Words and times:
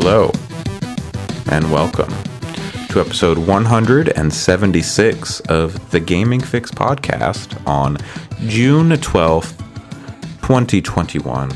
Hello, 0.00 0.30
and 1.50 1.72
welcome 1.72 2.08
to 2.90 3.00
episode 3.00 3.36
176 3.36 5.40
of 5.40 5.90
the 5.90 5.98
Gaming 5.98 6.40
Fyx 6.40 6.70
podcast 6.70 7.60
on 7.66 7.96
June 8.46 8.90
12th, 8.90 9.58
2021. 10.42 11.50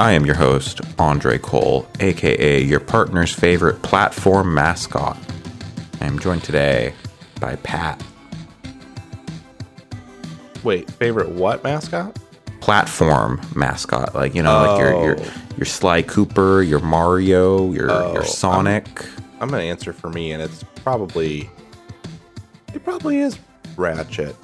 I 0.00 0.10
am 0.10 0.26
your 0.26 0.34
host, 0.34 0.80
Andre 0.98 1.38
Cole, 1.38 1.86
aka 2.00 2.60
your 2.60 2.80
partner's 2.80 3.32
favorite 3.32 3.82
platform 3.82 4.52
mascot. 4.52 5.16
I 6.00 6.06
am 6.06 6.18
joined 6.18 6.42
today 6.42 6.92
by 7.38 7.54
Pat, 7.54 8.02
Wait, 10.64 10.90
favorite 10.90 11.28
what 11.28 11.62
mascot? 11.62 12.18
Platform 12.68 13.38
mascot. 13.54 14.14
Like, 14.14 14.34
you 14.34 14.42
know, 14.42 14.62
like 14.64 14.80
your, 14.80 15.04
your, 15.04 15.16
Oh. 15.20 15.32
your 15.58 15.66
Sly 15.66 16.00
Cooper, 16.00 16.62
your 16.62 16.80
Mario, 16.80 17.70
your, 17.74 17.90
Oh, 17.90 18.14
your 18.14 18.24
Sonic. 18.24 19.04
I'm 19.38 19.50
gonna 19.50 19.62
answer 19.62 19.92
for 19.92 20.08
me, 20.08 20.32
and 20.32 20.40
it's 20.42 20.64
probably 20.76 21.50
it 22.72 22.82
probably 22.82 23.18
is 23.18 23.38
Ratchet. 23.76 24.34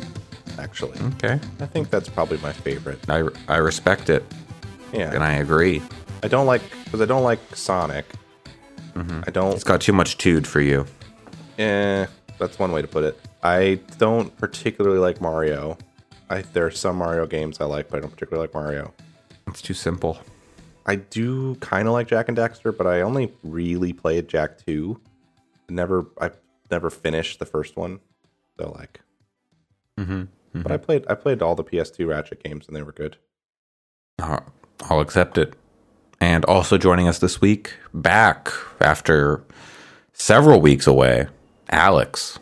Actually, 0.59 0.99
okay. 1.15 1.41
I 1.61 1.67
think 1.67 1.89
that's 1.89 2.11
probably 2.11 2.37
my 2.39 2.53
favorite. 2.53 2.99
I, 3.09 3.27
I 3.49 3.57
respect 3.57 4.11
it, 4.11 4.23
Yeah, 4.93 5.15
and 5.15 5.25
I 5.25 5.33
agree. 5.35 5.81
I 6.23 6.29
don't 6.29 6.45
like 6.45 6.61
because 6.85 7.01
I 7.01 7.07
don't 7.07 7.23
like 7.25 7.41
Sonic. 7.57 8.05
I 8.97 9.31
don't. 9.31 9.55
It's 9.55 9.65
got 9.65 9.81
too 9.81 9.95
much 9.95 10.19
tude 10.19 10.47
for 10.47 10.61
you. 10.61 10.85
Eh, 11.59 12.05
that's 12.39 12.59
one 12.59 12.71
way 12.71 12.83
to 12.83 12.89
put 12.89 13.03
it. 13.05 13.19
I 13.43 13.81
don't 13.97 14.37
particularly 14.37 14.99
like 14.99 15.23
Mario. 15.23 15.79
I 16.31 16.43
there 16.43 16.65
are 16.67 16.71
some 16.71 16.97
Mario 16.97 17.27
games 17.27 17.61
I 17.61 17.65
like, 17.67 17.89
but 17.91 17.99
I 17.99 18.01
don't 18.01 18.11
particularly 18.11 18.47
like 18.47 18.55
Mario. 18.55 18.95
It's 19.49 19.61
too 19.61 19.75
simple. 19.75 20.19
I 20.87 20.97
do 20.97 21.57
kind 21.57 21.87
of 21.87 21.93
like 21.93 22.09
Jak 22.09 22.29
and 22.29 22.37
Daxter, 22.39 22.77
but 22.77 22.87
I 22.87 23.03
only 23.03 23.33
really 23.43 23.93
played 23.93 24.29
Jak 24.29 24.65
two. 24.65 25.01
Never, 25.69 26.07
I 26.21 26.31
never 26.71 26.89
finished 26.91 27.39
the 27.39 27.47
first 27.47 27.77
one. 27.77 28.01
So 28.59 28.73
like, 28.77 29.01
Mm-hmm. 29.99 30.63
but 30.63 30.73
I 30.73 30.79
played, 30.79 31.05
I 31.09 31.15
played 31.15 31.43
all 31.43 31.55
the 31.55 31.63
PS2 31.65 32.09
Ratchet 32.09 32.43
games, 32.43 32.67
and 32.67 32.75
they 32.75 32.81
were 32.83 32.93
good. 32.93 33.19
Uh, 34.19 34.41
I'll 34.89 35.01
accept 35.01 35.37
it. 35.37 35.55
And 36.23 36.45
also 36.47 36.79
joining 36.79 37.07
us 37.07 37.19
this 37.19 37.41
week, 37.41 37.75
back 37.93 38.49
after 38.81 39.45
several 40.15 40.61
weeks 40.61 40.87
away, 40.87 41.27
Alex. 41.69 42.39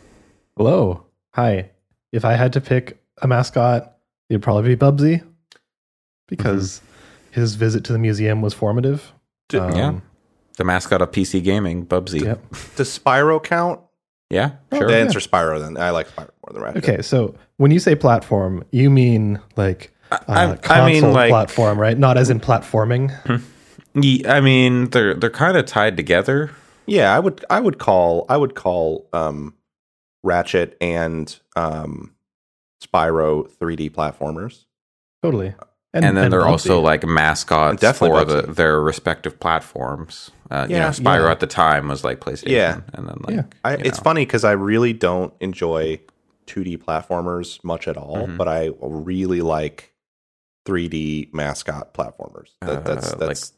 Hello. 0.55 1.05
Hi. 1.33 1.71
If 2.13 2.23
I 2.23 2.33
had 2.33 2.53
to 2.53 2.61
pick 2.61 2.98
a 3.21 3.27
mascot, 3.27 3.95
it'd 4.29 4.41
probably 4.41 4.75
be 4.75 4.79
Bubsy 4.79 5.23
because 6.27 6.81
his 7.31 7.55
visit 7.55 7.83
to 7.85 7.93
the 7.93 7.99
museum 7.99 8.41
was 8.41 8.53
formative. 8.53 9.11
D- 9.49 9.57
Um, 9.57 9.75
yeah. 9.75 9.99
The 10.57 10.63
mascot 10.65 11.01
of 11.01 11.11
PC 11.11 11.41
Gaming, 11.43 11.85
Bubsy. 11.85 12.23
Yep. 12.25 12.43
Does 12.75 12.97
Spyro 12.99 13.41
count? 13.41 13.79
Yeah, 14.29 14.51
sure. 14.73 14.87
The 14.87 14.93
yeah. 14.93 14.99
answer 14.99 15.19
Spyro. 15.19 15.59
Then 15.59 15.77
I 15.77 15.89
like 15.91 16.07
Spyro 16.09 16.29
more 16.45 16.53
than 16.53 16.61
Ratchet. 16.61 16.83
Okay, 16.83 17.01
so 17.01 17.33
when 17.57 17.71
you 17.71 17.79
say 17.79 17.95
platform, 17.95 18.63
you 18.71 18.89
mean 18.89 19.39
like 19.55 19.91
uh, 20.11 20.17
I- 20.27 20.51
I 20.51 20.55
console 20.57 20.85
mean, 20.85 21.13
like- 21.13 21.29
platform, 21.31 21.79
right? 21.79 21.97
Not 21.97 22.17
as 22.17 22.29
in 22.29 22.39
platforming. 22.39 23.11
Ye- 23.95 24.23
I 24.27 24.41
mean, 24.41 24.89
they're 24.91 25.13
they're 25.15 25.29
kind 25.31 25.57
of 25.57 25.65
tied 25.65 25.95
together. 25.97 26.51
Yeah, 26.85 27.15
I 27.15 27.19
would, 27.19 27.43
I 27.51 27.59
would 27.59 27.77
call, 27.77 28.25
I 28.29 28.35
would 28.37 28.53
call 28.55 29.07
um, 29.13 29.53
Ratchet 30.23 30.75
and 30.81 31.35
um, 31.55 32.13
Spyro 32.81 33.49
3D 33.51 33.89
platformers. 33.91 34.65
totally. 35.21 35.53
And, 35.91 36.15
then 36.15 36.29
they're 36.29 36.41
Bubsy. 36.41 36.47
also 36.47 36.79
like 36.81 37.03
mascots 37.03 37.81
Definitely 37.81 38.19
for 38.19 38.25
the, 38.25 38.41
their 38.53 38.79
respective 38.79 39.39
platforms. 39.39 40.29
Uh, 40.51 40.67
you 40.69 40.75
Yeah, 40.75 40.83
know, 40.83 40.89
Spyro 40.89 41.23
yeah. 41.25 41.31
at 41.31 41.39
the 41.39 41.47
time 41.47 41.87
was 41.87 42.03
like 42.03 42.19
PlayStation. 42.19 42.49
Yeah. 42.49 42.81
And 42.93 43.07
then 43.07 43.17
like, 43.21 43.35
Yeah. 43.37 43.43
I, 43.65 43.73
it's 43.73 43.97
know. 43.97 44.03
funny 44.03 44.21
because 44.23 44.43
I 44.43 44.51
really 44.51 44.93
don't 44.93 45.33
enjoy 45.39 45.99
2D 46.45 46.77
platformers 46.77 47.63
much 47.63 47.87
at 47.87 47.97
all, 47.97 48.27
Mhm. 48.27 48.37
but 48.37 48.47
I 48.47 48.69
really 48.81 49.41
like 49.41 49.91
3D 50.67 51.29
mascot 51.33 51.93
platformers. 51.95 52.49
That, 52.61 52.85
that's 52.85 53.07
Uh, 53.13 53.17
like 53.17 53.27
that's. 53.29 53.53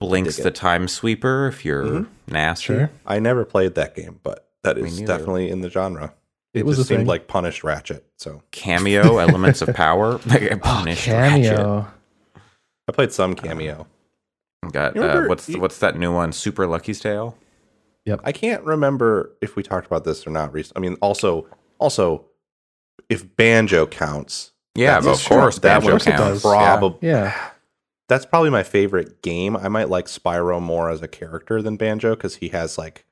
Blinx 0.00 0.40
the 0.40 0.48
it. 0.50 0.54
Time 0.54 0.86
Sweeper 0.86 1.48
if 1.48 1.64
you're 1.64 1.84
Mhm. 1.84 2.06
nasty. 2.28 2.66
Sure. 2.66 2.90
I 3.04 3.18
never 3.18 3.44
played 3.44 3.74
that 3.74 3.96
game, 3.96 4.20
but 4.22 4.48
that 4.62 4.76
Me 4.76 4.84
is 4.86 5.00
neither. 5.00 5.12
definitely 5.18 5.50
in 5.50 5.60
the 5.60 5.70
genre. 5.70 6.14
It 6.58 6.62
It, 6.62 6.66
was 6.66 6.76
just 6.76 6.88
a 6.90 6.94
thing. 6.94 6.98
seemed 7.00 7.08
like 7.08 7.26
punished 7.28 7.64
Ratchet. 7.64 8.04
So 8.16 8.42
Kameo, 8.52 9.22
Elements 9.22 9.62
of 9.62 9.74
Power. 9.74 10.20
Like, 10.26 10.42
Oh, 10.52 10.58
punished 10.58 11.06
Ratchet. 11.06 11.56
Kameo. 11.58 11.88
I 12.88 12.92
played 12.92 13.12
some 13.12 13.34
Kameo. 13.34 13.86
Got 14.72 14.96
You 14.96 15.02
uh, 15.02 15.26
what's 15.26 15.48
you- 15.48 15.60
what's 15.60 15.78
that 15.78 15.96
new 15.98 16.12
one? 16.12 16.32
Super 16.32 16.66
Lucky's 16.66 17.00
Tale. 17.00 17.36
Yep. 18.04 18.20
I 18.24 18.32
can't 18.32 18.64
remember 18.64 19.32
if 19.42 19.54
we 19.56 19.62
talked 19.62 19.86
about 19.86 20.04
this 20.04 20.26
or 20.26 20.30
not. 20.30 20.52
Recently, 20.52 20.78
I 20.86 20.90
mean, 20.90 20.98
also, 21.02 21.46
also, 21.78 22.24
if 23.10 23.36
banjo 23.36 23.86
counts, 23.86 24.52
Yeah, 24.74 24.94
That's 25.00 25.06
of 25.06 25.20
sure- 25.20 25.38
course, 25.40 25.58
that 25.60 25.80
Banjo 25.80 25.90
course 25.90 26.04
counts. 26.04 26.18
does. 26.20 26.42
probably 26.42 27.08
Yeah. 27.08 27.50
that's 28.08 28.24
probably 28.24 28.48
my 28.50 28.62
favorite 28.62 29.20
game. 29.22 29.56
I 29.56 29.68
might 29.68 29.90
like 29.90 30.06
Spyro 30.06 30.60
more 30.62 30.88
as 30.90 31.02
a 31.02 31.08
character 31.08 31.60
than 31.60 31.76
Banjo 31.76 32.14
because 32.16 32.36
he 32.36 32.48
has 32.48 32.78
like 32.78 33.04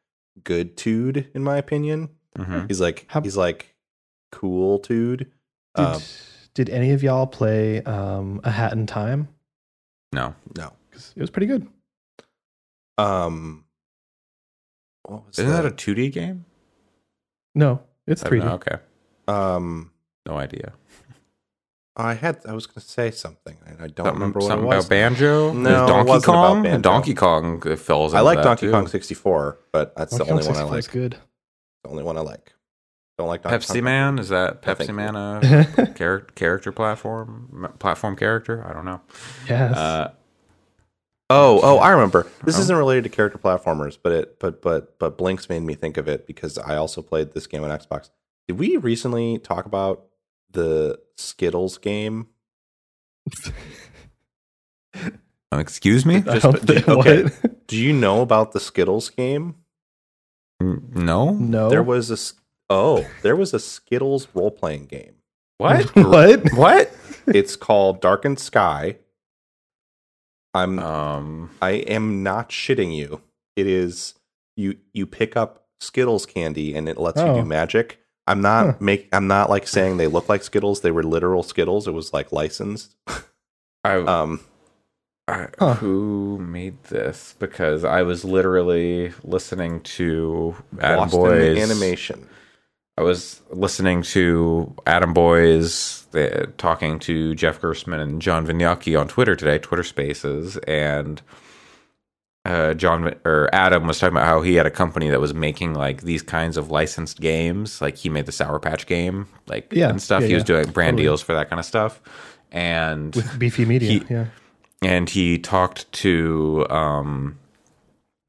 good 0.44 0.76
tude, 0.76 1.28
in 1.34 1.42
my 1.44 1.58
opinion. 1.58 2.08
Mhm. 2.36 2.68
He's 2.68 2.80
like 2.80 3.06
How- 3.08 3.20
he's 3.22 3.36
like 3.36 3.74
cool 4.32 4.78
tude. 4.78 5.30
Did, 5.74 5.82
Um, 5.84 6.02
did 6.54 6.70
any 6.70 6.92
of 6.92 7.02
y'all 7.02 7.26
play 7.26 7.82
um, 7.82 8.40
A 8.44 8.50
Hat 8.50 8.72
in 8.72 8.86
Time? 8.86 9.28
No, 10.12 10.34
no, 10.56 10.72
because 10.90 11.12
it 11.16 11.20
was 11.20 11.30
pretty 11.30 11.46
good. 11.46 11.66
um, 12.98 13.64
what 15.02 15.26
was 15.26 15.38
isn't 15.38 15.50
that 15.52 15.62
the- 15.62 15.68
a 15.68 15.72
2D 15.94 16.10
game? 16.12 16.44
No, 17.54 17.80
it's 18.06 18.22
3D. 18.22 18.44
know. 18.44 18.54
Okay, 18.54 18.76
um? 19.28 19.92
no 20.26 20.36
idea. 20.36 20.72
I 21.98 22.12
had 22.14 22.40
I 22.46 22.52
was 22.52 22.66
gonna 22.66 22.80
say 22.84 23.10
something 23.10 23.56
and 23.66 23.80
I 23.80 23.86
don't 23.88 24.04
Something, 24.06 24.12
remember 24.14 24.38
what 24.40 24.44
it 24.46 24.48
something 24.48 24.66
was. 24.66 24.84
about 24.84 24.90
Banjo. 24.90 25.52
No, 25.54 25.62
There's 25.62 25.82
it 25.82 25.86
Donkey 25.86 26.08
wasn't 26.10 26.28
about 26.34 26.46
Kong. 26.48 26.62
Banjo. 26.62 26.80
Donkey 26.82 27.14
Kong 27.14 27.76
falls. 27.76 28.12
I 28.14 28.20
like 28.20 28.36
that, 28.38 28.44
Donkey 28.44 28.66
too. 28.66 28.72
Kong 28.72 28.86
64, 28.86 29.58
but 29.72 29.96
that's 29.96 30.10
Donkey 30.10 30.24
the 30.26 30.30
only 30.32 30.44
Kong 30.44 30.54
one 30.54 30.62
I 30.62 30.66
like. 30.68 30.90
good. 30.90 31.16
The 31.84 31.90
only 31.90 32.02
one 32.02 32.16
I 32.16 32.20
like. 32.20 32.52
Don't 33.18 33.28
like 33.28 33.42
Donkey 33.42 33.58
Pepsi 33.58 33.74
Kong. 33.74 33.84
Man 33.84 34.18
is 34.18 34.28
that 34.28 34.60
Pepsi 34.62 34.94
Man 34.94 35.16
a 35.16 35.40
character 35.94 36.32
character 36.34 36.70
platform 36.72 37.72
platform 37.78 38.14
character? 38.16 38.66
I 38.68 38.72
don't 38.74 38.84
know. 38.84 39.00
Yes. 39.48 39.74
Uh, 39.76 40.12
Oh, 41.28 41.58
oh, 41.60 41.78
I 41.78 41.90
remember. 41.90 42.28
This 42.44 42.56
Oh. 42.56 42.60
isn't 42.60 42.76
related 42.76 43.02
to 43.02 43.10
character 43.10 43.36
platformers, 43.36 43.98
but 44.00 44.12
it, 44.12 44.38
but, 44.38 44.62
but, 44.62 44.96
but 45.00 45.18
Blinx 45.18 45.48
made 45.48 45.58
me 45.64 45.74
think 45.74 45.96
of 45.96 46.06
it 46.06 46.24
because 46.24 46.56
I 46.56 46.76
also 46.76 47.02
played 47.02 47.32
this 47.32 47.48
game 47.48 47.64
on 47.64 47.70
Xbox. 47.76 48.10
Did 48.46 48.60
we 48.60 48.76
recently 48.76 49.38
talk 49.40 49.66
about 49.66 50.04
the 50.52 51.00
Skittles 51.16 51.78
game? 51.78 52.28
um, 54.94 55.58
excuse 55.60 56.06
me. 56.06 56.20
Just- 56.20 56.42
don't 56.42 56.88
okay. 56.88 57.26
Do 57.66 57.76
you 57.76 57.92
know 57.92 58.22
about 58.22 58.52
the 58.52 58.60
Skittles 58.60 59.10
game? 59.10 59.56
N- 60.60 60.90
No. 60.94 61.32
No. 61.34 61.68
There 61.70 61.82
was 61.82 62.10
a 62.10 62.14
s- 62.14 62.34
oh, 62.70 63.06
there 63.22 63.36
was 63.36 63.52
a 63.54 63.58
Skittles 63.60 64.28
role 64.34 64.50
playing 64.50 64.86
game. 64.86 65.14
What? 65.58 65.84
what? 65.96 66.52
what? 66.54 66.92
It's 67.26 67.56
called 67.56 68.00
Darkened 68.00 68.38
Skye. 68.38 68.96
I'm 70.54 70.78
Um. 70.78 71.50
I 71.60 71.70
am 71.72 72.22
not 72.22 72.48
shitting 72.50 72.94
you. 72.94 73.20
It 73.56 73.66
is 73.66 74.14
you 74.56 74.76
you 74.92 75.06
pick 75.06 75.36
up 75.36 75.66
Skittles 75.80 76.24
candy 76.26 76.74
and 76.74 76.88
it 76.88 76.98
lets 76.98 77.20
you 77.20 77.26
Oh. 77.26 77.40
do 77.40 77.44
magic. 77.44 78.00
I'm 78.26 78.40
not 78.40 78.66
Huh. 78.66 78.72
make 78.80 79.08
I'm 79.12 79.26
not 79.28 79.50
like 79.50 79.68
saying 79.68 79.96
they 79.98 80.06
look 80.06 80.28
like 80.28 80.42
Skittles. 80.42 80.80
They 80.80 80.90
were 80.90 81.02
literal 81.02 81.42
Skittles. 81.42 81.86
It 81.86 81.92
was 81.92 82.12
like 82.12 82.32
licensed. 82.32 82.96
I, 83.84 83.96
Um 83.98 84.40
I, 85.28 85.48
Huh. 85.58 85.74
Who 85.74 86.38
made 86.38 86.82
this? 86.84 87.34
Because 87.38 87.84
I 87.84 88.02
was 88.02 88.24
literally 88.24 89.12
listening 89.24 89.80
to 89.82 90.54
Adam 90.80 91.00
Boston 91.00 91.20
Boys 91.20 91.58
animation. 91.58 92.28
I 92.98 93.02
was 93.02 93.42
listening 93.50 94.02
to 94.02 94.74
Adam 94.86 95.12
Boyes 95.12 96.06
uh, 96.14 96.46
talking 96.56 96.98
to 97.00 97.34
Jeff 97.34 97.60
Gerstmann 97.60 98.00
and 98.00 98.22
John 98.22 98.46
Vignocchi 98.46 98.96
on 98.96 99.08
Twitter 99.08 99.36
today, 99.36 99.58
Twitter 99.58 99.82
Spaces, 99.82 100.56
and 100.66 101.20
uh, 102.46 102.72
John 102.74 103.14
or 103.26 103.50
Adam 103.52 103.86
was 103.86 103.98
talking 103.98 104.16
about 104.16 104.26
how 104.26 104.40
he 104.40 104.54
had 104.54 104.64
a 104.64 104.70
company 104.70 105.10
that 105.10 105.20
was 105.20 105.34
making 105.34 105.74
like 105.74 106.02
these 106.02 106.22
kinds 106.22 106.56
of 106.56 106.70
licensed 106.70 107.20
games. 107.20 107.82
Like 107.82 107.96
he 107.96 108.08
made 108.08 108.24
the 108.26 108.32
Sour 108.32 108.60
Patch 108.60 108.86
game, 108.86 109.26
like 109.46 109.70
Yeah, 109.72 109.90
and 109.90 110.00
stuff. 110.00 110.22
yeah, 110.22 110.28
he 110.28 110.34
was 110.34 110.44
doing 110.44 110.70
brand 110.70 110.92
totally. 110.96 111.02
deals 111.02 111.20
for 111.20 111.34
that 111.34 111.50
kind 111.50 111.58
of 111.60 111.66
stuff, 111.66 112.00
and 112.52 113.14
With 113.14 113.38
beefy 113.38 113.64
media. 113.66 113.90
He- 113.90 114.04
yeah. 114.08 114.26
And 114.82 115.08
he 115.10 115.38
talked 115.38 115.90
to 115.92 116.66
um, 116.70 117.38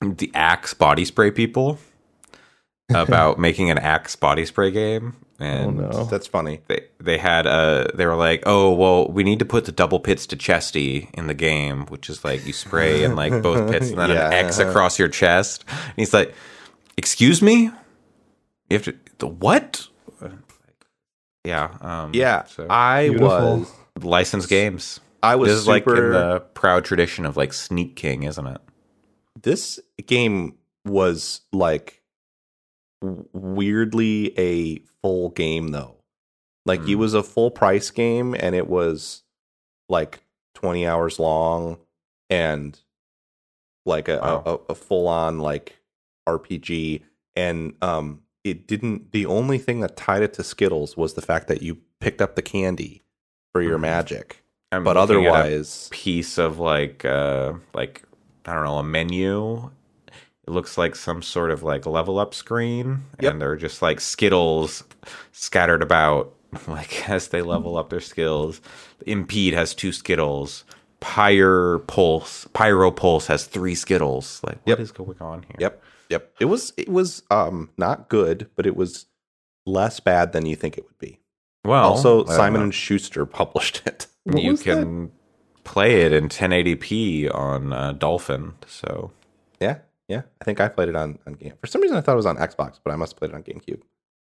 the 0.02 0.32
Axe 0.34 0.74
body 0.74 1.06
spray 1.06 1.32
people 1.32 1.78
about 2.90 3.38
making 3.40 3.70
an 3.72 3.78
Axe 3.78 4.16
body 4.16 4.46
spray 4.46 4.72
game, 4.72 5.16
and 5.40 5.80
Oh, 5.82 5.90
no. 5.92 6.04
That's 6.06 6.28
funny. 6.28 6.62
they 6.68 6.82
they 7.00 7.18
had 7.18 7.46
uh 7.46 7.88
they 7.94 8.06
were 8.06 8.16
like, 8.16 8.44
oh 8.46 8.72
well, 8.74 9.08
we 9.10 9.24
need 9.24 9.40
to 9.40 9.46
put 9.46 9.66
the 9.66 9.72
double 9.72 10.00
pits 10.00 10.26
to 10.28 10.36
chesty 10.36 11.10
in 11.14 11.28
the 11.28 11.34
game, 11.34 11.86
which 11.88 12.10
is 12.10 12.24
like 12.24 12.46
you 12.46 12.54
spray 12.54 13.04
in 13.04 13.16
like 13.16 13.42
both 13.44 13.70
pits 13.72 13.90
and 13.90 13.98
then 14.00 14.10
Yeah. 14.12 14.28
an 14.28 14.34
X 14.46 14.58
across 14.60 14.98
your 14.98 15.10
chest. 15.10 15.66
And 15.70 15.94
he's 15.98 16.14
like, 16.14 16.34
excuse 16.98 17.42
me, 17.42 17.64
you 18.70 18.78
have 18.78 18.84
to 18.84 18.96
the 19.20 19.28
what? 19.28 19.88
Yeah, 21.44 21.70
um, 21.82 22.12
Yeah, 22.14 22.44
So 22.46 22.68
I 22.70 23.08
Beautiful. 23.10 23.60
was. 23.60 23.72
licensed 24.02 24.50
games. 24.50 25.00
I 25.24 25.36
was 25.36 25.50
this 25.50 25.60
is 25.60 25.68
like 25.68 25.86
in 25.88 26.12
the 26.12 26.40
proud 26.54 26.86
tradition 26.86 27.26
of 27.26 27.36
like 27.38 27.54
Sneak 27.54 27.96
King, 27.96 28.24
isn't 28.24 28.48
it? 28.48 28.62
this 29.42 29.80
game 30.08 30.58
was 30.86 31.42
like 31.54 32.02
weirdly 33.02 34.34
a 34.40 34.80
full 35.02 35.30
game 35.30 35.68
though 35.70 35.96
like 36.66 36.82
it 36.82 36.88
Mm. 36.96 36.96
was 36.96 37.14
a 37.14 37.22
full 37.24 37.52
price 37.52 37.92
game 37.92 38.36
and 38.40 38.56
it 38.56 38.68
was 38.68 39.24
like 39.90 40.22
20 40.56 40.88
hours 40.88 41.20
long 41.20 41.78
and 42.30 42.80
like 43.86 44.08
a, 44.08 44.18
Wow. 44.18 44.44
a, 44.46 44.72
a 44.72 44.76
full 44.76 45.08
on 45.08 45.40
like 45.40 45.80
rpg 46.28 47.04
and 47.36 47.76
um 47.82 48.22
it 48.44 48.68
didn't 48.68 49.12
the 49.12 49.26
only 49.28 49.60
thing 49.60 49.82
that 49.82 49.96
tied 49.96 50.24
it 50.24 50.34
to 50.34 50.44
skittles 50.44 50.98
was 50.98 51.14
the 51.14 51.22
fact 51.22 51.48
that 51.48 51.62
you 51.62 51.78
picked 52.00 52.22
up 52.22 52.36
the 52.36 52.42
candy 52.42 53.04
for 53.54 53.62
your 53.62 53.78
Mhm. 53.78 53.82
magic 53.82 54.44
I'm 54.72 54.84
but 54.84 54.96
looking 54.98 55.26
at 55.26 55.30
a 55.30 55.34
otherwise 55.34 55.88
piece 55.92 56.38
of 56.38 56.60
like 56.60 57.06
uh 57.06 57.54
like 57.74 58.04
I 58.46 58.54
don't 58.54 58.64
know 58.66 58.78
a 58.78 58.84
menu. 58.84 59.70
It 60.48 60.52
looks 60.52 60.78
like 60.78 60.96
some 60.96 61.22
sort 61.22 61.52
of 61.52 61.64
like 61.64 61.86
level 61.86 62.20
up 62.20 62.34
screen, 62.34 63.04
Yep. 63.22 63.32
and 63.34 63.42
they're 63.42 63.56
just 63.58 63.82
like 63.82 64.00
Skittles 64.00 64.84
scattered 65.34 65.82
about, 65.84 66.34
like 66.68 67.10
as 67.10 67.28
they 67.30 67.42
level 67.42 67.78
up 67.78 67.90
their 67.90 68.00
skills. 68.00 68.62
Impede 69.06 69.54
has 69.54 69.74
two 69.76 69.92
Skittles. 69.92 70.64
Pyre 71.00 71.80
Pulse, 71.80 72.48
Pyro 72.54 72.90
Pulse 72.92 73.28
has 73.28 73.46
three 73.46 73.76
Skittles. 73.76 74.42
Like 74.46 74.60
what 74.66 74.80
is 74.80 74.90
Yep. 74.90 74.98
going 74.98 75.18
on 75.22 75.44
here? 75.44 75.56
Yep. 75.60 75.84
Yep. 76.10 76.34
It 76.40 76.46
was 76.46 76.74
it 76.78 76.90
was 76.90 77.24
um 77.30 77.70
not 77.78 78.08
good, 78.10 78.50
but 78.56 78.66
it 78.66 78.76
was 78.76 79.06
less 79.66 80.00
bad 80.00 80.32
than 80.32 80.46
you 80.46 80.56
think 80.56 80.78
it 80.78 80.86
would 80.86 80.98
be. 80.98 81.20
Well, 81.66 81.84
also, 81.92 82.24
Simon 82.26 82.62
and 82.62 82.74
Schuster 82.74 83.26
published 83.26 83.82
it. 83.86 84.07
What 84.34 84.44
you 84.44 84.52
was 84.52 84.64
that? 84.64 84.78
can 84.78 85.12
play 85.64 86.02
it 86.02 86.14
in 86.14 86.30
1080p 86.30 87.34
on 87.34 87.74
uh, 87.74 87.94
Dolphin. 87.94 88.54
So 88.68 89.12
Yeah. 89.60 89.80
Yeah. 90.08 90.22
I 90.42 90.46
think 90.46 90.62
I 90.62 90.70
played 90.70 90.90
it 90.90 90.96
on 90.96 91.20
on 91.28 91.34
game. 91.34 91.54
For 91.62 91.68
some 91.68 91.82
reason 91.82 91.98
I 91.98 92.02
thought 92.02 92.14
it 92.14 92.18
was 92.18 92.26
on 92.26 92.38
Xbox, 92.38 92.80
but 92.84 92.92
I 92.92 92.96
must 92.96 93.14
have 93.14 93.20
played 93.20 93.32
it 93.32 93.36
on 93.36 93.44
GameCube. 93.44 93.82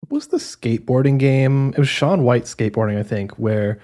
What 0.01 0.17
was 0.17 0.27
the 0.29 0.39
skateboarding 0.39 1.19
game? 1.19 1.71
It 1.71 1.79
was 1.79 1.89
Shaun 1.89 2.25
White 2.25 2.45
skateboarding, 2.45 2.99
I 2.99 3.03
think, 3.03 3.33
where 3.33 3.81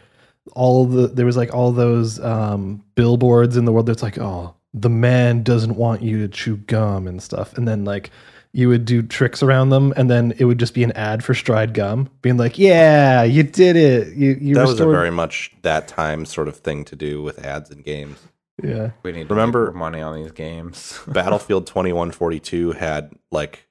all 0.54 0.86
the 0.86 1.08
there 1.08 1.26
was 1.26 1.36
like 1.36 1.54
all 1.54 1.72
those 1.72 2.18
um, 2.20 2.82
billboards 2.94 3.56
in 3.56 3.64
the 3.64 3.72
world 3.72 3.86
that's 3.86 4.02
like, 4.02 4.18
oh, 4.18 4.54
the 4.72 4.90
man 4.90 5.42
doesn't 5.42 5.76
want 5.76 6.02
you 6.02 6.20
to 6.20 6.28
chew 6.28 6.56
gum 6.56 7.06
and 7.06 7.22
stuff, 7.22 7.56
and 7.56 7.66
then 7.68 7.84
like 7.84 8.10
you 8.56 8.70
would 8.70 8.86
do 8.86 9.02
tricks 9.02 9.42
around 9.42 9.68
them, 9.68 9.92
and 9.98 10.08
then 10.08 10.32
it 10.38 10.46
would 10.46 10.56
just 10.58 10.72
be 10.72 10.82
an 10.82 10.92
ad 10.92 11.22
for 11.22 11.34
Stride 11.34 11.74
gum, 11.74 12.08
being 12.22 12.38
like, 12.38 12.58
yeah, 12.58 13.22
you 13.22 13.42
did 13.42 13.76
it, 13.76 14.16
you 14.16 14.38
you 14.40 14.54
that 14.54 14.66
was 14.66 14.80
a 14.80 14.86
very 14.86 15.10
much 15.10 15.52
that 15.60 15.86
time 15.88 16.24
sort 16.24 16.48
of 16.48 16.56
thing 16.56 16.82
to 16.86 16.96
do 16.96 17.22
with 17.22 17.44
ads 17.44 17.68
and 17.70 17.84
games. 17.84 18.18
yeah. 18.62 18.92
we 19.02 19.12
need 19.12 19.28
Remember- 19.28 19.66
make 19.66 19.74
money 19.74 20.00
on 20.00 20.22
these 20.22 20.32
games. 20.32 20.98
Battlefield 21.06 21.66
2142 21.66 22.72
had 22.72 23.12
like 23.30 23.66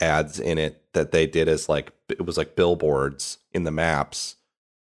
ads 0.00 0.40
in 0.40 0.58
it 0.58 0.82
that 0.92 1.12
they 1.12 1.28
did 1.28 1.48
as 1.48 1.68
like 1.68 1.92
it 2.08 2.26
was 2.26 2.36
like 2.36 2.56
billboards 2.56 3.38
in 3.52 3.62
the 3.62 3.70
maps 3.70 4.34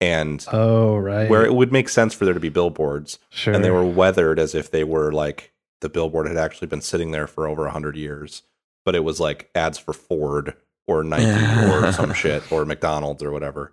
and 0.00 0.47
Oh 0.53 0.97
right, 0.97 1.29
where 1.29 1.44
it 1.44 1.55
would 1.55 1.73
make 1.73 1.88
sense 1.88 2.14
for 2.14 2.25
there 2.25 2.35
to 2.35 2.41
be 2.41 2.50
billboards 2.50 3.19
sure, 3.31 3.53
and 3.53 3.64
they 3.64 3.71
were 3.73 3.85
weathered 3.85 4.38
as 4.38 4.55
if 4.55 4.71
they 4.71 4.85
were 4.85 5.11
like 5.11 5.53
the 5.81 5.88
billboard 5.88 6.29
had 6.29 6.37
actually 6.37 6.69
been 6.69 6.81
sitting 6.81 7.11
there 7.11 7.26
for 7.26 7.49
over 7.49 7.62
100 7.62 7.97
years 7.97 8.43
but 8.88 8.94
it 8.94 9.05
was 9.05 9.20
like 9.20 9.50
ads 9.55 9.76
for 9.76 9.93
ford 9.93 10.55
or 10.87 11.05
nike 11.05 11.70
or 11.70 11.93
some 11.93 12.12
shit 12.23 12.50
or 12.50 12.64
mcdonald's 12.64 13.23
or 13.23 13.31
whatever 13.31 13.73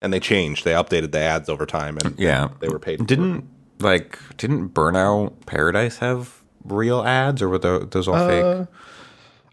and 0.00 0.12
they 0.12 0.20
changed 0.20 0.64
they 0.64 0.72
updated 0.72 1.12
the 1.12 1.18
ads 1.18 1.48
over 1.48 1.66
time 1.66 1.98
and 1.98 2.18
yeah. 2.18 2.48
they 2.60 2.68
were 2.68 2.78
paid. 2.78 3.06
Didn't 3.06 3.48
like 3.80 4.18
didn't 4.36 4.70
Burnout 4.70 5.44
Paradise 5.46 5.98
have 5.98 6.42
real 6.64 7.02
ads 7.02 7.42
or 7.42 7.48
were 7.48 7.58
those 7.58 8.08
all 8.08 8.14
Uh, 8.14 8.28
fake? 8.28 8.68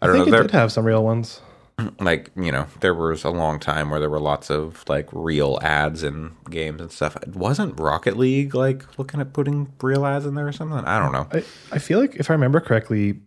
I 0.00 0.04
I, 0.04 0.06
don't 0.06 0.16
think 0.16 0.26
know. 0.26 0.28
it 0.28 0.30
There, 0.30 0.42
did 0.42 0.50
have 0.52 0.72
some 0.72 0.86
real 0.86 1.04
ones. 1.04 1.40
like 2.00 2.30
you 2.36 2.50
know, 2.50 2.66
there 2.80 2.94
was 2.94 3.24
a 3.24 3.30
long 3.30 3.60
time 3.60 3.90
where 3.90 4.00
there 4.00 4.10
were 4.10 4.20
lots 4.20 4.50
of 4.50 4.84
like 4.88 5.08
real 5.12 5.58
ads 5.62 6.02
in 6.02 6.34
games 6.50 6.80
and 6.80 6.90
stuff. 6.90 7.16
It 7.16 7.36
Wasn't 7.36 7.78
Rocket 7.78 8.16
League 8.16 8.54
like 8.54 8.98
looking 8.98 9.20
at 9.20 9.32
putting 9.32 9.70
real 9.82 10.06
ads 10.06 10.24
in 10.24 10.34
there 10.34 10.48
or 10.48 10.52
something? 10.52 10.78
I 10.84 10.98
don't 10.98 11.12
know. 11.12 11.28
I, 11.30 11.44
I 11.72 11.78
feel 11.78 12.00
like 12.00 12.16
if 12.16 12.30
I 12.30 12.32
remember 12.32 12.60
correctly, 12.60 13.20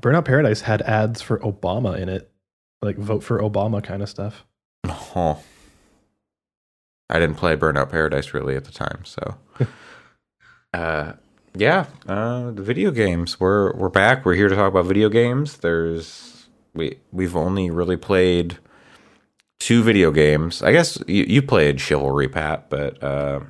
Burnout 0.00 0.24
Paradise 0.24 0.62
had 0.62 0.82
ads 0.82 1.20
for 1.22 1.38
Obama 1.40 1.98
in 1.98 2.08
it, 2.08 2.30
like 2.82 2.96
vote 2.96 3.22
for 3.24 3.40
Obama 3.40 3.82
kind 3.82 4.02
of 4.02 4.08
stuff. 4.08 4.44
Oh. 5.16 5.42
I 7.10 7.18
didn't 7.18 7.36
play 7.36 7.56
Burnout 7.56 7.90
Paradise 7.90 8.34
really 8.34 8.54
at 8.54 8.64
the 8.64 8.70
time, 8.72 9.02
so 9.04 9.36
uh 10.74 11.12
yeah, 11.54 11.86
uh 12.06 12.50
the 12.50 12.62
video 12.62 12.90
games. 12.90 13.40
We're 13.40 13.72
we're 13.74 13.88
back. 13.88 14.24
We're 14.24 14.34
here 14.34 14.48
to 14.48 14.54
talk 14.54 14.68
about 14.70 14.84
video 14.84 15.08
games. 15.08 15.56
There's 15.58 16.46
we 16.74 16.98
we've 17.10 17.34
only 17.34 17.70
really 17.70 17.96
played 17.96 18.58
two 19.58 19.82
video 19.82 20.10
games. 20.10 20.62
I 20.62 20.70
guess 20.72 20.98
you, 21.08 21.24
you 21.24 21.42
played 21.42 21.80
Chivalry 21.80 22.28
Pat, 22.28 22.68
but 22.68 23.02
uh 23.02 23.40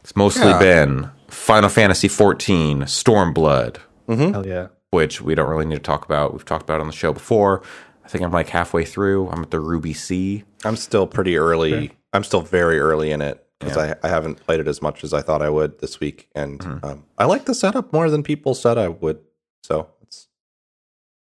it's 0.00 0.14
mostly 0.14 0.46
Yeah. 0.46 0.58
been 0.60 1.10
Final 1.28 1.68
Fantasy 1.68 2.06
14, 2.08 2.82
Stormblood, 2.82 3.78
Mhm. 4.08 4.32
Hell 4.32 4.46
yeah. 4.46 4.68
Which 4.96 5.20
we 5.20 5.34
don't 5.34 5.48
really 5.48 5.66
need 5.66 5.74
to 5.76 5.80
talk 5.80 6.04
about. 6.04 6.32
We've 6.32 6.44
talked 6.44 6.62
about 6.62 6.80
on 6.80 6.86
the 6.86 6.92
show 6.92 7.12
before. 7.12 7.62
I 8.04 8.08
think 8.08 8.24
I'm 8.24 8.32
like 8.32 8.48
halfway 8.48 8.84
through. 8.84 9.28
I'm 9.30 9.42
at 9.42 9.50
the 9.50 9.60
Ruby 9.60 9.92
Sea. 9.92 10.44
i'm 10.64 10.76
still 10.76 11.06
pretty 11.06 11.36
early 11.36 11.74
Okay. 11.74 11.90
i'm 12.12 12.24
still 12.24 12.40
very 12.40 12.78
early 12.80 13.10
in 13.12 13.20
it 13.22 13.44
because 13.60 13.76
Yeah. 13.76 13.94
I, 14.02 14.06
I 14.06 14.10
haven't 14.10 14.40
played 14.44 14.58
it 14.58 14.66
as 14.66 14.80
much 14.82 15.04
as 15.04 15.12
i 15.14 15.20
thought 15.22 15.42
i 15.42 15.50
would 15.50 15.78
this 15.80 16.00
week 16.00 16.28
and 16.34 16.58
Mhm. 16.60 16.84
um, 16.84 17.04
i 17.18 17.24
like 17.26 17.44
the 17.44 17.54
setup 17.54 17.92
more 17.92 18.08
than 18.10 18.22
people 18.24 18.54
said 18.54 18.78
i 18.78 18.88
would 18.88 19.18
so 19.62 19.88
it's 20.02 20.26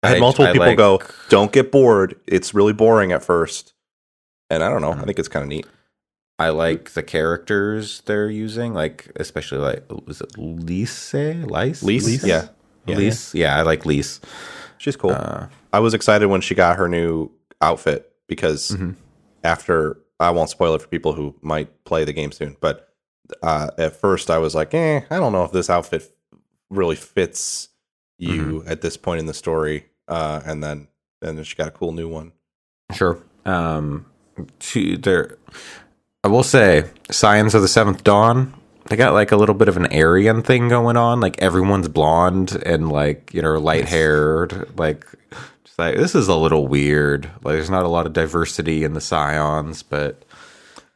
I 0.03 0.09
had 0.09 0.17
I- 0.17 0.19
multiple 0.19 0.47
I 0.47 0.51
people 0.53 0.67
like- 0.67 0.77
go, 0.77 0.99
"Don't 1.29 1.51
get 1.53 1.71
bored. 1.71 2.15
It's 2.27 2.53
really 2.53 2.73
boring 2.73 3.11
at 3.13 3.23
first. 3.23 3.73
And 4.49 4.63
I 4.63 4.69
don't 4.69 4.81
know. 4.81 4.93
I 4.93 5.03
think 5.05 5.19
it's 5.19 5.27
kind 5.29 5.43
of 5.43 5.49
neat. 5.49 5.67
I 6.39 6.49
like 6.49 6.91
the 6.91 7.03
characters 7.03 8.01
they're 8.07 8.29
using, 8.29 8.73
like 8.73 9.11
especially 9.17 9.59
like 9.59 9.83
was 10.07 10.21
it 10.21 10.31
Lyse? 10.37 11.13
Lyse? 11.13 11.83
Lyse, 11.83 12.23
yeah, 12.25 12.47
yeah. 12.85 12.95
Lyse. 12.97 13.33
Yeah, 13.35 13.57
I 13.57 13.61
like 13.63 13.85
Lyse. 13.85 14.19
She's 14.77 14.95
cool. 14.95 15.11
Uh, 15.11 15.47
I 15.73 15.79
was 15.79 15.93
excited 15.93 16.27
when 16.27 16.41
she 16.41 16.55
got 16.55 16.77
her 16.77 16.87
new 16.87 17.29
outfit 17.61 18.11
because 18.27 18.69
Mhm. 18.71 18.95
after 19.43 19.97
I 20.19 20.31
won't 20.31 20.49
spoil 20.49 20.75
it 20.75 20.81
for 20.81 20.87
people 20.87 21.13
who 21.13 21.35
might 21.41 21.83
play 21.85 22.03
the 22.05 22.13
game 22.13 22.31
soon, 22.31 22.57
but 22.61 22.89
uh, 23.43 23.69
at 23.77 23.95
first 23.95 24.29
I 24.29 24.37
was 24.39 24.55
like, 24.55 24.73
"Eh, 24.73 25.01
I 25.09 25.17
don't 25.17 25.31
know 25.31 25.43
if 25.43 25.51
this 25.51 25.69
outfit 25.69 26.09
really 26.69 26.95
fits 26.95 27.69
you 28.17 28.63
at 28.67 28.81
this 28.81 28.97
point 28.97 29.19
in 29.19 29.25
the 29.27 29.33
story." 29.33 29.85
Uh, 30.07 30.41
and 30.45 30.63
then 30.63 30.87
and 31.21 31.37
then 31.37 31.43
she 31.43 31.55
got 31.55 31.67
a 31.67 31.71
cool 31.71 31.91
new 31.91 32.07
one. 32.07 32.31
sure. 32.93 33.19
Um, 33.45 34.05
to 34.59 34.97
there, 34.97 35.37
I 36.23 36.27
will 36.29 36.43
say, 36.43 36.85
Scions 37.11 37.53
of 37.53 37.61
the 37.61 37.67
Seventh 37.67 38.03
Dawn. 38.03 38.53
They 38.89 38.95
got 38.95 39.13
like 39.13 39.31
a 39.31 39.37
little 39.37 39.55
bit 39.55 39.67
of 39.67 39.77
an 39.77 39.87
Aryan 39.93 40.41
thing 40.41 40.67
going 40.67 40.97
on. 40.97 41.19
Like 41.19 41.39
everyone's 41.41 41.87
blonde 41.87 42.61
and 42.65 42.91
like 42.91 43.33
you 43.33 43.41
know 43.41 43.57
light 43.59 43.85
haired. 43.85 44.77
Like, 44.77 45.05
just 45.63 45.77
like 45.77 45.95
this 45.95 46.15
is 46.15 46.27
a 46.27 46.35
little 46.35 46.67
weird. 46.67 47.25
Like 47.43 47.55
there's 47.55 47.69
not 47.69 47.85
a 47.85 47.87
lot 47.89 48.07
of 48.07 48.13
diversity 48.13 48.83
in 48.83 48.93
the 48.93 49.01
Scions, 49.01 49.83
but 49.83 50.23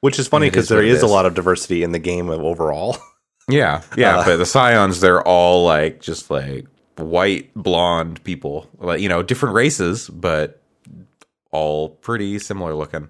Which 0.02 0.18
is 0.18 0.28
funny 0.28 0.48
It 0.48 0.52
because 0.52 0.66
is 0.66 0.72
what 0.72 0.78
there 0.78 0.86
it 0.86 0.92
is 0.92 1.04
a 1.04 1.08
lot 1.08 1.26
of 1.28 1.36
diversity 1.36 1.84
in 1.84 1.92
the 1.92 2.00
game 2.00 2.30
of 2.30 2.42
overall. 2.42 2.98
Yeah, 3.50 3.82
yeah, 3.98 4.20
Uh, 4.20 4.26
but 4.26 4.38
the 4.38 4.46
Scions, 4.46 5.02
they're 5.02 5.22
all 5.22 5.66
like 5.66 6.00
just 6.00 6.32
like 6.32 6.66
white, 6.96 7.54
blonde 7.54 8.24
people, 8.24 8.70
like 8.78 9.02
you 9.02 9.10
know, 9.10 9.22
different 9.22 9.54
races, 9.54 10.10
but 10.10 10.62
all 11.52 11.90
pretty 11.90 12.40
similar 12.40 12.74
looking. 12.74 13.10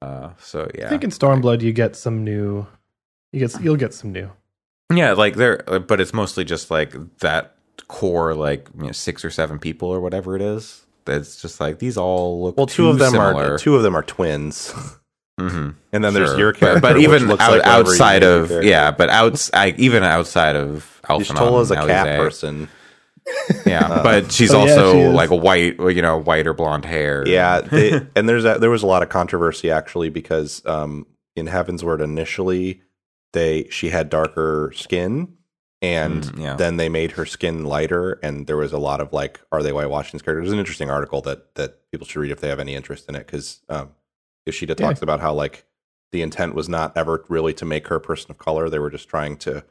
Uh, 0.00 0.30
so 0.38 0.70
yeah, 0.72 0.86
I 0.86 0.88
think 0.88 1.02
in 1.02 1.10
Stormblood 1.10 1.62
you 1.62 1.72
get 1.72 1.96
some 1.96 2.22
new. 2.22 2.64
You 3.32 3.40
get 3.46 3.60
you'll 3.62 3.76
get 3.76 3.94
some 3.94 4.12
new. 4.12 4.30
yeah, 4.92 5.12
like 5.12 5.34
they're, 5.36 5.58
but 5.58 6.00
it's 6.00 6.14
mostly 6.14 6.44
just 6.44 6.70
like 6.70 6.94
that 7.18 7.56
core, 7.88 8.34
like 8.34 8.68
you 8.78 8.86
know, 8.86 8.92
six 8.92 9.24
or 9.24 9.30
seven 9.30 9.58
people 9.58 9.88
or 9.88 10.00
whatever 10.00 10.34
it 10.36 10.42
is. 10.42 10.84
It's 11.06 11.40
just 11.40 11.60
like 11.60 11.78
these 11.78 11.96
all 11.96 12.42
look 12.42 12.56
Well, 12.56 12.66
two 12.66 12.84
too 12.84 12.88
of 12.90 12.98
them 12.98 13.12
similar. 13.12 13.54
are 13.54 13.58
two 13.58 13.76
of 13.76 13.82
them 13.82 13.94
are 13.96 14.02
twins, 14.02 14.72
hmm 15.38 15.70
and 15.92 16.04
then 16.04 16.12
there's 16.14 16.36
your 16.38 16.52
But- 16.52 16.58
character. 16.60 16.80
but, 16.80 16.94
which 16.96 17.04
even 17.04 17.28
looks 17.28 17.42
out, 17.42 17.52
like 17.52 17.66
outside 17.66 18.22
of 18.22 18.48
character. 18.48 18.68
yeah, 18.68 18.90
but 18.90 19.08
outs, 19.08 19.50
I, 19.54 19.74
even 19.78 20.02
outside 20.02 20.56
of 20.56 21.00
Alphinaud, 21.04 21.36
Y'shtola's 21.36 21.70
a 21.70 21.76
cat 21.76 22.06
Alisaie, 22.06 22.18
person. 22.18 22.68
Yeah, 23.66 24.00
but 24.02 24.32
she's 24.32 24.52
Oh, 24.52 24.64
yeah, 24.64 24.72
also 24.72 24.92
she 24.94 25.06
like 25.06 25.30
a 25.30 25.36
white, 25.36 25.78
you 25.78 26.00
know, 26.02 26.18
white 26.18 26.46
or 26.46 26.54
blonde 26.54 26.84
hair. 26.86 27.24
Yeah, 27.26 27.60
they, 27.62 28.06
and 28.16 28.28
there's 28.28 28.44
a, 28.44 28.58
there 28.58 28.70
was 28.70 28.82
a 28.82 28.86
lot 28.86 29.02
of 29.02 29.08
controversy 29.10 29.70
actually 29.70 30.08
because 30.10 30.62
um, 30.66 31.06
in 31.36 31.46
Heavensward 31.46 32.02
initially 32.02 32.82
they 33.32 33.68
she 33.70 33.90
had 33.90 34.08
darker 34.10 34.72
skin, 34.74 35.34
and 35.82 36.24
Mm, 36.24 36.40
yeah. 36.42 36.56
then 36.56 36.76
they 36.76 36.88
made 36.88 37.12
her 37.12 37.26
skin 37.26 37.64
lighter, 37.64 38.18
and 38.22 38.46
there 38.46 38.56
was 38.56 38.72
a 38.72 38.78
lot 38.78 39.00
of 39.00 39.12
like, 39.12 39.40
are 39.52 39.62
they 39.62 39.70
whitewashing 39.70 40.12
this 40.12 40.22
character? 40.22 40.40
There's 40.42 40.52
an 40.52 40.58
interesting 40.58 40.90
article 40.90 41.20
that 41.22 41.54
that 41.54 41.90
people 41.90 42.06
should 42.06 42.20
read 42.20 42.30
if 42.32 42.40
they 42.40 42.48
have 42.48 42.60
any 42.60 42.74
interest 42.74 43.08
in 43.08 43.14
it 43.14 43.26
because 43.26 43.60
um, 43.68 43.90
Yoshida 44.46 44.74
Yeah. 44.78 44.86
talks 44.88 45.02
about 45.02 45.20
how 45.20 45.32
like 45.34 45.64
the 46.12 46.22
intent 46.22 46.54
was 46.54 46.68
not 46.68 46.96
ever 46.96 47.24
really 47.28 47.52
to 47.54 47.64
make 47.64 47.88
her 47.88 47.96
a 47.96 48.00
person 48.00 48.30
of 48.30 48.38
color; 48.38 48.68
they 48.70 48.78
were 48.78 48.90
just 48.90 49.08
trying 49.08 49.36
to 49.38 49.64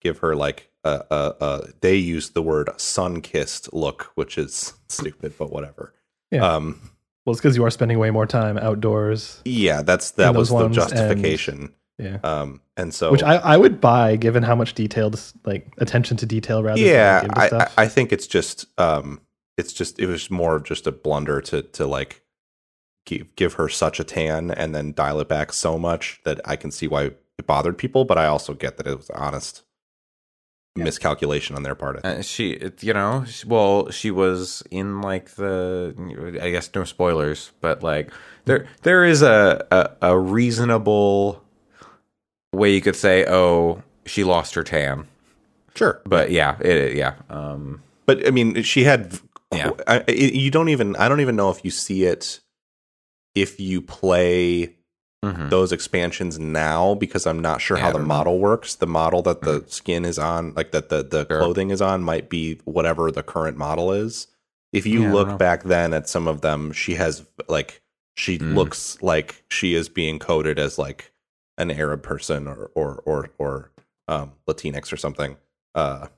give 0.00 0.18
her 0.18 0.34
like 0.34 0.70
a, 0.84 1.04
a, 1.10 1.34
a 1.40 1.60
they 1.80 1.94
used 1.96 2.34
the 2.34 2.42
word 2.42 2.68
sun 2.78 3.20
kissed 3.20 3.72
look, 3.72 4.10
which 4.14 4.36
is 4.38 4.72
stupid, 4.88 5.34
but 5.38 5.50
whatever. 5.52 5.92
Yeah. 6.30 6.44
Um, 6.54 6.90
Well, 7.24 7.32
it's 7.32 7.40
because 7.40 7.56
you 7.56 7.64
are 7.64 7.70
spending 7.70 7.98
way 8.00 8.10
more 8.10 8.26
time 8.26 8.58
outdoors. 8.58 9.40
yeah, 9.44 9.82
that's 9.82 10.12
that 10.12 10.34
was 10.34 10.48
the 10.48 10.68
justification. 10.70 11.72
Yeah. 11.98 12.18
Um, 12.24 12.60
and 12.76 12.92
so 12.92 13.12
Which 13.12 13.22
I, 13.22 13.36
I 13.36 13.56
would 13.56 13.80
buy 13.80 14.16
given 14.16 14.42
how 14.42 14.54
much 14.54 14.74
detailed 14.74 15.20
like 15.44 15.72
attention 15.78 16.16
to 16.18 16.26
detail 16.26 16.62
rather 16.62 16.80
yeah, 16.80 17.20
than 17.20 17.30
give 17.30 17.52
I, 17.52 17.64
I. 17.64 17.84
I 17.84 17.88
think 17.88 18.12
it's 18.12 18.26
just 18.26 18.66
um, 18.78 19.20
it's 19.56 19.72
just 19.72 19.98
it 19.98 20.06
was 20.06 20.30
more 20.30 20.56
of 20.56 20.64
just 20.64 20.86
a 20.86 20.92
blunder 20.92 21.40
to 21.42 21.62
to 21.62 21.86
like 21.86 22.22
give, 23.06 23.34
give 23.36 23.54
her 23.54 23.68
such 23.68 24.00
a 24.00 24.04
tan 24.04 24.50
and 24.50 24.74
then 24.74 24.92
dial 24.92 25.20
it 25.20 25.28
back 25.28 25.52
so 25.52 25.78
much 25.78 26.20
that 26.24 26.40
I 26.44 26.56
can 26.56 26.70
see 26.70 26.88
why 26.88 27.10
it 27.38 27.46
bothered 27.46 27.78
people, 27.78 28.04
but 28.04 28.18
I 28.18 28.26
also 28.26 28.54
get 28.54 28.76
that 28.76 28.86
it 28.86 28.96
was 28.96 29.10
honest 29.10 29.62
miscalculation 30.74 31.54
on 31.54 31.62
their 31.62 31.74
part. 31.74 32.04
Uh, 32.04 32.22
she, 32.22 32.58
you 32.80 32.94
know, 32.94 33.24
she, 33.26 33.46
well, 33.46 33.90
she 33.90 34.10
was 34.10 34.62
in 34.70 35.02
like 35.02 35.30
the, 35.32 36.38
I 36.40 36.50
guess 36.50 36.70
no 36.74 36.84
spoilers, 36.84 37.52
but 37.60 37.82
like 37.82 38.10
there, 38.46 38.66
there 38.82 39.04
is 39.04 39.22
a, 39.22 39.66
a, 39.70 40.12
a 40.12 40.18
reasonable 40.18 41.41
way 42.52 42.72
you 42.74 42.80
could 42.80 42.96
say, 42.96 43.24
oh, 43.28 43.82
she 44.06 44.24
lost 44.24 44.54
her 44.54 44.62
tan, 44.62 45.06
Sure, 45.74 46.00
but 46.04 46.30
yeah, 46.30 46.58
it, 46.60 46.96
yeah, 46.96 47.14
um, 47.30 47.82
but 48.06 48.26
I 48.26 48.30
mean, 48.30 48.62
she 48.62 48.84
had. 48.84 49.18
Yeah. 49.54 49.70
I, 49.86 50.02
I- 50.08 50.12
you 50.12 50.50
don't 50.50 50.68
even. 50.70 50.96
I 50.96 51.08
don't 51.08 51.20
even 51.20 51.36
know 51.36 51.50
if 51.50 51.64
you 51.64 51.70
see 51.70 52.04
it 52.04 52.40
if 53.34 53.58
you 53.60 53.80
play 53.80 54.74
mhm. 55.24 55.48
those 55.50 55.72
expansions 55.72 56.38
now 56.38 56.94
because 56.94 57.26
I'm 57.26 57.38
not 57.40 57.60
sure 57.60 57.76
Yeah, 57.76 57.84
how 57.84 57.88
the 57.92 57.98
don't 57.98 58.08
know. 58.08 58.14
model 58.14 58.38
works. 58.38 58.74
The 58.74 58.86
model 58.86 59.22
that 59.22 59.42
the 59.42 59.64
skin 59.68 60.04
is 60.04 60.18
on, 60.18 60.52
like 60.54 60.72
that 60.72 60.88
the 60.88 61.02
the 61.02 61.26
Sure. 61.28 61.38
clothing 61.38 61.70
is 61.70 61.80
on, 61.82 62.02
might 62.02 62.28
be 62.28 62.60
whatever 62.64 63.10
the 63.10 63.22
current 63.22 63.56
model 63.56 63.92
is. 63.92 64.26
If 64.72 64.86
you 64.86 65.02
Yeah, 65.02 65.12
look 65.12 65.38
back 65.38 65.64
then 65.64 65.92
at 65.94 66.08
some 66.08 66.26
of 66.26 66.40
them, 66.40 66.72
she 66.72 66.94
has 66.94 67.24
like 67.48 67.82
she 68.14 68.38
Mm. 68.38 68.54
looks 68.54 68.98
like 69.02 69.44
she 69.50 69.74
is 69.74 69.88
being 69.88 70.18
coded 70.18 70.58
as 70.58 70.78
like 70.78 71.11
an 71.62 71.70
Arab 71.70 72.02
person 72.02 72.46
or 72.46 72.70
or 72.74 73.02
or 73.04 73.30
or 73.38 73.70
um, 74.08 74.32
Latinx 74.46 74.92
or 74.92 74.96
something. 74.96 75.36
Uh, 75.74 76.08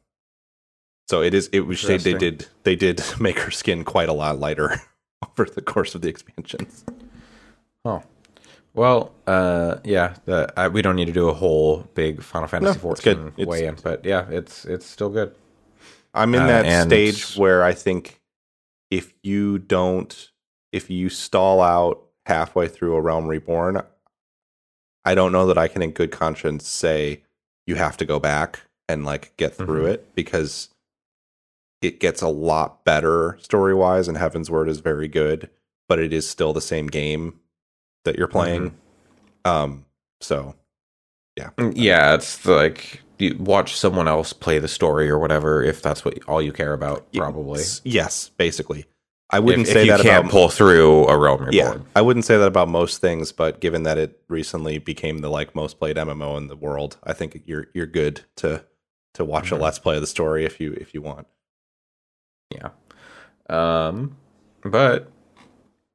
so 1.08 1.22
it 1.22 1.34
is. 1.34 1.48
It 1.52 1.60
was 1.60 1.82
they, 1.82 1.98
they 1.98 2.14
did 2.14 2.46
they 2.64 2.76
did 2.76 3.02
make 3.20 3.38
her 3.38 3.50
skin 3.50 3.84
quite 3.84 4.08
a 4.08 4.12
lot 4.12 4.38
lighter 4.38 4.80
over 5.22 5.44
the 5.44 5.62
course 5.62 5.94
of 5.94 6.00
the 6.02 6.08
expansions. 6.08 6.84
Oh, 7.84 8.02
well, 8.72 9.12
uh, 9.26 9.76
yeah. 9.84 10.14
The, 10.24 10.52
I, 10.56 10.68
we 10.68 10.80
don't 10.82 10.96
need 10.96 11.04
to 11.06 11.12
do 11.12 11.28
a 11.28 11.34
whole 11.34 11.86
big 11.94 12.22
Final 12.22 12.48
Fantasy. 12.48 12.78
XIV 12.80 13.26
It's- 13.36 13.46
weigh 13.46 13.66
in, 13.66 13.76
but 13.82 14.04
yeah, 14.04 14.26
it's 14.30 14.64
it's 14.64 14.86
still 14.86 15.10
good. 15.10 15.34
I'm 16.14 16.34
in 16.34 16.42
Uh, 16.42 16.46
that 16.46 16.86
stage 16.86 17.36
where 17.36 17.62
I 17.64 17.72
think 17.74 18.20
if 18.90 19.12
you 19.22 19.58
don't, 19.58 20.30
if 20.72 20.88
you 20.88 21.08
stall 21.08 21.60
out 21.60 22.00
halfway 22.26 22.68
through 22.68 22.94
a 22.94 23.00
Realm 23.00 23.26
Reborn, 23.26 23.82
I 25.04 25.14
don't 25.14 25.32
know 25.32 25.46
that 25.46 25.58
I 25.58 25.68
can, 25.68 25.82
in 25.82 25.90
good 25.92 26.10
conscience, 26.10 26.66
say 26.68 27.22
you 27.66 27.74
have 27.76 27.96
to 27.98 28.04
go 28.04 28.18
back 28.18 28.60
and 28.88 29.04
like 29.04 29.36
get 29.36 29.54
through 29.54 29.84
Mhm. 29.84 29.90
it 29.94 30.14
because 30.14 30.68
it 31.82 32.00
gets 32.00 32.22
a 32.22 32.28
lot 32.28 32.84
better 32.84 33.38
story 33.40 33.74
wise, 33.74 34.08
and 34.08 34.16
Heavensward 34.16 34.68
is 34.68 34.80
very 34.80 35.08
good, 35.08 35.50
but 35.88 35.98
it 35.98 36.12
is 36.12 36.28
still 36.28 36.52
the 36.52 36.60
same 36.60 36.86
game 36.86 37.40
that 38.04 38.16
you're 38.16 38.28
playing. 38.28 38.74
Um, 39.44 39.84
so 40.20 40.54
yeah, 41.36 41.50
Yeah, 41.58 42.14
it's 42.14 42.44
like 42.46 43.02
you 43.18 43.36
watch 43.38 43.76
someone 43.76 44.08
else 44.08 44.32
play 44.32 44.58
the 44.58 44.68
story 44.68 45.10
or 45.10 45.18
whatever 45.18 45.62
if 45.62 45.82
that's 45.82 46.04
what 46.04 46.18
all 46.26 46.40
you 46.40 46.52
care 46.52 46.72
about. 46.72 47.06
Probably. 47.12 47.62
yes, 47.84 48.30
basically. 48.38 48.86
I 49.30 49.40
wouldn't 49.40 49.66
if 49.66 49.72
say 49.72 49.84
you 49.86 49.90
that 49.90 50.00
can't 50.00 50.24
about 50.24 50.30
pull 50.30 50.48
through 50.48 51.06
a 51.08 51.16
Realm 51.18 51.40
Reborn. 51.44 51.52
Yeah, 51.54 51.78
I 51.96 52.02
wouldn't 52.02 52.24
say 52.24 52.36
that 52.36 52.46
about 52.46 52.68
most 52.68 53.00
things, 53.00 53.32
but 53.32 53.60
given 53.60 53.82
that 53.84 53.98
it 53.98 54.20
recently 54.28 54.78
became 54.78 55.18
the 55.18 55.30
like 55.30 55.54
most 55.54 55.78
played 55.78 55.96
MMO 55.96 56.36
in 56.36 56.46
the 56.48 56.56
world, 56.56 56.98
I 57.04 57.14
think 57.14 57.42
you're 57.46 57.66
you're 57.74 57.86
good 57.86 58.20
to 58.36 58.64
to 59.14 59.24
watch 59.24 59.50
Mhm. 59.50 59.58
a 59.58 59.62
let's 59.62 59.78
play 59.78 59.94
of 59.96 60.00
the 60.02 60.06
story 60.06 60.44
if 60.44 60.60
you 60.60 60.72
if 60.74 60.94
you 60.94 61.02
want. 61.02 61.26
Yeah. 62.50 62.68
Um, 63.48 64.16
but 64.62 65.10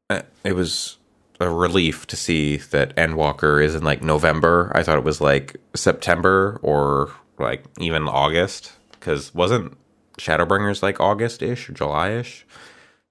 uh, 0.10 0.22
it 0.44 0.54
was 0.54 0.98
a 1.40 1.50
relief 1.50 2.06
to 2.08 2.16
see 2.16 2.58
that 2.58 2.96
Endwalker 2.96 3.64
is 3.64 3.76
in 3.76 3.84
like 3.84 4.02
November. 4.04 4.72
I 4.76 4.84
thought 4.84 4.98
it 4.98 5.04
was 5.04 5.22
like 5.22 5.56
September 5.76 6.60
or 6.62 7.12
like 7.38 7.64
even 7.80 8.08
August 8.08 8.74
because 8.92 9.34
wasn't 9.34 9.78
Shadowbringers 10.18 10.84
like 10.84 11.00
August 11.00 11.42
ish 11.42 11.70
or 11.70 11.74
July 11.74 12.10
ish, 12.12 12.46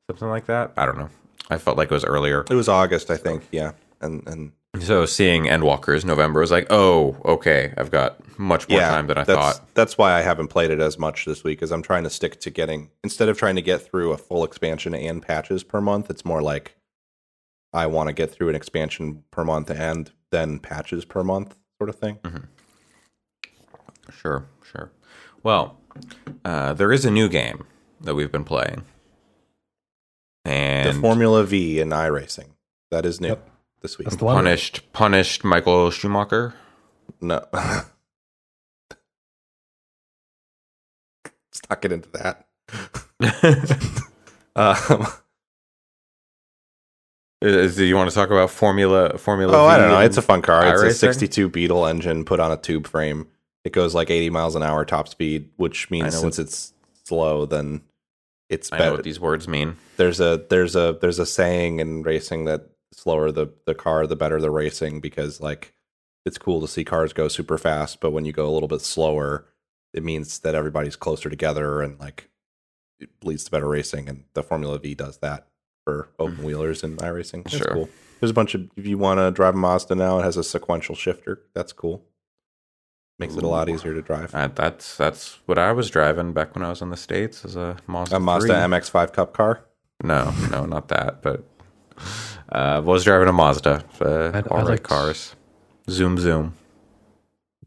something 0.08 0.28
like 0.28 0.46
that. 0.46 0.72
I 0.76 0.86
don't 0.86 0.98
know. 0.98 1.10
I 1.50 1.58
felt 1.58 1.76
like 1.76 1.90
it 1.90 1.94
was 1.94 2.04
earlier. 2.04 2.44
It 2.50 2.54
was 2.54 2.68
August, 2.68 3.10
I 3.10 3.16
think. 3.16 3.46
Yeah, 3.52 3.72
and 4.00 4.26
and 4.26 4.52
So 4.80 5.06
seeing 5.06 5.44
Endwalkers 5.44 6.04
November 6.04 6.40
was 6.40 6.50
like, 6.50 6.66
oh, 6.70 7.16
okay, 7.24 7.72
I've 7.76 7.90
got 7.90 8.38
much 8.38 8.68
more 8.68 8.80
yeah, 8.80 8.90
time 8.90 9.06
than 9.06 9.18
I 9.18 9.24
that's, 9.24 9.38
thought. 9.38 9.74
That's 9.74 9.96
why 9.98 10.12
I 10.12 10.20
haven't 10.20 10.48
played 10.48 10.70
it 10.70 10.80
as 10.80 10.98
much 10.98 11.24
this 11.24 11.42
week, 11.42 11.62
is 11.62 11.72
I'm 11.72 11.82
trying 11.82 12.04
to 12.04 12.10
stick 12.10 12.40
to 12.40 12.50
getting 12.50 12.90
instead 13.02 13.28
of 13.28 13.38
trying 13.38 13.56
to 13.56 13.62
get 13.62 13.82
through 13.82 14.12
a 14.12 14.18
full 14.18 14.44
expansion 14.44 14.94
and 14.94 15.22
patches 15.22 15.64
per 15.64 15.80
month. 15.80 16.10
It's 16.10 16.24
more 16.24 16.42
like 16.42 16.76
I 17.72 17.86
want 17.86 18.08
to 18.08 18.12
get 18.12 18.30
through 18.30 18.50
an 18.50 18.54
expansion 18.54 19.24
per 19.30 19.44
month 19.44 19.70
and 19.70 20.10
then 20.30 20.58
patches 20.58 21.04
per 21.04 21.24
month, 21.24 21.56
sort 21.78 21.88
of 21.88 21.96
thing. 21.96 22.18
Sure, 24.10 24.46
sure. 24.62 24.90
Well, 25.42 25.78
uh, 26.44 26.74
there 26.74 26.92
is 26.92 27.04
a 27.04 27.10
new 27.10 27.28
game 27.28 27.66
that 28.00 28.14
we've 28.14 28.32
been 28.32 28.44
playing, 28.44 28.84
and 30.48 30.96
the 30.96 31.00
Formula 31.00 31.44
V 31.44 31.80
in 31.80 31.90
iRacing 31.90 32.48
that 32.90 33.04
is 33.06 33.20
new 33.20 33.28
Yep. 33.28 33.50
this 33.82 33.98
week. 33.98 34.06
That's 34.06 34.16
the 34.16 34.24
one. 34.24 34.36
punished 34.36 34.92
punished 34.92 35.44
Michael 35.44 35.90
Schumacher. 35.90 36.54
No. 37.20 37.44
Let's 37.52 37.90
not 41.68 41.80
get 41.82 41.92
into 41.92 42.08
that. 42.10 42.46
Um, 44.56 45.06
Is- 47.40 47.76
do 47.76 47.84
you 47.84 47.94
want 47.94 48.10
to 48.10 48.14
talk 48.14 48.30
about 48.30 48.50
Formula 48.50 49.16
Formula? 49.18 49.52
oh, 49.56 49.66
V 49.68 49.70
I 49.72 49.78
don't 49.78 49.88
know. 49.88 50.00
It's 50.00 50.16
a 50.16 50.22
fun 50.22 50.42
car. 50.42 50.66
It's 50.66 50.82
a 50.82 50.92
62 50.92 51.48
Beetle 51.48 51.86
engine 51.86 52.24
put 52.24 52.40
on 52.40 52.50
a 52.50 52.56
tube 52.56 52.88
frame. 52.88 53.28
It 53.64 53.72
goes 53.72 53.94
like 53.94 54.10
80 54.10 54.30
miles 54.30 54.56
an 54.56 54.64
hour 54.64 54.84
top 54.84 55.06
speed, 55.06 55.50
which 55.58 55.92
means 55.92 56.18
since 56.18 56.40
it's 56.40 56.72
slow, 57.04 57.46
then 57.46 57.82
it's 58.48 58.72
I 58.72 58.78
know 58.78 58.92
what 58.92 59.04
these 59.04 59.20
words 59.20 59.46
mean. 59.46 59.76
There's 59.96 60.20
a 60.20 60.44
there's 60.48 60.74
a 60.74 60.96
there's 61.00 61.18
a 61.18 61.26
saying 61.26 61.80
in 61.80 62.02
racing 62.02 62.44
that 62.46 62.70
slower 62.92 63.30
the 63.30 63.48
the 63.66 63.74
car, 63.74 64.06
the 64.06 64.16
better 64.16 64.40
the 64.40 64.50
racing 64.50 65.00
because 65.00 65.40
like 65.40 65.74
it's 66.24 66.38
cool 66.38 66.60
to 66.60 66.68
see 66.68 66.84
cars 66.84 67.12
go 67.12 67.28
super 67.28 67.58
fast, 67.58 68.00
but 68.00 68.10
when 68.10 68.24
you 68.24 68.32
go 68.32 68.48
a 68.48 68.52
little 68.52 68.68
bit 68.68 68.80
slower, 68.80 69.46
it 69.92 70.02
means 70.02 70.40
that 70.40 70.54
everybody's 70.54 70.96
closer 70.96 71.30
together 71.30 71.80
and 71.80 71.98
like 71.98 72.28
it 73.00 73.10
leads 73.22 73.44
to 73.44 73.50
better 73.50 73.68
racing. 73.68 74.08
And 74.08 74.24
the 74.34 74.42
Formula 74.42 74.78
V 74.78 74.94
does 74.94 75.18
that 75.18 75.46
for 75.84 76.10
open 76.18 76.36
mm-hmm. 76.36 76.44
wheelers 76.44 76.82
and 76.82 76.98
iRacing. 76.98 77.44
That's 77.44 77.56
Sure. 77.56 77.72
cool. 77.72 77.88
There's 78.20 78.30
a 78.30 78.34
bunch 78.34 78.54
of 78.54 78.68
if 78.76 78.86
you 78.86 78.98
want 78.98 79.18
to 79.18 79.30
drive 79.30 79.54
a 79.54 79.58
Mazda 79.58 79.94
now, 79.94 80.18
it 80.18 80.24
has 80.24 80.36
a 80.36 80.44
sequential 80.44 80.94
shifter. 80.94 81.42
That's 81.54 81.72
cool. 81.72 82.04
Makes 83.18 83.34
it 83.37 83.42
a 83.42 83.48
lot 83.48 83.68
easier 83.68 83.94
to 83.94 84.02
drive. 84.02 84.32
Uh, 84.34 84.48
that's 84.54 84.96
that's 84.96 85.38
what 85.46 85.58
I 85.58 85.72
was 85.72 85.90
driving 85.90 86.32
back 86.32 86.54
when 86.54 86.64
I 86.64 86.68
was 86.70 86.80
in 86.82 86.90
the 86.90 86.96
states 86.96 87.44
as 87.44 87.56
a 87.56 87.76
Mazda. 87.88 88.16
a 88.16 88.20
Mazda 88.20 88.48
3. 88.48 88.56
MX-5 88.78 89.12
Cup 89.12 89.32
car. 89.32 89.64
No, 90.04 90.32
no, 90.52 90.64
not 90.66 90.87
that. 90.88 91.20
But 91.22 91.42
uh, 92.52 92.80
was 92.84 93.02
driving 93.02 93.26
a 93.28 93.32
Mazda. 93.32 93.84
Uh, 94.00 94.30
I'd- 94.32 94.48
all 94.48 94.58
I'd 94.58 94.62
right 94.62 94.68
like- 94.70 94.82
cars. 94.84 95.34
Zoom, 95.90 96.18
zoom. 96.18 96.54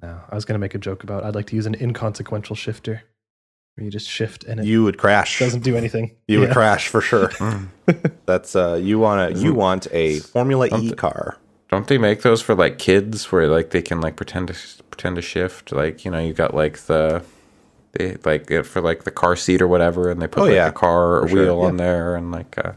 No, 0.02 0.20
I 0.30 0.36
was 0.36 0.46
going 0.46 0.54
to 0.56 0.60
make 0.60 0.74
a 0.74 0.78
joke 0.80 1.04
about 1.04 1.24
I'd 1.26 1.36
like 1.36 1.48
to 1.48 1.56
use 1.56 1.66
an 1.66 1.76
inconsequential 1.76 2.56
shifter 2.56 3.04
where 3.76 3.84
you 3.86 3.92
just 3.92 4.08
shift 4.10 4.44
and 4.46 4.60
it 4.60 4.66
You 4.66 4.84
would 4.84 4.98
crash. 4.98 5.40
doesn't 5.40 5.64
do 5.64 5.76
anything. 5.76 6.16
You 6.28 6.40
would 6.40 6.52
crash 6.52 6.88
for 6.88 7.02
sure. 7.02 7.32
That's 8.26 8.56
uh 8.56 8.76
you 8.82 9.00
want 9.00 9.36
to 9.36 9.42
you 9.42 9.54
want 9.54 9.88
a 9.92 10.20
Formula 10.20 10.68
E 10.68 10.70
Something- 10.70 10.96
car. 10.96 11.38
Don't 11.72 11.88
they 11.88 11.98
make 11.98 12.22
those 12.22 12.42
for 12.42 12.54
like 12.54 12.78
kids 12.78 13.32
where 13.32 13.48
like 13.48 13.70
they 13.70 13.82
can 13.82 14.02
like 14.02 14.16
pretend 14.18 14.50
to 14.50 14.56
pretend 14.90 15.16
to 15.16 15.22
shift? 15.22 15.72
Like 15.72 16.04
you 16.06 16.12
know, 16.12 16.20
you 16.20 16.34
got 16.34 16.54
like 16.54 16.78
the 16.80 17.24
They 17.94 18.18
like 18.26 18.50
it 18.52 18.64
for 18.64 18.82
like 18.82 19.04
the 19.06 19.12
car 19.12 19.36
seat 19.36 19.62
or 19.62 19.68
whatever, 19.68 20.10
and 20.12 20.22
they 20.22 20.28
put 20.28 20.42
Oh, 20.42 20.46
like 20.46 20.56
yeah. 20.56 20.68
a 20.68 20.72
car 20.72 21.16
or 21.18 21.22
For 21.24 21.30
sure, 21.30 21.44
wheel 21.46 21.60
yeah. 21.62 21.68
on 21.68 21.78
there, 21.78 22.16
and 22.16 22.32
like 22.32 22.58
uh, 22.58 22.74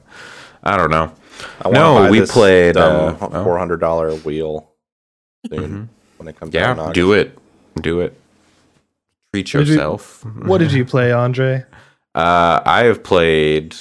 I 0.63 0.77
don't 0.77 0.91
know. 0.91 1.13
I 1.65 1.71
No, 1.71 1.95
buy 1.95 2.11
we 2.11 2.21
this 2.21 2.31
played, 2.33 2.75
dumb 2.77 3.17
uh, 3.21 3.29
oh. 3.33 3.45
four 3.45 3.59
hundred 3.59 3.81
dollar 3.81 4.15
wheel 4.15 4.71
soon 5.51 5.71
Mhm. 5.73 5.89
when 6.19 6.29
it 6.29 6.39
comes 6.39 6.55
out. 6.55 6.77
Yeah, 6.79 6.93
do 6.93 7.13
it, 7.13 7.37
do 7.81 8.01
it. 8.01 8.17
Treat 9.33 9.53
What 9.53 9.59
did 9.61 9.69
you- 9.69 9.75
yourself. 9.75 10.25
What 10.25 10.59
did 10.59 10.73
you 10.73 10.85
play, 10.95 11.11
Andre? 11.11 11.65
Uh, 12.15 12.61
I 12.65 12.85
have 12.85 13.03
played 13.03 13.75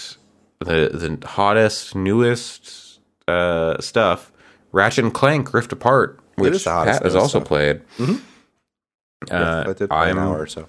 the 0.59 0.89
the 0.91 1.27
hottest, 1.27 1.93
newest 1.95 2.99
uh, 3.27 3.79
stuff. 3.79 4.31
Ratchet 4.73 5.05
and 5.05 5.13
Clank 5.13 5.53
Rift 5.53 5.71
Apart, 5.71 6.19
which 6.35 6.65
Pat 6.65 7.01
has 7.03 7.15
also 7.15 7.39
stuff. 7.39 7.47
played. 7.47 7.81
Mhm. 7.97 8.21
Uh, 9.31 9.63
I 9.67 9.73
did 9.73 9.89
play 9.89 10.09
an 10.11 10.17
I'm 10.17 10.19
hour 10.19 10.41
or 10.41 10.47
so. 10.47 10.67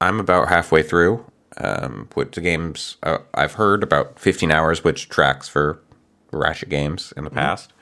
I'm 0.00 0.20
about 0.20 0.48
halfway 0.48 0.82
through. 0.82 1.24
Um, 1.56 2.08
with 2.14 2.32
the 2.32 2.40
games 2.42 2.98
uh, 3.02 3.18
I've 3.34 3.54
heard 3.54 3.82
about 3.82 4.18
15 4.20 4.52
hours, 4.52 4.84
which 4.84 5.08
tracks 5.08 5.48
for 5.48 5.80
Ratchet 6.30 6.68
games 6.68 7.12
in 7.16 7.24
the 7.24 7.30
Mm-hmm. 7.30 7.38
past. 7.38 7.72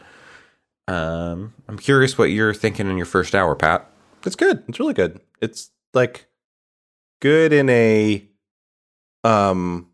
Um, 0.88 1.52
I'm 1.68 1.76
curious 1.78 2.16
what 2.16 2.26
you're 2.30 2.54
thinking 2.54 2.88
in 2.88 2.96
your 2.96 3.06
first 3.06 3.34
hour, 3.34 3.54
Pat. 3.56 3.90
It's 4.25 4.36
good. 4.36 4.62
It's 4.68 4.78
really 4.78 4.94
good. 4.94 5.20
It's 5.42 5.70
like 5.92 6.26
good 7.20 7.52
in 7.52 7.68
a 7.68 8.25
um 9.25 9.88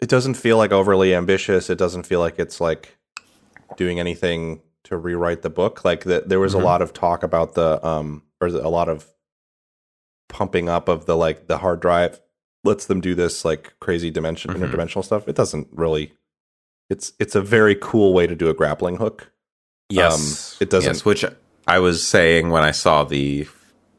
it 0.00 0.08
doesn't 0.08 0.34
feel 0.34 0.56
like 0.56 0.72
overly 0.72 1.14
ambitious. 1.14 1.70
It 1.70 1.78
doesn't 1.78 2.04
feel 2.06 2.18
like 2.20 2.38
it's 2.38 2.60
like 2.60 2.96
doing 3.76 4.00
anything 4.00 4.62
to 4.84 4.96
rewrite 4.96 5.42
the 5.42 5.50
book. 5.50 5.84
Like 5.84 6.04
the, 6.04 6.22
there 6.26 6.40
was 6.40 6.54
Mhm. 6.54 6.60
a 6.60 6.64
lot 6.64 6.82
of 6.82 6.92
talk 6.92 7.22
about 7.22 7.54
the 7.54 7.84
um 7.86 8.22
or 8.40 8.48
a 8.48 8.68
lot 8.68 8.88
of 8.88 9.06
pumping 10.28 10.68
up 10.68 10.88
of 10.88 11.06
the 11.06 11.16
like 11.16 11.46
the 11.48 11.58
hard 11.58 11.80
drive 11.80 12.20
lets 12.64 12.86
them 12.86 13.00
do 13.00 13.14
this 13.14 13.44
like 13.44 13.74
crazy 13.80 14.10
dimension 14.10 14.52
Mhm. 14.52 14.60
interdimensional 14.70 15.04
stuff. 15.04 15.26
It 15.28 15.34
doesn't 15.34 15.68
really 15.72 16.12
it's 16.88 17.12
it's 17.18 17.34
a 17.34 17.42
very 17.42 17.74
cool 17.74 18.12
way 18.14 18.26
to 18.26 18.34
do 18.34 18.48
a 18.48 18.54
grappling 18.54 18.96
hook. 18.96 19.30
Yes, 19.88 20.56
it 20.60 20.70
doesn't- 20.70 20.88
Yes, 20.94 21.04
which 21.04 21.24
I 21.66 21.78
was 21.80 22.06
saying 22.06 22.50
when 22.50 22.62
I 22.62 22.70
saw 22.70 23.04
the 23.04 23.48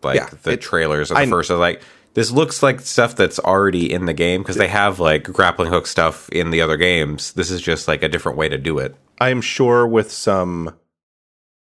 like 0.03 0.15
Yeah, 0.15 0.29
the 0.43 0.51
it- 0.51 0.61
trailers 0.61 1.11
of 1.11 1.15
the 1.17 1.21
I- 1.23 1.29
first. 1.29 1.51
I 1.51 1.55
was 1.55 1.59
like, 1.59 1.81
this 2.13 2.31
looks 2.31 2.61
like 2.61 2.79
stuff 2.81 3.15
that's 3.15 3.39
already 3.39 3.91
in 3.91 4.05
the 4.05 4.13
game 4.13 4.41
because 4.41 4.57
they 4.57 4.67
have 4.67 4.99
like 4.99 5.23
grappling 5.23 5.71
hook 5.71 5.87
stuff 5.87 6.27
in 6.29 6.51
the 6.51 6.61
other 6.61 6.77
games. 6.77 7.33
This 7.33 7.49
is 7.51 7.61
just 7.61 7.87
like 7.87 8.03
a 8.03 8.09
different 8.09 8.37
way 8.37 8.49
to 8.49 8.57
do 8.57 8.77
it. 8.79 8.95
I'm 9.19 9.41
sure 9.41 9.87
with 9.87 10.11
some 10.11 10.75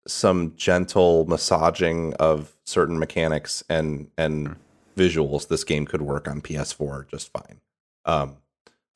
some 0.07 0.55
gentle 0.57 1.27
massaging 1.27 2.15
of 2.15 2.57
certain 2.65 2.99
mechanics 2.99 3.63
and 3.69 4.11
and 4.17 4.57
visuals, 4.97 5.49
this 5.49 5.65
game 5.65 5.85
could 5.87 6.03
work 6.03 6.27
on 6.29 6.41
PS4 6.41 7.09
just 7.09 7.31
fine. 7.33 7.61
Um, 8.05 8.37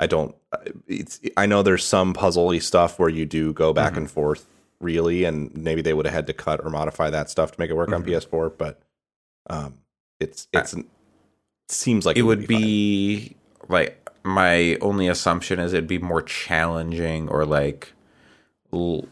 I 0.01 0.07
don't. 0.07 0.35
It's. 0.89 1.21
I 1.37 1.47
know 1.47 1.63
there's 1.63 1.85
some 1.85 2.15
puzzly 2.15 2.61
stuff 2.63 2.99
where 2.99 3.09
you 3.11 3.25
do 3.27 3.53
go 3.53 3.73
back 3.73 3.93
Mhm. 3.93 3.99
and 3.99 4.11
forth, 4.11 4.47
really, 4.81 5.25
and 5.25 5.55
maybe 5.57 5.83
they 5.83 5.93
would 5.93 6.07
have 6.07 6.15
had 6.15 6.27
to 6.29 6.33
cut 6.33 6.65
or 6.65 6.71
modify 6.71 7.11
that 7.11 7.31
stuff 7.31 7.53
to 7.53 7.61
make 7.61 7.71
it 7.71 7.75
work 7.77 7.93
on 7.93 8.03
Mhm. 8.03 8.07
PS4. 8.07 8.49
But 8.57 8.81
um, 9.49 9.79
it's 10.19 10.49
it's 10.53 10.73
it 10.73 10.87
seems 11.69 12.07
like 12.07 12.17
it 12.17 12.23
would 12.23 12.41
fine. 12.41 12.47
be 12.47 13.37
like 13.69 13.99
my 14.25 14.77
only 14.81 15.09
assumption 15.09 15.59
is 15.59 15.73
it'd 15.73 15.89
be 15.89 15.99
more 15.99 16.23
challenging 16.23 17.29
or 17.29 17.45
like 17.45 17.93
l- 18.73 19.07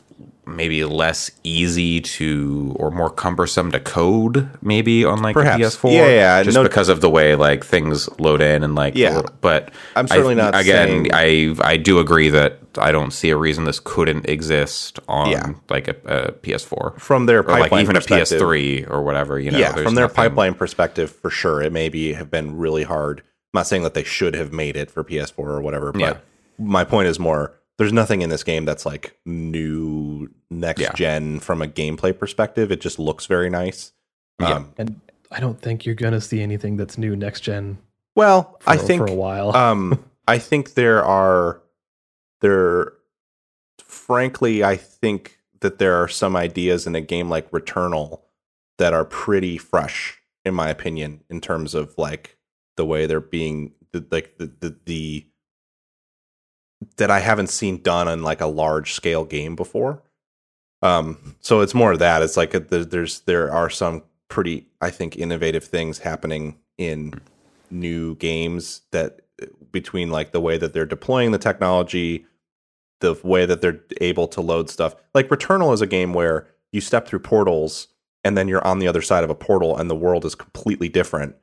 maybe 0.56 0.84
less 0.84 1.30
easy 1.44 2.00
to 2.00 2.74
or 2.78 2.90
more 2.90 3.10
cumbersome 3.10 3.70
to 3.72 3.80
code 3.80 4.48
maybe 4.62 5.04
on 5.04 5.22
like 5.22 5.34
Perhaps. 5.34 5.58
the 5.76 5.88
PS4 5.88 5.92
Yeah, 5.92 6.06
yeah, 6.08 6.42
just 6.42 6.54
no- 6.56 6.62
because 6.62 6.88
of 6.88 7.00
the 7.00 7.10
way 7.10 7.34
like 7.34 7.64
things 7.64 8.08
load 8.18 8.40
in 8.40 8.62
and 8.62 8.74
like 8.74 8.94
Yeah. 8.96 9.22
but 9.40 9.70
I'm 9.96 10.06
certainly 10.08 10.34
I, 10.34 10.36
not 10.50 10.54
again 10.60 11.10
saying- 11.10 11.56
I 11.62 11.72
I 11.72 11.76
do 11.76 11.98
agree 11.98 12.28
that 12.30 12.58
I 12.78 12.92
don't 12.92 13.10
see 13.12 13.30
a 13.30 13.36
reason 13.36 13.64
this 13.64 13.80
couldn't 13.80 14.28
exist 14.28 15.00
on 15.08 15.30
Yeah. 15.30 15.52
like 15.68 15.88
a, 15.88 15.96
a 16.06 16.32
PS4 16.32 16.98
from 17.00 17.26
their 17.26 17.40
or 17.40 17.58
like 17.58 17.72
even 17.72 17.96
a 17.96 18.00
PS3 18.00 18.88
or 18.90 19.02
whatever 19.02 19.38
you 19.40 19.50
know 19.50 19.58
yeah, 19.58 19.72
from 19.72 19.94
their 19.94 20.04
nothing- 20.04 20.14
pipeline 20.16 20.54
perspective, 20.54 21.10
for 21.10 21.30
sure, 21.30 21.62
it 21.62 21.72
maybe 21.72 22.12
have 22.12 22.30
been 22.30 22.56
really 22.56 22.84
hard. 22.84 23.20
I'm 23.52 23.58
not 23.58 23.66
saying 23.66 23.82
that 23.82 23.94
they 23.94 24.04
should 24.04 24.34
have 24.34 24.52
made 24.52 24.76
it 24.76 24.90
for 24.92 25.02
PS4 25.02 25.38
or 25.38 25.60
whatever, 25.60 25.90
but 25.90 26.00
Yeah. 26.00 26.16
my 26.58 26.84
point 26.84 27.08
is 27.08 27.18
more. 27.18 27.54
There's 27.78 27.92
nothing 27.92 28.22
in 28.22 28.28
this 28.30 28.44
game 28.44 28.64
that's 28.64 28.86
like 28.86 29.16
new 29.26 30.28
next 30.50 30.80
Yeah. 30.80 30.92
gen 30.94 31.40
from 31.40 31.62
a 31.62 31.66
gameplay 31.66 32.16
perspective. 32.16 32.70
It 32.72 32.80
just 32.80 32.98
looks 32.98 33.26
very 33.26 33.48
nice. 33.50 33.92
Yeah. 34.40 34.54
Um, 34.56 34.72
And 34.78 35.00
I 35.30 35.40
don't 35.40 35.60
think 35.60 35.86
you're 35.86 35.94
gonna 35.94 36.20
see 36.20 36.40
anything 36.42 36.76
that's 36.76 36.98
new 36.98 37.14
next 37.16 37.40
gen. 37.42 37.78
well, 38.16 38.56
For, 38.60 38.70
I 38.70 38.76
think 38.76 39.06
for 39.06 39.10
a 39.12 39.14
while. 39.14 39.54
um, 39.56 40.04
I 40.26 40.38
think 40.38 40.74
there 40.74 41.04
are 41.04 41.62
there. 42.40 42.92
Frankly, 43.82 44.62
I 44.64 44.76
think 44.76 45.38
that 45.60 45.78
there 45.78 45.94
are 46.02 46.08
some 46.08 46.36
ideas 46.36 46.86
in 46.86 46.94
a 46.94 47.00
game 47.00 47.28
like 47.28 47.50
Returnal 47.50 48.20
that 48.78 48.92
are 48.94 49.04
pretty 49.04 49.58
fresh, 49.58 50.18
in 50.44 50.54
my 50.54 50.68
opinion, 50.70 51.22
in 51.28 51.40
terms 51.40 51.74
of 51.74 51.94
like 51.98 52.36
the 52.76 52.84
way 52.86 53.06
they're 53.06 53.20
being 53.20 53.72
the, 53.92 54.04
like 54.10 54.38
the, 54.38 54.46
the 54.60 54.76
the 54.84 55.26
that 56.96 57.10
I 57.10 57.20
haven't 57.20 57.48
seen 57.48 57.82
done 57.82 58.08
on 58.08 58.22
like 58.22 58.40
a 58.40 58.46
large 58.46 58.92
scale 58.94 59.24
game 59.24 59.54
before. 59.54 60.02
Um, 60.82 61.36
so 61.40 61.60
it's 61.60 61.74
more 61.74 61.92
of 61.92 61.98
that. 61.98 62.22
It's 62.22 62.36
like 62.36 62.54
a, 62.54 62.60
there's 62.60 63.20
there 63.20 63.52
are 63.52 63.70
some 63.70 64.02
pretty 64.28 64.66
I 64.80 64.90
think 64.90 65.16
innovative 65.16 65.64
things 65.64 65.98
happening 65.98 66.56
in 66.78 67.20
new 67.70 68.16
games 68.16 68.82
that 68.90 69.20
between 69.72 70.10
like 70.10 70.32
the 70.32 70.40
way 70.40 70.58
that 70.58 70.72
they're 70.72 70.86
deploying 70.86 71.30
the 71.30 71.38
technology, 71.38 72.26
the 73.00 73.18
way 73.22 73.46
that 73.46 73.60
they're 73.60 73.80
able 74.00 74.28
to 74.28 74.40
load 74.40 74.70
stuff. 74.70 74.94
Like 75.14 75.28
Returnal 75.28 75.72
is 75.72 75.80
a 75.80 75.86
game 75.86 76.12
where 76.12 76.46
you 76.72 76.80
step 76.80 77.06
through 77.06 77.20
portals 77.20 77.88
and 78.24 78.36
then 78.36 78.48
you're 78.48 78.66
on 78.66 78.78
the 78.78 78.88
other 78.88 79.02
side 79.02 79.24
of 79.24 79.30
a 79.30 79.34
portal 79.34 79.76
and 79.76 79.90
the 79.90 79.96
world 79.96 80.24
is 80.24 80.34
completely 80.34 80.88
different. 80.88 81.34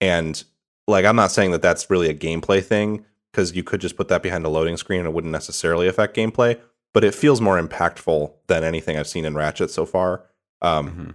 And 0.00 0.42
like 0.86 1.04
I'm 1.04 1.16
not 1.16 1.32
saying 1.32 1.50
that 1.52 1.62
that's 1.62 1.90
really 1.90 2.08
a 2.08 2.14
gameplay 2.14 2.62
thing 2.62 3.04
because 3.30 3.54
you 3.54 3.62
could 3.62 3.80
just 3.80 3.96
put 3.96 4.08
that 4.08 4.22
behind 4.22 4.44
a 4.44 4.48
loading 4.48 4.76
screen 4.76 5.00
and 5.00 5.08
it 5.08 5.12
wouldn't 5.12 5.32
necessarily 5.32 5.86
affect 5.88 6.16
gameplay, 6.16 6.58
but 6.92 7.04
it 7.04 7.14
feels 7.14 7.40
more 7.40 7.60
impactful 7.60 8.32
than 8.46 8.64
anything 8.64 8.96
I've 8.96 9.06
seen 9.08 9.24
in 9.24 9.34
Ratchet 9.34 9.70
so 9.70 9.86
far. 9.86 10.24
Um, 10.62 10.90
Mhm. 10.90 11.14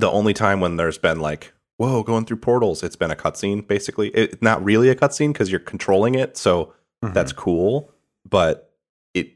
the 0.00 0.10
only 0.10 0.32
time 0.34 0.60
when 0.60 0.76
there's 0.76 0.98
been 0.98 1.20
like 1.20 1.52
whoa 1.78 2.02
going 2.02 2.24
through 2.26 2.36
portals 2.36 2.82
it's 2.82 2.94
been 2.94 3.10
a 3.10 3.16
cutscene 3.16 3.66
basically 3.66 4.08
it, 4.10 4.40
not 4.42 4.62
really 4.62 4.88
a 4.90 4.94
cutscene 4.94 5.32
because 5.32 5.50
you're 5.50 5.58
controlling 5.58 6.14
it 6.14 6.36
so 6.36 6.72
Mhm. 7.04 7.14
that's 7.14 7.32
cool 7.32 7.90
but 8.28 8.70
it 9.14 9.32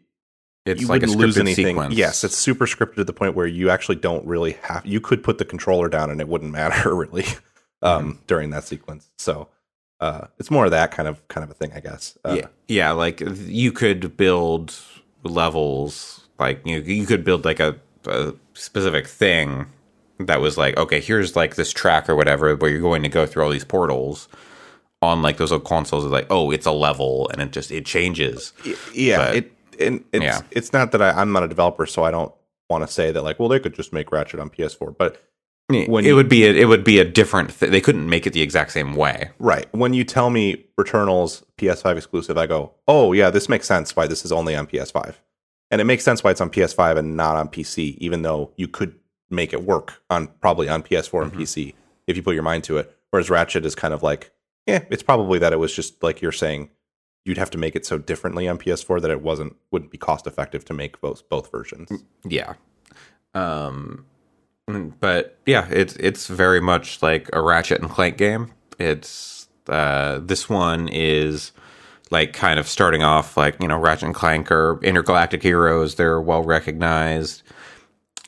it's 0.66 0.83
you 0.83 0.87
like 0.87 1.03
a 1.03 1.07
wouldn't 1.07 1.18
lose 1.18 1.35
scripted 1.37 1.40
anything 1.40 1.66
sequence. 1.68 1.94
yes 1.94 2.22
it's 2.22 2.37
super 2.37 2.66
scripted 2.66 2.96
to 2.96 3.05
the 3.05 3.12
point 3.14 3.35
where 3.35 3.46
you 3.46 3.70
actually 3.70 3.96
don't 3.96 4.24
really 4.27 4.53
have 4.62 4.85
you 4.87 5.00
could 5.00 5.24
put 5.24 5.38
the 5.38 5.44
controller 5.44 5.88
down 5.88 6.11
and 6.11 6.20
it 6.20 6.29
wouldn't 6.29 6.53
matter 6.61 6.94
really 6.94 7.24
um 7.83 8.12
Mm-hmm. 8.12 8.18
during 8.29 8.50
that 8.50 8.64
sequence 8.64 9.11
so 9.18 9.48
uh 10.00 10.27
it's 10.38 10.50
more 10.50 10.66
of 10.66 10.70
that 10.70 10.90
kind 10.92 11.09
of 11.09 11.27
kind 11.29 11.42
of 11.44 11.50
a 11.50 11.55
thing 11.55 11.72
i 11.74 11.81
guess 11.81 12.16
uh, 12.24 12.35
yeah, 12.38 12.46
yeah. 12.68 12.90
Like 12.92 13.20
you 13.46 13.72
could 13.72 14.16
build 14.16 14.74
levels, 15.24 16.26
like 16.38 16.60
you 16.64 16.80
you 16.80 17.06
could 17.06 17.24
build 17.24 17.44
like 17.44 17.60
a, 17.60 17.76
a 18.06 18.34
specific 18.54 19.06
thing 19.06 19.66
that 20.18 20.40
was 20.40 20.56
like, 20.56 20.76
okay, 20.76 21.00
here's 21.00 21.34
like 21.37 21.56
this 21.56 21.72
track 21.72 22.08
or 22.08 22.14
whatever 22.16 22.54
where 22.56 22.70
you're 22.70 22.80
going 22.80 23.02
to 23.02 23.08
go 23.08 23.26
through 23.26 23.42
all 23.44 23.50
these 23.50 23.64
portals 23.64 24.28
on 25.02 25.22
like 25.22 25.37
those 25.38 25.52
old 25.52 25.64
consoles. 25.64 26.04
It's 26.04 26.12
like, 26.12 26.26
oh, 26.30 26.50
it's 26.50 26.66
a 26.66 26.72
level, 26.72 27.28
and 27.30 27.42
it 27.42 27.50
just 27.52 27.70
it 27.70 27.84
changes. 27.84 28.52
Yeah 28.94 29.18
But- 29.18 29.37
it 29.37 29.52
and 29.80 30.04
it's 30.12 30.22
Yeah. 30.24 30.40
it's 30.52 30.72
not 30.72 30.92
that 30.92 31.02
I, 31.02 31.10
i'm 31.20 31.32
not 31.32 31.42
a 31.42 31.48
developer 31.48 31.84
so 31.84 32.04
i 32.04 32.12
don't 32.12 32.32
want 32.70 32.87
to 32.87 32.92
say 32.92 33.10
that 33.10 33.22
like 33.24 33.40
well 33.40 33.48
they 33.48 33.58
could 33.58 33.74
just 33.74 33.92
make 33.92 34.12
ratchet 34.12 34.38
on 34.38 34.48
ps4 34.48 34.96
but 34.96 35.20
When 35.68 36.05
it 36.05 36.09
you- 36.09 36.16
would 36.16 36.29
be 36.29 36.44
a, 36.44 36.53
it 36.53 36.66
would 36.66 36.85
be 36.85 36.98
a 36.98 37.05
different. 37.05 37.59
Th- 37.59 37.70
they 37.72 37.81
couldn't 37.81 38.09
make 38.09 38.27
it 38.27 38.33
the 38.35 38.42
exact 38.42 38.72
same 38.72 38.94
way. 38.94 39.31
Right. 39.38 39.66
When 39.72 39.94
you 39.94 40.05
tell 40.05 40.29
me 40.31 40.66
Returnal's 40.77 41.42
PS5 41.59 41.96
exclusive, 41.96 42.37
I 42.37 42.46
go, 42.46 42.72
oh, 42.87 43.12
yeah, 43.12 43.31
this 43.31 43.48
makes 43.48 43.66
sense 43.66 43.96
why 43.96 44.07
this 44.07 44.24
is 44.24 44.33
only 44.33 44.55
on 44.55 44.66
PS5. 44.66 45.14
And 45.70 45.81
it 45.81 45.85
makes 45.85 46.05
sense 46.05 46.22
why 46.22 46.31
it's 46.33 46.40
on 46.42 46.50
PS5 46.50 46.98
and 46.98 47.16
not 47.16 47.37
on 47.37 47.48
PC, 47.48 47.96
even 47.98 48.22
though 48.22 48.53
you 48.57 48.68
could 48.68 48.94
make 49.31 49.53
it 49.55 49.62
work 49.64 50.03
on 50.11 50.29
probably 50.40 50.68
on 50.68 50.83
PS4 50.83 51.22
and 51.22 51.33
Mhm. 51.33 51.37
PC 51.38 51.74
if 52.07 52.16
you 52.16 52.22
put 52.22 52.35
your 52.35 52.42
mind 52.44 52.62
to 52.64 52.77
it. 52.77 52.94
Whereas 53.11 53.31
Ratchet 53.31 53.64
is 53.64 53.74
kind 53.74 53.94
of 53.94 54.03
like, 54.03 54.33
yeah, 54.66 54.85
it's 54.90 55.03
probably 55.03 55.38
that 55.38 55.53
it 55.55 55.59
was 55.59 55.74
just 55.74 56.03
like 56.03 56.20
you're 56.20 56.31
saying, 56.31 56.68
you'd 57.24 57.38
have 57.38 57.50
to 57.50 57.59
make 57.59 57.74
it 57.74 57.87
so 57.87 57.96
differently 57.96 58.46
on 58.46 58.59
PS4 58.59 59.00
that 59.00 59.11
it 59.11 59.22
wasn't 59.22 59.57
wouldn't 59.70 59.90
be 59.90 59.96
cost 59.98 60.27
effective 60.27 60.64
to 60.66 60.74
make 60.74 61.00
both 61.00 61.27
both 61.31 61.50
versions. 61.50 61.90
Yeah. 62.29 62.53
Um 63.35 64.05
mm, 64.05 64.05
but 64.66 65.38
yeah, 65.46 65.66
it's 65.70 65.94
it's 65.96 66.27
very 66.27 66.61
much 66.61 67.03
like 67.03 67.29
a 67.33 67.42
Ratchet 67.42 67.81
and 67.81 67.90
Clank 67.90 68.16
game. 68.16 68.53
It's 68.79 69.48
uh 69.68 70.20
this 70.22 70.48
one 70.48 70.88
is 70.88 71.53
like 72.11 72.33
kind 72.33 72.59
of 72.59 72.68
starting 72.68 73.03
off 73.03 73.37
like, 73.37 73.61
you 73.61 73.68
know, 73.68 73.79
Ratchet 73.79 74.07
and 74.07 74.14
Clank 74.14 74.50
are 74.50 74.79
intergalactic 74.83 75.42
heroes, 75.42 75.96
they're 75.96 76.20
well 76.20 76.42
recognized. 76.42 77.42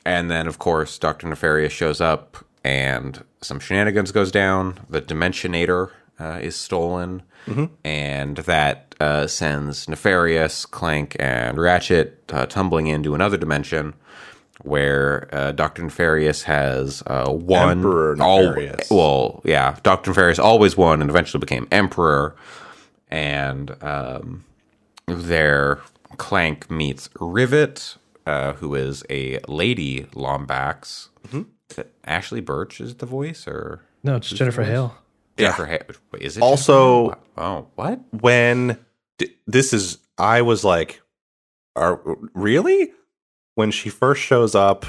And 0.05 0.31
then 0.31 0.47
of 0.47 0.59
course 0.59 0.99
Dr. 0.99 1.29
Nefarious 1.29 1.73
shows 1.73 2.01
up 2.01 2.45
and 2.65 3.25
some 3.41 3.61
shenanigans 3.61 4.13
goes 4.13 4.33
down. 4.33 4.81
The 4.91 5.01
Dimensionator 5.01 5.91
uh, 6.19 6.41
is 6.43 6.57
stolen, 6.57 7.23
and 7.85 8.39
that 8.39 8.95
uh, 8.99 9.29
sends 9.29 9.89
Nefarious, 9.89 10.67
Clank, 10.67 11.15
and 11.21 11.59
Ratchet 11.59 12.25
uh, 12.33 12.47
tumbling 12.47 12.89
into 12.89 13.15
another 13.15 13.37
dimension 13.37 13.95
where 14.63 15.29
uh, 15.33 15.53
Doctor 15.53 15.83
Nefarious 15.83 16.43
has 16.45 17.03
uh, 17.07 17.27
won. 17.29 17.71
Emperor 17.79 18.17
all- 18.21 18.43
Nefarious. 18.49 18.91
well, 18.91 19.41
yeah, 19.45 19.77
Doctor 19.83 20.11
Nefarious 20.11 20.39
always 20.39 20.77
won 20.77 21.01
and 21.01 21.11
eventually 21.11 21.41
became 21.41 21.69
Emperor, 21.71 22.35
and 23.09 23.77
um, 23.83 24.45
there 25.07 25.81
Clank 26.17 26.71
meets 26.71 27.09
Rivet, 27.21 27.97
uh, 28.27 28.55
who 28.55 28.75
is 28.75 29.05
a 29.11 29.39
lady 29.49 30.05
Lombax. 30.15 31.09
Mm-hmm. 31.29 31.43
Ashly 32.07 32.41
Burch 32.45 32.81
is 32.81 32.95
the 32.97 33.07
voice, 33.07 33.47
or 33.47 33.83
No, 34.03 34.17
it's 34.17 34.31
Jennifer 34.31 34.63
Hale. 34.63 34.95
Jennifer 35.37 35.67
Ha- 35.67 35.79
wait, 36.13 36.23
is 36.23 36.37
it 36.37 36.43
Also- 36.43 37.09
Jennifer? 37.11 37.21
oh 37.39 37.67
what? 37.75 38.01
when 38.23 38.79
d- 39.19 39.35
this 39.47 39.75
is 39.75 39.99
i 40.17 40.41
was 40.41 40.65
like 40.65 41.03
are 41.75 42.01
really 42.33 42.91
when 43.57 43.71
she 43.73 43.89
first 43.91 44.23
shows 44.23 44.55
up 44.55 44.87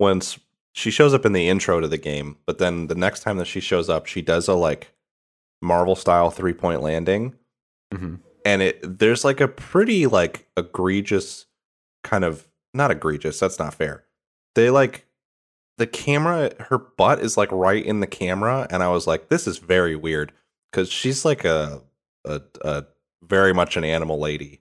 once 0.00 0.38
she 0.72 0.90
shows 0.90 1.14
up 1.14 1.24
in 1.24 1.32
the 1.32 1.48
intro 1.48 1.80
to 1.80 1.86
the 1.86 1.98
game 1.98 2.36
but 2.46 2.58
then 2.58 2.88
the 2.88 2.94
next 2.96 3.20
time 3.20 3.36
that 3.36 3.46
she 3.46 3.60
shows 3.60 3.88
up 3.88 4.06
she 4.06 4.20
does 4.20 4.48
a 4.48 4.54
like 4.54 4.92
marvel 5.62 5.94
style 5.94 6.30
three 6.30 6.52
point 6.54 6.82
landing. 6.82 7.34
Mhm. 7.94 8.18
and 8.44 8.62
it 8.62 8.80
there's 8.98 9.24
like 9.24 9.40
a 9.40 9.46
pretty 9.46 10.06
like 10.06 10.48
egregious 10.56 11.46
kind 12.02 12.24
of 12.24 12.48
not 12.74 12.90
egregious 12.90 13.38
that's 13.38 13.58
not 13.60 13.74
fair. 13.74 14.04
They 14.54 14.70
like 14.70 15.06
the 15.78 15.86
camera 15.86 16.52
her 16.58 16.78
butt 16.78 17.20
is 17.20 17.36
like 17.36 17.52
right 17.52 17.84
in 17.84 18.00
the 18.00 18.06
camera 18.06 18.66
and 18.70 18.82
i 18.82 18.88
was 18.88 19.06
like 19.06 19.28
this 19.30 19.46
is 19.46 19.58
very 19.58 19.96
weird 19.96 20.30
because 20.70 20.90
she's 20.90 21.24
like 21.24 21.44
a, 21.44 21.80
a 22.24 22.40
a 22.62 22.84
very 23.22 23.52
much 23.54 23.76
an 23.76 23.82
animal 23.84 24.18
lady 24.20 24.60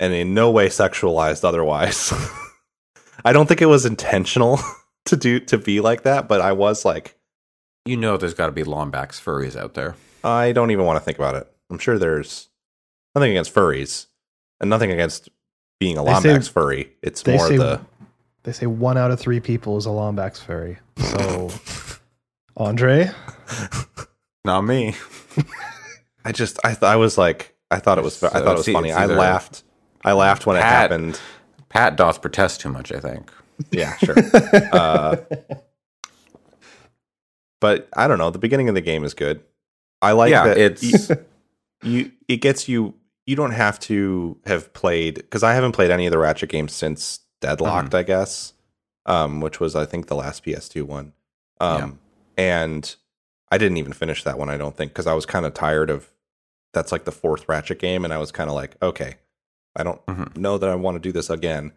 and 0.00 0.12
in 0.14 0.32
no 0.34 0.50
way 0.50 0.68
sexualized 0.68 1.44
otherwise 1.44 2.12
i 3.24 3.32
don't 3.32 3.46
think 3.46 3.62
it 3.62 3.66
was 3.66 3.84
intentional 3.86 4.58
to 5.04 5.16
do 5.16 5.40
to 5.40 5.58
be 5.58 5.80
like 5.80 6.02
that 6.02 6.28
but 6.28 6.40
i 6.40 6.52
was 6.52 6.84
like 6.84 7.16
You 7.86 7.96
know, 7.96 8.16
there's 8.16 8.34
got 8.34 8.46
to 8.46 8.52
be 8.52 8.62
Lombax 8.64 9.20
furries 9.22 9.56
out 9.56 9.74
there. 9.74 9.94
i 10.24 10.52
don't 10.52 10.70
even 10.70 10.84
want 10.84 10.98
to 10.98 11.04
think 11.04 11.18
about 11.18 11.34
it 11.36 11.50
i'm 11.70 11.78
sure 11.78 11.98
there's 11.98 12.48
nothing 13.14 13.30
against 13.30 13.54
furries 13.54 14.06
and 14.60 14.68
nothing 14.70 14.90
against 14.90 15.28
being 15.80 15.98
a 15.98 16.04
They 16.04 16.14
say- 16.14 16.28
lombax 16.30 16.48
furry 16.50 16.92
it's 17.02 17.26
more 17.26 17.46
say 17.48 17.56
the 17.56 17.80
they 18.42 18.52
say 18.52 18.66
one 18.66 18.96
out 18.96 19.10
of 19.10 19.18
three 19.18 19.40
people 19.40 19.76
is 19.76 19.86
a 19.86 19.88
Lombax 19.88 20.38
furry. 20.40 20.78
So, 20.98 21.50
Andre, 22.56 23.10
Not 24.44 24.60
me. 24.62 24.94
I 26.24 26.30
just 26.30 26.58
I 26.64 26.68
th- 26.70 26.84
I 26.84 26.94
was 26.94 27.18
like 27.18 27.56
I 27.72 27.80
thought 27.80 27.98
it 27.98 28.04
was 28.04 28.22
I 28.22 28.28
thought 28.28 28.42
it 28.42 28.44
was 28.58 28.68
it's- 28.68 28.72
funny. 28.72 28.90
it's 28.90 28.98
I 28.98 29.06
laughed. 29.06 29.64
I 30.04 30.12
laughed 30.12 30.46
when 30.46 30.56
it 30.56 30.60
Pat- 30.62 30.90
happened. 30.92 31.20
Pat 31.68 31.96
doth 31.96 32.20
protest 32.20 32.60
too 32.60 32.68
much. 32.70 32.92
I 32.92 33.00
think. 33.00 33.30
Yeah, 33.70 33.96
sure. 33.96 34.16
uh, 34.72 35.16
but 37.60 37.88
I 37.96 38.06
don't 38.06 38.18
know. 38.18 38.30
The 38.30 38.38
beginning 38.38 38.68
of 38.68 38.74
the 38.74 38.80
game 38.80 39.04
is 39.04 39.14
good. 39.14 39.42
I 40.02 40.12
like 40.12 40.30
yeah, 40.30 40.44
that 40.44 40.58
it's 40.58 40.82
you, 40.82 41.16
you. 41.82 42.12
It 42.28 42.36
gets 42.38 42.68
you. 42.68 42.94
You 43.24 43.34
don't 43.34 43.52
have 43.52 43.78
to 43.80 44.38
have 44.46 44.72
played 44.72 45.16
because 45.16 45.42
I 45.42 45.54
haven't 45.54 45.72
played 45.72 45.90
any 45.90 46.06
of 46.06 46.12
the 46.12 46.18
Ratchet 46.18 46.48
games 46.48 46.72
since 46.72 47.20
Deadlocked. 47.40 47.88
Mm-hmm. 47.88 47.96
I 47.96 48.02
guess, 48.02 48.52
um, 49.06 49.40
which 49.40 49.58
was 49.58 49.74
I 49.74 49.84
think 49.84 50.06
the 50.06 50.16
last 50.16 50.44
PS2 50.44 50.82
one. 50.82 51.12
Um, 51.60 51.98
and 52.36 52.94
I 53.50 53.58
didn't 53.58 53.78
even 53.78 53.92
finish 53.92 54.22
that 54.24 54.38
one. 54.38 54.50
I 54.50 54.56
don't 54.56 54.76
think 54.76 54.92
because 54.92 55.06
I 55.06 55.14
was 55.14 55.26
kind 55.26 55.46
of 55.46 55.54
tired 55.54 55.90
of. 55.90 56.10
That's 56.72 56.92
like 56.92 57.04
the 57.04 57.12
fourth 57.12 57.48
Ratchet 57.48 57.78
game, 57.78 58.04
and 58.04 58.12
I 58.12 58.18
was 58.18 58.30
kind 58.30 58.50
of 58.50 58.54
like, 58.54 58.76
okay, 58.82 59.14
I 59.76 59.82
don't 59.82 60.04
Mhm. 60.06 60.36
know 60.36 60.58
that 60.58 60.68
I 60.70 60.74
want 60.74 60.96
to 60.96 61.00
do 61.00 61.12
this 61.12 61.30
again. 61.30 61.72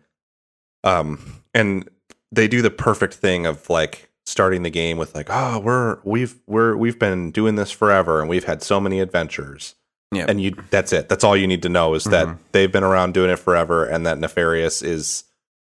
Um, 0.84 1.42
and 1.54 1.90
they 2.32 2.48
do 2.48 2.62
the 2.62 2.70
perfect 2.72 3.14
thing 3.16 3.46
of 3.46 3.70
like 3.70 4.10
starting 4.26 4.64
the 4.64 4.70
game 4.70 4.98
with 4.98 5.16
like, 5.16 5.28
oh, 5.30 5.60
we're 5.60 5.98
we've 6.04 6.36
we're 6.48 6.76
we've 6.76 7.00
been 7.00 7.32
doing 7.32 7.56
this 7.56 7.72
forever, 7.72 8.22
and 8.22 8.30
we've 8.30 8.46
had 8.46 8.64
so 8.64 8.80
many 8.80 9.00
adventures. 9.00 9.76
Yeah. 10.12 10.26
And 10.28 10.42
you 10.42 10.56
that's 10.72 10.94
it. 10.94 11.10
That's 11.10 11.24
all 11.24 11.36
you 11.38 11.48
need 11.48 11.62
to 11.64 11.70
know 11.70 11.94
is 11.94 12.06
that 12.06 12.28
Mhm. 12.28 12.38
they've 12.52 12.72
been 12.72 12.84
around 12.84 13.14
doing 13.14 13.30
it 13.30 13.38
forever, 13.40 13.86
and 13.86 14.06
that 14.06 14.18
Nefarious 14.20 14.82
is 14.82 15.24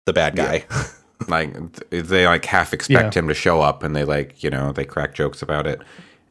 the 0.05 0.13
bad 0.13 0.35
guy. 0.35 0.65
like 1.27 1.55
they 1.89 2.27
like 2.27 2.45
half 2.45 2.73
expect 2.73 3.15
him 3.17 3.27
to 3.27 3.33
show 3.33 3.59
up 3.61 3.81
and 3.81 3.95
they 3.95 4.03
like 4.03 4.43
you 4.43 4.51
know 4.51 4.71
they 4.71 4.85
crack 4.85 5.15
jokes 5.15 5.41
about 5.41 5.65
it 5.65 5.81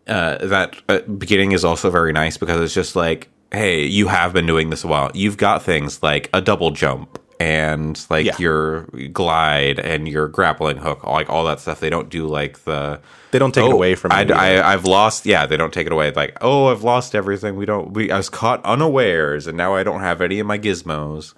uh, 0.06 0.38
that 0.46 0.76
uh, 0.88 1.00
beginning 1.00 1.50
is 1.50 1.64
also 1.64 1.90
very 1.90 2.12
nice 2.12 2.36
because 2.36 2.60
it's 2.60 2.72
just 2.72 2.94
like 2.94 3.28
hey 3.52 3.84
you 3.84 4.08
have 4.08 4.32
been 4.32 4.46
doing 4.46 4.70
this 4.70 4.84
a 4.84 4.86
while 4.88 5.10
you've 5.14 5.36
got 5.36 5.62
things 5.62 6.02
like 6.02 6.28
a 6.32 6.40
double 6.40 6.70
jump 6.70 7.18
and 7.38 8.04
like 8.08 8.26
Yeah. 8.26 8.36
your 8.38 8.82
glide 9.12 9.78
and 9.78 10.08
your 10.08 10.28
grappling 10.28 10.78
hook 10.78 11.04
like 11.04 11.28
all 11.28 11.44
that 11.44 11.60
stuff 11.60 11.80
they 11.80 11.90
don't 11.90 12.08
do 12.08 12.26
like 12.26 12.64
the 12.64 13.00
they 13.30 13.38
don't 13.38 13.52
take 13.52 13.64
it 13.64 13.70
oh, 13.70 13.74
away 13.74 13.94
from 13.96 14.12
you. 14.12 14.34
I, 14.34 14.72
I've 14.72 14.86
lost. 14.86 15.26
Yeah, 15.26 15.44
they 15.44 15.58
don't 15.58 15.74
take 15.74 15.86
it 15.86 15.92
away. 15.92 16.10
Like, 16.10 16.38
oh, 16.40 16.68
I've 16.68 16.82
lost 16.82 17.14
everything. 17.14 17.56
We 17.56 17.66
don't. 17.66 17.92
We 17.92 18.10
I 18.10 18.16
was 18.16 18.30
caught 18.30 18.64
unawares, 18.64 19.46
and 19.46 19.58
now 19.58 19.74
I 19.74 19.82
don't 19.82 20.00
have 20.00 20.22
any 20.22 20.38
of 20.38 20.46
my 20.46 20.58
gizmos. 20.58 21.34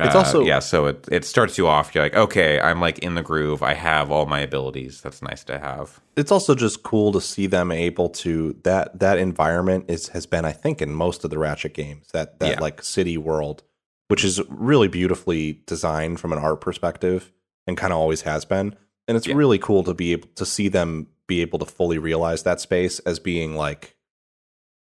It's 0.00 0.14
Uh, 0.14 0.18
also- 0.18 0.42
yeah. 0.44 0.58
So 0.58 0.86
it 0.86 1.06
it 1.12 1.24
starts 1.24 1.56
you 1.56 1.68
off. 1.68 1.94
You're 1.94 2.02
like, 2.04 2.16
okay, 2.16 2.60
I'm 2.60 2.80
like 2.80 2.98
in 2.98 3.14
the 3.14 3.22
groove. 3.22 3.62
I 3.62 3.74
have 3.74 4.10
all 4.10 4.26
my 4.26 4.40
abilities. 4.40 5.00
That's 5.00 5.22
nice 5.22 5.44
to 5.44 5.58
have. 5.58 6.00
it's 6.16 6.30
also 6.32 6.54
just 6.54 6.82
cool 6.84 7.10
to 7.12 7.20
see 7.20 7.46
them 7.48 7.70
able 7.72 8.08
to 8.08 8.54
that 8.64 8.98
that 9.00 9.18
environment 9.18 9.84
is 9.88 10.08
has 10.08 10.26
been 10.26 10.44
I 10.44 10.52
think 10.52 10.80
in 10.82 10.92
most 10.94 11.24
of 11.24 11.30
the 11.30 11.38
Ratchet 11.38 11.74
games 11.74 12.08
that 12.12 12.38
that 12.40 12.50
Yeah. 12.54 12.60
like 12.60 12.82
city 12.82 13.16
world, 13.18 13.62
which 14.08 14.24
is 14.24 14.40
really 14.48 14.88
beautifully 14.88 15.62
designed 15.66 16.18
from 16.20 16.32
an 16.32 16.38
art 16.38 16.60
perspective 16.60 17.32
and 17.66 17.76
kind 17.76 17.92
of 17.92 17.98
always 17.98 18.22
has 18.22 18.44
been. 18.44 18.74
And 19.06 19.16
it's 19.16 19.26
Yeah. 19.28 19.34
really 19.36 19.58
cool 19.58 19.84
to 19.84 19.94
be 19.94 20.12
able 20.12 20.28
to 20.34 20.46
see 20.46 20.68
them 20.68 21.08
be 21.28 21.40
able 21.40 21.58
to 21.60 21.66
fully 21.66 21.98
realize 21.98 22.42
that 22.42 22.60
space 22.60 22.98
as 23.00 23.18
being 23.20 23.54
like 23.56 23.96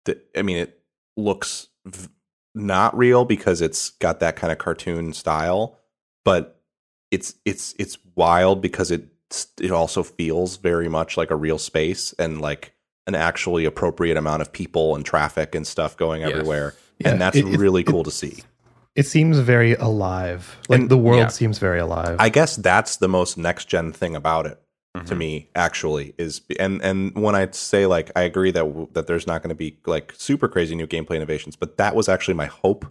the, 0.05 0.21
I 0.37 0.41
mean 0.43 0.57
it 0.57 0.81
looks 1.17 1.67
v- 1.85 2.07
not 2.55 2.97
real 2.97 3.25
because 3.25 3.61
it's 3.61 3.91
got 3.91 4.19
that 4.19 4.35
kind 4.35 4.51
of 4.51 4.57
cartoon 4.57 5.13
style, 5.13 5.77
but 6.25 6.59
it's 7.11 7.35
it's 7.45 7.73
it's 7.79 7.97
wild 8.15 8.61
because 8.61 8.91
it 8.91 9.07
it 9.61 9.71
also 9.71 10.03
feels 10.03 10.57
very 10.57 10.89
much 10.89 11.15
like 11.17 11.31
a 11.31 11.35
real 11.35 11.59
space 11.59 12.13
and 12.19 12.41
like 12.41 12.73
an 13.07 13.15
actually 13.15 13.65
appropriate 13.65 14.17
amount 14.17 14.41
of 14.41 14.51
people 14.51 14.95
and 14.95 15.05
traffic 15.05 15.55
and 15.55 15.65
stuff 15.65 15.95
going 15.97 16.21
Yes. 16.21 16.31
everywhere. 16.31 16.75
Yeah, 16.99 17.09
and 17.11 17.21
that's 17.21 17.37
it- 17.37 17.47
it- 17.47 17.57
really 17.59 17.81
it- 17.81 17.87
cool 17.87 18.03
to 18.03 18.11
see. 18.11 18.43
it 18.95 19.05
seems 19.05 19.37
very 19.39 19.75
alive. 19.75 20.57
Like 20.67 20.81
And- 20.81 20.89
the 20.89 20.97
world 20.97 21.19
yeah. 21.19 21.27
seems 21.29 21.57
very 21.59 21.79
alive. 21.79 22.17
I 22.19 22.29
guess 22.29 22.55
that's 22.55 22.97
the 22.97 23.07
most 23.07 23.37
next 23.37 23.65
gen 23.65 23.91
thing 23.93 24.15
about 24.15 24.45
it 24.45 24.59
to 24.95 25.13
Mhm. 25.13 25.17
me 25.17 25.49
actually 25.55 26.15
is 26.17 26.41
and 26.59 26.81
and 26.81 27.13
when 27.15 27.35
I 27.35 27.47
say 27.51 27.85
like 27.85 28.11
I 28.15 28.21
agree 28.23 28.49
that 28.51 28.93
that 28.93 29.05
there's 29.07 29.27
not 29.27 29.43
going 29.43 29.49
to 29.49 29.55
be 29.55 29.77
like 29.85 30.13
super 30.17 30.47
crazy 30.47 30.75
new 30.75 30.87
gameplay 30.87 31.15
innovations, 31.15 31.55
but 31.55 31.77
that 31.77 31.95
was 31.95 32.09
actually 32.09 32.33
my 32.33 32.47
hope 32.47 32.85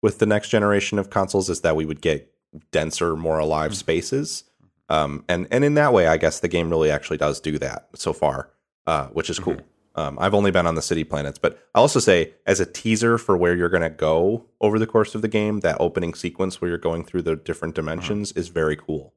with 0.00 0.18
the 0.18 0.26
next 0.26 0.48
generation 0.48 0.98
of 0.98 1.10
consoles 1.10 1.50
is 1.50 1.60
that 1.60 1.76
we 1.76 1.84
would 1.84 2.00
get 2.00 2.32
denser, 2.70 3.16
more 3.16 3.38
alive 3.38 3.76
spaces. 3.76 4.44
Um, 4.88 5.24
and 5.28 5.46
and 5.50 5.62
in 5.64 5.74
that 5.74 5.92
way, 5.92 6.06
I 6.06 6.16
guess 6.16 6.40
the 6.40 6.48
game 6.48 6.70
really 6.70 6.90
actually 6.90 7.18
does 7.18 7.38
do 7.38 7.58
that 7.58 7.88
so 7.94 8.12
far, 8.14 8.50
uh, 8.86 9.08
which 9.08 9.28
is 9.28 9.38
cool. 9.38 9.58
Um, 9.94 10.18
I've 10.18 10.32
only 10.32 10.50
been 10.50 10.66
on 10.66 10.74
the 10.74 10.80
city 10.82 11.04
planets, 11.04 11.38
but 11.38 11.58
I 11.74 11.78
also 11.78 12.00
say 12.00 12.32
as 12.46 12.60
a 12.60 12.66
teaser 12.66 13.18
for 13.18 13.36
where 13.36 13.54
you're 13.54 13.68
going 13.68 13.82
to 13.82 13.90
go 13.90 14.46
over 14.62 14.78
the 14.78 14.86
course 14.86 15.14
of 15.14 15.20
the 15.20 15.28
game, 15.28 15.60
that 15.60 15.76
opening 15.80 16.14
sequence 16.14 16.62
where 16.62 16.70
you're 16.70 16.78
going 16.78 17.04
through 17.04 17.22
the 17.22 17.36
different 17.36 17.74
dimensions 17.74 18.32
is 18.32 18.48
very 18.48 18.74
cool. 18.74 19.12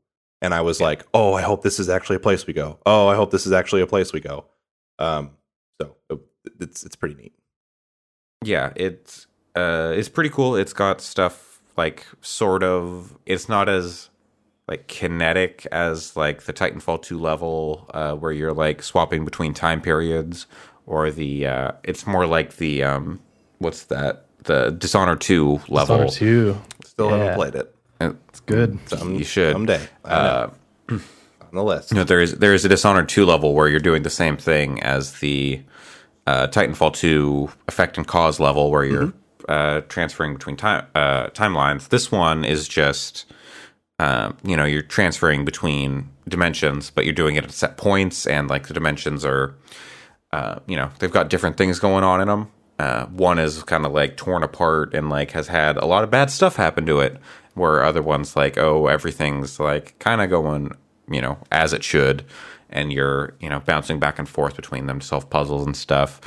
And 0.45 0.53
I 0.53 0.61
was 0.61 0.79
like, 0.79 1.03
oh, 1.13 1.33
I 1.33 1.41
hope 1.41 1.63
this 1.63 1.79
is 1.79 1.89
actually 1.89 2.15
a 2.17 2.19
place 2.19 2.45
we 2.47 2.53
go. 2.53 2.77
Oh, 2.85 3.07
I 3.07 3.15
hope 3.15 3.31
this 3.31 3.45
is 3.45 3.51
actually 3.51 3.81
a 3.81 3.87
place 3.87 4.13
we 4.13 4.19
go. 4.21 4.45
Um, 4.99 5.31
so 5.81 5.95
uh, 6.09 6.15
it's 6.61 6.85
it's 6.85 6.95
pretty 6.95 7.15
neat. 7.15 7.33
yeah 8.43 8.71
it's 8.75 9.27
uh 9.55 9.91
it's 9.95 10.07
pretty 10.09 10.29
cool 10.29 10.55
it's 10.55 10.73
got 10.73 11.01
stuff 11.01 11.59
like 11.77 12.05
sort 12.21 12.63
of 12.63 13.17
it's 13.25 13.49
not 13.49 13.67
as 13.67 14.09
like 14.67 14.87
kinetic 14.87 15.65
as 15.71 16.15
like 16.15 16.43
the 16.43 16.53
titanfall 16.53 17.01
2 17.01 17.19
level 17.19 17.89
uh 17.93 18.13
where 18.13 18.31
you're 18.31 18.53
like 18.53 18.83
swapping 18.83 19.25
between 19.25 19.53
time 19.53 19.81
periods 19.81 20.45
or 20.85 21.09
the 21.11 21.45
uh 21.47 21.71
it's 21.83 22.05
more 22.07 22.25
like 22.27 22.57
the 22.57 22.83
um 22.83 23.19
what's 23.57 23.85
that 23.85 24.25
the 24.43 24.69
dishonor 24.71 25.15
2 25.15 25.61
level 25.67 25.97
Dishonored 26.05 26.09
two. 26.11 26.61
Still 26.85 27.09
Yeah. 27.09 27.17
haven't 27.17 27.35
played 27.35 27.55
it. 27.55 27.74
It's 28.29 28.39
good. 28.41 28.77
Some, 28.89 29.15
You 29.15 29.23
should. 29.23 29.53
someday. 29.53 29.87
Uh 30.03 30.49
on 30.89 31.01
the 31.53 31.63
list. 31.63 31.91
you 31.91 31.97
know 31.97 32.03
there 32.03 32.19
is 32.21 32.33
there 32.39 32.53
is 32.53 32.65
a 32.65 32.69
dishonored 32.69 33.07
2 33.09 33.25
level 33.25 33.53
where 33.53 33.67
you're 33.67 33.79
doing 33.79 34.03
the 34.03 34.09
same 34.09 34.35
thing 34.37 34.81
as 34.83 35.19
the 35.19 35.61
uh, 36.27 36.47
Titanfall 36.47 36.93
2 36.93 37.49
effect 37.67 37.97
and 37.97 38.07
cause 38.07 38.39
level 38.39 38.71
where 38.71 38.83
you're 38.83 39.13
uh, 39.47 39.81
transferring 39.87 40.33
between 40.33 40.57
time 40.57 40.85
uh, 40.95 41.27
timelines. 41.27 41.89
This 41.89 42.11
one 42.11 42.43
is 42.43 42.67
just 42.67 43.25
um, 43.99 44.35
you 44.43 44.57
know 44.57 44.65
you're 44.65 44.81
transferring 44.81 45.45
between 45.45 46.09
dimensions, 46.27 46.89
but 46.89 47.05
you're 47.05 47.13
doing 47.13 47.35
it 47.35 47.43
at 47.43 47.51
set 47.51 47.77
points, 47.77 48.25
and 48.27 48.49
like 48.49 48.67
the 48.67 48.73
dimensions 48.73 49.23
are 49.23 49.55
uh, 50.35 50.59
you 50.67 50.75
know, 50.75 50.89
they've 50.99 51.11
got 51.11 51.29
different 51.29 51.55
things 51.55 51.79
going 51.79 52.03
on 52.03 52.19
in 52.19 52.27
them. 52.27 52.51
Uh, 52.77 53.05
one 53.05 53.39
is 53.39 53.63
kind 53.63 53.85
of 53.85 53.93
like 53.93 54.17
torn 54.17 54.43
apart 54.43 54.93
and 54.93 55.09
like 55.09 55.31
has 55.31 55.47
had 55.47 55.77
a 55.77 55.85
lot 55.85 56.03
of 56.03 56.11
bad 56.11 56.29
stuff 56.29 56.57
happen 56.57 56.85
to 56.85 56.99
it, 56.99 57.17
where 57.55 57.83
other 57.83 58.01
ones 58.01 58.35
like, 58.35 58.57
oh, 58.57 58.87
everything's 58.87 59.59
like 59.59 59.97
kind 59.99 60.21
of 60.21 60.29
going, 60.29 60.71
you 61.09 61.21
know, 61.21 61.37
as 61.51 61.73
it 61.73 61.83
should, 61.83 62.23
and 62.69 62.93
you're, 62.93 63.33
you 63.39 63.49
know, 63.49 63.59
bouncing 63.61 63.99
back 63.99 64.19
and 64.19 64.29
forth 64.29 64.55
between 64.55 64.85
them 64.85 64.99
to 64.99 65.05
solve 65.05 65.29
puzzles 65.29 65.65
and 65.65 65.75
stuff. 65.75 66.21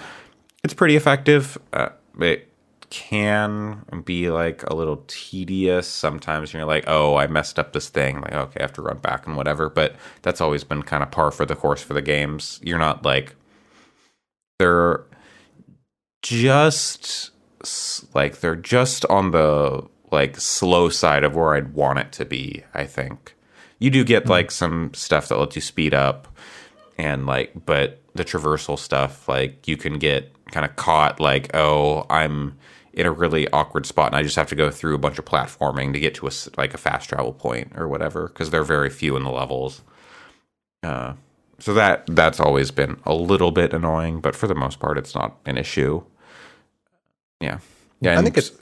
It's 0.64 0.74
pretty 0.74 0.96
effective. 0.96 1.56
Uh, 1.72 1.90
it 2.20 2.48
can 2.90 3.84
be 4.04 4.30
like 4.30 4.62
a 4.64 4.74
little 4.74 5.04
tedious 5.06 5.86
sometimes. 5.86 6.52
You're 6.52 6.64
like, 6.64 6.84
oh, 6.86 7.16
I 7.16 7.26
messed 7.26 7.58
up 7.58 7.72
this 7.72 7.88
thing. 7.88 8.20
Like, 8.20 8.32
okay, 8.32 8.60
I 8.60 8.62
have 8.62 8.72
to 8.74 8.82
run 8.82 8.98
back 8.98 9.26
and 9.26 9.36
whatever. 9.36 9.68
But 9.68 9.94
that's 10.22 10.40
always 10.40 10.64
been 10.64 10.82
kind 10.82 11.02
of 11.02 11.10
par 11.10 11.30
for 11.30 11.44
the 11.44 11.54
course 11.54 11.82
for 11.82 11.94
the 11.94 12.02
games. 12.02 12.60
You're 12.62 12.78
not 12.78 13.04
like 13.04 13.36
they're 14.58 15.04
just 16.22 17.30
like 18.14 18.40
they're 18.40 18.56
just 18.56 19.04
on 19.06 19.30
the 19.32 19.86
like 20.10 20.38
slow 20.38 20.88
side 20.88 21.24
of 21.24 21.34
where 21.34 21.54
I'd 21.54 21.74
want 21.74 21.98
it 21.98 22.12
to 22.12 22.24
be. 22.24 22.64
I 22.74 22.84
think 22.84 23.34
you 23.78 23.90
do 23.90 24.04
get 24.04 24.26
like 24.26 24.50
some 24.50 24.92
stuff 24.94 25.28
that 25.28 25.38
lets 25.38 25.56
you 25.56 25.62
speed 25.62 25.94
up 25.94 26.28
and 26.96 27.26
like 27.26 27.52
but 27.64 28.02
the 28.14 28.24
traversal 28.24 28.78
stuff 28.78 29.28
like 29.28 29.68
you 29.68 29.76
can 29.76 29.98
get 29.98 30.32
kind 30.50 30.66
of 30.66 30.74
caught 30.76 31.20
like 31.20 31.54
oh 31.54 32.04
i'm 32.10 32.56
in 32.92 33.06
a 33.06 33.12
really 33.12 33.48
awkward 33.50 33.86
spot 33.86 34.08
and 34.08 34.16
i 34.16 34.22
just 34.22 34.36
have 34.36 34.48
to 34.48 34.56
go 34.56 34.70
through 34.70 34.94
a 34.94 34.98
bunch 34.98 35.18
of 35.18 35.24
platforming 35.24 35.92
to 35.92 36.00
get 36.00 36.14
to 36.14 36.26
a 36.26 36.30
like 36.56 36.74
a 36.74 36.78
fast 36.78 37.08
travel 37.08 37.32
point 37.32 37.72
or 37.76 37.86
whatever 37.86 38.28
because 38.28 38.50
they're 38.50 38.64
very 38.64 38.90
few 38.90 39.16
in 39.16 39.22
the 39.22 39.30
levels 39.30 39.82
uh, 40.84 41.12
so 41.58 41.74
that 41.74 42.04
that's 42.06 42.38
always 42.38 42.70
been 42.70 43.00
a 43.04 43.14
little 43.14 43.50
bit 43.50 43.72
annoying 43.72 44.20
but 44.20 44.34
for 44.34 44.46
the 44.46 44.54
most 44.54 44.80
part 44.80 44.98
it's 44.98 45.14
not 45.14 45.36
an 45.46 45.56
issue 45.56 46.02
yeah 47.40 47.58
yeah 48.00 48.18
I 48.18 48.22
think 48.22 48.36
it's. 48.36 48.52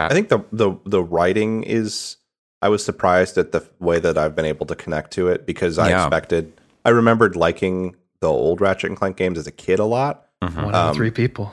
I, 0.00 0.06
I 0.06 0.08
think 0.10 0.28
the, 0.28 0.40
the 0.52 0.76
the 0.84 1.02
writing 1.02 1.62
is. 1.64 2.16
I 2.62 2.68
was 2.70 2.82
surprised 2.82 3.36
at 3.36 3.52
the 3.52 3.62
way 3.78 3.98
that 3.98 4.16
I've 4.16 4.34
been 4.34 4.46
able 4.46 4.64
to 4.66 4.74
connect 4.74 5.10
to 5.12 5.28
it 5.28 5.44
because 5.44 5.78
I 5.78 5.90
Yeah. 5.90 6.06
expected. 6.06 6.58
I 6.86 6.90
remembered 6.90 7.36
liking 7.36 7.94
the 8.20 8.28
old 8.30 8.62
Ratchet 8.62 8.88
and 8.88 8.96
Clank 8.98 9.18
games 9.18 9.36
as 9.38 9.46
a 9.46 9.50
kid 9.52 9.78
a 9.78 9.84
lot. 9.84 10.26
Mhm. 10.42 10.64
One 10.64 10.74
out 10.74 10.84
Um, 10.84 10.90
of 10.90 10.96
three 10.96 11.10
people. 11.10 11.52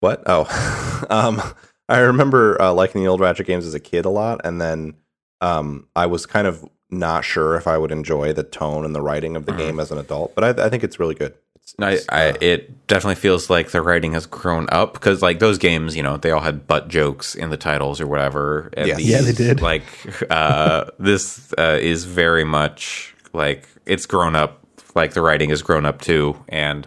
What? 0.00 0.22
Oh, 0.26 1.04
um, 1.10 1.40
I 1.88 1.98
remember 1.98 2.60
uh, 2.60 2.72
liking 2.72 3.02
the 3.02 3.08
old 3.08 3.20
Ratchet 3.20 3.46
games 3.46 3.64
as 3.64 3.74
a 3.74 3.80
kid 3.80 4.04
a 4.04 4.10
lot, 4.10 4.40
and 4.44 4.60
then 4.60 4.94
um, 5.40 5.86
I 5.94 6.06
was 6.06 6.26
kind 6.26 6.46
of 6.48 6.64
not 6.90 7.24
sure 7.24 7.54
if 7.56 7.66
I 7.68 7.78
would 7.78 7.92
enjoy 7.92 8.32
the 8.32 8.42
tone 8.42 8.84
and 8.84 8.94
the 8.94 9.02
writing 9.02 9.36
of 9.36 9.46
the 9.46 9.52
Mhm. 9.52 9.58
game 9.58 9.80
as 9.80 9.92
an 9.92 9.98
adult. 9.98 10.34
But 10.34 10.58
I, 10.58 10.66
I 10.66 10.68
think 10.68 10.82
it's 10.82 10.98
really 10.98 11.14
good. 11.14 11.34
It's, 11.78 12.08
I, 12.10 12.26
I, 12.26 12.30
uh, 12.30 12.36
it 12.40 12.86
definitely 12.86 13.16
feels 13.16 13.50
like 13.50 13.70
the 13.70 13.82
writing 13.82 14.12
has 14.12 14.24
grown 14.26 14.68
up 14.70 14.92
because, 14.92 15.20
like, 15.20 15.40
those 15.40 15.58
games, 15.58 15.96
you 15.96 16.02
know, 16.02 16.16
they 16.16 16.30
all 16.30 16.40
had 16.40 16.66
butt 16.66 16.88
jokes 16.88 17.34
in 17.34 17.50
the 17.50 17.56
titles 17.56 18.00
or 18.00 18.06
whatever. 18.06 18.70
And 18.76 18.86
Yes. 18.86 19.00
Yeah, 19.00 19.20
they 19.22 19.32
did. 19.32 19.60
Like, 19.60 19.82
uh, 20.30 20.86
this 20.98 21.52
uh, 21.58 21.78
is 21.80 22.04
very 22.04 22.44
much 22.44 23.14
like 23.32 23.68
it's 23.84 24.06
grown 24.06 24.36
up. 24.36 24.62
Like 24.94 25.12
the 25.12 25.20
writing 25.20 25.50
has 25.50 25.60
grown 25.60 25.84
up 25.84 26.00
too, 26.00 26.42
and 26.48 26.86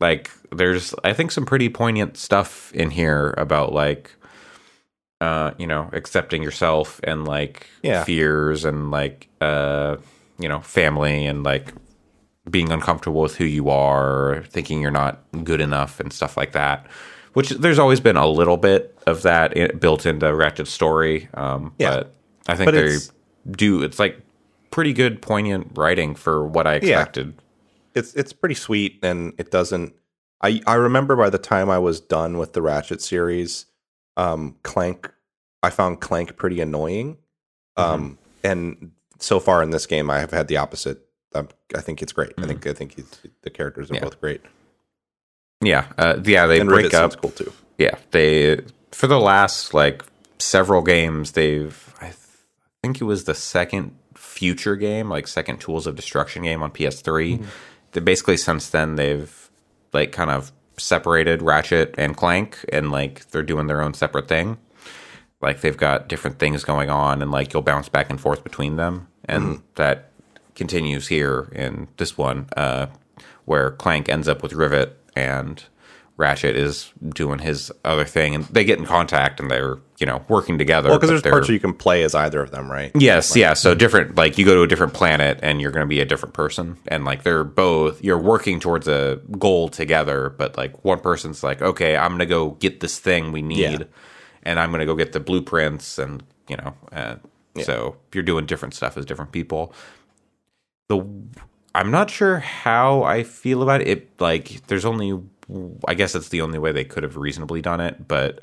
like 0.00 0.30
there's, 0.50 0.94
I 1.04 1.12
think, 1.12 1.30
some 1.30 1.44
pretty 1.44 1.68
poignant 1.68 2.16
stuff 2.16 2.72
in 2.72 2.90
here 2.90 3.34
about 3.36 3.72
like, 3.74 4.14
uh, 5.20 5.50
you 5.58 5.66
know, 5.66 5.90
accepting 5.92 6.42
yourself 6.42 7.00
and 7.04 7.26
like 7.26 7.66
Yeah. 7.82 8.04
fears 8.04 8.64
and 8.64 8.90
like, 8.90 9.28
uh, 9.42 9.96
you 10.38 10.48
know, 10.48 10.60
family 10.60 11.26
and 11.26 11.42
like 11.42 11.74
being 12.50 12.70
uncomfortable 12.70 13.20
with 13.22 13.36
who 13.36 13.44
you 13.44 13.68
are, 13.70 14.44
thinking 14.48 14.80
you're 14.82 14.90
not 14.90 15.22
good 15.44 15.60
enough, 15.60 16.00
and 16.00 16.12
stuff 16.12 16.36
like 16.36 16.52
that. 16.52 16.86
Which 17.32 17.48
there's 17.50 17.78
always 17.78 18.00
been 18.00 18.16
a 18.16 18.26
little 18.28 18.56
bit 18.56 18.96
of 19.06 19.22
that 19.22 19.80
built 19.80 20.06
into 20.06 20.32
Ratchet's 20.34 20.70
story, 20.70 21.28
um, 21.34 21.72
Yeah. 21.78 21.96
but 21.96 22.14
I 22.46 22.54
think 22.56 22.66
But 22.68 22.74
they 22.74 22.80
it's- 22.84 23.12
do. 23.50 23.82
It's 23.82 23.98
like 23.98 24.20
pretty 24.70 24.92
good, 24.92 25.20
poignant 25.22 25.72
writing 25.74 26.14
for 26.14 26.46
what 26.46 26.66
I 26.66 26.74
Yeah. 26.74 27.00
expected. 27.00 27.34
it's 27.94 28.12
it's 28.14 28.32
pretty 28.32 28.56
sweet 28.56 28.98
and 29.04 29.32
it 29.38 29.52
doesn't 29.52 29.94
I 30.42 30.60
I 30.66 30.74
remember 30.74 31.14
by 31.14 31.30
the 31.30 31.38
time 31.38 31.70
I 31.70 31.78
was 31.78 32.00
done 32.00 32.38
with 32.38 32.52
the 32.52 32.60
Ratchet 32.60 33.00
series, 33.00 33.66
um 34.16 34.56
Clank 34.64 35.08
I 35.62 35.70
found 35.70 36.00
Clank 36.00 36.36
pretty 36.36 36.60
annoying. 36.60 37.18
Um 37.76 38.18
and 38.42 38.90
so 39.20 39.38
far 39.38 39.62
in 39.62 39.70
this 39.70 39.86
game 39.86 40.10
I 40.10 40.18
have 40.18 40.32
had 40.32 40.48
the 40.48 40.56
opposite. 40.56 41.06
Um, 41.34 41.48
I 41.76 41.80
think 41.80 42.00
it's 42.02 42.12
great. 42.12 42.32
I 42.38 42.46
think 42.46 42.66
I 42.66 42.72
think 42.72 42.96
the 43.42 43.50
characters 43.50 43.90
are 43.90 43.94
Yeah. 43.94 44.00
both 44.04 44.20
great. 44.20 44.40
Yeah, 45.60 45.86
uh, 45.98 46.20
yeah, 46.24 46.46
they 46.46 46.60
and 46.60 46.68
break 46.68 46.84
Rivet 46.92 46.94
up. 46.94 47.20
cool 47.20 47.30
too. 47.30 47.52
yeah 47.78 47.96
they 48.10 48.60
for 48.92 49.06
the 49.06 49.18
last 49.18 49.72
like 49.74 50.04
several 50.38 50.82
games 50.82 51.32
they've 51.32 51.94
i 52.00 52.06
th- 52.06 52.16
think 52.82 53.00
it 53.00 53.04
was 53.04 53.24
the 53.24 53.34
second 53.34 53.92
future 54.14 54.76
game 54.76 55.08
like 55.08 55.26
second 55.26 55.58
tools 55.58 55.86
of 55.86 55.96
destruction 55.96 56.42
game 56.42 56.62
on 56.62 56.70
ps3 56.70 57.44
they 57.92 58.00
basically 58.00 58.36
since 58.36 58.68
then 58.68 58.96
they've 58.96 59.50
like 59.92 60.12
kind 60.12 60.30
of 60.30 60.52
separated 60.76 61.40
ratchet 61.42 61.94
and 61.98 62.16
clank 62.16 62.64
and 62.72 62.90
like 62.92 63.26
they're 63.30 63.42
doing 63.42 63.66
their 63.68 63.80
own 63.80 63.94
separate 63.94 64.28
thing 64.28 64.58
like 65.40 65.60
they've 65.62 65.76
got 65.76 66.08
different 66.08 66.38
things 66.38 66.62
going 66.64 66.90
on 66.90 67.22
and 67.22 67.30
like 67.30 67.52
you'll 67.52 67.62
bounce 67.62 67.88
back 67.88 68.10
and 68.10 68.20
forth 68.20 68.44
between 68.44 68.76
them 68.76 69.08
and 69.24 69.62
that 69.76 70.10
continues 70.54 71.08
here 71.08 71.48
in 71.52 71.88
this 71.96 72.16
one 72.18 72.46
uh 72.56 72.86
where 73.44 73.72
clank 73.72 74.08
ends 74.08 74.28
up 74.28 74.42
with 74.42 74.52
rivet 74.52 74.98
and 75.16 75.64
ratchet 76.16 76.54
is 76.54 76.92
doing 77.12 77.40
his 77.40 77.72
other 77.84 78.04
thing 78.04 78.36
and 78.36 78.44
they 78.44 78.64
get 78.64 78.78
in 78.78 78.86
contact 78.86 79.40
and 79.40 79.50
they're 79.50 79.78
you 79.98 80.06
know 80.06 80.24
working 80.28 80.58
together 80.58 80.88
Well, 80.90 80.98
because 80.98 81.10
there's 81.10 81.22
parts 81.22 81.48
where 81.48 81.54
you 81.54 81.58
can 81.60 81.74
play 81.74 82.04
as 82.04 82.14
either 82.14 82.40
of 82.40 82.52
them, 82.52 82.70
right? 82.70 82.92
Yes, 82.94 83.34
yeah. 83.34 83.54
So 83.54 83.74
different, 83.74 84.14
like 84.14 84.38
you 84.38 84.44
go 84.44 84.54
to 84.54 84.62
a 84.62 84.66
different 84.68 84.92
planet 84.94 85.40
and 85.42 85.60
you're 85.60 85.72
going 85.72 85.84
to 85.84 85.88
be 85.88 86.00
a 86.00 86.04
different 86.04 86.34
person, 86.34 86.76
and 86.86 87.04
like 87.04 87.24
they're 87.24 87.42
both 87.44 88.02
you're 88.02 88.18
working 88.18 88.60
towards 88.60 88.86
a 88.86 89.20
goal 89.38 89.68
together, 89.68 90.30
but 90.30 90.56
like 90.56 90.84
one 90.84 91.00
person's 91.00 91.42
like, 91.42 91.60
okay, 91.62 91.96
I'm 91.96 92.10
going 92.10 92.18
to 92.20 92.26
go 92.26 92.50
get 92.52 92.78
this 92.80 92.98
thing 93.00 93.32
we 93.32 93.42
need, 93.42 93.58
Yeah. 93.80 93.84
and 94.44 94.60
I'm 94.60 94.70
going 94.70 94.80
to 94.80 94.86
go 94.86 94.94
get 94.96 95.12
the 95.12 95.20
blueprints, 95.20 95.98
and 95.98 96.22
you 96.48 96.56
know, 96.56 96.74
uh, 96.92 97.16
so 97.62 97.96
you're 98.12 98.22
doing 98.24 98.46
different 98.46 98.74
stuff 98.74 98.96
as 98.96 99.04
different 99.06 99.32
people. 99.32 99.72
The 100.88 101.04
I'm 101.74 101.90
not 101.90 102.10
sure 102.10 102.38
how 102.38 103.02
I 103.02 103.24
feel 103.24 103.62
about 103.62 103.80
it. 103.80 103.88
it. 103.88 104.20
Like, 104.20 104.66
there's 104.68 104.84
only, 104.84 105.20
I 105.88 105.94
guess 105.94 106.14
it's 106.14 106.28
the 106.28 106.40
only 106.40 106.58
way 106.58 106.70
they 106.70 106.84
could 106.84 107.02
have 107.02 107.16
reasonably 107.16 107.60
done 107.60 107.80
it, 107.80 108.06
but 108.06 108.40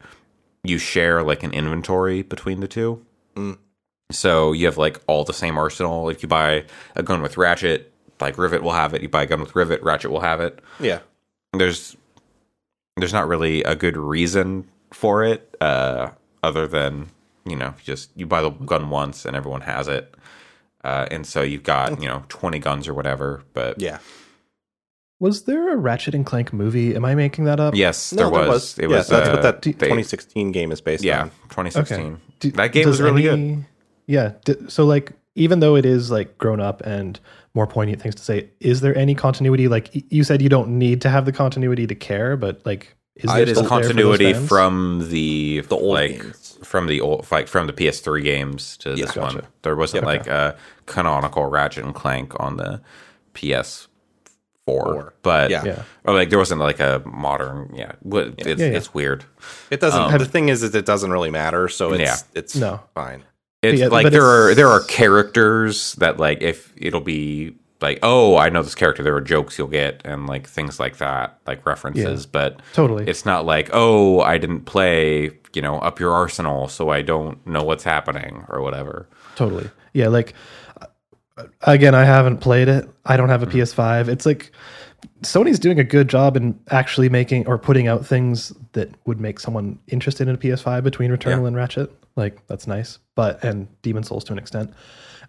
you 0.64 0.78
share 0.78 1.24
like 1.24 1.44
an 1.44 1.54
inventory 1.54 2.24
between 2.24 2.60
the 2.60 2.68
two. 2.68 3.06
So 4.12 4.52
you 4.52 4.66
have 4.66 4.78
like 4.78 5.00
all 5.08 5.24
the 5.24 5.34
same 5.34 5.58
arsenal. 5.58 6.10
If 6.10 6.22
you 6.22 6.28
buy 6.28 6.66
a 6.96 7.04
gun 7.04 7.22
with 7.22 7.38
Ratchet, 7.38 7.92
like 8.20 8.38
Rivet 8.38 8.62
will 8.62 8.74
have 8.74 8.94
it. 8.94 9.02
You 9.02 9.10
buy 9.10 9.24
a 9.24 9.26
gun 9.26 9.40
with 9.40 9.56
Rivet, 9.56 9.82
Ratchet 9.82 10.12
will 10.12 10.20
have 10.20 10.42
it. 10.42 10.60
Yeah. 10.80 11.00
There's 11.54 11.96
there's 12.98 13.14
not 13.14 13.28
really 13.28 13.64
a 13.64 13.76
good 13.76 13.98
reason 13.98 14.68
for 14.92 15.24
it, 15.24 15.56
uh, 15.62 16.12
other 16.44 16.68
than 16.68 17.10
you 17.46 17.56
know 17.56 17.74
just 17.84 18.12
you 18.16 18.26
buy 18.26 18.42
the 18.42 18.50
gun 18.50 18.90
once 18.90 19.26
and 19.26 19.36
everyone 19.36 19.62
has 19.62 19.88
it, 19.88 20.14
uh, 20.84 21.08
and 21.12 21.26
so 21.26 21.42
you've 21.42 21.64
got 21.64 22.02
you 22.02 22.08
know 22.08 22.24
twenty 22.30 22.60
guns 22.60 22.88
or 22.88 22.94
whatever. 22.94 23.44
But 23.54 23.80
Yeah. 23.80 24.00
Was 25.20 25.44
there 25.44 25.72
a 25.72 25.78
Ratchet 25.78 26.16
and 26.16 26.26
Clank 26.26 26.52
movie? 26.52 26.96
Am 26.96 27.06
I 27.06 27.14
making 27.14 27.44
that 27.46 27.60
up? 27.60 27.76
yes, 27.76 28.12
No, 28.12 28.32
there 28.32 28.48
was. 28.50 28.78
It 28.80 28.90
yeah, 28.90 28.98
was. 28.98 29.08
that's 29.08 29.30
uh, 29.30 29.32
what 29.34 29.42
that 29.44 29.62
they- 29.62 29.74
2016 29.74 30.52
game 30.52 30.72
is 30.72 30.82
based 30.82 31.04
Yeah, 31.04 31.22
on. 31.24 31.30
2016. 31.50 32.20
Do- 32.40 32.52
that 32.54 32.72
game 32.72 32.88
was 32.88 33.00
really 33.00 33.22
good. 33.22 33.66
Yeah. 34.08 34.32
d- 34.46 34.56
so 34.68 34.84
like, 34.86 35.12
even 35.36 35.60
though 35.60 35.76
it 35.76 35.86
is 35.86 36.10
like 36.10 36.38
grown 36.40 36.60
up 36.60 36.82
and 36.82 37.20
more 37.54 37.68
poignant 37.68 38.02
things 38.02 38.16
to 38.16 38.24
say, 38.24 38.50
is 38.60 38.82
there 38.82 38.98
any 38.98 39.14
continuity? 39.14 39.68
Like 39.68 39.92
y- 39.94 40.02
you 40.10 40.24
said, 40.24 40.42
you 40.42 40.50
don't 40.50 40.70
need 40.80 41.02
to 41.04 41.10
have 41.10 41.26
the 41.26 41.32
continuity 41.32 41.86
to 41.86 41.94
care, 41.96 42.36
but 42.36 42.66
like, 42.66 42.96
is 43.16 43.30
there 43.32 43.42
It 43.44 43.50
is 43.50 43.58
still 43.60 43.70
there 43.70 43.70
for 43.70 43.94
those 43.94 44.18
continuity 44.18 44.34
from 44.48 45.08
the 45.10 45.62
The 45.62 45.76
old 45.76 45.94
like 45.94 46.20
games. 46.20 46.41
From 46.64 46.88
the 46.88 47.02
old 47.02 47.28
like 47.32 47.48
from 47.48 47.68
the 47.68 47.74
PS3 47.74 48.24
games 48.24 48.78
to 48.78 48.96
this 48.96 49.12
gotcha. 49.12 49.20
one. 49.38 49.48
There 49.64 49.76
wasn't 49.76 50.04
Yeah, 50.04 50.08
like 50.08 50.28
a 50.28 50.58
canonical 50.86 51.46
Ratchet 51.46 51.84
and 51.86 51.94
Clank 51.96 52.34
on 52.40 52.58
the 52.58 52.82
PS4, 53.34 53.88
Four. 54.66 55.14
but 55.24 55.50
Yeah. 55.50 55.64
Yeah. 55.66 55.84
or 56.06 56.14
like 56.14 56.30
there 56.30 56.40
wasn't 56.40 56.62
like 56.62 56.80
a 56.80 57.02
modern. 57.06 57.74
Yeah, 57.76 57.94
it's, 58.06 58.46
Yeah, 58.46 58.56
yeah. 58.68 58.78
it's 58.78 58.94
weird. 58.94 59.26
It 59.70 59.80
doesn't. 59.80 60.02
Um, 60.02 60.18
the 60.18 60.26
thing 60.26 60.50
is, 60.50 60.64
is 60.64 60.76
it 60.76 60.86
doesn't 60.86 61.12
really 61.12 61.32
matter. 61.32 61.68
So 61.68 61.94
it's 61.94 62.02
Yeah. 62.02 62.16
it's 62.36 62.56
No. 62.56 62.82
fine. 62.94 63.24
It's 63.62 63.80
Yeah, 63.80 63.88
like 63.88 64.04
but 64.04 64.12
there 64.12 64.26
are 64.26 64.54
there 64.56 64.68
are 64.68 64.82
characters 64.84 65.94
that 65.94 66.18
like 66.18 66.42
if 66.42 66.74
it'll 66.78 67.02
be 67.02 67.56
like 67.82 68.00
oh 68.04 68.38
I 68.38 68.50
know 68.50 68.64
this 68.64 68.76
character 68.76 69.04
there 69.04 69.16
are 69.16 69.22
jokes 69.22 69.58
you'll 69.58 69.68
get 69.68 70.02
and 70.06 70.28
like 70.28 70.48
things 70.48 70.80
like 70.80 70.98
that 70.98 71.40
like 71.48 71.66
references 71.66 72.26
but 72.26 72.62
Totally. 72.74 73.06
it's 73.08 73.26
not 73.26 73.46
like 73.46 73.70
oh 73.74 74.22
I 74.22 74.38
didn't 74.38 74.62
play 74.62 75.32
you 75.54 75.62
know 75.62 75.80
up 75.80 76.00
your 76.00 76.12
arsenal 76.14 76.68
so 76.68 76.90
I 76.90 77.02
don't 77.02 77.46
know 77.48 77.64
what's 77.64 77.84
happening 77.84 78.46
or 78.50 78.62
whatever 78.62 79.08
Totally. 79.36 79.70
Yeah, 79.94 80.08
like 80.10 80.34
uh, 80.82 81.46
again, 81.64 81.96
I 81.96 82.04
haven't 82.04 82.38
played 82.38 82.68
it. 82.68 82.88
I 83.06 83.18
don't 83.18 83.30
have 83.30 83.44
a 83.44 83.46
Mm-hmm. 83.48 83.58
PS5. 83.60 84.08
It's 84.10 84.26
like 84.26 84.52
Sony's 85.22 85.58
doing 85.60 85.80
a 85.80 85.84
good 85.84 86.08
job 86.10 86.36
in 86.38 86.60
actually 86.70 87.10
making 87.10 87.48
or 87.48 87.58
putting 87.58 87.88
out 87.88 88.06
things 88.06 88.54
that 88.74 88.90
would 89.06 89.20
make 89.20 89.40
someone 89.40 89.80
interested 89.88 90.28
in 90.28 90.36
a 90.36 90.38
PS5 90.38 90.84
between 90.84 91.12
Returnal 91.12 91.42
Yeah. 91.42 91.48
and 91.48 91.56
Ratchet. 91.56 91.92
Like 92.16 92.46
that's 92.48 92.68
nice, 92.68 93.00
but 93.16 93.44
and 93.44 93.68
Demon 93.82 94.04
Souls 94.04 94.24
to 94.26 94.34
an 94.34 94.40
extent. 94.40 94.72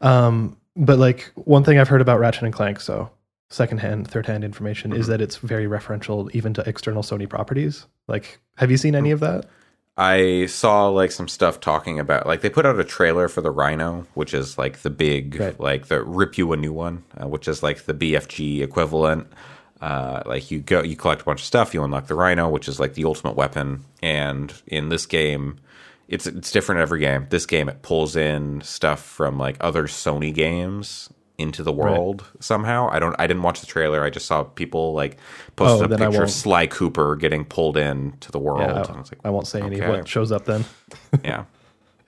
Um, 0.01 0.57
but 0.77 0.99
like 0.99 1.31
one 1.35 1.65
thing 1.65 1.79
I've 1.79 1.89
heard 1.89 2.01
about 2.01 2.21
Ratchet 2.21 2.45
and 2.45 2.53
Clank, 2.53 2.81
so 2.81 3.11
secondhand, 3.51 4.09
third-hand 4.09 4.45
information, 4.45 4.93
is 4.93 5.07
that 5.09 5.21
it's 5.21 5.37
very 5.37 5.67
referential 5.67 6.31
even 6.35 6.55
to 6.55 6.67
external 6.69 7.03
Sony 7.03 7.29
properties. 7.29 7.87
Like, 8.09 8.41
have 8.57 8.71
you 8.71 8.77
seen 8.77 8.95
any 8.95 9.11
of 9.11 9.21
that? 9.21 9.47
I 9.97 10.47
saw 10.47 10.89
like 10.89 11.13
some 11.13 11.29
stuff 11.29 11.61
talking 11.61 12.01
about 12.01 12.27
like 12.27 12.41
they 12.41 12.49
put 12.49 12.65
out 12.65 12.81
a 12.81 12.85
trailer 12.85 13.29
for 13.29 13.43
the 13.43 13.53
RYNO, 13.53 14.07
which 14.15 14.33
is 14.33 14.57
like 14.57 14.79
the 14.79 14.89
big 14.89 15.39
Right. 15.39 15.61
like 15.61 15.87
the 15.89 16.03
rip 16.03 16.39
you 16.39 16.51
a 16.53 16.57
new 16.57 16.73
one, 16.73 17.05
uh, 17.21 17.29
which 17.29 17.47
is 17.47 17.63
like 17.63 17.85
the 17.85 17.93
BFG 17.93 18.63
equivalent. 18.63 19.27
Uh, 19.83 20.23
like 20.25 20.51
you 20.51 20.61
go, 20.61 20.83
you 20.83 20.97
collect 20.97 21.23
a 21.23 21.25
bunch 21.25 21.41
of 21.41 21.47
stuff, 21.47 21.75
you 21.75 21.83
unlock 21.85 22.07
the 22.07 22.15
RYNO, 22.15 22.51
which 22.51 22.69
is 22.69 22.81
like 22.81 22.95
the 22.95 23.05
ultimate 23.05 23.37
weapon. 23.37 23.85
And 24.01 24.53
in 24.67 24.89
this 24.89 25.05
game, 25.05 25.59
it's 26.13 26.27
it's 26.29 26.51
different 26.53 26.81
every 26.81 27.01
game. 27.01 27.27
This 27.31 27.47
game 27.47 27.69
it 27.69 27.83
pulls 27.83 28.15
in 28.15 28.61
stuff 28.61 29.03
from 29.03 29.39
like 29.39 29.57
other 29.61 29.85
Sony 29.85 30.33
games 30.33 31.09
into 31.39 31.63
the 31.65 31.73
world 31.73 32.25
somehow. 32.39 32.89
I 32.93 32.99
don't. 33.01 33.17
I 33.19 33.27
didn't 33.27 33.43
watch 33.43 33.61
the 33.61 33.67
trailer. 33.67 34.05
I 34.05 34.11
just 34.11 34.27
saw 34.27 34.45
people 34.45 34.93
like 34.93 35.17
posted 35.57 35.91
Oh, 35.91 35.95
a 35.95 35.99
picture 35.99 36.23
of 36.23 36.31
Sly 36.31 36.67
Cooper 36.69 37.17
getting 37.17 37.45
pulled 37.45 37.77
in 37.77 38.13
to 38.21 38.31
the 38.31 38.39
world. 38.39 38.61
Yeah, 38.61 38.83
and 38.83 38.97
I 38.97 39.01
was 39.01 39.11
like, 39.11 39.21
I 39.25 39.31
won't 39.31 39.47
say 39.49 39.61
any 39.61 39.81
of 39.81 39.89
what 39.89 40.07
shows 40.07 40.31
up 40.31 40.45
then. 40.45 40.65
yeah. 41.25 41.45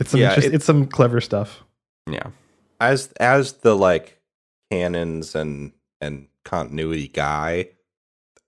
It's 0.01 0.11
some 0.11 0.21
Yeah, 0.21 0.31
interest- 0.31 0.49
it- 0.49 0.55
it's 0.55 0.65
some 0.65 0.87
clever 0.87 1.21
stuff. 1.21 1.63
Yeah. 2.11 2.27
as 2.81 3.13
as 3.21 3.53
the 3.55 3.75
like 3.77 4.21
canons 4.71 5.35
and 5.37 5.71
and 6.01 6.27
continuity 6.45 7.09
guy, 7.09 7.69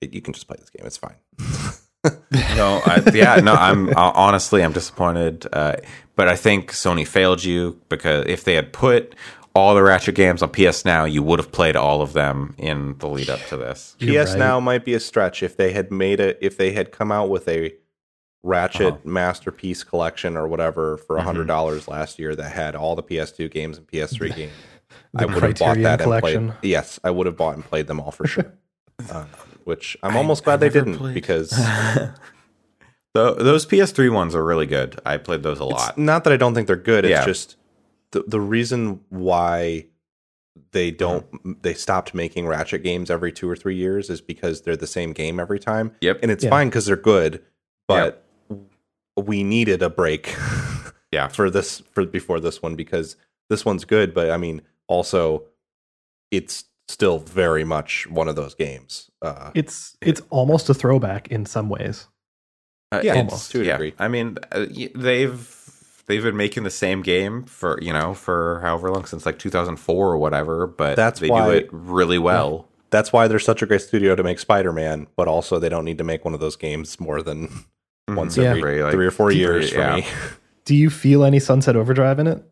it, 0.00 0.12
you 0.12 0.20
can 0.20 0.34
just 0.34 0.48
play 0.48 0.56
this 0.58 0.70
game. 0.70 0.84
It's 0.86 0.96
fine. 0.98 1.14
No, 2.30 2.82
I, 2.84 3.02
yeah, 3.14 3.36
no, 3.36 3.52
I'm 3.54 3.88
uh, 3.90 4.12
honestly 4.14 4.62
I'm 4.62 4.72
disappointed. 4.72 5.46
Uh, 5.52 5.76
but 6.16 6.28
I 6.28 6.36
think 6.36 6.72
Sony 6.72 7.06
failed 7.06 7.44
you 7.44 7.80
because 7.88 8.24
if 8.26 8.44
they 8.44 8.54
had 8.54 8.72
put 8.72 9.14
all 9.54 9.74
the 9.74 9.82
Ratchet 9.82 10.14
games 10.14 10.42
on 10.42 10.50
PS 10.50 10.84
Now, 10.84 11.04
you 11.04 11.22
would 11.22 11.38
have 11.38 11.50
played 11.52 11.76
all 11.76 12.02
of 12.02 12.12
them 12.14 12.54
in 12.58 12.98
the 12.98 13.08
lead 13.08 13.30
up 13.30 13.40
to 13.46 13.56
this. 13.56 13.96
You're 13.98 14.22
PS 14.24 14.30
right. 14.32 14.38
Now 14.38 14.60
might 14.60 14.84
be 14.84 14.94
a 14.94 15.00
stretch 15.00 15.42
if 15.42 15.56
they 15.56 15.72
had 15.72 15.90
made 15.90 16.20
it 16.20 16.38
if 16.40 16.56
they 16.56 16.72
had 16.72 16.90
come 16.92 17.10
out 17.12 17.30
with 17.30 17.46
a 17.48 17.72
Ratchet 18.42 18.86
Uh-huh. 18.94 18.98
masterpiece 19.04 19.82
collection 19.84 20.36
or 20.36 20.46
whatever 20.46 20.96
for 20.98 21.16
a 21.16 21.22
hundred 21.22 21.44
Mhm. 21.44 21.48
dollars 21.48 21.88
last 21.88 22.18
year 22.18 22.34
that 22.36 22.52
had 22.52 22.74
all 22.76 22.94
the 22.96 23.02
PS2 23.02 23.48
games 23.48 23.78
and 23.78 23.86
PS3 23.86 24.30
games. 24.34 24.52
The 25.14 25.22
I 25.22 25.24
would 25.26 25.42
have 25.42 25.58
bought 25.58 25.78
that 25.78 26.00
collection. 26.00 26.36
and 26.50 26.50
played. 26.60 26.70
Yes, 26.70 27.00
I 27.02 27.10
would 27.10 27.26
have 27.26 27.36
bought 27.36 27.54
and 27.54 27.64
played 27.64 27.86
them 27.88 27.98
all 28.00 28.10
for 28.12 28.26
sure. 28.26 28.52
uh, 29.10 29.24
which 29.66 29.96
I'm 30.02 30.12
I- 30.14 30.18
almost 30.18 30.42
I 30.42 30.44
glad 30.44 30.61
they 30.61 30.68
didn't 30.70 30.96
played. 30.96 31.14
because 31.14 31.50
Tho- 33.14 33.35
those 33.35 33.64
PS3 33.66 34.11
ones 34.12 34.35
are 34.35 34.44
really 34.44 34.66
good. 34.66 35.00
I 35.07 35.16
played 35.16 35.42
those 35.42 35.59
a 35.61 35.64
it's 35.64 35.72
lot. 35.72 35.98
not 35.98 36.24
that 36.24 36.33
I 36.33 36.37
don't 36.37 36.55
think 36.55 36.66
they're 36.66 36.76
good. 36.76 37.05
It's 37.05 37.11
Yeah. 37.11 37.24
just 37.24 37.57
the 38.12 38.24
the 38.26 38.40
reason 38.40 39.00
why 39.09 39.87
they 40.72 40.90
don't 40.90 41.31
Mm-hmm. 41.33 41.52
they 41.62 41.74
stopped 41.74 42.14
making 42.14 42.46
Ratchet 42.46 42.83
games 42.83 43.11
every 43.11 43.33
two 43.33 43.48
or 43.48 43.57
three 43.57 43.76
years 43.76 44.11
is 44.11 44.20
because 44.20 44.62
they're 44.62 44.76
the 44.76 44.87
same 44.87 45.12
game 45.12 45.40
every 45.40 45.59
time. 45.59 45.92
Yep. 46.00 46.18
and 46.22 46.31
it's 46.31 46.44
Yeah. 46.44 46.50
fine 46.50 46.68
because 46.68 46.87
they're 46.87 46.96
good, 46.96 47.42
but 47.88 48.24
we 49.16 49.42
needed 49.42 49.83
a 49.83 49.88
break 49.90 50.35
Yeah. 51.12 51.29
for 51.29 51.48
this 51.50 51.81
for 51.92 52.05
before 52.05 52.38
this 52.40 52.61
one 52.62 52.74
because 52.76 53.16
this 53.48 53.64
one's 53.64 53.85
good, 53.87 54.12
but 54.12 54.31
I 54.31 54.37
mean 54.37 54.61
also 54.88 55.44
it's 56.31 56.64
still 56.88 57.18
very 57.18 57.64
much 57.64 58.07
one 58.09 58.29
of 58.29 58.37
those 58.37 58.55
games. 58.55 59.11
Uh, 59.22 59.51
It's 59.55 59.96
it's 60.01 60.22
almost 60.31 60.68
a 60.70 60.75
throwback 60.75 61.29
in 61.29 61.46
some 61.46 61.68
ways. 61.68 62.07
Uh, 62.92 63.01
Yeah, 63.03 63.14
almost, 63.16 63.51
to 63.53 63.61
a 63.62 63.64
yeah. 63.64 63.72
degree. 63.72 63.94
I 63.99 64.09
mean, 64.09 64.37
uh, 64.53 64.66
they've 64.94 65.53
they've 66.07 66.22
been 66.22 66.37
making 66.37 66.62
the 66.62 66.70
same 66.70 67.03
game 67.03 67.44
for 67.44 67.79
you 67.83 67.92
know 67.92 68.14
for 68.14 68.61
however 68.62 68.90
long 68.90 69.05
since 69.07 69.27
like 69.27 69.38
2004 69.38 70.12
or 70.12 70.16
whatever, 70.18 70.66
but 70.66 70.94
That's 70.96 71.20
they 71.20 71.29
why- 71.29 71.46
do 71.46 71.51
it 71.57 71.68
really 71.72 72.18
well. 72.18 72.68
that's 72.90 73.12
why 73.12 73.27
they're 73.27 73.40
such 73.40 73.62
a 73.62 73.66
great 73.66 73.81
studio 73.83 74.14
to 74.14 74.22
make 74.22 74.38
Spider-Man, 74.38 75.09
but 75.16 75.27
also 75.27 75.59
they 75.59 75.68
don't 75.68 75.85
need 75.85 75.99
to 75.99 76.05
make 76.05 76.25
one 76.25 76.35
of 76.35 76.38
those 76.40 76.55
games 76.57 77.01
more 77.01 77.20
than 77.20 77.64
once 78.09 78.37
Mhm. 78.37 78.42
Yeah. 78.44 78.51
every 78.51 78.83
like, 78.83 78.92
three 78.92 79.07
or 79.07 79.11
four 79.11 79.31
very- 79.31 79.40
years 79.40 79.70
for 79.72 79.94
me. 79.96 80.07
Do 80.64 80.77
you 80.77 80.88
feel 80.90 81.25
any 81.25 81.40
Sunset 81.40 81.75
Overdrive 81.75 82.20
in 82.20 82.29
it? 82.29 82.44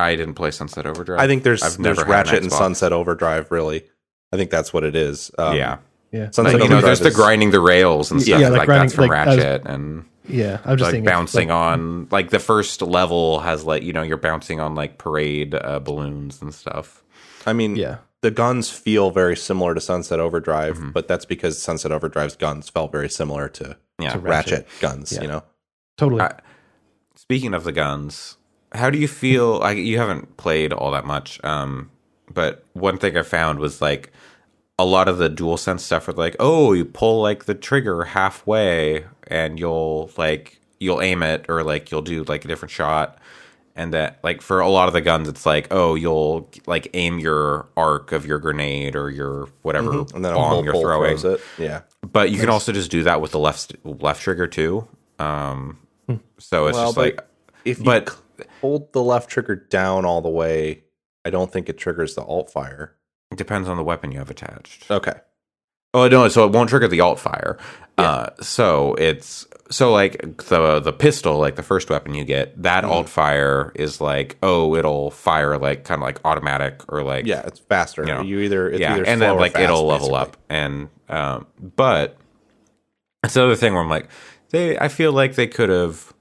I 0.00 0.16
didn't 0.16 0.34
play 0.34 0.50
Sunset 0.50 0.86
Overdrive. 0.86 1.20
I 1.20 1.26
think 1.26 1.42
there's 1.42 1.62
I've 1.62 1.76
there's 1.78 1.98
never 1.98 2.02
an 2.02 2.08
Ratchet 2.10 2.42
and 2.42 2.52
Sunset 2.52 2.92
Overdrive. 2.92 3.50
Really, 3.50 3.84
I 4.32 4.36
think 4.36 4.50
that's 4.50 4.72
what 4.72 4.84
it 4.84 4.94
is. 4.96 5.30
Um, 5.38 5.56
yeah, 5.56 5.78
Yeah. 6.12 6.30
Sunset 6.30 6.44
like, 6.44 6.52
you 6.54 6.58
know, 6.68 6.76
Overdrive 6.78 6.82
there's 6.84 7.00
the 7.00 7.10
grinding 7.10 7.50
the 7.50 7.60
rails 7.60 8.10
and 8.10 8.20
Yeah, 8.26 8.38
stuff 8.38 8.50
like 8.50 8.58
like, 8.58 8.66
grinding- 8.66 8.82
that's 8.88 8.94
from 8.94 9.06
like, 9.08 9.18
I 9.18 9.26
was- 9.26 9.36
Ratchet 9.38 9.62
and 9.66 10.04
Yeah. 10.28 10.58
I'm 10.64 10.76
just 10.76 10.82
like 10.88 10.92
saying 10.92 11.04
bouncing 11.04 11.48
like, 11.48 11.56
on 11.56 12.08
like 12.10 12.30
the 12.30 12.38
first 12.38 12.82
level 12.82 13.40
has 13.40 13.64
like 13.64 13.82
you 13.82 13.92
know 13.92 14.02
you're 14.02 14.16
bouncing 14.16 14.60
on 14.60 14.74
like 14.74 14.98
parade 14.98 15.54
uh, 15.54 15.78
balloons 15.80 16.40
and 16.42 16.52
stuff. 16.54 17.02
I 17.46 17.52
mean, 17.52 17.74
Yeah. 17.76 17.98
the 18.22 18.30
guns 18.30 18.70
feel 18.70 19.10
very 19.10 19.36
similar 19.36 19.74
to 19.74 19.80
Sunset 19.80 20.20
Overdrive, 20.20 20.76
Mhm. 20.78 20.92
but 20.92 21.08
that's 21.08 21.24
because 21.24 21.60
Sunset 21.60 21.90
Overdrive's 21.90 22.36
guns 22.36 22.68
felt 22.68 22.92
very 22.92 23.08
similar 23.08 23.48
to, 23.48 23.76
Yeah. 23.98 24.12
To 24.12 24.18
Ratchet, 24.18 24.52
Ratchet. 24.52 24.66
guns. 24.80 25.12
Yeah. 25.12 25.22
You 25.22 25.28
know, 25.28 25.42
Totally. 25.96 26.20
I- 26.22 26.38
Speaking 27.16 27.52
of 27.54 27.64
the 27.64 27.72
guns, 27.72 28.36
how 28.72 28.90
do 28.90 28.98
you 28.98 29.08
feel? 29.08 29.58
Like 29.58 29.78
you 29.78 29.98
haven't 29.98 30.36
played 30.36 30.72
all 30.72 30.90
that 30.92 31.04
much, 31.04 31.42
um, 31.44 31.90
but 32.32 32.64
one 32.74 32.98
thing 32.98 33.16
I 33.16 33.22
found 33.22 33.58
was 33.58 33.80
like 33.82 34.12
a 34.78 34.84
lot 34.84 35.08
of 35.08 35.18
the 35.18 35.28
dual 35.28 35.56
sense 35.56 35.84
stuff 35.84 36.06
with 36.06 36.16
like, 36.16 36.36
oh, 36.40 36.72
you 36.72 36.84
pull 36.84 37.20
like 37.22 37.44
the 37.44 37.54
trigger 37.54 38.04
halfway 38.04 39.04
and 39.26 39.58
you'll 39.58 40.10
like 40.16 40.58
you'll 40.78 41.02
aim 41.02 41.22
it 41.22 41.44
or 41.48 41.62
like 41.62 41.90
you'll 41.90 42.00
do 42.02 42.24
like 42.24 42.44
a 42.44 42.48
different 42.48 42.70
shot. 42.70 43.18
And 43.76 43.94
that 43.94 44.18
like 44.22 44.42
for 44.42 44.60
a 44.60 44.68
lot 44.68 44.88
of 44.88 44.94
the 44.94 45.00
guns, 45.00 45.28
it's 45.28 45.46
like, 45.46 45.68
oh, 45.70 45.94
you'll 45.94 46.50
like 46.66 46.88
aim 46.94 47.18
your 47.18 47.68
arc 47.76 48.12
of 48.12 48.26
your 48.26 48.38
grenade 48.38 48.94
or 48.96 49.10
your 49.10 49.48
whatever 49.62 49.90
Mm-hmm. 49.90 50.16
and 50.16 50.24
then 50.24 50.32
a 50.32 50.34
bomb 50.36 50.50
pull, 50.56 50.64
you're 50.64 50.72
pull 50.72 50.82
throwing. 50.82 51.16
throws 51.18 51.34
it. 51.38 51.40
Yeah. 51.58 51.80
But 52.10 52.30
you 52.30 52.38
can 52.38 52.48
also 52.50 52.72
just 52.72 52.90
do 52.90 53.02
that 53.04 53.20
with 53.20 53.30
the 53.32 53.38
left 53.38 53.74
left 53.84 54.22
trigger 54.22 54.46
too. 54.46 54.86
Um, 55.18 55.78
so 56.38 56.66
it's 56.66 56.76
Well, 56.76 56.86
just 56.86 56.96
but 56.96 57.02
like 57.16 57.26
If 57.64 57.78
you 57.78 57.84
But- 57.84 58.08
c- 58.10 58.16
hold 58.60 58.92
the 58.92 59.02
left 59.02 59.30
trigger 59.30 59.54
down 59.56 60.04
all 60.04 60.20
the 60.20 60.28
way, 60.30 60.84
I 61.24 61.30
don't 61.30 61.52
think 61.52 61.68
it 61.68 61.78
triggers 61.78 62.14
the 62.14 62.22
alt 62.22 62.50
fire. 62.50 62.96
it 63.30 63.38
depends 63.38 63.68
on 63.68 63.76
the 63.76 63.84
weapon 63.84 64.10
you 64.12 64.18
have 64.18 64.30
attached. 64.30 64.90
Okay. 64.90 65.14
Oh 65.92 66.06
no, 66.08 66.28
so 66.28 66.46
it 66.46 66.52
won't 66.52 66.68
trigger 66.70 66.86
the 66.88 67.00
alt 67.00 67.18
fire. 67.18 67.58
Uh, 67.98 68.30
so 68.40 68.94
it's 68.94 69.46
so 69.70 69.92
like 69.92 70.20
the 70.48 70.80
the 70.80 70.92
pistol, 70.92 71.38
like 71.38 71.56
the 71.56 71.62
first 71.62 71.90
weapon 71.90 72.14
you 72.14 72.24
get, 72.24 72.60
that 72.62 72.84
Mm-hmm. 72.84 72.92
alt 72.92 73.08
fire 73.08 73.72
is 73.74 74.00
like 74.00 74.36
oh, 74.42 74.74
it'll 74.76 75.10
fire 75.10 75.58
like 75.58 75.84
kind 75.84 76.00
of 76.00 76.04
like 76.06 76.20
automatic 76.24 76.80
or 76.88 77.02
like 77.02 77.26
Yeah, 77.26 77.42
it's 77.46 77.58
faster. 77.58 78.02
You 78.02 78.14
know, 78.14 78.22
you 78.22 78.38
either 78.40 78.68
it's 78.70 78.80
yeah, 78.80 78.94
either 78.94 79.04
and 79.06 79.20
then 79.20 79.36
like 79.36 79.52
fast, 79.52 79.64
it'll 79.64 79.86
level 79.86 80.08
basically. 80.10 80.30
up 80.30 80.36
and 80.48 80.88
um, 81.08 81.46
but 81.76 82.16
it's 83.24 83.34
the 83.34 83.42
other 83.44 83.56
thing 83.56 83.72
where 83.74 83.82
I'm 83.82 83.88
like 83.90 84.08
they 84.50 84.78
I 84.78 84.88
feel 84.88 85.12
like 85.12 85.34
they 85.34 85.46
could 85.48 85.68
have 85.68 86.12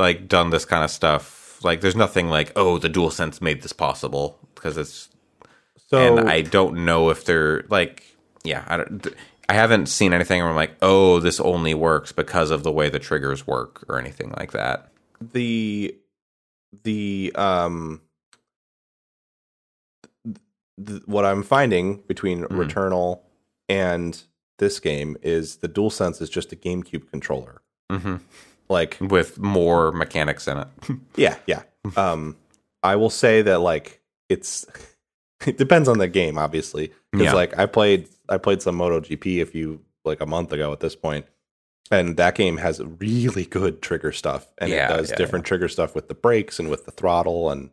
like 0.00 0.28
done 0.28 0.50
this 0.50 0.64
kind 0.64 0.84
of 0.84 0.90
stuff. 0.90 1.62
Like 1.64 1.80
there's 1.80 1.96
nothing 1.96 2.28
like 2.28 2.52
oh 2.56 2.78
the 2.78 2.88
dual 2.88 3.10
sense 3.10 3.40
made 3.40 3.62
this 3.62 3.72
possible 3.72 4.38
because 4.54 4.76
it's 4.76 5.08
So 5.88 5.98
and 5.98 6.28
I 6.28 6.42
don't 6.42 6.84
know 6.84 7.10
if 7.10 7.24
they're 7.24 7.64
like, 7.68 8.04
yeah, 8.44 8.64
I 8.68 8.76
don't. 8.76 9.02
th- 9.02 9.16
I 9.50 9.54
haven't 9.54 9.86
seen 9.86 10.12
anything 10.12 10.40
where 10.42 10.50
I'm 10.50 10.56
like, 10.56 10.76
oh, 10.82 11.20
this 11.20 11.40
only 11.40 11.72
works 11.72 12.12
because 12.12 12.50
of 12.50 12.64
the 12.64 12.70
way 12.70 12.90
the 12.90 12.98
triggers 12.98 13.46
work 13.46 13.82
or 13.88 13.98
anything 13.98 14.32
like 14.36 14.52
that. 14.52 14.92
the 15.32 15.96
the 16.84 17.32
um 17.34 18.02
th- 20.86 21.02
what 21.06 21.24
I'm 21.24 21.42
finding 21.42 22.02
between 22.06 22.44
Mhm. 22.44 22.48
Returnal 22.50 23.20
and 23.68 24.22
this 24.58 24.78
game 24.80 25.16
is 25.22 25.56
the 25.56 25.68
DualSense 25.68 26.20
is 26.20 26.28
just 26.30 26.52
a 26.52 26.56
GameCube 26.56 27.10
controller. 27.10 27.62
hmm 27.90 28.16
Like, 28.68 28.98
With 29.00 29.38
more 29.38 29.92
mechanics 29.92 30.46
in 30.48 30.58
it. 30.58 30.68
yeah, 31.16 31.36
yeah. 31.46 31.62
Um, 31.96 32.36
I 32.82 32.96
will 32.96 33.10
say 33.10 33.42
that 33.42 33.60
like 33.60 34.00
it's 34.28 34.66
it 35.46 35.56
depends 35.58 35.88
on 35.88 35.98
the 35.98 36.08
game, 36.08 36.36
obviously. 36.38 36.92
Because 37.12 37.26
Yeah. 37.26 37.32
like 37.34 37.58
I 37.58 37.66
played 37.66 38.08
I 38.28 38.36
played 38.38 38.60
some 38.62 38.78
MotoGP 38.78 39.40
a 39.42 39.46
few 39.46 39.80
like 40.04 40.20
a 40.20 40.26
month 40.26 40.52
ago 40.52 40.72
at 40.72 40.80
this 40.80 40.94
point, 40.94 41.24
and 41.90 42.16
that 42.18 42.34
game 42.34 42.58
has 42.58 42.80
really 43.00 43.44
good 43.46 43.80
trigger 43.82 44.12
stuff, 44.12 44.46
and 44.58 44.70
Yeah, 44.70 44.92
it 44.92 44.96
does 44.96 45.10
yeah, 45.10 45.16
different 45.16 45.44
trigger 45.46 45.68
stuff 45.68 45.94
with 45.94 46.08
the 46.08 46.14
brakes 46.14 46.58
and 46.58 46.68
with 46.68 46.84
the 46.84 46.90
throttle 46.92 47.50
and 47.50 47.70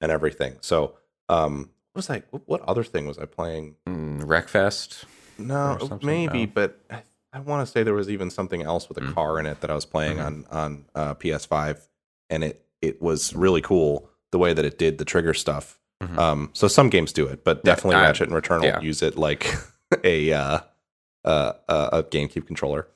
and 0.00 0.12
everything. 0.12 0.56
So, 0.60 0.94
um, 1.28 1.70
what 1.92 1.98
was 2.00 2.10
I? 2.10 2.22
What 2.30 2.60
other 2.62 2.84
thing 2.84 3.06
was 3.06 3.18
I 3.18 3.24
playing? 3.24 3.74
Mm, 3.88 4.22
Wreckfest. 4.22 5.04
No, 5.38 5.98
maybe, 6.02 6.46
No. 6.46 6.52
but 6.54 6.78
I, 6.90 7.02
I 7.36 7.40
want 7.40 7.66
to 7.66 7.70
say 7.70 7.82
there 7.82 7.92
was 7.94 8.08
even 8.08 8.30
something 8.30 8.62
else 8.62 8.88
with 8.88 8.96
a 8.98 9.02
Mm. 9.02 9.14
car 9.14 9.38
in 9.38 9.44
it 9.46 9.60
that 9.60 9.70
I 9.70 9.74
was 9.74 9.84
playing 9.84 10.16
Mhm. 10.18 10.24
on 10.26 10.46
on 10.50 10.84
uh, 10.94 11.14
PS5, 11.14 11.86
and 12.30 12.42
it 12.42 12.62
it 12.80 13.02
was 13.02 13.34
really 13.34 13.60
cool 13.60 14.08
the 14.32 14.38
way 14.38 14.52
that 14.54 14.64
it 14.64 14.78
did 14.78 14.98
the 14.98 15.04
trigger 15.04 15.34
stuff. 15.34 15.78
Mhm. 16.02 16.18
Um, 16.18 16.50
so 16.52 16.68
some 16.68 16.88
games 16.90 17.12
do 17.12 17.26
it, 17.26 17.42
but 17.44 17.58
Yeah, 17.58 17.74
definitely 17.74 17.96
I- 17.96 18.02
Ratchet 18.06 18.28
and 18.30 18.42
Returnal 18.42 18.64
yeah. 18.64 18.80
use 18.80 19.02
it 19.02 19.16
like 19.18 19.54
a 20.04 20.32
uh, 20.32 20.58
uh, 21.24 21.52
uh, 21.68 21.88
a 21.92 22.02
GameCube 22.04 22.46
controller. 22.46 22.86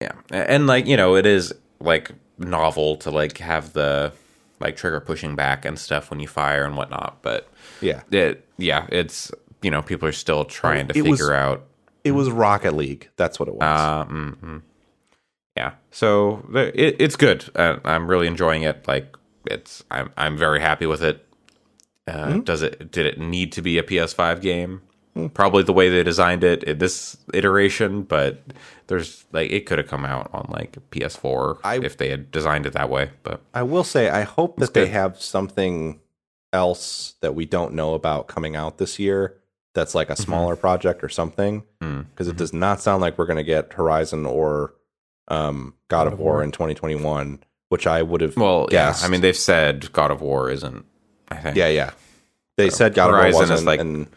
Yeah, 0.00 0.12
and 0.30 0.66
like 0.68 0.86
you 0.86 0.96
know, 0.96 1.16
it 1.16 1.26
is 1.26 1.52
like 1.80 2.12
novel 2.38 2.96
to 2.96 3.10
like 3.10 3.38
have 3.38 3.72
the 3.72 4.12
like 4.60 4.76
trigger 4.76 5.00
pushing 5.00 5.34
back 5.36 5.64
and 5.64 5.76
stuff 5.78 6.10
when 6.10 6.20
you 6.20 6.28
fire 6.28 6.64
and 6.64 6.76
whatnot. 6.76 7.18
But 7.22 7.48
Yeah, 7.80 8.02
it, 8.10 8.44
yeah, 8.58 8.86
it's 8.90 9.32
you 9.62 9.70
know, 9.72 9.82
people 9.82 10.06
are 10.08 10.12
still 10.12 10.44
trying 10.44 10.86
to 10.88 10.96
It 10.98 11.02
was- 11.02 11.18
figure 11.18 11.34
out. 11.34 11.64
It 12.04 12.12
was 12.12 12.30
Rocket 12.30 12.74
League. 12.74 13.10
That's 13.16 13.38
what 13.38 13.48
it 13.48 13.54
was. 13.54 13.62
Uh, 13.62 14.04
mm, 14.06 14.36
mm. 14.36 14.62
yeah, 15.56 15.72
so 15.90 16.44
the, 16.52 16.68
it, 16.80 16.96
it's 16.98 17.16
good. 17.16 17.44
Uh, 17.54 17.78
I'm 17.84 18.06
really 18.08 18.26
enjoying 18.26 18.62
it. 18.62 18.86
Like 18.88 19.16
it's, 19.46 19.84
I'm 19.90 20.10
I'm 20.16 20.36
very 20.36 20.60
happy 20.60 20.86
with 20.86 21.02
it. 21.02 21.24
Uh, 22.06 22.38
Does 22.38 22.62
it? 22.62 22.90
Did 22.90 23.06
it 23.06 23.18
need 23.18 23.52
to 23.52 23.62
be 23.62 23.78
a 23.78 23.82
PS5 23.82 24.40
game? 24.40 24.82
Probably 25.34 25.64
the 25.64 25.72
way 25.72 25.88
they 25.88 26.04
designed 26.04 26.44
it 26.44 26.62
in 26.62 26.78
this 26.78 27.16
iteration, 27.34 28.02
but 28.02 28.40
there's 28.86 29.24
like 29.32 29.50
it 29.50 29.66
could 29.66 29.78
have 29.78 29.88
come 29.88 30.04
out 30.04 30.30
on 30.32 30.46
like 30.48 30.78
PS4 30.92 31.58
I- 31.64 31.80
if 31.82 31.96
they 31.96 32.08
had 32.08 32.30
designed 32.30 32.66
it 32.66 32.72
that 32.74 32.88
way. 32.88 33.10
But 33.24 33.40
I 33.52 33.64
will 33.64 33.82
say, 33.82 34.08
I 34.10 34.22
hope 34.22 34.58
that 34.58 34.74
they 34.74 34.84
good. 34.84 34.92
have 34.92 35.20
something 35.20 35.98
else 36.52 37.14
that 37.20 37.34
we 37.34 37.46
don't 37.46 37.74
know 37.74 37.94
about 37.94 38.28
coming 38.28 38.54
out 38.54 38.78
this 38.78 38.98
year. 39.00 39.36
That's 39.78 39.94
like 39.94 40.10
a 40.10 40.14
Mm-hmm. 40.14 40.22
smaller 40.24 40.56
project 40.56 41.04
or 41.04 41.08
something, 41.08 41.62
mm, 41.80 42.06
because 42.10 42.26
it 42.28 42.36
does 42.36 42.52
not 42.52 42.80
sound 42.80 43.00
like 43.00 43.16
we're 43.16 43.26
going 43.26 43.36
to 43.36 43.44
get 43.44 43.72
Horizon 43.74 44.26
or 44.26 44.74
um, 45.28 45.74
God, 45.88 46.06
of 46.06 46.18
War, 46.18 46.42
in 46.42 46.50
2021, 46.52 47.38
which 47.68 47.86
I 47.86 48.02
would 48.02 48.20
have. 48.22 48.36
well, 48.36 48.66
yeah. 48.72 48.94
I 49.02 49.08
mean, 49.08 49.20
they've 49.20 49.36
said 49.36 49.92
God 49.92 50.10
of 50.10 50.20
War 50.20 50.50
isn't. 50.50 50.84
I 51.30 51.36
think 51.36 51.56
yeah, 51.56 51.68
yeah. 51.68 51.90
They 52.56 52.70
said 52.70 52.94
God 52.94 53.10
Horizon 53.10 53.28
of 53.28 53.34
War 53.34 53.42
is 53.44 53.50
wasn't, 53.50 53.66
like- 53.66 53.80
and 53.80 54.08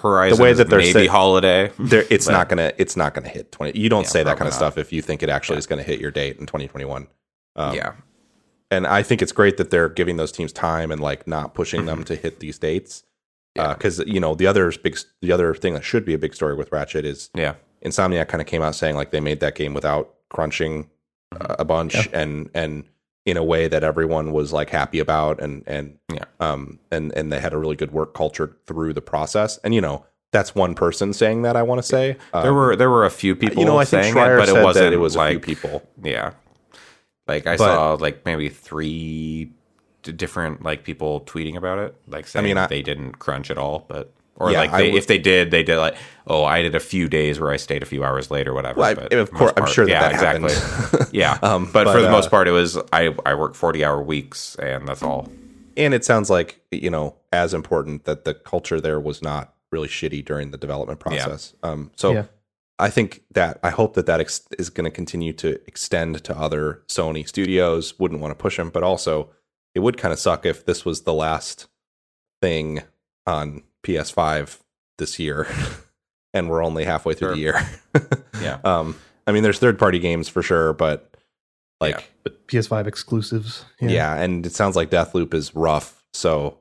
Horizon 0.00 0.38
The 0.38 0.42
way 0.42 0.52
that 0.54 0.70
they're 0.70 0.78
maybe 0.78 0.92
say- 0.92 1.06
holiday. 1.06 1.70
it's 1.78 2.24
But- 2.26 2.32
not 2.32 2.48
gonna, 2.48 2.72
it's 2.78 2.96
not 2.96 3.12
gonna 3.12 3.28
hit 3.28 3.52
20. 3.52 3.78
You 3.78 3.88
don't 3.90 4.04
Yeah, 4.04 4.08
say 4.08 4.22
that 4.22 4.38
kind 4.38 4.48
of 4.48 4.54
not. 4.54 4.56
stuff 4.56 4.78
if 4.78 4.92
you 4.92 5.02
think 5.02 5.22
it 5.22 5.28
actually 5.28 5.58
is 5.58 5.66
going 5.66 5.78
to 5.78 5.84
hit 5.86 6.00
your 6.00 6.10
date 6.10 6.38
in 6.38 6.46
2021. 6.46 7.08
Um, 7.56 7.74
yeah, 7.74 7.92
and 8.70 8.86
I 8.86 9.02
think 9.02 9.20
it's 9.20 9.32
great 9.32 9.58
that 9.58 9.68
they're 9.70 9.88
giving 9.90 10.16
those 10.16 10.32
teams 10.32 10.52
time 10.52 10.90
and 10.90 11.00
like 11.02 11.26
not 11.26 11.52
pushing 11.52 11.84
them 11.84 12.04
to 12.04 12.14
hit 12.16 12.40
these 12.40 12.58
dates. 12.58 13.02
Mm-hmm. 13.60 13.68
Yeah. 13.70 13.74
Because 13.74 13.98
you 14.00 14.20
know 14.20 14.34
the 14.34 14.46
other 14.46 14.72
big, 14.82 14.98
the 15.22 15.32
other 15.32 15.54
thing 15.54 15.74
that 15.74 15.84
should 15.84 16.04
be 16.04 16.14
a 16.14 16.18
big 16.18 16.34
story 16.34 16.54
with 16.54 16.70
Ratchet 16.72 17.04
is 17.04 17.30
yeah, 17.34 17.54
Insomniac 17.84 18.28
kind 18.28 18.40
of 18.40 18.46
came 18.46 18.62
out 18.62 18.74
saying 18.74 18.96
like 18.96 19.10
they 19.10 19.20
made 19.20 19.40
that 19.40 19.54
game 19.54 19.74
without 19.74 20.14
crunching 20.28 20.88
uh, 21.32 21.56
a 21.58 21.64
bunch 21.64 22.08
and 22.12 22.50
and 22.54 22.84
in 23.26 23.36
a 23.36 23.44
way 23.44 23.68
that 23.68 23.84
everyone 23.84 24.32
was 24.32 24.52
like 24.52 24.70
happy 24.70 24.98
about 24.98 25.40
and 25.40 25.62
and 25.66 25.98
Yeah. 26.12 26.24
um 26.40 26.78
and 26.90 27.12
and 27.14 27.30
they 27.32 27.38
had 27.40 27.52
a 27.52 27.58
really 27.58 27.76
good 27.76 27.92
work 27.92 28.14
culture 28.14 28.56
through 28.66 28.94
the 28.94 29.02
process. 29.02 29.58
And 29.62 29.74
you 29.74 29.80
know 29.80 30.04
that's 30.32 30.54
one 30.54 30.74
person 30.74 31.12
saying 31.12 31.42
that 31.42 31.56
I 31.56 31.62
want 31.62 31.80
to 31.80 31.86
say 31.86 32.16
there 32.32 32.50
Um, 32.50 32.54
were 32.54 32.76
there 32.76 32.88
were 32.90 33.04
a 33.04 33.10
few 33.10 33.34
people 33.36 33.58
you 33.60 33.66
know 33.66 33.76
I 33.78 33.84
think 33.84 34.04
saying 34.04 34.14
Schreier 34.14 34.36
it, 34.36 34.46
but 34.46 34.48
it 34.48 34.62
wasn't 34.64 34.84
that 34.86 34.92
it 34.92 34.96
was 34.98 35.16
like 35.16 35.36
a 35.38 35.40
few 35.40 35.54
people. 35.56 35.82
yeah, 36.02 36.32
like 37.26 37.46
I 37.46 37.56
But- 37.56 37.66
saw 37.66 37.94
like 37.94 38.24
maybe 38.24 38.48
three 38.48 39.52
different 40.02 40.62
like 40.62 40.84
people 40.84 41.20
tweeting 41.22 41.56
about 41.56 41.78
it, 41.78 41.94
like 42.06 42.26
saying 42.26 42.44
mean, 42.46 42.58
I- 42.58 42.66
they 42.66 42.82
didn't 42.82 43.18
crunch 43.18 43.50
at 43.50 43.58
all, 43.58 43.84
but. 43.88 44.12
Or 44.36 44.50
Yeah, 44.50 44.60
like 44.60 44.72
they, 44.72 44.90
would- 44.90 44.96
if 44.96 45.06
they 45.06 45.18
did, 45.18 45.50
they 45.50 45.62
did 45.62 45.76
like, 45.76 45.96
oh, 46.26 46.44
I 46.44 46.62
did 46.62 46.74
a 46.74 46.80
few 46.80 47.10
days 47.10 47.38
where 47.38 47.50
I 47.50 47.58
stayed 47.58 47.82
a 47.82 47.86
few 47.86 48.02
hours 48.02 48.30
late 48.30 48.48
or 48.48 48.54
whatever. 48.54 48.80
Well, 48.80 48.90
I- 48.90 48.94
but 48.94 49.12
of 49.12 49.30
course, 49.30 49.52
most 49.54 49.60
I'm 49.68 49.74
sure 49.74 49.84
that 49.84 49.90
yeah, 49.92 50.08
that 50.08 50.36
exactly. 50.36 51.06
yeah, 51.18 51.38
Um, 51.42 51.66
but, 51.66 51.84
but, 51.84 51.92
for 51.92 52.00
the 52.00 52.08
uh, 52.08 52.12
most 52.12 52.30
part, 52.30 52.48
it 52.48 52.52
was 52.52 52.78
I 52.90 53.14
I 53.26 53.34
work 53.34 53.54
forty 53.54 53.84
hour 53.84 54.00
weeks 54.02 54.54
and 54.56 54.88
that's 54.88 55.02
all. 55.02 55.28
and 55.76 55.92
it 55.92 56.06
sounds 56.06 56.30
like 56.30 56.62
you 56.70 56.88
know 56.88 57.16
as 57.34 57.52
important 57.52 58.04
that 58.06 58.24
the 58.24 58.32
culture 58.32 58.80
there 58.80 58.98
was 58.98 59.20
not 59.20 59.52
really 59.70 59.88
shitty 59.88 60.24
during 60.24 60.52
the 60.52 60.58
development 60.58 61.00
process 61.00 61.54
um 61.62 61.90
so 61.94 62.12
Yeah. 62.12 62.24
i 62.78 62.88
think 62.90 63.22
that 63.32 63.60
i 63.62 63.70
hope 63.70 63.94
that 63.94 64.06
that 64.06 64.18
ex- 64.20 64.48
is 64.58 64.68
going 64.70 64.84
to 64.84 64.90
continue 64.90 65.32
to 65.34 65.60
extend 65.68 66.24
to 66.24 66.36
other 66.36 66.82
sony 66.88 67.28
studios 67.28 67.98
wouldn't 68.00 68.20
want 68.20 68.32
to 68.32 68.34
push 68.42 68.56
them 68.56 68.70
but 68.70 68.82
also 68.82 69.30
it 69.74 69.80
would 69.80 69.96
kind 69.98 70.12
of 70.12 70.18
suck 70.18 70.44
if 70.46 70.64
this 70.66 70.84
was 70.84 71.02
the 71.02 71.14
last 71.14 71.66
thing 72.42 72.82
on 73.26 73.62
ps5 73.84 74.58
this 74.98 75.18
year 75.18 75.46
and 76.34 76.48
we're 76.50 76.64
only 76.64 76.84
halfway 76.84 77.14
through 77.14 77.36
Sure. 77.36 77.52
the 77.92 78.00
year 78.00 78.22
Yeah. 78.42 78.58
um 78.64 78.96
i 79.26 79.32
mean 79.32 79.42
there's 79.42 79.58
third 79.58 79.78
party 79.78 79.98
games 79.98 80.28
for 80.28 80.42
sure 80.42 80.72
but 80.72 81.06
like 81.80 81.94
Yeah. 81.96 82.02
But 82.24 82.46
PS5 82.48 82.86
exclusives. 82.86 83.64
yeah. 83.80 84.14
and 84.16 84.44
it 84.44 84.52
sounds 84.52 84.76
like 84.76 84.90
Deathloop 84.90 85.32
is 85.32 85.54
rough. 85.54 86.04
So 86.12 86.58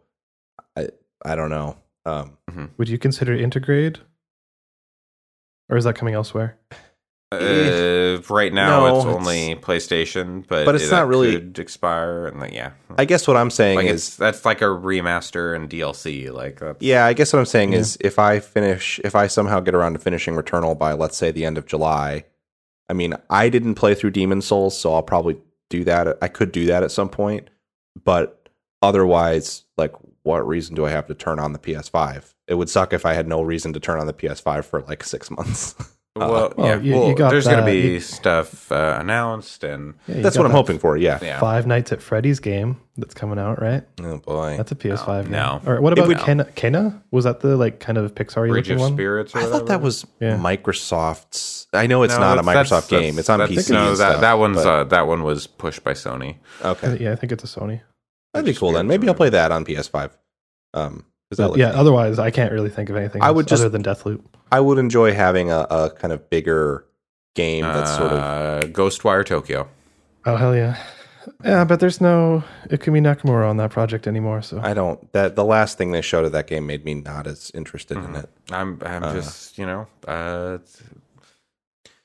I 0.78 0.88
I 1.26 1.36
don't 1.36 1.49
know. 1.49 1.76
Um, 2.05 2.38
Would 2.78 2.88
you 2.88 2.97
consider 2.97 3.36
Intergrade? 3.38 3.97
Or 5.68 5.76
is 5.76 5.84
that 5.84 5.95
coming 5.95 6.14
elsewhere? 6.14 6.57
Uh, 7.32 8.18
right 8.30 8.52
now, 8.52 8.80
No, 8.80 8.86
it's 8.98 9.06
it's- 9.06 9.16
only 9.16 9.56
PlayStation, 9.56 10.44
but 10.48 10.66
But 10.66 10.74
it's 10.76 10.90
that 10.90 10.96
not 11.02 11.08
really- 11.08 11.34
could 11.34 11.60
expire, 11.60 12.26
and 12.26 12.40
like, 12.40 12.54
yeah, 12.54 12.72
I 12.98 13.06
guess 13.06 13.28
what 13.28 13.38
I'm 13.38 13.52
saying 13.52 13.78
like 13.78 13.86
is, 13.88 14.08
it's 14.08 14.16
that's 14.18 14.46
like 14.46 14.62
a 14.62 14.66
remaster 14.66 15.56
and 15.56 15.70
DLC. 15.70 16.32
Like, 16.32 16.60
that's, 16.60 16.82
yeah, 16.82 17.06
I 17.06 17.14
guess 17.14 17.32
what 17.32 17.40
I'm 17.40 17.46
saying 17.46 17.74
Yeah. 17.74 17.80
is, 17.80 17.98
if 18.02 18.18
I 18.18 18.40
finish, 18.40 19.00
if 19.04 19.16
I 19.16 19.28
somehow 19.28 19.60
get 19.60 19.76
around 19.76 19.94
to 19.94 20.00
finishing 20.00 20.34
Returnal 20.36 20.78
by 20.78 20.94
let's 20.94 21.18
say 21.18 21.30
the 21.32 21.46
end 21.46 21.60
of 21.60 21.68
July, 21.68 22.26
I 22.90 22.94
mean, 22.94 23.14
I 23.30 23.50
didn't 23.50 23.76
play 23.76 23.94
through 23.94 24.12
Demon's 24.12 24.48
Souls, 24.48 24.76
so 24.76 24.94
I'll 24.96 25.04
probably 25.04 25.38
do 25.70 25.84
that. 25.84 26.18
I 26.24 26.28
could 26.30 26.52
do 26.52 26.66
that 26.66 26.82
at 26.82 26.90
some 26.92 27.10
point, 27.10 27.52
but 28.04 28.50
otherwise, 28.82 29.66
like, 29.78 29.94
what 30.24 30.48
reason 30.48 30.74
do 30.74 30.86
I 30.88 30.90
have 30.90 31.06
to 31.08 31.14
turn 31.14 31.38
on 31.40 31.54
the 31.54 31.60
PS5? 31.60 32.34
It 32.48 32.56
would 32.56 32.70
suck 32.70 32.92
if 32.92 33.06
I 33.06 33.14
had 33.14 33.28
no 33.28 33.44
reason 33.44 33.72
to 33.74 33.80
turn 33.80 34.00
on 34.00 34.08
the 34.08 34.14
PS5 34.14 34.66
for 34.66 34.82
like 34.82 35.04
six 35.04 35.30
months. 35.30 35.76
well, 36.16 36.53
Well, 36.57 36.68
yeah, 36.68 36.80
you- 36.80 36.93
well, 36.95 37.07
you 37.10 37.16
got 37.16 37.30
there's 37.30 37.47
gonna 37.47 37.66
be 37.66 37.80
You- 37.93 37.99
stuff 37.99 38.72
uh, 38.72 38.97
announced, 38.99 39.64
and 39.64 39.93
Yeah, 40.07 40.16
you 40.18 40.24
what 40.24 40.38
I'm 40.38 40.43
that 40.43 40.49
hoping 40.51 40.80
for. 40.80 40.97
Yeah. 40.97 41.20
yeah, 41.22 41.39
Five 41.39 41.68
Nights 41.68 41.91
at 41.91 42.01
Freddy's 42.01 42.39
game 42.39 42.78
that's 42.97 43.14
coming 43.14 43.38
out, 43.39 43.62
right? 43.62 43.84
Oh 44.01 44.18
boy. 44.18 44.55
That's 44.57 44.72
a 44.72 44.76
PS5 44.76 45.24
game. 45.24 45.32
no. 45.32 45.62
Or 45.66 45.80
what 45.82 45.93
about 45.93 46.07
would- 46.07 46.18
Kena? 46.18 46.51
Kena? 46.53 47.01
Was 47.12 47.24
that 47.26 47.39
the 47.41 47.55
like 47.55 47.80
kind 47.80 47.97
of 47.97 48.14
Pixar 48.16 48.47
Bridge 48.49 48.68
looking 48.70 48.74
of 48.76 48.80
one? 48.82 48.93
Spirits. 48.93 49.36
Or 49.36 49.39
I 49.39 49.45
thought 49.45 49.68
that 49.68 49.82
was 49.82 50.05
Yeah. 50.20 50.38
Microsoft's. 50.38 51.68
I 51.74 51.88
know 51.88 52.03
it's 52.03 52.16
No, 52.16 52.20
not 52.22 52.39
a 52.39 52.41
Microsoft 52.41 52.89
that's- 52.89 52.89
game. 52.89 53.20
It's 53.20 53.30
on 53.30 53.39
PC. 53.41 53.72
No, 53.74 53.80
and 53.89 53.91
that 53.91 53.95
stuff, 54.12 54.22
that 54.22 54.34
one's 54.39 54.57
but- 54.57 54.68
uh, 54.68 54.84
that 54.86 55.07
one 55.07 55.24
was 55.24 55.47
pushed 55.47 55.84
by 55.84 55.93
Sony. 55.93 56.36
okay. 56.64 56.97
Yeah, 56.99 57.12
I 57.12 57.16
think 57.16 57.32
it's 57.32 57.43
a 57.43 57.60
Sony. 57.60 57.82
That'd 58.34 58.45
be 58.45 58.53
cool 58.53 58.72
then. 58.74 58.88
Maybe 58.88 59.07
I'll 59.07 59.14
play 59.16 59.30
that 59.30 59.51
on 59.51 59.64
PS5. 59.66 60.12
Um, 60.74 60.97
'cause 60.97 61.03
that 61.03 61.03
But 61.38 61.48
looks 61.50 61.58
yeah, 61.60 61.68
neat. 61.70 61.76
otherwise 61.76 62.18
I 62.20 62.32
can't 62.32 62.52
really 62.52 62.70
think 62.70 62.90
of 62.90 62.96
anything 62.96 63.22
I 63.22 63.30
would 63.32 63.48
just- 63.48 63.62
other 63.62 63.70
than 63.70 63.84
Deathloop. 63.84 64.22
I 64.52 64.60
would 64.60 64.80
enjoy 64.80 65.14
having 65.14 65.52
a, 65.52 65.68
a 65.70 65.92
kind 65.92 66.12
of 66.12 66.28
bigger 66.32 66.86
game 67.36 67.64
that's 67.64 67.96
sort 67.96 68.12
of. 68.12 68.18
uh, 68.20 68.68
Ghostwire 68.68 69.24
Tokyo. 69.26 69.70
Oh 70.26 70.36
hell 70.36 70.56
yeah. 70.56 70.76
Yeah, 71.46 71.64
but 71.66 71.80
there's 71.80 72.02
no 72.02 72.44
Ikumi 72.70 73.02
Nakamura 73.02 73.48
on 73.48 73.58
that 73.58 73.70
project 73.70 74.08
anymore, 74.08 74.42
so 74.42 74.60
I 74.64 74.74
don't. 74.74 75.12
That 75.14 75.36
the 75.36 75.46
last 75.46 75.78
thing 75.78 75.92
they 75.92 76.02
showed 76.02 76.26
of 76.26 76.32
that 76.32 76.48
game 76.48 76.66
made 76.66 76.84
me 76.86 76.96
not 76.96 77.28
as 77.28 77.52
interested 77.54 77.98
Mm-hmm. 77.98 78.16
in 78.16 78.22
it. 78.22 78.30
I'm 78.50 78.80
I'm 78.84 79.04
Uh, 79.04 79.14
just 79.14 79.58
you 79.60 79.68
know 79.68 79.86
uh, 80.08 80.58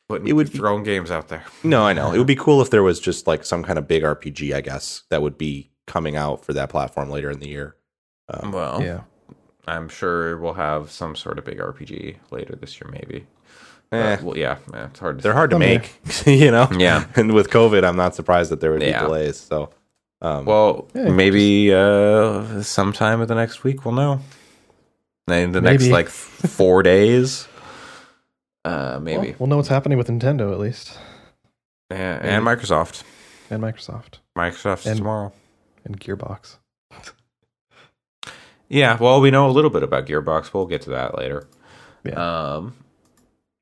putting 0.09 0.29
It 0.29 0.33
would- 0.35 0.53
throwing 0.53 0.83
games 0.85 1.11
out 1.11 1.29
there. 1.29 1.45
No, 1.63 1.85
I 1.85 1.93
know 1.95 2.13
it 2.13 2.19
would 2.19 2.27
be 2.27 2.37
cool 2.47 2.61
if 2.61 2.71
there 2.71 2.83
was 2.83 3.01
just 3.01 3.27
like 3.27 3.45
some 3.45 3.63
kind 3.63 3.79
of 3.79 3.89
big 3.89 4.03
RPG. 4.03 4.53
I 4.55 4.61
guess 4.61 5.05
that 5.09 5.23
would 5.23 5.39
be 5.39 5.71
coming 5.87 6.17
out 6.17 6.45
for 6.45 6.53
that 6.53 6.69
platform 6.69 7.09
later 7.11 7.31
in 7.31 7.41
the 7.41 7.49
year. 7.49 7.77
Um, 8.29 8.53
Well, 8.53 8.83
yeah. 8.83 9.01
I'm 9.67 9.89
sure 9.89 10.37
we'll 10.39 10.55
have 10.55 10.91
some 10.91 11.17
sort 11.17 11.39
of 11.39 11.45
big 11.45 11.59
RPG 11.59 12.17
later 12.31 12.55
this 12.57 12.81
year, 12.81 12.91
maybe. 12.91 13.27
eh, 13.93 14.15
Uh, 14.15 14.23
well, 14.23 14.37
yeah, 14.37 14.59
yeah, 14.73 14.87
it's 14.87 14.99
hard. 15.01 15.19
To 15.19 15.23
they're 15.23 15.33
hard 15.33 15.51
to 15.51 15.55
Someday. 15.55 15.79
make, 15.79 16.27
you 16.27 16.51
know. 16.51 16.69
Yeah. 16.77 17.07
and 17.17 17.33
with 17.33 17.49
COVID, 17.51 17.85
I'm 17.85 17.97
not 17.97 18.15
surprised 18.15 18.51
that 18.51 18.61
there 18.61 18.71
would 18.73 18.81
be 18.81 18.87
Yeah. 18.87 19.01
delays. 19.03 19.39
So, 19.39 19.71
um, 20.21 20.45
Well, 20.45 20.89
Yeah, 20.95 21.11
maybe 21.11 21.73
uh, 21.73 22.63
sometime 22.63 23.21
in 23.23 23.29
the 23.29 23.35
next 23.35 23.65
week 23.65 23.85
we'll 23.85 23.95
know. 23.95 24.21
In 25.29 25.53
the 25.53 25.61
next 25.63 25.87
like 25.89 26.09
four 26.59 26.83
days, 26.83 27.49
uh, 28.65 28.99
maybe. 29.01 29.29
Well, 29.29 29.37
we'll 29.39 29.47
know 29.49 29.57
what's 29.57 29.69
happening 29.69 29.97
with 29.97 30.09
Nintendo 30.09 30.53
at 30.53 30.59
least. 30.59 30.99
and, 31.91 32.23
and 32.23 32.45
Microsoft. 32.45 33.03
And 33.51 33.63
Microsoft. 33.63 34.19
Microsoft 34.37 34.85
And- 34.87 34.99
tomorrow. 34.99 35.33
And 35.87 35.99
Gearbox. 36.01 36.57
Yeah, 38.69 38.97
well, 38.99 39.21
we 39.21 39.31
know 39.31 39.49
a 39.49 39.53
little 39.53 39.71
bit 39.71 39.83
about 39.83 40.07
Gearbox. 40.07 40.53
We'll 40.55 40.67
get 40.67 40.83
to 40.83 40.91
that 40.91 41.17
later. 41.19 41.47
Yeah. 42.05 42.15
Um, 42.55 42.75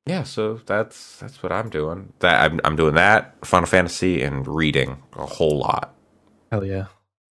yeah, 0.05 0.23
so 0.23 0.55
that's 0.65 1.17
that's 1.19 1.41
what 1.43 1.51
I'm 1.51 1.69
doing. 1.69 2.13
That 2.19 2.43
I'm 2.51 2.59
I'm 2.63 2.75
doing 2.75 2.95
that 2.95 3.45
Final 3.45 3.67
Fantasy 3.67 4.21
and 4.21 4.45
reading 4.47 5.01
a 5.17 5.25
whole 5.25 5.57
lot. 5.59 5.93
Hell 6.51 6.65
yeah. 6.65 6.85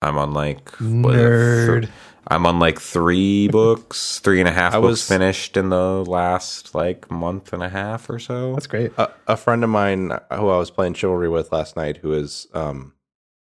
I'm 0.02 0.18
on 0.18 0.34
like 0.34 0.70
what, 0.80 1.14
th- 1.14 1.22
Nerd. 1.22 1.90
I'm 2.28 2.46
on 2.46 2.60
like 2.60 2.80
three 2.80 3.48
books, 3.52 4.20
three 4.20 4.40
and 4.40 4.50
a 4.50 4.52
half 4.52 4.74
I 4.76 4.80
books 4.80 4.90
was- 4.90 5.08
finished 5.08 5.56
in 5.58 5.70
the 5.70 6.04
last 6.06 6.76
like 6.76 7.10
month 7.10 7.54
and 7.54 7.64
a 7.64 7.70
half 7.70 8.10
or 8.10 8.20
so. 8.20 8.54
That's 8.54 8.68
great. 8.68 8.92
a, 8.98 9.12
a 9.28 9.38
friend 9.38 9.64
of 9.64 9.70
mine 9.70 10.10
who 10.32 10.50
I 10.50 10.58
was 10.58 10.70
playing 10.72 10.94
chivalry 10.96 11.30
with 11.30 11.52
last 11.52 11.76
night, 11.78 11.98
who 11.98 12.14
is 12.14 12.48
um 12.54 12.94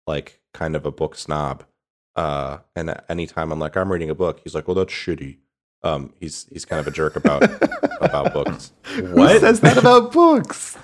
like 0.05 0.41
kind 0.53 0.75
of 0.75 0.85
a 0.85 0.91
book 0.91 1.15
snob. 1.15 1.63
Uh, 2.15 2.59
and 2.75 2.95
anytime 3.09 3.51
I'm 3.51 3.59
like 3.59 3.75
I'm 3.75 3.91
reading 3.91 4.09
a 4.09 4.15
book, 4.15 4.41
he's 4.43 4.53
like, 4.55 4.67
"Well, 4.67 4.75
that's 4.75 4.93
shitty." 4.93 5.37
Um, 5.83 6.13
he's 6.19 6.47
he's 6.51 6.63
kind 6.65 6.79
of 6.79 6.87
a 6.87 6.91
jerk 6.91 7.15
about 7.15 7.43
about 8.01 8.33
books. 8.33 8.71
Who 8.83 9.27
says 9.39 9.59
that 9.61 9.77
about 9.77 10.11
books? 10.11 10.77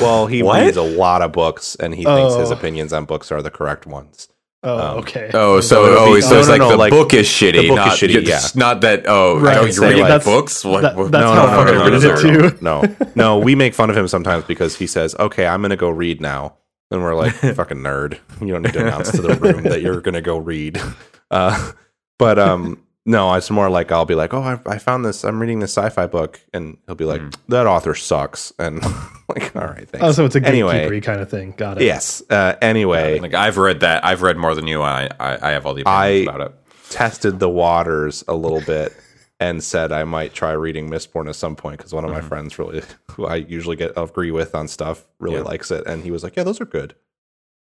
Well, 0.00 0.26
he 0.26 0.42
What? 0.42 0.62
reads 0.62 0.76
a 0.78 0.82
lot 0.82 1.20
of 1.22 1.32
books, 1.32 1.74
and 1.76 1.94
he 1.94 2.04
thinks 2.04 2.34
his 2.36 2.50
Oh. 2.50 2.54
opinions 2.54 2.92
on 2.94 3.04
books 3.04 3.30
are 3.30 3.42
the 3.42 3.50
correct 3.50 3.86
ones. 3.86 4.28
Oh, 4.62 4.78
Um, 4.92 4.98
okay. 5.00 5.30
Oh, 5.34 5.60
so 5.60 5.84
So 5.84 5.86
it'll 5.86 5.98
oh, 6.08 6.14
be- 6.14 6.20
so 6.22 6.30
no, 6.34 6.38
it's 6.40 6.48
no, 6.48 6.52
like 6.54 6.58
no, 6.60 6.68
the 6.70 6.76
like, 6.78 6.90
book 6.90 7.12
is 7.12 7.26
shitty. 7.28 7.52
the 7.60 7.68
book 7.68 7.76
not, 7.76 7.88
is 7.88 8.00
shitty, 8.00 8.14
it's 8.16 8.28
yeah. 8.28 8.40
not 8.58 8.80
that. 8.80 9.04
Oh, 9.06 9.38
Right, 9.38 9.58
oh, 9.58 9.64
you 9.66 9.72
say, 9.72 9.90
read 9.92 10.00
like- 10.00 10.10
like 10.10 10.24
books. 10.24 10.64
What, 10.64 10.80
that- 10.80 10.96
what- 10.96 11.12
that's 11.12 11.22
no, 11.22 11.32
how 11.34 11.44
no, 11.44 11.50
Hunter 11.50 11.74
no, 11.74 11.90
reads 11.90 12.04
no, 12.04 12.10
it 12.14 12.62
no, 12.62 12.82
too. 12.82 12.98
No, 13.04 13.06
no, 13.14 13.38
we 13.38 13.54
make 13.54 13.74
fun 13.74 13.90
of 13.90 13.96
him 13.96 14.08
sometimes 14.08 14.44
because 14.44 14.76
he 14.76 14.86
says, 14.86 15.14
"Okay, 15.20 15.46
I'm 15.46 15.60
going 15.60 15.70
to 15.70 15.76
go 15.76 15.90
read 15.90 16.22
now," 16.22 16.54
and 16.90 17.02
we're 17.02 17.14
like, 17.14 17.32
"Fucking 17.34 17.78
nerd! 17.78 18.18
You 18.40 18.48
don't 18.52 18.62
need 18.62 18.72
to 18.74 18.80
announce 18.86 19.10
to 19.12 19.22
the 19.22 19.34
room 19.36 19.62
that 19.64 19.82
you're 19.82 20.00
going 20.00 20.14
to 20.14 20.22
go 20.22 20.38
read." 20.38 20.80
Uh, 21.28 21.72
but 22.20 22.38
um, 22.38 22.80
no, 23.04 23.34
it's 23.34 23.50
more 23.50 23.68
like 23.68 23.90
I'll 23.90 24.04
be 24.04 24.14
like, 24.14 24.32
"Oh, 24.32 24.42
I, 24.42 24.60
I 24.64 24.78
found 24.78 25.04
this. 25.04 25.24
I'm 25.24 25.40
reading 25.40 25.58
this 25.58 25.72
sci-fi 25.76 26.06
book," 26.06 26.40
and 26.54 26.76
he'll 26.86 26.94
be 26.94 27.04
like, 27.04 27.20
"That 27.48 27.66
author 27.66 27.96
sucks," 27.96 28.52
and 28.60 28.80
like, 29.28 29.54
"All 29.56 29.66
right, 29.66 29.88
thanks." 29.88 30.06
Oh, 30.06 30.12
so 30.12 30.24
it's 30.24 30.36
a 30.36 30.40
Anyway. 30.46 30.88
gatekeepery 30.88 31.02
kind 31.02 31.20
of 31.20 31.28
thing. 31.28 31.52
Got 31.56 31.78
it. 31.78 31.84
yes. 31.84 32.22
Uh, 32.30 32.54
anyway, 32.62 33.18
Like 33.18 33.34
I've 33.34 33.56
read 33.58 33.80
that. 33.80 34.04
I've 34.04 34.22
read 34.22 34.36
more 34.36 34.54
than 34.54 34.68
you. 34.68 34.82
I 34.82 35.08
I, 35.18 35.48
I 35.48 35.50
have 35.50 35.66
all 35.66 35.74
the 35.74 35.82
opinions 35.82 36.28
I- 36.28 36.32
about 36.32 36.40
it. 36.52 36.54
tested 36.90 37.40
the 37.40 37.48
waters 37.50 38.22
a 38.28 38.34
little 38.36 38.60
bit 38.60 38.92
and 39.38 39.62
said 39.62 39.92
I 39.92 40.04
might 40.04 40.32
try 40.34 40.52
reading 40.52 40.88
Mistborn 40.88 41.28
at 41.28 41.36
some 41.36 41.56
point 41.56 41.78
because 41.78 41.92
one 41.92 42.04
of 42.04 42.10
my 42.10 42.20
friends 42.22 42.58
really, 42.58 42.82
who 43.12 43.26
I 43.26 43.36
usually 43.36 43.76
get 43.76 43.92
agree 43.96 44.30
with 44.30 44.54
on 44.54 44.66
stuff, 44.68 45.04
really 45.18 45.36
Yeah. 45.36 45.42
likes 45.42 45.70
it, 45.70 45.86
and 45.86 46.02
he 46.02 46.10
was 46.10 46.22
like, 46.22 46.36
"Yeah, 46.36 46.44
those 46.44 46.60
are 46.60 46.64
good." 46.66 46.94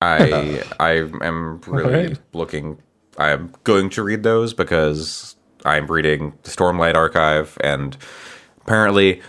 I 0.01 0.63
I 0.79 0.91
am 1.21 1.61
really 1.67 1.83
Alright. 2.05 2.19
looking. 2.33 2.77
I 3.17 3.29
am 3.31 3.51
going 3.65 3.89
to 3.91 4.03
read 4.03 4.23
those 4.23 4.53
because 4.53 5.35
I'm 5.65 5.87
reading 5.87 6.33
the 6.43 6.49
Stormlight 6.51 6.95
Archive, 6.95 7.57
and 7.61 7.97
apparently 8.61 9.21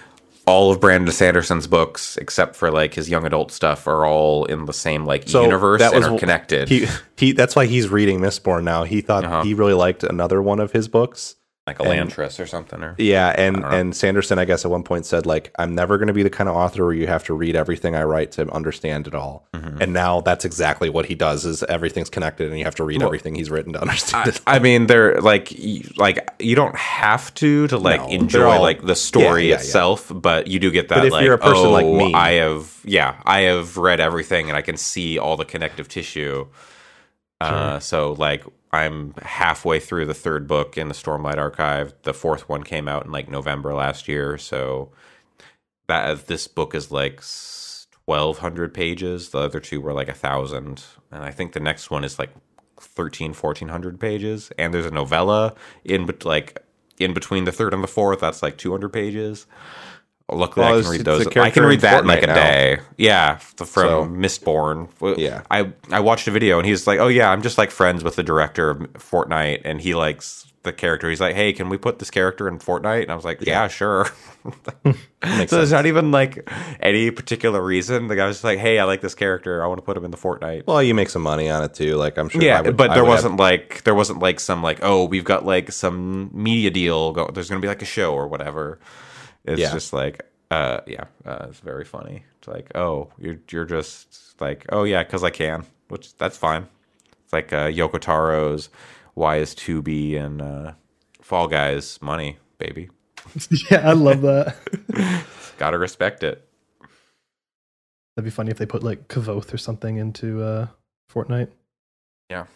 all 0.47 0.71
of 0.73 0.81
Brandon 0.81 1.13
Sanderson's 1.13 1.67
books, 1.67 2.17
except 2.17 2.57
for 2.57 2.71
like 2.71 2.95
his 2.95 3.09
young 3.11 3.27
adult 3.27 3.51
stuff, 3.53 3.87
are 3.87 4.07
all 4.07 4.45
in 4.45 4.65
the 4.67 4.73
same 4.73 5.05
like 5.05 5.33
universe 5.33 5.83
and 5.83 6.05
are 6.05 6.19
connected. 6.19 6.69
He 6.69 6.87
he. 7.17 7.33
That's 7.33 7.57
why 7.57 7.67
he's 7.67 7.89
reading 7.89 8.21
Mistborn 8.21 8.63
now. 8.65 8.85
He 8.85 9.01
thought 9.01 9.25
Uh-huh. 9.25 9.43
he 9.43 9.55
really 9.55 9.75
liked 9.75 10.05
another 10.05 10.41
one 10.41 10.61
of 10.61 10.71
his 10.73 10.87
books. 10.89 11.35
Like 11.67 11.79
a 11.79 11.83
Elantris 11.85 12.41
or 12.41 12.47
something, 12.47 12.83
or 12.83 12.95
Yeah, 12.99 13.35
and 13.37 13.65
and 13.65 13.95
Sanderson, 13.95 14.39
I 14.39 14.45
guess, 14.45 14.65
at 14.65 14.71
one 14.71 14.83
point 14.83 15.05
said 15.07 15.27
like, 15.27 15.53
"I'm 15.59 15.75
never 15.75 15.99
going 15.99 16.09
to 16.09 16.15
be 16.15 16.23
the 16.23 16.31
kind 16.31 16.49
of 16.49 16.57
author 16.57 16.85
where 16.87 16.95
you 16.95 17.07
have 17.07 17.23
to 17.25 17.35
read 17.35 17.55
everything 17.55 17.95
I 17.95 18.03
write 18.05 18.33
to 18.33 18.51
understand 18.51 19.07
it 19.07 19.15
all." 19.15 19.47
Mm-hmm. 19.55 19.83
And 19.83 19.93
now 19.93 20.21
that's 20.23 20.45
exactly 20.45 20.89
what 20.89 21.07
he 21.07 21.15
does: 21.15 21.45
is 21.45 21.63
everything's 21.65 22.09
connected, 22.11 22.49
and 22.49 22.59
you 22.59 22.65
have 22.65 22.75
to 22.77 22.85
read 22.85 23.03
everything 23.03 23.35
he's 23.35 23.51
written 23.51 23.75
to 23.75 23.81
understand 23.83 24.29
it. 24.29 24.41
I 24.47 24.59
mean, 24.59 24.87
they're 24.87 25.21
like, 25.21 25.55
like 25.97 26.29
you 26.41 26.57
don't 26.57 26.75
have 26.77 27.33
to 27.35 27.69
to 27.69 27.77
like 27.79 28.01
No, 28.01 28.09
enjoy 28.09 28.51
all- 28.51 28.63
like 28.63 28.83
the 28.83 28.97
story 28.97 29.43
Yeah, 29.43 29.49
yeah, 29.49 29.55
yeah. 29.57 29.61
itself, 29.61 30.11
but 30.15 30.47
you 30.47 30.59
do 30.59 30.71
get 30.71 30.89
that. 30.89 30.97
But 30.97 31.07
if 31.07 31.13
like, 31.13 31.25
you're 31.25 31.35
a 31.35 31.39
person 31.39 31.67
oh, 31.67 31.71
like 31.73 31.87
me- 31.87 32.15
I 32.15 32.33
have, 32.33 32.81
yeah, 32.85 33.21
I 33.25 33.41
have 33.43 33.77
read 33.77 34.01
everything, 34.01 34.49
and 34.49 34.57
I 34.57 34.63
can 34.63 34.79
see 34.79 35.19
all 35.19 35.37
the 35.37 35.45
connective 35.45 35.89
tissue. 35.89 36.47
Uh, 37.41 37.79
so 37.79 38.13
like, 38.15 38.45
I'm 38.73 39.15
halfway 39.23 39.81
through 39.81 40.07
the 40.07 40.15
third 40.15 40.47
book 40.47 40.79
in 40.79 40.89
the 40.89 40.95
Stormlight 40.95 41.39
Archive. 41.39 41.93
The 42.03 42.15
fourth 42.15 42.49
one 42.49 42.63
came 42.63 42.89
out 42.89 43.05
in 43.05 43.13
like 43.13 43.29
November 43.29 43.75
last 43.75 44.09
year, 44.09 44.39
so 44.39 44.91
that 45.89 46.09
uh, 46.11 46.15
this 46.27 46.47
book 46.49 46.75
is 46.75 46.91
like. 46.91 47.23
1200 48.07 48.75
pages 48.75 49.29
the 49.29 49.39
other 49.39 49.61
two 49.61 49.81
were 49.81 49.93
like 49.93 50.09
a 50.09 50.15
thousand 50.15 50.83
and 51.13 51.23
i 51.23 51.31
think 51.31 51.53
the 51.53 51.61
next 51.61 51.93
one 51.93 52.03
is 52.03 52.19
like 52.19 52.31
13 52.81 53.35
1400 53.35 54.01
pages 54.01 54.51
and 54.59 54.75
there's 54.75 54.87
a 54.87 54.91
novella 54.91 55.55
in 55.85 56.07
bet- 56.07 56.25
like 56.25 56.61
in 56.99 57.15
between 57.15 57.45
the 57.45 57.53
third 57.53 57.73
and 57.73 57.85
the 57.85 57.89
fourth 57.89 58.21
that's 58.21 58.43
like 58.43 58.59
200 58.59 58.89
pages 58.93 59.47
luckily 60.33 60.65
Well, 60.67 60.79
i 60.79 60.83
can 60.83 60.91
read 60.91 61.05
those 61.05 61.27
I 61.37 61.51
can 61.51 61.65
read 61.65 61.81
that 61.81 62.01
in 62.03 62.07
like 62.07 62.23
a 62.23 62.27
now. 62.29 62.35
day 62.35 62.79
yeah 62.97 63.39
the, 63.57 63.65
from 63.67 63.89
So- 63.89 64.07
mistborn 64.07 64.89
Yeah. 65.19 65.43
i 65.51 65.73
i 65.91 66.01
watched 66.01 66.27
a 66.29 66.31
video 66.31 66.59
and 66.59 66.67
he's 66.67 66.87
like 66.87 66.99
oh 67.01 67.09
yeah 67.09 67.31
i'm 67.31 67.43
just 67.43 67.59
like 67.59 67.71
friends 67.71 68.03
with 68.05 68.17
the 68.17 68.23
director 68.23 68.71
of 68.71 68.79
fortnite 68.95 69.63
and 69.65 69.81
he 69.81 69.95
likes 69.95 70.47
the 70.63 70.73
character 70.75 71.09
he's 71.09 71.21
like 71.23 71.35
hey 71.35 71.55
can 71.55 71.71
we 71.71 71.79
put 71.79 71.99
this 72.01 72.11
character 72.11 72.47
in 72.47 72.59
fortnite 72.59 73.03
and 73.03 73.11
i 73.11 73.15
was 73.15 73.25
like 73.25 73.41
yeah, 73.47 73.67
sure 73.67 74.07
so 74.85 74.93
there's 75.57 75.73
not 75.73 75.87
even 75.87 76.11
like 76.11 76.49
any 76.81 77.11
particular 77.11 77.63
reason 77.63 78.09
the 78.09 78.17
guy 78.17 78.27
was 78.27 78.37
just 78.37 78.45
like 78.45 78.59
hey 78.59 78.79
i 78.79 78.85
like 78.85 79.01
this 79.01 79.15
character 79.15 79.63
i 79.65 79.67
want 79.67 79.79
to 79.79 79.83
put 79.83 79.97
him 79.97 80.05
in 80.05 80.11
the 80.11 80.17
fortnite 80.19 80.67
Well, 80.67 80.83
you 80.83 80.95
make 80.95 81.09
some 81.11 81.23
money 81.23 81.49
on 81.51 81.63
it 81.65 81.75
too. 81.75 81.97
Like 81.97 82.19
I'm 82.19 82.29
sure. 82.29 82.43
yeah, 82.43 82.61
would- 82.61 82.77
but 82.77 82.93
there 82.95 83.05
wasn't 83.05 83.37
like 83.39 83.83
there 83.85 83.95
wasn't 83.95 84.21
like 84.21 84.39
some 84.41 84.63
like 84.63 84.81
oh 84.83 85.05
we've 85.05 85.25
got 85.25 85.45
like 85.45 85.73
some 85.73 86.31
media 86.33 86.71
deal. 86.71 87.13
Go- 87.13 87.31
there's 87.33 87.49
gonna 87.49 87.61
be 87.61 87.69
like 87.69 87.83
a 87.83 87.87
show 87.87 88.15
or 88.15 88.29
whatever. 88.29 88.79
It's 89.45 89.61
Yeah. 89.61 89.73
just 89.73 89.93
like 89.93 90.27
uh 90.51 90.81
yeah, 90.87 91.05
uh, 91.25 91.47
it's 91.49 91.61
very 91.61 91.85
funny. 91.85 92.25
It's 92.39 92.49
like 92.49 92.71
oh 92.75 93.11
you're 93.19 93.39
you're 93.51 93.65
just 93.65 94.41
like 94.41 94.67
oh 94.71 94.85
yeah 94.85 95.03
because 95.05 95.23
I 95.25 95.31
can, 95.31 95.65
which 95.89 96.17
that's 96.17 96.37
fine. 96.37 96.67
It's 97.25 97.33
like 97.33 97.53
uh, 97.53 97.69
Yoko 97.69 98.01
Taro's 98.01 98.69
Why 99.15 99.37
is 99.37 99.55
2B 99.55 100.19
and 100.21 100.43
uh, 100.43 100.73
Fall 101.23 101.47
Guys 101.49 102.01
money 102.03 102.39
baby. 102.59 102.89
yeah, 103.71 103.89
I 103.89 103.93
love 103.93 104.23
that. 104.23 104.57
Gotta 105.59 105.79
respect 105.79 106.23
it. 106.25 106.47
That'd 108.17 108.25
be 108.25 108.31
funny 108.31 108.51
if 108.51 108.59
they 108.59 108.67
put 108.67 108.83
like 108.83 109.09
Kvothe 109.09 109.55
or 109.55 109.59
something 109.59 109.97
into 109.99 110.43
uh, 110.43 110.67
Fortnite. 111.13 111.49
Yeah, 112.29 112.47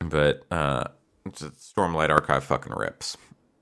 but 0.00 0.42
uh, 0.50 0.84
Stormlight 1.28 2.10
Archive 2.10 2.44
fucking 2.44 2.72
rips, 2.74 3.16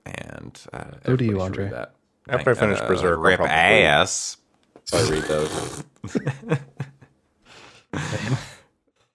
and 0.05 0.59
uh, 0.73 0.85
So 1.05 1.15
do 1.15 1.25
you, 1.25 1.31
everybody 1.31 1.53
should 1.53 1.57
read 1.57 1.65
Andre. 1.65 1.69
That. 1.69 1.93
After 2.29 2.51
I 2.51 2.53
finish 2.53 2.79
Uh, 2.79 2.87
Berserk, 2.87 3.17
I'll 3.17 3.23
rip 3.23 3.37
probably- 3.37 3.53
ass. 3.55 4.37
I 4.93 5.01
read 5.09 5.23
those. 5.23 5.83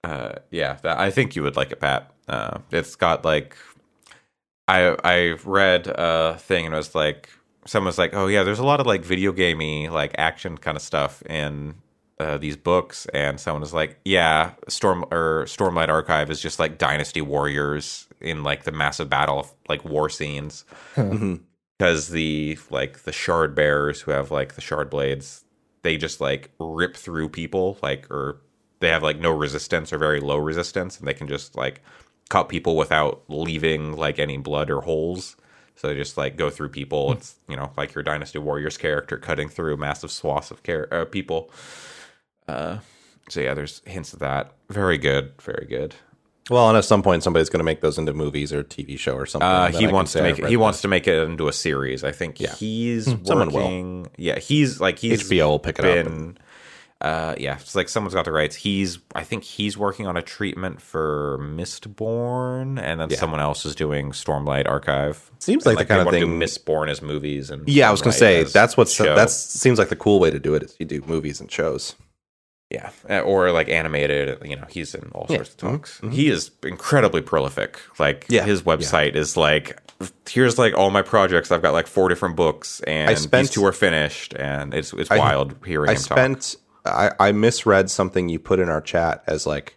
Uh, 0.05 0.33
yeah, 0.51 0.79
that, 0.83 0.99
I 0.99 1.13
think 1.13 1.37
you 1.37 1.45
would 1.45 1.55
like 1.57 1.71
it, 1.71 1.79
Pat. 1.81 2.13
Uh, 2.29 2.59
it's 2.73 2.97
got 2.97 3.25
like, 3.25 3.57
I 4.67 4.97
I 5.05 5.37
read 5.45 5.87
a 5.87 6.37
thing 6.41 6.67
and 6.67 6.75
it 6.75 6.77
was 6.77 6.93
like 6.95 7.31
someone's 7.67 7.99
like, 7.99 8.13
oh 8.13 8.27
yeah, 8.27 8.43
there's 8.43 8.59
a 8.59 8.65
lot 8.65 8.81
of 8.81 8.87
like 8.87 9.05
video 9.05 9.31
gamey 9.31 9.89
like 9.89 10.13
action 10.19 10.59
kind 10.59 10.77
of 10.77 10.83
stuff 10.83 11.23
in 11.27 11.75
uh, 12.19 12.37
these 12.37 12.57
books, 12.57 13.07
and 13.15 13.39
someone 13.39 13.61
was 13.61 13.73
like, 13.73 14.01
yeah, 14.05 14.53
Storm 14.69 15.05
or 15.13 15.45
Stormlight 15.47 15.89
Archive 15.89 16.31
is 16.33 16.41
just 16.41 16.59
like 16.59 16.79
Dynasty 16.79 17.21
Warriors 17.21 18.09
in 18.21 18.43
like 18.43 18.65
the 18.65 18.73
massive 18.73 19.09
battle 19.09 19.49
like 19.69 19.85
war 19.85 20.09
scenes 20.09 20.65
Mhm. 20.97 21.43
Because 21.83 22.11
the 22.11 22.57
like 22.71 23.01
the 23.03 23.11
shard 23.11 23.57
bearers 23.57 24.03
who 24.03 24.13
have 24.13 24.31
like 24.31 24.55
the 24.55 24.61
shard 24.61 24.89
blades 24.89 25.43
they 25.83 25.97
just 25.97 26.21
like 26.21 26.53
rip 26.61 26.97
through 26.97 27.29
people 27.29 27.77
like 27.83 28.09
or 28.09 28.41
they 28.79 28.89
have 28.89 29.03
like 29.03 29.19
no 29.19 29.33
resistance 29.33 29.93
or 29.93 29.99
very 29.99 30.21
low 30.21 30.37
resistance 30.37 30.97
and 30.97 31.09
they 31.09 31.13
can 31.13 31.27
just 31.27 31.57
like 31.57 31.83
cut 32.29 32.49
people 32.49 32.77
without 32.77 33.25
leaving 33.27 33.97
like 33.97 34.21
any 34.21 34.37
blood 34.37 34.71
or 34.71 34.83
holes. 34.83 35.35
So 35.75 35.89
they 35.89 35.95
just 35.95 36.17
like 36.17 36.37
go 36.37 36.51
through 36.51 36.69
people. 36.69 37.15
It's 37.15 37.35
you 37.49 37.57
know 37.57 37.73
like 37.77 37.95
your 37.97 38.05
dynasty 38.05 38.39
warriors 38.39 38.79
character 38.79 39.19
cutting 39.19 39.49
through 39.49 39.77
massive 39.77 40.13
swaths 40.13 40.53
of 40.53 40.63
care 40.63 40.87
uh, 40.95 41.05
people. 41.05 41.51
Uh 42.47 42.79
so 43.29 43.41
yeah 43.41 43.55
there's 43.55 43.83
hints 43.87 44.13
of 44.13 44.21
that. 44.21 44.53
Very 44.69 44.99
good 44.99 45.33
very 45.43 45.67
good 45.69 45.97
Well, 46.51 46.69
and 46.69 46.77
at 46.77 46.85
some 46.85 47.03
point, 47.03 47.23
somebody's 47.23 47.49
going 47.49 47.61
to 47.61 47.65
make 47.65 47.81
those 47.83 47.99
into 47.99 48.13
movies 48.13 48.53
or 48.53 48.65
TV 48.65 48.99
show 48.99 49.15
or 49.15 49.27
something. 49.27 49.49
Uh, 49.49 49.69
he 49.71 49.87
I 49.87 49.93
wants 49.93 50.13
to 50.13 50.23
make 50.23 50.39
it. 50.39 50.49
He 50.49 50.57
wants 50.57 50.81
to 50.83 50.89
make 50.89 51.07
it 51.07 51.23
into 51.23 51.47
a 51.49 51.53
series. 51.53 52.03
I 52.03 52.11
think 52.13 52.41
Yeah. 52.41 52.55
he's 52.55 53.05
someone 53.25 53.51
will. 53.53 54.07
Yeah, 54.19 54.39
he's 54.39 54.81
like 54.81 54.99
he's 54.99 55.23
HBO 55.31 55.47
will 55.51 55.59
pick 55.61 55.79
it 55.79 55.85
up. 55.85 56.05
been. 56.07 56.39
Uh, 57.01 57.35
yeah, 57.37 57.57
it's 57.59 57.75
like 57.75 57.89
someone's 57.89 58.15
got 58.15 58.25
the 58.25 58.33
rights. 58.33 58.55
He's. 58.57 58.99
I 59.15 59.25
think 59.25 59.43
he's 59.45 59.77
working 59.79 60.07
on 60.07 60.17
a 60.17 60.23
treatment 60.23 60.81
for 60.81 61.39
Mistborn, 61.41 62.81
and 62.81 63.01
then 63.01 63.11
Yeah. 63.11 63.17
someone 63.19 63.41
else 63.41 63.65
is 63.65 63.75
doing 63.75 64.11
Stormlight 64.13 64.69
Archive. 64.69 65.31
Seems 65.39 65.67
And, 65.67 65.77
like 65.77 65.87
the 65.89 65.95
kind 65.95 66.07
of 66.07 66.13
thing- 66.13 66.39
Mistborn 66.41 66.89
as 66.89 67.03
movies 67.03 67.51
and 67.51 67.69
Yeah, 67.69 67.89
I 67.89 67.91
was 67.93 68.01
going 68.03 68.13
to 68.13 68.19
say 68.19 68.45
that's 68.45 68.77
what 68.77 68.89
show. 68.89 69.15
that 69.17 69.31
seems 69.31 69.79
like 69.79 69.89
the 69.89 69.97
cool 69.97 70.21
way 70.21 70.31
to 70.31 70.39
do 70.39 70.55
it 70.55 70.63
is 70.63 70.77
you 70.79 70.87
do 70.87 71.03
movies 71.07 71.41
and 71.41 71.51
shows. 71.51 71.95
Yeah, 72.73 72.91
uh, 73.11 73.21
or 73.21 73.51
like 73.53 73.69
animated. 73.69 74.39
You 74.45 74.57
know, 74.57 74.65
he's 74.69 74.95
in 74.95 75.11
all 75.15 75.27
Yeah. 75.29 75.37
sorts 75.37 75.51
of 75.51 75.57
talks. 75.59 76.01
He 76.11 76.29
is 76.29 76.51
incredibly 76.63 77.21
prolific. 77.21 77.79
Like, 77.99 78.25
Yeah. 78.29 78.45
his 78.45 78.63
website 78.63 79.15
is 79.15 79.37
like, 79.37 79.79
here's 80.29 80.59
like 80.59 80.75
all 80.75 80.91
my 80.91 81.03
projects. 81.03 81.53
I've 81.53 81.61
got 81.63 81.75
like 81.75 81.87
four 81.87 82.09
different 82.09 82.35
books, 82.37 82.81
and 82.87 83.17
spent- 83.19 83.43
these 83.49 83.51
two 83.51 83.65
are 83.67 83.73
finished, 83.73 84.35
and 84.35 84.73
it's 84.73 84.93
it's 84.95 85.11
I- 85.11 85.19
wild 85.19 85.55
hearing 85.67 85.91
I 85.91 85.93
him 85.93 85.99
talk. 85.99 86.05
spent 86.19 86.57
I, 86.85 87.11
I 87.21 87.31
misread 87.33 87.91
something 87.91 88.29
you 88.29 88.39
put 88.41 88.59
in 88.59 88.69
our 88.69 88.81
chat 88.81 89.23
as 89.29 89.47
like 89.47 89.77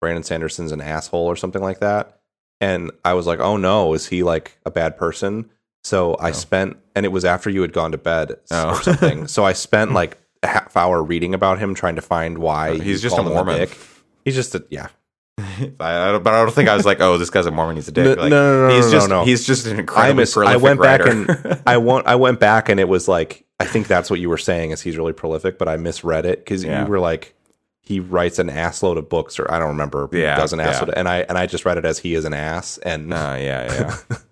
Brandon 0.00 0.22
Sanderson's 0.22 0.70
an 0.72 0.80
asshole 0.80 1.26
or 1.26 1.34
something 1.36 1.62
like 1.62 1.80
that. 1.80 2.20
And 2.60 2.90
I 3.04 3.14
was 3.14 3.26
like, 3.26 3.40
oh 3.40 3.56
no, 3.56 3.94
is 3.94 4.06
he 4.06 4.22
like 4.22 4.58
a 4.64 4.70
bad 4.70 4.96
person? 4.96 5.50
So 5.82 6.16
I 6.20 6.30
spent 6.32 6.76
and 6.94 7.04
it 7.04 7.10
was 7.10 7.24
after 7.24 7.50
you 7.50 7.62
had 7.62 7.72
gone 7.72 7.92
to 7.92 7.98
bed 7.98 8.36
Oh. 8.52 8.70
or 8.76 8.82
something. 8.82 9.26
so 9.34 9.44
I 9.44 9.54
spent 9.54 9.92
like 9.92 10.18
a 10.46 10.52
half 10.52 10.76
hour 10.76 11.02
reading 11.02 11.34
about 11.34 11.58
him 11.58 11.74
trying 11.74 11.96
to 11.96 12.02
find 12.02 12.38
why 12.38 12.74
He's 12.78 13.02
you 13.02 13.10
just 13.10 13.18
a 13.18 13.22
Mormon. 13.22 13.58
dick. 13.58 13.76
He's 14.24 14.34
just 14.34 14.54
a 14.54 14.64
yeah. 14.70 14.88
I, 15.38 15.68
I 15.80 16.12
don't, 16.12 16.24
but 16.24 16.32
I 16.34 16.42
don't 16.42 16.54
think 16.54 16.68
I 16.68 16.76
was 16.76 16.86
like, 16.86 17.00
oh, 17.00 17.18
this 17.18 17.28
guy's 17.30 17.46
a 17.46 17.50
Mormon. 17.50 17.76
He's 17.76 17.88
a 17.88 17.92
dick. 17.92 18.04
No, 18.16 18.22
Like, 18.22 18.30
no, 18.30 18.60
no, 18.62 18.68
no, 18.68 18.74
he's 18.74 18.86
no, 18.86 18.92
just 18.92 19.08
no. 19.10 19.24
he's 19.24 19.46
just 19.46 19.66
an 19.66 19.76
I 19.76 19.80
incredibly 19.80 20.22
I 20.24 20.26
prolific 20.26 20.62
went 20.62 20.80
back 20.80 21.00
and 21.06 21.62
I 21.66 21.76
went 21.76 22.06
I 22.06 22.14
went 22.16 22.40
back 22.40 22.68
and 22.68 22.80
it 22.80 22.88
was 22.88 23.06
like 23.08 23.44
I 23.60 23.64
think 23.66 23.86
that's 23.86 24.10
what 24.10 24.20
you 24.20 24.28
were 24.28 24.38
saying 24.38 24.70
is 24.70 24.80
he's 24.82 24.96
really 24.96 25.12
prolific, 25.12 25.58
but 25.58 25.68
I 25.68 25.76
misread 25.76 26.24
it 26.26 26.38
because 26.40 26.64
Yeah. 26.64 26.84
you 26.84 26.90
were 26.90 27.00
like 27.00 27.34
he 27.82 28.00
writes 28.00 28.38
an 28.40 28.48
assload 28.48 28.98
of 28.98 29.08
books 29.08 29.38
or 29.38 29.50
I 29.52 29.58
don't 29.58 29.68
remember. 29.68 30.08
Yeah, 30.12 30.36
does 30.36 30.52
an 30.52 30.58
yeah. 30.58 30.72
assload, 30.72 30.92
and 30.96 31.08
I 31.08 31.18
and 31.20 31.38
I 31.38 31.46
just 31.46 31.64
read 31.64 31.78
it 31.78 31.84
as 31.84 31.98
he 32.00 32.14
is 32.14 32.24
an 32.24 32.34
ass, 32.34 32.78
and 32.78 33.12
Uh, 33.12 33.36
yeah, 33.38 33.72
yeah. 34.10 34.16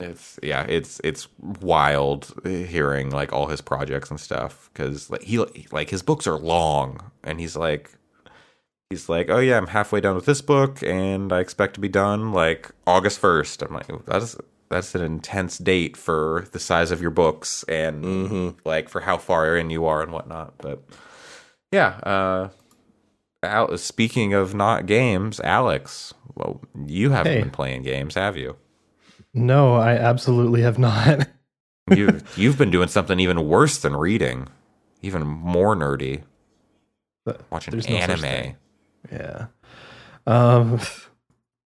it's 0.00 0.38
yeah, 0.42 0.64
it's 0.68 1.00
it's 1.02 1.28
wild 1.60 2.32
hearing 2.44 3.10
like 3.10 3.32
all 3.32 3.48
his 3.48 3.60
projects 3.60 4.10
and 4.10 4.20
stuff 4.20 4.70
because 4.72 5.10
like 5.10 5.22
he 5.22 5.44
like 5.72 5.90
his 5.90 6.02
books 6.02 6.26
are 6.26 6.36
long 6.38 7.10
and 7.24 7.40
he's 7.40 7.56
like 7.56 7.90
he's 8.90 9.08
like 9.08 9.28
oh 9.28 9.38
yeah 9.40 9.56
I'm 9.56 9.66
halfway 9.68 10.00
done 10.00 10.14
with 10.14 10.24
this 10.26 10.40
book 10.40 10.82
and 10.82 11.32
I 11.32 11.40
expect 11.40 11.74
to 11.74 11.80
be 11.80 11.88
done 11.88 12.32
like 12.32 12.70
August 12.86 13.18
first. 13.18 13.60
I'm 13.62 13.74
like 13.74 13.88
that's 14.06 14.36
that's 14.70 14.94
an 14.94 15.02
intense 15.02 15.58
date 15.58 15.96
for 15.96 16.46
the 16.52 16.58
size 16.60 16.90
of 16.90 17.00
your 17.00 17.10
books 17.10 17.64
and 17.68 18.04
Mhm. 18.04 18.54
like 18.64 18.88
for 18.88 19.00
how 19.00 19.16
far 19.16 19.56
in 19.56 19.70
you 19.70 19.84
are 19.86 20.02
and 20.02 20.12
whatnot. 20.12 20.54
But 20.58 20.82
yeah, 21.72 21.98
uh, 22.04 22.48
Al- 23.42 23.78
speaking 23.78 24.32
of 24.34 24.54
not 24.54 24.86
games, 24.86 25.38
Alex, 25.40 26.12
well, 26.34 26.60
you 26.86 27.10
haven't 27.10 27.32
Hey. 27.32 27.40
been 27.40 27.50
playing 27.50 27.82
games, 27.82 28.14
have 28.16 28.36
you? 28.36 28.56
No, 29.38 29.76
I 29.76 29.92
absolutely 29.92 30.62
have 30.62 30.78
not. 30.78 31.28
You 31.96 32.20
you've 32.36 32.58
been 32.58 32.70
doing 32.70 32.88
something 32.88 33.18
even 33.18 33.48
worse 33.48 33.78
than 33.78 33.96
reading, 33.96 34.48
even 35.00 35.26
more 35.26 35.74
nerdy, 35.74 36.22
But 37.24 37.40
watching 37.50 37.78
no 37.78 37.96
anime. 37.96 38.56
Yeah. 39.10 39.46
Um. 40.26 40.80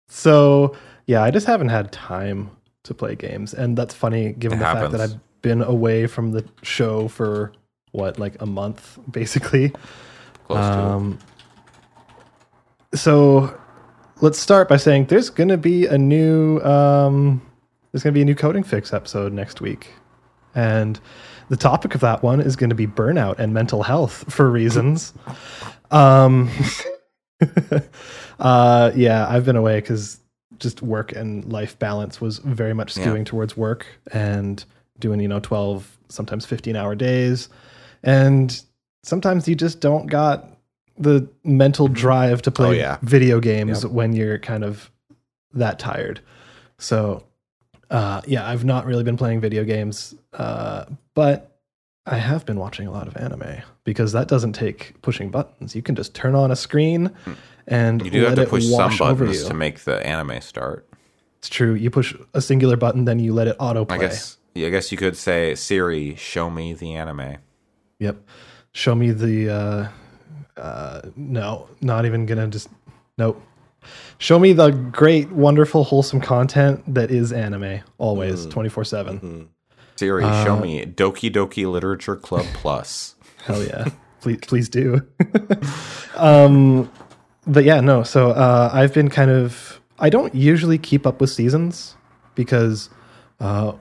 So 0.07 0.75
yeah, 1.05 1.21
I 1.21 1.29
just 1.29 1.45
haven't 1.45 1.69
had 1.69 1.91
time 1.91 2.49
to 2.85 2.95
play 2.95 3.13
games, 3.13 3.53
and 3.53 3.77
that's 3.77 3.93
funny 3.93 4.33
given 4.33 4.57
It 4.57 4.61
the 4.61 4.65
fact 4.65 4.91
that. 4.93 5.01
I've 5.01 5.19
been 5.41 5.61
away 5.61 6.07
from 6.07 6.31
the 6.31 6.43
show 6.63 7.07
for 7.07 7.51
what, 7.91 8.19
like 8.19 8.41
a 8.41 8.45
month, 8.45 8.97
basically. 9.11 9.71
Close 10.47 10.65
to. 10.65 10.79
Um, 10.79 11.19
so 12.93 13.55
let's 14.21 14.39
start 14.39 14.67
by 14.67 14.77
saying 14.77 15.05
there's 15.05 15.29
going 15.29 15.49
to 15.49 15.57
be 15.57 15.85
a 15.85 15.97
new 15.97 16.59
um, 16.61 17.41
there's 17.91 18.03
going 18.03 18.13
to 18.13 18.17
be 18.17 18.21
a 18.21 18.25
new 18.25 18.35
Coding 18.35 18.63
Fyx 18.63 18.93
episode 18.93 19.33
next 19.33 19.61
week, 19.61 19.93
and 20.55 20.99
the 21.49 21.57
topic 21.57 21.95
of 21.95 22.01
that 22.01 22.21
one 22.23 22.39
is 22.41 22.55
going 22.55 22.69
to 22.69 22.75
be 22.75 22.87
burnout 22.87 23.39
and 23.39 23.53
mental 23.53 23.83
health 23.83 24.31
for 24.31 24.49
reasons. 24.49 25.13
um, 25.91 26.49
uh, 28.39 28.91
yeah, 28.95 29.27
I've 29.27 29.45
been 29.45 29.55
away 29.55 29.79
because 29.79 30.19
just 30.57 30.81
work 30.81 31.11
and 31.13 31.45
life 31.51 31.77
balance 31.79 32.19
was 32.19 32.39
very 32.39 32.73
much 32.73 32.97
Yeah. 32.97 33.05
skewing 33.05 33.25
towards 33.25 33.55
work 33.55 33.85
and 34.11 34.63
doing 34.99 35.21
you 35.21 35.27
know 35.29 35.39
12 35.39 35.97
sometimes 36.09 36.45
15 36.45 36.75
hour 36.75 36.95
days 36.95 37.47
and 38.03 38.61
sometimes 39.03 39.47
you 39.47 39.55
just 39.55 39.79
don't 39.79 40.07
got 40.07 40.57
the 40.97 41.25
mental 41.45 41.87
drive 41.87 42.41
to 42.41 42.51
play 42.51 42.67
Oh, 42.67 42.71
yeah. 42.71 42.97
video 43.03 43.39
games 43.39 43.83
Yep. 43.83 43.93
when 43.93 44.11
you're 44.11 44.37
kind 44.39 44.65
of 44.65 44.91
that 45.53 45.79
tired 45.79 46.19
so 46.77 47.23
uh, 47.89 48.21
yeah 48.27 48.47
i've 48.47 48.63
not 48.65 48.85
really 48.85 49.03
been 49.03 49.17
playing 49.17 49.39
video 49.39 49.63
games 49.63 50.15
uh, 50.33 50.85
but 51.13 51.59
i 52.05 52.17
have 52.17 52.45
been 52.45 52.59
watching 52.59 52.87
a 52.87 52.91
lot 52.91 53.07
of 53.07 53.15
anime 53.17 53.61
because 53.83 54.11
that 54.11 54.27
doesn't 54.27 54.53
take 54.53 54.99
pushing 55.01 55.29
buttons 55.29 55.75
you 55.75 55.81
can 55.81 55.95
just 55.95 56.13
turn 56.13 56.35
on 56.35 56.51
a 56.51 56.55
screen 56.55 57.11
and 57.67 58.01
Hmm. 58.01 58.05
You 58.05 58.11
do 58.11 58.25
have 58.25 58.35
to 58.35 58.45
push 58.47 58.65
some 58.65 58.97
buttons 58.97 59.43
to 59.45 59.53
make 59.53 59.81
the 59.81 60.05
anime 60.05 60.41
start. 60.41 60.87
It's 61.37 61.49
true. 61.49 61.75
You 61.75 61.89
push 61.91 62.15
a 62.33 62.41
singular 62.41 62.75
button, 62.75 63.05
then 63.05 63.19
you 63.19 63.31
let 63.33 63.47
it 63.47 63.57
autoplay. 63.59 63.91
I 63.91 63.97
guess. 63.99 64.37
Yeah, 64.55 64.67
I 64.67 64.69
guess 64.71 64.91
you 64.91 64.97
could 64.97 65.15
say 65.15 65.53
Siri, 65.55 66.15
show 66.15 66.49
me 66.49 66.73
the 66.73 66.95
anime. 66.95 67.37
Yep. 67.99 68.17
Show 68.73 68.95
me 68.95 69.11
the. 69.11 69.49
Uh, 69.49 70.59
uh, 70.59 71.01
no, 71.15 71.69
not 71.81 72.05
even 72.05 72.25
gonna 72.25 72.47
just. 72.47 72.69
Nope. 73.19 73.41
Show 74.17 74.37
me 74.39 74.53
the 74.53 74.71
great, 74.71 75.31
wonderful, 75.31 75.83
wholesome 75.85 76.19
content 76.21 76.83
that 76.93 77.09
is 77.11 77.31
anime. 77.31 77.79
Always, 77.97 78.43
Hmm. 78.45 78.49
twenty 78.49 78.69
four 78.69 78.83
seven. 78.83 79.19
Mhm. 79.19 79.47
Siri, 79.95 80.23
Uh, 80.23 80.45
show 80.45 80.57
me 80.59 80.85
Doki 80.85 81.29
Doki 81.31 81.69
Literature 81.69 82.15
Club 82.15 82.45
Plus. 82.53 83.15
Hell 83.45 83.63
yeah. 83.63 83.87
please, 84.21 84.39
please 84.47 84.69
do. 84.69 85.01
um, 86.15 86.89
but 87.47 87.63
yeah, 87.63 87.79
no. 87.81 88.03
So 88.03 88.31
uh, 88.31 88.69
I've 88.73 88.93
been 88.93 89.09
kind 89.09 89.31
of. 89.31 89.79
I 89.99 90.09
don't 90.09 90.33
usually 90.33 90.77
keep 90.77 91.05
up 91.05 91.19
with 91.19 91.29
seasons 91.29 91.95
because 92.35 92.89
uh, 93.41 93.73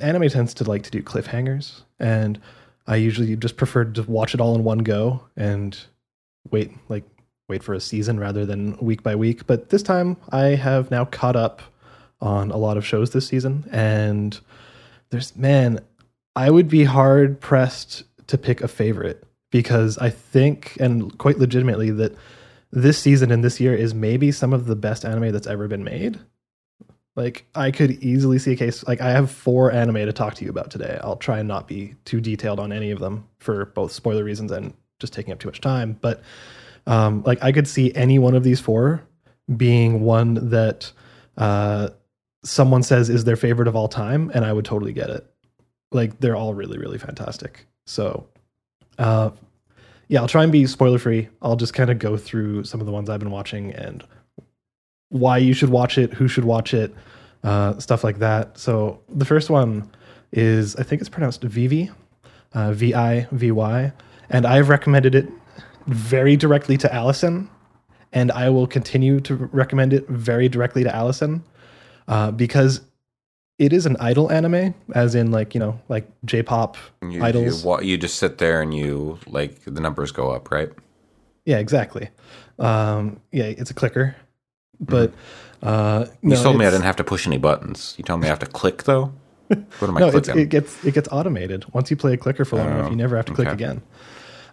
anime 0.00 0.28
tends 0.28 0.54
to 0.54 0.64
like 0.64 0.82
to 0.84 0.90
do 0.90 1.02
cliffhangers, 1.02 1.82
and 1.98 2.38
I 2.86 2.96
usually 2.96 3.34
just 3.36 3.56
prefer 3.56 3.84
to 3.84 4.02
watch 4.04 4.34
it 4.34 4.40
all 4.40 4.54
in 4.54 4.62
one 4.62 4.78
go 4.78 5.22
and 5.36 5.76
wait, 6.50 6.72
like 6.88 7.04
wait 7.50 7.62
for 7.62 7.74
a 7.74 7.80
season 7.80 8.18
rather 8.18 8.46
than 8.46 8.76
week 8.78 9.02
by 9.02 9.14
week. 9.14 9.46
But 9.46 9.68
this 9.68 9.82
time, 9.82 10.16
I 10.30 10.54
have 10.54 10.90
now 10.90 11.04
caught 11.04 11.36
up 11.36 11.60
on 12.20 12.50
a 12.50 12.56
lot 12.56 12.78
of 12.78 12.86
shows 12.86 13.10
this 13.10 13.26
season, 13.26 13.68
and 13.70 14.38
there's 15.10 15.36
man, 15.36 15.80
I 16.34 16.50
would 16.50 16.68
be 16.68 16.84
hard 16.84 17.40
pressed 17.40 18.04
to 18.28 18.38
pick 18.38 18.60
a 18.62 18.68
favorite 18.68 19.24
because 19.50 19.98
I 19.98 20.10
think, 20.10 20.76
and 20.80 21.16
quite 21.18 21.38
legitimately, 21.38 21.90
that 21.90 22.16
this 22.70 22.98
season 22.98 23.30
and 23.32 23.42
this 23.42 23.60
year 23.60 23.74
is 23.74 23.94
maybe 23.94 24.30
some 24.30 24.52
of 24.52 24.66
the 24.66 24.76
best 24.76 25.04
anime 25.04 25.32
that's 25.32 25.46
ever 25.46 25.66
been 25.66 25.84
made. 25.84 26.20
Like 27.16 27.44
I 27.54 27.72
could 27.72 27.90
easily 28.02 28.38
see 28.38 28.52
a 28.52 28.56
case. 28.56 28.86
Like 28.86 29.00
I 29.00 29.10
have 29.10 29.30
four 29.30 29.72
anime 29.72 29.96
to 29.96 30.12
talk 30.12 30.34
to 30.34 30.44
you 30.44 30.50
about 30.50 30.70
today. 30.70 30.98
I'll 31.02 31.16
try 31.16 31.40
and 31.40 31.48
not 31.48 31.66
be 31.66 31.96
too 32.04 32.20
detailed 32.20 32.60
on 32.60 32.72
any 32.72 32.92
of 32.92 33.00
them 33.00 33.26
for 33.38 33.66
both 33.66 33.90
spoiler 33.90 34.22
reasons 34.22 34.52
and 34.52 34.72
just 35.00 35.12
taking 35.12 35.32
up 35.32 35.40
too 35.40 35.48
much 35.48 35.60
time. 35.60 35.98
But 36.00 36.22
um, 36.90 37.22
like 37.24 37.40
I 37.40 37.52
could 37.52 37.68
see 37.68 37.94
any 37.94 38.18
one 38.18 38.34
of 38.34 38.42
these 38.42 38.58
four 38.58 39.00
being 39.56 40.00
one 40.00 40.50
that 40.50 40.90
uh, 41.38 41.90
someone 42.42 42.82
says 42.82 43.08
is 43.08 43.22
their 43.22 43.36
favorite 43.36 43.68
of 43.68 43.76
all 43.76 43.86
time, 43.86 44.30
and 44.34 44.44
I 44.44 44.52
would 44.52 44.64
totally 44.64 44.92
get 44.92 45.08
it. 45.08 45.24
Like 45.92 46.18
they're 46.18 46.34
all 46.34 46.52
really, 46.52 46.78
really 46.78 46.98
fantastic. 46.98 47.66
So, 47.86 48.26
uh, 48.98 49.30
yeah, 50.08 50.20
I'll 50.20 50.28
try 50.28 50.42
and 50.42 50.50
be 50.50 50.66
spoiler 50.66 50.98
free. 50.98 51.28
I'll 51.40 51.54
just 51.54 51.74
kind 51.74 51.90
of 51.90 52.00
go 52.00 52.16
through 52.16 52.64
some 52.64 52.80
of 52.80 52.86
the 52.86 52.92
ones 52.92 53.08
I've 53.08 53.20
been 53.20 53.30
watching 53.30 53.70
and 53.72 54.04
why 55.10 55.38
you 55.38 55.54
should 55.54 55.70
watch 55.70 55.96
it, 55.96 56.12
who 56.14 56.26
should 56.26 56.44
watch 56.44 56.74
it, 56.74 56.92
uh, 57.44 57.78
stuff 57.78 58.02
like 58.02 58.18
that. 58.18 58.58
So 58.58 59.00
the 59.08 59.24
first 59.24 59.48
one 59.48 59.88
is 60.32 60.74
I 60.74 60.82
think 60.82 61.00
it's 61.00 61.08
pronounced 61.08 61.42
Vivy, 61.42 61.90
uh, 62.52 62.72
V 62.72 62.94
I 62.94 63.28
V 63.30 63.52
Y, 63.52 63.92
and 64.28 64.44
I've 64.44 64.68
recommended 64.68 65.14
it 65.14 65.28
very 65.86 66.36
directly 66.36 66.76
to 66.78 66.92
Allyson, 66.94 67.48
and 68.12 68.30
I 68.32 68.48
will 68.50 68.66
continue 68.66 69.20
to 69.20 69.34
recommend 69.36 69.92
it 69.92 70.08
very 70.08 70.48
directly 70.48 70.84
to 70.84 70.94
Allyson 70.94 71.42
uh, 72.08 72.30
because 72.30 72.80
it 73.58 73.72
is 73.72 73.86
an 73.86 73.96
idol 74.00 74.30
anime, 74.32 74.74
as 74.94 75.14
in 75.14 75.30
like 75.30 75.54
you 75.54 75.60
know 75.60 75.80
like 75.88 76.08
J-pop 76.24 76.76
You, 77.08 77.22
idols. 77.22 77.64
You, 77.64 77.80
you 77.82 77.98
just 77.98 78.16
sit 78.18 78.38
there 78.38 78.62
and 78.62 78.72
you 78.74 79.18
like 79.26 79.60
the 79.64 79.80
numbers 79.80 80.12
go 80.12 80.30
up, 80.30 80.50
right? 80.50 80.70
Yeah, 81.44 81.58
exactly. 81.58 82.08
Um, 82.58 83.20
yeah, 83.32 83.44
it's 83.44 83.70
a 83.70 83.74
clicker, 83.74 84.16
but 84.80 85.12
uh, 85.62 86.04
Mm-hmm. 86.04 86.30
You 86.30 86.36
no, 86.36 86.42
told 86.42 86.58
me 86.58 86.64
I 86.66 86.70
didn't 86.70 86.84
have 86.84 86.96
to 86.96 87.04
push 87.04 87.26
any 87.26 87.36
buttons. 87.38 87.94
You 87.98 88.04
told 88.04 88.20
me 88.20 88.26
I 88.26 88.30
have 88.30 88.38
to 88.40 88.46
click 88.46 88.84
though. 88.84 89.12
What 89.78 89.88
am 89.88 89.96
I 89.96 90.00
no, 90.00 90.10
clicking? 90.10 90.38
it 90.38 90.48
gets 90.48 90.82
it 90.84 90.94
gets 90.94 91.08
automated 91.12 91.64
once 91.74 91.90
you 91.90 91.96
play 91.96 92.14
a 92.14 92.16
clicker 92.16 92.44
for 92.46 92.56
long 92.56 92.68
Oh, 92.68 92.70
enough. 92.78 92.90
You 92.90 92.96
never 92.96 93.16
have 93.16 93.26
to 93.26 93.34
click 93.34 93.48
again. 93.48 93.82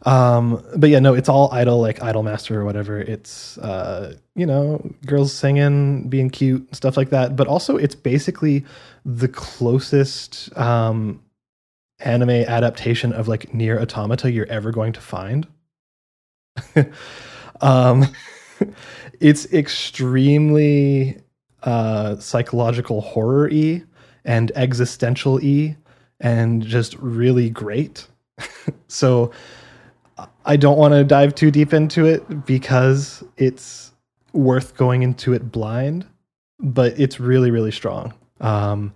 Um, 0.06 0.64
but 0.76 0.90
yeah, 0.90 1.00
no, 1.00 1.14
it's 1.14 1.30
all 1.30 1.52
idol 1.52 1.82
like 1.82 2.02
Idol 2.04 2.24
Master 2.24 2.60
or 2.60 2.66
whatever. 2.66 3.00
It's 3.00 3.58
uh, 3.58 4.16
you 4.36 4.46
know, 4.46 4.82
girls 5.06 5.34
singing, 5.34 6.08
being 6.10 6.30
cute, 6.30 6.76
stuff 6.76 6.98
like 6.98 7.10
that. 7.10 7.36
But 7.36 7.48
also, 7.48 7.78
it's 7.78 7.96
basically 7.96 8.66
the 9.06 9.28
closest 9.28 10.56
um, 10.58 11.22
anime 12.00 12.30
adaptation 12.30 13.14
of 13.14 13.28
like 13.28 13.52
NieR 13.52 13.82
Automata 13.82 14.32
you're 14.32 14.46
ever 14.48 14.72
going 14.72 14.94
to 14.94 15.02
find. 15.02 15.48
um, 17.62 18.06
it's 19.20 19.52
extremely 19.54 21.18
uh, 21.64 22.18
psychological 22.18 23.02
horror 23.02 23.50
y 23.52 23.84
and 24.26 24.52
existential 24.56 25.40
y 25.42 25.76
and 26.20 26.64
just 26.64 26.96
really 26.98 27.50
great. 27.50 28.08
so 28.88 29.32
I 30.48 30.56
don't 30.56 30.78
want 30.78 30.94
to 30.94 31.04
dive 31.04 31.36
too 31.36 31.52
deep 31.52 31.74
into 31.74 32.06
it 32.06 32.46
because 32.46 33.22
it's 33.36 33.92
worth 34.32 34.78
going 34.78 35.04
into 35.04 35.34
it 35.34 35.52
blind, 35.52 36.06
but 36.60 36.98
it's 36.98 37.20
really, 37.20 37.52
really 37.52 37.72
strong. 37.72 38.14
Um, 38.40 38.94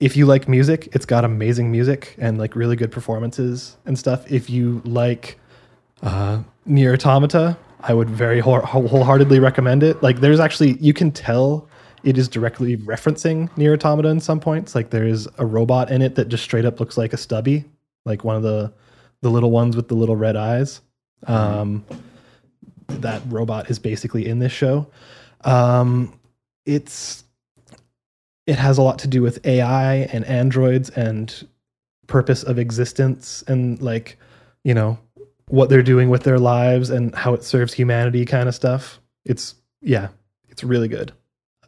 if 0.00 0.16
you 0.16 0.26
like 0.26 0.48
music, 0.48 0.88
it's 0.92 1.06
got 1.06 1.24
amazing 1.24 1.70
music 1.70 2.16
and 2.18 2.38
like 2.38 2.56
really 2.56 2.74
good 2.74 2.90
performances 2.90 3.76
and 3.86 3.96
stuff. 3.96 4.30
If 4.30 4.50
you 4.50 4.82
like 4.84 5.38
uh, 6.02 6.42
NieR 6.68 6.94
Automata, 6.94 7.56
I 7.80 7.94
would 7.94 8.10
very 8.10 8.40
whole- 8.40 8.60
wholeheartedly 8.60 9.38
recommend 9.38 9.84
it. 9.84 10.02
Like, 10.02 10.20
there's 10.20 10.40
actually 10.40 10.76
you 10.80 10.92
can 10.92 11.12
tell 11.12 11.68
it 12.02 12.18
is 12.18 12.28
directly 12.28 12.76
referencing 12.78 13.48
NieR 13.50 13.74
Automata 13.74 14.08
in 14.08 14.18
some 14.18 14.40
points. 14.40 14.74
Like, 14.74 14.90
there 14.90 15.06
is 15.06 15.28
a 15.38 15.46
robot 15.46 15.92
in 15.92 16.02
it 16.02 16.16
that 16.16 16.28
just 16.28 16.42
straight 16.42 16.64
up 16.64 16.80
looks 16.80 16.98
like 16.98 17.12
a 17.12 17.16
stubby, 17.16 17.64
like 18.04 18.24
one 18.24 18.34
of 18.34 18.42
the 18.42 18.72
the 19.24 19.30
little 19.30 19.50
ones 19.50 19.74
with 19.74 19.88
the 19.88 19.94
little 19.94 20.16
red 20.16 20.36
eyes. 20.36 20.82
Um, 21.26 21.82
that 22.88 23.22
robot 23.28 23.70
is 23.70 23.78
basically 23.78 24.28
in 24.28 24.38
this 24.38 24.52
show. 24.52 24.86
Um, 25.44 26.12
it's 26.66 27.24
it 28.46 28.56
has 28.56 28.76
a 28.76 28.82
lot 28.82 28.98
to 28.98 29.08
do 29.08 29.22
with 29.22 29.44
AI 29.46 29.94
and 30.12 30.26
androids 30.26 30.90
and 30.90 31.48
purpose 32.06 32.42
of 32.42 32.58
existence 32.58 33.42
and 33.48 33.80
like 33.80 34.18
you 34.62 34.74
know 34.74 34.98
what 35.48 35.70
they're 35.70 35.82
doing 35.82 36.10
with 36.10 36.24
their 36.24 36.38
lives 36.38 36.90
and 36.90 37.14
how 37.14 37.32
it 37.32 37.42
serves 37.42 37.72
humanity 37.72 38.26
kind 38.26 38.46
of 38.46 38.54
stuff. 38.54 39.00
It's 39.24 39.54
yeah, 39.80 40.08
it's 40.50 40.62
really 40.62 40.88
good. 40.88 41.12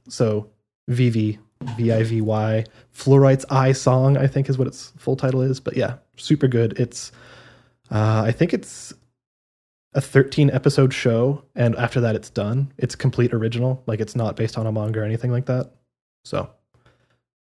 So 0.09 0.51
Vivy 0.89 1.39
V 1.79 1.91
I 1.91 2.03
V 2.03 2.21
Y 2.21 2.67
Fluorite 2.95 3.47
Eye's 3.49 3.81
Song 3.81 4.19
I 4.19 4.27
think 4.27 4.51
is 4.51 4.59
what 4.59 4.69
its 4.69 4.93
full 4.99 5.17
title 5.17 5.41
is, 5.41 5.59
but 5.59 5.75
yeah, 5.75 5.95
super 6.17 6.49
good. 6.49 6.79
It's 6.79 7.13
uh, 7.91 8.23
I 8.27 8.33
think 8.33 8.53
it's 8.55 8.93
a 9.95 10.01
13 10.01 10.51
episode 10.51 10.93
show 10.93 11.43
and 11.55 11.75
after 11.77 12.01
that 12.01 12.15
it's 12.15 12.29
done. 12.31 12.73
It's 12.79 12.95
complete 12.95 13.33
original, 13.33 13.83
like 13.87 14.01
it's 14.01 14.15
not 14.17 14.37
based 14.37 14.59
on 14.59 14.67
a 14.67 14.73
manga 14.73 15.01
or 15.01 15.05
anything 15.05 15.31
like 15.33 15.47
that. 15.47 15.71
So 16.25 16.51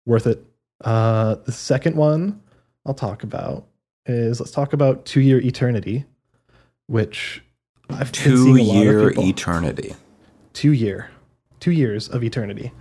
worth 0.06 0.28
it. 0.28 0.44
Uh, 0.84 1.36
the 1.46 1.52
second 1.52 1.96
one 1.96 2.42
I'll 2.86 2.94
talk 2.94 3.24
about 3.24 3.66
is 4.06 4.40
let's 4.40 4.52
talk 4.52 4.74
about 4.74 5.06
To 5.06 5.22
Your 5.22 5.40
Eternity, 5.40 6.06
which 6.88 7.42
I've 7.90 8.12
Two 8.12 8.38
seeing 8.38 8.60
a 8.60 8.64
lot 8.64 8.78
of 8.78 8.84
year 8.84 9.10
eternity. 9.18 9.96
two 10.54 10.74
year, 10.74 11.10
two 11.60 11.72
years 11.72 12.10
of 12.10 12.24
eternity, 12.24 12.72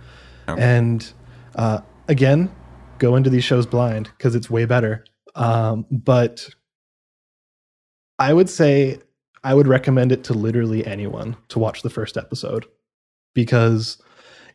Okay. 0.49 0.61
and 0.61 1.11
uh, 1.55 1.79
again, 2.09 2.51
go 2.99 3.15
into 3.15 3.29
these 3.29 3.43
shows 3.45 3.65
blind 3.65 4.11
because 4.17 4.35
it's 4.35 4.49
way 4.49 4.65
better. 4.65 5.05
Um, 5.35 5.85
but 5.89 6.49
I 8.23 8.31
would 8.31 8.49
say 8.49 8.99
I 9.43 9.53
would 9.53 9.67
recommend 9.67 10.13
it 10.13 10.23
to 10.25 10.33
literally 10.33 10.87
anyone 10.87 11.35
to 11.49 11.59
watch 11.59 11.81
the 11.81 11.89
first 11.89 12.15
episode 12.15 12.65
because 13.33 14.01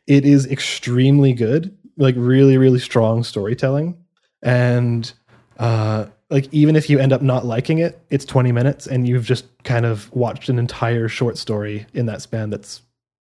it 0.06 0.24
is 0.24 0.46
extremely 0.46 1.34
good, 1.34 1.76
like 1.98 2.14
really, 2.16 2.56
really 2.56 2.78
strong 2.78 3.22
storytelling, 3.24 3.94
and 4.42 5.12
uh, 5.58 6.06
like 6.30 6.48
even 6.50 6.76
if 6.76 6.88
you 6.88 6.98
end 6.98 7.12
up 7.12 7.20
not 7.20 7.44
liking 7.44 7.76
it, 7.76 8.00
it's 8.08 8.24
20 8.24 8.52
minutes 8.52 8.86
and 8.86 9.06
you've 9.06 9.26
just 9.26 9.44
kind 9.64 9.84
of 9.84 10.10
watched 10.14 10.48
an 10.48 10.58
entire 10.58 11.06
short 11.06 11.36
story 11.36 11.84
in 11.92 12.06
that 12.06 12.22
span 12.22 12.48
that's 12.48 12.80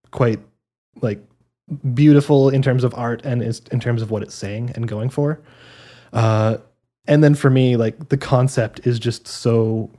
quite 0.09 0.39
like 1.03 1.23
beautiful 1.93 2.49
in 2.49 2.63
terms 2.63 2.83
of 2.83 2.91
art 2.95 3.21
and 3.23 3.43
is 3.43 3.61
in 3.71 3.79
terms 3.79 4.01
of 4.01 4.09
what 4.09 4.23
it's 4.23 4.33
saying 4.33 4.71
and 4.73 4.87
going 4.87 5.09
for. 5.11 5.39
Uh, 6.11 6.57
and 7.05 7.23
then 7.23 7.35
for 7.35 7.51
me, 7.51 7.75
like 7.77 8.09
the 8.09 8.17
concept 8.17 8.87
is 8.87 8.97
just 8.97 9.27
so 9.27 9.91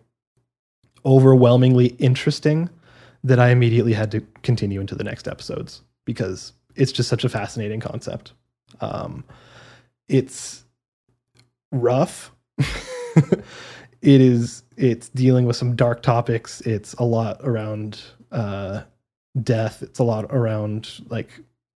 overwhelmingly 1.05 1.89
interesting 1.99 2.71
that 3.23 3.39
I 3.39 3.51
immediately 3.51 3.93
had 3.93 4.11
to 4.13 4.21
continue 4.43 4.81
into 4.81 4.95
the 4.95 5.05
next 5.05 5.27
episodes 5.27 5.83
because 6.05 6.53
it's 6.77 6.93
just 6.93 7.09
such 7.09 7.25
a 7.25 7.29
fascinating 7.29 7.81
concept. 7.81 8.33
Um, 8.81 9.25
it's 10.09 10.65
rough. 11.73 12.33
it 12.59 13.43
is. 14.03 14.63
It's 14.77 15.09
dealing 15.11 15.47
with 15.47 15.57
some 15.57 15.77
dark 15.77 16.03
topics. 16.03 16.61
It's 16.63 16.95
a 16.95 17.05
lot 17.05 17.41
around 17.43 18.03
uh, 18.33 18.83
death. 19.43 19.83
It's 19.83 19.99
a 19.99 20.05
lot 20.05 20.27
around 20.31 20.91
like, 21.09 21.31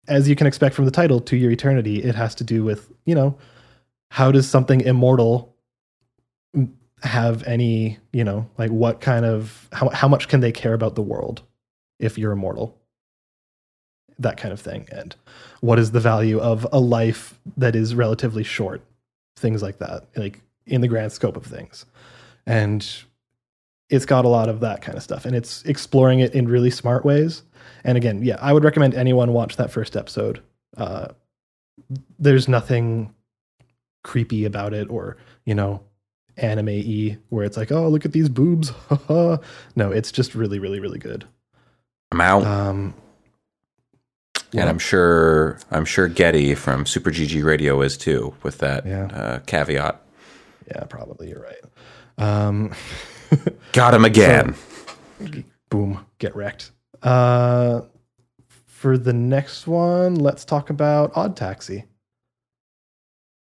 as 0.09 0.29
you 0.29 0.37
can 0.37 0.47
expect 0.47 0.75
from 0.75 0.85
the 0.85 0.91
title, 0.91 1.21
to 1.21 1.37
your 1.37 1.51
eternity. 1.51 2.03
It 2.03 2.15
has 2.15 2.35
to 2.37 2.45
do 2.45 2.65
with 2.65 2.93
you 3.05 3.15
know, 3.15 3.39
how 4.11 4.31
does 4.31 4.49
something 4.49 4.83
immortal 4.83 5.55
have 7.03 7.45
any 7.45 7.99
you 8.13 8.25
know 8.25 8.49
like 8.59 8.71
what 8.71 9.01
kind 9.01 9.25
of 9.25 9.69
how 9.73 9.89
how 9.91 10.09
much 10.09 10.29
can 10.29 10.41
they 10.41 10.53
care 10.53 10.75
about 10.75 10.95
the 10.95 11.03
world 11.03 11.43
if 11.99 12.19
you're 12.19 12.33
immortal? 12.33 12.77
That 14.19 14.37
kind 14.37 14.53
of 14.53 14.61
thing. 14.61 14.89
And 14.91 15.15
what 15.61 15.79
is 15.79 15.93
the 15.93 16.01
value 16.01 16.41
of 16.41 16.67
a 16.73 16.81
life 16.81 17.39
that 17.57 17.77
is 17.77 17.95
relatively 17.95 18.43
short? 18.43 18.83
Things 19.37 19.63
like 19.63 19.79
that 19.79 20.07
like 20.17 20.41
in 20.67 20.81
the 20.81 20.89
grand 20.89 21.13
scope 21.13 21.37
of 21.37 21.47
things. 21.47 21.87
And 22.47 22.87
it's 23.91 24.07
got 24.07 24.25
a 24.25 24.29
lot 24.29 24.49
of 24.49 24.61
that 24.61 24.83
kind 24.83 24.97
of 24.97 25.03
stuff. 25.03 25.25
And 25.25 25.35
it's 25.37 25.63
exploring 25.65 26.21
it 26.21 26.35
in 26.35 26.49
really 26.49 26.71
smart 26.71 27.05
ways. 27.05 27.43
And 27.85 27.97
again 27.97 28.23
yeah 28.25 28.39
i 28.41 28.53
would 28.53 28.65
recommend 28.65 28.95
anyone 28.95 29.33
watch 29.33 29.57
that 29.57 29.71
first 29.71 29.97
episode. 29.97 30.43
Uh, 30.77 31.09
there's 32.19 32.49
nothing 32.49 33.15
creepy 34.05 34.45
about 34.45 34.73
it 34.73 34.89
or 34.91 35.17
you 35.45 35.55
know 35.55 35.83
anime 36.39 36.67
y 36.69 37.19
where 37.29 37.45
it's 37.45 37.57
like 37.57 37.71
oh 37.73 37.89
look 37.89 38.05
at 38.05 38.13
these 38.13 38.29
boobs 38.29 38.73
no 39.09 39.41
it's 39.93 40.11
just 40.13 40.35
really 40.35 40.59
really 40.59 40.81
really 40.81 40.99
good 40.99 41.25
I'm 42.13 42.21
out. 42.21 42.45
um 42.45 42.95
and 44.55 44.69
I'm 44.69 44.79
sure 44.79 45.59
I'm 45.71 45.85
sure 45.85 46.09
Getty 46.09 46.55
from 46.55 46.87
Super 46.87 47.11
GG 47.11 47.45
Radio 47.45 47.83
is 47.83 47.99
too, 47.99 48.35
with 48.43 48.59
that 48.59 48.87
Yeah. 48.87 49.05
uh, 49.07 49.39
caveat. 49.41 50.01
yeah 50.69 50.85
probably 50.85 51.29
you're 51.29 51.43
right 51.43 51.63
um 52.19 52.73
Got 53.73 53.93
him 53.95 54.05
again. 54.07 54.55
boom 55.69 56.07
get 56.19 56.35
wrecked 56.35 56.71
uh 57.03 57.83
for 58.67 58.97
the 58.97 59.13
next 59.13 59.67
one 59.67 60.15
let's 60.15 60.45
talk 60.45 60.71
about 60.71 61.13
odd 61.15 61.37
taxi 61.37 61.85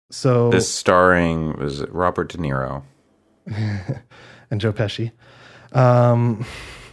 so 0.09 0.49
this 0.49 0.71
starring 0.71 1.53
was 1.57 1.81
it 1.81 1.93
Robert 1.93 2.29
De 2.29 2.37
Niro. 2.37 2.83
and 3.47 4.61
Joe 4.61 4.73
Pesci. 4.73 5.11
Um, 5.73 6.45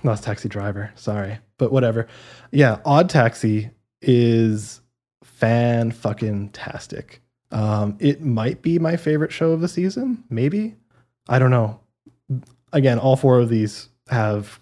not 0.02 0.22
Taxi 0.22 0.48
Driver, 0.48 0.90
sorry, 0.94 1.38
but 1.58 1.72
whatever. 1.72 2.08
Yeah, 2.50 2.78
Odd 2.84 3.08
Taxi 3.08 3.70
is 4.00 4.80
fan 5.22 5.92
fucking 5.92 6.50
tastic. 6.50 7.22
Um, 7.50 7.96
it 8.00 8.22
might 8.22 8.62
be 8.62 8.78
my 8.78 8.96
favorite 8.96 9.32
show 9.32 9.52
of 9.52 9.60
the 9.60 9.68
season, 9.68 10.24
maybe. 10.30 10.74
I 11.28 11.38
don't 11.38 11.50
know. 11.50 11.80
Again, 12.72 12.98
all 12.98 13.16
four 13.16 13.38
of 13.38 13.48
these 13.48 13.88
have 14.08 14.58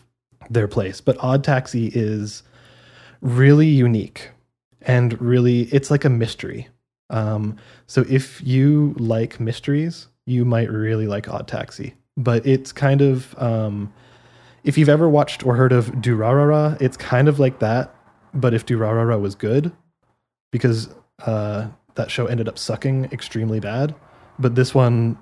their 0.50 0.68
place, 0.68 1.00
but 1.00 1.16
Odd 1.20 1.44
Taxi 1.44 1.90
is 1.94 2.42
really 3.20 3.68
unique 3.68 4.30
and 4.82 5.20
really 5.20 5.62
it's 5.64 5.90
like 5.90 6.04
a 6.04 6.10
mystery. 6.10 6.68
Um, 7.10 7.56
so 7.86 8.04
if 8.08 8.42
you 8.42 8.94
like 8.98 9.38
mysteries, 9.40 10.08
you 10.26 10.44
might 10.44 10.70
really 10.70 11.06
like 11.06 11.28
Odd 11.28 11.48
Taxi. 11.48 11.94
But 12.16 12.46
it's 12.46 12.72
kind 12.72 13.02
of 13.02 13.34
um, 13.38 13.92
if 14.64 14.76
you've 14.78 14.88
ever 14.88 15.08
watched 15.08 15.44
or 15.44 15.56
heard 15.56 15.72
of 15.72 15.86
Durarara, 15.86 16.80
it's 16.80 16.96
kind 16.96 17.28
of 17.28 17.38
like 17.38 17.58
that. 17.60 17.94
But 18.32 18.54
if 18.54 18.64
Durarara 18.64 19.20
was 19.20 19.34
good, 19.34 19.72
because 20.52 20.88
uh, 21.26 21.68
that 21.94 22.10
show 22.10 22.26
ended 22.26 22.48
up 22.48 22.58
sucking 22.58 23.06
extremely 23.06 23.60
bad. 23.60 23.94
But 24.38 24.54
this 24.54 24.74
one, 24.74 25.18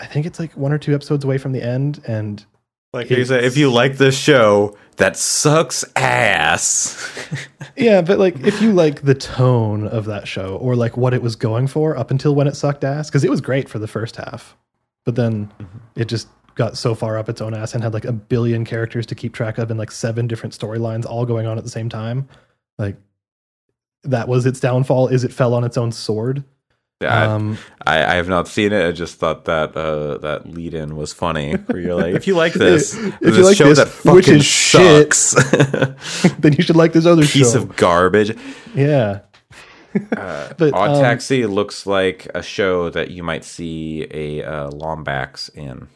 I 0.00 0.06
think 0.06 0.26
it's 0.26 0.38
like 0.38 0.56
one 0.56 0.72
or 0.72 0.78
two 0.78 0.94
episodes 0.94 1.24
away 1.24 1.38
from 1.38 1.52
the 1.52 1.62
end, 1.62 2.02
and 2.06 2.44
Like 2.92 3.10
you 3.10 3.24
said, 3.24 3.44
if 3.44 3.56
you 3.56 3.70
like 3.70 3.96
this 3.96 4.16
show 4.16 4.76
that 4.96 5.16
sucks 5.16 5.84
ass, 5.96 7.10
yeah, 7.76 8.02
but 8.02 8.18
like 8.18 8.38
if 8.40 8.60
you 8.62 8.72
like 8.72 9.02
the 9.02 9.14
tone 9.14 9.86
of 9.86 10.06
that 10.06 10.26
show 10.26 10.56
or 10.56 10.76
like 10.76 10.96
what 10.96 11.14
it 11.14 11.22
was 11.22 11.36
going 11.36 11.66
for 11.66 11.96
up 11.96 12.10
until 12.10 12.34
when 12.34 12.46
it 12.46 12.56
sucked 12.56 12.84
ass, 12.84 13.08
because 13.08 13.24
it 13.24 13.30
was 13.30 13.40
great 13.40 13.68
for 13.68 13.78
the 13.78 13.88
first 13.88 14.16
half, 14.16 14.56
but 15.04 15.14
then 15.14 15.46
mm-hmm. 15.58 15.78
it 15.94 16.06
just 16.06 16.28
got 16.54 16.76
so 16.76 16.94
far 16.94 17.18
up 17.18 17.28
its 17.28 17.40
own 17.40 17.54
ass 17.54 17.74
and 17.74 17.82
had 17.82 17.92
like 17.92 18.04
a 18.04 18.12
billion 18.12 18.64
characters 18.64 19.06
to 19.06 19.14
keep 19.14 19.34
track 19.34 19.58
of 19.58 19.70
and 19.70 19.78
like 19.78 19.90
seven 19.90 20.26
different 20.26 20.58
storylines 20.58 21.04
all 21.04 21.26
going 21.26 21.46
on 21.46 21.58
at 21.58 21.64
the 21.64 21.70
same 21.70 21.88
time. 21.88 22.28
Like 22.78 22.96
that 24.04 24.26
was 24.26 24.46
its 24.46 24.58
downfall. 24.58 25.08
Is 25.08 25.22
it 25.22 25.32
fell 25.32 25.54
on 25.54 25.64
its 25.64 25.76
own 25.76 25.92
sword? 25.92 26.44
I, 27.02 27.24
Um, 27.26 27.58
I, 27.86 28.02
I 28.04 28.14
have 28.14 28.28
not 28.28 28.48
seen 28.48 28.72
it. 28.72 28.86
I 28.86 28.92
just 28.92 29.16
thought 29.18 29.44
that 29.44 29.76
uh, 29.76 30.16
that 30.18 30.46
lead 30.50 30.72
in 30.74 30.96
was 30.96 31.12
funny. 31.12 31.52
Where 31.54 31.78
you're 31.78 31.94
like, 31.94 32.14
if 32.14 32.26
you 32.26 32.34
like 32.34 32.52
this, 32.54 32.94
If 32.94 33.20
this 33.20 33.36
you 33.36 33.44
like 33.44 33.56
show 33.56 33.68
this, 33.68 33.78
that 33.78 33.88
fucking 33.88 34.14
which 34.14 34.28
is 34.28 34.44
shit, 34.46 35.12
sucks, 35.12 36.32
then 36.38 36.54
you 36.54 36.62
should 36.62 36.76
like 36.76 36.92
this 36.94 37.04
other 37.06 37.22
piece 37.26 37.52
show. 37.52 37.58
of 37.58 37.76
garbage. 37.76 38.34
yeah, 38.74 39.20
Uh, 40.16 40.52
But, 40.56 40.72
Odd 40.72 40.90
um, 40.96 41.02
Taxi 41.02 41.44
looks 41.44 41.86
like 41.86 42.28
a 42.34 42.42
show 42.42 42.88
that 42.90 43.10
you 43.10 43.22
might 43.22 43.44
see 43.44 44.06
a 44.10 44.42
uh, 44.42 44.70
Lombax 44.70 45.54
in. 45.54 45.88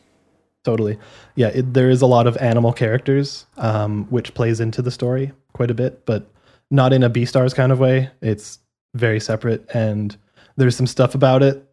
totally. 0.65 0.99
Yeah, 1.35 1.49
it, 1.49 1.73
there 1.73 1.89
is 1.89 2.03
a 2.03 2.07
lot 2.07 2.27
of 2.27 2.37
animal 2.37 2.73
characters, 2.75 3.47
um, 3.57 4.05
which 4.11 4.35
plays 4.35 4.61
into 4.61 4.83
the 4.83 4.91
story 4.91 5.33
quite 5.55 5.71
a 5.71 5.75
bit, 5.75 6.05
but 6.05 6.31
not 6.71 6.93
in 6.93 7.03
a 7.03 7.09
Beastars 7.11 7.55
kind 7.55 7.73
of 7.73 7.79
way. 7.81 8.11
It's 8.21 8.59
very 8.95 9.21
separate, 9.21 9.65
and 9.73 10.15
there's 10.57 10.77
some 10.77 10.87
stuff 10.87 11.15
about 11.15 11.43
it, 11.43 11.65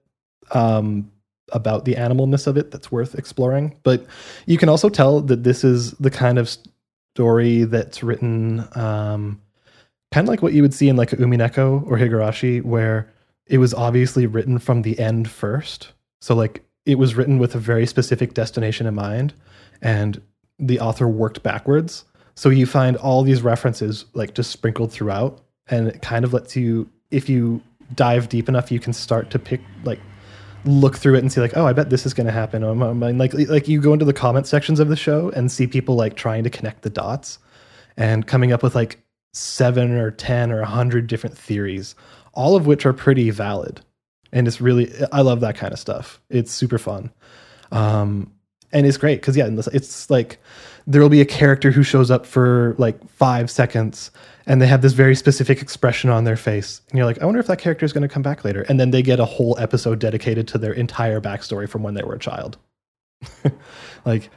um, 0.51 1.11
about 1.51 1.85
the 1.85 1.95
animalness 1.95 2.47
of 2.47 2.57
it 2.57 2.71
that's 2.71 2.91
worth 2.91 3.15
exploring. 3.15 3.77
But 3.83 4.05
you 4.45 4.57
can 4.57 4.69
also 4.69 4.89
tell 4.89 5.21
that 5.21 5.43
this 5.43 5.63
is 5.63 5.91
the 5.93 6.11
kind 6.11 6.37
of 6.37 6.49
story 7.15 7.63
that's 7.63 8.03
written 8.03 8.67
um, 8.75 9.41
kind 10.11 10.27
of 10.27 10.29
like 10.29 10.41
what 10.41 10.53
you 10.53 10.61
would 10.61 10.73
see 10.73 10.89
in 10.89 10.95
like 10.95 11.09
Umineko 11.11 11.85
or 11.89 11.97
Higurashi, 11.97 12.63
where 12.63 13.11
it 13.45 13.57
was 13.57 13.73
obviously 13.73 14.25
written 14.25 14.59
from 14.59 14.81
the 14.81 14.99
end 14.99 15.29
first. 15.29 15.91
So 16.21 16.35
like 16.35 16.63
it 16.85 16.97
was 16.97 17.15
written 17.15 17.37
with 17.37 17.55
a 17.55 17.59
very 17.59 17.85
specific 17.85 18.33
destination 18.33 18.87
in 18.87 18.95
mind, 18.95 19.33
and 19.81 20.21
the 20.59 20.79
author 20.79 21.07
worked 21.07 21.43
backwards. 21.43 22.05
So 22.35 22.49
you 22.49 22.65
find 22.65 22.95
all 22.97 23.23
these 23.23 23.41
references 23.41 24.05
like 24.13 24.33
just 24.33 24.51
sprinkled 24.51 24.91
throughout, 24.91 25.41
and 25.67 25.87
it 25.87 26.01
kind 26.01 26.23
of 26.23 26.33
lets 26.33 26.55
you, 26.55 26.89
if 27.11 27.29
you 27.29 27.61
dive 27.95 28.29
deep 28.29 28.49
enough, 28.49 28.71
you 28.71 28.79
can 28.79 28.93
start 28.93 29.29
to 29.31 29.39
pick 29.39 29.61
like 29.83 29.99
look 30.65 30.97
through 30.97 31.15
it 31.15 31.19
and 31.19 31.31
see 31.31 31.41
like, 31.41 31.55
oh, 31.55 31.65
I 31.65 31.73
bet 31.73 31.89
this 31.89 32.05
is 32.05 32.13
going 32.13 32.27
to 32.27 32.33
happen. 32.33 32.63
Or, 32.63 32.71
um, 32.71 32.99
like 32.99 33.33
like 33.33 33.67
you 33.67 33.81
go 33.81 33.93
into 33.93 34.05
the 34.05 34.13
comment 34.13 34.47
sections 34.47 34.79
of 34.79 34.89
the 34.89 34.95
show 34.95 35.29
and 35.31 35.51
see 35.51 35.67
people 35.67 35.95
like 35.95 36.15
trying 36.15 36.43
to 36.43 36.49
connect 36.49 36.81
the 36.81 36.89
dots 36.89 37.39
and 37.95 38.27
coming 38.27 38.51
up 38.51 38.63
with 38.63 38.75
like 38.75 38.99
seven 39.33 39.91
or 39.93 40.11
ten 40.11 40.51
or 40.51 40.61
a 40.61 40.65
hundred 40.65 41.07
different 41.07 41.37
theories, 41.37 41.95
all 42.33 42.55
of 42.55 42.67
which 42.67 42.85
are 42.85 42.93
pretty 42.93 43.29
valid. 43.29 43.81
And 44.33 44.47
it's 44.47 44.59
really 44.59 44.91
I 45.11 45.21
love 45.21 45.39
that 45.41 45.55
kind 45.55 45.73
of 45.73 45.79
stuff. 45.79 46.19
It's 46.29 46.51
super 46.51 46.77
fun. 46.77 47.11
Um, 47.71 48.31
and 48.73 48.85
it's 48.85 48.97
great 48.97 49.21
because 49.21 49.37
yeah, 49.37 49.49
it's 49.71 50.09
like 50.09 50.39
there 50.85 51.01
will 51.01 51.09
be 51.09 51.21
a 51.21 51.25
character 51.25 51.71
who 51.71 51.83
shows 51.83 52.11
up 52.11 52.25
for 52.25 52.75
like 52.77 53.07
five 53.09 53.49
seconds 53.49 54.11
and 54.47 54.61
they 54.61 54.67
have 54.67 54.81
this 54.81 54.93
very 54.93 55.15
specific 55.15 55.61
expression 55.61 56.09
on 56.09 56.23
their 56.23 56.35
face. 56.35 56.81
And 56.89 56.97
you're 56.97 57.05
like 57.05 57.21
i 57.21 57.25
wonder 57.25 57.39
if 57.39 57.47
that 57.47 57.59
character 57.59 57.85
is 57.85 57.93
going 57.93 58.01
to 58.01 58.13
come 58.13 58.23
back 58.23 58.43
later. 58.43 58.65
And 58.67 58.79
then 58.79 58.91
they 58.91 59.01
get 59.01 59.19
a 59.19 59.25
whole 59.25 59.55
episode 59.59 59.99
dedicated 59.99 60.47
to 60.49 60.57
their 60.57 60.73
entire 60.73 61.21
backstory 61.21 61.69
from 61.69 61.83
when 61.83 61.93
they 61.93 62.03
were 62.03 62.15
a 62.15 62.19
child. 62.19 62.57
Like 64.05 64.29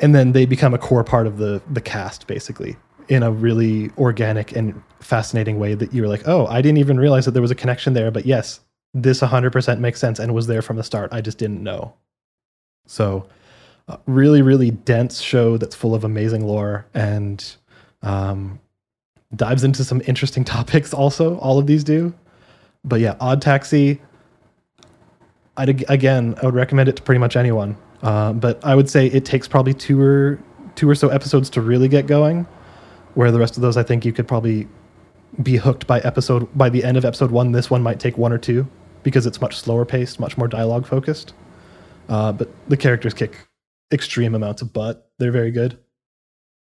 and 0.00 0.14
then 0.14 0.32
they 0.32 0.46
become 0.46 0.74
a 0.74 0.78
core 0.78 1.04
part 1.04 1.26
of 1.26 1.38
the 1.38 1.62
the 1.70 1.80
cast 1.80 2.26
basically 2.26 2.76
in 3.08 3.22
a 3.22 3.30
really 3.30 3.90
organic 3.98 4.56
and 4.56 4.82
fascinating 4.98 5.58
way 5.58 5.74
that 5.74 5.92
you're 5.92 6.08
like 6.08 6.26
oh 6.26 6.46
i 6.46 6.62
didn't 6.62 6.78
even 6.78 6.98
realize 6.98 7.26
that 7.26 7.32
there 7.32 7.42
was 7.42 7.50
a 7.50 7.54
connection 7.54 7.92
there 7.92 8.10
but 8.10 8.24
yes 8.24 8.60
this 8.94 9.20
100% 9.20 9.80
makes 9.80 9.98
sense 9.98 10.20
and 10.20 10.32
was 10.32 10.46
there 10.46 10.62
from 10.62 10.76
the 10.76 10.84
start. 10.84 11.12
I 11.12 11.20
just 11.20 11.36
didn't 11.36 11.62
know. 11.62 11.94
So 12.86 13.26
uh, 13.88 13.98
really 14.06 14.40
really 14.40 14.70
dense 14.70 15.20
show 15.20 15.58
that's 15.58 15.74
full 15.74 15.94
of 15.94 16.04
amazing 16.04 16.46
lore 16.46 16.86
and 16.94 17.56
um, 18.02 18.60
dives 19.34 19.64
into 19.64 19.84
some 19.84 20.02
interesting 20.06 20.44
topics 20.56 20.92
also 20.94 21.38
all 21.38 21.58
of 21.58 21.66
these 21.66 21.84
do. 21.84 22.14
But 22.84 23.00
yeah 23.00 23.16
odd 23.20 23.40
taxi 23.40 24.00
I'd, 25.56 25.88
again 25.90 26.34
i 26.42 26.46
would 26.46 26.54
recommend 26.54 26.88
it 26.88 26.96
to 26.96 27.02
pretty 27.02 27.18
much 27.18 27.36
anyone. 27.36 27.76
Uh, 28.02 28.32
but 28.32 28.62
i 28.64 28.74
would 28.74 28.90
say 28.90 29.06
it 29.06 29.24
takes 29.24 29.48
probably 29.48 29.74
two 29.74 30.00
or 30.00 30.38
two 30.74 30.88
or 30.88 30.94
so 30.94 31.08
episodes 31.08 31.48
to 31.50 31.60
really 31.60 31.88
get 31.88 32.06
going 32.06 32.46
where 33.14 33.30
the 33.30 33.38
rest 33.38 33.56
of 33.56 33.62
those 33.62 33.76
i 33.76 33.82
think 33.82 34.04
you 34.04 34.12
could 34.12 34.28
probably 34.28 34.68
be 35.42 35.56
hooked 35.56 35.86
by 35.86 36.00
episode 36.00 36.46
by 36.56 36.68
the 36.68 36.84
end 36.84 36.96
of 36.96 37.04
episode 37.04 37.30
one 37.30 37.52
this 37.52 37.70
one 37.70 37.82
might 37.82 37.98
take 37.98 38.18
one 38.18 38.32
or 38.32 38.38
two 38.38 38.68
because 39.04 39.26
it's 39.26 39.40
much 39.40 39.56
slower 39.56 39.84
paced 39.84 40.18
much 40.18 40.36
more 40.36 40.48
dialogue 40.48 40.84
focused. 40.84 41.34
Uh, 42.08 42.32
but 42.32 42.48
the 42.68 42.76
characters 42.76 43.14
kick 43.14 43.46
extreme 43.92 44.34
amounts 44.34 44.62
of 44.62 44.72
butt. 44.72 45.08
They're 45.18 45.30
very 45.30 45.52
good. 45.52 45.78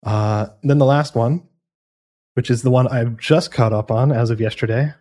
Uh, 0.02 0.46
then 0.62 0.78
the 0.78 0.86
last 0.86 1.14
one 1.14 1.42
which 2.34 2.50
is 2.50 2.62
the 2.62 2.70
one 2.70 2.88
I've 2.88 3.16
just 3.16 3.52
caught 3.52 3.72
up 3.72 3.90
on 3.90 4.12
as 4.12 4.30
of 4.30 4.40
yesterday. 4.40 4.92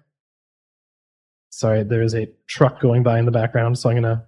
Sorry, 1.52 1.84
there 1.84 2.02
is 2.02 2.14
a 2.16 2.30
truck 2.48 2.80
going 2.80 3.04
by 3.04 3.20
in 3.20 3.26
the 3.26 3.32
background, 3.32 3.78
so 3.78 3.90
I'm 3.90 3.96
going 4.02 4.04
to 4.18 4.24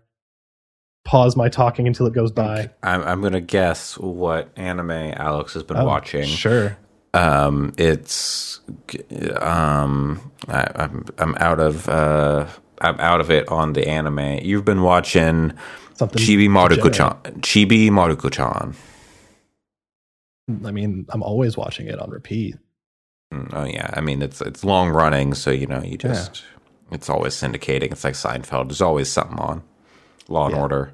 pause 1.05 1.35
my 1.35 1.49
talking 1.49 1.87
until 1.87 2.05
it 2.07 2.13
goes 2.13 2.31
by. 2.31 2.69
I'm, 2.83 3.01
I'm 3.03 3.21
going 3.21 3.33
to 3.33 3.41
guess 3.41 3.97
what 3.97 4.49
anime 4.55 4.91
Alex 4.91 5.53
has 5.53 5.63
been 5.63 5.77
Oh, 5.77 5.85
watching. 5.85 6.25
Sure. 6.25 6.77
Um, 7.13 7.73
it's 7.77 8.61
um, 9.41 10.31
I, 10.47 10.65
I'm 10.75 11.05
I'm 11.17 11.35
out 11.39 11.59
of 11.59 11.89
uh, 11.89 12.47
I'm 12.79 12.97
out 13.01 13.19
of 13.19 13.29
it 13.29 13.47
on 13.49 13.73
the 13.73 13.85
anime. 13.87 14.39
You've 14.41 14.63
been 14.63 14.81
watching 14.81 15.51
Something. 15.95 16.21
Chibi. 16.21 16.47
Maruko-chan. 16.47 17.41
Chibi 17.41 17.89
Maruko-chan. 17.89 18.73
I 20.65 20.71
mean, 20.71 21.05
I'm 21.09 21.21
always 21.21 21.57
watching 21.57 21.87
it 21.87 21.99
on 21.99 22.09
repeat. 22.09 22.55
Mm, 23.31 23.49
Oh 23.53 23.65
yeah, 23.65 23.89
I 23.93 24.01
mean 24.01 24.21
it's 24.21 24.41
it's 24.41 24.63
long 24.63 24.89
running, 24.89 25.33
so 25.33 25.51
you 25.51 25.67
know 25.67 25.81
you 25.81 25.97
just 25.97 26.43
it's 26.91 27.09
always 27.09 27.33
syndicating. 27.33 27.91
It's 27.91 28.03
like 28.03 28.13
Seinfeld. 28.15 28.67
There's 28.67 28.81
always 28.81 29.09
something 29.09 29.39
on. 29.39 29.63
Law 30.27 30.45
and 30.47 30.55
Yeah. 30.55 30.61
Order. 30.61 30.93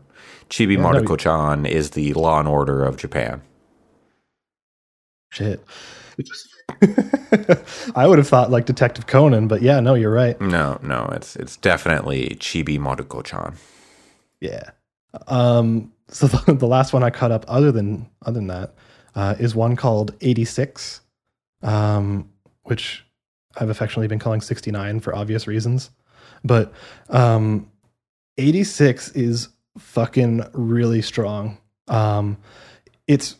Chibi 0.49 0.75
Yeah, 0.75 0.81
no, 0.81 0.89
Maruko-chan 1.01 1.65
is 1.65 1.91
the 1.91 2.13
Law 2.13 2.39
and 2.39 2.47
Order 2.47 2.83
of 2.85 2.97
Japan. 2.97 3.41
Shit. 5.31 5.63
I 7.95 8.07
would 8.07 8.17
have 8.17 8.27
thought 8.27 8.49
like 8.49 8.65
Detective 8.65 9.07
Conan, 9.07 9.47
but 9.47 9.61
yeah, 9.61 9.79
no, 9.79 9.93
you're 9.93 10.11
right. 10.11 10.39
No, 10.39 10.79
no, 10.81 11.09
it's 11.13 11.35
it's 11.35 11.57
definitely 11.57 12.29
Chibi 12.39 12.79
Maruko-chan. 12.79 13.55
Yeah. 14.39 14.69
Um, 15.27 15.91
so 16.07 16.27
the, 16.27 16.53
the 16.59 16.67
last 16.67 16.93
one 16.93 17.03
I 17.03 17.09
caught 17.09 17.31
up, 17.31 17.45
other 17.47 17.71
than 17.71 18.07
other 18.25 18.35
than 18.35 18.47
that, 18.47 18.73
uh, 19.15 19.35
is 19.39 19.55
one 19.55 19.75
called 19.75 20.13
86, 20.21 21.01
um, 21.61 22.29
which 22.63 23.05
I've 23.55 23.69
affectionately 23.69 24.07
been 24.07 24.19
calling 24.19 24.41
69 24.41 24.99
for 24.99 25.15
obvious 25.15 25.47
reasons. 25.47 25.89
But 26.43 26.73
um, 27.09 27.71
86 28.37 29.09
is 29.09 29.49
fucking 29.77 30.43
really 30.53 31.01
strong. 31.01 31.57
Um, 31.87 32.37
it's 33.07 33.35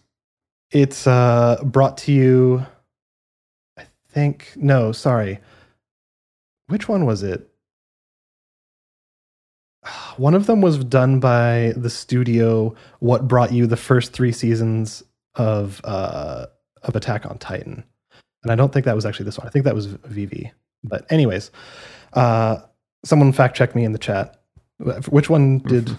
it's 0.72 1.08
uh, 1.08 1.62
brought 1.64 1.98
to 2.00 2.12
you. 2.12 2.66
I 3.78 3.86
think 4.10 4.54
no, 4.56 4.92
sorry. 4.92 5.40
Which 6.68 6.90
one 6.90 7.06
was 7.06 7.24
it? 7.24 7.48
One 10.18 10.34
of 10.34 10.48
them 10.48 10.62
was 10.62 10.84
done 10.84 11.20
by 11.20 11.74
the 11.76 11.90
studio. 11.90 12.76
What 13.00 13.28
brought 13.28 13.52
you 13.54 13.68
the 13.68 13.78
first 13.78 14.14
three 14.14 14.32
seasons 14.32 15.04
of 15.36 15.82
uh, 15.84 16.48
of 16.84 16.96
Attack 16.96 17.26
on 17.26 17.38
Titan? 17.38 17.84
And 18.48 18.52
I 18.52 18.56
don't 18.56 18.72
think 18.72 18.86
that 18.86 18.96
was 18.96 19.06
actually 19.06 19.26
this 19.26 19.38
one. 19.38 19.46
I 19.46 19.50
think 19.50 19.66
that 19.66 19.76
was 19.76 19.88
Vivy. 19.88 20.52
But 20.84 21.06
anyways, 21.12 21.52
uh, 22.14 22.60
someone 23.04 23.34
fact 23.34 23.58
check 23.58 23.76
me 23.76 23.84
in 23.84 23.92
the 23.92 24.00
chat. 24.00 24.40
Which 25.10 25.30
one 25.30 25.60
did 25.60 25.98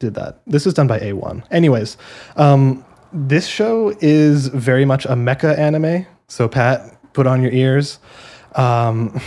did 0.00 0.14
that? 0.14 0.40
This 0.46 0.66
is 0.66 0.74
done 0.74 0.88
by 0.88 0.98
A1. 0.98 1.44
Anyways, 1.52 1.96
um, 2.36 2.84
this 3.12 3.46
show 3.46 3.94
is 4.00 4.48
very 4.48 4.84
much 4.84 5.04
a 5.04 5.10
mecha 5.10 5.56
anime. 5.56 6.04
So 6.26 6.48
Pat, 6.48 7.12
put 7.12 7.28
on 7.28 7.42
your 7.42 7.52
ears. 7.52 8.00
Um, 8.56 9.20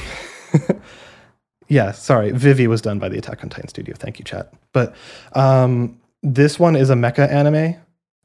yeah, 1.70 1.91
sorry. 1.91 2.32
Vivy 2.32 2.68
was 2.68 2.82
done 2.82 2.99
by 2.99 3.07
the 3.07 3.18
Attack 3.18 3.43
on 3.43 3.49
Titan 3.49 3.70
studio. 3.70 3.95
Thank 3.97 4.20
you, 4.20 4.26
chat. 4.26 4.51
But 4.74 4.93
um, 5.34 6.01
this 6.22 6.59
one 6.59 6.76
is 6.76 6.89
a 6.89 6.95
mecha 6.95 7.32
anime, 7.32 7.76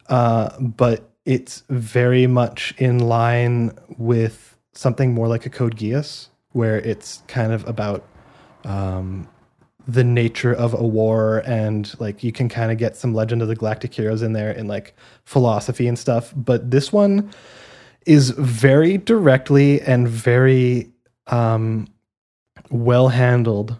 uh, 0.09 0.59
but 0.59 1.12
it's 1.25 1.63
very 1.69 2.27
much 2.27 2.75
in 2.79 2.99
line 2.99 3.73
with 3.99 4.57
something 4.73 5.15
more 5.15 5.29
like 5.29 5.47
a 5.47 5.51
Code 5.51 5.77
Geass, 5.77 6.29
where 6.51 6.79
it's 6.79 7.23
kind 7.29 7.53
of 7.53 7.67
about 7.69 8.05
um, 8.65 9.29
the 9.87 10.05
nature 10.05 10.53
of 10.53 10.75
a 10.75 10.87
war 10.87 11.43
and 11.45 11.99
like 11.99 12.23
you 12.23 12.33
can 12.33 12.49
kind 12.49 12.71
of 12.71 12.79
get 12.79 12.97
some 12.97 13.15
Legend 13.15 13.43
of 13.43 13.49
the 13.49 13.57
Galactic 13.57 13.93
Heroes 13.93 14.23
in 14.23 14.33
there 14.33 14.51
and 14.51 14.69
like 14.69 14.95
philosophy 15.25 15.89
and 15.89 15.99
stuff. 15.99 16.33
But 16.37 16.71
this 16.71 16.93
one 16.93 17.33
is 18.07 18.31
very 18.31 18.99
directly 18.99 19.81
and 19.81 20.09
very 20.09 20.91
um, 21.29 21.89
well 22.71 23.09
handled, 23.09 23.79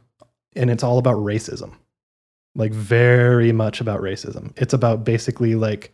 and 0.55 0.71
it's 0.71 0.83
all 0.83 0.99
about 0.99 1.17
racism. 1.17 1.75
Like 2.55 2.73
very 2.73 3.53
much 3.53 3.81
about 3.81 4.01
racism. 4.01 4.53
It's 4.57 4.75
about 4.75 5.05
basically 5.05 5.55
like 5.55 5.93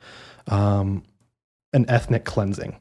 um, 0.49 1.05
an 1.73 1.85
ethnic 1.89 2.25
cleansing, 2.25 2.81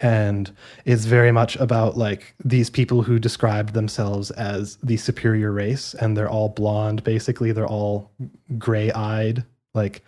and 0.00 0.50
it's 0.84 1.04
very 1.04 1.32
much 1.32 1.56
about 1.56 1.96
like 1.96 2.34
these 2.44 2.70
people 2.70 3.02
who 3.02 3.18
describe 3.18 3.72
themselves 3.72 4.30
as 4.32 4.76
the 4.82 4.96
superior 4.96 5.52
race, 5.52 5.94
and 5.94 6.16
they're 6.16 6.30
all 6.30 6.48
blonde. 6.48 7.04
Basically, 7.04 7.52
they're 7.52 7.66
all 7.66 8.10
gray 8.58 8.90
eyed. 8.92 9.44
Like 9.74 10.02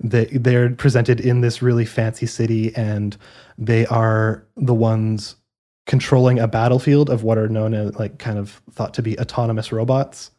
they 0.00 0.26
they're 0.26 0.70
presented 0.70 1.20
in 1.20 1.40
this 1.40 1.62
really 1.62 1.84
fancy 1.84 2.26
city, 2.26 2.74
and 2.74 3.16
they 3.58 3.86
are 3.86 4.46
the 4.56 4.74
ones 4.74 5.36
controlling 5.86 6.38
a 6.38 6.48
battlefield 6.48 7.10
of 7.10 7.22
what 7.22 7.36
are 7.36 7.48
known 7.48 7.74
as 7.74 7.94
like 7.96 8.18
kind 8.18 8.38
of 8.38 8.62
thought 8.72 8.94
to 8.94 9.02
be 9.02 9.18
autonomous 9.18 9.70
robots. 9.70 10.30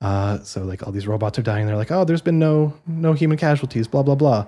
Uh, 0.00 0.38
so 0.40 0.62
like 0.62 0.84
all 0.86 0.92
these 0.92 1.06
robots 1.06 1.38
are 1.38 1.42
dying. 1.42 1.66
They're 1.66 1.76
like, 1.76 1.90
oh, 1.90 2.04
there's 2.04 2.22
been 2.22 2.38
no 2.38 2.74
no 2.86 3.12
human 3.12 3.38
casualties. 3.38 3.86
Blah 3.86 4.02
blah 4.02 4.14
blah. 4.14 4.46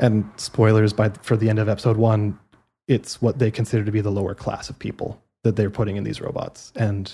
And 0.00 0.28
spoilers 0.36 0.92
by 0.92 1.10
for 1.22 1.36
the 1.36 1.48
end 1.48 1.58
of 1.60 1.68
episode 1.68 1.96
one, 1.96 2.38
it's 2.88 3.22
what 3.22 3.38
they 3.38 3.50
consider 3.52 3.84
to 3.84 3.92
be 3.92 4.00
the 4.00 4.10
lower 4.10 4.34
class 4.34 4.68
of 4.68 4.78
people 4.78 5.22
that 5.44 5.54
they're 5.54 5.70
putting 5.70 5.96
in 5.96 6.04
these 6.04 6.20
robots, 6.20 6.72
and 6.74 7.12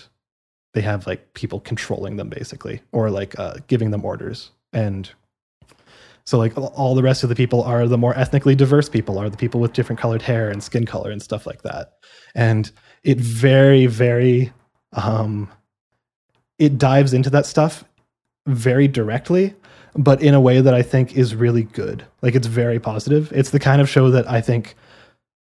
they 0.72 0.80
have 0.80 1.06
like 1.06 1.34
people 1.34 1.60
controlling 1.60 2.16
them 2.16 2.28
basically, 2.28 2.80
or 2.92 3.10
like 3.10 3.38
uh, 3.38 3.56
giving 3.66 3.90
them 3.90 4.04
orders. 4.04 4.50
And 4.72 5.10
So 6.24 6.38
like 6.38 6.56
all- 6.56 6.94
the 6.94 7.02
rest 7.02 7.22
of 7.22 7.28
the 7.28 7.34
people 7.36 7.62
are 7.62 7.86
the 7.86 7.98
more 7.98 8.16
ethnically 8.18 8.54
diverse 8.54 8.88
people, 8.88 9.18
are 9.18 9.30
the 9.30 9.36
people 9.36 9.60
with 9.60 9.72
different 9.72 10.00
colored 10.00 10.22
hair 10.22 10.50
and 10.50 10.62
skin 10.62 10.84
color 10.84 11.10
and 11.10 11.22
stuff 11.22 11.46
like 11.46 11.62
that. 11.62 11.94
And 12.34 12.70
it 13.04 13.18
very, 13.18 13.86
very 13.86 14.52
um 14.92 15.48
it 16.58 16.78
dives 16.78 17.12
into 17.12 17.30
that 17.30 17.46
stuff 17.46 17.84
very 18.46 18.88
directly, 18.88 19.54
but 19.96 20.22
in 20.22 20.34
a 20.34 20.40
way 20.40 20.60
that 20.60 20.74
I 20.74 20.82
think 20.82 21.16
is 21.16 21.34
really 21.34 21.64
good. 21.64 22.04
Like 22.22 22.34
it's 22.34 22.46
very 22.46 22.78
positive. 22.78 23.32
It's 23.32 23.50
the 23.50 23.58
kind 23.58 23.80
of 23.80 23.88
show 23.88 24.10
that 24.10 24.28
I 24.30 24.40
think, 24.40 24.74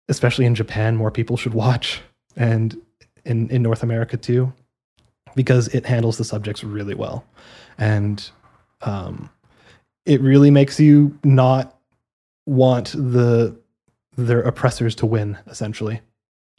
especially 0.07 0.45
in 0.45 0.55
Japan, 0.55 0.95
more 0.95 1.11
people 1.11 1.37
should 1.37 1.53
watch, 1.53 2.01
and 2.35 2.79
in 3.25 3.49
in 3.49 3.61
North 3.61 3.83
America 3.83 4.17
too, 4.17 4.53
because 5.35 5.67
it 5.69 5.85
handles 5.85 6.17
the 6.17 6.23
subjects 6.23 6.63
really 6.63 6.95
well, 6.95 7.25
and 7.77 8.29
um, 8.81 9.29
it 10.05 10.21
really 10.21 10.51
makes 10.51 10.79
you 10.79 11.17
not 11.23 11.77
want 12.45 12.91
the 12.91 13.55
their 14.17 14.41
oppressors 14.41 14.95
to 14.95 15.05
win, 15.05 15.37
essentially, 15.47 15.99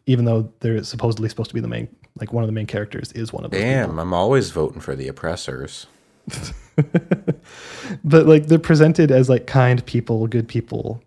even 0.05 0.27
though 0.27 0.53
they're 0.61 0.85
supposedly 0.85 1.29
supposed 1.29 1.49
to 1.49 1.55
be 1.55 1.61
the 1.61 1.69
main, 1.69 1.89
like 2.21 2.33
one 2.33 2.45
of 2.45 2.49
the 2.49 2.53
main 2.53 2.67
characters 2.67 3.13
is 3.13 3.33
one 3.33 3.45
of 3.45 3.51
people. 3.51 3.67
Damn, 3.67 3.99
I'm 3.99 4.13
always 4.13 4.51
voting 4.51 4.81
for 4.81 4.95
the 4.95 5.09
oppressors. 5.09 5.87
but 8.05 8.27
like 8.27 8.47
they're 8.47 8.59
presented 8.59 9.11
as 9.11 9.29
like 9.29 9.47
kind 9.47 9.85
people, 9.87 10.27
good 10.27 10.49
people, 10.49 11.03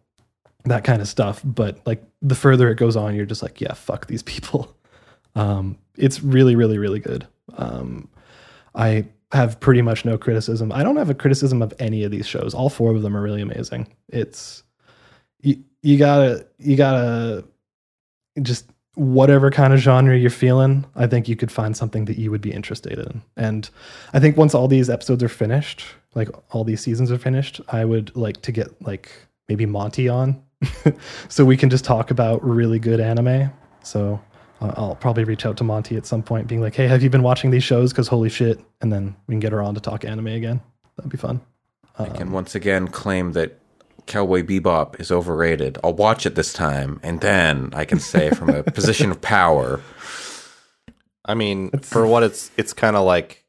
that 0.66 0.84
kind 0.84 1.02
of 1.02 1.08
stuff. 1.08 1.42
But 1.44 1.80
like 1.86 2.04
the 2.22 2.36
further 2.36 2.70
it 2.70 2.76
goes 2.76 2.96
on, 2.96 3.16
you're 3.16 3.26
just 3.26 3.42
like, 3.42 3.62
yeah, 3.62 3.74
fuck 3.74 4.08
these 4.08 4.24
people. 4.24 4.76
Um, 5.36 5.78
it's 5.96 6.24
really, 6.24 6.56
really, 6.56 6.80
really 6.80 7.00
good. 7.00 7.26
Um, 7.56 8.10
I 8.74 9.06
have 9.32 9.60
pretty 9.60 9.82
much 9.82 10.04
no 10.04 10.18
criticism. 10.18 10.72
I 10.72 10.84
don't 10.84 10.96
have 10.96 11.10
a 11.10 11.14
criticism 11.14 11.62
of 11.62 11.74
any 11.80 12.04
of 12.04 12.12
these 12.12 12.28
shows. 12.28 12.54
All 12.54 12.70
four 12.70 12.96
of 12.96 13.04
them 13.04 13.16
are 13.16 13.22
really 13.22 13.42
amazing. 13.42 13.88
It's 14.10 14.64
you, 15.42 15.64
you 15.84 15.98
gotta 15.98 16.48
you 16.58 16.76
gotta 16.76 17.46
just 18.42 18.70
whatever 19.00 19.50
kind 19.50 19.74
of 19.74 19.80
genre 19.80 20.18
you're 20.18 20.30
feeling, 20.30 20.86
I 20.96 21.08
think 21.08 21.30
you 21.30 21.38
could 21.38 21.52
find 21.52 21.76
something 21.76 22.04
that 22.06 22.18
you 22.18 22.32
would 22.32 22.42
be 22.42 22.52
interested 22.52 23.00
in. 23.00 23.22
And 23.38 23.70
I 24.14 24.20
think 24.20 24.36
once 24.36 24.54
all 24.54 24.68
these 24.68 24.90
episodes 24.90 25.24
are 25.24 25.30
finished, 25.30 25.86
like 26.16 26.28
all 26.54 26.66
these 26.66 26.82
seasons 26.82 27.10
are 27.10 27.18
finished, 27.18 27.62
I 27.70 27.86
would 27.86 28.14
like 28.16 28.42
to 28.42 28.52
get 28.52 28.82
like 28.82 29.10
maybe 29.48 29.66
Monty 29.66 30.10
on 30.10 30.44
so 31.30 31.46
we 31.46 31.56
can 31.56 31.70
just 31.70 31.86
talk 31.86 32.12
about 32.12 32.44
really 32.44 32.78
good 32.78 33.00
anime. 33.00 33.50
So 33.84 34.22
uh, 34.60 34.74
I'll 34.76 34.96
probably 34.96 35.24
reach 35.24 35.46
out 35.46 35.56
to 35.58 35.64
Monty 35.64 35.96
at 35.96 36.06
some 36.06 36.22
point, 36.22 36.48
being 36.48 36.60
like, 36.60 36.76
"Hey, 36.76 36.88
have 36.88 37.02
you 37.02 37.10
been 37.10 37.24
watching 37.24 37.52
these 37.52 37.64
shows? 37.64 37.94
Because 37.94 38.10
holy 38.10 38.30
shit!" 38.30 38.60
And 38.82 38.92
then 38.92 39.16
we 39.28 39.34
can 39.34 39.40
get 39.40 39.54
her 39.54 39.62
on 39.62 39.76
to 39.76 39.80
talk 39.80 40.04
anime 40.04 40.28
again. 40.28 40.60
That'd 40.98 41.10
be 41.10 41.18
fun. 41.18 41.40
I 41.98 42.10
can 42.10 42.32
once 42.32 42.56
again 42.56 42.90
claim 42.90 43.32
that 43.34 43.59
Cowboy 44.10 44.44
Bebop 44.44 45.00
is 45.00 45.12
overrated. 45.12 45.78
I'll 45.84 45.94
watch 45.94 46.26
it 46.26 46.36
this 46.36 46.52
time, 46.52 47.00
and 47.04 47.22
then 47.22 47.70
I 47.74 47.86
can 47.86 48.00
say 48.00 48.30
from 48.32 48.50
a 48.50 48.64
position 48.78 49.12
of 49.12 49.22
power. 49.22 49.80
I 51.26 51.34
mean, 51.36 51.70
for 51.80 52.06
what 52.06 52.24
it's 52.24 52.52
it's 52.58 52.74
kind 52.74 52.96
of 52.98 53.06
like 53.06 53.46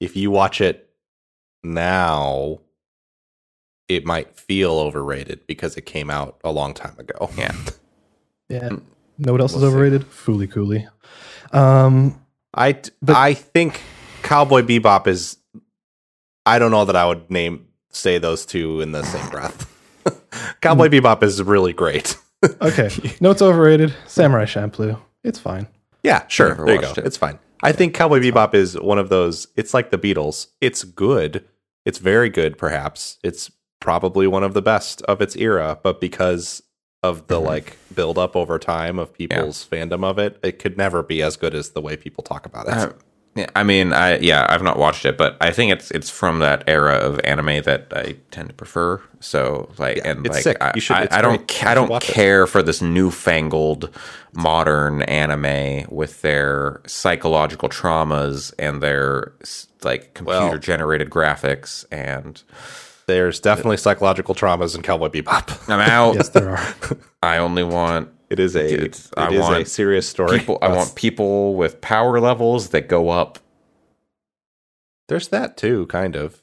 if 0.00 0.16
you 0.16 0.30
watch 0.32 0.60
it 0.60 0.90
now, 1.62 2.58
it 3.88 4.04
might 4.04 4.36
feel 4.38 4.72
overrated 4.72 5.46
because 5.46 5.76
it 5.76 5.82
came 5.86 6.10
out 6.10 6.38
a 6.42 6.50
long 6.50 6.74
time 6.74 6.96
ago. 6.98 7.30
Yeah. 7.36 7.54
Yeah. 8.50 8.68
Know 9.16 9.32
what 9.32 9.40
else 9.40 9.54
We'll 9.54 9.64
is 9.64 9.70
see. 9.70 9.74
overrated? 9.74 10.02
Fooly 10.10 10.50
Cooly. 10.52 10.86
Um, 11.50 12.20
I 12.52 12.72
t- 12.72 12.90
But- 13.00 13.16
I 13.16 13.32
think 13.32 13.80
Cowboy 14.22 14.60
Bebop 14.60 15.06
is. 15.06 15.38
I 16.44 16.58
don't 16.58 16.70
know 16.70 16.84
that 16.84 16.94
I 16.94 17.06
would 17.06 17.30
name 17.30 17.66
say 17.90 18.18
those 18.18 18.44
two 18.44 18.82
in 18.82 18.92
the 18.92 19.02
same 19.02 19.28
breath. 19.30 19.70
Cowboy 20.60 20.88
Bebop 20.88 21.22
is 21.22 21.42
really 21.42 21.72
great. 21.72 22.16
okay. 22.62 22.90
no, 23.20 23.30
it's 23.30 23.42
overrated. 23.42 23.94
Samurai 24.06 24.44
Champloo. 24.44 24.98
It's 25.22 25.38
fine. 25.38 25.66
Yeah, 26.02 26.26
sure. 26.28 26.54
There 26.54 26.74
you 26.74 26.80
go. 26.80 26.90
it. 26.90 26.98
It's 26.98 27.16
fine. 27.16 27.38
I 27.62 27.72
think 27.72 27.94
Cowboy 27.94 28.20
Bebop 28.20 28.54
is 28.54 28.78
one 28.78 28.98
of 28.98 29.08
those. 29.08 29.46
It's 29.56 29.72
like 29.72 29.90
the 29.90 29.98
Beatles. 29.98 30.48
It's 30.60 30.84
good. 30.84 31.44
It's 31.86 31.98
very 31.98 32.28
good. 32.28 32.58
Perhaps 32.58 33.18
it's 33.24 33.50
probably 33.80 34.26
one 34.26 34.42
of 34.44 34.54
the 34.54 34.62
best 34.62 35.00
of 35.02 35.20
its 35.22 35.36
era. 35.36 35.78
But 35.82 36.00
because 36.00 36.62
of 37.02 37.26
the 37.26 37.38
Mhm. 37.40 37.44
like 37.46 37.76
build 37.94 38.16
up 38.18 38.34
over 38.34 38.58
time 38.58 38.98
of 38.98 39.12
people's 39.12 39.66
fandom 39.66 40.04
of 40.04 40.18
it, 40.18 40.38
it 40.42 40.58
could 40.58 40.76
never 40.78 41.02
be 41.02 41.22
as 41.22 41.36
good 41.36 41.54
as 41.54 41.70
the 41.70 41.80
way 41.82 41.96
people 41.96 42.22
talk 42.24 42.46
about 42.46 42.66
it. 42.66 42.72
Uh, 42.74 42.76
yeah, 42.78 42.92
I 43.56 43.64
mean, 43.64 43.92
I 43.92 44.18
yeah, 44.18 44.46
I've 44.48 44.62
not 44.62 44.78
watched 44.78 45.04
it, 45.04 45.16
but 45.18 45.36
I 45.40 45.50
think 45.50 45.72
it's 45.72 45.90
it's 45.90 46.08
from 46.08 46.38
that 46.38 46.62
era 46.68 46.94
of 46.94 47.18
anime 47.24 47.62
that 47.64 47.88
I 47.94 48.16
tend 48.30 48.48
to 48.48 48.54
prefer. 48.54 49.00
So 49.20 49.70
like, 49.78 49.96
Yeah, 49.96 50.10
and 50.10 50.26
it's 50.26 50.36
like, 50.36 50.42
sick. 50.44 50.56
I, 50.60 50.72
You 50.74 50.80
should- 50.80 50.96
I, 50.96 51.08
I 51.10 51.20
don't, 51.22 51.64
I 51.64 51.74
don't 51.74 51.88
watch 51.90 52.08
it. 52.08 52.12
care 52.12 52.46
for 52.46 52.62
this 52.62 52.80
newfangled 52.80 53.90
modern 54.32 55.02
anime 55.02 55.86
with 55.90 56.22
their 56.22 56.80
psychological 56.86 57.68
traumas 57.68 58.52
and 58.58 58.80
their 58.82 59.32
like 59.82 60.14
computer 60.14 60.40
Well- 60.50 60.58
generated 60.58 61.10
graphics. 61.10 61.84
And 61.90 62.40
There's 63.06 63.40
definitely 63.40 63.78
psychological 63.78 64.34
traumas 64.34 64.76
in 64.76 64.82
Cowboy 64.82 65.08
Bebop. 65.08 65.68
I'm 65.68 65.80
out. 65.80 66.14
Yes, 66.16 66.28
there 66.30 66.50
are. 66.56 66.74
I 67.22 67.38
only 67.38 67.64
want 67.64 68.10
It 68.34 68.40
is 68.40 68.56
a 68.56 68.64
It's- 68.64 69.06
it 69.06 69.12
I 69.16 69.30
is 69.30 69.48
a 69.48 69.64
serious 69.64 70.08
story. 70.08 70.38
people. 70.40 70.58
I 70.60 70.68
want 70.68 70.96
people 70.96 71.54
with 71.54 71.80
power 71.80 72.18
levels 72.18 72.70
that 72.70 72.88
go 72.88 73.10
up. 73.10 73.38
There's 75.08 75.28
that 75.28 75.56
too, 75.56 75.86
kind 75.86 76.16
of. 76.16 76.42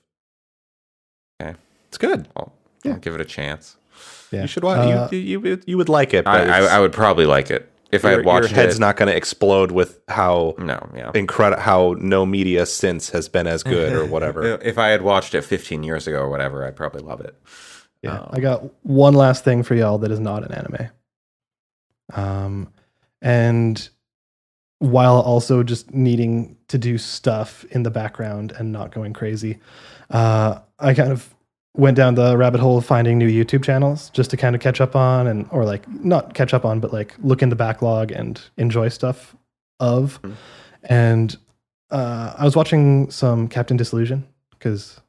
Okay. 1.41 1.55
It's 1.89 1.97
good. 1.97 2.29
I'll, 2.37 2.53
Yeah. 2.85 2.93
I'll 2.93 2.99
give 2.99 3.13
it 3.15 3.19
a 3.19 3.25
chance. 3.25 3.75
Yeah. 4.31 4.43
You 4.43 4.47
should 4.47 4.63
watch. 4.63 4.77
Uh, 4.79 5.09
you, 5.11 5.17
you 5.17 5.41
you 5.45 5.61
you 5.65 5.77
would 5.77 5.89
like 5.89 6.13
it. 6.13 6.25
I, 6.25 6.31
But 6.39 6.49
I, 6.49 6.57
it's- 6.59 6.71
I 6.71 6.79
would 6.79 6.93
probably 6.93 7.25
like 7.25 7.51
it 7.51 7.69
if 7.91 8.05
I 8.05 8.11
your, 8.11 8.19
had 8.19 8.25
watched 8.25 8.45
it. 8.45 8.51
your 8.51 8.55
head's 8.61 8.77
it. 8.77 8.79
not 8.79 8.95
going 8.95 9.09
to 9.09 9.15
explode 9.17 9.71
with 9.71 9.99
how 10.07 10.55
no, 10.57 10.89
yeah. 10.95 11.11
incredible 11.13 11.61
how 11.61 11.95
no 11.99 12.25
media 12.25 12.65
since 12.65 13.09
has 13.09 13.27
been 13.27 13.47
as 13.47 13.63
good 13.63 13.91
or 13.91 14.05
whatever. 14.15 14.43
If 14.61 14.77
I 14.77 14.87
had 14.89 15.01
watched 15.01 15.33
it 15.35 15.41
15 15.41 15.83
years 15.83 16.07
ago 16.07 16.19
or 16.19 16.29
whatever, 16.29 16.65
I'd 16.65 16.77
probably 16.77 17.01
love 17.01 17.19
it. 17.19 17.35
Yeah, 18.01 18.19
Um, 18.21 18.29
I 18.31 18.39
got 18.39 18.63
one 18.85 19.13
last 19.13 19.43
thing 19.43 19.61
for 19.63 19.75
y'all 19.75 19.97
that 19.99 20.09
is 20.11 20.19
not 20.21 20.43
an 20.45 20.53
anime. 20.53 20.89
Um, 22.15 22.71
and 23.21 23.89
while 24.79 25.19
also 25.19 25.63
just 25.63 25.93
needing 25.93 26.57
to 26.67 26.77
do 26.77 26.97
stuff 26.97 27.63
in 27.65 27.83
the 27.83 27.91
background 27.91 28.51
and 28.57 28.71
not 28.71 28.91
going 28.91 29.13
crazy, 29.13 29.59
uh, 30.09 30.59
I 30.79 30.93
kind 30.93 31.11
of 31.11 31.33
went 31.75 31.95
down 31.95 32.15
the 32.15 32.35
rabbit 32.35 32.59
hole 32.59 32.77
of 32.77 32.85
finding 32.85 33.17
new 33.17 33.29
YouTube 33.29 33.63
channels 33.63 34.09
just 34.09 34.29
to 34.31 34.37
kind 34.37 34.55
of 34.55 34.61
catch 34.61 34.81
up 34.81 34.95
on 34.95 35.27
and 35.27 35.47
or 35.51 35.63
like 35.63 35.87
not 35.87 36.33
catch 36.33 36.53
up 36.53 36.65
on, 36.65 36.79
but 36.79 36.91
like 36.91 37.15
look 37.19 37.41
in 37.41 37.49
the 37.49 37.55
backlog 37.55 38.11
and 38.11 38.41
enjoy 38.57 38.89
stuff 38.89 39.35
of. 39.79 40.21
Mhm. 40.21 40.33
And 40.83 41.37
uh, 41.91 42.33
I 42.37 42.43
was 42.43 42.55
watching 42.55 43.09
some 43.11 43.47
Captain 43.47 43.77
Disillusion 43.77 44.27
because 44.51 44.99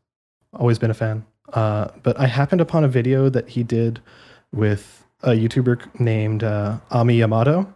always 0.53 0.79
been 0.79 0.91
a 0.91 0.95
fan. 0.95 1.25
Uh, 1.53 1.89
but 2.03 2.19
I 2.19 2.27
happened 2.27 2.61
upon 2.61 2.85
a 2.85 2.89
video 2.89 3.29
that 3.29 3.49
he 3.49 3.63
did 3.63 4.01
with 4.53 5.02
a 5.23 5.31
YouTuber 5.31 6.01
named 6.01 6.43
uh, 6.43 6.79
Ami 6.91 7.17
Yamato, 7.17 7.73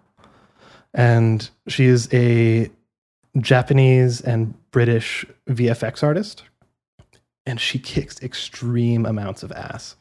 and 0.95 1.49
she 1.69 1.85
is 1.85 2.09
a 2.13 2.71
Japanese 3.39 4.21
and 4.21 4.55
British 4.71 5.25
VFX 5.49 6.03
artist, 6.03 6.43
and 7.45 7.61
she 7.61 7.79
kicks 7.79 8.21
extreme 8.23 9.07
amounts 9.07 9.43
of 9.43 9.53
ass. 9.53 9.97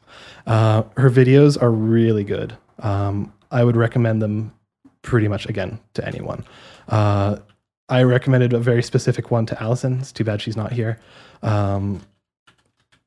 Uh, 0.46 0.82
her 0.96 1.10
videos 1.10 1.60
are 1.60 1.70
really 1.70 2.24
good. 2.24 2.56
Um, 2.80 3.32
I 3.50 3.64
would 3.64 3.76
recommend 3.76 4.20
them 4.20 4.52
pretty 5.02 5.28
much 5.28 5.46
again 5.46 5.78
to 5.94 6.06
anyone. 6.06 6.44
Uh, 6.88 7.36
I 7.88 8.02
recommended 8.02 8.52
a 8.52 8.58
very 8.58 8.82
specific 8.82 9.30
one 9.30 9.46
to 9.46 9.62
Allyson. 9.62 10.00
It's 10.00 10.12
too 10.12 10.24
bad 10.24 10.42
she's 10.42 10.56
not 10.56 10.72
here. 10.72 10.98
Um, 11.42 12.00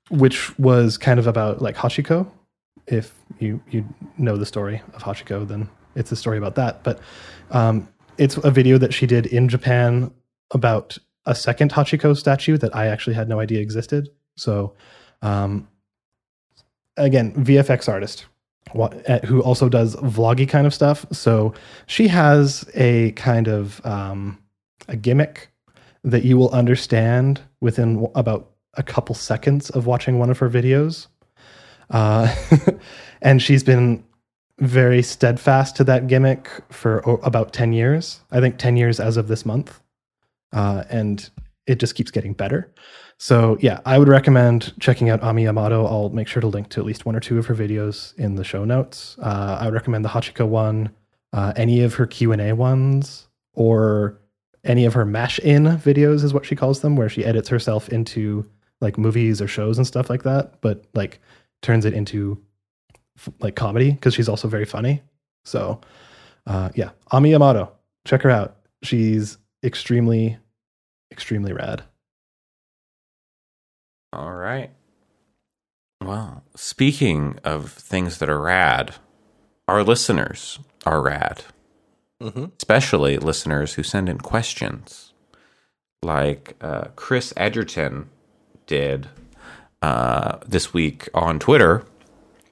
which 0.10 0.58
was 0.58 0.98
kind 0.98 1.20
of 1.20 1.28
about 1.28 1.62
like 1.62 1.76
Hachiko. 1.76 2.30
If 2.92 3.14
you 3.40 3.62
you 3.70 3.86
know 4.18 4.38
the 4.38 4.46
story 4.46 4.82
of 4.94 5.04
Hachiko, 5.04 5.48
then 5.48 5.70
it's 5.96 6.12
a 6.12 6.16
story 6.16 6.38
about 6.38 6.56
that. 6.56 6.84
But 6.84 7.00
um, 7.52 7.88
it's 8.18 8.38
a 8.38 8.52
video 8.52 8.78
that 8.78 8.94
she 8.94 9.06
did 9.06 9.26
in 9.28 9.48
Japan 9.48 10.12
about 10.52 10.98
a 11.26 11.36
second 11.36 11.72
Hachiko 11.72 12.18
statue 12.18 12.58
that 12.58 12.76
I 12.76 12.88
actually 12.88 13.14
had 13.14 13.30
no 13.30 13.40
idea 13.40 13.62
existed. 13.62 14.10
So, 14.36 14.74
um, 15.22 15.68
again, 16.98 17.34
VFX 17.34 17.88
artist 17.88 18.26
uh, 18.76 19.20
who 19.26 19.42
also 19.42 19.68
does 19.68 19.96
vloggy 19.98 20.48
kind 20.48 20.68
of 20.68 20.74
stuff. 20.74 21.06
So 21.12 21.54
she 21.88 22.08
has 22.08 22.70
a 22.76 23.12
kind 23.14 23.48
of 23.48 23.84
um, 23.86 24.38
a 24.88 24.96
gimmick 24.96 25.50
that 26.04 26.24
you 26.24 26.38
will 26.38 26.52
understand 26.52 27.42
within 27.62 28.08
about 28.16 28.52
a 28.76 28.84
couple 28.84 29.16
seconds 29.16 29.70
of 29.72 29.86
watching 29.86 30.20
one 30.20 30.30
of 30.30 30.38
her 30.38 30.50
videos. 30.50 31.08
Uh, 31.90 32.34
and 33.22 33.42
she's 33.42 33.64
been 33.64 34.04
very 34.60 35.02
steadfast 35.02 35.76
to 35.78 35.84
that 35.86 36.08
gimmick 36.08 36.50
for 36.70 37.08
o- 37.10 37.20
about 37.24 37.54
10 37.54 37.74
years. 37.74 38.22
I 38.32 38.40
think 38.40 38.58
10 38.58 38.78
years 38.78 39.00
as 39.00 39.18
of 39.18 39.28
this 39.28 39.46
month. 39.46 39.80
Uh, 40.52 40.84
and 40.90 41.30
it 41.68 41.80
just 41.80 41.96
keeps 41.96 42.12
getting 42.12 42.34
better. 42.34 42.74
So 43.18 43.58
yeah, 43.62 43.80
I 43.86 44.00
would 44.00 44.08
recommend 44.08 44.74
checking 44.80 45.10
out 45.10 45.22
Ami 45.22 45.44
Yamato. 45.44 45.86
I'll 45.86 46.10
make 46.10 46.28
sure 46.28 46.42
to 46.42 46.48
link 46.48 46.70
to 46.70 46.80
at 46.80 46.86
least 46.86 47.06
one 47.06 47.16
or 47.16 47.20
two 47.20 47.38
of 47.38 47.46
her 47.46 47.56
videos 47.56 48.18
in 48.18 48.36
the 48.36 48.44
show 48.44 48.66
notes. 48.66 49.18
Uh, 49.22 49.58
I 49.60 49.66
would 49.66 49.74
recommend 49.74 50.04
the 50.04 50.10
Hachiko 50.10 50.48
one, 50.48 50.90
uh, 51.34 51.54
any 51.56 51.82
of 51.82 51.94
her 51.96 52.08
Q 52.08 52.32
and 52.32 52.42
A 52.42 52.54
ones, 52.54 53.28
or 53.54 54.20
any 54.64 54.86
of 54.86 54.94
her 54.94 55.06
mash 55.06 55.38
in 55.40 55.64
videos 55.66 56.24
is 56.24 56.34
what 56.34 56.46
she 56.46 56.56
calls 56.56 56.80
them, 56.82 56.96
where 56.96 57.10
she 57.10 57.24
edits 57.26 57.50
herself 57.50 57.90
into 57.90 58.50
like 58.82 58.98
movies 58.98 59.42
or 59.42 59.48
shows 59.48 59.78
and 59.78 59.86
stuff 59.86 60.10
like 60.10 60.24
that, 60.24 60.62
but 60.62 60.86
like 60.94 61.20
turns 61.62 61.86
it 61.86 61.94
into 61.94 62.42
f- 63.18 63.30
like 63.40 63.56
comedy 63.56 63.92
because 63.92 64.14
she's 64.14 64.30
also 64.30 64.48
very 64.48 64.66
funny. 64.66 65.02
So 65.46 65.82
uh, 66.48 66.70
yeah, 66.76 66.92
Ami 67.12 67.32
Yamato, 67.32 67.72
check 68.06 68.22
her 68.24 68.30
out. 68.30 68.56
She's 68.84 69.38
extremely, 69.64 70.38
extremely 71.12 71.54
rad. 71.54 71.84
All 74.14 74.34
right. 74.34 74.72
Well, 76.02 76.44
speaking 76.56 77.38
of 77.44 77.72
things 77.72 78.18
that 78.20 78.30
are 78.30 78.40
rad, 78.40 78.96
our 79.68 79.84
listeners 79.84 80.60
are 80.86 81.02
rad, 81.02 81.44
Mm-hmm. 82.22 82.46
especially 82.58 83.18
listeners 83.18 83.76
who 83.76 83.84
send 83.84 84.10
in 84.10 84.18
questions, 84.18 85.14
like 86.02 86.56
uh, 86.60 86.86
Chris 86.98 87.34
Edgerton 87.38 88.10
did 88.68 89.08
uh, 89.82 90.38
this 90.46 90.74
week 90.74 91.08
on 91.14 91.40
Twitter, 91.40 91.84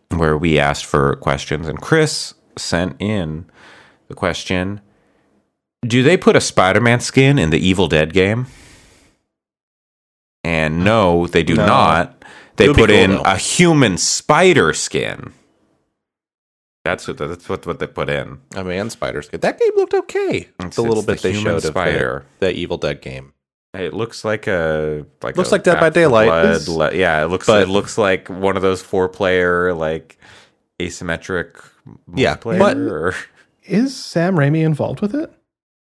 where 0.10 0.38
we 0.38 0.58
asked 0.60 0.86
for 0.86 1.16
questions, 1.18 1.68
and 1.68 1.82
Chris 1.82 2.34
sent 2.58 2.96
in 3.00 3.46
the 4.08 4.16
question: 4.16 4.82
Do 5.86 6.04
they 6.04 6.18
put 6.18 6.36
a 6.36 6.42
Spider-Man 6.42 7.00
skin 7.02 7.38
in 7.38 7.50
the 7.50 7.60
Evil 7.60 7.88
Dead 7.88 8.14
game? 8.14 8.48
And 10.44 10.84
no, 10.84 11.28
they 11.28 11.44
do 11.44 11.56
No. 11.56 11.66
not. 11.66 12.24
They 12.56 12.68
put 12.68 12.90
cool, 12.90 12.92
in 12.92 13.12
though. 13.12 13.22
a 13.24 13.36
human 13.38 13.98
spider 13.98 14.74
skin. 14.74 15.34
That's 16.86 17.08
what 17.08 17.18
that's 17.18 17.48
what, 17.50 17.66
what 17.68 17.80
they 17.80 17.86
put 17.88 18.10
in. 18.10 18.40
A 18.56 18.64
man 18.64 18.90
spider 18.90 19.22
skin. 19.22 19.42
That 19.42 19.60
game 19.60 19.72
looked 19.76 19.94
okay. 19.94 20.48
It's- 20.60 20.76
the 20.76 20.82
little 20.82 21.00
it's 21.00 21.06
the 21.06 21.14
bit 21.14 21.22
they 21.22 21.34
showed 21.34 21.62
spider. 21.64 22.18
of 22.20 22.26
the, 22.40 22.46
the 22.48 22.54
Evil 22.54 22.78
Dead 22.78 23.02
game. 23.02 23.34
It 23.74 23.94
looks 23.94 24.24
like 24.26 24.48
a 24.48 25.06
like 25.22 25.38
Looks 25.38 25.50
a 25.50 25.54
like 25.56 25.64
Dead 25.64 25.80
by 25.80 25.90
Daylight. 25.90 26.28
Blood 26.28 26.68
le- 26.68 26.96
yeah, 26.98 27.24
it 27.24 27.28
looks 27.28 27.48
but- 27.48 27.64
it 27.64 27.70
looks 27.70 27.98
like 27.98 28.30
one 28.30 28.56
of 28.56 28.62
those 28.64 28.82
four 28.82 29.08
player 29.10 29.74
like 29.74 30.18
asymmetric 30.80 31.56
Yeah, 32.16 32.38
but- 32.42 32.78
or 32.78 33.14
Is 33.66 33.96
Sam 33.96 34.36
Raimi 34.36 34.64
involved 34.64 35.02
with 35.02 35.14
it? 35.14 35.32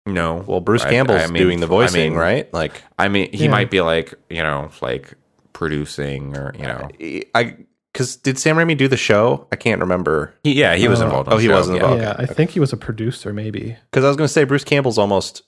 no. 0.06 0.42
Well, 0.46 0.60
Bruce 0.60 0.84
Campbell's 0.84 1.22
I 1.22 1.26
mean, 1.26 1.42
doing 1.42 1.60
the 1.60 1.68
I 1.68 1.90
mean- 1.90 2.14
right? 2.14 2.52
Like, 2.54 2.82
I 2.98 3.08
mean, 3.08 3.30
he 3.32 3.44
Yeah. 3.44 3.50
might 3.50 3.70
be 3.70 3.80
like 3.82 4.14
you 4.30 4.42
know 4.42 4.70
like 4.80 5.14
producing 5.52 6.36
or 6.36 6.54
you 6.56 6.62
know 6.64 6.88
I 7.34 7.56
because 7.92 8.16
did 8.16 8.38
Sam 8.38 8.56
Raimi 8.56 8.76
do 8.76 8.88
the 8.88 8.96
show? 8.96 9.46
I 9.52 9.56
can't 9.56 9.80
remember. 9.80 10.32
he, 10.44 10.52
yeah 10.54 10.74
he 10.76 10.88
was 10.88 11.00
Uh, 11.00 11.04
involved. 11.04 11.28
in 11.28 11.34
oh, 11.34 11.36
the 11.36 11.42
he 11.42 11.48
show, 11.48 11.56
was 11.58 11.68
involved. 11.68 12.00
yeah, 12.00 12.12
Okay, 12.12 12.22
I 12.22 12.26
think 12.26 12.50
he 12.50 12.60
was 12.60 12.72
a 12.72 12.76
producer, 12.76 13.32
maybe. 13.32 13.76
Because 13.90 14.04
I 14.04 14.08
was 14.08 14.16
going 14.16 14.26
to 14.28 14.32
say 14.32 14.44
Bruce 14.44 14.64
Campbell's 14.64 14.98
almost 14.98 15.42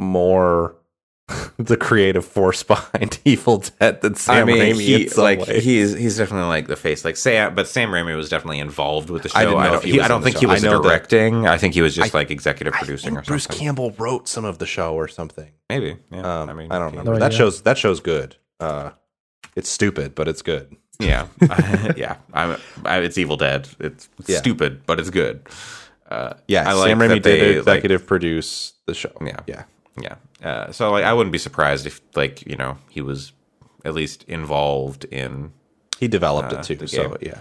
more 0.00 0.74
the 1.56 1.76
creative 1.76 2.24
force 2.24 2.62
behind 2.62 3.18
Evil 3.24 3.62
Dead 3.78 4.00
than 4.00 4.14
Sam 4.16 4.36
I 4.36 4.44
mean, 4.44 4.56
Raimi. 4.58 4.80
he 4.80 5.02
in 5.04 5.08
some 5.08 5.24
like 5.24 5.46
ways. 5.46 5.64
he's 5.64 5.92
he's 5.94 6.16
definitely 6.18 6.48
like 6.48 6.66
the 6.66 6.76
face. 6.76 7.04
Like 7.04 7.16
Sam, 7.16 7.54
but 7.54 7.68
Sam 7.68 7.90
Raimi 7.90 8.16
was 8.16 8.28
definitely 8.28 8.58
involved 8.58 9.08
with 9.08 9.22
the 9.22 9.28
show. 9.28 9.38
I 9.38 9.44
didn't 9.44 9.58
know 9.58 9.64
don't, 9.66 9.74
if 9.76 9.82
he 9.84 9.90
he- 9.92 9.98
was 9.98 10.04
I 10.04 10.08
don't 10.08 10.22
think 10.22 10.34
show. 10.36 10.40
he 10.40 10.46
was 10.46 10.64
I 10.64 10.68
know 10.68 10.82
that- 10.82 10.88
directing. 10.88 11.46
I 11.46 11.58
think 11.58 11.74
he 11.74 11.82
was 11.82 11.94
just 11.94 12.14
I- 12.14 12.18
like 12.18 12.30
executive 12.30 12.74
I 12.74 12.78
producing 12.78 13.12
or 13.12 13.20
think 13.20 13.28
Bruce. 13.28 13.46
Campbell 13.46 13.92
wrote 13.92 14.28
some 14.28 14.44
of 14.44 14.58
the 14.58 14.66
show 14.66 14.94
or 14.94 15.06
something. 15.08 15.50
Maybe. 15.70 15.96
Yeah. 16.10 16.42
Um, 16.42 16.50
I 16.50 16.54
mean, 16.54 16.72
I 16.72 16.78
don't 16.78 16.92
he- 16.92 16.98
remember. 16.98 17.12
No 17.14 17.18
that 17.20 17.32
shows 17.32 17.62
that 17.62 17.78
show's 17.78 18.00
good. 18.00 18.36
Uh, 18.58 18.90
it's 19.56 19.68
stupid, 19.70 20.14
but 20.14 20.28
it's 20.28 20.42
good. 20.42 20.76
Yeah, 20.98 21.26
yeah. 21.96 22.16
I'm, 22.32 22.56
I, 22.84 22.98
it's 22.98 23.18
Evil 23.18 23.36
Dead. 23.36 23.68
It's, 23.80 24.08
it's 24.20 24.28
Yeah. 24.28 24.38
stupid, 24.38 24.82
but 24.86 25.00
it's 25.00 25.10
good. 25.10 25.42
Uh, 26.08 26.34
Yeah, 26.46 26.68
I 26.68 26.74
like 26.74 26.88
Sam 26.90 26.98
Raimi 26.98 27.08
that 27.08 27.22
did 27.22 27.40
they, 27.40 27.58
executive 27.58 28.06
produce 28.06 28.74
the 28.86 28.94
show. 28.94 29.10
Yeah. 29.24 29.40
yeah. 29.46 29.64
yeah. 30.00 30.14
Uh, 30.42 30.72
so 30.72 30.90
like, 30.90 31.04
I 31.04 31.12
wouldn't 31.12 31.32
be 31.32 31.38
surprised 31.38 31.86
if 31.86 32.00
like 32.14 32.46
you 32.46 32.56
know 32.56 32.76
he 32.90 33.00
was 33.00 33.32
at 33.84 33.94
least 33.94 34.24
involved 34.28 35.04
in. 35.06 35.52
He 35.98 36.08
developed 36.08 36.52
Uh, 36.52 36.56
it 36.58 36.62
too. 36.64 36.74
the 36.74 36.88
So 36.88 37.16
yeah, 37.20 37.38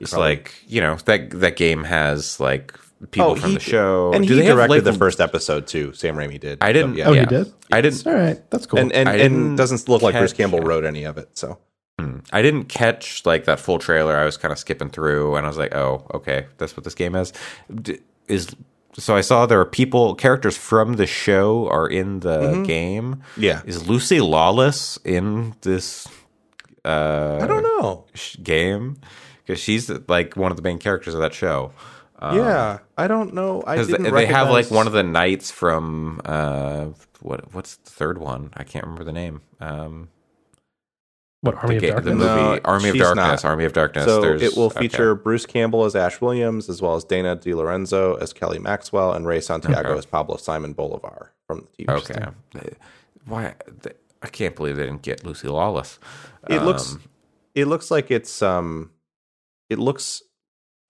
It's 0.00 0.10
Probably. 0.10 0.28
like 0.28 0.54
you 0.66 0.80
know 0.80 0.96
that 1.04 1.30
that 1.40 1.56
game 1.56 1.84
has 1.84 2.40
like 2.40 2.74
people 3.10 3.36
from 3.36 3.50
he- 3.50 3.54
the 3.56 3.60
show, 3.60 4.12
and 4.12 4.26
Do 4.26 4.34
he 4.34 4.40
they 4.40 4.46
have, 4.46 4.56
directed 4.56 4.74
like, 4.76 4.84
the 4.84 4.92
first 4.98 5.20
episode 5.20 5.66
too. 5.66 5.92
Sam 5.92 6.16
Raimi 6.16 6.40
did. 6.40 6.58
I 6.62 6.72
didn't. 6.72 6.92
So, 6.94 6.98
yeah. 6.98 7.08
Oh, 7.08 7.12
yeah. 7.12 7.20
he 7.20 7.26
did? 7.26 7.52
I 7.72 7.80
didn't. 7.80 8.06
All 8.06 8.14
right, 8.14 8.50
that's 8.50 8.66
cool. 8.66 8.78
and 8.80 8.92
and, 8.92 9.08
and 9.08 9.56
doesn't 9.58 9.88
look 9.88 10.02
like 10.02 10.14
Bruce 10.14 10.32
Campbell 10.32 10.60
wrote 10.60 10.84
any 10.84 11.04
of 11.04 11.18
it. 11.18 11.36
So 11.36 11.58
I 12.32 12.40
didn't 12.40 12.64
catch 12.64 13.26
like 13.26 13.44
that 13.44 13.60
full 13.60 13.78
trailer. 13.78 14.16
I 14.16 14.24
was 14.24 14.38
kind 14.38 14.52
of 14.52 14.58
skipping 14.58 14.88
through, 14.88 15.36
and 15.36 15.44
I 15.44 15.48
was 15.50 15.58
like, 15.58 15.74
"Oh, 15.74 16.06
okay, 16.14 16.46
that's 16.56 16.74
what 16.76 16.84
this 16.84 16.94
game 16.94 17.14
is." 17.14 17.32
D- 17.74 17.98
is 18.26 18.48
so 18.94 19.16
I 19.16 19.20
saw 19.22 19.46
there 19.46 19.60
are 19.60 19.64
people, 19.64 20.14
characters 20.14 20.56
from 20.56 20.94
the 20.94 21.06
show 21.06 21.68
are 21.68 21.88
in 21.88 22.20
the 22.20 22.38
Mm-hmm. 22.40 22.62
game. 22.64 23.22
yeah, 23.36 23.62
Is 23.64 23.88
Lucy 23.88 24.20
Lawless 24.20 24.98
in 25.04 25.54
this 25.62 26.06
uh, 26.84 27.38
I 27.42 27.46
don't 27.46 27.62
know. 27.62 28.04
game? 28.42 28.96
Because 29.46 29.60
she's 29.60 29.90
like 30.08 30.36
one 30.36 30.50
of 30.50 30.56
the 30.56 30.62
main 30.62 30.78
characters 30.78 31.14
of 31.14 31.20
that 31.20 31.34
show. 31.34 31.72
yeah, 32.22 32.78
I 32.98 33.06
don't 33.08 33.32
know. 33.34 33.62
I 33.66 33.76
didn't 33.76 34.02
they, 34.02 34.10
they 34.10 34.26
have 34.26 34.50
like 34.50 34.70
one 34.70 34.86
of 34.86 34.92
the 34.92 35.02
knights 35.02 35.50
from 35.50 36.20
uh, 36.24 36.86
what? 37.20 37.52
What's 37.54 37.76
the 37.76 37.90
third 37.90 38.18
one? 38.18 38.50
I 38.54 38.64
can't 38.64 38.84
remember 38.84 39.04
the 39.04 39.12
name. 39.12 39.40
Um, 39.60 40.08
what 41.42 41.54
Army 41.56 41.76
of 41.76 41.80
the, 41.82 41.86
ga- 41.88 41.94
the 42.00 42.00
Darkness? 42.10 42.14
movie 42.14 42.40
No, 42.42 42.60
Army 42.64 42.88
of 42.90 42.96
Darkness. 42.96 43.42
not. 43.42 43.44
Army 43.44 43.64
of 43.64 43.72
Darkness. 43.72 44.04
So 44.04 44.20
There's- 44.20 44.42
it 44.42 44.56
will 44.56 44.64
okay. 44.66 44.80
feature 44.80 45.14
Bruce 45.14 45.46
Campbell 45.46 45.84
as 45.84 45.96
Ash 45.96 46.20
Williams, 46.20 46.68
as 46.68 46.82
well 46.82 46.96
as 46.96 47.04
Dana 47.04 47.36
DiLorenzo 47.36 48.20
as 48.20 48.32
Kelly 48.32 48.58
Maxwell, 48.58 49.12
and 49.12 49.26
Ray 49.26 49.40
Santiago 49.40 49.90
Okay. 49.90 49.98
as 49.98 50.06
Pablo 50.06 50.36
Simon 50.36 50.72
Bolivar 50.74 51.32
from 51.46 51.66
the 51.76 51.84
TV 51.84 52.06
show. 52.06 52.14
Okay. 52.58 52.74
Why? 53.26 53.54
th- 53.82 53.96
I 54.22 54.28
can't 54.28 54.54
believe 54.54 54.76
they 54.76 54.84
didn't 54.84 55.02
get 55.02 55.24
Lucy 55.24 55.48
Lawless. 55.48 55.98
It 56.48 56.62
looks 56.62 56.92
Um, 56.92 57.02
it 57.54 57.66
looks 57.66 57.90
like 57.90 58.10
it's 58.10 58.42
um 58.42 58.90
it 59.70 59.78
looks 59.78 60.22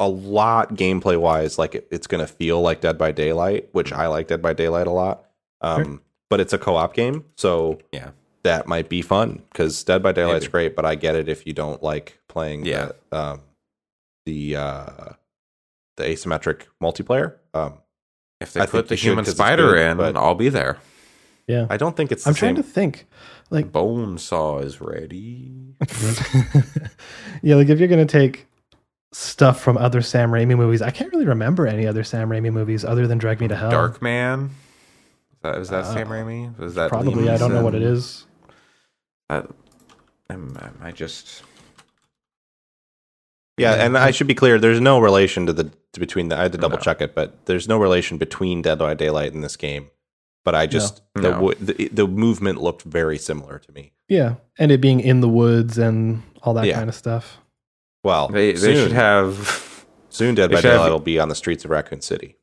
a 0.00 0.08
lot 0.08 0.74
gameplay 0.74 1.16
wise 1.20 1.58
like 1.58 1.74
it, 1.74 1.86
it's 1.90 2.06
going 2.06 2.26
to 2.26 2.32
feel 2.32 2.60
like 2.62 2.80
Dead 2.80 2.96
by 2.98 3.12
Daylight, 3.12 3.68
which 3.72 3.92
I 3.92 4.06
like 4.08 4.28
Dead 4.28 4.40
by 4.42 4.52
Daylight 4.54 4.86
a 4.86 4.90
lot. 4.90 5.26
Um 5.60 5.84
Sure. 5.84 6.00
but 6.30 6.40
it's 6.40 6.52
a 6.52 6.58
co-op 6.58 6.94
game, 6.94 7.24
so 7.36 7.78
Yeah. 7.92 8.10
That 8.42 8.66
might 8.66 8.88
be 8.88 9.02
fun 9.02 9.42
cuz 9.54 9.82
Dead 9.84 10.02
by 10.02 10.12
Daylight's 10.12 10.44
Maybe. 10.44 10.50
great, 10.52 10.76
but 10.76 10.84
I 10.84 10.94
get 10.94 11.14
it 11.16 11.28
if 11.28 11.46
you 11.46 11.52
don't 11.52 11.82
like 11.82 12.18
playing 12.28 12.64
Yeah. 12.64 12.92
the 13.10 13.16
um 13.18 13.40
the 14.26 14.56
uh 14.56 14.86
the 15.96 16.04
asymmetric 16.04 16.62
multiplayer. 16.82 17.34
Um 17.54 17.74
If 18.40 18.52
they 18.54 18.60
I 18.62 18.66
put 18.66 18.88
the 18.88 18.94
human 18.94 18.96
should 18.96 19.04
human 19.04 19.24
'cause 19.24 19.28
it's 19.32 19.38
spider 19.38 19.72
good, 19.74 19.90
in, 19.90 19.96
but- 19.98 20.16
I'll 20.16 20.34
be 20.34 20.48
there. 20.48 20.78
Yeah. 21.46 21.66
I 21.68 21.76
don't 21.76 21.96
think 21.96 22.12
it's 22.12 22.22
the 22.24 22.30
I'm 22.30 22.34
trying 22.34 22.54
to 22.54 22.62
think. 22.62 23.06
Like, 23.50 23.72
Bone 23.72 24.16
saw 24.18 24.58
is 24.60 24.80
ready. 24.80 25.74
yeah, 27.42 27.56
like 27.56 27.68
if 27.68 27.78
you're 27.80 27.88
gonna 27.88 28.06
take 28.06 28.46
stuff 29.12 29.60
from 29.60 29.76
other 29.76 30.00
Sam 30.02 30.30
Raimi 30.30 30.56
movies, 30.56 30.80
I 30.82 30.90
can't 30.90 31.10
really 31.12 31.26
remember 31.26 31.66
any 31.66 31.86
other 31.86 32.04
Sam 32.04 32.28
Raimi 32.28 32.52
movies 32.52 32.84
other 32.84 33.08
than 33.08 33.18
Drag 33.18 33.40
Me 33.40 33.48
to 33.48 33.56
Hell. 33.56 33.70
Dark 33.70 34.00
Man. 34.00 34.50
Is 35.32 35.38
that, 35.42 35.58
is 35.58 35.68
that 35.70 35.84
Uh, 35.84 35.92
Sam 35.94 36.08
Raimi? 36.08 36.56
Was 36.58 36.74
that 36.76 36.90
Probably. 36.90 37.24
Liam 37.24 37.34
I 37.34 37.38
don't 37.38 37.52
know 37.52 37.64
what 37.64 37.74
it 37.74 37.82
Neeson? 37.82 37.92
is. 37.92 38.26
Uh, 39.30 39.42
am, 40.28 40.56
am 40.60 40.76
I 40.82 40.90
just 40.90 41.42
Yeah, 43.56 43.74
and 43.74 43.96
I 43.96 44.10
should 44.10 44.26
be 44.26 44.34
clear. 44.34 44.58
There's 44.58 44.80
no 44.80 44.98
relation 44.98 45.46
to 45.46 45.52
the 45.52 45.70
to 45.92 46.00
between 46.00 46.28
the. 46.28 46.36
I 46.38 46.42
had 46.42 46.52
to 46.52 46.58
double 46.58 46.76
No. 46.78 46.82
check 46.82 47.00
it, 47.00 47.14
but 47.14 47.46
there's 47.46 47.68
no 47.68 47.78
relation 47.78 48.18
between 48.18 48.60
Dead 48.62 48.78
by 48.80 48.94
Daylight 48.94 49.32
and 49.32 49.44
this 49.44 49.56
game. 49.56 49.90
But 50.44 50.54
I 50.54 50.66
just 50.66 51.02
the, 51.14 51.22
No. 51.22 51.30
w- 51.32 51.54
the 51.60 51.88
the 51.92 52.06
movement 52.08 52.60
looked 52.60 52.82
very 52.82 53.18
similar 53.18 53.58
to 53.60 53.72
me. 53.72 53.92
Yeah, 54.08 54.36
and 54.58 54.72
it 54.72 54.80
being 54.80 54.98
in 55.00 55.20
the 55.20 55.28
woods 55.28 55.78
and 55.78 56.22
all 56.42 56.54
that 56.54 56.64
Yeah. 56.66 56.74
kind 56.74 56.88
of 56.88 56.94
stuff. 56.96 57.38
Well, 58.02 58.28
they? 58.28 58.52
They 58.52 58.58
soon, 58.58 58.76
should 58.88 58.92
have. 58.92 59.84
soon. 60.08 60.34
Dead 60.34 60.50
by 60.50 60.56
should 60.56 60.64
have- 60.70 60.78
Daylight 60.80 60.90
will 60.92 60.98
be 60.98 61.20
on 61.20 61.28
the 61.28 61.34
streets 61.36 61.64
of 61.64 61.70
Raccoon 61.70 62.00
City. 62.00 62.36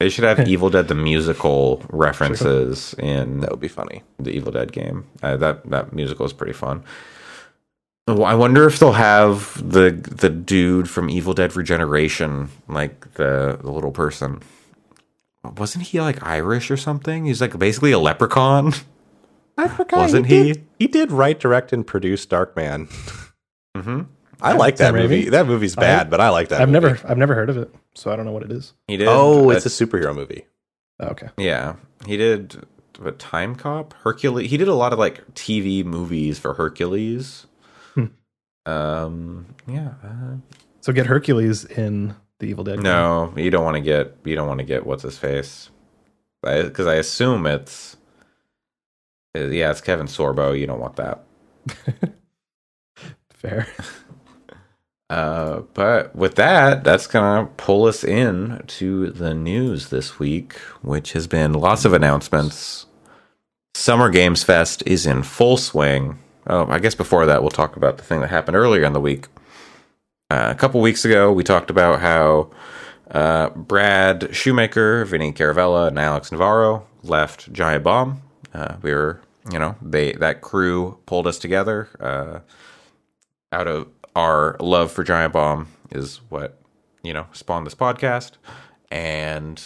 They 0.00 0.08
should 0.08 0.24
have 0.24 0.48
Evil 0.48 0.70
Dead 0.70 0.88
the 0.88 0.94
musical 0.96 1.84
references 1.90 2.94
in 2.98 3.40
That 3.40 3.50
would 3.50 3.60
be 3.60 3.68
funny. 3.68 4.02
the 4.18 4.30
Evil 4.30 4.50
Dead 4.50 4.72
game. 4.72 5.04
Uh, 5.22 5.36
that 5.36 5.68
that 5.70 5.92
musical 5.92 6.26
is 6.26 6.32
pretty 6.32 6.54
fun. 6.54 6.82
I 8.08 8.34
wonder 8.34 8.66
if 8.66 8.80
they'll 8.80 8.92
have 8.92 9.54
the 9.62 9.90
the 9.92 10.30
dude 10.30 10.88
from 10.90 11.08
Evil 11.10 11.32
Dead 11.34 11.54
Regeneration, 11.54 12.48
like 12.66 13.12
the, 13.14 13.58
the 13.62 13.70
little 13.70 13.92
person. 13.92 14.40
Wasn't 15.56 15.84
he 15.84 16.00
like 16.00 16.26
Irish 16.26 16.70
or 16.70 16.76
something? 16.76 17.26
He's 17.26 17.40
like 17.40 17.56
basically 17.58 17.92
a 17.92 17.98
leprechaun. 17.98 18.72
I 19.56 19.68
forgot. 19.68 19.98
Wasn't 19.98 20.26
he? 20.26 20.36
he? 20.38 20.52
Did, 20.54 20.66
he 20.78 20.86
did 20.86 21.12
write, 21.12 21.38
direct, 21.40 21.72
and 21.72 21.86
produce 21.86 22.26
Darkman. 22.26 22.88
hmm 23.76 24.02
I 24.42 24.52
like 24.54 24.76
that 24.76 24.86
Sam 24.86 24.94
Raimi? 24.94 25.02
movie. 25.02 25.28
That 25.30 25.46
movie's 25.46 25.76
bad, 25.76 26.10
but 26.10 26.20
I 26.20 26.28
like 26.30 26.48
that. 26.48 26.60
I've 26.60 26.68
movie. 26.68 26.86
never, 26.88 27.08
I've 27.08 27.18
never 27.18 27.34
heard 27.34 27.50
of 27.50 27.56
it, 27.56 27.74
so 27.94 28.10
I 28.12 28.16
don't 28.16 28.24
know 28.26 28.32
what 28.32 28.42
it 28.42 28.52
is. 28.52 28.72
He 28.88 28.96
did. 28.96 29.08
Oh, 29.08 29.50
it's 29.50 29.66
a 29.66 29.68
superhero 29.68 30.14
movie. 30.14 30.46
Oh, 31.00 31.08
okay. 31.08 31.28
yeah. 31.36 31.76
He 32.06 32.16
did 32.16 32.66
but 32.98 33.18
Timecop, 33.18 33.92
Hercules. 33.94 34.50
He 34.50 34.56
did 34.56 34.68
a 34.68 34.74
lot 34.74 34.92
of 34.92 34.98
like 34.98 35.34
TV 35.34 35.84
movies 35.84 36.38
for 36.38 36.54
Hercules. 36.54 37.46
Hmm. 37.94 38.06
Um, 38.66 39.46
yeah. 39.66 39.94
Uh, 40.04 40.36
So 40.80 40.92
get 40.92 41.06
Hercules 41.06 41.64
in 41.64 42.14
the 42.40 42.46
Evil 42.46 42.64
Dead. 42.64 42.76
game. 42.76 42.82
no, 42.84 43.32
you 43.36 43.50
don't 43.50 43.64
want 43.64 43.76
to 43.76 43.80
get 43.82 44.16
you 44.24 44.34
don't 44.36 44.48
want 44.48 44.58
to 44.58 44.64
get 44.64 44.84
what's 44.86 45.02
his 45.02 45.16
face, 45.18 45.70
because 46.42 46.86
I, 46.86 46.96
assume 46.96 47.46
it's 47.46 47.96
uh, 49.36 49.46
yeah, 49.46 49.70
it's 49.70 49.80
Kevin 49.80 50.06
Sorbo. 50.06 50.58
You 50.58 50.66
don't 50.66 50.80
want 50.80 50.96
that. 50.96 51.24
fair. 53.32 53.66
Uh, 55.10 55.62
but 55.74 56.14
with 56.14 56.36
that, 56.36 56.84
that's 56.84 57.08
gonna 57.08 57.46
pull 57.56 57.84
us 57.84 58.04
in 58.04 58.62
to 58.68 59.10
the 59.10 59.34
news 59.34 59.88
this 59.88 60.20
week, 60.20 60.54
which 60.82 61.14
has 61.14 61.26
been 61.26 61.52
lots 61.52 61.84
of 61.84 61.92
announcements. 61.92 62.86
Summer 63.74 64.08
Games 64.08 64.44
Fest 64.44 64.84
is 64.86 65.06
in 65.06 65.24
full 65.24 65.56
swing. 65.56 66.20
Oh, 66.46 66.66
I 66.70 66.78
guess 66.78 66.94
before 66.94 67.26
that, 67.26 67.42
we'll 67.42 67.50
talk 67.50 67.76
about 67.76 67.96
the 67.96 68.04
thing 68.04 68.20
that 68.20 68.30
happened 68.30 68.56
earlier 68.56 68.84
in 68.84 68.92
the 68.92 69.00
week. 69.00 69.26
Uh, 70.30 70.46
a 70.48 70.54
couple 70.54 70.80
weeks 70.80 71.04
ago, 71.04 71.32
we 71.32 71.42
talked 71.42 71.70
about 71.70 71.98
how 71.98 72.50
uh, 73.10 73.50
Brad 73.50 74.34
Shoemaker, 74.34 75.04
Vinny 75.06 75.32
Caravella, 75.32 75.88
and 75.88 75.98
Alex 75.98 76.30
Navarro 76.30 76.86
left 77.02 77.52
Giant 77.52 77.82
Bomb. 77.82 78.22
Uh, 78.54 78.76
we 78.80 78.92
were, 78.92 79.20
you 79.52 79.58
know, 79.58 79.74
they 79.82 80.12
that 80.12 80.40
crew 80.40 80.98
pulled 81.06 81.26
us 81.26 81.40
together. 81.40 81.88
Uh, 81.98 82.40
out 83.52 83.66
of 83.66 83.88
our 84.16 84.56
love 84.60 84.90
for 84.92 85.04
Giant 85.04 85.32
Bomb 85.32 85.68
is 85.90 86.20
what 86.28 86.58
you 87.02 87.12
know 87.14 87.26
spawned 87.32 87.66
this 87.66 87.74
podcast, 87.74 88.32
and 88.90 89.62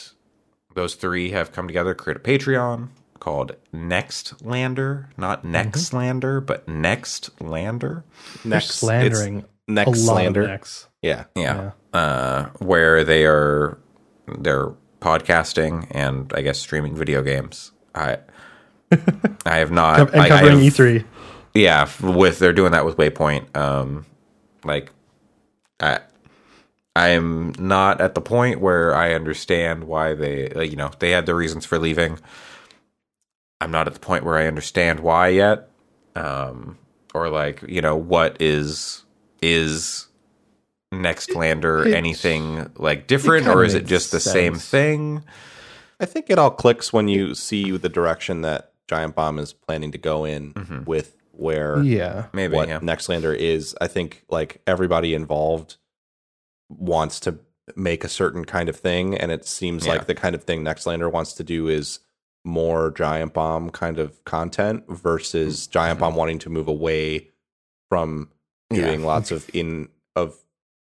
those 0.74 0.94
three 0.94 1.30
have 1.30 1.52
come 1.52 1.66
together, 1.66 1.94
create 1.94 2.16
a 2.16 2.20
Patreon 2.20 2.88
called 3.20 3.52
Next 3.72 4.42
Lander, 4.44 5.08
not 5.16 5.44
Next 5.44 5.92
Lander, 5.92 6.40
but 6.40 6.68
Next 6.68 7.30
Lander. 7.40 8.04
They're 8.44 8.50
Next 8.50 8.74
slandering 8.74 9.38
it's 9.38 9.48
next 9.66 10.06
a 10.06 10.12
lot 10.12 10.26
of 10.26 10.36
necks. 10.36 10.88
Yeah. 11.00 11.24
Yeah. 11.34 11.70
Uh, 11.94 12.46
where 12.58 13.02
they 13.04 13.24
are 13.24 13.78
they're 14.38 14.72
podcasting 15.00 15.86
and 15.90 16.30
I 16.34 16.42
guess 16.42 16.58
streaming 16.58 16.94
video 16.94 17.22
games. 17.22 17.72
I 17.94 18.18
I 19.46 19.56
have 19.58 19.70
not 19.70 20.00
and 20.00 20.12
like, 20.12 20.30
I 20.30 20.40
covering 20.40 20.58
E 20.60 20.64
have- 20.64 20.74
E3. 20.74 21.04
yeah 21.54 21.88
with 22.02 22.38
they're 22.40 22.52
doing 22.52 22.72
that 22.72 22.84
with 22.84 22.96
waypoint 22.98 23.56
um 23.56 24.04
like 24.64 24.90
i 25.80 25.98
i'm 26.96 27.52
not 27.58 28.00
at 28.00 28.14
the 28.14 28.20
point 28.20 28.60
where 28.60 28.94
i 28.94 29.12
understand 29.14 29.84
why 29.84 30.14
they 30.14 30.48
like 30.50 30.70
you 30.70 30.76
know 30.76 30.90
they 30.98 31.10
had 31.10 31.26
their 31.26 31.34
reasons 31.36 31.64
for 31.66 31.78
leaving. 31.78 32.18
I'm 33.60 33.70
not 33.70 33.86
at 33.86 33.94
the 33.94 34.00
point 34.00 34.24
where 34.24 34.36
i 34.36 34.46
understand 34.46 35.00
why 35.00 35.28
yet 35.28 35.70
um 36.16 36.78
or 37.14 37.28
like 37.30 37.62
you 37.66 37.80
know 37.80 37.96
what 37.96 38.36
is 38.40 39.04
is 39.42 40.06
Nextlander 40.92 41.86
It- 41.86 41.94
anything 41.94 42.70
like 42.76 43.06
different 43.06 43.46
or 43.48 43.64
is 43.64 43.74
it 43.74 43.84
just 43.86 44.12
the 44.12 44.20
same 44.20 44.54
thing? 44.54 45.24
I 46.00 46.06
think 46.06 46.26
it 46.30 46.38
all 46.38 46.50
clicks 46.50 46.92
when 46.92 47.08
you 47.08 47.34
see 47.34 47.76
the 47.76 47.88
direction 47.88 48.42
that 48.42 48.72
Giant 48.88 49.14
Bomb 49.16 49.38
is 49.38 49.52
planning 49.52 49.90
to 49.92 49.98
go 49.98 50.24
in 50.24 50.52
Mhm. 50.54 50.86
with 50.86 51.16
where 51.36 51.82
Yeah. 51.82 52.26
maybe 52.32 52.54
what 52.56 52.68
yeah 52.68 52.80
Nextlander 52.80 53.34
is. 53.36 53.74
I 53.80 53.86
think 53.86 54.24
like 54.28 54.60
everybody 54.66 55.14
involved 55.14 55.76
wants 56.68 57.20
to 57.20 57.38
make 57.76 58.04
a 58.04 58.08
certain 58.08 58.44
kind 58.44 58.68
of 58.68 58.76
thing, 58.76 59.16
and 59.16 59.30
it 59.32 59.46
seems 59.46 59.86
Yeah. 59.86 59.92
like 59.92 60.06
the 60.06 60.14
kind 60.14 60.34
of 60.34 60.44
thing 60.44 60.62
Nextlander 60.62 61.10
wants 61.10 61.32
to 61.34 61.44
do 61.44 61.68
is 61.68 62.00
more 62.44 62.90
Giant 62.90 63.32
Bomb 63.32 63.70
kind 63.70 63.98
of 63.98 64.22
content 64.24 64.84
versus 64.88 65.66
Giant 65.66 65.98
Bomb 66.00 66.14
wanting 66.14 66.38
to 66.40 66.50
move 66.50 66.68
away 66.68 67.30
from 67.88 68.30
Mm-hmm. 68.72 68.80
Yeah. 68.80 68.86
doing 68.88 69.04
lots 69.04 69.30
of 69.30 69.48
in 69.54 69.88
of 70.16 70.36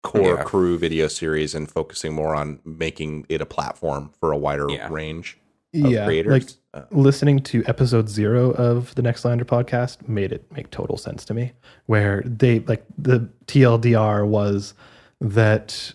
core 0.03 0.37
Yeah. 0.37 0.43
crew 0.45 0.79
video 0.79 1.09
series 1.09 1.55
and 1.55 1.71
focusing 1.71 2.13
more 2.15 2.35
on 2.35 2.61
making 2.65 3.27
it 3.29 3.41
a 3.41 3.47
platform 3.47 4.11
for 4.21 4.33
a 4.33 4.37
wider 4.37 4.67
Yeah. 4.71 4.89
range 4.91 5.35
of 5.35 5.40
Yeah. 5.73 6.05
creators. 6.07 6.33
Like 6.33 6.49
Uh, 6.73 6.83
listening 6.93 7.41
to 7.41 7.65
episode 7.67 8.09
zero 8.09 8.51
of 8.53 8.95
the 8.95 9.03
Nextlander 9.03 9.43
podcast 9.45 10.09
made 10.09 10.31
it 10.33 10.45
make 10.53 10.71
total 10.71 10.97
sense 10.97 11.25
to 11.25 11.35
me. 11.35 11.53
Where 11.87 12.23
they 12.25 12.61
like 12.61 12.85
the 12.97 13.29
TLDR 13.47 14.25
was 14.27 14.75
that 15.21 15.93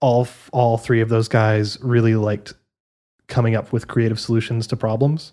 all 0.00 0.28
all 0.52 0.78
three 0.78 1.00
of 1.00 1.08
those 1.08 1.28
guys 1.28 1.78
really 1.82 2.14
liked 2.14 2.54
coming 3.26 3.54
up 3.56 3.72
with 3.72 3.88
creative 3.88 4.20
solutions 4.20 4.66
to 4.68 4.76
problems 4.76 5.32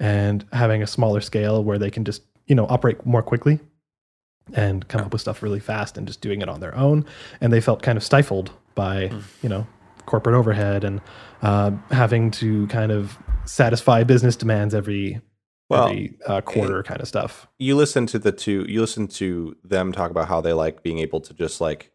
and 0.00 0.44
having 0.52 0.82
a 0.82 0.86
smaller 0.86 1.20
scale 1.20 1.62
where 1.62 1.78
they 1.78 1.90
can 1.90 2.04
just 2.04 2.22
you 2.46 2.54
know 2.54 2.66
operate 2.68 3.04
more 3.06 3.22
quickly 3.22 3.60
and 4.54 4.86
come 4.88 5.00
up 5.00 5.12
with 5.12 5.20
stuff 5.20 5.42
really 5.42 5.60
fast 5.60 5.98
and 5.98 6.06
just 6.06 6.20
doing 6.20 6.40
it 6.40 6.48
on 6.48 6.60
their 6.60 6.74
own 6.76 7.04
and 7.40 7.52
they 7.52 7.60
felt 7.60 7.82
kind 7.82 7.96
of 7.98 8.02
stifled 8.04 8.50
by 8.74 9.10
you 9.42 9.48
know 9.48 9.66
corporate 10.06 10.34
overhead 10.36 10.84
and 10.84 11.00
uh, 11.46 11.70
having 11.90 12.30
to 12.32 12.66
kind 12.68 12.90
of 12.92 13.16
satisfy 13.44 14.02
business 14.04 14.36
demands 14.36 14.74
every 14.74 15.20
Well, 15.70 15.84
every 15.88 16.18
uh, 16.26 16.40
quarter 16.40 16.82
kind 16.82 17.00
of 17.00 17.08
stuff. 17.08 17.46
you 17.58 17.76
listen 17.76 18.06
to 18.06 18.18
the 18.18 18.32
two 18.32 18.64
you 18.68 18.80
listen 18.80 19.06
to 19.22 19.56
them 19.64 19.92
talk 19.92 20.10
about 20.10 20.28
how 20.28 20.40
they 20.40 20.52
like 20.52 20.82
being 20.82 20.98
able 20.98 21.20
to 21.20 21.32
just 21.34 21.60
like 21.60 21.92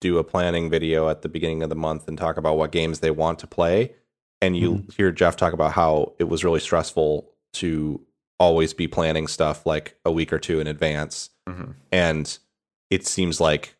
do 0.00 0.18
a 0.18 0.24
planning 0.24 0.70
video 0.70 1.08
at 1.08 1.22
the 1.22 1.28
beginning 1.28 1.62
of 1.62 1.68
the 1.68 1.74
month 1.76 2.08
and 2.08 2.16
talk 2.16 2.36
about 2.38 2.56
what 2.56 2.72
games 2.72 3.00
they 3.00 3.10
want 3.10 3.38
to 3.40 3.46
play. 3.46 3.92
And 4.40 4.56
you 4.56 4.84
hear 4.96 5.10
Jeff 5.12 5.36
talk 5.36 5.52
about 5.52 5.72
how 5.72 6.14
it 6.18 6.24
was 6.24 6.42
really 6.44 6.60
stressful 6.60 7.28
to 7.54 8.00
always 8.38 8.72
be 8.72 8.88
planning 8.88 9.26
stuff 9.26 9.66
like 9.66 9.96
a 10.06 10.10
week 10.10 10.32
or 10.32 10.38
two 10.38 10.60
in 10.60 10.66
advance. 10.66 11.28
Mhm. 11.48 11.74
and 11.92 12.38
it 12.90 13.06
seems 13.06 13.40
like 13.40 13.74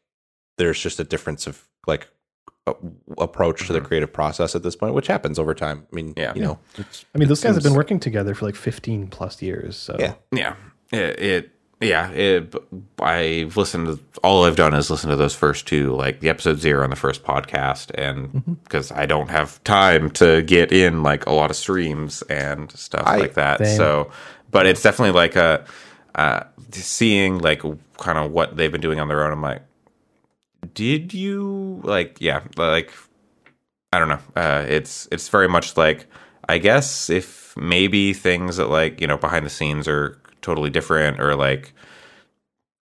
there's 0.59 0.81
just 0.81 0.99
a 1.01 1.05
difference 1.05 1.47
of 1.47 1.69
like 1.87 2.05
a, 2.05 2.09
approach 3.19 3.67
to 3.67 3.73
the 3.73 3.81
Mhm. 3.81 3.85
creative 3.85 4.13
process 4.13 4.55
at 4.55 4.63
this 4.63 4.77
point 4.77 4.95
which 4.95 5.07
happens 5.07 5.39
over 5.39 5.55
time 5.55 5.87
i 5.93 5.97
mean 5.97 6.15
Yeah. 6.17 6.33
you 6.35 6.43
know 6.43 6.59
it's, 6.77 7.05
i 7.15 7.19
mean 7.19 7.29
those 7.29 7.43
guys 7.43 7.55
have 7.55 7.65
been 7.65 7.75
working 7.75 8.01
together 8.01 8.35
for 8.35 8.47
like 8.47 8.57
15 8.57 9.09
plus 9.09 9.41
years 9.43 9.77
so 9.77 9.97
Yeah. 9.99 10.15
Yeah, 10.33 10.55
it, 10.93 11.21
it 11.21 11.51
yeah, 11.83 12.11
it. 12.11 12.55
I've 13.01 13.57
listened 13.57 13.87
to 13.87 13.99
all 14.23 14.45
I've 14.45 14.57
done 14.57 14.75
is 14.75 14.91
listen 14.91 15.09
to 15.09 15.17
those 15.17 15.35
first 15.35 15.67
two, 15.67 15.95
like 15.97 16.21
the 16.21 16.29
episode 16.29 16.59
zero 16.59 16.85
on 16.85 16.91
the 16.91 16.97
first 16.97 17.25
podcast, 17.25 17.91
and 17.95 18.59
because 18.65 18.93
I 18.93 19.07
don't 19.07 19.31
have 19.31 19.65
time 19.65 20.11
to 20.21 20.43
get 20.43 20.73
in 20.73 21.03
like 21.03 21.25
a 21.25 21.33
lot 21.33 21.49
of 21.49 21.57
streams 21.57 22.21
and 22.29 22.71
stuff 22.73 23.05
I- 23.07 23.17
like 23.17 23.33
that. 23.35 23.61
Same. 23.61 23.77
So, 23.79 24.11
but 24.51 24.67
it's 24.67 24.83
definitely 24.83 25.13
like 25.13 25.37
a 25.37 25.65
uh, 26.17 26.43
seeing 26.71 27.39
like 27.39 27.63
kind 27.97 28.19
of 28.19 28.31
what 28.31 28.59
they've 28.59 28.71
been 28.73 28.83
doing 28.83 29.01
on 29.01 29.09
their 29.09 29.25
own. 29.25 29.33
I'm 29.33 29.41
like, 29.41 29.63
did 30.75 31.15
you 31.15 31.81
like? 31.85 32.19
Yeah, 32.21 32.43
like 32.57 32.93
I 33.93 33.99
don't 33.99 34.09
know. 34.09 34.21
Uh, 34.37 34.65
it's 34.69 35.09
it's 35.11 35.29
very 35.29 35.49
much 35.49 35.77
like 35.77 36.07
I 36.49 36.59
guess 36.59 37.11
if 37.11 37.57
maybe 37.57 38.13
things 38.13 38.57
that 38.57 38.69
like 38.69 39.01
you 39.01 39.07
know 39.07 39.17
behind 39.17 39.47
the 39.47 39.51
scenes 39.51 39.89
are 39.89 40.19
totally 40.43 40.71
different 40.71 41.21
or 41.21 41.35
like 41.35 41.73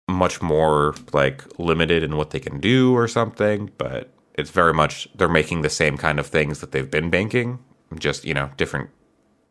much 0.09 0.41
more 0.41 0.95
like 1.13 1.45
limited 1.59 2.03
in 2.03 2.17
what 2.17 2.31
they 2.31 2.41
can 2.41 2.61
do 2.61 2.95
or 2.95 3.07
something, 3.07 3.71
but 3.79 4.11
it's 4.35 4.51
very 4.51 4.73
much 4.73 5.09
they're 5.15 5.29
making 5.29 5.63
the 5.63 5.71
same 5.71 5.97
kind 5.97 6.19
of 6.19 6.27
things 6.27 6.61
that 6.61 6.73
they've 6.73 6.91
been 6.91 7.11
banking, 7.11 7.59
just 7.99 8.25
you 8.25 8.35
know 8.35 8.51
different 8.57 8.91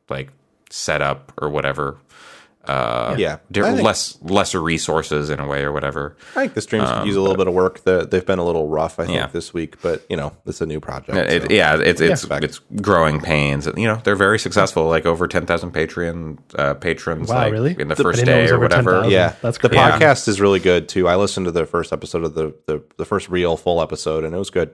like 0.09 0.31
setup 0.69 1.31
or 1.41 1.49
whatever. 1.49 1.97
Uh, 2.67 3.15
Yeah. 3.17 3.37
di- 3.51 3.61
think- 3.61 3.81
less 3.81 4.17
lesser 4.21 4.61
resources 4.61 5.29
in 5.29 5.39
a 5.39 5.47
way 5.47 5.63
or 5.63 5.71
whatever. 5.71 6.15
I 6.35 6.41
think 6.41 6.53
the 6.53 6.61
streams 6.61 6.85
could 6.89 6.97
Um, 6.99 7.07
use 7.07 7.15
a 7.15 7.21
little 7.21 7.37
bit 7.37 7.47
of 7.47 7.53
work. 7.53 7.83
The, 7.83 8.05
they've 8.09 8.25
been 8.25 8.39
a 8.39 8.45
little 8.45 8.67
rough, 8.67 8.99
I 8.99 9.05
think, 9.05 9.15
Yeah. 9.15 9.27
this 9.27 9.53
week. 9.53 9.81
But 9.81 10.03
you 10.09 10.17
know, 10.17 10.33
it's 10.45 10.61
a 10.61 10.65
new 10.65 10.79
project. 10.79 11.17
It, 11.17 11.43
so. 11.43 11.47
yeah, 11.49 11.75
it's 11.79 12.01
it's 12.01 12.25
Yeah. 12.29 12.39
it's 12.41 12.59
growing 12.81 13.21
pains. 13.21 13.67
You 13.77 13.87
know, 13.87 14.01
they're 14.03 14.15
very 14.15 14.39
successful. 14.39 14.87
Like 14.87 15.05
over 15.05 15.27
ten 15.27 15.45
thousand 15.45 15.73
Patreon 15.73 16.37
uh, 16.55 16.73
patrons. 16.75 17.29
Wow, 17.29 17.35
like, 17.43 17.51
really? 17.53 17.75
In 17.79 17.87
the 17.87 17.95
I 17.95 18.01
first 18.01 18.19
didn't 18.19 18.35
know 18.35 18.41
it 18.43 18.47
day 18.47 18.51
or 18.51 18.59
whatever. 18.59 18.91
10,000. 18.91 19.11
yeah. 19.11 19.33
That's 19.41 19.57
the 19.57 19.69
crazy. 19.69 19.81
podcast 19.83 20.27
is 20.27 20.41
really 20.41 20.59
good 20.59 20.87
too. 20.89 21.07
I 21.07 21.15
listened 21.15 21.45
to 21.45 21.51
the 21.51 21.65
first 21.65 21.93
episode 21.93 22.23
of 22.23 22.33
the 22.35 22.53
the, 22.67 22.83
the 22.97 23.05
first 23.05 23.29
real 23.29 23.57
full 23.57 23.81
episode, 23.81 24.23
and 24.23 24.35
it 24.35 24.37
was 24.37 24.49
good. 24.49 24.71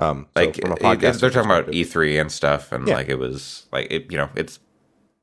Um, 0.00 0.26
so 0.36 0.42
Like 0.42 0.56
from 0.60 0.72
a 0.72 0.74
it- 0.74 0.80
podcast, 0.80 1.20
they're 1.20 1.30
talking 1.30 1.50
about 1.50 1.68
E3 1.72 2.20
and 2.20 2.32
stuff, 2.32 2.72
and 2.72 2.88
Yeah. 2.88 2.94
like 2.96 3.08
it 3.08 3.18
was 3.18 3.66
like 3.72 3.86
it. 3.92 4.10
You 4.10 4.16
know, 4.18 4.28
it's. 4.34 4.58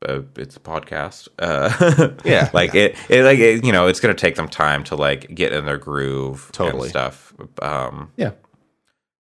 Uh, 0.07 0.21
it's 0.35 0.57
a 0.57 0.59
podcast. 0.59 1.27
Uh, 1.39 2.09
Yeah. 2.25 2.49
like 2.53 2.73
it, 2.75 2.95
it, 3.09 3.23
like 3.23 3.39
it, 3.39 3.63
you 3.63 3.71
know, 3.71 3.87
it's 3.87 3.99
gonna 3.99 4.13
take 4.15 4.35
them 4.35 4.47
time 4.47 4.83
to 4.85 4.95
like 4.95 5.33
get 5.35 5.53
in 5.53 5.65
their 5.65 5.77
groove 5.77 6.49
Totally. 6.53 6.83
and 6.83 6.89
stuff. 6.89 7.33
Um, 7.61 8.11
Yeah. 8.17 8.31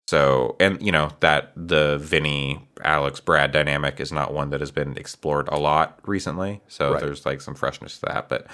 So, 0.08 0.58
and 0.60 0.82
you 0.82 0.92
know 0.92 1.12
that 1.22 1.54
the 1.56 1.98
Vinny, 1.98 2.68
Alex, 2.84 3.20
Brad 3.22 3.52
dynamic 3.52 4.00
is 4.02 4.12
not 4.12 4.34
one 4.34 4.50
that 4.50 4.60
has 4.60 4.70
been 4.72 4.98
explored 4.98 5.48
a 5.50 5.58
lot 5.58 6.00
recently. 6.06 6.62
So 6.68 6.92
Right. 6.94 7.02
there's 7.02 7.26
like 7.26 7.40
some 7.42 7.56
freshness 7.56 8.00
to 8.00 8.08
that. 8.08 8.28
But 8.28 8.48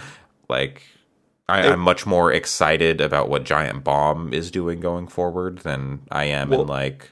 like, 0.48 0.84
I, 1.48 1.68
I'm 1.70 1.80
much 1.80 2.06
more 2.06 2.32
excited 2.32 3.02
about 3.02 3.30
what 3.30 3.46
Giant 3.46 3.84
Bomb 3.84 4.32
is 4.34 4.52
doing 4.52 4.80
going 4.80 5.08
forward 5.08 5.60
than 5.60 6.02
I 6.12 6.26
am 6.26 6.50
Well- 6.50 6.62
in 6.62 6.68
like 6.68 7.12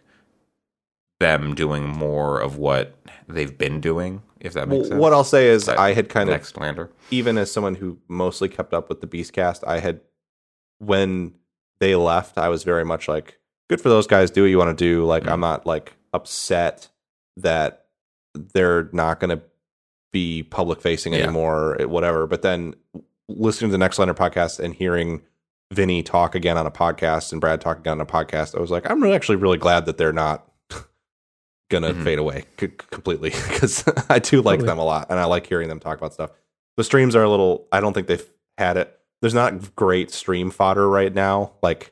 them 1.20 1.56
doing 1.56 1.88
more 1.88 2.40
of 2.40 2.58
what 2.58 2.96
they've 3.28 3.58
been 3.58 3.82
doing. 3.82 4.22
If 4.40 4.54
that 4.54 4.68
makes 4.68 4.82
Well, 4.82 4.90
sense. 4.90 5.00
what 5.02 5.14
I'll 5.14 5.24
say 5.24 5.48
is, 5.48 5.66
That 5.66 5.80
I 5.80 5.94
had 5.94 6.10
kind 6.10 6.30
of 6.30 6.58
lander? 6.58 6.90
even 7.12 7.38
as 7.38 7.52
someone 7.52 7.76
who 7.76 7.98
mostly 8.08 8.50
kept 8.50 8.74
up 8.74 8.90
with 8.90 9.02
the 9.02 9.08
Beast 9.08 9.34
cast, 9.34 9.64
I 9.66 9.80
had 9.80 10.02
when 10.80 11.34
they 11.80 11.96
left, 11.96 12.38
I 12.38 12.50
was 12.50 12.64
very 12.64 12.86
much 12.86 13.08
like, 13.08 13.40
good 13.70 13.82
for 13.82 13.90
those 13.90 14.08
guys. 14.08 14.32
Do 14.32 14.44
what 14.44 14.48
you 14.50 14.58
want 14.58 14.78
to 14.78 14.84
do. 14.86 15.06
Like, 15.06 15.24
Mhm. 15.24 15.32
I'm 15.32 15.40
not 15.40 15.66
like 15.66 15.94
upset 16.14 16.90
that 17.36 17.86
they're 18.34 18.90
not 18.94 19.20
going 19.20 19.36
to 19.38 19.44
be 20.14 20.44
public 20.44 20.82
facing 20.82 21.14
Yeah. 21.14 21.24
anymore, 21.24 21.78
whatever. 21.82 22.28
But 22.28 22.42
then 22.44 22.76
listening 23.28 23.72
to 23.72 23.78
the 23.78 23.84
Nextlander 23.84 24.16
podcast 24.16 24.60
and 24.60 24.74
hearing 24.74 25.22
Vinny 25.74 26.02
talk 26.02 26.34
again 26.34 26.58
on 26.58 26.66
a 26.66 26.72
podcast 26.72 27.32
and 27.34 27.42
Brad 27.42 27.60
talk 27.60 27.80
again 27.80 27.94
on 27.94 28.02
a 28.02 28.06
podcast, 28.06 28.56
I 28.58 28.62
was 28.62 28.72
like, 28.72 28.90
I'm 28.90 29.02
really 29.04 29.16
actually 29.16 29.36
really 29.36 29.58
glad 29.58 29.86
that 29.86 29.98
they're 29.98 30.14
not 30.14 30.50
gonna 31.70 31.94
Mhm. 31.94 32.04
fade 32.04 32.20
away 32.20 32.46
c- 32.60 32.68
completely 32.70 33.30
because 33.50 33.84
I 34.10 34.20
do 34.20 34.38
like 34.42 34.60
Totally. 34.60 34.68
them 34.68 34.80
a 34.80 34.84
lot 34.86 35.08
and 35.10 35.20
I 35.20 35.26
like 35.26 35.48
hearing 35.48 35.70
them 35.70 35.80
talk 35.80 35.98
about 35.98 36.14
stuff. 36.14 36.32
The 36.78 36.84
streams 36.84 37.16
are 37.16 37.24
a 37.24 37.30
little. 37.30 37.68
I 37.72 37.80
don't 37.80 37.94
think 37.94 38.08
they've 38.08 38.30
had 38.58 38.78
it. 38.78 38.98
There's 39.22 39.34
not 39.34 39.76
great 39.76 40.12
stream 40.12 40.52
fodder 40.52 40.88
right 40.88 41.14
now. 41.14 41.54
Like 41.64 41.92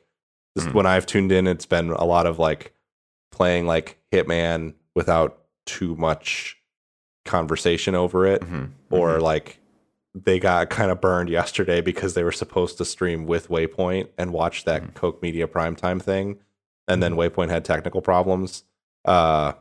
Mhm. 0.58 0.72
when 0.74 0.86
I've 0.86 1.06
tuned 1.06 1.32
in, 1.32 1.46
it's 1.46 1.66
been 1.66 1.90
a 1.90 2.04
lot 2.04 2.26
of 2.26 2.38
like 2.38 2.72
playing 3.32 3.66
like 3.66 3.98
Hitman 4.12 4.74
without 4.94 5.38
too 5.66 5.94
much 5.96 6.56
conversation 7.24 7.94
over 7.94 8.24
it, 8.26 8.42
Mhm. 8.42 8.70
or 8.90 9.20
like 9.20 9.58
they 10.14 10.38
got 10.38 10.70
kind 10.70 10.90
of 10.90 11.00
burned 11.00 11.28
yesterday 11.28 11.80
because 11.82 12.14
they 12.14 12.22
were 12.24 12.32
supposed 12.32 12.78
to 12.78 12.84
stream 12.84 13.26
with 13.26 13.48
Waypoint 13.48 14.08
and 14.16 14.32
watch 14.32 14.64
that 14.64 14.82
Mhm. 14.82 14.94
Koch 14.94 15.20
Media 15.20 15.46
primetime 15.46 16.00
thing, 16.00 16.38
and 16.88 17.02
then 17.02 17.14
Waypoint 17.16 17.50
had 17.50 17.64
technical 17.64 18.00
problems. 18.00 18.64
Uh, 19.04 19.52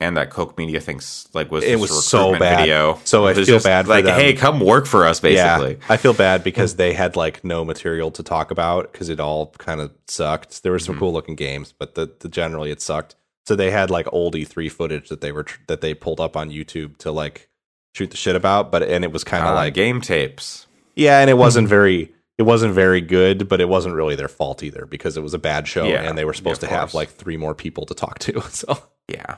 and 0.00 0.16
that 0.16 0.30
Koch 0.30 0.56
Media 0.56 0.80
thinks 0.80 1.28
like 1.34 1.50
was 1.50 1.64
It 1.64 1.78
was 1.80 2.06
so 2.06 2.38
bad. 2.38 2.60
Video. 2.60 3.00
So 3.04 3.26
I 3.26 3.34
feel 3.34 3.44
just 3.44 3.64
bad 3.66 3.86
for 3.86 3.90
like, 3.90 4.04
them. 4.04 4.14
hey, 4.18 4.32
come 4.34 4.60
work 4.60 4.86
for 4.86 5.06
us, 5.06 5.20
basically. 5.20 5.72
Yeah, 5.80 5.86
I 5.88 5.96
feel 5.96 6.14
bad 6.14 6.44
because 6.44 6.76
they 6.76 6.92
had 6.92 7.16
like 7.16 7.44
no 7.44 7.64
material 7.64 8.10
to 8.12 8.22
talk 8.22 8.50
about 8.50 8.92
because 8.92 9.08
it 9.08 9.18
all 9.20 9.46
kind 9.58 9.80
of 9.80 9.90
sucked. 10.06 10.62
There 10.62 10.72
were 10.72 10.78
some 10.78 10.94
Mhm. 10.96 10.98
cool 11.00 11.12
looking 11.12 11.34
games, 11.34 11.72
but 11.76 11.94
the, 11.96 12.10
the 12.20 12.28
generally 12.28 12.70
it 12.70 12.80
sucked. 12.80 13.16
So 13.46 13.56
they 13.56 13.70
had 13.70 13.90
like 13.90 14.06
old 14.12 14.34
E3 14.34 14.70
footage 14.70 15.08
that 15.08 15.20
they 15.20 15.32
were 15.32 15.42
tr- 15.44 15.60
that 15.68 15.80
they 15.80 15.94
pulled 15.94 16.20
up 16.20 16.36
on 16.36 16.50
YouTube 16.50 16.98
to 16.98 17.10
like 17.10 17.48
shoot 17.94 18.10
the 18.10 18.16
shit 18.16 18.36
about, 18.36 18.70
but 18.70 18.82
and 18.84 19.02
it 19.04 19.10
was 19.12 19.24
kind 19.24 19.42
of 19.44 19.50
Uh, 19.52 19.54
like 19.56 19.74
game 19.74 20.00
tapes. 20.00 20.66
yeah, 20.94 21.20
and 21.20 21.28
it 21.30 21.34
wasn't 21.38 21.66
very 21.66 22.12
it 22.36 22.42
wasn't 22.44 22.72
very 22.72 23.00
good, 23.00 23.48
but 23.48 23.60
it 23.60 23.68
wasn't 23.68 23.92
really 23.96 24.14
their 24.14 24.28
fault 24.28 24.62
either 24.62 24.86
because 24.86 25.16
it 25.16 25.22
was 25.24 25.34
a 25.34 25.38
bad 25.40 25.66
show 25.66 25.84
Yeah, 25.88 26.02
and 26.02 26.16
they 26.16 26.24
were 26.24 26.32
supposed 26.34 26.62
of 26.62 26.68
to 26.68 26.74
have 26.76 26.94
like 26.94 27.08
three 27.10 27.36
more 27.36 27.52
people 27.52 27.84
to 27.86 27.94
talk 27.94 28.20
to. 28.20 28.40
So 28.50 28.78
Yeah. 29.08 29.36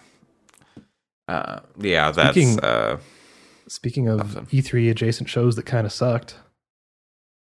Uh, 1.31 1.61
yeah, 1.79 2.11
that's 2.11 2.33
Speaking- 2.33 2.61
uh, 2.61 2.99
Speaking 3.69 4.09
of 4.09 4.21
Awesome. 4.21 4.47
E3 4.47 4.91
adjacent 4.91 5.29
shows 5.29 5.55
that 5.57 5.65
kind 5.65 5.87
of 5.87 5.93
sucked, 5.93 6.35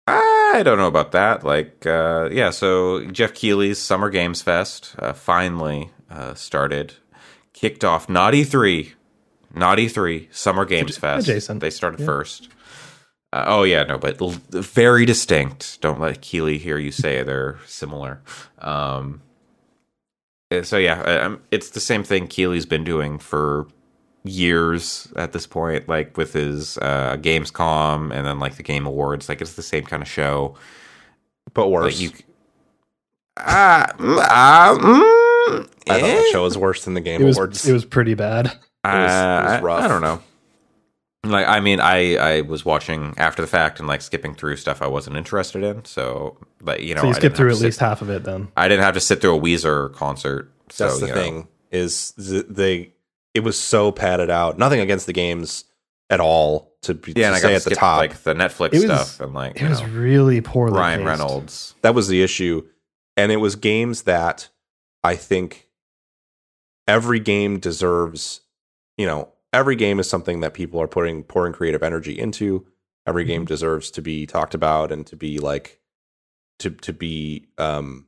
I 0.08 0.62
don't 0.64 0.78
know 0.78 0.88
about 0.88 1.12
that. 1.12 1.44
Like, 1.44 1.86
uh, 1.86 2.30
yeah, 2.32 2.50
so 2.50 3.06
Geoff 3.06 3.34
Keighley's 3.34 3.80
Summer 3.80 4.10
Games 4.10 4.42
Fest 4.42 4.96
uh, 5.00 5.14
finally 5.14 5.90
uh, 6.10 6.34
started, 6.34 6.94
kicked 7.54 7.84
off. 7.84 8.10
Not 8.10 8.34
E3, 8.34 8.92
not 9.54 9.78
E3, 9.78 10.28
Summer 10.34 10.66
Games 10.66 10.98
Adj- 10.98 11.00
Fest. 11.00 11.28
adjacent, 11.28 11.60
They 11.62 11.70
started 11.70 12.00
yeah. 12.00 12.06
first. 12.08 12.50
Uh, 13.32 13.46
oh 13.48 13.64
yeah, 13.64 13.84
no, 13.84 13.98
but 14.00 14.20
l- 14.22 14.30
very 14.52 15.06
distinct. 15.06 15.80
Don't 15.82 16.00
let 16.00 16.22
Keighley 16.22 16.58
hear 16.58 16.78
you 16.80 16.92
say 16.92 17.22
they're 17.24 17.60
similar. 17.68 18.22
Um, 18.60 19.22
uh, 20.52 20.64
so 20.64 20.78
yeah, 20.78 21.02
um, 21.02 21.42
it's 21.52 21.70
the 21.70 21.80
same 21.80 22.04
thing 22.04 22.28
Keighley's 22.28 22.66
been 22.66 22.84
doing 22.84 23.20
for 23.20 23.68
years 24.30 25.12
at 25.16 25.32
this 25.34 25.48
point, 25.48 25.88
like 25.90 26.16
with 26.18 26.34
his 26.34 26.78
uh, 26.78 27.18
Gamescom 27.20 28.14
and 28.14 28.26
then 28.26 28.40
like 28.40 28.56
the 28.56 28.64
Game 28.64 28.86
Awards. 28.86 29.28
Like 29.30 29.42
it's 29.42 29.54
the 29.54 29.62
same 29.64 29.84
kind 29.86 30.02
of 30.02 30.08
show. 30.10 30.56
but 31.54 31.70
worse. 31.70 31.94
Like 31.94 32.02
you, 32.02 32.12
ah, 33.38 33.86
mm, 33.98 34.20
ah, 34.22 34.78
mm, 34.80 35.70
I 35.90 36.00
thought 36.00 36.10
eh. 36.10 36.16
that 36.16 36.30
show 36.32 36.44
was 36.44 36.58
worse 36.58 36.86
than 36.86 36.94
the 36.94 37.02
Game 37.02 37.22
it 37.22 37.26
was 37.26 37.38
Awards. 37.38 37.68
it 37.68 37.74
was 37.74 37.86
pretty 37.86 38.14
bad. 38.14 38.46
was- 38.46 38.54
it 38.54 38.88
was 38.88 39.12
Uh, 39.12 39.46
I- 39.50 39.62
rough. 39.62 39.84
I, 39.84 39.88
don't 39.88 40.02
know. 40.02 40.22
Like, 41.26 41.48
I 41.48 41.60
mean, 41.60 41.82
I 41.82 42.16
I 42.16 42.42
was 42.42 42.64
watching 42.64 43.14
after 43.18 43.42
the 43.42 43.48
fact 43.48 43.80
and 43.80 43.88
like 43.90 44.02
skipping 44.02 44.36
through 44.36 44.56
stuff 44.56 44.82
I 44.82 44.88
wasn't 44.88 45.18
interested 45.18 45.64
in. 45.64 45.84
So, 45.84 46.38
like, 46.62 46.80
you 46.82 46.96
know, 46.96 47.02
so 47.02 47.08
you 47.08 47.10
I 47.12 47.14
skipped 47.14 47.22
didn't 47.22 47.36
through 47.36 47.48
have 47.50 47.56
at 47.56 47.60
to 47.60 47.66
least 47.66 47.80
Sit, 47.80 47.86
half 47.86 48.02
of 48.02 48.10
it 48.10 48.24
then. 48.24 48.48
I 48.56 48.70
didn't 48.70 48.86
have 48.86 48.94
to 48.94 49.02
sit 49.02 49.20
through 49.20 49.36
a 49.36 49.40
Weezer 49.42 49.94
concert. 49.94 50.50
So, 50.70 50.86
That's 50.88 51.00
the 51.02 51.08
you 51.08 51.14
know. 51.14 51.22
thing 51.22 51.48
is 51.72 52.12
th- 52.14 52.46
they 52.50 52.94
it 53.34 53.42
was 53.42 53.60
so 53.60 53.92
padded 53.92 54.30
out. 54.30 54.58
Nothing 54.58 54.80
against 54.80 55.06
the 55.06 55.14
games 55.14 55.66
at 56.10 56.20
all 56.20 56.74
to, 56.82 56.94
be, 56.96 57.14
Yeah, 57.16 57.28
and 57.34 57.36
to 57.36 57.38
I 57.40 57.42
got 57.42 57.48
say 57.50 57.56
at 57.56 57.64
the 57.64 57.76
top. 57.76 57.98
like 58.00 58.24
the 58.24 58.34
Netflix 58.34 58.72
was- 58.74 58.84
stuff 58.84 59.20
and 59.20 59.34
like 59.34 59.62
It 59.62 59.70
was 59.70 59.82
know, 59.82 59.88
really 59.90 60.42
poorly 60.42 60.78
Ryan 60.78 61.00
paced. 61.00 61.08
Reynolds. 61.08 61.76
that 61.82 61.94
was 61.94 62.08
the 62.08 62.24
issue, 62.24 62.68
and 63.18 63.32
it 63.32 63.38
was 63.38 63.56
games 63.56 64.04
that 64.04 64.50
I 65.04 65.16
think 65.16 65.70
every 66.88 67.20
game 67.20 67.60
deserves. 67.60 68.42
You 68.98 69.06
know, 69.06 69.30
every 69.54 69.76
game 69.76 70.00
is 70.00 70.10
something 70.10 70.42
that 70.42 70.54
people 70.54 70.82
are 70.82 70.88
putting 70.88 71.24
pouring 71.24 71.54
creative 71.54 71.84
energy 71.84 72.18
into. 72.18 72.66
Every 73.08 73.24
game 73.26 73.46
deserves 73.46 73.90
to 73.92 74.02
be 74.02 74.26
talked 74.26 74.54
about 74.54 74.92
and 74.92 75.06
to 75.08 75.16
be 75.16 75.40
like 75.40 75.80
to 76.60 76.70
to 76.72 76.92
be 76.94 77.48
um 77.58 78.06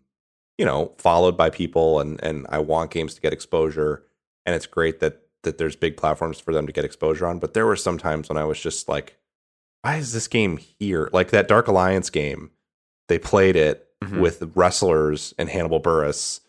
you 0.57 0.65
know 0.65 0.93
followed 0.97 1.37
by 1.37 1.49
people 1.49 1.99
and 1.99 2.21
and 2.23 2.45
I 2.49 2.59
want 2.59 2.91
games 2.91 3.13
to 3.15 3.21
get 3.21 3.31
exposure 3.33 4.03
and 4.45 4.55
it's 4.55 4.65
great 4.67 4.99
that 4.99 5.21
that 5.43 5.57
there's 5.57 5.75
big 5.75 5.97
platforms 5.97 6.39
for 6.39 6.53
them 6.53 6.67
to 6.67 6.73
get 6.73 6.85
exposure 6.85 7.25
on 7.25 7.39
but 7.39 7.53
there 7.53 7.65
were 7.65 7.75
some 7.75 7.97
times 7.97 8.29
when 8.29 8.37
I 8.37 8.43
was 8.43 8.59
just 8.59 8.87
like 8.89 9.17
why 9.81 9.95
is 9.97 10.13
this 10.13 10.27
game 10.27 10.57
here 10.57 11.09
like 11.13 11.31
that 11.31 11.47
Dark 11.47 11.67
Alliance 11.67 12.09
game 12.09 12.51
they 13.07 13.17
played 13.19 13.55
it 13.55 13.87
Mhm. 14.03 14.19
with 14.19 14.51
wrestlers 14.55 15.33
and 15.37 15.47
Hannibal 15.49 15.79
Buress 15.79 16.39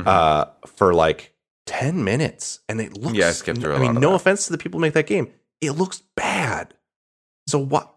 Mhm. 0.00 0.06
uh 0.06 0.46
for 0.66 0.94
like 0.94 1.34
10 1.66 2.04
minutes 2.04 2.60
and 2.68 2.80
it 2.80 2.96
looks 2.96 3.16
Yeah, 3.16 3.28
I 3.28 3.32
skipped 3.32 3.60
through 3.60 3.74
I 3.74 3.78
mean 3.78 3.94
no 3.94 4.10
that. 4.10 4.16
offense 4.16 4.46
to 4.46 4.52
the 4.52 4.58
people 4.58 4.78
who 4.78 4.82
make 4.82 4.94
that 4.94 5.06
game 5.06 5.32
it 5.60 5.72
looks 5.72 6.02
bad 6.14 6.74
so 7.48 7.58
what 7.58 7.92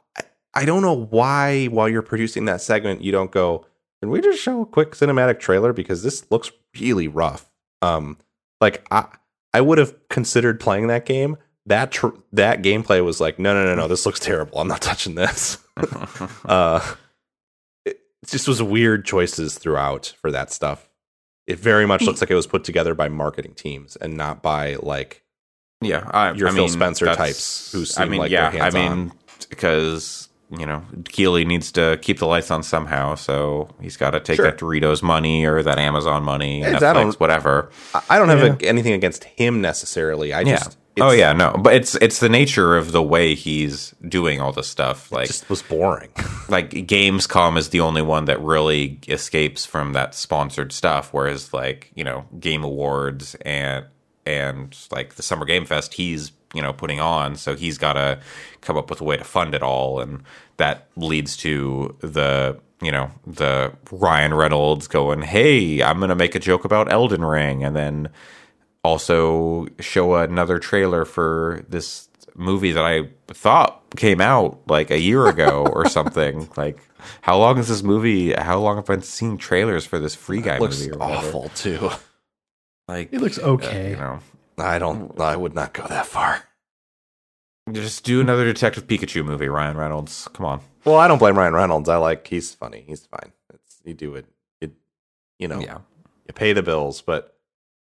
I 0.54 0.66
don't 0.66 0.82
know 0.82 0.94
why 0.96 1.66
while 1.68 1.88
you're 1.88 2.02
producing 2.02 2.46
that 2.46 2.62
segment 2.62 3.02
you 3.02 3.12
don't 3.12 3.32
go 3.32 3.66
can 4.02 4.10
we 4.10 4.22
just 4.22 4.42
show 4.42 4.62
a 4.62 4.66
quick 4.66 4.92
cinematic 4.92 5.40
trailer 5.40 5.72
because 5.74 6.02
this 6.04 6.30
looks 6.32 6.52
really 6.80 7.08
rough 7.08 7.50
um 7.82 8.18
like 8.62 8.86
I 8.92 9.06
I 9.54 9.62
would 9.62 9.78
have 9.78 9.96
considered 10.10 10.60
playing 10.60 10.88
that 10.88 11.06
game. 11.06 11.38
That 11.66 11.92
tr- 11.92 12.18
that 12.34 12.62
gameplay 12.62 13.04
was 13.04 13.20
like 13.20 13.40
no 13.40 13.54
no 13.54 13.66
no 13.66 13.76
no 13.76 13.88
this 13.88 14.06
looks 14.06 14.20
terrible. 14.20 14.60
I'm 14.60 14.68
not 14.68 14.82
touching 14.82 15.16
this. 15.16 15.58
Uh 16.46 16.96
it 17.86 18.00
just 18.26 18.48
was 18.48 18.62
weird 18.62 19.06
choices 19.06 19.58
throughout 19.58 20.14
for 20.20 20.32
that 20.32 20.52
stuff. 20.52 20.90
It 21.48 21.58
very 21.58 21.86
much 21.86 22.02
looks 22.02 22.22
like 22.22 22.30
it 22.30 22.36
was 22.36 22.48
put 22.48 22.64
together 22.64 22.94
by 22.94 23.10
marketing 23.10 23.54
teams 23.56 23.96
and 23.96 24.16
not 24.18 24.42
by 24.42 24.76
like 24.76 25.24
yeah, 25.82 26.10
I, 26.12 26.34
your 26.34 26.50
I 26.50 26.52
Phil 26.52 26.64
mean, 26.64 26.70
Spencer 26.70 27.06
types 27.16 27.72
who 27.72 27.82
I 27.82 27.84
seem 27.86 28.10
mean, 28.10 28.20
like 28.20 28.32
yeah, 28.32 28.50
I 28.62 28.70
mean, 28.70 29.14
because 29.50 30.29
you 30.58 30.66
know 30.66 30.84
Keighley 31.06 31.46
needs 31.46 31.72
to 31.74 32.00
keep 32.02 32.20
the 32.20 32.26
lights 32.26 32.50
on 32.52 32.64
somehow, 32.64 33.16
so 33.16 33.70
he's 33.82 33.98
got 33.98 34.12
to 34.12 34.20
take 34.20 34.38
Sure. 34.38 34.46
that 34.46 34.58
Doritos 34.58 35.04
money 35.04 35.46
or 35.46 35.62
that 35.64 35.78
Amazon 35.78 36.24
money, 36.24 36.62
Yes, 36.62 36.82
I 36.82 36.88
Netflix, 36.88 36.94
don't- 36.94 37.20
whatever. 37.20 37.70
I- 37.94 38.02
I 38.12 38.18
don't 38.20 38.30
have 38.30 38.40
Yeah. 38.40 38.56
a, 38.60 38.70
anything 38.70 38.94
against 38.94 39.24
him 39.26 39.62
necessarily 39.62 40.34
I 40.34 40.42
Yeah. 40.42 40.58
just 40.58 40.78
oh 41.02 41.12
yeah, 41.12 41.32
no, 41.34 41.54
but 41.58 41.74
it's 41.76 41.96
it's 41.96 42.20
the 42.20 42.28
nature 42.30 42.76
of 42.76 42.92
the 42.92 43.02
way 43.04 43.34
he's 43.36 43.94
doing 44.08 44.42
all 44.42 44.52
this 44.52 44.68
stuff. 44.68 45.12
Like 45.12 45.28
just 45.28 45.50
was 45.50 45.62
boring 45.62 46.10
like 46.50 46.72
Gamescom 46.72 47.58
is 47.58 47.70
the 47.70 47.80
only 47.82 48.02
one 48.02 48.26
that 48.26 48.42
really 48.42 49.00
escapes 49.08 49.66
from 49.66 49.94
that 49.94 50.14
sponsored 50.16 50.72
stuff, 50.74 51.10
whereas 51.14 51.54
like 51.54 51.92
you 51.96 52.04
know 52.04 52.26
Game 52.40 52.64
Awards 52.64 53.36
and 53.46 53.86
and 54.26 54.76
like 54.92 55.16
the 55.16 55.24
Summer 55.24 55.46
Game 55.46 55.66
Fest, 55.66 55.94
he's 55.94 56.32
you 56.54 56.62
know 56.62 56.74
putting 56.74 57.00
on, 57.00 57.36
so 57.36 57.56
he's 57.56 57.78
got 57.78 57.94
to 57.94 58.20
come 58.62 58.78
up 58.78 58.90
with 58.90 59.02
a 59.02 59.04
way 59.04 59.18
to 59.18 59.24
fund 59.24 59.54
it 59.54 59.64
all, 59.64 60.00
and 60.00 60.24
that 60.58 60.88
leads 60.96 61.38
to 61.38 61.96
the 62.00 62.60
you 62.82 62.92
know 62.92 63.12
the 63.28 63.74
Ryan 63.92 64.34
Reynolds 64.34 64.88
going, 64.88 65.22
"Hey, 65.22 65.82
I'm 65.84 66.00
gonna 66.00 66.16
make 66.16 66.36
a 66.36 66.40
joke 66.40 66.66
about 66.66 66.92
Elden 66.92 67.24
Ring," 67.24 67.64
and 67.64 67.76
then 67.76 68.10
also 68.84 69.68
show 69.80 70.16
another 70.16 70.60
trailer 70.60 71.06
for 71.06 71.66
this 71.68 72.08
movie 72.36 72.72
that 72.72 72.86
I 72.86 73.10
thought 73.28 73.84
came 73.98 74.22
out 74.22 74.62
like 74.68 74.92
a 74.92 75.00
year 75.00 75.28
ago 75.28 75.68
or 75.72 75.88
something. 75.90 76.50
Like, 76.56 76.80
how 77.22 77.38
long 77.38 77.58
is 77.58 77.68
this 77.68 77.84
movie? 77.84 78.34
How 78.34 78.60
long 78.60 78.78
have 78.78 78.90
I 78.90 78.96
been 78.96 79.04
seeing 79.04 79.38
trailers 79.38 79.86
for 79.86 80.00
this 80.00 80.16
Free 80.16 80.42
Guy 80.42 80.56
it 80.56 80.62
looks 80.62 80.80
movie? 80.80 80.92
Or 80.92 80.98
whatever? 81.00 81.28
awful 81.28 81.50
too 81.56 81.90
Like, 82.88 83.14
It 83.14 83.22
looks 83.22 83.38
uh, 83.38 83.44
okay. 83.44 83.92
you 83.92 83.98
know, 83.98 84.20
I 84.62 84.80
don't 84.80 85.20
I 85.20 85.36
would 85.36 85.54
not 85.56 85.74
go 85.74 85.86
that 85.88 86.06
far 86.06 86.44
just 87.72 88.04
do 88.04 88.20
another 88.20 88.46
Detective 88.46 88.88
Pikachu 88.88 89.24
movie, 89.24 89.48
Ryan 89.48 89.78
Reynolds. 89.78 90.28
Come 90.34 90.46
on. 90.46 90.62
well 90.86 90.96
I 90.96 91.08
don't 91.08 91.20
blame 91.20 91.38
Ryan 91.38 91.54
Reynolds 91.54 91.88
I 91.90 91.98
like 91.98 92.26
he's 92.28 92.54
funny 92.54 92.84
he's 92.88 93.06
fine 93.06 93.32
it's, 93.54 93.80
you 93.86 93.94
do 93.94 94.16
it 94.16 94.26
it 94.62 94.72
you 95.38 95.48
know 95.48 95.60
Yeah. 95.60 95.78
you 96.28 96.34
pay 96.34 96.54
the 96.54 96.64
bills 96.64 97.02
but 97.02 97.38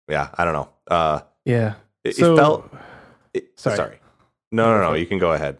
yeah 0.09 0.29
I 0.37 0.45
don't 0.45 0.53
know 0.55 0.69
uh 0.91 1.21
Yeah. 1.45 1.75
It, 2.05 2.17
So- 2.17 2.35
it 2.35 2.37
felt. 2.37 2.75
It, 3.35 3.51
Sorry. 3.59 3.77
sorry. 3.77 3.99
No, 4.51 4.73
no, 4.75 4.81
no. 4.81 4.95
You 4.95 5.05
can 5.05 5.19
go 5.19 5.33
ahead. 5.33 5.59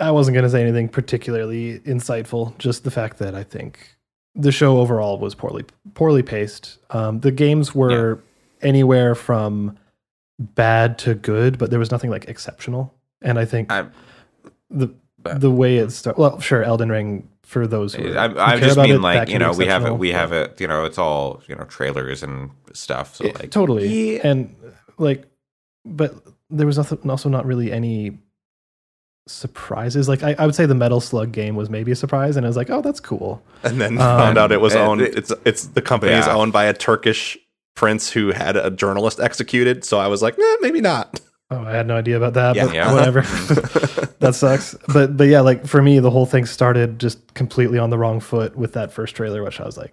I 0.00 0.10
wasn't 0.10 0.34
going 0.34 0.44
to 0.44 0.50
say 0.50 0.60
anything 0.62 0.88
particularly 0.88 1.78
insightful. 1.80 2.56
Just 2.58 2.82
the 2.84 2.90
fact 2.90 3.18
that 3.18 3.34
I 3.34 3.42
think 3.44 3.96
the 4.34 4.50
show 4.50 4.78
overall 4.78 5.18
was 5.18 5.34
poorly 5.36 5.64
poorly 5.94 6.22
paced. 6.22 6.78
Um, 6.90 7.20
the 7.20 7.30
games 7.30 7.74
were 7.74 8.20
anywhere 8.62 9.14
from 9.14 9.76
bad 10.38 10.98
to 10.98 11.14
good, 11.14 11.58
but 11.58 11.70
there 11.70 11.78
was 11.78 11.90
nothing 11.90 12.10
like 12.10 12.26
exceptional. 12.28 12.94
And 13.22 13.38
I 13.38 13.44
think 13.44 13.70
I, 13.70 13.86
the 14.70 14.88
the 15.24 15.50
way 15.50 15.76
it 15.76 15.90
started. 15.92 16.18
Well, 16.20 16.40
sure, 16.40 16.62
Elden 16.62 16.88
Ring 16.90 17.28
for 17.42 17.66
those. 17.66 17.94
Who, 17.94 18.16
I, 18.16 18.28
who 18.28 18.38
I 18.38 18.50
care 18.52 18.58
just 18.60 18.72
about 18.76 18.86
mean 18.88 18.94
it, 18.96 19.00
like 19.02 19.28
you 19.28 19.38
know 19.38 19.52
we 19.52 19.66
have 19.66 19.84
it 19.84 19.98
we 19.98 20.12
have 20.12 20.32
it 20.32 20.60
you 20.60 20.66
know 20.68 20.84
it's 20.84 20.98
all 20.98 21.42
you 21.48 21.54
know 21.56 21.64
trailers 21.64 22.22
and 22.22 22.50
stuff 22.72 23.16
so 23.16 23.24
Yeah, 23.24 23.32
like 23.34 23.50
totally 23.50 24.14
yeah. 24.16 24.26
and 24.26 24.54
like 24.98 25.24
but 25.84 26.14
there 26.48 26.66
was 26.66 26.76
nothing, 26.78 27.10
also 27.10 27.28
not 27.28 27.44
really 27.46 27.72
any 27.72 28.18
surprises 29.26 30.08
like 30.08 30.22
I, 30.22 30.34
I 30.38 30.46
would 30.46 30.54
say 30.54 30.66
the 30.66 30.74
metal 30.74 31.00
slug 31.00 31.30
game 31.32 31.54
was 31.54 31.70
maybe 31.70 31.92
a 31.92 31.96
surprise 31.96 32.36
and 32.36 32.44
i 32.44 32.48
was 32.48 32.56
like 32.56 32.70
oh 32.70 32.80
that's 32.82 32.98
cool 33.00 33.42
And 33.62 33.80
then 33.80 33.92
Um, 33.92 34.18
found 34.18 34.38
out 34.38 34.50
it 34.52 34.60
was 34.60 34.74
owned. 34.74 35.00
it- 35.02 35.14
It's 35.16 35.32
it's 35.44 35.66
the 35.66 35.82
company 35.82 36.12
is 36.12 36.26
owned 36.26 36.52
by 36.52 36.64
a 36.64 36.72
Turkish 36.72 37.36
prince 37.80 38.10
who 38.10 38.30
had 38.30 38.56
a 38.58 38.70
journalist 38.70 39.18
executed. 39.20 39.84
So 39.86 39.98
I 39.98 40.06
was 40.06 40.20
like, 40.22 40.38
eh, 40.38 40.56
maybe 40.60 40.80
not. 40.82 41.18
oh 41.50 41.64
i 41.64 41.72
had 41.72 41.86
no 41.86 41.96
idea 41.96 42.16
about 42.18 42.34
that 42.34 42.54
Yeah. 42.54 42.66
but 42.66 42.74
Yeah. 42.74 42.92
whatever 42.92 43.20
that 44.20 44.34
sucks 44.34 44.76
but 44.92 45.16
but 45.16 45.24
yeah 45.28 45.40
like 45.40 45.66
for 45.66 45.80
me 45.82 45.98
the 45.98 46.10
whole 46.10 46.26
thing 46.26 46.44
started 46.46 46.98
just 47.00 47.18
completely 47.34 47.78
on 47.78 47.90
the 47.90 47.98
wrong 47.98 48.20
foot 48.20 48.54
with 48.54 48.74
that 48.74 48.92
first 48.92 49.16
trailer 49.16 49.42
which 49.42 49.58
i 49.60 49.64
was 49.64 49.76
like 49.76 49.92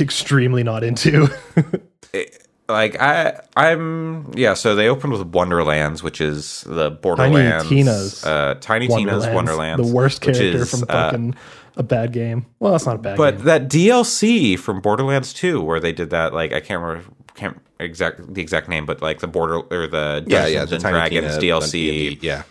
extremely 0.00 0.62
not 0.62 0.82
into 0.84 1.28
it- 2.12 2.44
like 2.70 3.00
I 3.00 3.40
I'm 3.56 4.30
yeah 4.34 4.52
so 4.52 4.74
they 4.74 4.88
opened 4.90 5.14
with 5.14 5.22
Wonderlands 5.28 6.02
which 6.02 6.20
is 6.20 6.64
the 6.66 6.90
Borderlands 6.90 7.64
Tiny 7.64 7.76
Tina's 7.76 8.22
uh, 8.26 8.56
Tiny 8.60 8.88
Tina's 8.88 9.26
Wonderlands 9.26 9.88
the 9.88 9.94
worst 9.94 10.26
which 10.26 10.36
character 10.36 10.58
is, 10.64 10.70
from 10.70 10.82
uh, 10.82 10.86
fucking 10.86 11.34
a 11.78 11.82
bad 11.82 12.12
game 12.12 12.44
well 12.58 12.72
that's 12.72 12.84
not 12.84 12.96
a 12.96 12.98
bad 12.98 13.16
game. 13.16 13.16
But 13.16 13.36
game 13.36 13.44
that 13.46 13.68
DLC 13.68 14.58
from 14.58 14.80
Borderlands 14.80 15.32
2, 15.32 15.62
where 15.62 15.80
they 15.80 15.92
did 15.92 16.10
that, 16.10 16.34
like 16.34 16.52
I 16.52 16.60
can't 16.60 16.82
remember 16.82 17.08
can't 17.34 17.58
exact 17.80 18.34
the 18.34 18.42
exact 18.42 18.68
name, 18.68 18.84
but 18.84 19.00
like 19.00 19.20
the 19.20 19.28
border 19.28 19.60
or 19.60 19.86
the 19.86 20.24
Yeah, 20.26 20.40
Dungeons 20.42 20.52
yeah. 20.54 20.64
The 20.66 20.74
and 20.74 20.82
Tiny 20.82 20.94
Dragons 20.98 21.38
Tina, 21.38 21.60
DLC, 21.60 22.18
Yeah. 22.20 22.42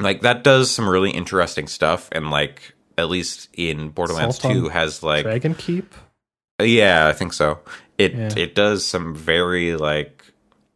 like 0.00 0.22
that 0.22 0.42
does 0.44 0.70
some 0.70 0.88
really 0.88 1.10
interesting 1.10 1.68
stuff, 1.68 2.08
and 2.12 2.30
like 2.30 2.74
at 2.98 3.08
least 3.08 3.48
in 3.54 3.88
Borderlands 3.90 4.38
Assault 4.38 4.56
on 4.56 4.62
2 4.64 4.68
has 4.70 5.02
like 5.02 5.22
dragon 5.22 5.54
keep 5.54 5.94
yeah, 6.60 7.06
I 7.08 7.12
think 7.12 7.32
so. 7.32 7.60
It 7.98 8.14
Yeah. 8.14 8.30
it 8.36 8.54
does 8.54 8.84
some 8.84 9.14
very 9.14 9.76
like 9.76 10.24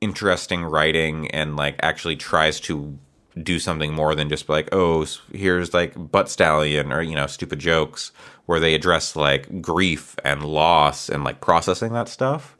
interesting 0.00 0.62
writing 0.62 1.30
and 1.32 1.56
like 1.56 1.76
actually 1.82 2.16
tries 2.16 2.60
to 2.60 2.98
do 3.42 3.58
something 3.58 3.92
more 3.92 4.14
than 4.14 4.28
just 4.28 4.48
like, 4.48 4.68
oh, 4.72 5.06
here's 5.32 5.74
like 5.74 5.94
butt 6.10 6.28
stallion 6.28 6.92
or 6.92 7.02
you 7.02 7.14
know 7.14 7.26
stupid 7.26 7.58
jokes, 7.58 8.12
where 8.46 8.60
they 8.60 8.74
address 8.74 9.16
like 9.16 9.60
grief 9.62 10.16
and 10.24 10.44
loss 10.44 11.08
and 11.08 11.24
like 11.24 11.40
processing 11.40 11.92
that 11.92 12.08
stuff, 12.08 12.56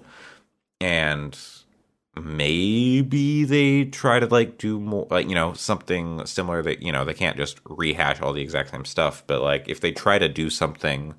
and 0.81 1.39
maybe 2.19 3.45
they 3.45 3.85
try 3.85 4.19
to 4.19 4.27
like 4.27 4.59
do 4.59 4.81
more 4.81 5.07
like 5.11 5.29
you 5.29 5.35
know 5.35 5.53
something 5.53 6.25
similar 6.27 6.63
that 6.63 6.83
you 6.83 6.93
know 6.93 7.05
they 7.05 7.15
can't 7.15 7.37
just 7.37 7.61
rehash 7.69 8.21
all 8.21 8.33
the 8.33 8.43
exact 8.43 8.71
same 8.71 8.85
stuff, 8.85 9.23
but 9.27 9.41
like 9.43 9.69
if 9.69 9.81
they 9.81 9.93
try 9.93 10.19
to 10.19 10.29
do 10.29 10.51
something 10.51 11.15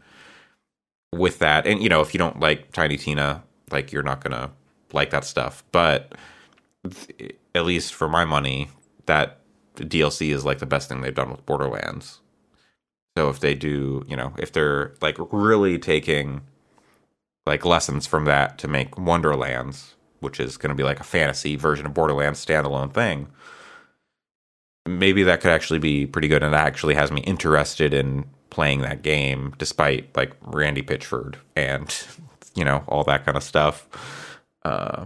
with 1.14 1.40
that 1.40 1.66
and 1.66 1.82
you 1.82 1.90
know 1.90 2.02
if 2.02 2.14
you 2.14 2.18
don't 2.18 2.40
like 2.40 2.72
tiny 2.74 2.98
tina 2.98 3.42
like 3.72 3.92
you're 3.92 4.04
not 4.04 4.24
gonna 4.24 4.52
like 4.94 5.10
that 5.12 5.26
stuff. 5.26 5.64
But 5.72 6.14
th- 6.90 7.36
at 7.56 7.66
least 7.66 7.94
for 7.94 8.08
my 8.08 8.26
money 8.26 8.70
that 9.06 9.40
dlc 9.86 10.30
is 10.34 10.46
like 10.46 10.60
the 10.60 10.66
best 10.66 10.90
thing 10.90 11.02
they've 11.02 11.14
done 11.16 11.32
with 11.32 11.46
borderlands. 11.46 12.20
So 13.18 13.30
if 13.30 13.40
they 13.40 13.56
do 13.56 14.06
you 14.08 14.16
know 14.16 14.34
if 14.38 14.52
they're 14.52 14.94
like 15.02 15.18
really 15.32 15.80
taking 15.80 16.42
like 17.46 17.66
lessons 17.66 18.06
from 18.06 18.26
that 18.26 18.58
to 18.60 18.68
make 18.68 18.98
wonderlands 18.98 19.96
which 20.20 20.40
is 20.40 20.58
going 20.58 20.70
to 20.70 20.76
be 20.76 20.84
like 20.84 21.00
a 21.00 21.04
fantasy 21.04 21.56
version 21.56 21.86
of 21.86 21.94
borderlands 21.94 22.44
standalone 22.46 22.94
thing 22.94 23.28
maybe 24.88 25.24
that 25.24 25.42
could 25.42 25.52
actually 25.52 25.80
be 25.80 26.06
pretty 26.06 26.28
good 26.28 26.44
and 26.44 26.54
that 26.54 26.66
actually 26.66 26.96
has 26.96 27.12
me 27.12 27.22
interested 27.22 27.94
in 27.94 28.26
playing 28.50 28.82
that 28.82 29.02
game 29.02 29.54
despite 29.58 30.16
like 30.16 30.34
randy 30.42 30.82
pitchford 30.82 31.36
and 31.56 32.06
you 32.56 32.64
know 32.64 32.84
all 32.88 33.04
that 33.04 33.26
kind 33.26 33.36
of 33.38 33.44
stuff. 33.44 33.88
Uh 34.64 35.06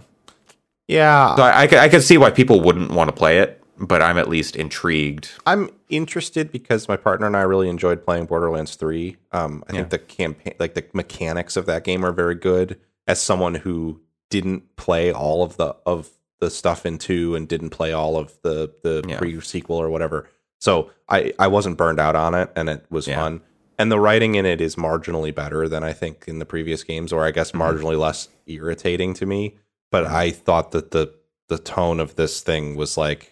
Yeah. 0.87 1.35
so 1.35 1.43
I, 1.43 1.61
I, 1.61 1.67
could- 1.67 1.79
I 1.79 1.89
could 1.89 2.03
see 2.03 2.17
why 2.17 2.31
people 2.31 2.61
wouldn't 2.61 2.91
want 2.91 3.07
to 3.09 3.15
play 3.15 3.39
it 3.39 3.60
but 3.81 4.01
i'm 4.01 4.17
at 4.17 4.29
least 4.29 4.55
intrigued 4.55 5.29
I'm 5.45 5.69
interested 5.89 6.51
because 6.51 6.87
my 6.87 6.95
partner 6.95 7.27
and 7.27 7.35
I 7.35 7.41
really 7.41 7.67
enjoyed 7.67 8.05
playing 8.05 8.25
Borderlands 8.27 8.75
3. 8.75 9.17
Um, 9.33 9.61
I 9.67 9.73
Yeah. 9.73 9.79
think 9.79 9.89
the 9.89 9.99
campaign, 9.99 10.53
like 10.57 10.73
the 10.73 10.85
mechanics 10.93 11.57
of 11.57 11.65
that 11.65 11.83
game, 11.83 12.05
are 12.05 12.13
very 12.13 12.35
good. 12.35 12.79
As 13.07 13.21
someone 13.21 13.55
who 13.55 13.99
didn't 14.29 14.77
play 14.77 15.11
all 15.11 15.43
of 15.43 15.57
the 15.57 15.75
of 15.85 16.09
the 16.39 16.49
stuff 16.49 16.85
in 16.85 16.97
two 16.97 17.35
and 17.35 17.45
didn't 17.47 17.71
play 17.71 17.91
all 17.91 18.15
of 18.17 18.37
the 18.43 18.71
the 18.83 19.03
Yeah. 19.05 19.17
pre 19.17 19.41
sequel 19.41 19.75
or 19.75 19.89
whatever, 19.89 20.29
so 20.59 20.91
I 21.09 21.33
I 21.37 21.47
wasn't 21.47 21.75
burned 21.77 21.99
out 21.99 22.15
on 22.15 22.33
it, 22.35 22.49
and 22.55 22.69
it 22.69 22.85
was 22.89 23.07
Yeah. 23.07 23.17
fun. 23.21 23.41
And 23.77 23.91
the 23.91 23.99
writing 23.99 24.35
in 24.35 24.45
it 24.45 24.61
is 24.61 24.75
marginally 24.77 25.33
better 25.35 25.67
than 25.67 25.83
I 25.83 25.91
think 25.91 26.23
in 26.27 26.39
the 26.39 26.45
previous 26.45 26.83
games, 26.85 27.11
or 27.11 27.25
I 27.25 27.31
guess 27.31 27.51
Mm-hmm. 27.51 27.61
marginally 27.61 27.99
less 27.99 28.29
irritating 28.47 29.13
to 29.15 29.25
me. 29.25 29.55
But 29.91 30.05
I 30.05 30.31
thought 30.31 30.71
that 30.71 30.91
the 30.91 31.13
the 31.49 31.57
tone 31.57 31.99
of 31.99 32.15
this 32.15 32.39
thing 32.39 32.77
was 32.77 32.95
like 32.95 33.30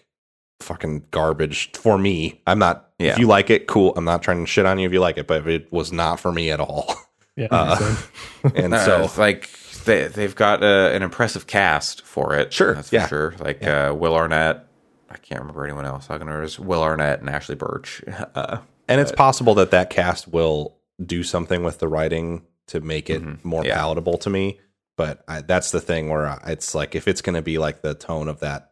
fucking 0.60 1.06
garbage 1.10 1.72
for 1.72 1.98
me. 1.98 2.40
I'm 2.46 2.58
not. 2.58 2.90
Yeah. 2.98 3.12
If 3.12 3.18
you 3.18 3.26
like 3.26 3.50
it, 3.50 3.66
cool. 3.66 3.92
I'm 3.96 4.04
not 4.04 4.22
trying 4.22 4.40
to 4.40 4.46
shit 4.46 4.66
on 4.66 4.78
you 4.78 4.86
if 4.86 4.92
you 4.92 5.00
like 5.00 5.18
it, 5.18 5.26
but 5.26 5.46
it 5.48 5.72
was 5.72 5.90
not 5.92 6.20
for 6.20 6.32
me 6.32 6.50
at 6.50 6.60
all. 6.60 6.94
yeah 7.36 7.48
Uh, 7.50 7.96
and 8.54 8.74
Uh, 8.74 8.84
so 8.84 9.02
it's 9.02 9.16
like 9.18 9.48
they, 9.84 10.08
they've 10.08 10.34
got 10.34 10.62
uh, 10.62 10.90
an 10.92 11.02
impressive 11.02 11.46
cast 11.46 12.02
for 12.02 12.34
it 12.34 12.52
Sure, 12.52 12.74
that's 12.74 12.92
yeah. 12.92 13.06
for 13.06 13.08
sure 13.08 13.34
like 13.44 13.64
uh 13.64 13.94
will 13.96 14.14
arnett 14.14 14.66
i 15.08 15.16
can't 15.16 15.40
remember 15.40 15.64
anyone 15.64 15.86
else 15.86 16.10
I 16.10 16.18
can 16.18 16.26
gonna 16.26 16.46
will 16.58 16.82
arnett 16.82 17.20
and 17.20 17.30
Ashly 17.30 17.54
Burch 17.56 18.02
uh, 18.34 18.58
and 18.88 19.00
it's 19.00 19.12
possible 19.12 19.54
that 19.54 19.70
that 19.70 19.88
cast 19.90 20.28
will 20.28 20.76
do 21.02 21.22
something 21.22 21.62
with 21.62 21.78
the 21.78 21.88
writing 21.88 22.42
to 22.66 22.80
make 22.80 23.08
it 23.08 23.22
Mhm. 23.22 23.42
more 23.44 23.64
Yeah. 23.64 23.76
palatable 23.76 24.18
to 24.18 24.28
me. 24.30 24.58
But 24.96 25.24
I, 25.26 25.40
that's 25.40 25.70
the 25.70 25.80
thing 25.80 26.10
where 26.10 26.26
I, 26.26 26.40
it's 26.48 26.74
like 26.74 26.94
if 26.94 27.08
it's 27.08 27.22
going 27.22 27.36
to 27.36 27.42
be 27.42 27.56
like 27.58 27.80
the 27.80 27.94
tone 27.94 28.28
of 28.28 28.40
that, 28.40 28.69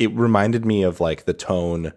it 0.00 0.10
reminded 0.14 0.64
me 0.66 0.82
of 0.82 0.98
like 1.00 1.24
the 1.26 1.32
tone 1.34 1.92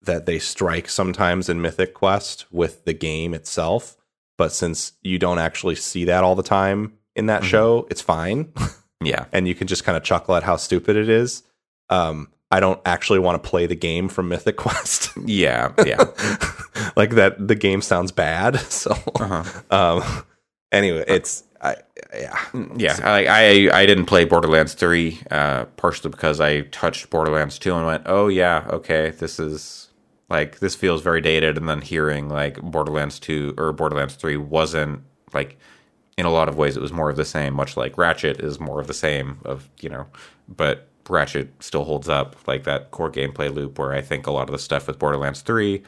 that 0.00 0.24
they 0.26 0.38
strike 0.38 0.88
sometimes 0.88 1.48
in 1.48 1.60
Mythic 1.60 1.92
Quest 1.92 2.46
with 2.50 2.84
the 2.86 2.94
game 2.94 3.34
itself. 3.34 3.96
But 4.38 4.52
since 4.52 4.92
you 5.02 5.18
don't 5.18 5.38
actually 5.38 5.74
see 5.74 6.04
that 6.06 6.24
all 6.24 6.34
the 6.34 6.42
time 6.42 6.94
in 7.14 7.26
that 7.26 7.42
Mhm. 7.42 7.46
show, 7.46 7.86
it's 7.90 8.00
fine. 8.00 8.52
yeah 9.04 9.24
and 9.32 9.46
you 9.48 9.54
can 9.54 9.66
just 9.66 9.82
kind 9.84 9.96
of 9.96 10.02
chuckle 10.04 10.34
at 10.36 10.44
how 10.44 10.56
stupid 10.56 10.96
it 10.96 11.08
is. 11.08 11.42
Um, 11.90 12.28
I 12.50 12.60
don't 12.60 12.80
actually 12.86 13.18
want 13.18 13.42
to 13.42 13.48
play 13.48 13.66
the 13.66 13.74
game 13.74 14.08
from 14.08 14.28
Mythic 14.28 14.56
Quest. 14.56 15.10
yeah 15.26 15.72
yeah 15.84 16.04
like 16.96 17.10
that 17.10 17.36
the 17.48 17.54
game 17.56 17.82
sounds 17.82 18.12
bad. 18.12 18.60
So 18.70 18.92
uh-huh. 18.92 19.44
um 19.70 20.24
anyway, 20.70 21.04
it's 21.08 21.42
I 21.62 21.76
yeah. 22.14 22.38
yeah 22.76 22.98
I, 23.02 23.26
I 23.26 23.80
i 23.80 23.86
didn't 23.86 24.06
play 24.06 24.24
borderlands 24.24 24.74
3 24.74 25.20
uh 25.30 25.64
partially 25.76 26.10
because 26.10 26.40
i 26.40 26.62
touched 26.62 27.08
borderlands 27.10 27.58
2 27.58 27.74
and 27.74 27.86
went 27.86 28.02
oh 28.06 28.28
yeah 28.28 28.66
okay 28.68 29.10
this 29.10 29.38
is 29.38 29.88
like 30.28 30.58
this 30.58 30.74
feels 30.74 31.02
very 31.02 31.20
dated 31.20 31.56
and 31.56 31.68
then 31.68 31.80
hearing 31.80 32.28
like 32.28 32.60
borderlands 32.60 33.18
2 33.20 33.54
or 33.56 33.72
borderlands 33.72 34.14
3 34.16 34.36
wasn't 34.36 35.02
like 35.32 35.56
in 36.18 36.26
a 36.26 36.30
lot 36.30 36.48
of 36.48 36.56
ways 36.56 36.76
it 36.76 36.82
was 36.82 36.92
more 36.92 37.10
of 37.10 37.16
the 37.16 37.24
same 37.24 37.54
much 37.54 37.76
like 37.76 37.96
ratchet 37.96 38.40
is 38.40 38.58
more 38.58 38.80
of 38.80 38.86
the 38.86 38.94
same 38.94 39.38
of 39.44 39.68
you 39.80 39.88
know 39.88 40.06
but 40.48 40.88
ratchet 41.08 41.50
still 41.62 41.84
holds 41.84 42.08
up 42.08 42.36
like 42.46 42.64
that 42.64 42.90
core 42.90 43.10
gameplay 43.10 43.52
loop 43.52 43.78
where 43.78 43.92
i 43.92 44.00
think 44.00 44.26
a 44.26 44.30
lot 44.30 44.48
of 44.48 44.52
the 44.52 44.58
stuff 44.58 44.86
with 44.86 44.98
borderlands 44.98 45.42
3 45.42 45.82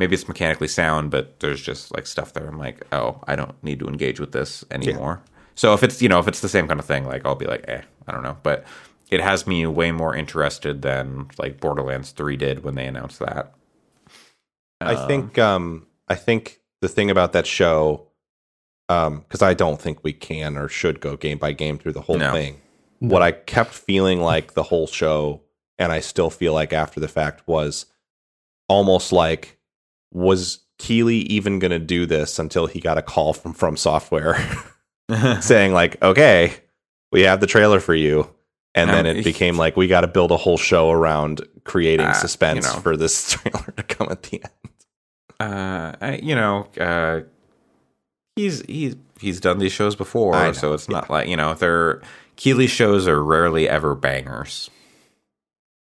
maybe 0.00 0.14
it's 0.14 0.26
mechanically 0.26 0.66
sound 0.66 1.10
but 1.12 1.38
there's 1.40 1.60
just 1.62 1.94
like 1.94 2.06
stuff 2.06 2.32
there 2.32 2.48
i'm 2.48 2.58
like 2.58 2.84
oh 2.92 3.22
i 3.28 3.36
don't 3.36 3.62
need 3.62 3.78
to 3.78 3.86
engage 3.86 4.18
with 4.18 4.32
this 4.32 4.64
anymore 4.72 5.22
so 5.54 5.72
if 5.74 5.84
it's 5.84 6.02
you 6.02 6.08
know 6.08 6.18
if 6.18 6.26
it's 6.26 6.40
the 6.40 6.48
same 6.48 6.66
kind 6.66 6.80
of 6.80 6.86
thing 6.86 7.04
like 7.06 7.24
i'll 7.24 7.36
be 7.36 7.46
like 7.46 7.64
eh 7.68 7.82
i 8.08 8.12
don't 8.12 8.22
know 8.24 8.36
but 8.42 8.64
it 9.10 9.20
has 9.20 9.46
me 9.46 9.66
way 9.66 9.92
more 9.92 10.16
interested 10.16 10.82
than 10.82 11.28
like 11.38 11.60
borderlands 11.60 12.10
3 12.10 12.36
did 12.36 12.64
when 12.64 12.74
they 12.74 12.86
announced 12.86 13.20
that 13.20 13.54
I 14.82 15.06
think 15.06 15.38
um 15.38 15.86
I 16.08 16.14
think 16.14 16.60
the 16.80 16.88
thing 16.88 17.10
about 17.10 17.32
that 17.34 17.46
show 17.46 18.06
um 18.88 19.24
cuz 19.28 19.42
I 19.42 19.52
don't 19.52 19.78
think 19.80 19.98
we 20.02 20.14
can 20.14 20.56
or 20.56 20.68
should 20.68 21.00
go 21.00 21.16
game 21.16 21.36
by 21.38 21.52
game 21.52 21.76
through 21.78 21.92
the 21.92 22.00
whole 22.00 22.16
No. 22.16 22.32
thing. 22.32 22.62
No. 23.00 23.12
What 23.12 23.20
I 23.22 23.32
kept 23.32 23.74
feeling 23.74 24.22
like 24.22 24.54
the 24.54 24.62
whole 24.64 24.86
show 24.86 25.42
and 25.78 25.92
I 25.92 26.00
still 26.00 26.30
feel 26.30 26.54
like 26.54 26.72
after 26.72 26.98
the 26.98 27.08
fact 27.08 27.46
was 27.46 27.86
almost 28.68 29.12
like 29.12 29.58
was 30.12 30.60
Keighley 30.78 31.16
even 31.16 31.58
going 31.58 31.70
to 31.70 31.78
do 31.78 32.06
this 32.06 32.38
until 32.38 32.66
he 32.66 32.80
got 32.80 32.98
a 32.98 33.02
call 33.02 33.32
from 33.32 33.52
from 33.52 33.76
software 33.76 34.36
saying 35.40 35.72
like, 35.72 36.02
"Okay, 36.02 36.54
we 37.12 37.22
have 37.22 37.40
the 37.40 37.46
trailer 37.46 37.80
for 37.80 37.94
you. 37.94 38.28
And 38.74 38.88
then 38.88 39.04
Um, 39.06 39.16
it 39.16 39.24
became 39.24 39.56
like 39.56 39.76
we 39.76 39.88
got 39.88 40.02
to 40.02 40.06
build 40.06 40.30
a 40.30 40.36
whole 40.36 40.56
show 40.56 40.90
around 40.90 41.42
creating 41.64 42.06
Uh, 42.06 42.10
you 42.10 42.14
suspense 42.14 42.64
know. 42.72 42.80
for 42.80 42.96
this 42.96 43.30
trailer 43.32 43.72
to 43.76 43.82
come 43.82 44.08
at 44.10 44.22
the 44.24 44.42
end. 44.44 44.52
uh, 45.40 45.96
I- 46.00 46.20
you 46.22 46.34
know, 46.36 46.68
uh, 46.80 47.20
he's 48.36 48.62
he's 48.66 48.94
he's 49.18 49.40
done 49.40 49.58
these 49.58 49.72
shows 49.72 49.96
before, 49.96 50.54
so 50.54 50.72
it's 50.72 50.88
not 50.88 51.10
like 51.10 51.28
you 51.28 51.36
know 51.36 51.54
they're 51.54 52.00
Keighley 52.36 52.68
shows 52.68 53.06
are 53.08 53.22
rarely 53.22 53.68
ever 53.68 53.94
bangers. 53.96 54.70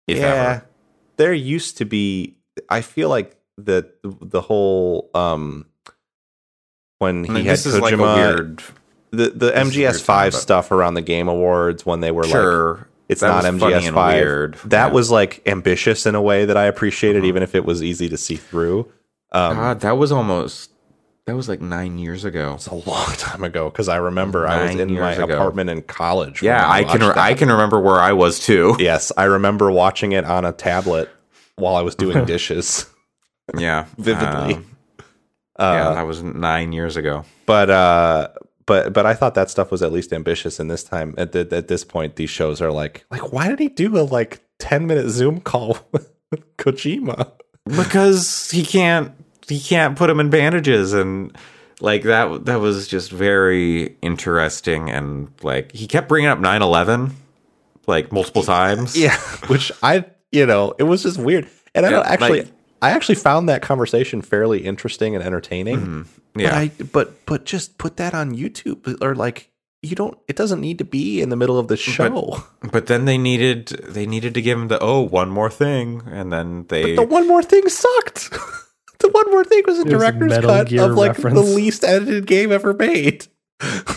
If 0.07 0.19
ever. 0.19 0.65
there 1.17 1.33
used 1.33 1.77
to 1.77 1.85
be. 1.85 2.35
I 2.69 2.81
feel 2.81 3.09
like 3.09 3.34
the 3.57 3.89
the 4.03 4.41
whole 4.41 5.09
um 5.15 5.65
when 6.99 7.23
I 7.23 7.27
he 7.27 7.33
mean, 7.33 7.45
had 7.45 7.53
is 7.53 7.79
like 7.79 7.93
a 7.93 7.97
weird. 7.97 8.63
the 9.11 9.29
the 9.29 9.51
this 9.51 9.67
is 9.67 9.77
a 9.77 9.79
weird 9.79 9.95
MGS 9.95 10.01
five 10.01 10.33
stuff 10.33 10.71
around 10.71 10.93
the 10.95 11.01
Game 11.01 11.27
Awards 11.27 11.85
when 11.85 11.99
they 12.01 12.11
were 12.11 12.23
like 12.23 12.31
Sure, 12.31 12.87
it's 13.09 13.21
that 13.21 13.27
not 13.29 13.43
MGS 13.45 13.93
five. 13.93 14.61
That 14.69 14.87
Yeah. 14.87 14.93
was 14.93 15.11
like 15.11 15.41
ambitious 15.45 16.05
in 16.05 16.15
a 16.15 16.21
way 16.21 16.45
that 16.45 16.57
I 16.57 16.65
appreciated, 16.65 17.23
Mhm. 17.23 17.27
even 17.27 17.43
if 17.43 17.55
it 17.55 17.65
was 17.65 17.83
easy 17.83 18.09
to 18.09 18.17
see 18.17 18.35
through. 18.35 18.91
Um, 19.31 19.55
God, 19.57 19.79
that 19.81 19.97
was 19.97 20.11
almost 20.11 20.71
that 21.27 21.35
was 21.35 21.49
like 21.49 21.59
nine 21.59 21.97
years 21.97 22.23
ago. 22.23 22.53
It's 22.55 22.67
a 22.67 22.75
long 22.75 23.07
time 23.17 23.43
ago 23.43 23.69
because 23.69 23.89
I 23.89 23.97
remember 23.97 24.47
I 24.47 24.65
was 24.67 24.75
in 24.75 24.93
my 24.93 25.13
ago. 25.13 25.23
apartment 25.33 25.69
in 25.71 25.81
college. 25.81 26.41
Yeah, 26.43 26.69
I 26.69 26.83
can 26.83 27.01
watched 27.01 27.17
I 27.17 27.33
can 27.33 27.49
remember 27.51 27.79
where 27.79 27.99
I 27.99 28.11
was 28.13 28.39
too. 28.39 28.75
Yes, 28.79 29.11
I 29.17 29.23
remember 29.25 29.71
watching 29.71 30.11
it 30.11 30.23
on 30.25 30.45
a 30.45 30.51
tablet 30.51 31.09
while 31.55 31.75
I 31.75 31.81
was 31.81 31.95
doing 31.95 32.25
dishes. 32.25 32.85
Yeah, 33.57 33.85
Vividly. 33.97 34.55
Um, 34.55 34.65
Uh, 35.57 35.63
yeah, 35.73 35.93
that 35.93 36.05
was 36.07 36.21
nine 36.21 36.73
years 36.73 36.97
ago. 36.97 37.23
but 37.45 37.69
uh, 37.69 38.27
but 38.65 38.91
but 38.93 39.05
I 39.05 39.13
thought 39.13 39.35
that 39.35 39.49
stuff 39.49 39.71
was 39.71 39.81
at 39.81 39.91
least 39.93 40.11
ambitious. 40.11 40.59
And 40.59 40.69
this 40.69 40.83
time, 40.83 41.13
at 41.17 41.31
the, 41.31 41.47
at 41.51 41.67
this 41.69 41.83
point, 41.85 42.15
these 42.17 42.29
shows 42.29 42.59
are 42.61 42.71
like 42.71 43.05
like 43.09 43.31
why 43.31 43.47
did 43.47 43.59
he 43.59 43.69
do 43.69 43.97
a 43.97 44.01
like 44.03 44.41
ten 44.59 44.85
minute 44.87 45.09
Zoom 45.09 45.39
call 45.39 45.77
with 45.91 46.11
Kojima? 46.57 47.31
because 47.67 48.51
he 48.51 48.63
can't 48.65 49.11
he 49.47 49.59
can't 49.59 49.97
put 49.97 50.09
him 50.09 50.19
in 50.19 50.29
bandages 50.29 50.93
and 50.93 51.35
like 51.81 52.03
that 52.03 52.45
that 52.45 52.59
was 52.59 52.87
just 52.87 53.11
very 53.11 53.95
interesting 54.01 54.89
and 54.91 55.29
like 55.41 55.71
he 55.71 55.87
kept 55.87 56.07
bringing 56.07 56.27
up 56.29 56.37
9-11 56.39 57.11
like 57.87 58.11
multiple 58.11 58.43
times 58.43 58.95
Yeah, 58.97 59.17
which 59.47 59.71
I 59.81 60.05
you 60.31 60.45
know 60.45 60.73
it 60.77 60.83
was 60.83 61.03
just 61.03 61.17
weird, 61.19 61.47
and 61.73 61.85
I 61.85 61.89
Yeah, 61.89 61.95
don't 61.97 62.05
actually. 62.07 62.39
like- 62.41 62.51
I 62.81 62.91
actually 62.91 63.15
found 63.15 63.49
that 63.49 63.61
conversation 63.61 64.21
fairly 64.21 64.65
interesting 64.65 65.15
and 65.15 65.23
entertaining. 65.23 65.79
Mhm. 65.79 66.05
But 66.33 66.41
yeah 66.43 66.55
I 66.57 66.71
but 66.91 67.25
but 67.25 67.45
just 67.45 67.77
put 67.77 67.97
that 67.97 68.13
on 68.13 68.35
YouTube 68.35 69.01
or 69.01 69.15
like 69.15 69.49
you 69.81 69.95
don't 69.95 70.17
it 70.27 70.35
doesn't 70.35 70.59
need 70.61 70.77
to 70.79 70.83
be 70.85 71.21
in 71.21 71.29
the 71.29 71.35
middle 71.35 71.57
of 71.57 71.67
the 71.67 71.77
show. 71.77 72.43
but 72.71 72.87
then 72.87 73.05
they 73.05 73.17
needed 73.17 73.67
they 73.87 74.05
needed 74.05 74.33
to 74.33 74.41
give 74.41 74.57
him 74.59 74.67
the 74.67 74.79
oh 74.81 75.01
one 75.01 75.29
more 75.29 75.49
thing 75.49 76.01
and 76.07 76.31
then 76.33 76.65
they 76.69 76.95
the 76.95 77.03
one 77.03 77.27
more 77.27 77.43
thing 77.43 77.67
sucked. 77.69 78.31
the 78.99 79.09
one 79.09 79.29
more 79.31 79.43
thing 79.45 79.63
was 79.65 79.77
a 79.77 79.81
It 79.81 79.85
was 79.85 79.93
a 79.93 79.97
director's 79.97 80.37
cut 80.39 80.67
Gear 80.67 80.83
of 80.83 80.91
like 80.97 81.09
reference. 81.15 81.35
the 81.39 81.45
least 81.55 81.83
edited 81.83 82.25
game 82.27 82.51
ever 82.51 82.73
made. 82.73 83.27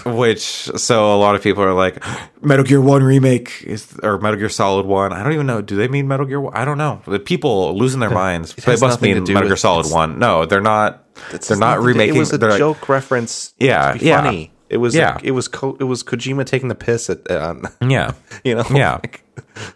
Which 0.07 0.41
so 0.77 1.15
a 1.15 1.19
lot 1.19 1.35
of 1.35 1.43
people 1.43 1.63
are 1.65 1.75
like 1.75 2.03
metal 2.43 2.65
gear 2.65 2.81
1 2.81 3.03
remake 3.03 3.63
is 3.65 3.99
or 4.05 4.19
metal 4.19 4.39
gear 4.39 4.49
solid 4.49 4.87
1 4.87 5.13
i 5.13 5.23
don't 5.23 5.33
even 5.33 5.47
know 5.47 5.61
do 5.61 5.75
they 5.77 5.89
mean 5.89 6.07
metal 6.07 6.25
gear 6.27 6.41
1 6.41 6.55
i 6.57 6.65
don't 6.65 6.79
know 6.79 7.03
the 7.07 7.19
people 7.19 7.77
losing 7.77 7.99
their 7.99 8.11
minds 8.25 8.55
they 8.55 8.73
must 8.73 8.83
nothing 8.83 9.15
mean 9.25 9.33
metal 9.35 9.49
gear 9.49 9.57
solid 9.57 9.91
1 9.91 10.17
no 10.19 10.47
they're 10.47 10.61
not 10.61 11.05
they're 11.49 11.57
not 11.57 11.81
remaking 11.81 12.15
It 12.15 12.19
was 12.21 12.33
a 12.33 12.39
they're 12.39 12.51
like- 12.51 12.59
joke 12.59 12.89
reference. 12.89 13.53
Yeah, 13.59 13.93
to 13.95 13.99
be 13.99 14.07
yeah. 14.07 14.23
funny. 14.23 14.53
It 14.69 14.77
was 14.77 14.95
Yeah. 14.95 15.19
it 15.25 15.33
was 15.33 15.49
Ko- 15.49 15.77
it 15.81 15.85
was 15.85 16.05
Kojima 16.05 16.47
taking 16.47 16.69
the 16.69 16.77
piss 16.77 17.11
at 17.11 17.29
on 17.29 17.65
yeah 17.91 18.13
you 18.45 18.55
know 18.55 18.65
Yeah. 18.71 18.93
like- 19.03 19.25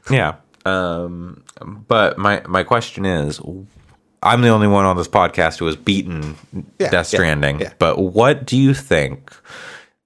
Yeah. 0.09 0.37
Um, 0.65 1.43
but 1.89 2.17
my 2.19 2.43
my 2.47 2.63
question 2.63 3.05
is, 3.05 3.41
I'm 4.23 4.43
the 4.43 4.49
only 4.49 4.69
one 4.69 4.85
on 4.85 4.97
this 4.97 5.09
podcast 5.09 5.59
who 5.59 5.67
has 5.67 5.77
beaten 5.77 6.37
Yeah, 6.79 6.91
Death 6.91 7.09
Stranding. 7.09 7.61
yeah. 7.61 7.73
But 7.79 7.99
what 7.99 8.47
do 8.47 8.57
you 8.57 8.75
think 8.75 9.33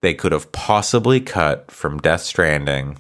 they 0.00 0.14
could 0.14 0.32
have 0.32 0.50
possibly 0.52 1.20
cut 1.20 1.70
from 1.70 1.98
Death 1.98 2.22
Stranding 2.22 2.98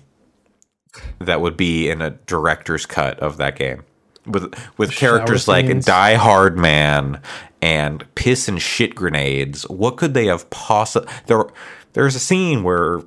that 1.18 1.40
would 1.40 1.56
be 1.56 1.88
in 1.88 2.02
a 2.02 2.10
director's 2.10 2.86
cut 2.86 3.18
of 3.20 3.36
that 3.38 3.56
game? 3.56 3.84
With 4.26 4.54
with 4.76 4.92
characters 4.92 5.44
shower 5.44 5.62
like. 5.62 5.80
Die-Hardman 5.82 7.20
and 7.62 8.14
piss 8.14 8.48
and 8.48 8.60
shit 8.60 8.94
grenades, 8.94 9.62
what 9.68 9.96
could 9.96 10.14
they 10.14 10.26
have 10.26 10.48
possibly 10.50 11.08
there? 11.26 11.44
There's 11.92 12.14
a 12.14 12.20
scene 12.20 12.62
where 12.62 13.00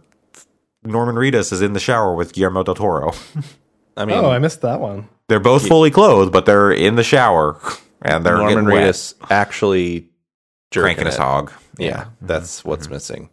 Norman 0.84 1.16
Reedus 1.16 1.52
is 1.52 1.62
in 1.62 1.74
the 1.74 1.80
shower 1.80 2.16
with 2.16 2.34
Guillermo 2.34 2.64
del 2.64 2.76
Toro. 2.76 3.12
I 3.98 4.06
mean 4.06 4.18
oh, 4.18 4.30
I 4.32 4.40
missed 4.40 4.62
that 4.62 4.80
one. 4.80 5.10
They're 5.28 5.40
both 5.40 5.68
fully 5.68 5.92
clothed, 5.92 6.32
but 6.32 6.46
they're 6.46 6.72
in 6.72 6.96
the 6.96 7.04
shower 7.04 7.60
and 8.02 8.26
they're 8.26 8.38
Norman 8.38 8.66
getting 8.66 8.70
wet, 8.70 8.84
Reedus 8.94 9.14
actually 9.30 10.10
jerking 10.72 10.84
cranking 10.96 11.06
his 11.08 11.16
it. 11.16 11.22
hog. 11.22 11.52
Yeah, 11.78 12.06
that's 12.22 12.64
what's 12.66 12.90
missing. 12.90 13.30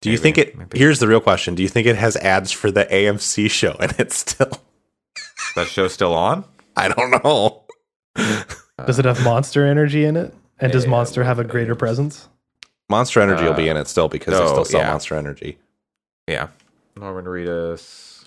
Do 0.00 0.08
you 0.10 0.14
Maybe, 0.14 0.22
think 0.22 0.38
it? 0.38 0.56
maybe. 0.58 0.78
Here's 0.78 0.98
the 0.98 1.08
real 1.08 1.20
question: 1.20 1.54
Do 1.54 1.62
you 1.62 1.68
think 1.68 1.86
it 1.86 1.96
has 1.96 2.16
ads 2.16 2.52
for 2.52 2.70
the 2.70 2.84
AMC 2.86 3.50
show 3.50 3.76
and 3.80 3.94
it's 3.98 4.16
still? 4.16 4.50
that 5.56 5.66
show 5.66 5.88
still 5.88 6.14
on. 6.14 6.44
I 6.76 6.88
don't 6.88 7.22
know. 7.24 7.64
Does 8.86 8.98
it 8.98 9.04
have 9.04 9.22
monster 9.24 9.66
energy 9.66 10.04
in 10.04 10.16
it? 10.16 10.34
And 10.58 10.72
does 10.72 10.84
yeah, 10.84 10.90
monster 10.90 11.24
have 11.24 11.38
a 11.38 11.44
greater 11.44 11.74
presence? 11.74 12.28
Monster 12.90 13.20
Energy 13.20 13.44
will 13.44 13.54
be 13.54 13.68
Uh, 13.68 13.72
in 13.72 13.76
it 13.78 13.88
still 13.88 14.08
because 14.08 14.34
they 14.34 14.42
oh, 14.44 14.46
still 14.48 14.64
sell 14.64 14.80
yeah. 14.80 14.90
Monster 14.90 15.14
Energy. 15.14 15.58
Yeah, 16.26 16.48
Norman 16.96 17.24
Reedus. 17.24 18.24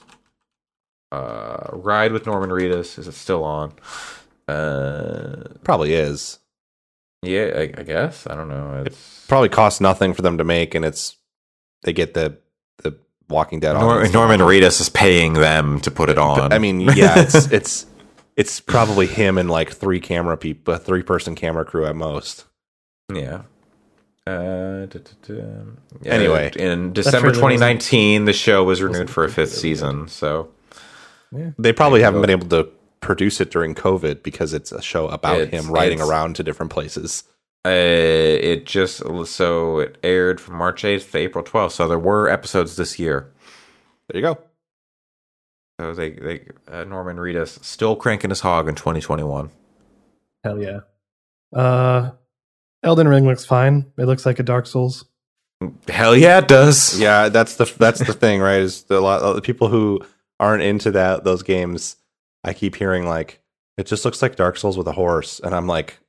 Uh, 1.12 1.68
Ride 1.74 2.12
with 2.12 2.26
Norman 2.26 2.50
Reedus 2.50 2.98
is 2.98 3.08
it 3.08 3.14
still 3.14 3.44
on? 3.44 3.74
Uh, 4.48 5.44
Probably 5.64 5.94
is. 5.94 6.40
yeah, 7.22 7.52
I, 7.56 7.62
I 7.78 7.84
guess 7.84 8.28
I 8.28 8.36
don't 8.36 8.50
know. 8.50 8.84
It's 8.86 9.26
Probably 9.28 9.50
costs 9.50 9.80
nothing 9.82 10.14
for 10.14 10.22
them 10.22 10.38
to 10.38 10.44
make, 10.44 10.76
and 10.76 10.84
it's 10.86 11.16
they 11.84 11.94
get 11.94 12.14
the 12.14 12.38
the 12.78 12.98
Walking 13.30 13.60
Dead. 13.60 13.74
Nor- 13.74 14.08
Norman 14.10 14.42
Reedus 14.42 14.82
is 14.82 14.90
paying 14.90 15.34
them 15.34 15.80
to 15.82 15.92
put 15.92 16.10
it 16.10 16.18
on. 16.18 16.52
I 16.54 16.60
mean, 16.60 16.82
yeah, 16.82 17.20
it's 17.22 17.52
it's 17.52 17.86
it's 18.36 18.60
probably 18.60 19.08
him 19.08 19.38
and 19.38 19.50
like 19.50 19.72
three 19.72 20.00
camera 20.00 20.36
people, 20.38 20.74
a 20.74 20.78
three 20.78 21.04
person 21.04 21.36
camera 21.36 21.64
crew 21.66 21.86
at 21.86 21.96
most. 21.96 22.46
Yeah. 23.14 23.44
Uh, 24.26 24.86
duh, 24.86 25.00
duh, 25.00 25.00
duh. 25.36 25.44
Yeah, 26.02 26.14
Anyway. 26.14 26.50
in 26.56 26.94
December 26.94 27.32
2019, 27.32 28.24
the 28.24 28.32
show 28.32 28.64
was 28.64 28.82
renewed 28.82 29.10
for 29.10 29.26
a 29.26 29.30
fifth 29.30 29.52
season. 29.54 30.08
So 30.08 30.50
They 31.60 31.74
probably 31.74 32.02
haven't 32.04 32.22
been 32.22 32.30
able 32.30 32.48
to 32.48 32.70
produce 33.04 33.40
it 33.42 33.52
during 33.52 33.76
COVID 33.76 34.24
because 34.24 34.54
it's 34.54 34.72
a 34.72 34.82
show 34.82 35.08
about 35.10 35.40
It's- 35.42 35.64
him 35.66 35.72
riding 35.72 36.02
around 36.02 36.36
to 36.38 36.44
different 36.44 36.72
places. 36.72 37.24
uh, 37.66 37.70
it 37.70 38.66
just 38.66 39.02
so 39.28 39.80
it 39.80 39.98
aired 40.04 40.42
from 40.42 40.56
March 40.58 40.84
8th 40.84 41.12
to 41.12 41.18
April 41.18 41.44
12th. 41.46 41.72
So 41.72 41.88
there 41.88 41.98
were 42.00 42.28
episodes 42.28 42.76
this 42.76 43.00
year. 43.00 43.32
There 44.10 44.20
you 44.20 44.28
go. 44.28 44.38
So 45.80 45.94
they 45.94 46.12
they 46.12 46.46
uh, 46.70 46.84
Norman 46.84 47.18
Reedus 47.18 47.64
still 47.64 47.96
cranking 47.96 48.30
his 48.32 48.42
hog 48.42 48.68
in 48.68 48.76
2021. 48.76 49.50
Hell 50.44 50.62
yeah. 50.62 50.80
Uh, 51.56 52.12
Elden 52.84 53.08
Ring 53.08 53.26
looks 53.26 53.46
fine. 53.46 53.92
It 53.98 54.06
looks 54.06 54.26
like 54.26 54.40
a 54.40 54.44
Dark 54.44 54.68
Souls. 54.68 55.06
Hell 55.88 56.16
yeah, 56.18 56.40
it 56.40 56.48
does. 56.50 57.00
Yeah, 57.00 57.30
that's 57.30 57.56
the 57.56 57.66
that's 57.78 58.00
the 58.06 58.14
thing, 58.14 58.42
right? 58.42 58.60
Is 58.60 58.84
the, 58.84 58.98
a 58.98 59.00
lot 59.00 59.22
of 59.22 59.36
the 59.36 59.42
people 59.42 59.70
who 59.70 60.02
aren't 60.40 60.64
into 60.64 60.92
that 60.92 61.24
those 61.24 61.44
games. 61.44 61.96
I 62.44 62.54
keep 62.54 62.76
hearing 62.76 63.08
like 63.08 63.40
it 63.78 63.86
just 63.88 64.06
looks 64.06 64.22
like 64.22 64.36
Dark 64.36 64.58
Souls 64.58 64.78
with 64.78 64.88
a 64.88 64.92
horse, 64.92 65.40
and 65.40 65.56
I'm 65.56 65.68
like, 65.68 66.00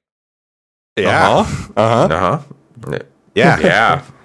yeah, 0.96 1.28
Uh-huh. 1.28 1.72
uh 1.76 2.08
huh, 2.08 2.14
Uh 2.14 2.20
huh. 2.90 2.98
yeah. 3.34 3.58
Yeah. 3.60 4.04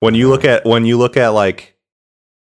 When 0.00 0.14
you 0.14 0.28
look 0.28 0.44
at 0.44 0.64
when 0.66 0.84
you 0.84 0.98
look 0.98 1.16
at 1.16 1.28
like 1.28 1.74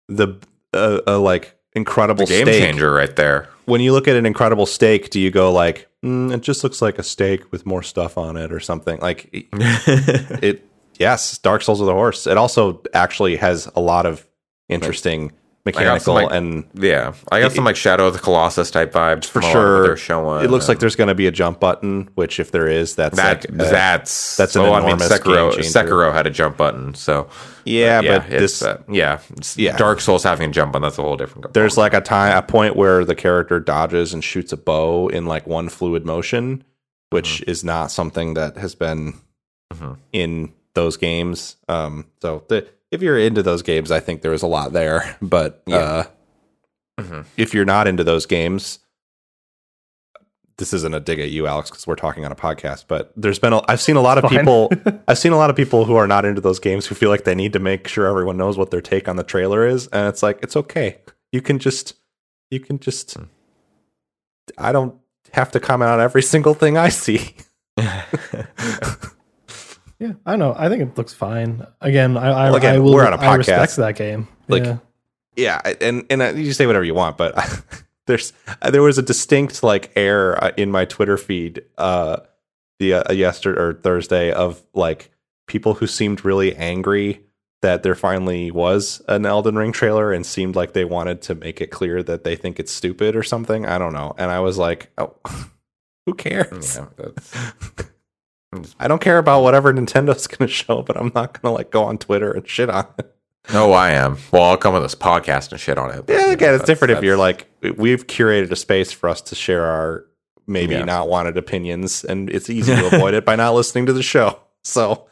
the 0.07 0.38
uh, 0.73 1.02
uh, 1.06 1.19
like 1.19 1.57
incredible 1.73 2.26
Game 2.26 2.45
steak, 2.48 2.64
changer 2.64 2.91
right 2.93 3.14
there. 3.15 3.49
when 3.65 3.81
you 3.81 3.91
look 3.91 4.07
at 4.07 4.15
an 4.15 4.26
incredible 4.26 4.65
steak, 4.65 5.10
do 5.10 5.19
you 5.19 5.30
go 5.31 5.52
like, 5.52 5.88
mm, 6.03 6.34
it 6.34 6.41
just 6.41 6.64
looks 6.64 6.81
like 6.81 6.98
a 6.98 7.03
steak 7.03 7.52
with 7.52 7.65
more 7.65 7.84
stuff 7.84 8.18
on 8.18 8.38
it 8.38 8.53
or 8.53 8.61
something? 8.61 8.99
Like 9.02 9.30
it, 9.34 10.65
yes, 10.98 11.38
Dark 11.39 11.61
Souls 11.61 11.81
with 11.81 11.89
a 11.89 11.93
horse. 11.93 12.26
It 12.26 12.38
also 12.38 12.81
actually 12.93 13.35
has 13.35 13.69
a 13.76 13.81
lot 13.81 14.06
of 14.06 14.26
interesting 14.69 15.34
mechanical 15.65 16.15
like- 16.15 16.31
and 16.31 16.63
yeah, 16.73 17.13
I 17.31 17.39
got 17.41 17.51
some 17.51 17.63
like 17.65 17.75
Shadow 17.75 18.07
of 18.07 18.13
the 18.13 18.19
Colossus 18.19 18.71
type 18.71 18.91
vibes 18.93 19.25
for 19.25 19.41
from 19.41 19.43
a 19.43 19.45
lot 19.47 19.51
of 19.51 19.55
what 19.55 19.61
sure. 19.61 19.83
They're 19.88 19.97
showing. 19.97 20.43
it 20.45 20.49
looks 20.51 20.67
like 20.67 20.79
there's 20.79 20.95
going 20.95 21.09
to 21.09 21.15
be 21.15 21.27
a 21.27 21.31
jump 21.31 21.59
button, 21.59 22.09
which 22.15 22.39
if 22.39 22.51
there 22.51 22.67
is, 22.67 22.95
that's 22.95 23.15
that 23.17 23.49
like, 23.51 23.61
uh, 23.61 23.69
that's 23.71 24.38
that's 24.38 24.55
an 24.55 24.63
oh, 24.63 24.73
I 24.73 24.79
mean 24.79 24.89
enormous 24.95 25.09
Sekiro. 25.09 25.51
Sekiro 25.57 26.13
had 26.13 26.25
a 26.27 26.31
jump 26.31 26.57
button, 26.57 26.93
so 26.95 27.29
yeah, 27.65 28.01
but 28.01 28.25
it's, 28.31 28.59
this 28.59 28.63
uh, 28.63 28.81
yeah, 28.89 29.19
Yeah. 29.55 29.77
Dark 29.77 30.01
Souls 30.01 30.23
having 30.23 30.49
a 30.49 30.53
jump 30.53 30.71
button 30.73 30.83
that's 30.83 30.97
a 30.97 31.03
whole 31.03 31.15
different. 31.17 31.53
there's 31.53 31.77
like 31.77 31.93
a 31.93 32.01
time 32.01 32.35
a 32.38 32.41
point 32.41 32.75
where 32.75 33.05
the 33.05 33.15
character 33.15 33.59
dodges 33.59 34.13
and 34.13 34.23
shoots 34.23 34.51
a 34.51 34.57
bow 34.57 35.07
in 35.09 35.25
like 35.25 35.45
one 35.45 35.69
fluid 35.69 36.05
motion, 36.05 36.63
which 37.11 37.41
Mm-hmm. 37.41 37.51
is 37.51 37.63
not 37.63 37.91
something 37.91 38.33
that 38.33 38.57
has 38.57 38.73
been 38.73 39.13
Mhm. 39.73 39.97
in 40.11 40.53
those 40.73 40.97
games. 40.97 41.57
Um, 41.69 42.07
so 42.21 42.43
the, 42.49 42.67
if 42.91 43.01
you're 43.01 43.18
into 43.18 43.41
those 43.43 43.61
games, 43.61 43.89
I 43.91 43.99
think 43.99 44.22
there 44.22 44.31
was 44.31 44.43
a 44.43 44.47
lot 44.47 44.73
there. 44.73 45.18
But 45.22 45.63
uh, 45.72 46.03
Mhm. 46.99 47.26
if 47.38 47.53
you're 47.53 47.65
not 47.65 47.88
into 47.88 48.03
those 48.03 48.26
games, 48.26 48.80
this 50.57 50.73
isn't 50.73 50.93
a 50.93 50.99
dig 50.99 51.19
at 51.19 51.31
you, 51.31 51.47
Alex, 51.47 51.72
because 51.72 51.88
we're 51.88 51.95
talking 51.95 52.23
on 52.26 52.31
a 52.31 52.35
podcast. 52.35 52.85
But 52.88 53.11
there's 53.15 53.39
been 53.39 53.53
a, 53.53 53.61
I've 53.68 53.81
seen 53.81 53.95
a 53.95 54.01
lot 54.01 54.18
of 54.19 54.26
Fine. 54.30 54.39
people 54.39 54.72
I've 55.07 55.18
seen 55.18 55.31
a 55.31 55.38
lot 55.38 55.49
of 55.49 55.55
people 55.55 55.85
who 55.85 55.95
are 55.95 56.05
not 56.05 56.26
into 56.26 56.41
those 56.41 56.59
games 56.59 56.85
who 56.85 56.93
feel 56.93 57.09
like 57.09 57.23
they 57.23 57.34
need 57.34 57.53
to 57.53 57.59
make 57.59 57.88
sure 57.88 58.05
everyone 58.05 58.38
knows 58.38 58.57
what 58.57 58.69
their 58.69 58.81
take 58.81 59.07
on 59.07 59.15
the 59.15 59.23
trailer 59.23 59.65
is, 59.65 59.88
and 59.88 60.07
it's 60.07 60.22
like 60.22 60.39
it's 60.43 60.55
okay. 60.55 60.99
You 61.31 61.41
can 61.41 61.57
just 61.57 61.95
you 62.51 62.59
can 62.59 62.77
just 62.77 63.18
I 64.57 64.72
don't 64.72 64.95
have 65.34 65.49
to 65.51 65.59
comment 65.59 65.89
on 65.89 65.99
every 66.01 66.22
single 66.22 66.53
thing 66.53 66.77
I 66.77 66.89
see. 66.89 67.35
Yeah, 70.01 70.13
I 70.25 70.31
don't 70.31 70.39
know. 70.39 70.55
I 70.57 70.67
think 70.67 70.81
it 70.81 70.97
looks 70.97 71.13
fine. 71.13 71.63
Again, 71.79 72.17
I 72.17 72.29
I, 72.31 72.43
Well, 72.45 72.55
again, 72.55 72.75
I 72.75 72.79
will. 72.79 72.93
we're 72.95 73.05
on 73.05 73.13
a 73.13 73.17
I 73.17 73.35
respect 73.35 73.73
podcast. 73.73 73.75
that 73.75 73.95
game. 73.95 74.27
Like, 74.47 74.65
yeah. 74.65 74.77
yeah, 75.35 75.73
and 75.79 76.05
and 76.09 76.21
uh, 76.23 76.29
you 76.29 76.53
say 76.53 76.65
whatever 76.65 76.83
you 76.83 76.95
want, 76.95 77.17
but 77.17 77.35
there's 78.07 78.33
there 78.67 78.81
was 78.81 78.97
a 78.97 79.03
distinct 79.03 79.61
like 79.61 79.91
air 79.95 80.43
uh, 80.43 80.51
in 80.57 80.71
my 80.71 80.85
Twitter 80.85 81.17
feed 81.17 81.63
uh 81.77 82.17
the 82.79 82.95
uh, 82.95 83.13
yesterday 83.13 83.61
or 83.61 83.73
Thursday 83.75 84.31
of 84.31 84.63
like 84.73 85.11
people 85.45 85.75
who 85.75 85.85
seemed 85.85 86.25
really 86.25 86.55
angry 86.55 87.21
that 87.61 87.83
there 87.83 87.93
finally 87.93 88.49
was 88.49 89.03
an 89.07 89.23
Elden 89.27 89.55
Ring 89.55 89.71
trailer 89.71 90.11
and 90.11 90.25
seemed 90.25 90.55
like 90.55 90.73
they 90.73 90.83
wanted 90.83 91.21
to 91.21 91.35
make 91.35 91.61
it 91.61 91.67
clear 91.67 92.01
that 92.01 92.23
they 92.23 92.35
think 92.35 92.59
it's 92.59 92.71
stupid 92.71 93.15
or 93.15 93.21
something. 93.21 93.67
I 93.67 93.77
don't 93.77 93.93
know. 93.93 94.15
And 94.17 94.31
I 94.31 94.39
was 94.39 94.57
like, 94.57 94.91
oh, 94.97 95.13
who 96.07 96.15
cares? 96.15 96.77
yeah, 96.77 96.85
that's, 96.97 97.35
I 98.79 98.87
don't 98.87 99.01
care 99.01 99.17
about 99.17 99.43
whatever 99.43 99.73
Nintendo's 99.73 100.27
going 100.27 100.47
to 100.47 100.53
show, 100.53 100.81
but 100.81 100.97
I'm 100.97 101.11
not 101.15 101.33
going 101.41 101.51
to 101.53 101.57
like 101.57 101.71
go 101.71 101.83
on 101.83 101.97
Twitter 101.97 102.31
and 102.31 102.47
shit 102.47 102.69
on 102.69 102.85
it. 102.99 103.15
no, 103.53 103.71
I 103.73 103.91
am. 103.91 104.17
Well, 104.31 104.43
I'll 104.43 104.57
come 104.57 104.73
with 104.73 104.83
this 104.83 104.95
podcast 104.95 105.51
and 105.51 105.59
shit 105.59 105.77
on 105.77 105.89
it. 105.91 106.05
but, 106.05 106.13
Yeah, 106.13 106.27
you 106.31 106.35
know, 106.35 106.55
it's 106.55 106.65
different 106.65 106.91
if 106.91 107.03
you're 107.03 107.17
like 107.17 107.47
we've 107.77 108.05
curated 108.07 108.51
a 108.51 108.55
space 108.55 108.91
for 108.91 109.09
us 109.09 109.21
to 109.21 109.35
share 109.35 109.65
our 109.65 110.05
maybe 110.47 110.73
Yeah. 110.73 110.83
not 110.83 111.07
wanted 111.07 111.37
opinions, 111.37 112.03
and 112.03 112.29
it's 112.29 112.49
easy 112.49 112.75
to 112.75 112.87
avoid 112.95 113.13
it 113.13 113.23
by 113.25 113.35
not 113.35 113.53
listening 113.53 113.85
to 113.87 113.93
the 113.93 114.03
show. 114.03 114.39
So 114.63 115.07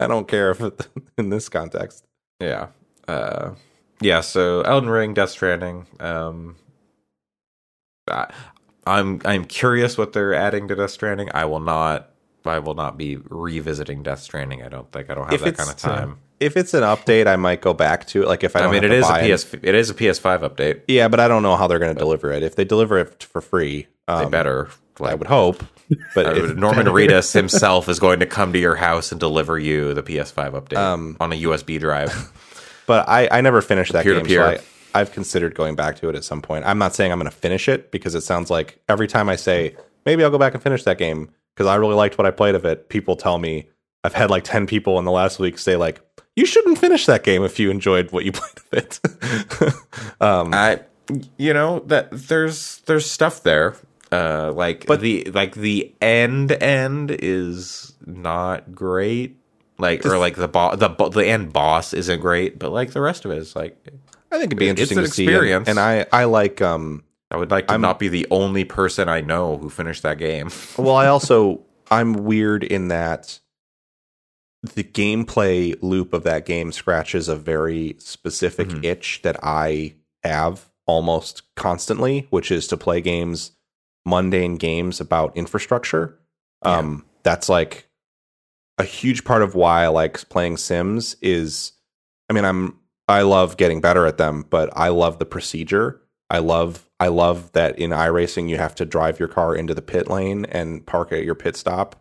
I 0.00 0.08
don't 0.08 0.26
care 0.26 0.50
if 0.50 0.60
it, 0.60 0.88
in 1.16 1.30
this 1.30 1.48
context. 1.48 2.04
Yeah. 2.40 2.66
Uh, 3.06 3.50
yeah, 4.00 4.22
so 4.22 4.62
Elden 4.62 4.90
Ring, 4.90 5.14
Death 5.14 5.30
Stranding. 5.30 5.86
Um, 6.00 6.56
I, 8.10 8.32
I'm 8.84 9.20
I'm 9.24 9.44
curious 9.44 9.96
what 9.96 10.12
they're 10.14 10.34
adding 10.34 10.66
to 10.66 10.74
Death 10.74 10.90
Stranding. 10.90 11.28
I 11.32 11.44
will 11.44 11.60
not 11.60 12.10
I 12.46 12.58
will 12.58 12.74
not 12.74 12.96
be 12.96 13.16
revisiting 13.16 14.02
Death 14.02 14.20
Stranding. 14.20 14.62
I 14.62 14.68
don't 14.68 14.90
think 14.92 15.10
I 15.10 15.14
don't 15.14 15.24
have 15.24 15.34
If 15.34 15.42
that 15.42 15.56
kind 15.56 15.70
of 15.70 15.76
time. 15.76 16.18
If 16.40 16.56
it's 16.56 16.74
an 16.74 16.82
update, 16.82 17.28
I 17.28 17.36
might 17.36 17.60
go 17.60 17.72
back 17.72 18.06
to 18.08 18.22
it. 18.22 18.28
Like 18.28 18.42
if 18.42 18.56
I, 18.56 18.64
I, 18.64 18.70
mean, 18.70 18.82
it 18.82 18.90
is 18.90 19.04
a 19.04 19.08
buy 19.08 19.20
it. 19.22 19.36
PS 19.36 19.54
it 19.54 19.74
is 19.74 19.90
a 19.90 19.94
PS5 19.94 20.40
update. 20.40 20.82
Yeah, 20.88 21.08
but 21.08 21.20
I 21.20 21.28
don't 21.28 21.42
know 21.42 21.56
how 21.56 21.68
they're 21.68 21.78
going 21.78 21.94
to 21.94 21.98
deliver 21.98 22.32
it. 22.32 22.42
If 22.42 22.56
they 22.56 22.64
deliver 22.64 22.98
it 22.98 23.22
for 23.22 23.40
free, 23.40 23.86
They 24.08 24.14
um, 24.14 24.30
better. 24.30 24.68
I 25.00 25.14
would 25.14 25.28
hope. 25.28 25.64
But 26.14 26.36
if, 26.36 26.56
Norman 26.56 26.86
Reedus 26.88 27.32
himself 27.32 27.88
is 27.88 27.98
going 27.98 28.20
to 28.20 28.26
come 28.26 28.52
to 28.52 28.58
your 28.58 28.76
house 28.76 29.12
and 29.12 29.20
deliver 29.20 29.58
you 29.58 29.94
the 29.94 30.02
PS5 30.02 30.52
update 30.52 30.76
Um, 30.76 31.16
on 31.20 31.32
a 31.32 31.36
USB 31.42 31.78
drive. 31.78 32.32
But 32.84 33.08
I, 33.08 33.28
I 33.30 33.40
never 33.42 33.62
finished 33.62 33.92
that 33.92 34.04
game, 34.04 34.28
so 34.28 34.44
I, 34.44 34.58
I've 34.92 35.12
considered 35.12 35.54
going 35.54 35.76
back 35.76 35.96
to 36.00 36.08
it 36.08 36.16
at 36.16 36.24
some 36.24 36.42
point. 36.42 36.66
I'm 36.66 36.78
not 36.78 36.96
saying 36.96 37.12
I'm 37.12 37.18
going 37.18 37.30
to 37.30 37.36
finish 37.36 37.68
it 37.68 37.92
because 37.92 38.16
it 38.16 38.22
sounds 38.22 38.50
like 38.50 38.82
every 38.88 39.06
time 39.06 39.28
I 39.28 39.36
say 39.36 39.76
maybe 40.04 40.24
I'll 40.24 40.30
go 40.30 40.38
back 40.38 40.52
and 40.54 40.62
finish 40.62 40.82
that 40.82 40.98
game 40.98 41.30
because 41.54 41.66
I 41.66 41.74
really 41.76 41.94
liked 41.94 42.18
what 42.18 42.26
I 42.26 42.30
played 42.30 42.54
of 42.54 42.64
it, 42.64 42.88
people 42.88 43.16
tell 43.16 43.38
me 43.38 43.68
I've 44.04 44.14
had 44.14 44.30
like 44.30 44.44
ten 44.44 44.66
people 44.66 44.98
in 44.98 45.04
the 45.04 45.12
last 45.12 45.38
week 45.38 45.58
say 45.58 45.76
like 45.76 46.00
you 46.36 46.46
shouldn't 46.46 46.78
finish 46.78 47.06
that 47.06 47.22
game 47.24 47.44
if 47.44 47.58
you 47.58 47.70
enjoyed 47.70 48.10
what 48.12 48.24
you 48.24 48.32
played 48.32 48.58
of 48.58 48.72
it. 48.72 49.00
um, 50.20 50.52
I, 50.54 50.80
you 51.36 51.52
know 51.52 51.80
that 51.86 52.08
there's 52.10 52.78
there's 52.86 53.10
stuff 53.10 53.42
there. 53.42 53.76
Uh, 54.10 54.52
like 54.52 54.86
But- 54.86 55.00
the 55.00 55.24
like 55.32 55.54
the 55.54 55.94
end 56.00 56.52
end 56.52 57.10
is 57.10 57.94
not 58.06 58.74
great. 58.74 59.36
Like 59.78 60.04
or 60.06 60.18
like 60.18 60.36
the 60.36 60.48
boss 60.48 60.78
the 60.78 60.88
bo- 60.90 61.08
the 61.08 61.26
end 61.26 61.52
boss 61.52 61.92
isn't 61.94 62.20
great, 62.20 62.58
but 62.58 62.70
like 62.72 62.92
the 62.92 63.00
rest 63.00 63.24
of 63.24 63.30
it 63.32 63.38
is 63.38 63.56
like 63.56 63.76
I 64.30 64.36
think 64.38 64.46
it'd 64.48 64.58
be 64.58 64.68
interesting 64.68 64.98
an 64.98 65.04
to 65.04 65.10
see. 65.10 65.24
and- 65.24 65.30
experience. 65.32 65.68
and, 65.68 65.80
I 65.80 66.06
I 66.12 66.24
like 66.24 66.60
um 66.62 67.02
I 67.32 67.36
would 67.36 67.50
like 67.50 67.66
to 67.66 67.72
I'm- 67.72 67.80
not 67.80 67.98
be 67.98 68.08
the 68.08 68.26
only 68.30 68.64
person 68.64 69.08
I 69.08 69.20
know 69.22 69.56
who 69.56 69.68
finished 69.70 70.02
that 70.02 70.18
game. 70.18 70.50
well 70.78 70.94
I 70.96 71.06
also 71.06 71.62
I'm 71.90 72.12
weird 72.24 72.62
in 72.62 72.88
that 72.88 73.40
the 74.62 74.84
gameplay 74.84 75.76
loop 75.82 76.12
of 76.12 76.22
that 76.22 76.46
game 76.46 76.70
scratches 76.72 77.28
a 77.28 77.34
very 77.36 77.96
specific 77.98 78.68
Mhm. 78.68 78.84
itch 78.84 79.20
that 79.22 79.36
I 79.42 79.94
have 80.22 80.70
almost 80.86 81.42
constantly, 81.56 82.26
which 82.30 82.50
is 82.52 82.68
to 82.68 82.76
play 82.76 83.00
games, 83.00 83.52
mundane 84.06 84.56
games 84.56 85.00
about 85.00 85.36
infrastructure. 85.36 86.18
Um, 86.62 87.04
that's 87.24 87.48
like 87.48 87.88
a 88.78 88.84
huge 88.84 89.24
part 89.24 89.42
of 89.42 89.54
why 89.56 89.82
I 89.84 89.88
like 89.88 90.28
playing 90.28 90.56
Sims 90.58 91.16
is 91.20 91.72
I 92.30 92.32
mean, 92.32 92.44
I'm 92.44 92.78
I 93.08 93.22
love 93.22 93.56
getting 93.56 93.80
better 93.80 94.06
at 94.06 94.16
them, 94.16 94.44
but 94.48 94.70
I 94.76 94.88
love 94.88 95.18
the 95.18 95.26
procedure. 95.26 96.00
I 96.30 96.38
love 96.38 96.88
I 97.02 97.08
love 97.08 97.50
that 97.52 97.80
in 97.80 97.90
iRacing 97.90 98.48
you 98.48 98.58
have 98.58 98.76
to 98.76 98.84
drive 98.84 99.18
your 99.18 99.26
car 99.26 99.56
into 99.56 99.74
the 99.74 99.82
pit 99.82 100.08
lane 100.08 100.44
and 100.44 100.86
park 100.86 101.10
at 101.12 101.24
your 101.24 101.34
pit 101.34 101.56
stop 101.56 101.96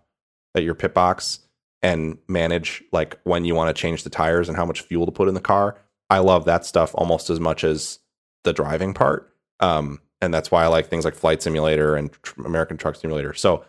at 0.54 0.62
your 0.62 0.76
pit 0.76 0.94
box 0.94 1.40
and 1.82 2.20
manage 2.28 2.84
like 2.92 3.18
when 3.24 3.44
you 3.44 3.56
want 3.56 3.76
to 3.76 3.82
change 3.82 4.04
the 4.04 4.12
tires 4.12 4.48
and 4.48 4.56
how 4.56 4.66
much 4.66 4.82
fuel 4.82 5.08
to 5.08 5.12
put 5.12 5.28
in 5.28 5.34
the 5.34 5.42
car. 5.42 5.76
I 6.12 6.20
love 6.20 6.46
that 6.46 6.66
stuff 6.66 6.92
almost 6.94 7.32
as 7.32 7.40
much 7.40 7.64
as 7.64 7.98
the 8.44 8.54
driving 8.54 8.94
part. 8.94 9.34
Um, 9.60 10.02
and 10.22 10.32
that's 10.32 10.52
why 10.52 10.64
I 10.64 10.68
like 10.68 10.86
things 10.88 11.04
like 11.04 11.16
Flight 11.16 11.42
Simulator 11.42 11.96
and 11.96 12.12
tr- 12.22 12.44
American 12.44 12.78
Truck 12.78 12.96
Simulator. 12.96 13.34
So 13.34 13.66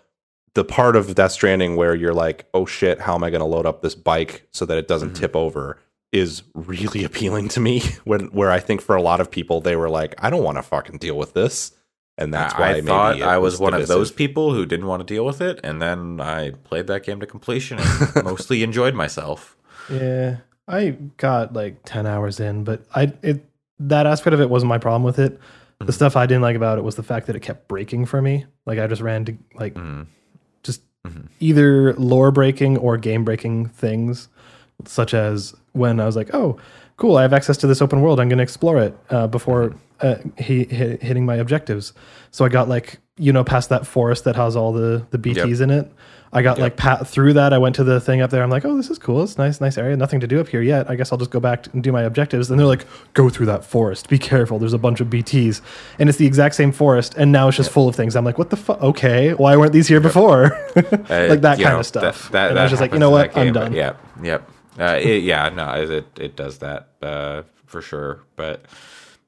the 0.54 0.64
part 0.64 0.96
of 0.96 1.14
Death 1.14 1.32
Stranding 1.32 1.76
where 1.76 1.94
you're 1.94 2.12
like, 2.12 2.44
oh 2.52 2.66
shit, 2.66 3.00
how 3.00 3.14
am 3.14 3.24
I 3.24 3.30
going 3.30 3.40
to 3.40 3.46
load 3.46 3.64
up 3.64 3.80
this 3.80 3.94
bike 3.94 4.46
so 4.52 4.66
that 4.66 4.76
it 4.76 4.86
doesn't 4.86 5.12
Mhm. 5.14 5.18
tip 5.20 5.34
over 5.34 5.78
is 6.12 6.42
really 6.54 7.02
appealing 7.08 7.48
to 7.48 7.60
me. 7.60 7.82
When 8.04 8.26
where 8.26 8.50
I 8.50 8.60
think 8.60 8.80
for 8.80 8.94
a 8.96 9.02
lot 9.02 9.20
of 9.20 9.30
people 9.30 9.60
they 9.60 9.76
were 9.76 9.88
like, 9.90 10.14
I 10.18 10.30
don't 10.30 10.44
want 10.44 10.58
to 10.58 10.62
fucking 10.62 10.98
deal 10.98 11.16
with 11.16 11.32
this, 11.34 11.72
and 12.18 12.32
that's 12.32 12.54
why 12.54 12.68
I 12.70 12.72
maybe 12.74 12.86
thought 12.86 13.22
I 13.22 13.38
was 13.38 13.58
one 13.58 13.74
of 13.74 13.88
those 13.88 14.12
people 14.12 14.52
who 14.54 14.66
didn't 14.66 14.86
want 14.86 15.06
to 15.06 15.14
deal 15.14 15.24
with 15.24 15.40
it, 15.40 15.58
and 15.64 15.80
then 15.80 16.20
I 16.20 16.50
played 16.50 16.86
that 16.88 17.04
game 17.04 17.20
to 17.20 17.26
completion 17.26 17.78
and 17.80 18.24
mostly 18.24 18.62
enjoyed 18.62 18.94
myself. 18.94 19.56
Yeah, 19.90 20.36
I 20.68 20.90
got 21.16 21.54
like 21.54 21.76
ten 21.84 22.06
hours 22.06 22.38
in, 22.40 22.64
but 22.64 22.82
I 22.94 23.12
it 23.22 23.44
that 23.80 24.06
aspect 24.06 24.34
of 24.34 24.40
it 24.40 24.50
wasn't 24.50 24.68
my 24.68 24.78
problem 24.78 25.02
with 25.02 25.18
it. 25.18 25.40
The 25.78 25.86
Mhm. 25.86 25.94
stuff 25.94 26.16
I 26.16 26.26
didn't 26.26 26.42
like 26.42 26.54
about 26.54 26.78
it 26.78 26.84
was 26.84 26.94
the 26.94 27.02
fact 27.02 27.26
that 27.26 27.34
it 27.34 27.40
kept 27.40 27.66
breaking 27.66 28.06
for 28.06 28.22
me. 28.22 28.44
Like 28.66 28.78
I 28.78 28.86
just 28.86 29.02
ran 29.02 29.24
to 29.24 29.34
like 29.54 29.74
Mm. 29.74 30.06
just 30.62 30.82
Mhm. 31.04 31.26
either 31.40 31.94
lore 31.94 32.30
breaking 32.30 32.76
or 32.78 32.96
game 32.96 33.24
breaking 33.24 33.66
things, 33.66 34.28
such 34.86 35.14
as 35.14 35.54
when 35.72 36.00
I 36.00 36.06
was 36.06 36.16
like, 36.16 36.34
"Oh, 36.34 36.58
cool, 36.96 37.16
I 37.16 37.22
have 37.22 37.32
access 37.32 37.56
to 37.58 37.66
this 37.66 37.82
open 37.82 38.00
world. 38.00 38.20
I'm 38.20 38.28
going 38.28 38.38
to 38.38 38.44
explore 38.44 38.78
it 38.78 38.96
uh, 39.10 39.26
before 39.26 39.74
uh, 40.00 40.16
he, 40.38 40.64
hit, 40.64 41.02
hitting 41.02 41.24
my 41.26 41.36
objectives." 41.36 41.92
So 42.30 42.44
I 42.44 42.48
got 42.48 42.68
like 42.68 42.98
you 43.18 43.32
know 43.32 43.44
past 43.44 43.68
that 43.68 43.86
forest 43.86 44.24
that 44.24 44.36
has 44.36 44.56
all 44.56 44.72
the 44.72 45.06
the 45.10 45.18
BTs 45.18 45.60
in 45.60 45.70
it. 45.70 45.90
I 46.34 46.40
got 46.40 46.58
like 46.58 46.78
pat 46.78 47.06
through 47.06 47.34
that. 47.34 47.52
I 47.52 47.58
went 47.58 47.76
to 47.76 47.84
the 47.84 48.00
thing 48.00 48.22
up 48.22 48.30
there. 48.30 48.42
I'm 48.42 48.48
like, 48.48 48.64
"Oh, 48.64 48.74
this 48.74 48.88
is 48.88 48.98
cool. 48.98 49.22
It's 49.22 49.36
nice, 49.36 49.60
nice 49.60 49.76
area. 49.76 49.94
Nothing 49.98 50.18
to 50.20 50.26
do 50.26 50.40
up 50.40 50.48
here 50.48 50.62
yet. 50.62 50.88
I 50.88 50.94
guess 50.94 51.12
I'll 51.12 51.18
just 51.18 51.30
go 51.30 51.40
back 51.40 51.66
and 51.74 51.82
do 51.82 51.92
my 51.92 52.02
objectives." 52.02 52.50
And 52.50 52.58
they're 52.58 52.66
like, 52.66 52.86
"Go 53.12 53.28
through 53.28 53.46
that 53.46 53.66
forest. 53.66 54.08
Be 54.08 54.18
careful. 54.18 54.58
There's 54.58 54.72
a 54.72 54.78
bunch 54.78 55.00
of 55.00 55.08
BTs." 55.08 55.60
And 55.98 56.08
it's 56.08 56.16
the 56.16 56.26
exact 56.26 56.54
same 56.54 56.72
forest, 56.72 57.14
and 57.18 57.32
now 57.32 57.48
it's 57.48 57.58
just 57.58 57.70
full 57.70 57.86
of 57.86 57.94
things. 57.94 58.16
I'm 58.16 58.24
like, 58.24 58.38
"What 58.38 58.48
the 58.48 58.56
fuck? 58.56 58.80
Okay, 58.80 59.34
why 59.34 59.58
weren't 59.58 59.74
these 59.74 59.88
here 59.88 60.00
before?" 60.00 60.58
Uh, 60.92 61.26
like 61.28 61.40
that 61.42 61.58
you 61.58 61.64
kind 61.64 61.74
know, 61.74 61.80
of 61.80 61.86
stuff. 61.86 62.24
That, 62.30 62.32
that, 62.32 62.50
and 62.50 62.58
I 62.58 62.62
was 62.62 62.70
just 62.70 62.80
like, 62.80 62.92
you 62.92 62.98
know 62.98 63.10
what? 63.10 63.32
that 63.32 63.40
I'm 63.40 63.52
done. 63.52 63.72
Yeah, 63.72 63.94
yep. 64.22 64.48
Uh, 64.78 64.98
it, 65.02 65.22
yeah, 65.22 65.48
no, 65.50 65.72
it 65.74 66.06
it 66.18 66.36
does 66.36 66.58
that 66.58 66.88
uh, 67.02 67.42
for 67.66 67.82
sure. 67.82 68.22
But 68.36 68.64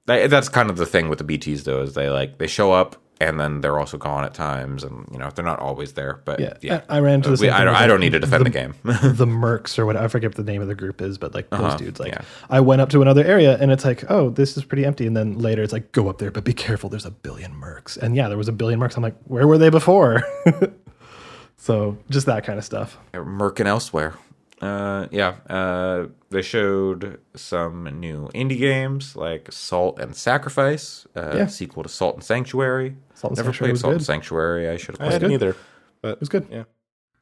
that, 0.06 0.30
that's 0.30 0.48
kind 0.48 0.70
of 0.70 0.76
the 0.76 0.86
thing 0.86 1.08
with 1.08 1.18
the 1.18 1.38
BTs 1.38 1.64
though, 1.64 1.82
is 1.82 1.94
they 1.94 2.08
like 2.10 2.38
they 2.38 2.46
show 2.46 2.72
up 2.72 2.96
and 3.20 3.38
then 3.38 3.60
they're 3.60 3.78
also 3.78 3.96
gone 3.96 4.24
at 4.24 4.34
times, 4.34 4.82
and 4.82 5.06
you 5.12 5.18
know 5.18 5.30
they're 5.34 5.44
not 5.44 5.60
always 5.60 5.92
there. 5.92 6.20
But 6.24 6.40
Yeah, 6.40 6.54
yeah, 6.60 6.80
I, 6.88 6.96
I 6.96 7.00
ran 7.00 7.14
into 7.14 7.30
the 7.30 7.36
Uh, 7.36 7.40
we- 7.42 7.48
I, 7.50 7.64
don't, 7.64 7.74
I 7.76 7.86
don't 7.86 8.00
need 8.00 8.10
to 8.12 8.18
defend 8.18 8.44
the, 8.44 8.50
game. 8.50 8.74
the 8.82 9.24
Mercs 9.26 9.78
or 9.78 9.86
whatever. 9.86 10.04
I 10.04 10.08
forget 10.08 10.30
what 10.30 10.36
the 10.36 10.50
name 10.50 10.60
of 10.60 10.68
the 10.68 10.74
group 10.74 11.00
is, 11.00 11.16
but 11.16 11.32
like 11.32 11.46
Uh-huh, 11.52 11.62
those 11.62 11.76
dudes. 11.78 12.00
Like 12.00 12.12
yeah. 12.12 12.22
I 12.50 12.60
went 12.60 12.80
up 12.80 12.90
to 12.90 13.02
another 13.02 13.24
area 13.24 13.56
and 13.60 13.70
it's 13.70 13.84
like, 13.84 14.10
oh, 14.10 14.30
this 14.30 14.56
is 14.56 14.64
pretty 14.64 14.84
empty. 14.84 15.06
And 15.06 15.16
then 15.16 15.38
later 15.38 15.62
it's 15.62 15.72
like, 15.72 15.92
go 15.92 16.08
up 16.08 16.18
there, 16.18 16.32
but 16.32 16.42
be 16.42 16.52
careful. 16.52 16.90
There's 16.90 17.06
a 17.06 17.10
billion 17.12 17.52
Mercs. 17.54 17.96
And 17.96 18.16
yeah, 18.16 18.28
there 18.28 18.36
was 18.36 18.48
a 18.48 18.52
billion 18.52 18.80
Mercs. 18.80 18.96
I'm 18.96 19.02
like, 19.04 19.16
where 19.26 19.46
were 19.46 19.58
they 19.58 19.70
before? 19.70 20.22
so 21.56 21.96
just 22.10 22.26
that 22.26 22.44
kind 22.44 22.58
of 22.58 22.64
stuff. 22.64 22.98
Merkin 23.12 23.66
elsewhere. 23.66 24.14
Uh, 24.62 25.06
yeah, 25.10 25.34
uh, 25.50 26.06
they 26.30 26.40
showed 26.42 27.18
some 27.34 27.84
new 28.00 28.28
indie 28.34 28.58
games 28.58 29.14
like 29.16 29.50
Salt 29.52 29.98
and 29.98 30.14
Sacrifice, 30.16 31.06
uh, 31.16 31.32
Yeah. 31.36 31.46
sequel 31.46 31.82
to 31.82 31.88
Salt 31.88 32.14
and 32.14 32.24
Sanctuary. 32.24 32.96
Salt 33.14 33.32
and 33.32 33.36
Never 33.38 33.48
Sanctuary 33.48 33.72
played 33.72 33.80
Salt 33.80 33.90
good. 33.90 33.96
and 33.96 34.06
Sanctuary. 34.06 34.68
I 34.68 34.76
should 34.76 34.92
have 34.94 34.98
played 35.00 35.12
hadn't 35.12 35.32
either. 35.32 35.56
But 36.02 36.12
It 36.12 36.20
was 36.20 36.28
good. 36.28 36.46
Yeah. 36.50 36.64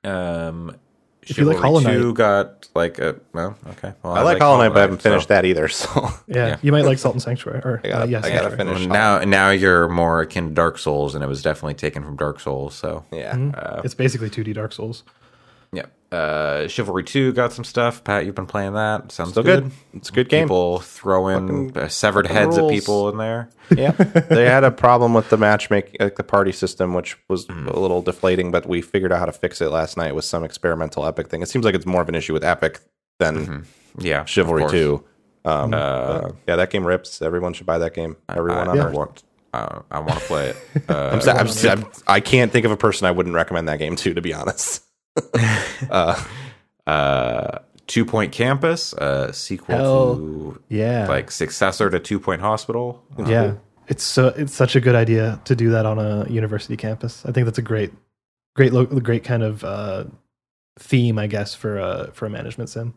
Um, 0.04 0.76
if 1.22 1.38
you 1.38 1.44
like 1.44 1.56
Chivalry 1.56 1.62
Hollow 1.62 1.80
Knight, 1.80 1.92
2 2.02 2.14
got 2.14 2.68
like 2.74 2.98
a 2.98 3.14
well, 3.32 3.56
okay. 3.70 3.92
Well, 4.02 4.12
I 4.14 4.22
like 4.22 4.38
Hollow 4.40 4.58
Knight, 4.58 4.70
but 4.70 4.78
I 4.78 4.80
haven't 4.82 5.02
so- 5.02 5.10
finished 5.10 5.28
that 5.28 5.44
either. 5.44 5.68
So 5.68 6.08
yeah, 6.26 6.46
yeah. 6.48 6.56
you 6.62 6.72
might 6.72 6.84
like 6.84 6.98
Salt 6.98 7.14
and 7.14 7.22
Sanctuary. 7.22 7.60
Or 7.64 7.80
I 7.84 7.88
gotta- 7.88 8.02
uh, 8.02 8.06
yeah, 8.06 8.18
I 8.18 8.20
gotta 8.22 8.28
Sanctuary. 8.50 8.56
finish. 8.56 8.78
Well, 8.88 8.88
now 9.20 9.24
now 9.24 9.50
you're 9.50 9.88
more 9.88 10.20
akin 10.20 10.48
to 10.48 10.54
Dark 10.54 10.78
Souls, 10.78 11.14
and 11.14 11.22
it 11.22 11.28
was 11.28 11.40
definitely 11.42 11.74
taken 11.74 12.02
from 12.02 12.16
Dark 12.16 12.40
Souls. 12.40 12.74
So 12.74 13.04
yeah, 13.12 13.34
Mhm. 13.34 13.84
it's 13.84 13.94
basically 13.94 14.30
2D 14.30 14.52
Dark 14.52 14.72
Souls. 14.72 15.04
Yeah, 16.12 16.18
uh, 16.18 16.68
Chivalry 16.68 17.04
Two 17.04 17.32
got 17.32 17.52
some 17.52 17.64
stuff. 17.64 18.04
Pat, 18.04 18.26
you've 18.26 18.34
been 18.34 18.46
playing 18.46 18.74
that. 18.74 19.10
Sounds 19.12 19.30
still 19.30 19.42
good. 19.42 19.70
It's 19.94 20.10
a 20.10 20.12
good 20.12 20.28
game. 20.28 20.44
People 20.46 20.80
throwing 20.80 21.70
Fucking- 21.70 21.82
uh, 21.84 21.88
severed 21.88 22.26
fucking 22.26 22.36
heads 22.36 22.58
rules. 22.58 22.70
at 22.72 22.74
people 22.74 23.08
in 23.08 23.16
there. 23.18 23.48
yeah, 23.76 23.90
they 23.92 24.44
had 24.44 24.64
a 24.64 24.70
problem 24.70 25.14
with 25.14 25.30
the 25.30 25.36
matchmaking, 25.36 25.96
like 26.00 26.16
the 26.16 26.24
party 26.24 26.52
system, 26.52 26.94
which 26.94 27.16
was 27.28 27.46
Mm-hmm. 27.46 27.68
a 27.68 27.78
little 27.78 28.02
deflating. 28.02 28.50
But 28.50 28.66
we 28.66 28.82
figured 28.82 29.12
out 29.12 29.18
how 29.18 29.26
to 29.26 29.32
fix 29.32 29.60
it 29.60 29.70
last 29.70 29.96
night 29.96 30.14
with 30.14 30.24
some 30.24 30.44
experimental 30.44 31.06
Epic 31.06 31.28
thing. 31.28 31.42
It 31.42 31.48
seems 31.48 31.64
like 31.64 31.74
it's 31.74 31.86
more 31.86 32.02
of 32.02 32.08
an 32.08 32.14
issue 32.14 32.32
with 32.34 32.44
Epic 32.44 32.80
than 33.18 33.66
Yeah, 33.98 34.24
Chivalry. 34.24 34.68
Two. 34.70 35.04
Um, 35.44 35.74
Uh, 35.74 36.30
yeah, 36.46 36.56
that 36.56 36.70
game 36.70 36.86
rips. 36.86 37.20
Everyone 37.22 37.52
should 37.52 37.66
buy 37.66 37.78
that 37.78 37.94
game. 37.94 38.16
Everyone 38.28 38.68
I, 38.68 38.70
on 38.70 38.80
I 38.80 38.84
Earth. 38.86 38.94
want. 38.94 39.22
Uh, 39.54 39.80
I 39.90 39.98
want 39.98 40.12
to 40.20 40.26
play 40.26 40.48
it. 40.50 40.56
Uh, 40.88 41.10
I'm, 41.12 41.20
sa- 41.20 41.32
I'm, 41.32 41.48
sa- 41.48 41.72
I'm, 41.72 41.86
I 42.06 42.20
can't 42.20 42.50
think 42.52 42.64
of 42.64 42.72
a 42.72 42.76
person 42.76 43.06
I 43.06 43.10
wouldn't 43.10 43.34
recommend 43.34 43.68
that 43.68 43.78
game 43.78 43.96
to, 43.96 44.14
to 44.14 44.20
be 44.22 44.32
honest. 44.32 44.82
uh, 45.90 46.24
uh, 46.86 47.58
Two 47.86 48.04
Point 48.04 48.32
Campus, 48.32 48.94
uh, 48.94 49.32
sequel 49.32 49.76
Hell, 49.76 50.16
to 50.16 50.62
Yeah, 50.68 51.08
like 51.08 51.30
successor 51.30 51.90
to 51.90 51.98
Two 51.98 52.18
Point 52.20 52.40
Hospital. 52.40 53.04
yeah. 53.26 53.54
It's 53.88 54.04
so 54.04 54.28
it's 54.28 54.54
such 54.54 54.76
a 54.76 54.80
good 54.80 54.94
idea 54.94 55.40
to 55.44 55.56
do 55.56 55.70
that 55.70 55.86
on 55.86 55.98
a 55.98 56.26
university 56.30 56.76
campus. 56.76 57.26
I 57.26 57.32
think 57.32 57.46
that's 57.46 57.58
a 57.58 57.62
great, 57.62 57.92
great, 58.54 58.72
lo- 58.72 58.86
great 58.86 59.24
kind 59.24 59.42
of 59.42 59.64
uh, 59.64 60.04
theme, 60.78 61.18
I 61.18 61.26
guess, 61.26 61.54
for 61.54 61.78
a 61.78 62.10
for 62.12 62.26
a 62.26 62.30
management 62.30 62.70
sim. 62.70 62.94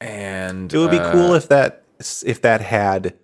And 0.00 0.72
it 0.72 0.78
would 0.78 0.90
be 0.90 0.98
uh, 0.98 1.12
cool 1.12 1.34
if 1.34 1.48
that 1.48 1.84
if 2.24 2.40
that 2.40 2.62
had 2.62 3.14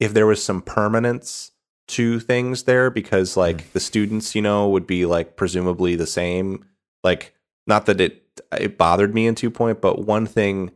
if 0.00 0.14
there 0.14 0.26
was 0.26 0.42
some 0.42 0.62
permanence 0.62 1.50
to 1.88 2.20
things 2.20 2.64
there 2.64 2.90
because 2.90 3.36
like 3.36 3.72
the 3.72 3.80
students 3.80 4.34
you 4.34 4.42
know 4.42 4.68
would 4.68 4.86
be 4.86 5.06
like 5.06 5.36
presumably 5.36 5.96
the 5.96 6.06
same 6.06 6.64
like 7.04 7.34
not 7.66 7.86
that 7.86 8.00
it 8.00 8.24
it 8.58 8.78
bothered 8.78 9.14
me 9.14 9.26
in 9.26 9.34
two 9.34 9.50
point 9.50 9.80
but 9.80 10.04
one 10.04 10.26
thing 10.26 10.70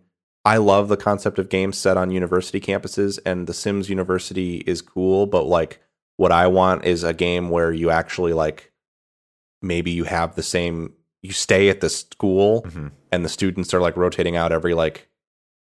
i 0.44 0.56
love 0.56 0.88
the 0.88 0.96
concept 0.96 1.38
of 1.38 1.48
games 1.48 1.78
set 1.78 1.96
on 1.96 2.10
university 2.10 2.60
campuses 2.60 3.18
and 3.24 3.46
the 3.46 3.54
sims 3.54 3.88
university 3.88 4.58
is 4.66 4.82
cool 4.82 5.26
but 5.26 5.44
like 5.44 5.80
what 6.16 6.32
i 6.32 6.46
want 6.46 6.84
is 6.84 7.02
a 7.04 7.12
game 7.14 7.48
where 7.50 7.72
you 7.72 7.90
actually 7.90 8.32
like 8.32 8.72
maybe 9.60 9.90
you 9.90 10.04
have 10.04 10.34
the 10.34 10.42
same 10.42 10.92
you 11.22 11.32
stay 11.32 11.68
at 11.68 11.80
the 11.80 11.88
school 11.88 12.62
Mhm. 12.62 12.90
and 13.12 13.24
the 13.24 13.28
students 13.28 13.72
are 13.72 13.80
like 13.80 13.96
rotating 13.96 14.36
out 14.36 14.50
every 14.52 14.74
like 14.74 15.08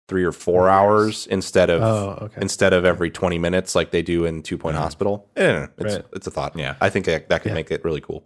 three 0.08 0.24
or 0.24 0.32
four 0.32 0.68
hours 0.68 1.26
instead 1.28 1.70
of 1.70 1.82
Oh, 1.82 2.18
okay. 2.26 2.40
instead 2.40 2.72
of 2.72 2.84
every 2.84 3.10
20 3.10 3.38
minutes 3.38 3.74
like 3.74 3.90
they 3.92 4.02
do 4.02 4.24
in 4.24 4.42
two 4.42 4.58
point 4.58 4.76
Mhm. 4.76 4.80
hospital 4.80 5.28
eh, 5.36 5.66
it's, 5.78 5.94
Right. 5.96 6.04
it's 6.12 6.26
a 6.26 6.30
thought 6.30 6.56
Yeah. 6.56 6.76
i 6.80 6.88
think 6.90 7.06
that, 7.06 7.28
that 7.28 7.42
could 7.42 7.50
Yeah. 7.50 7.54
make 7.54 7.70
it 7.70 7.84
really 7.84 8.00
cool 8.00 8.24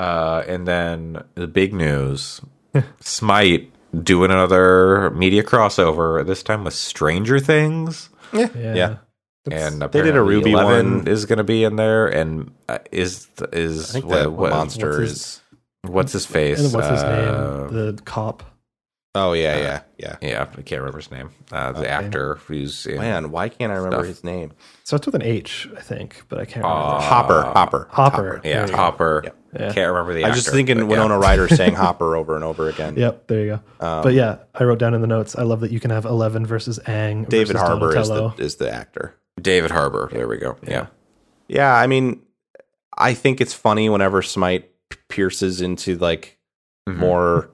Uh, 0.00 0.42
and 0.48 0.66
then 0.66 1.22
the 1.34 1.46
big 1.46 1.72
news 1.72 2.40
Smite 3.00 3.70
doing 4.02 4.30
another 4.32 5.10
media 5.10 5.42
crossover, 5.44 6.26
this 6.26 6.42
time 6.42 6.64
with 6.64 6.74
Stranger 6.74 7.38
Things. 7.38 8.08
yeah. 8.32 8.48
yeah. 8.54 8.96
And 9.50 9.80
they 9.82 10.02
did 10.02 10.16
a 10.16 10.22
Ruby 10.22 10.52
11 10.52 10.98
one. 10.98 11.06
is 11.08 11.26
going 11.26 11.36
to 11.36 11.44
be 11.44 11.64
in 11.64 11.76
there. 11.76 12.08
And 12.08 12.50
uh, 12.68 12.78
is 12.90 13.28
is 13.52 13.94
what, 13.94 14.08
that 14.08 14.32
what- 14.32 14.50
monster 14.50 14.88
what's 14.88 14.98
his- 15.00 15.10
is 15.12 15.40
what's 15.82 16.12
his 16.12 16.26
face? 16.26 16.58
And 16.64 16.72
what's 16.74 16.88
his 16.88 17.02
Uh, 17.02 17.68
name? 17.70 17.74
The 17.96 18.02
cop. 18.04 18.42
Oh 19.14 19.32
yeah 19.32 19.56
yeah 19.58 19.80
yeah 19.98 20.16
yeah, 20.20 20.42
I 20.56 20.62
can't 20.62 20.80
remember 20.80 20.98
his 20.98 21.10
name. 21.10 21.30
Uh, 21.52 21.72
the 21.72 21.80
Okay. 21.80 21.88
actor 21.88 22.34
who's 22.46 22.86
in 22.86 22.98
man 22.98 23.30
why 23.30 23.48
can't 23.48 23.70
i 23.72 23.76
remember 23.76 23.98
Stuff. 23.98 24.06
his 24.06 24.24
name 24.24 24.52
So 24.84 24.96
it's 24.96 25.06
with 25.06 25.14
an 25.14 25.22
H, 25.22 25.68
I 25.76 25.80
think, 25.80 26.22
but 26.28 26.38
I 26.40 26.44
can't 26.44 26.64
remember. 26.64 26.82
Uh, 26.96 27.00
hopper 27.00 27.42
hopper 27.42 27.88
Hopper. 27.90 28.40
yeah 28.44 28.66
There. 28.66 28.76
Hopper. 28.76 29.20
Yep. 29.24 29.36
Yeah. 29.54 29.72
Can't 29.72 29.88
remember 29.88 30.14
the. 30.14 30.24
i 30.24 30.28
was 30.28 30.36
just 30.36 30.48
actor, 30.48 30.56
thinking 30.56 30.78
but 30.80 30.86
winona 30.86 31.14
yeah. 31.14 31.20
ryder 31.20 31.46
saying 31.48 31.74
hopper 31.84 32.16
over 32.16 32.34
and 32.34 32.42
over 32.44 32.68
again 32.68 32.96
Yep, 32.96 33.28
there 33.28 33.40
you 33.44 33.60
go. 33.80 33.86
um, 33.86 34.02
but 34.02 34.12
yeah, 34.14 34.38
I 34.54 34.64
wrote 34.64 34.80
down 34.80 34.94
in 34.94 35.00
the 35.00 35.06
notes. 35.06 35.36
I 35.36 35.42
love 35.42 35.60
that 35.60 35.70
you 35.70 35.78
can 35.78 35.90
have 35.92 36.04
Eleven 36.04 36.44
versus 36.44 36.80
Ang. 36.86 37.24
david 37.24 37.52
versus 37.52 37.62
harbour 37.62 37.96
is 37.96 38.08
the, 38.08 38.32
is 38.38 38.56
the 38.56 38.70
actor 38.72 39.14
David 39.40 39.70
Harbour. 39.72 40.08
There 40.12 40.26
we 40.28 40.38
go. 40.38 40.56
Yeah. 40.66 40.86
Yeah, 41.48 41.72
I 41.74 41.86
mean, 41.88 42.22
I 42.96 43.14
think 43.14 43.40
it's 43.40 43.52
funny 43.54 43.88
whenever 43.88 44.22
Smite 44.22 44.70
pierces 45.08 45.60
into 45.60 45.96
like 45.98 46.38
Mhm. 46.88 46.96
more 46.98 47.50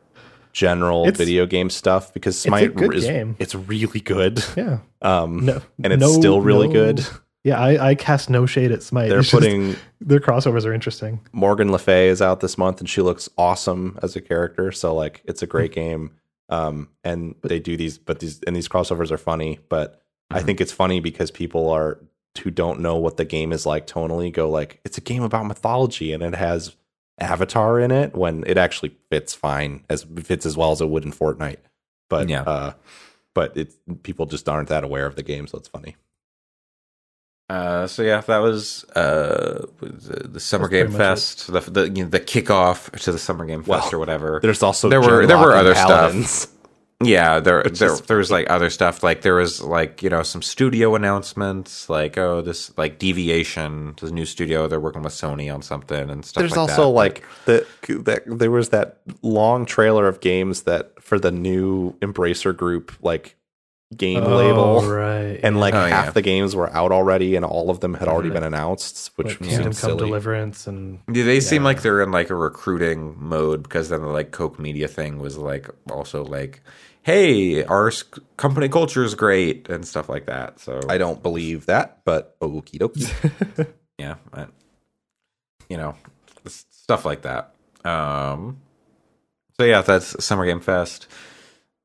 general 0.53 1.03
It's- 1.03 1.17
video 1.19 1.47
game 1.47 1.71
stuff 1.71 2.13
because 2.13 2.39
Smite 2.39 2.73
is 2.95 3.05
game. 3.05 3.37
it's 3.39 3.55
really 3.55 4.01
good. 4.01 4.43
Yeah, 4.57 4.79
Um, 5.03 5.45
no, 5.47 5.61
and 5.83 5.93
it's 5.93 6.01
no- 6.01 6.13
still 6.13 6.41
really 6.41 6.67
no- 6.69 6.73
good. 6.73 7.07
Yeah, 7.43 7.59
I, 7.59 7.91
I 7.91 7.95
cast 7.95 8.29
no 8.29 8.45
shade 8.45 8.71
at 8.71 8.83
Smite. 8.83 9.09
They're 9.09 9.21
It's 9.21 9.31
just- 9.31 9.41
putting 9.43 9.77
their 10.01 10.21
crossovers 10.21 10.67
are 10.67 10.75
interesting. 10.75 11.21
Morgan 11.33 11.73
Le 11.73 11.79
Fay 11.79 12.09
is 12.09 12.21
out 12.21 12.41
this 12.41 12.59
month, 12.59 12.81
and 12.81 12.89
she 12.89 13.01
looks 13.01 13.31
awesome 13.39 13.99
as 14.03 14.15
a 14.15 14.21
character. 14.21 14.71
So 14.73 14.95
like, 14.95 15.23
it's 15.25 15.43
a 15.43 15.47
Hmm. 15.47 15.51
great 15.51 15.73
game. 15.73 16.11
Um, 16.51 16.89
and 17.05 17.37
they 17.43 17.59
do 17.61 17.77
these, 17.77 17.97
but 17.97 18.19
these 18.19 18.41
and 18.47 18.55
these 18.57 18.69
crossovers 18.69 19.11
are 19.11 19.17
funny. 19.19 19.61
But 19.69 20.03
I 20.31 20.41
Mhm. 20.41 20.45
think 20.47 20.61
it's 20.61 20.73
funny 20.73 21.01
because 21.01 21.31
people 21.31 21.71
are 21.71 21.99
who 22.43 22.51
don't 22.51 22.81
know 22.81 22.97
what 22.97 23.17
the 23.17 23.25
game 23.25 23.53
is 23.53 23.65
like 23.67 23.87
tonally 23.87 24.33
go 24.33 24.49
like, 24.51 24.81
it's 24.85 24.99
a 24.99 25.01
game 25.01 25.23
about 25.23 25.47
mythology, 25.47 26.13
and 26.13 26.23
it 26.23 26.35
has 26.35 26.77
Avatar 27.21 27.79
in 27.81 27.91
it 27.91 28.15
when 28.15 28.45
it 28.47 28.57
actually 28.59 28.97
fits 29.11 29.35
fine 29.35 29.85
as 29.91 30.05
fits 30.23 30.47
as 30.47 30.57
well 30.57 30.73
as 30.73 30.81
it 30.81 30.89
would 30.89 31.05
in 31.05 31.13
Fortnite. 31.13 31.59
But 32.09 32.29
Yeah. 32.29 32.43
uh, 32.43 32.73
but 33.35 33.57
it's 33.57 33.77
people 34.03 34.27
just 34.27 34.49
aren't 34.49 34.69
that 34.69 34.83
aware 34.85 35.07
of 35.07 35.17
the 35.17 35.23
game, 35.23 35.47
so 35.47 35.59
it's 35.59 35.69
funny. 35.69 35.97
Uh, 37.49 37.85
so 37.89 38.03
yeah, 38.03 38.21
that 38.21 38.39
was 38.39 38.85
uh 38.95 39.67
the, 39.81 40.29
the 40.29 40.41
summer 40.41 40.69
That's 40.69 40.89
game 40.91 40.97
fest, 40.97 41.53
the 41.53 41.59
the 41.61 41.89
you 41.91 42.05
know, 42.05 42.09
the 42.11 42.21
kickoff 42.21 42.91
to 43.01 43.11
the 43.11 43.19
summer 43.19 43.45
game 43.45 43.65
Well, 43.67 43.81
fest 43.81 43.93
or 43.93 43.99
whatever. 43.99 44.39
There's 44.41 44.63
also 44.63 44.89
There 44.89 45.01
were- 45.01 45.25
Genlock 45.25 45.29
there 45.29 45.39
were 45.39 45.51
and 45.57 45.67
other 45.67 45.75
stuff. 45.75 46.47
Paladins. 47.01 47.11
Yeah, 47.11 47.41
there 47.41 47.63
Which 47.65 47.79
there, 47.79 47.93
is 47.93 48.01
there 48.03 48.19
was 48.19 48.31
like 48.31 48.51
other 48.51 48.71
stuff. 48.71 49.03
Like 49.03 49.23
there 49.23 49.37
was 49.37 49.63
like 49.63 50.03
you 50.03 50.11
know 50.11 50.23
some 50.23 50.43
studio 50.43 50.95
announcements, 50.95 51.89
like 51.89 52.19
oh 52.19 52.43
this 52.43 52.77
like 52.77 52.99
Deviation, 52.99 53.95
this 54.01 54.11
new 54.11 54.27
studio. 54.27 54.69
They're 54.69 54.81
working 54.81 55.03
with 55.03 55.13
Sony 55.15 55.53
on 55.53 55.63
something 55.63 56.11
and 56.11 56.25
stuff. 56.25 56.41
There's 56.43 56.53
like 56.53 56.59
also 56.59 56.83
that. 56.83 56.89
like 56.89 57.25
the 57.47 57.67
that 58.05 58.23
there 58.27 58.51
was 58.51 58.69
that 58.71 58.99
long 59.23 59.65
trailer 59.67 60.09
of 60.09 60.21
games 60.21 60.63
that 60.65 61.01
for 61.03 61.19
the 61.19 61.31
new 61.33 61.93
Embracer 62.01 62.57
Group 62.57 62.93
like 63.03 63.37
game 63.97 64.23
Oh, 64.23 64.37
label, 64.37 64.83
right? 64.83 65.41
and 65.43 65.59
like 65.59 65.75
Oh, 65.75 65.85
half 65.85 66.05
yeah. 66.07 66.11
the 66.13 66.23
games 66.23 66.55
were 66.55 66.71
out 66.73 66.93
already, 66.93 67.35
and 67.35 67.45
all 67.45 67.71
of 67.71 67.81
them 67.81 67.95
had 67.95 68.07
already 68.09 68.31
been 68.31 68.45
announced, 68.45 69.11
which 69.17 69.27
Like 69.29 69.39
seemed 69.39 69.49
Kingdom 69.51 69.65
Come 69.65 69.73
silly. 69.73 69.99
Deliverance 70.07 70.67
and 70.69 71.01
Yeah, 71.13 71.25
they 71.25 71.41
seem 71.41 71.65
like 71.65 71.83
they're 71.83 72.01
in 72.03 72.13
like 72.13 72.31
a 72.31 72.37
recruiting 72.37 73.17
mode 73.19 73.63
because 73.65 73.89
then 73.89 74.03
the 74.03 74.09
like 74.09 74.31
Koch 74.33 74.59
Media 74.61 74.87
thing 74.87 75.19
was 75.19 75.37
like 75.39 75.69
also 75.91 76.23
like, 76.25 76.63
hey, 77.03 77.65
our 77.65 77.91
company 78.37 78.69
culture 78.69 79.05
is 79.05 79.15
great 79.15 79.69
and 79.69 79.87
stuff 79.87 80.09
like 80.09 80.27
that. 80.27 80.61
So 80.61 80.81
I 80.89 80.99
don't 80.99 81.23
believe 81.23 81.67
that, 81.67 82.01
but 82.05 82.39
okie 82.41 82.79
dokie. 82.79 83.67
yeah, 83.99 84.17
I, 84.33 84.47
you 85.69 85.77
know, 85.77 85.95
stuff 86.47 87.05
like 87.05 87.23
that. 87.23 87.55
Um, 87.85 88.59
so 89.57 89.65
yeah, 89.65 89.83
that's 89.83 90.23
Summer 90.25 90.45
Game 90.45 90.61
Fest. 90.61 91.07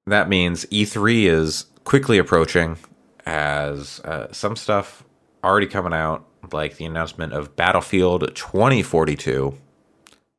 That 0.08 0.30
means 0.30 0.66
E3 0.66 1.26
is 1.26 1.66
quickly 1.84 2.18
approaching 2.18 2.78
as 3.26 4.00
uh, 4.02 4.32
some 4.32 4.56
stuff 4.56 5.04
already 5.44 5.68
coming 5.68 5.94
out, 5.94 6.26
like 6.52 6.78
the 6.78 6.86
announcement 6.86 7.34
of 7.34 7.56
Battlefield 7.56 8.36
2042. 8.36 9.58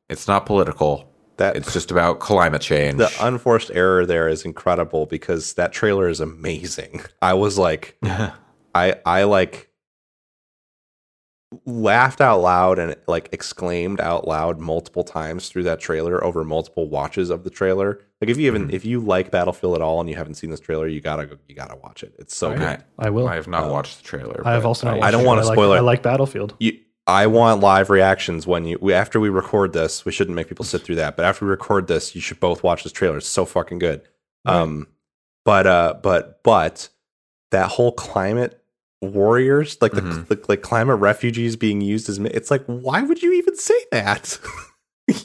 It's 0.09 0.27
not 0.27 0.45
political. 0.45 1.09
That 1.37 1.55
It's 1.55 1.71
just 1.73 1.91
about 1.91 2.19
climate 2.19 2.61
change. 2.61 2.97
the 2.97 3.11
unforced 3.21 3.69
error 3.73 4.05
there 4.05 4.27
is 4.27 4.43
incredible 4.43 5.05
because 5.05 5.53
that 5.53 5.71
trailer 5.71 6.07
is 6.09 6.19
amazing. 6.19 7.01
I 7.21 7.33
was 7.35 7.57
like, 7.57 7.97
I 8.75 8.95
I 9.05 9.23
like 9.23 9.69
laughed 11.65 12.19
out 12.19 12.41
loud 12.41 12.77
and 12.77 12.95
like 13.07 13.29
exclaimed 13.31 14.01
out 14.01 14.27
loud 14.27 14.59
multiple 14.59 15.03
times 15.03 15.47
through 15.47 15.63
that 15.63 15.79
trailer 15.79 16.21
over 16.21 16.43
multiple 16.43 16.89
watches 16.89 17.29
of 17.29 17.45
the 17.45 17.49
trailer. 17.49 18.01
Like 18.19 18.29
if 18.29 18.37
you 18.37 18.47
even 18.47 18.67
Mhm. 18.67 18.73
if 18.73 18.83
you 18.83 18.99
like 18.99 19.31
Battlefield 19.31 19.75
at 19.75 19.81
all 19.81 20.01
and 20.01 20.09
you 20.09 20.15
haven't 20.15 20.33
seen 20.35 20.49
this 20.49 20.59
trailer, 20.59 20.87
you 20.87 20.99
gotta 20.99 21.25
go, 21.25 21.37
you 21.47 21.55
gotta 21.55 21.77
watch 21.77 22.03
it. 22.03 22.13
It's 22.19 22.35
so 22.35 22.49
Alright. 22.51 22.79
good. 22.79 22.85
I, 22.99 23.07
I 23.07 23.09
will. 23.11 23.27
I 23.29 23.35
have 23.35 23.47
not 23.47 23.65
Uh, 23.65 23.71
watched 23.71 23.99
the 23.99 24.03
trailer. 24.03 24.41
I 24.45 24.51
have 24.53 24.65
also 24.65 24.87
not. 24.87 24.95
I- 24.95 24.99
watched 24.99 25.11
don't 25.13 25.25
wanna 25.25 25.43
spoil 25.45 25.69
like, 25.69 25.77
it. 25.77 25.79
I 25.79 25.83
like 25.85 26.03
Battlefield. 26.03 26.55
You, 26.59 26.79
I 27.07 27.27
want 27.27 27.61
live 27.61 27.89
reactions 27.89 28.45
when 28.45 28.65
you 28.65 28.77
we, 28.81 28.93
after 28.93 29.19
we 29.19 29.29
record 29.29 29.73
this. 29.73 30.03
We 30.05 30.11
shouldn't 30.11 30.35
make 30.35 30.47
people 30.49 30.65
sit 30.65 30.81
through 30.81 30.95
that, 30.95 31.15
but 31.15 31.25
after 31.25 31.45
we 31.45 31.51
record 31.51 31.87
this, 31.87 32.13
you 32.13 32.21
should 32.21 32.39
both 32.39 32.63
watch 32.63 32.83
this 32.83 32.91
trailer. 32.91 33.17
It's 33.17 33.27
so 33.27 33.45
fucking 33.45 33.79
good. 33.79 34.01
Um, 34.45 34.87
but 35.45 35.65
uh, 35.65 35.95
but 36.03 36.43
but 36.43 36.89
that 37.51 37.69
whole 37.69 37.93
climate 37.93 38.61
warriors, 39.01 39.77
like 39.81 39.93
the, 39.93 40.01
Mhm. 40.01 40.27
the 40.27 40.43
like 40.49 40.61
climate 40.61 40.99
refugees 40.99 41.55
being 41.55 41.79
used 41.81 42.09
as, 42.09 42.17
it's 42.19 42.51
like, 42.51 42.65
why 42.65 43.01
would 43.01 43.21
you 43.23 43.33
even 43.33 43.55
say 43.55 43.79
that? 43.91 44.37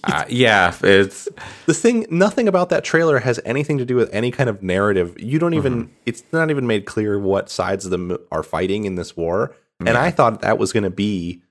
Uh, 0.04 0.24
yeah, 0.28 0.72
it's 0.84 1.28
the 1.66 1.74
thing 1.74 2.06
nothing 2.08 2.46
about 2.46 2.68
that 2.68 2.84
trailer 2.84 3.18
has 3.18 3.40
anything 3.44 3.78
to 3.78 3.84
do 3.84 3.96
with 3.96 4.08
any 4.14 4.30
kind 4.30 4.48
of 4.48 4.62
narrative 4.62 5.16
you 5.20 5.40
don't 5.40 5.54
even 5.54 5.90
it's 6.06 6.22
not 6.32 6.50
even 6.50 6.68
made 6.68 6.86
clear 6.86 7.18
what 7.18 7.50
sides 7.50 7.84
of 7.84 7.90
them 7.90 8.16
are 8.30 8.44
fighting 8.44 8.84
in 8.84 8.94
this 8.94 9.16
war 9.16 9.56
and 9.80 9.96
i 9.98 10.08
thought 10.08 10.40
that 10.40 10.56
was 10.56 10.72
going 10.72 10.84
to 10.84 10.90
be 10.90 11.42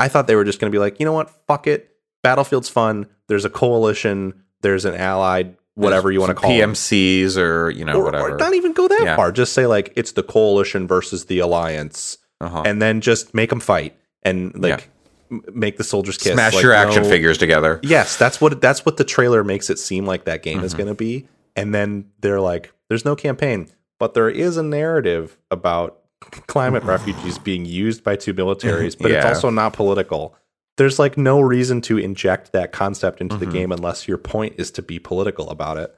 i 0.00 0.08
thought 0.08 0.26
they 0.26 0.34
were 0.34 0.44
just 0.44 0.58
going 0.58 0.70
to 0.70 0.74
be 0.74 0.80
like 0.80 0.98
you 0.98 1.06
know 1.06 1.12
what 1.12 1.30
fuck 1.46 1.66
it 1.68 1.94
battlefield's 2.22 2.68
fun 2.68 3.06
there's 3.28 3.44
a 3.44 3.50
coalition 3.50 4.42
there's 4.62 4.84
an 4.84 4.94
allied 4.94 5.56
whatever 5.74 6.10
you 6.12 6.20
want 6.20 6.30
to 6.30 6.34
call 6.34 6.50
them. 6.50 6.72
PMCs 6.72 7.36
or 7.38 7.70
you 7.70 7.84
know 7.84 7.94
or, 8.00 8.04
whatever. 8.04 8.34
or 8.34 8.36
not 8.36 8.52
even 8.54 8.72
go 8.72 8.88
that 8.88 9.00
Yeah. 9.02 9.16
far 9.16 9.30
just 9.32 9.52
say 9.52 9.66
like 9.66 9.92
it's 9.96 10.12
the 10.12 10.22
coalition 10.22 10.86
versus 10.86 11.26
the 11.26 11.38
alliance 11.38 12.18
uh-huh. 12.40 12.62
and 12.66 12.82
then 12.82 13.00
just 13.00 13.32
make 13.34 13.50
them 13.50 13.60
fight 13.60 13.96
and 14.22 14.54
like 14.60 14.90
m- 15.30 15.42
make 15.54 15.78
the 15.78 15.84
soldiers 15.84 16.18
kiss 16.18 16.32
Smash 16.34 16.54
Like, 16.54 16.62
your 16.62 16.72
action 16.74 17.04
no- 17.04 17.08
figures 17.08 17.38
together. 17.38 17.80
Yes, 17.82 18.16
that's 18.16 18.40
what 18.40 18.60
that's 18.60 18.84
what 18.84 18.96
the 18.98 19.04
trailer 19.04 19.42
makes 19.44 19.70
it 19.70 19.78
seem 19.78 20.04
like 20.04 20.24
that 20.24 20.42
game 20.42 20.56
Mm-hmm. 20.58 20.66
is 20.66 20.74
going 20.74 20.88
to 20.88 20.94
be. 20.94 21.28
And 21.56 21.74
then 21.74 22.10
they're 22.20 22.40
like, 22.40 22.72
"There's 22.88 23.04
no 23.04 23.16
campaign, 23.16 23.68
but 23.98 24.12
there 24.14 24.28
is 24.28 24.56
a 24.58 24.62
narrative 24.62 25.38
about 25.50 25.99
climate 26.46 26.82
refugees 26.84 27.38
being 27.38 27.64
used 27.64 28.04
by 28.04 28.16
two 28.16 28.34
militaries, 28.34 28.96
but 28.98 29.10
it's 29.10 29.24
also 29.26 29.50
not 29.50 29.72
political." 29.72 30.34
There's 30.76 30.98
like 30.98 31.18
no 31.18 31.40
reason 31.40 31.80
to 31.82 31.98
inject 31.98 32.52
that 32.52 32.72
concept 32.72 33.20
into 33.20 33.36
Mhm. 33.36 33.40
the 33.40 33.46
game 33.46 33.72
unless 33.72 34.08
your 34.08 34.16
point 34.18 34.54
is 34.56 34.70
to 34.72 34.82
be 34.82 34.98
political 34.98 35.50
about 35.50 35.76
it 35.76 35.94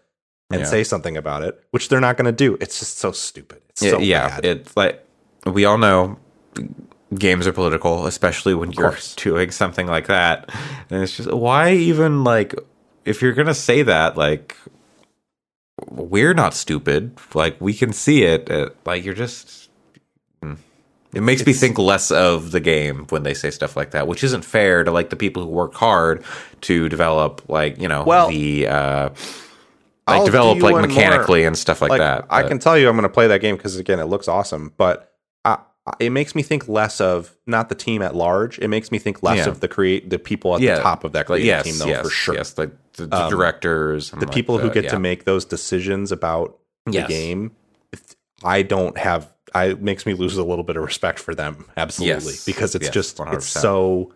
and 0.51 0.61
Yeah. 0.63 0.67
say 0.67 0.83
something 0.83 1.17
about 1.17 1.43
it, 1.43 1.61
which 1.71 1.89
they're 1.89 2.01
not 2.01 2.17
going 2.17 2.27
to 2.27 2.33
do. 2.33 2.57
It's 2.61 2.81
just 2.81 2.99
so 2.99 3.13
stupid. 3.13 3.61
It's 3.69 3.83
Yeah, 3.83 3.91
so 3.91 3.99
yeah, 4.01 4.29
bad. 4.29 4.45
it's 4.45 4.77
like 4.77 5.05
we 5.47 5.65
all 5.65 5.79
know 5.79 6.19
games 7.17 7.47
are 7.47 7.53
political, 7.53 8.07
especially 8.07 8.55
when 8.55 8.73
you're 8.73 8.89
course. 8.91 9.15
doing 9.15 9.51
something 9.53 9.87
like 9.87 10.07
that. 10.09 10.49
And 10.91 11.03
it's 11.03 11.17
just 11.17 11.31
why 11.33 11.73
even 11.75 12.25
like 12.25 12.55
if 13.05 13.23
you're 13.23 13.35
gonna 13.35 13.55
say 13.55 13.83
that, 13.83 14.17
like 14.17 14.57
we're 15.91 16.35
not 16.35 16.55
stupid. 16.55 17.13
Like 17.35 17.57
we 17.61 17.75
can 17.75 17.93
see 17.93 18.23
it. 18.25 18.51
uh, 18.51 18.71
like 18.85 19.05
you're 19.05 19.15
just. 19.15 19.62
It 21.15 21.21
makes 21.23 21.45
me 21.45 21.53
think 21.53 21.77
less 21.79 22.11
of 22.11 22.53
the 22.53 22.61
game 22.61 23.05
when 23.11 23.23
they 23.23 23.35
say 23.35 23.51
stuff 23.51 23.77
like 23.77 23.91
that, 23.91 24.07
which 24.09 24.25
isn't 24.25 24.47
fair 24.47 24.83
to 24.83 24.91
like 24.91 25.11
the 25.11 25.17
people 25.17 25.43
who 25.43 25.49
work 25.51 25.75
hard 25.75 26.25
to 26.63 26.89
develop 26.89 27.43
like 27.51 27.79
you 27.79 27.87
know 27.89 28.03
Well, 28.05 28.29
the 28.29 28.67
uh, 28.67 29.11
I'll 30.07 30.19
like 30.21 30.25
develop 30.25 30.63
like 30.63 30.73
one 30.73 30.81
more. 30.83 30.89
mechanically 30.89 31.45
and 31.45 31.57
stuff 31.57 31.83
like, 31.83 31.99
that. 31.99 32.27
I 32.31 32.43
but- 32.43 32.49
can 32.49 32.59
tell 32.59 32.79
you 32.79 32.89
I'm 32.89 32.97
going 32.97 33.03
to 33.03 33.09
play 33.13 33.27
that 33.27 33.41
game 33.43 33.57
because 33.57 33.77
again, 33.77 33.99
it 34.01 34.07
looks 34.07 34.27
awesome. 34.27 34.73
But 34.79 35.13
I, 35.45 35.59
I- 35.87 35.93
it 36.01 36.11
makes 36.11 36.35
me 36.35 36.43
think 36.43 36.67
less 36.67 36.99
of 36.99 37.37
not 37.47 37.69
the 37.69 37.75
team 37.75 38.01
at 38.01 38.15
large. 38.17 38.59
It 38.59 38.69
makes 38.69 38.91
me 38.91 38.99
think 38.99 39.23
less 39.23 39.39
Yeah. 39.45 39.49
of 39.49 39.61
the 39.61 39.69
create 39.69 40.09
the 40.09 40.19
people 40.19 40.55
at 40.55 40.63
Yeah. 40.63 40.77
the 40.77 40.81
top 40.83 41.05
of 41.05 41.13
that 41.13 41.29
like 41.29 41.43
creative 41.43 41.47
yes, 41.47 41.65
team, 41.65 41.79
though, 41.79 41.87
yes, 41.93 42.03
for 42.03 42.11
sure. 42.11 42.35
Yes, 42.37 42.57
like 42.57 42.71
the, 42.95 43.05
the 43.07 43.25
Um, 43.25 43.31
directors, 43.31 44.11
the 44.13 44.17
like 44.21 44.33
people 44.33 44.57
who 44.59 44.69
the- 44.69 44.75
get 44.75 44.85
yeah. 44.85 44.91
to 44.93 44.99
make 44.99 45.25
those 45.25 45.45
decisions 45.45 46.11
about 46.11 46.57
Yes. 46.91 47.07
the 47.07 47.13
game. 47.13 47.51
I 48.43 48.63
don't 48.63 48.97
have. 48.97 49.29
I 49.55 49.67
it 49.71 49.83
makes 49.83 50.07
me 50.07 50.15
lose 50.15 50.37
a 50.37 50.45
little 50.45 50.65
bit 50.65 50.77
of 50.77 50.83
respect 50.83 51.19
for 51.19 51.35
them. 51.35 51.67
Absolutely, 51.77 52.33
Yes. 52.33 52.45
because 52.45 52.75
it's 52.75 52.87
Yes, 52.87 52.95
just 52.95 53.17
100%. 53.19 53.35
it's 53.35 53.47
so. 53.47 54.13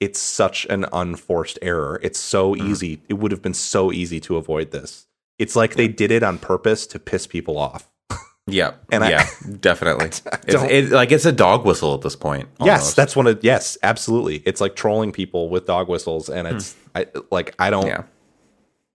It's 0.00 0.20
such 0.20 0.64
an 0.66 0.86
unforced 0.92 1.58
error. 1.60 1.98
It's 2.02 2.18
so 2.20 2.54
Mm-hmm. 2.54 2.70
easy. 2.70 3.02
It 3.08 3.14
would 3.14 3.32
have 3.32 3.42
been 3.42 3.54
so 3.54 3.90
easy 3.92 4.20
to 4.20 4.36
avoid 4.36 4.70
this. 4.70 5.06
It's 5.40 5.56
like 5.56 5.74
they 5.74 5.88
did 5.88 6.10
it 6.12 6.22
on 6.22 6.38
purpose 6.38 6.86
to 6.88 6.98
piss 6.98 7.26
people 7.26 7.58
off. 7.58 7.90
Yeah, 8.50 8.72
And 8.90 9.04
I- 9.04 9.10
yeah, 9.10 9.26
definitely. 9.60 10.06
It's, 10.06 10.22
it, 10.54 10.90
like 10.90 11.12
it's 11.12 11.26
a 11.26 11.32
dog 11.32 11.66
whistle 11.66 11.92
at 11.94 12.00
this 12.00 12.16
point. 12.16 12.48
Yes, 12.64 12.94
that's 12.94 13.14
one 13.14 13.26
of 13.26 13.40
yes, 13.44 13.76
absolutely. 13.82 14.42
It's 14.46 14.60
like 14.62 14.74
trolling 14.74 15.12
people 15.12 15.50
with 15.50 15.66
dog 15.66 15.86
whistles, 15.88 16.30
and 16.30 16.48
it's 16.48 16.74
I 16.94 17.08
like 17.30 17.54
I 17.58 17.68
don't 17.68 17.82
Hmm. 17.82 17.88
yeah. 17.88 18.02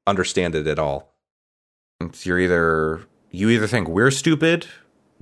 understand 0.08 0.56
it 0.56 0.66
at 0.68 0.80
all. 0.80 1.14
It's, 2.00 2.26
you're 2.26 2.40
either 2.40 3.02
you 3.30 3.50
either 3.50 3.68
think 3.68 3.88
we're 3.88 4.10
stupid, 4.12 4.66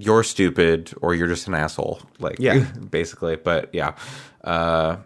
you're 0.01 0.23
stupid, 0.23 0.93
or 1.01 1.13
you're 1.15 1.27
just 1.27 1.47
an 1.47 1.53
asshole. 1.53 2.01
Like 2.19 2.37
Yeah. 2.39 2.59
basically. 2.89 3.35
But 3.35 3.69
yeah, 3.73 3.95
uh, 4.43 4.97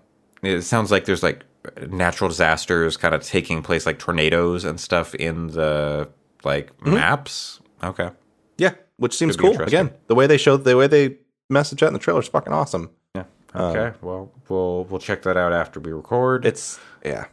it 0.42 0.62
sounds 0.62 0.92
like 0.92 1.06
there's 1.06 1.24
like 1.24 1.44
natural 1.90 2.30
disasters 2.30 2.96
kind 2.98 3.16
of 3.16 3.24
taking 3.24 3.62
place, 3.64 3.86
like 3.86 4.00
tornadoes 4.00 4.64
and 4.66 4.80
stuff 4.80 5.14
in 5.16 5.48
the 5.48 6.08
like 6.44 6.76
Mm-hmm. 6.78 6.94
maps. 6.94 7.60
Okay. 7.84 8.10
Yeah, 8.58 8.74
which 8.98 9.16
seems 9.16 9.36
cool. 9.36 9.60
Again, 9.62 9.92
the 10.08 10.16
way 10.16 10.28
they 10.28 10.38
showed 10.38 10.64
the 10.64 10.78
way 10.78 10.88
they 10.88 11.18
message 11.50 11.80
that 11.82 11.88
in 11.88 11.94
the 11.94 12.00
trailer 12.00 12.22
is 12.22 12.28
fucking 12.28 12.54
awesome. 12.54 12.90
Yeah. 13.16 13.24
Okay. 13.56 13.98
well, 14.02 14.32
we'll 14.50 14.86
we'll 14.86 15.00
check 15.00 15.24
that 15.24 15.38
out 15.38 15.54
after 15.54 15.80
we 15.80 15.92
record. 15.92 16.46
It's 16.46 16.80
yeah. 17.04 17.26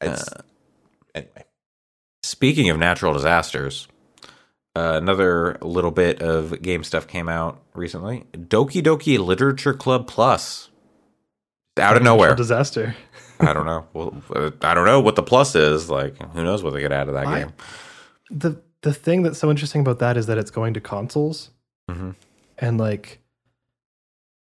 It's 0.00 0.28
Uh, 0.32 0.42
anyway. 1.14 1.44
Speaking 2.24 2.68
of 2.70 2.78
natural 2.78 3.12
disasters, 3.12 3.88
uh, 4.74 4.98
another 5.02 5.58
little 5.60 5.90
bit 5.90 6.22
of 6.22 6.60
game 6.62 6.82
stuff 6.84 7.06
came 7.06 7.28
out 7.28 7.60
recently. 7.74 8.24
Doki 8.32 8.82
Doki 8.82 9.18
Literature 9.18 9.74
Club 9.74 10.06
Plus. 10.06 10.70
Out 11.78 11.96
of 11.96 12.02
nowhere. 12.02 12.34
disaster. 12.34 12.94
I 13.40 13.52
don't 13.54 13.64
know. 13.66 13.86
Well, 13.94 14.22
uh, 14.34 14.50
I 14.60 14.74
don't 14.74 14.84
know 14.84 15.00
what 15.00 15.16
the 15.16 15.22
plus 15.22 15.54
is. 15.54 15.88
Like, 15.90 16.16
who 16.32 16.44
knows 16.44 16.62
what 16.62 16.74
they 16.74 16.80
get 16.80 16.92
out 16.92 17.08
of 17.08 17.14
that 17.14 17.26
I- 17.26 17.38
game? 17.40 17.52
the 18.30 18.60
the 18.82 18.92
thing 18.92 19.22
that's 19.22 19.38
so 19.38 19.48
interesting 19.50 19.80
about 19.80 19.98
that 20.00 20.16
is 20.16 20.26
that 20.26 20.38
it's 20.38 20.50
going 20.50 20.74
to 20.74 20.80
consoles 20.80 21.50
Mhm. 21.90 22.14
and 22.58 22.78
like 22.78 23.20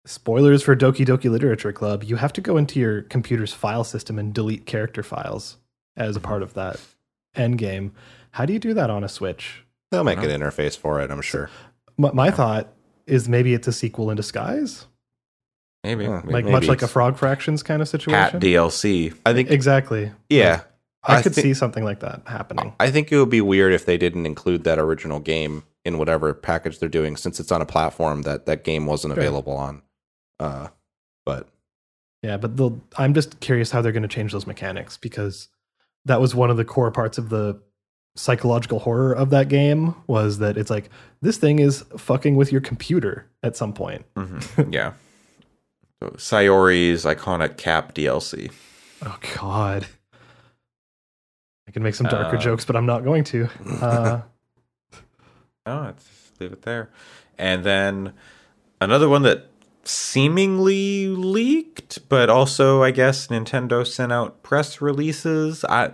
spoilers 0.05 0.63
for 0.63 0.75
Doki 0.75 1.05
Doki 1.05 1.29
Literature 1.29 1.73
Club, 1.73 2.03
you 2.03 2.15
have 2.17 2.33
to 2.33 2.41
go 2.41 2.57
into 2.57 2.79
your 2.79 3.01
computer's 3.03 3.53
file 3.53 3.83
system 3.83 4.17
and 4.19 4.33
delete 4.33 4.65
character 4.65 5.03
files 5.03 5.57
as 5.97 6.15
a 6.15 6.19
part 6.19 6.41
of 6.43 6.53
that 6.53 6.79
end 7.35 7.57
game. 7.57 7.91
How 8.31 8.45
do 8.45 8.53
you 8.53 8.59
do 8.59 8.73
that 8.75 8.89
on 8.89 9.03
a 9.03 9.09
Switch? 9.09 9.63
They'll 9.91 10.03
make 10.03 10.19
Uh-huh. 10.19 10.27
an 10.29 10.41
interface 10.41 10.77
for 10.77 10.99
it, 11.01 11.09
I'm 11.11 11.21
sure. 11.21 11.49
My, 11.97 12.11
my 12.11 12.31
thought 12.31 12.71
is 13.07 13.27
maybe 13.27 13.53
it's 13.53 13.67
a 13.67 13.73
sequel 13.73 14.09
in 14.09 14.15
disguise, 14.17 14.85
Maybe. 15.83 16.05
Huh, 16.05 16.21
like 16.25 16.43
Maybe 16.43 16.51
much 16.51 16.63
like 16.67 16.81
a 16.81 16.85
it's- 16.85 16.91
Frog 16.91 17.17
Fractions 17.17 17.63
kind 17.63 17.81
of 17.81 17.87
Hat 17.87 17.91
situation. 17.91 18.39
DLC. 18.41 19.15
I 19.25 19.31
think 19.33 19.49
exactly. 19.49 20.11
yeah. 20.29 20.61
I, 21.05 21.15
I 21.17 21.21
could 21.21 21.33
thi- 21.33 21.41
see 21.41 21.53
something 21.53 21.85
like 21.85 22.01
that 22.01 22.23
happening. 22.27 22.73
I 22.81 22.91
think 22.91 23.09
it 23.13 23.17
would 23.17 23.29
be 23.29 23.39
weird 23.39 23.71
if 23.71 23.85
they 23.85 23.97
didn't 23.97 24.25
include 24.25 24.65
that 24.65 24.77
original 24.77 25.21
game 25.21 25.63
in 25.85 25.97
whatever 25.97 26.33
package 26.33 26.79
they're 26.79 26.89
doing 26.89 27.15
since 27.15 27.39
it's 27.39 27.53
on 27.53 27.61
a 27.61 27.65
platform 27.65 28.23
that 28.23 28.45
that 28.47 28.65
game 28.65 28.85
wasn't 28.85 29.13
Sure. 29.13 29.23
available 29.23 29.55
on. 29.55 29.81
Uh 30.37 30.67
but 31.25 31.47
Yeah, 32.21 32.35
but 32.35 32.57
they'll, 32.57 32.81
I'm 32.97 33.13
just 33.13 33.39
curious 33.39 33.71
how 33.71 33.81
they're 33.81 33.93
going 33.93 34.03
to 34.03 34.09
change 34.09 34.33
those 34.33 34.45
mechanics 34.45 34.97
because 34.97 35.47
that 36.03 36.19
was 36.19 36.35
one 36.35 36.49
of 36.49 36.57
the 36.57 36.65
core 36.65 36.91
parts 36.91 37.17
of 37.17 37.29
the 37.29 37.61
psychological 38.19 38.79
horror 38.79 39.13
of 39.13 39.29
that 39.29 39.47
game 39.47 39.95
was 40.07 40.39
that 40.39 40.57
it's 40.57 40.69
like 40.69 40.89
this 41.21 41.37
thing 41.37 41.59
is 41.59 41.83
fucking 41.97 42.35
with 42.35 42.51
your 42.51 42.61
computer 42.61 43.25
at 43.43 43.55
some 43.55 43.71
point. 43.73 44.05
Mhm. 44.15 44.73
yeah. 44.73 44.93
So, 46.01 46.09
Sayori's 46.11 47.05
iconic 47.05 47.57
cap 47.57 47.93
DLC. 47.95 48.51
Oh 49.05 49.17
god. 49.37 49.87
I 51.67 51.71
can 51.71 51.83
make 51.83 51.95
some 51.95 52.07
darker 52.07 52.37
Uh, 52.37 52.39
jokes, 52.39 52.65
but 52.65 52.75
I'm 52.75 52.85
not 52.85 53.03
going 53.03 53.23
to. 53.25 53.47
Uh, 53.81 54.21
Oh, 55.65 55.81
let's 55.85 56.31
leave 56.39 56.51
it 56.51 56.63
there. 56.63 56.89
And 57.37 57.63
then 57.63 58.13
another 58.81 59.07
one 59.07 59.21
that 59.21 59.49
seemingly 59.83 61.07
leaked, 61.07 62.09
but 62.09 62.29
also 62.29 62.81
I 62.81 62.89
guess 62.91 63.27
Nintendo 63.27 63.85
sent 63.85 64.11
out 64.11 64.41
press 64.41 64.81
releases. 64.81 65.63
I 65.65 65.91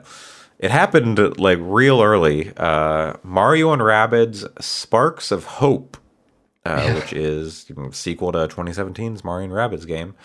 it 0.59 0.71
happened 0.71 1.39
like 1.39 1.59
real 1.61 2.01
early. 2.01 2.51
Uh, 2.55 3.13
Mario 3.23 3.71
and 3.73 3.81
Rabbids 3.81 4.45
Sparks 4.61 5.31
of 5.31 5.45
Hope, 5.45 5.97
uh, 6.65 6.93
which 6.93 7.13
is 7.13 7.69
sequel 7.91 8.31
to 8.31 8.47
2017's 8.47 9.23
Mario 9.23 9.45
and 9.45 9.53
Rabbids 9.53 9.85
game. 9.85 10.15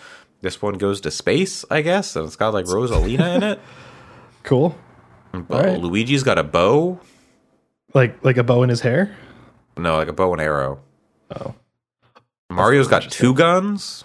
This 0.41 0.61
one 0.61 0.75
goes 0.75 1.01
to 1.01 1.11
space, 1.11 1.63
I 1.69 1.81
guess, 1.81 2.15
and 2.15 2.25
it's 2.25 2.35
got 2.35 2.53
like 2.53 2.65
Rosalina 2.65 3.35
in 3.35 3.43
it. 3.43 3.59
cool. 4.43 4.75
But 5.31 5.51
Alright. 5.51 5.79
Luigi's 5.79 6.23
got 6.23 6.37
a 6.37 6.43
bow. 6.43 6.99
Like 7.93 8.23
like 8.23 8.37
a 8.37 8.43
bow 8.43 8.63
in 8.63 8.69
his 8.69 8.81
hair. 8.81 9.15
No, 9.77 9.97
like 9.97 10.07
a 10.07 10.13
bow 10.13 10.33
and 10.33 10.41
arrow. 10.41 10.79
Oh. 11.35 11.55
Mario's 12.49 12.87
got 12.87 13.09
two 13.09 13.33
guns. 13.33 14.03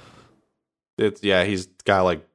it's 0.98 1.22
yeah, 1.22 1.44
he's 1.44 1.66
got 1.84 2.02
like 2.02 2.26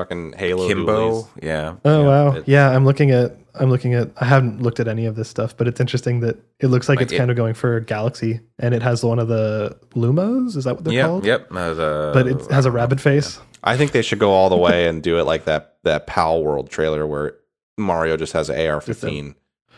fucking 0.00 0.34
Halo 0.36 0.68
Kimbo, 0.68 1.10
dualies. 1.22 1.28
yeah. 1.42 1.74
Oh 1.84 2.02
yeah, 2.02 2.06
wow. 2.08 2.32
it- 2.36 2.48
yeah, 2.48 2.70
I'm 2.70 2.84
looking 2.84 3.10
at 3.10 3.36
I'm 3.54 3.68
looking 3.68 3.94
at 3.94 4.10
I 4.16 4.24
haven't 4.24 4.62
looked 4.62 4.80
at 4.80 4.88
any 4.88 5.06
of 5.06 5.16
this 5.16 5.28
stuff, 5.28 5.56
but 5.56 5.66
it's 5.68 5.80
interesting 5.80 6.20
that 6.20 6.36
it 6.60 6.68
looks 6.68 6.88
like 6.88 6.96
Like 6.98 7.04
it's 7.04 7.12
it- 7.12 7.18
kind 7.18 7.30
of 7.30 7.36
going 7.36 7.54
for 7.54 7.80
Galaxy 7.80 8.40
and 8.58 8.74
it 8.74 8.82
has 8.82 9.02
one 9.04 9.18
of 9.18 9.28
the 9.28 9.76
Lumas, 9.94 10.56
is 10.56 10.64
that 10.64 10.76
what 10.76 10.84
they're 10.84 10.94
Yep, 10.94 11.06
called? 11.06 11.24
yep. 11.26 11.48
uh, 11.52 11.74
the- 11.74 12.10
But 12.14 12.26
it 12.28 12.50
has 12.50 12.64
a 12.66 12.70
rabbit 12.70 13.00
face. 13.00 13.40
I 13.62 13.76
think 13.76 13.92
they 13.92 14.02
should 14.02 14.18
go 14.20 14.30
all 14.30 14.48
the 14.48 14.56
way 14.56 14.86
and 14.88 15.02
do 15.02 15.18
it 15.18 15.24
like 15.24 15.44
that 15.44 15.76
that 15.84 16.06
Palworld 16.06 16.68
trailer 16.70 17.06
where 17.06 17.34
Mario 17.76 18.16
just 18.16 18.32
has 18.34 18.48
an 18.50 18.56
AR-15. 18.56 19.34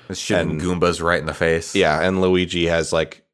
It's 0.08 0.20
shooting 0.20 0.50
and- 0.52 0.60
Goombas 0.60 1.02
right 1.02 1.20
in 1.20 1.26
the 1.26 1.34
face. 1.34 1.74
Yeah, 1.74 2.00
and 2.00 2.20
Luigi 2.20 2.66
has 2.66 2.92
like 2.92 3.24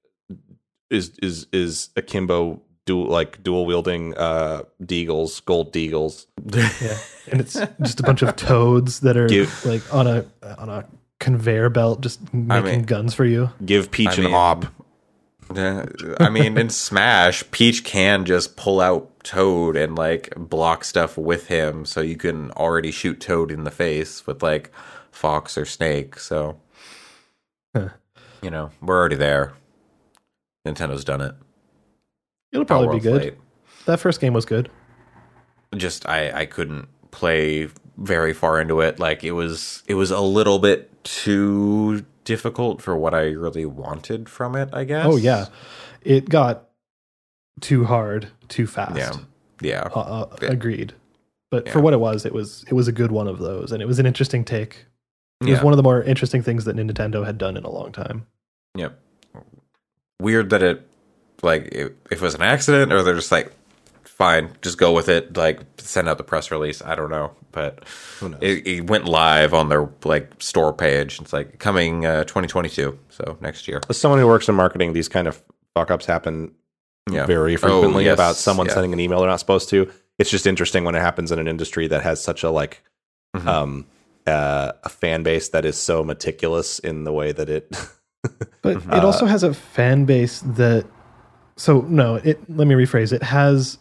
is 0.91 1.11
is 1.23 1.47
is 1.53 1.91
akimbo 1.97 2.63
dual 2.89 3.07
like 3.07 3.43
dual 3.43 3.67
wielding 3.67 4.17
uh 4.17 4.63
deagles, 4.83 5.45
gold 5.45 5.73
deagles. 5.73 6.27
Yeah, 6.55 6.97
and 7.31 7.41
it's 7.41 7.53
just 7.83 8.01
a 8.01 8.03
bunch 8.03 8.23
of 8.23 8.35
toads 8.37 9.01
that 9.01 9.17
are 9.17 9.29
Give- 9.29 9.65
like 9.67 9.83
on 9.95 10.07
a 10.07 10.25
on 10.59 10.69
a 10.71 10.87
conveyor 11.21 11.69
belt, 11.69 12.01
just 12.01 12.19
making 12.33 12.65
mean- 12.65 12.83
guns 12.85 13.13
for 13.15 13.25
you. 13.27 13.51
Give 13.65 13.91
Peach 13.91 14.09
I 14.09 14.15
an 14.15 14.25
mean, 14.25 14.35
op. 14.35 14.65
Yeah, 15.55 15.87
I 16.21 16.29
mean, 16.29 16.59
in 16.59 16.69
Smash, 16.71 17.43
Peach 17.51 17.83
can 17.85 18.25
just 18.27 18.57
pull 18.57 18.81
out 18.81 19.11
Toad 19.25 19.77
and 19.77 19.97
like 19.97 20.33
block 20.37 20.85
stuff 20.85 21.17
with 21.19 21.49
him, 21.49 21.85
so 21.87 22.01
you 22.03 22.17
can 22.17 22.51
already 22.53 22.91
shoot 22.91 23.21
Toad 23.21 23.51
in 23.51 23.65
the 23.65 23.71
face 23.71 24.27
with 24.27 24.43
like 24.43 24.71
Fox 25.11 25.57
or 25.59 25.65
Snake. 25.67 26.19
So, 26.21 26.61
Huh. 27.75 27.89
you 28.43 28.51
know, 28.51 28.71
we're 28.83 28.97
already 28.99 29.17
there. 29.17 29.53
Nintendo's 30.67 31.05
done 31.05 31.21
it. 31.23 31.35
It'll 32.53 32.65
probably 32.65 32.97
be 32.99 33.03
good. 33.03 33.23
late. 33.23 33.35
That 33.87 34.01
first 34.01 34.21
game 34.21 34.33
was 34.33 34.45
good. 34.45 34.71
Just 35.77 36.09
I 36.09 36.41
I 36.41 36.47
couldn't 36.47 36.89
play 37.11 37.69
very 37.97 38.33
far 38.33 38.61
into 38.61 38.81
it. 38.81 38.99
Like 38.99 39.25
it 39.25 39.33
was 39.33 39.83
it 39.87 39.95
was 39.95 40.11
a 40.11 40.21
little 40.21 40.59
bit 40.59 41.05
too 41.05 42.05
difficult 42.25 42.81
for 42.83 42.97
what 42.97 43.15
I 43.15 43.25
really 43.31 43.65
wanted 43.67 44.29
from 44.29 44.55
it. 44.57 44.71
I 44.73 44.85
guess. 44.85 45.07
Oh 45.07 45.17
yeah, 45.17 45.47
it 46.03 46.29
got 46.29 46.69
too 47.61 47.85
hard 47.85 48.29
too 48.49 48.67
fast. 48.67 48.97
Yeah. 48.97 49.13
Yeah. 49.61 49.89
Uh, 49.95 50.01
uh, 50.01 50.37
Yeah. 50.43 50.49
agreed. 50.49 50.95
But 51.51 51.67
Yeah. 51.67 51.73
for 51.73 51.81
what 51.81 51.93
it 51.95 52.01
was, 52.01 52.25
it 52.25 52.33
was 52.33 52.65
it 52.69 52.75
was 52.75 52.89
a 52.89 52.93
good 52.93 53.11
one 53.11 53.27
of 53.29 53.39
those, 53.39 53.73
and 53.73 53.83
it 53.83 53.87
was 53.87 53.99
an 53.99 54.07
interesting 54.07 54.45
take. 54.45 54.87
It 55.41 55.51
was 55.51 55.63
one 55.63 55.73
of 55.73 55.77
the 55.77 55.83
more 55.85 56.03
interesting 56.03 56.43
things 56.43 56.65
that 56.65 56.75
Nintendo 56.77 57.25
had 57.25 57.39
done 57.39 57.57
in 57.57 57.65
a 57.65 57.71
long 57.71 57.93
time. 57.93 58.27
Yep. 58.75 58.99
Weird 60.21 60.51
that 60.51 60.63
it, 60.65 60.87
like, 61.43 61.69
if, 61.73 61.89
if 62.11 62.13
it 62.13 62.21
was 62.21 62.35
an 62.35 62.43
accident 62.43 62.93
or 62.93 63.03
they're 63.03 63.15
just 63.15 63.33
like, 63.33 63.53
fine, 64.05 64.51
just 64.63 64.79
go 64.79 64.93
with 64.93 65.09
it. 65.09 65.37
Like, 65.37 65.61
send 65.79 66.09
out 66.09 66.19
the 66.19 66.25
press 66.25 66.51
release. 66.51 66.83
I 66.83 66.95
don't 66.95 67.11
know, 67.11 67.33
but 67.53 67.85
it, 68.41 68.67
it 68.67 68.91
went 68.91 69.05
live 69.07 69.55
on 69.55 69.69
their 69.69 69.89
like 70.05 70.33
store 70.43 70.73
page. 70.73 71.21
It's 71.21 71.33
like 71.33 71.59
coming 71.59 72.05
uh, 72.05 72.25
2022, 72.25 72.99
so 73.11 73.39
next 73.41 73.69
year. 73.69 73.81
As 73.89 73.99
someone 73.99 74.19
who 74.21 74.27
works 74.27 74.49
in 74.49 74.55
marketing, 74.55 74.93
these 74.93 75.09
kind 75.09 75.29
of 75.29 75.41
fuck 75.75 75.91
ups 75.91 76.07
happen 76.07 76.53
Yeah. 77.11 77.27
very 77.27 77.57
frequently 77.57 78.05
Oh, 78.05 78.07
yes, 78.11 78.15
about 78.15 78.37
someone 78.37 78.67
yeah. 78.67 78.75
sending 78.75 78.93
an 78.93 79.01
email 79.01 79.21
they're 79.21 79.29
not 79.31 79.39
supposed 79.41 79.69
to. 79.71 79.91
It's 80.19 80.31
just 80.31 80.47
interesting 80.49 80.83
when 80.85 80.97
it 80.97 81.01
happens 81.01 81.31
in 81.31 81.39
an 81.39 81.47
industry 81.47 81.87
that 81.89 82.03
has 82.03 82.23
such 82.23 82.43
a 82.43 82.51
like 82.51 82.83
Mhm. 83.37 83.47
um 83.47 83.87
uh, 84.27 84.73
a 84.85 84.89
fan 84.91 85.23
base 85.23 85.51
that 85.51 85.65
is 85.65 85.77
so 85.79 86.03
meticulous 86.05 86.79
in 86.81 87.05
the 87.05 87.13
way 87.13 87.31
that 87.33 87.49
it 87.49 87.71
But 88.63 88.77
it 88.93 89.05
also 89.05 89.25
has 89.27 89.43
a 89.43 89.55
fan 89.55 90.05
base 90.07 90.41
that. 90.41 90.85
So 91.59 91.81
no, 91.83 92.15
it. 92.17 92.39
Let 92.49 92.69
me 92.69 92.75
rephrase. 92.77 93.13
It 93.13 93.25
has 93.25 93.79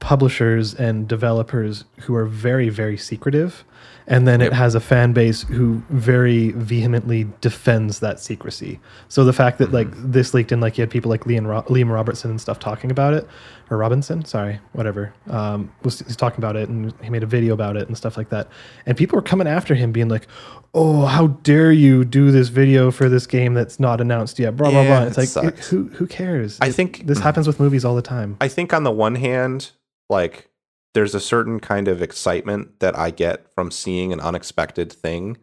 publishers 0.00 0.74
and 0.74 1.06
developers 1.06 1.84
who 2.00 2.14
are 2.16 2.26
very 2.26 2.68
very 2.68 2.96
secretive, 2.96 3.64
and 4.10 4.26
then 4.28 4.42
it 4.42 4.52
has 4.52 4.74
a 4.74 4.80
fan 4.80 5.12
base 5.14 5.42
who 5.44 5.80
very 5.88 6.50
vehemently 6.52 7.26
defends 7.40 8.00
that 8.00 8.20
secrecy. 8.20 8.78
So 9.08 9.24
the 9.24 9.32
fact 9.32 9.56
that 9.58 9.72
like 9.72 9.86
this 9.92 10.34
leaked 10.34 10.52
in, 10.52 10.60
like 10.60 10.76
you 10.76 10.82
had 10.82 10.90
people 10.90 11.08
like 11.08 11.24
Liam, 11.24 11.46
Ro- 11.46 11.62
Liam 11.62 11.90
Robertson 11.90 12.28
and 12.30 12.40
stuff 12.40 12.58
talking 12.58 12.90
about 12.90 13.14
it, 13.14 13.26
or 13.70 13.76
Robinson, 13.78 14.24
sorry, 14.24 14.58
whatever, 14.72 15.14
um, 15.28 15.72
was 15.84 16.00
he's 16.00 16.16
talking 16.16 16.38
about 16.38 16.56
it 16.56 16.68
and 16.68 16.92
he 17.02 17.08
made 17.08 17.22
a 17.22 17.26
video 17.26 17.54
about 17.54 17.76
it 17.76 17.86
and 17.86 17.96
stuff 17.96 18.16
like 18.18 18.28
that, 18.30 18.48
and 18.84 18.98
people 18.98 19.16
were 19.16 19.22
coming 19.22 19.46
after 19.46 19.74
him, 19.76 19.92
being 19.92 20.08
like, 20.08 20.26
"Oh, 20.74 21.06
how 21.06 21.28
dare 21.28 21.70
you 21.70 22.04
do 22.04 22.32
this 22.32 22.48
video 22.48 22.90
for 22.90 23.08
this 23.08 23.26
game 23.28 23.54
that's 23.54 23.78
not 23.78 24.00
announced 24.00 24.40
yet?" 24.40 24.56
Blah 24.56 24.70
blah 24.70 24.82
Yeah, 24.82 24.98
blah. 24.98 25.06
It's 25.06 25.18
it 25.36 25.36
like 25.36 25.54
it- 25.54 25.58
who 25.66 25.84
who 25.94 26.06
cares? 26.08 26.58
I 26.60 26.66
It- 26.66 26.74
think- 26.74 27.06
this 27.06 27.20
happens 27.20 27.46
with 27.46 27.60
movies 27.60 27.84
all 27.84 27.94
the 27.94 28.02
time. 28.02 28.36
I 28.40 28.48
think 28.48 28.74
on 28.74 28.82
the 28.82 28.90
one 28.90 29.14
hand, 29.14 29.70
like 30.08 30.48
there's 30.94 31.14
a 31.14 31.20
certain 31.20 31.60
kind 31.60 31.88
of 31.88 32.02
excitement 32.02 32.80
that 32.80 32.98
I 32.98 33.10
get 33.10 33.46
from 33.54 33.70
seeing 33.70 34.12
an 34.12 34.20
unexpected 34.20 34.92
thing 34.92 35.36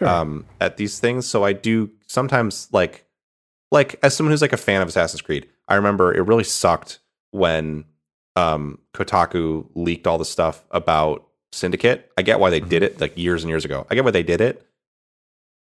Sure. 0.00 0.08
um, 0.08 0.46
at 0.60 0.76
these 0.76 0.98
things. 0.98 1.26
So 1.26 1.44
I 1.44 1.52
do 1.52 1.90
sometimes 2.06 2.68
like 2.72 3.04
like 3.70 3.96
as 4.02 4.14
someone 4.16 4.32
who's 4.32 4.42
like 4.42 4.52
a 4.52 4.56
fan 4.56 4.82
of 4.82 4.88
Assassin's 4.88 5.22
Creed, 5.22 5.48
I 5.68 5.74
remember 5.76 6.12
it 6.14 6.22
really 6.26 6.44
sucked 6.44 6.98
when 7.30 7.84
um, 8.36 8.78
Kotaku 8.92 9.68
leaked 9.74 10.06
all 10.06 10.18
the 10.18 10.24
stuff 10.24 10.64
about 10.70 11.26
Syndicate. 11.52 12.10
I 12.18 12.22
get 12.22 12.40
why 12.40 12.50
they 12.50 12.58
did 12.60 12.82
it 12.82 13.00
like 13.00 13.16
years 13.16 13.44
and 13.44 13.48
years 13.50 13.64
ago. 13.64 13.86
I 13.90 13.94
get 13.94 14.04
why 14.04 14.10
they 14.10 14.24
did 14.24 14.40
it 14.40 14.66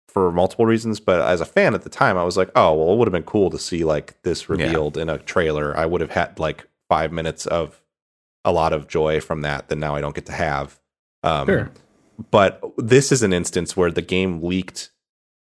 for 0.08 0.30
multiple 0.32 0.66
reasons, 0.66 1.00
but 1.00 1.20
as 1.20 1.40
a 1.40 1.46
fan 1.46 1.74
at 1.74 1.82
the 1.82 1.90
time, 1.90 2.16
I 2.18 2.24
was 2.24 2.36
like, 2.36 2.50
oh 2.54 2.74
well, 2.74 2.92
it 2.92 2.96
would 2.98 3.08
have 3.08 3.12
been 3.12 3.22
cool 3.22 3.48
to 3.50 3.58
see 3.58 3.84
like 3.84 4.20
this 4.22 4.48
revealed 4.50 4.96
in 4.98 5.08
a 5.08 5.18
trailer. 5.18 5.74
I 5.76 5.86
would 5.86 6.00
have 6.02 6.10
had 6.10 6.38
like 6.38 6.66
five 6.88 7.12
minutes 7.12 7.46
of 7.46 7.82
a 8.48 8.52
lot 8.52 8.72
of 8.72 8.88
joy 8.88 9.20
from 9.20 9.42
that 9.42 9.68
that 9.68 9.76
now 9.76 9.94
I 9.94 10.00
don't 10.00 10.14
get 10.14 10.26
to 10.26 10.32
have. 10.32 10.78
Um, 11.22 11.46
Sure. 11.46 11.70
But 12.32 12.60
this 12.76 13.12
is 13.12 13.22
an 13.22 13.32
instance 13.32 13.76
where 13.76 13.90
the 13.92 14.02
game 14.02 14.42
leaked. 14.42 14.90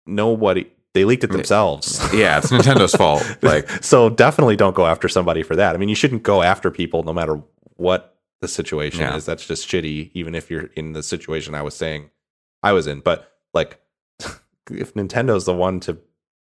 Nobody 0.05 0.67
they 0.93 1.05
leaked 1.05 1.23
it 1.23 1.31
themselves. 1.31 1.99
Yeah, 2.13 2.37
it's 2.37 2.51
Nintendo's 2.51 2.93
fault. 2.95 3.23
Like, 3.41 3.69
so 3.83 4.09
definitely 4.09 4.55
don't 4.55 4.75
go 4.75 4.85
after 4.85 5.07
somebody 5.09 5.41
for 5.43 5.55
that. 5.55 5.75
I 5.75 5.77
mean, 5.77 5.89
you 5.89 5.95
shouldn't 5.95 6.23
go 6.23 6.41
after 6.43 6.69
people 6.71 7.03
no 7.03 7.13
matter 7.13 7.41
what 7.77 8.15
the 8.41 8.47
situation 8.47 9.01
Yeah. 9.01 9.15
is. 9.15 9.25
That's 9.25 9.45
just 9.47 9.67
shitty, 9.67 10.11
even 10.13 10.35
if 10.35 10.51
you're 10.51 10.69
in 10.75 10.93
the 10.93 11.01
situation 11.03 11.55
I 11.55 11.61
was 11.61 11.75
saying 11.75 12.09
I 12.61 12.73
was 12.73 12.85
in. 12.87 12.99
But 12.99 13.31
like, 13.53 13.79
if 14.71 14.93
Nintendo's 14.93 15.45
the 15.45 15.53
one 15.55 15.79
to 15.81 15.97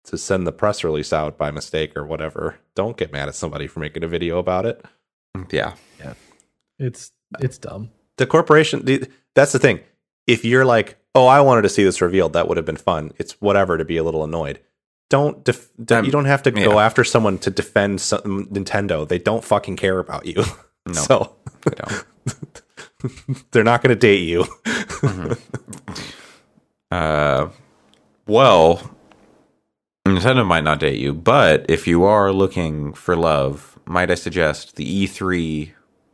to 0.06 0.18
send 0.18 0.46
the 0.46 0.52
press 0.52 0.82
release 0.82 1.12
out 1.12 1.38
by 1.38 1.50
mistake 1.52 1.96
or 1.96 2.04
whatever, 2.04 2.56
don't 2.74 2.96
get 2.96 3.12
mad 3.12 3.28
at 3.28 3.36
somebody 3.36 3.66
for 3.68 3.78
making 3.80 4.02
a 4.02 4.08
video 4.08 4.38
about 4.38 4.66
it. 4.66 4.84
Yeah. 5.50 5.74
Yeah, 6.00 6.14
It's 6.82 7.12
it's 7.40 7.58
dumb. 7.58 7.90
The 8.18 8.26
corporation, 8.26 8.84
the, 8.84 9.08
that's 9.34 9.52
the 9.52 9.58
thing. 9.58 9.80
If 10.26 10.44
you're 10.44 10.64
like, 10.64 10.96
oh, 11.14 11.26
I 11.26 11.40
wanted 11.40 11.62
to 11.62 11.68
see 11.68 11.82
this 11.84 12.00
revealed, 12.00 12.34
that 12.34 12.46
would 12.48 12.56
have 12.56 12.66
been 12.66 12.76
fun. 12.76 13.12
It's 13.18 13.32
whatever 13.40 13.78
to 13.78 13.84
be 13.84 13.96
a 13.96 14.04
little 14.04 14.22
annoyed. 14.24 14.60
Don't, 15.10 15.42
def- 15.44 15.70
don't- 15.82 16.00
Um, 16.00 16.04
you 16.04 16.10
don't 16.12 16.24
have 16.26 16.42
to 16.44 16.50
go 16.50 16.78
after 16.78 17.04
someone 17.04 17.38
to 17.38 17.50
defend 17.50 18.00
some, 18.00 18.46
Nintendo. 18.46 19.06
They 19.08 19.18
don't 19.18 19.44
fucking 19.44 19.76
care 19.76 19.98
about 19.98 20.26
you. 20.26 20.44
No. 20.86 20.92
so 20.94 21.36
you 21.66 21.72
know. 23.30 23.38
they're 23.52 23.62
not 23.64 23.82
going 23.82 23.94
to 23.94 23.98
date 23.98 24.22
you. 24.22 24.44
Uh, 26.90 27.48
well, 28.26 28.94
Nintendo 30.06 30.46
might 30.46 30.64
not 30.64 30.80
date 30.80 30.98
you, 30.98 31.14
but 31.14 31.64
if 31.68 31.86
you 31.86 32.04
are 32.04 32.32
looking 32.32 32.92
for 32.92 33.16
love, 33.16 33.78
might 33.86 34.10
I 34.10 34.14
suggest 34.14 34.76
the 34.76 35.06
E3 35.06 35.72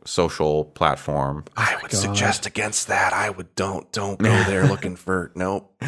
social 0.09 0.65
platform? 0.65 1.45
I 1.55 1.77
would 1.81 1.91
God. 1.91 1.97
suggest 1.97 2.45
against 2.45 2.87
that. 2.87 3.13
I 3.13 3.29
would 3.29 3.53
don't 3.55 3.89
don't 3.91 4.19
go 4.19 4.43
there 4.47 4.67
looking 4.67 4.95
for 4.95 5.31
nope. 5.35 5.81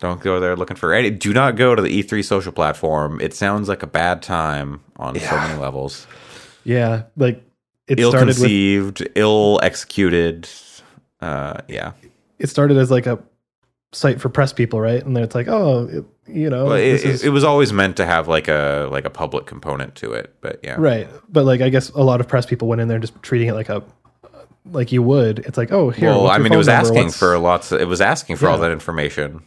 Don't 0.00 0.20
go 0.20 0.40
there 0.40 0.56
looking 0.56 0.76
for 0.76 0.92
any. 0.92 1.10
Do 1.10 1.32
not 1.32 1.56
go 1.56 1.74
to 1.74 1.80
the 1.80 2.02
E3 2.02 2.24
social 2.24 2.52
platform. 2.52 3.20
It 3.20 3.32
sounds 3.34 3.68
like 3.68 3.82
a 3.82 3.86
bad 3.86 4.22
time 4.22 4.80
on 4.96 5.18
so 5.18 5.36
many 5.36 5.58
levels. 5.58 6.06
Yeah, 6.64 7.04
like 7.16 7.42
it 7.86 8.00
Ill 8.00 8.10
started 8.10 8.28
with 8.28 8.38
conceived, 8.38 9.08
ill 9.14 9.60
executed. 9.62 10.48
Uh, 11.20 11.60
yeah. 11.68 11.92
it 12.38 12.48
started 12.48 12.76
as 12.76 12.90
like 12.90 13.06
a 13.06 13.18
site 13.92 14.20
for 14.20 14.28
press 14.28 14.52
people, 14.52 14.80
right? 14.80 15.02
And 15.02 15.16
then 15.16 15.22
it's 15.22 15.34
like, 15.34 15.48
oh, 15.48 15.86
it, 15.86 16.04
you 16.26 16.50
know, 16.50 16.66
Well, 16.66 16.74
it, 16.74 17.04
is 17.04 17.22
it 17.24 17.30
was 17.30 17.44
always 17.44 17.72
meant 17.72 17.96
to 17.98 18.06
have 18.06 18.28
like 18.28 18.48
a 18.48 18.88
like 18.90 19.04
a 19.04 19.10
public 19.10 19.46
component 19.46 19.94
to 19.96 20.12
it, 20.12 20.34
but 20.40 20.60
yeah. 20.62 20.76
right. 20.78 21.08
But 21.28 21.44
like, 21.44 21.60
I 21.60 21.68
guess 21.68 21.90
a 21.90 22.02
lot 22.02 22.20
of 22.20 22.28
press 22.28 22.46
people 22.46 22.68
went 22.68 22.80
in 22.80 22.88
there 22.88 22.98
just 22.98 23.20
treating 23.22 23.48
it 23.48 23.54
like 23.54 23.68
a 23.68 23.82
like 24.70 24.92
you 24.92 25.02
would. 25.02 25.40
It's 25.40 25.58
like, 25.58 25.72
oh, 25.72 25.90
here. 25.90 26.08
well, 26.08 26.28
I 26.28 26.38
mean, 26.38 26.52
it 26.52 26.56
was 26.56 26.66
number? 26.66 26.80
asking 26.80 27.04
What's- 27.04 27.18
for 27.18 27.38
lots. 27.38 27.72
Of, 27.72 27.80
it 27.80 27.88
was 27.88 28.00
asking 28.00 28.36
for 28.36 28.48
all 28.48 28.58
that 28.58 28.70
information. 28.70 29.42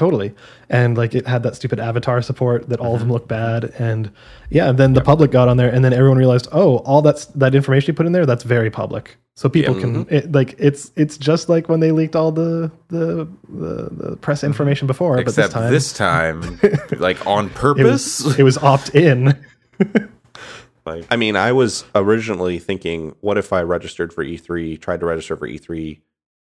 Totally, 0.00 0.34
and 0.70 0.96
like 0.96 1.14
it 1.14 1.26
had 1.26 1.42
that 1.42 1.54
stupid 1.54 1.78
avatar 1.78 2.22
support 2.22 2.70
that 2.70 2.80
all 2.80 2.94
of 2.94 3.00
Mm-hmm. 3.00 3.08
them 3.08 3.12
look 3.12 3.28
bad, 3.28 3.64
and 3.78 4.10
yeah, 4.48 4.70
and 4.70 4.78
then 4.78 4.94
the 4.94 5.02
public 5.02 5.30
got 5.30 5.48
on 5.48 5.58
there, 5.58 5.68
and 5.68 5.84
then 5.84 5.92
everyone 5.92 6.16
realized, 6.16 6.48
oh, 6.52 6.78
all 6.78 7.02
that's 7.02 7.26
that 7.26 7.54
information 7.54 7.92
you 7.92 7.96
put 7.96 8.06
in 8.06 8.12
there, 8.12 8.24
that's 8.24 8.42
very 8.42 8.70
public. 8.70 9.16
So 9.36 9.48
people 9.48 9.74
can 9.74 10.04
mm-hmm. 10.04 10.14
it, 10.14 10.32
like 10.32 10.54
it's 10.58 10.90
it's 10.96 11.18
just 11.18 11.48
like 11.48 11.68
when 11.68 11.80
they 11.80 11.92
leaked 11.92 12.16
all 12.16 12.32
the 12.32 12.72
the 12.88 13.28
the, 13.48 13.88
the 13.90 14.16
press 14.16 14.42
information 14.42 14.86
before, 14.86 15.18
Except 15.18 15.54
but 15.54 15.70
this 15.72 15.92
time 15.92 16.60
this 16.60 16.60
time, 16.62 16.98
like 16.98 17.26
on 17.26 17.46
it 17.46 17.54
purpose. 17.54 18.24
was, 18.24 18.38
it 18.38 18.42
was 18.42 18.56
opt 18.58 18.94
in. 18.94 19.38
like, 20.86 21.04
I 21.10 21.16
mean, 21.16 21.36
I 21.36 21.52
was 21.52 21.84
originally 21.94 22.58
thinking, 22.58 23.14
what 23.20 23.36
if 23.36 23.52
I 23.52 23.62
registered 23.62 24.12
for 24.14 24.24
E3, 24.24 24.80
tried 24.80 25.00
to 25.00 25.06
register 25.06 25.36
for 25.36 25.46
E3 25.46 26.00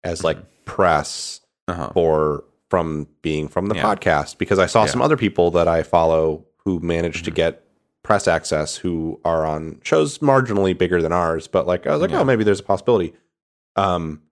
as 0.04 0.24
like 0.24 0.38
press 0.66 1.42
uh-huh. 1.68 1.92
or 1.96 2.44
from 2.74 3.06
being 3.22 3.48
from 3.48 3.68
the 3.68 3.76
Yeah. 3.76 3.84
podcast 3.84 4.40
because 4.40 4.58
I 4.58 4.66
saw 4.66 4.82
Yeah. 4.86 4.88
some 4.90 5.02
other 5.04 5.16
people 5.16 5.52
that 5.52 5.68
I 5.68 5.84
follow 5.84 6.44
who 6.66 6.80
managed 6.80 7.24
to 7.26 7.30
Mm-hmm. 7.30 7.36
get 7.36 7.64
press 8.02 8.28
access 8.28 8.76
who 8.78 9.20
are 9.24 9.46
on 9.46 9.80
shows 9.84 10.18
marginally 10.18 10.76
bigger 10.76 11.00
than 11.00 11.12
ours, 11.12 11.48
but 11.48 11.68
like 11.68 11.86
I 11.86 11.92
was 11.92 12.02
like, 12.02 12.10
Yeah. 12.10 12.22
oh, 12.22 12.24
maybe 12.24 12.44
there's 12.44 12.62
a 12.62 12.64
possibility. 12.64 13.14
Um, 13.76 14.24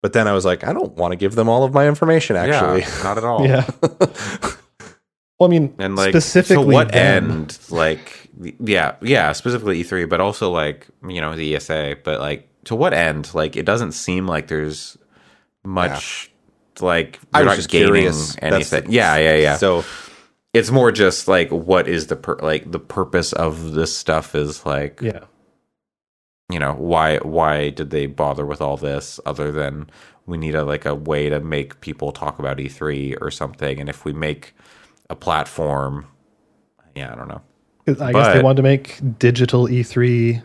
but 0.00 0.14
then 0.14 0.26
I 0.26 0.32
was 0.32 0.46
like, 0.46 0.64
I 0.66 0.72
don't 0.72 0.94
want 0.96 1.12
to 1.12 1.16
give 1.16 1.34
them 1.34 1.46
all 1.50 1.62
of 1.62 1.74
my 1.74 1.86
information. 1.86 2.36
Actually, 2.36 2.80
yeah, 2.80 3.02
not 3.02 3.18
at 3.18 3.24
all. 3.24 3.46
yeah. 3.52 3.68
Well, 5.38 5.46
I 5.46 5.50
mean, 5.50 5.74
And 5.78 5.94
like, 5.94 6.10
specifically, 6.12 6.64
to 6.64 6.72
what 6.72 6.92
them. 6.92 7.30
end? 7.30 7.58
Like, 7.68 8.30
yeah, 8.64 8.96
yeah, 9.02 9.32
specifically 9.32 9.82
E3, 9.84 10.08
but 10.08 10.20
also 10.22 10.50
like 10.50 10.86
you 11.06 11.20
know 11.20 11.36
the 11.36 11.54
ESA. 11.54 11.96
But 12.02 12.18
like, 12.20 12.48
to 12.64 12.74
what 12.74 12.94
end? 12.94 13.34
Like, 13.34 13.56
it 13.56 13.66
doesn't 13.66 13.92
seem 13.92 14.26
like 14.26 14.48
there's 14.48 14.96
much. 15.64 16.29
Like, 16.82 17.18
I 17.34 17.38
you're 17.40 17.46
was 17.46 17.52
not 17.52 17.56
just 17.56 17.70
gaining 17.70 17.86
curious. 17.88 18.34
That's 18.36 18.42
anything. 18.72 18.84
the- 18.84 18.92
yeah, 18.92 19.16
yeah, 19.16 19.36
yeah. 19.36 19.56
So 19.56 19.84
it's 20.52 20.70
more 20.70 20.90
just 20.92 21.28
like 21.28 21.50
what 21.50 21.86
is 21.88 22.08
the 22.08 22.16
per- 22.16 22.38
like 22.38 22.70
the 22.70 22.78
purpose 22.80 23.32
of 23.32 23.72
this 23.72 23.96
stuff 23.96 24.34
is 24.34 24.66
like 24.66 25.00
Yeah. 25.00 25.20
you 26.50 26.58
know 26.58 26.72
why 26.74 27.18
why 27.18 27.70
did 27.70 27.90
they 27.90 28.06
bother 28.06 28.44
with 28.44 28.60
all 28.60 28.76
this 28.76 29.20
other 29.24 29.52
than 29.52 29.88
we 30.26 30.36
need 30.38 30.54
a 30.56 30.64
like 30.64 30.84
a 30.86 30.94
way 30.94 31.28
to 31.28 31.38
make 31.40 31.80
people 31.80 32.10
talk 32.12 32.38
about 32.40 32.58
E3 32.58 33.16
or 33.20 33.30
something 33.30 33.78
and 33.80 33.88
if 33.88 34.04
we 34.04 34.12
make 34.12 34.54
a 35.08 35.14
platform 35.16 36.06
yeah 36.96 37.12
I 37.12 37.16
don't 37.16 37.28
know. 37.28 37.42
I 38.04 38.12
guess 38.12 38.34
they 38.34 38.42
wanted 38.42 38.56
to 38.56 38.62
make 38.62 38.98
digital 39.18 39.66
E3 39.68 40.42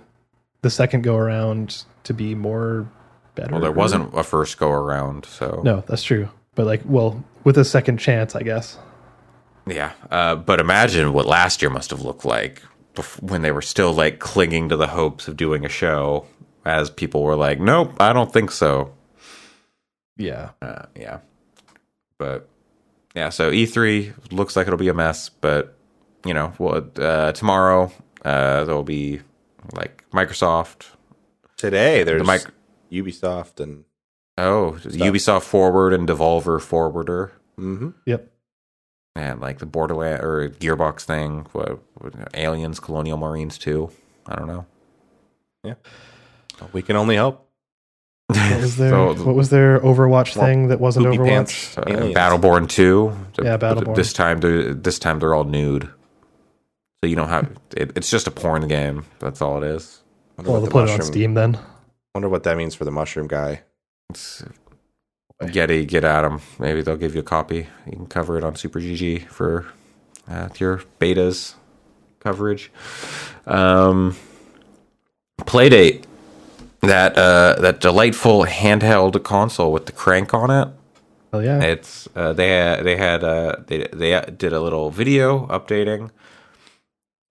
the 0.61 0.69
second 0.69 1.01
go 1.03 1.15
around 1.15 1.83
to 2.03 2.13
be 2.13 2.33
more 2.35 2.87
better. 3.35 3.51
well 3.51 3.61
there 3.61 3.71
wasn't 3.71 4.13
a 4.17 4.23
first 4.23 4.57
go 4.57 4.71
around 4.71 5.25
so 5.25 5.61
No, 5.63 5.83
that's 5.87 6.03
true. 6.03 6.29
But 6.55 6.65
like, 6.65 6.81
well, 6.85 7.23
with 7.43 7.57
a 7.57 7.65
second 7.65 7.97
chance, 7.97 8.35
I 8.35 8.41
guess. 8.43 8.77
yeah 9.67 9.91
uh, 10.11 10.35
but 10.35 10.59
imagine 10.59 11.11
what 11.13 11.25
last 11.25 11.61
year 11.61 11.69
must 11.69 11.89
have 11.89 12.01
looked 12.01 12.23
like 12.25 12.61
bef- 12.95 13.21
when 13.21 13.41
they 13.41 13.51
were 13.51 13.61
still 13.61 13.93
like 13.93 14.19
clinging 14.19 14.69
to 14.69 14.77
the 14.77 14.87
hopes 14.87 15.27
of 15.27 15.35
doing 15.37 15.65
a 15.65 15.69
show 15.69 16.25
as 16.65 16.89
people 16.89 17.23
were 17.23 17.35
like 17.35 17.59
nope 17.59 17.93
I 17.99 18.13
don't 18.13 18.31
think 18.31 18.51
so 18.51 18.93
Yeah. 20.17 20.51
uh, 20.61 20.85
yeah. 20.95 21.19
But 22.17 22.47
yeah, 23.13 23.29
so 23.29 23.51
E3 23.51 24.31
looks 24.31 24.55
like 24.55 24.67
it'll 24.67 24.79
be 24.79 24.87
a 24.89 24.93
mess, 24.93 25.29
but 25.29 25.77
you 26.25 26.33
know, 26.33 26.53
well, 26.57 26.85
uh, 26.97 27.31
tomorrow 27.33 27.91
uh, 28.23 28.63
there'll 28.63 28.83
be 28.83 29.21
like 29.73 30.03
Microsoft. 30.11 30.87
today 31.57 32.03
there's 32.03 32.25
mic- 32.25 32.47
Ubisoft 32.91 33.59
and 33.59 33.85
Oh, 34.37 34.77
Ubisoft 34.83 35.43
Forward 35.43 35.93
and 35.93 36.07
Devolver 36.07 36.61
Forwarder, 36.61 37.31
hmm 37.57 37.91
Yep. 38.05 38.29
and 39.15 39.39
like 39.39 39.59
the 39.59 39.65
Borderland 39.65 40.21
or 40.23 40.49
Gearbox 40.49 41.01
thing. 41.03 41.45
What, 41.53 41.79
what 41.95 42.13
Aliens, 42.33 42.79
Colonial 42.81 43.17
Marines 43.17 43.57
too. 43.57 43.91
I 44.27 44.35
don't 44.35 44.47
know. 44.47 44.65
Yeah, 45.63 45.75
we 46.73 46.81
can 46.81 46.95
only 46.97 47.15
hope. 47.15 47.47
What 48.27 48.59
was 48.61 48.75
their 48.77 48.89
So- 48.89 49.13
What 49.23 49.35
was 49.35 49.49
their 49.51 49.79
Overwatch 49.79 50.35
Well, 50.35 50.45
thing 50.45 50.67
that 50.67 50.79
wasn't 50.81 51.05
Overwatch? 51.05 51.27
Pants 51.27 51.77
Uh, 51.77 51.81
Battleborn 51.83 52.67
two. 52.67 53.13
Yeah, 53.41 53.57
Battleborn. 53.57 53.95
This 53.95 54.11
time, 54.13 54.39
they're 54.39 54.73
this 54.73 54.99
time 54.99 55.19
they're 55.19 55.33
all 55.33 55.43
nude, 55.45 55.83
so 57.01 57.07
you 57.07 57.15
don't 57.15 57.29
have. 57.29 57.49
It, 57.77 57.93
it's 57.95 58.09
just 58.11 58.27
a 58.27 58.31
porn 58.31 58.67
game. 58.67 59.05
That's 59.19 59.41
all 59.41 59.63
it 59.63 59.67
is. 59.67 60.01
Well, 60.37 60.45
they'll 60.57 60.61
the 60.65 60.71
put 60.71 60.89
it 60.89 60.99
on 60.99 61.01
Steam 61.05 61.35
then. 61.35 61.57
Wonder 62.15 62.29
what 62.29 62.43
that 62.43 62.55
means 62.55 62.73
for 62.73 62.85
the 62.85 62.91
mushroom 62.91 63.27
guy. 63.27 63.63
It's, 64.09 64.41
Getty, 65.51 65.85
get 65.85 66.05
at 66.05 66.21
them. 66.21 66.39
Maybe 66.57 66.81
they'll 66.81 66.95
give 66.95 67.13
you 67.13 67.19
a 67.19 67.23
copy. 67.23 67.67
You 67.85 67.91
can 67.91 68.07
cover 68.07 68.37
it 68.37 68.43
on 68.45 68.55
Super 68.55 68.79
GG 68.79 69.27
for 69.27 69.65
uh, 70.25 70.47
your 70.57 70.81
betas 70.97 71.55
coverage. 72.21 72.71
Um, 73.45 74.15
Playdate, 75.41 76.05
that 76.79 77.17
uh, 77.17 77.59
that 77.59 77.81
delightful 77.81 78.45
handheld 78.45 79.21
console 79.23 79.73
with 79.73 79.85
the 79.85 79.91
crank 79.91 80.33
on 80.33 80.49
it. 80.49 80.69
Hell 81.33 81.43
yeah. 81.43 81.59
It's 81.63 82.07
uh, 82.15 82.31
they 82.31 82.47
had, 82.47 82.83
they 82.85 82.95
had 82.95 83.23
uh, 83.25 83.57
they 83.67 83.89
they 83.91 84.21
did 84.37 84.53
a 84.53 84.61
little 84.61 84.89
video 84.89 85.47
updating 85.47 86.11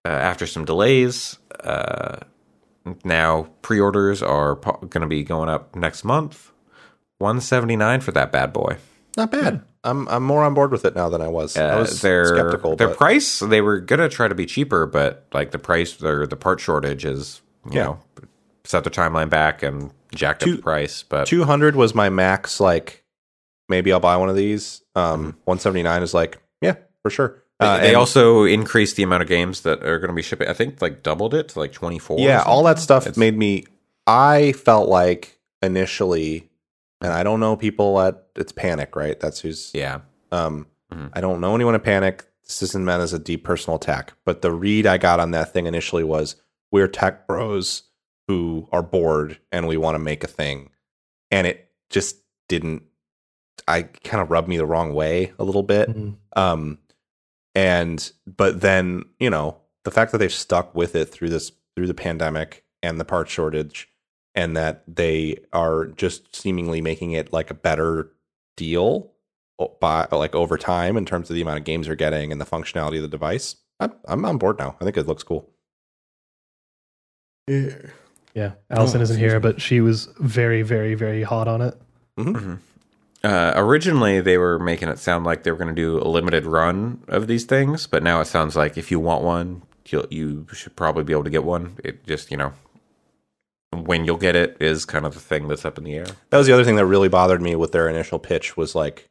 uh, 0.05 0.09
after 0.09 0.45
some 0.45 0.63
delays. 0.63 1.39
Now 3.03 3.47
pre-orders 3.61 4.21
are 4.21 4.55
po- 4.55 4.77
going 4.87 5.01
to 5.01 5.07
be 5.07 5.23
going 5.23 5.49
up 5.49 5.75
next 5.75 6.03
month. 6.03 6.51
One 7.17 7.39
seventy 7.41 7.75
nine 7.75 8.01
for 8.01 8.11
that 8.11 8.31
bad 8.31 8.51
boy. 8.53 8.77
Not 9.17 9.31
bad. 9.31 9.63
I'm 9.83 10.07
I'm 10.09 10.23
more 10.23 10.43
on 10.43 10.53
board 10.53 10.71
with 10.71 10.83
it 10.85 10.95
now 10.95 11.07
than 11.09 11.21
I 11.21 11.27
was. 11.27 11.55
I 11.55 11.69
Uh, 11.69 11.79
was 11.79 12.01
their 12.01 12.25
skeptical. 12.25 12.75
their 12.75 12.89
but 12.89 12.97
price 12.97 13.39
they 13.39 13.61
were 13.61 13.79
gonna 13.79 14.09
try 14.09 14.27
to 14.27 14.35
be 14.35 14.45
cheaper, 14.45 14.85
but 14.85 15.25
like 15.33 15.51
the 15.51 15.59
price 15.59 16.01
or 16.03 16.27
the 16.27 16.35
part 16.35 16.59
shortage 16.59 17.05
is 17.05 17.41
you 17.65 17.77
Yeah. 17.77 17.83
know 17.85 17.99
set 18.65 18.83
the 18.83 18.89
timeline 18.89 19.29
back 19.29 19.63
and 19.63 19.91
jacked 20.13 20.41
Two- 20.41 20.51
up 20.51 20.55
the 20.57 20.63
price. 20.63 21.03
But 21.03 21.27
200 21.27 21.75
was 21.75 21.95
my 21.95 22.09
max. 22.09 22.59
Like 22.59 23.03
maybe 23.69 23.93
I'll 23.93 23.99
buy 24.01 24.17
one 24.17 24.27
of 24.29 24.35
these. 24.35 24.81
Um, 24.95 25.37
179 25.45 26.03
is 26.03 26.13
like 26.13 26.39
yeah 26.61 26.75
for 27.01 27.09
sure. 27.09 27.41
Uh, 27.59 27.79
they 27.79 27.95
also 27.95 28.43
increased 28.43 28.95
the 28.97 29.03
amount 29.03 29.23
of 29.23 29.29
games 29.29 29.61
that 29.61 29.81
are 29.83 29.97
going 29.99 30.09
to 30.09 30.13
be 30.15 30.21
shipping. 30.21 30.47
I 30.49 30.53
think 30.53 30.81
like 30.81 31.03
doubled 31.03 31.33
it 31.33 31.49
to 31.49 31.59
like 31.59 31.71
twenty 31.71 31.99
four. 31.99 32.19
yeah 32.19 32.41
all 32.43 32.63
that 32.63 32.79
stuff 32.79 33.03
It's- 33.03 33.17
made 33.17 33.37
me. 33.37 33.65
I 34.07 34.51
felt 34.51 34.87
like 34.89 35.39
initially, 35.61 36.49
and 37.01 37.11
I 37.13 37.23
don't 37.23 37.39
know 37.39 37.55
people 37.55 37.99
at 38.01 38.23
it's 38.35 38.51
Panic 38.51 38.95
right. 38.95 39.19
That's 39.19 39.39
who's 39.39 39.71
Yeah, 39.73 39.99
Um, 40.31 40.67
Mhm. 40.93 41.09
I 41.13 41.21
don't 41.21 41.41
know 41.41 41.55
anyone 41.55 41.73
at 41.75 41.83
Panic. 41.83 42.25
This 42.43 42.61
isn't 42.61 42.85
meant 42.85 43.01
as 43.01 43.13
a 43.13 43.17
deep 43.19 43.43
personal 43.43 43.77
attack, 43.77 44.13
but 44.25 44.41
the 44.43 44.51
read 44.51 44.85
I 44.85 44.97
got 44.99 45.19
on 45.19 45.31
that 45.31 45.51
thing 45.53 45.65
initially 45.65 46.03
was 46.03 46.35
we're 46.71 46.87
tech 46.87 47.25
bros 47.25 47.83
who 48.27 48.67
are 48.71 48.83
bored 48.83 49.39
and 49.51 49.67
we 49.67 49.77
want 49.77 49.95
to 49.95 49.99
make 49.99 50.23
a 50.23 50.27
thing. 50.27 50.69
And 51.31 51.47
it 51.47 51.71
just 51.89 52.17
didn't, 52.47 52.83
I 53.67 53.83
kind 53.83 54.21
of 54.21 54.29
rubbed 54.29 54.47
me 54.47 54.57
the 54.57 54.65
wrong 54.67 54.93
way 54.93 55.33
a 55.39 55.43
little 55.43 55.63
bit. 55.63 55.89
Mhm. 55.89 56.15
Um, 56.35 56.77
and, 57.55 58.11
but 58.27 58.61
then, 58.61 59.03
you 59.19 59.29
know, 59.29 59.57
the 59.83 59.91
fact 59.91 60.11
that 60.11 60.19
they've 60.19 60.31
stuck 60.31 60.75
with 60.75 60.95
it 60.95 61.05
through 61.05 61.29
this, 61.29 61.51
through 61.75 61.87
the 61.87 61.93
pandemic 61.93 62.63
and 62.83 62.99
the 62.99 63.05
part 63.05 63.29
shortage, 63.29 63.89
and 64.35 64.55
that 64.57 64.83
they 64.87 65.37
are 65.53 65.85
just 65.85 66.35
seemingly 66.35 66.81
making 66.81 67.13
it 67.13 67.31
like 67.31 67.49
a 67.49 67.55
better 67.55 68.11
deal 68.57 69.11
by 69.79 70.05
like 70.11 70.35
over 70.35 70.57
time 70.57 70.97
in 70.97 71.05
terms 71.05 71.29
of 71.29 71.35
the 71.35 71.41
amount 71.41 71.57
of 71.57 71.63
games 71.63 71.87
you're 71.87 71.95
getting 71.95 72.31
and 72.31 72.41
the 72.41 72.45
functionality 72.45 72.97
of 72.97 73.03
the 73.03 73.07
device. 73.07 73.55
I'm, 73.79 73.93
I'm 74.05 74.25
on 74.25 74.37
board 74.37 74.59
now. 74.59 74.75
I 74.81 74.83
think 74.83 74.97
it 74.97 75.07
looks 75.07 75.23
cool. 75.23 75.49
Yeah. 77.47 77.77
Yeah. 78.33 78.51
Allyson 78.69 78.99
Oh, 78.99 79.03
isn't 79.03 79.17
here, 79.17 79.39
but 79.39 79.61
she 79.61 79.79
was 79.79 80.09
very, 80.19 80.61
very, 80.61 80.95
very 80.95 81.23
hot 81.23 81.47
on 81.47 81.61
it. 81.61 81.79
Mm-hmm. 82.19 82.35
Mm-hmm. 82.35 82.55
Uh, 83.25 83.53
originally 83.55 84.21
they 84.21 84.37
were 84.37 84.59
making 84.59 84.87
it 84.89 84.99
sound 84.99 85.25
like 85.25 85.43
they 85.43 85.51
were 85.51 85.57
going 85.57 85.73
to 85.75 85.81
do 85.81 85.97
a 85.99 86.05
limited 86.07 86.45
run 86.45 87.01
of 87.07 87.27
these 87.27 87.43
things, 87.45 87.87
but 87.87 88.03
now 88.03 88.21
it 88.21 88.25
sounds 88.25 88.55
like 88.55 88.77
if 88.77 88.91
you 88.91 88.99
want 88.99 89.23
one, 89.23 89.63
you'll, 89.87 90.05
you 90.09 90.45
should 90.53 90.75
probably 90.75 91.03
be 91.03 91.11
able 91.13 91.23
to 91.23 91.29
get 91.29 91.43
one. 91.43 91.77
It 91.83 92.05
just 92.05 92.29
you 92.31 92.37
know 92.37 92.53
when 93.73 94.05
you'll 94.05 94.17
get 94.17 94.35
it 94.35 94.55
is 94.61 94.85
kind 94.85 95.05
of 95.05 95.13
the 95.13 95.19
thing 95.19 95.47
that's 95.47 95.65
up 95.65 95.77
in 95.77 95.83
the 95.83 95.95
air. 95.95 96.05
That 96.29 96.37
was 96.37 96.47
the 96.47 96.53
other 96.53 96.63
thing 96.63 96.77
that 96.77 96.85
really 96.85 97.09
bothered 97.09 97.41
me 97.41 97.55
with 97.55 97.71
their 97.71 97.89
initial 97.89 98.19
pitch 98.19 98.55
was 98.55 98.73
like 98.75 99.09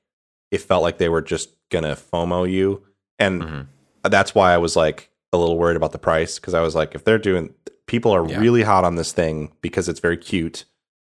it 0.50 0.58
felt 0.62 0.82
like 0.82 0.98
they 0.98 1.08
were 1.08 1.22
just 1.22 1.50
gonna 1.70 1.96
FOMO 1.96 2.50
you, 2.50 2.82
and 3.18 3.42
Mhm. 3.42 3.66
that's 4.04 4.34
why 4.34 4.54
I 4.54 4.58
was 4.58 4.76
like 4.76 5.10
a 5.32 5.36
little 5.36 5.58
worried 5.58 5.76
about 5.76 5.92
the 5.92 5.98
price 5.98 6.38
because 6.38 6.54
I 6.54 6.60
was 6.60 6.74
like, 6.76 6.94
if 6.94 7.04
they're 7.04 7.18
doing, 7.18 7.52
people 7.86 8.12
are 8.12 8.26
Yeah. 8.28 8.38
really 8.38 8.62
hot 8.62 8.84
on 8.84 8.94
this 8.94 9.12
thing 9.12 9.50
because 9.60 9.88
it's 9.88 9.98
very 10.00 10.16
cute 10.16 10.64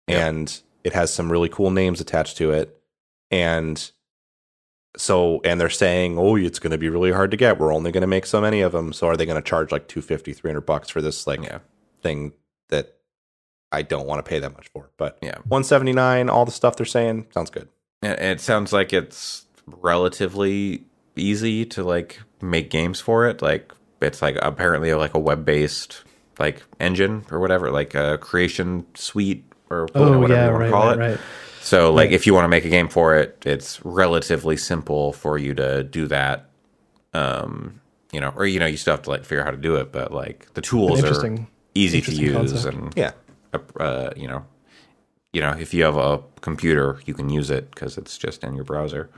Yeah. 0.09 0.27
and 0.27 0.61
it 0.85 0.93
has 0.95 1.13
some 1.15 1.31
really 1.31 1.49
cool 1.49 1.71
names 1.71 2.01
attached 2.01 2.37
to 2.39 2.51
it, 2.51 2.78
and 3.31 3.91
so 4.97 5.41
and 5.45 5.61
they're 5.61 5.71
saying, 5.71 6.19
oh, 6.19 6.37
it's 6.37 6.59
going 6.59 6.71
to 6.73 6.79
be 6.79 6.89
really 6.89 7.13
hard 7.13 7.31
to 7.31 7.37
get. 7.37 7.59
We're 7.59 7.75
only 7.75 7.93
going 7.93 8.01
to 8.03 8.07
make 8.09 8.27
so 8.27 8.41
many 8.41 8.61
of 8.63 8.73
them. 8.73 8.93
So 8.93 9.07
are 9.07 9.17
they 9.17 9.27
going 9.27 9.41
to 9.41 9.49
charge 9.49 9.71
like 9.71 9.87
250, 9.89 10.33
300 10.33 10.61
bucks 10.63 10.89
for 10.89 11.01
this 11.01 11.27
like 11.27 11.43
Yeah, 11.43 11.59
thing 12.03 12.33
that 12.69 12.97
I 13.71 13.83
don't 13.83 14.07
want 14.07 14.25
to 14.25 14.29
pay 14.29 14.39
that 14.41 14.53
much 14.55 14.69
for? 14.69 14.91
But 14.97 15.19
yeah. 15.23 15.37
179 15.47 16.29
all 16.29 16.45
the 16.45 16.51
stuff 16.53 16.77
they're 16.77 16.87
saying 16.87 17.27
sounds 17.33 17.51
good 17.51 17.69
And 18.03 18.19
it 18.19 18.41
sounds 18.41 18.73
like 18.73 18.93
it's 18.93 19.45
relatively 19.67 20.85
easy 21.17 21.65
to 21.67 21.85
like 21.85 22.21
make 22.41 22.71
games 22.71 22.99
for 23.01 23.27
it. 23.27 23.43
Like 23.43 23.73
it's 24.01 24.23
like 24.23 24.37
apparently 24.41 24.95
like 24.95 25.15
a 25.15 25.19
web 25.19 25.45
based 25.45 26.03
like 26.39 26.63
engine 26.81 27.25
or 27.31 27.41
whatever, 27.41 27.71
like 27.71 27.95
a 27.95 28.17
creation 28.19 28.87
suite 28.95 29.45
or 29.71 29.89
Oh, 29.95 30.19
whatever 30.21 30.33
yeah. 30.35 30.47
you 30.47 30.51
want 30.53 30.61
Right, 30.61 30.67
to 30.67 30.73
call 30.73 30.87
right, 30.87 30.97
it. 30.97 30.99
right. 31.13 31.21
So 31.69 31.93
like 31.93 32.11
Yeah. 32.11 32.17
if 32.17 32.27
you 32.27 32.35
want 32.35 32.45
to 32.45 32.49
make 32.49 32.65
a 32.65 32.71
game 32.71 32.89
for 32.89 33.17
it, 33.17 33.43
it's 33.45 33.85
relatively 33.85 34.57
simple 34.57 35.13
for 35.13 35.37
you 35.39 35.55
to 35.55 35.85
do 35.85 36.07
that. 36.09 36.49
Um, 37.13 37.81
you 38.13 38.21
know, 38.21 38.33
or 38.37 38.47
you 38.47 38.59
know, 38.59 38.67
you 38.67 38.77
still 38.77 38.95
have 38.95 39.03
to 39.03 39.11
like 39.11 39.25
figure 39.25 39.41
out 39.41 39.47
how 39.47 39.51
to 39.51 39.57
do 39.71 39.77
it, 39.77 39.93
but 39.93 40.13
like 40.13 40.53
the 40.55 40.63
tools 40.63 41.03
are 41.05 41.47
easy 41.75 42.01
to 42.01 42.13
use 42.13 42.53
concept. 42.53 42.77
and 42.77 42.97
yeah 42.97 43.13
uh, 43.79 44.11
you 44.17 44.29
know, 44.29 44.45
you 45.33 45.41
know, 45.41 45.53
if 45.53 45.73
you 45.75 45.85
have 45.85 45.97
a 45.97 46.23
computer, 46.41 47.01
you 47.07 47.15
can 47.15 47.29
use 47.29 47.51
it 47.51 47.71
because 47.71 47.99
it's 47.99 48.17
just 48.19 48.45
in 48.45 48.55
your 48.55 48.65
browser. 48.65 49.11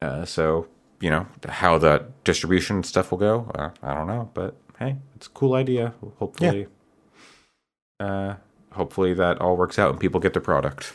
Uh, 0.00 0.24
so 0.24 0.66
you 1.00 1.10
know 1.10 1.26
how 1.48 1.78
the 1.78 2.04
distribution 2.24 2.82
stuff 2.82 3.10
will 3.10 3.18
go. 3.18 3.50
Uh, 3.54 3.70
I 3.82 3.94
don't 3.94 4.06
know, 4.06 4.30
but 4.34 4.56
hey, 4.78 4.96
it's 5.16 5.26
a 5.26 5.30
cool 5.30 5.54
idea. 5.54 5.94
Hopefully, 6.18 6.66
uh, 8.00 8.34
hopefully 8.72 9.14
that 9.14 9.40
all 9.40 9.56
works 9.56 9.78
out 9.78 9.90
and 9.90 10.00
people 10.00 10.20
get 10.20 10.34
the 10.34 10.40
product. 10.40 10.92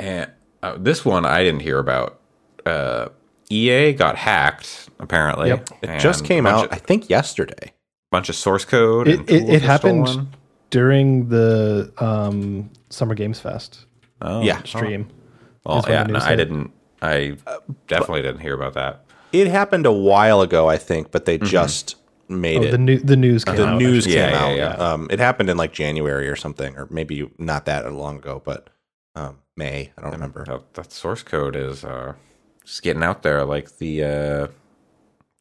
And 0.00 0.30
uh, 0.62 0.76
this 0.78 1.04
one 1.04 1.24
I 1.26 1.42
didn't 1.44 1.60
hear 1.60 1.78
about. 1.78 2.20
Uh, 2.66 3.08
EA 3.50 3.92
got 3.92 4.16
hacked. 4.16 4.88
Apparently, 4.98 5.48
Yep. 5.48 5.68
It 5.82 5.98
just 6.00 6.24
came 6.24 6.46
a 6.46 6.50
bunch 6.52 6.64
out, 6.64 6.72
I 6.72 6.76
think, 6.76 7.08
yesterday. 7.08 7.72
bunch 8.10 8.28
of 8.28 8.34
source 8.36 8.64
code. 8.64 9.08
It- 9.08 9.20
and 9.20 9.30
it- 9.30 9.38
tools 9.40 9.50
it 9.50 9.60
were 9.62 9.66
happened- 9.66 10.08
stolen. 10.08 10.28
during 10.70 11.28
the 11.28 11.92
um, 11.98 12.70
Summer 12.90 13.14
Games 13.14 13.40
Fest 13.40 13.86
Oh, 14.22 14.42
Yeah. 14.42 14.62
stream. 14.64 15.08
Well, 15.64 15.84
yeah, 15.88 16.02
no, 16.04 16.18
I 16.20 16.36
didn't. 16.36 16.70
I 17.02 17.36
definitely 17.88 18.22
didn't 18.22 18.40
hear 18.40 18.54
about 18.54 18.74
that. 18.74 19.04
It 19.32 19.46
happened 19.46 19.86
a 19.86 19.92
while 19.92 20.40
ago, 20.42 20.68
I 20.68 20.76
think, 20.76 21.10
but 21.10 21.24
they 21.24 21.38
just 21.38 21.96
made 22.28 22.58
Oh, 22.58 22.64
it. 22.64 22.70
the 22.72 22.78
new 22.78 22.98
the 22.98 23.16
news 23.16 23.44
came 23.44 23.56
the 23.56 23.66
out. 23.66 23.78
news 23.78 24.06
Yeah, 24.06 24.30
came 24.30 24.34
yeah, 24.58 24.66
out. 24.68 24.78
yeah. 24.78 24.92
Um, 24.92 25.08
it 25.10 25.18
happened 25.18 25.48
in 25.50 25.56
like 25.56 25.72
January 25.72 26.28
or 26.28 26.36
something, 26.36 26.76
or 26.76 26.86
maybe 26.90 27.30
not 27.38 27.64
that 27.66 27.90
long 27.92 28.16
ago, 28.18 28.42
but 28.44 28.68
um, 29.14 29.38
May. 29.56 29.92
I 29.98 30.02
don't 30.02 30.12
remember. 30.12 30.44
That, 30.46 30.74
that 30.74 30.92
source 30.92 31.22
code 31.22 31.56
is 31.56 31.84
uh, 31.84 32.14
just 32.64 32.82
getting 32.82 33.02
out 33.02 33.22
there. 33.22 33.44
Like 33.44 33.78
the 33.78 34.04
uh, 34.04 34.46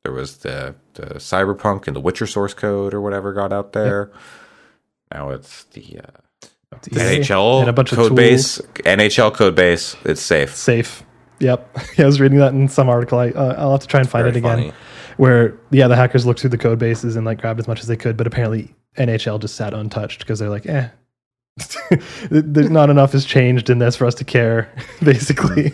there 0.03 0.11
was 0.13 0.37
the 0.37 0.75
the 0.93 1.15
Cyberpunk 1.15 1.87
and 1.87 1.95
the 1.95 1.99
Witcher 2.01 2.27
source 2.27 2.53
code 2.53 2.93
or 2.93 3.01
whatever 3.01 3.33
got 3.33 3.53
out 3.53 3.73
there. 3.73 4.11
Now 5.13 5.29
it's 5.29 5.63
the 5.65 5.99
uh, 6.03 6.47
It's 6.77 6.87
NHL 6.89 7.61
and 7.61 7.69
a 7.69 7.73
bunch 7.73 7.91
of 7.91 7.97
code 7.97 8.09
tools. 8.09 8.17
base. 8.17 8.61
NHL 8.85 9.33
code 9.33 9.55
base. 9.55 9.95
It's 10.05 10.21
safe. 10.21 10.55
Safe. 10.55 11.03
Yep. 11.39 11.77
I 11.97 12.05
was 12.05 12.19
reading 12.19 12.37
that 12.39 12.53
in 12.53 12.67
some 12.67 12.89
article. 12.89 13.17
I, 13.19 13.29
uh, 13.29 13.55
I'll 13.57 13.71
have 13.71 13.81
to 13.81 13.87
try 13.87 13.99
and 14.01 14.09
find 14.09 14.23
Very 14.23 14.35
it 14.35 14.37
again. 14.39 14.57
funny. 14.57 14.73
Where 15.17 15.57
yeah, 15.71 15.87
the 15.87 15.95
hackers 15.95 16.25
looked 16.25 16.39
through 16.41 16.51
the 16.51 16.57
code 16.57 16.79
bases 16.79 17.15
and 17.15 17.25
like 17.25 17.41
grabbed 17.41 17.59
as 17.59 17.67
much 17.67 17.81
as 17.81 17.87
they 17.87 17.97
could, 17.97 18.15
but 18.17 18.25
apparently 18.27 18.73
NHL 18.97 19.39
just 19.41 19.55
sat 19.55 19.73
untouched 19.73 20.19
because 20.19 20.39
they're 20.39 20.49
like, 20.49 20.65
eh, 20.65 20.87
there's 22.29 22.69
not 22.69 22.89
enough 22.89 23.11
has 23.13 23.25
changed 23.25 23.69
in 23.69 23.79
this 23.79 23.95
for 23.95 24.05
us 24.05 24.15
to 24.15 24.23
care, 24.23 24.73
basically. 25.03 25.73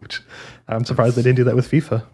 Which 0.00 0.20
I'm 0.68 0.84
surprised 0.84 1.16
they 1.16 1.22
didn't 1.22 1.36
do 1.36 1.44
that 1.44 1.56
with 1.56 1.70
FIFA. 1.70 2.04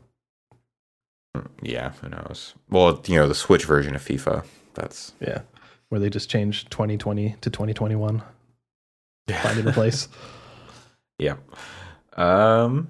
Yeah, 1.63 1.93
who 2.01 2.09
knows? 2.09 2.55
Well, 2.69 3.03
you 3.07 3.17
know 3.17 3.29
the 3.29 3.35
Switch 3.35 3.65
version 3.65 3.95
of 3.95 4.03
FIFA. 4.03 4.45
That's 4.75 5.13
Yeah, 5.21 5.43
where 5.89 6.01
they 6.01 6.11
just 6.11 6.29
changed 6.31 6.71
2020 6.71 7.37
to 7.41 7.51
2021. 7.51 8.23
Find 9.29 9.59
and 9.59 9.69
replace. 9.69 10.09
yeah. 11.19 11.37
Um. 12.17 12.89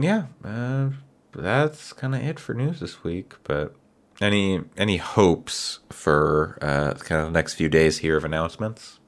Yeah. 0.00 0.26
Uh, 0.44 0.90
that's 1.32 1.92
kind 1.92 2.14
of 2.14 2.22
it 2.22 2.38
for 2.38 2.54
news 2.54 2.80
this 2.80 3.02
week. 3.02 3.34
But 3.44 3.74
any 4.20 4.60
any 4.76 4.96
hopes 4.98 5.80
for 5.90 6.58
uh, 6.62 6.94
kind 6.94 7.20
of 7.22 7.26
the 7.28 7.38
next 7.38 7.54
few 7.54 7.68
days 7.68 7.98
here 7.98 8.16
of 8.16 8.24
announcements? 8.24 8.98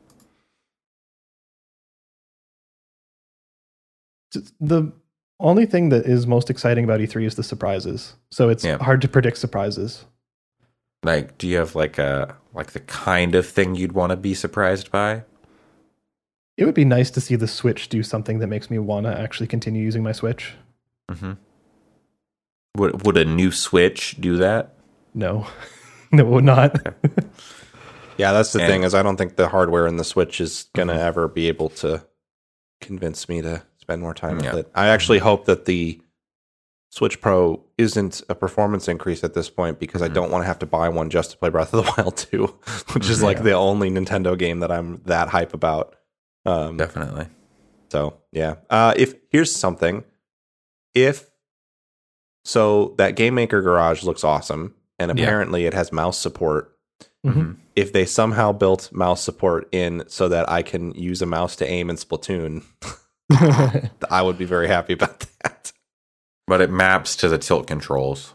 the 4.60 4.90
only 5.40 5.66
thing 5.66 5.90
that 5.90 6.06
is 6.06 6.26
most 6.26 6.48
exciting 6.48 6.84
about 6.84 7.01
E3 7.01 7.26
is 7.26 7.34
the 7.34 7.43
surprises. 7.43 8.14
So 8.30 8.48
it's 8.48 8.64
Yeah. 8.64 8.78
hard 8.78 9.02
to 9.02 9.09
predict 9.09 9.36
surprises. 9.36 10.06
Like, 11.02 11.36
do 11.36 11.48
you 11.48 11.56
have 11.59 11.74
like 11.74 11.98
a 11.98 12.36
like 12.55 12.72
the 12.72 12.80
kind 12.80 13.34
of 13.34 13.47
thing 13.47 13.74
you'd 13.74 13.93
want 13.93 14.10
to 14.10 14.16
be 14.16 14.34
surprised 14.34 14.90
by? 14.90 15.24
It 16.56 16.64
would 16.64 16.74
be 16.74 16.84
nice 16.84 17.10
to 17.10 17.20
see 17.20 17.34
the 17.34 17.48
Switch 17.48 17.89
do 17.89 18.02
something 18.02 18.39
that 18.39 18.47
makes 18.47 18.70
me 18.70 18.78
want 18.78 19.06
to 19.06 19.18
actually 19.18 19.48
continue 19.48 19.82
using 19.82 20.02
my 20.02 20.12
Switch. 20.12 20.55
Mm-hmm. 21.10 21.32
Would 22.76 23.05
would 23.05 23.16
a 23.16 23.24
new 23.24 23.51
Switch 23.51 24.16
do 24.20 24.36
that? 24.36 24.74
No, 25.14 25.47
no, 26.12 26.24
would 26.24 26.44
not. 26.44 26.76
Yeah, 28.18 28.32
that's 28.32 28.52
the 28.52 28.60
And- 28.60 28.68
thing 28.70 28.82
is 28.84 28.94
I 28.94 29.02
don't 29.02 29.16
think 29.16 29.36
the 29.36 29.48
hardware 29.48 29.86
in 29.86 29.97
the 29.97 30.05
Switch 30.05 30.40
is 30.40 30.68
gonna 30.74 30.94
ever 30.98 31.28
be 31.28 31.48
able 31.48 31.68
to 31.70 32.05
convince 32.80 33.28
me 33.28 33.43
to 33.43 33.62
spend 33.80 34.02
more 34.02 34.14
time 34.14 34.40
Yeah. 34.40 34.55
with 34.55 34.66
it. 34.66 34.72
I 34.74 34.89
actually 34.89 35.18
hope 35.18 35.47
that 35.47 35.64
the 35.64 36.01
Switch 36.90 37.20
Pro 37.22 37.64
isn't 37.78 38.22
a 38.28 38.34
performance 38.34 38.86
increase 38.86 39.24
at 39.24 39.32
this 39.32 39.48
point 39.48 39.78
because 39.80 40.02
I 40.02 40.09
don't 40.09 40.30
want 40.30 40.43
to 40.43 40.47
have 40.47 40.59
to 40.59 40.66
buy 40.66 40.90
one 40.90 41.09
just 41.09 41.30
to 41.30 41.39
play 41.39 41.48
Breath 41.48 41.72
of 41.72 41.84
the 41.86 41.94
Wild 41.98 42.16
2, 42.18 42.47
which 42.93 43.09
is 43.09 43.22
like 43.22 43.43
the 43.43 43.52
only 43.55 43.90
Nintendo 43.90 44.36
game 44.39 44.60
that 44.60 44.70
I'm 44.70 45.01
that 45.06 45.28
hype 45.28 45.55
about. 45.55 45.97
Um, 46.44 46.76
Definitely. 46.76 47.28
so 47.90 48.18
yeah. 48.30 48.56
Uh, 48.68 48.93
if 48.97 49.14
here's 49.30 49.55
something, 49.56 50.05
if 50.94 51.30
so, 52.44 52.94
that 52.98 53.16
Game 53.16 53.34
Maker 53.36 53.62
Garage 53.62 54.02
looks 54.02 54.22
awesome, 54.24 54.74
and 55.10 55.18
Yeah. 55.18 55.24
apparently 55.24 55.66
it 55.66 55.74
has 55.74 55.92
mouse 55.92 56.18
support. 56.18 56.76
Mhm. 57.26 57.56
If 57.76 57.92
they 57.92 58.04
somehow 58.06 58.52
built 58.52 58.90
mouse 58.92 59.22
support 59.22 59.68
in 59.72 60.04
so 60.08 60.28
that 60.28 60.48
I 60.50 60.62
can 60.62 60.92
use 60.92 61.22
a 61.22 61.26
mouse 61.26 61.56
to 61.56 61.66
aim 61.68 61.88
in 61.90 61.96
Splatoon, 61.96 62.62
I 64.10 64.22
would 64.22 64.38
be 64.38 64.44
very 64.44 64.68
happy 64.68 64.92
about 64.94 65.20
that. 65.42 65.72
But 66.46 66.60
it 66.60 66.70
maps 66.70 67.16
to 67.16 67.28
the 67.28 67.38
tilt 67.38 67.66
controls. 67.66 68.34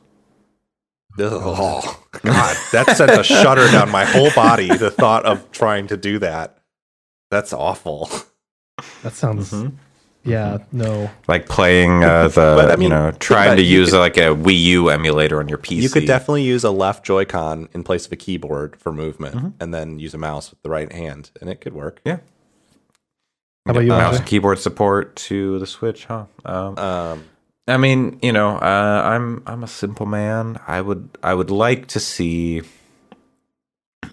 Oh 1.19 1.99
God, 2.23 2.57
that 2.71 2.95
sent 2.95 3.11
a 3.11 3.23
shudder 3.23 3.67
down 3.71 3.89
my 3.89 4.05
whole 4.05 4.29
body. 4.35 4.67
The 4.69 4.91
thought 4.91 5.25
of 5.25 5.51
trying 5.51 5.87
to 5.87 5.97
do 5.97 6.19
that. 6.19 6.59
That's 7.31 7.53
awful. 7.53 8.09
that 9.03 9.13
sounds. 9.13 9.51
Mhm. 9.51 9.73
Yeah, 10.27 10.57
no. 10.71 11.09
Like 11.27 11.47
playing 11.47 12.03
uh, 12.03 12.27
the, 12.27 12.53
But, 12.57 12.71
I 12.71 12.75
mean, 12.75 12.83
you 12.83 12.89
know, 12.89 13.11
trying 13.11 13.55
to 13.57 13.63
use 13.63 13.91
could- 13.91 13.99
like 13.99 14.17
a 14.17 14.35
Wii 14.35 14.59
U 14.75 14.89
emulator 14.89 15.39
on 15.39 15.47
your 15.47 15.57
PC. 15.57 15.81
You 15.83 15.89
could 15.89 16.05
definitely 16.05 16.43
use 16.43 16.63
a 16.63 16.71
left 16.71 17.05
Joy-Con 17.05 17.69
in 17.73 17.83
place 17.83 18.05
of 18.05 18.11
a 18.11 18.15
keyboard 18.17 18.75
for 18.75 18.91
movement, 18.91 19.35
Mm-hmm. 19.35 19.47
and 19.61 19.73
then 19.73 19.99
use 19.99 20.13
a 20.13 20.17
mouse 20.17 20.49
with 20.51 20.61
the 20.63 20.69
right 20.69 20.91
hand, 20.91 21.31
and 21.41 21.49
it 21.49 21.61
could 21.61 21.73
work. 21.73 22.01
Yeah. 22.05 22.17
How 23.65 23.71
about 23.71 23.81
you, 23.81 23.89
mouse 23.89 24.03
Andre? 24.05 24.17
and 24.19 24.25
keyboard 24.27 24.59
support 24.59 25.15
to 25.27 25.59
the 25.59 25.65
Switch, 25.67 26.05
huh? 26.05 26.25
Um, 26.45 26.77
Um, 26.77 27.23
I 27.67 27.75
mean, 27.77 28.17
you 28.21 28.31
know, 28.31 28.55
uh, 28.55 29.01
I'm 29.05 29.43
I'm 29.45 29.61
a 29.63 29.67
simple 29.67 30.05
man. 30.05 30.57
I 30.67 30.79
would 30.79 31.09
I 31.21 31.33
would 31.33 31.51
like 31.51 31.87
to 31.87 31.99
see. 31.99 32.61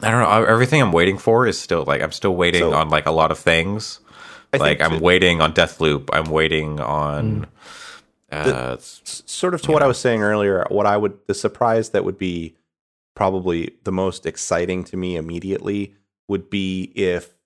I 0.02 0.10
don't 0.10 0.20
know. 0.22 0.44
Everything 0.44 0.82
I'm 0.82 0.90
waiting 0.90 1.18
for 1.18 1.46
is 1.46 1.58
still 1.60 1.84
like 1.84 2.02
I'm 2.02 2.10
still 2.10 2.34
waiting 2.34 2.62
So- 2.62 2.74
on 2.74 2.88
like 2.88 3.06
a 3.06 3.12
lot 3.12 3.30
of 3.30 3.38
things. 3.38 4.00
I 4.54 4.64
like 4.64 4.80
I'm 4.80 5.00
waiting 5.00 5.40
on 5.40 5.52
Deathloop. 5.52 6.08
I'm 6.12 6.30
waiting 6.30 6.80
on. 6.80 7.46
Uh, 8.32 8.74
s- 8.78 9.22
sort 9.26 9.54
of 9.54 9.62
to 9.62 9.70
what 9.70 9.82
I 9.82 9.86
was 9.86 9.98
saying 9.98 10.22
earlier, 10.22 10.66
what 10.68 10.86
I 10.86 10.96
would 10.96 11.18
the 11.26 11.34
surprise 11.34 11.90
that 11.90 12.04
would 12.04 12.18
be 12.18 12.54
probably 13.14 13.74
the 13.84 13.92
most 13.92 14.26
exciting 14.26 14.82
to 14.84 14.96
me 14.96 15.16
immediately 15.16 15.94
would 16.28 16.50
be 16.50 16.90
if 16.96 17.36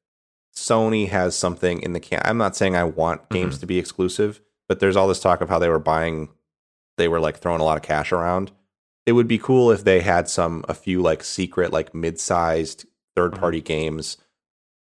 Sony 0.54 1.08
has 1.08 1.36
something 1.36 1.82
in 1.82 1.92
the 1.92 2.00
can. 2.00 2.22
I'm 2.24 2.38
not 2.38 2.56
saying 2.56 2.74
I 2.74 2.84
want 2.84 3.28
games 3.28 3.54
Mm-hmm. 3.54 3.60
to 3.60 3.66
be 3.66 3.78
exclusive, 3.78 4.40
but 4.68 4.80
there's 4.80 4.96
all 4.96 5.08
this 5.08 5.20
talk 5.20 5.40
of 5.40 5.48
how 5.50 5.58
they 5.58 5.68
were 5.68 5.78
buying, 5.78 6.30
they 6.96 7.06
were 7.08 7.20
like 7.20 7.36
throwing 7.38 7.60
a 7.60 7.64
lot 7.64 7.76
of 7.76 7.82
cash 7.82 8.10
around. 8.12 8.50
It 9.04 9.12
would 9.12 9.28
be 9.28 9.38
cool 9.38 9.70
if 9.70 9.84
they 9.84 10.00
had 10.00 10.28
some 10.28 10.64
a 10.68 10.74
few 10.74 11.02
like 11.02 11.22
secret 11.22 11.72
like 11.72 11.94
mid-sized 11.94 12.86
third 13.14 13.32
Mm-hmm. 13.32 13.40
party 13.40 13.60
games 13.60 14.16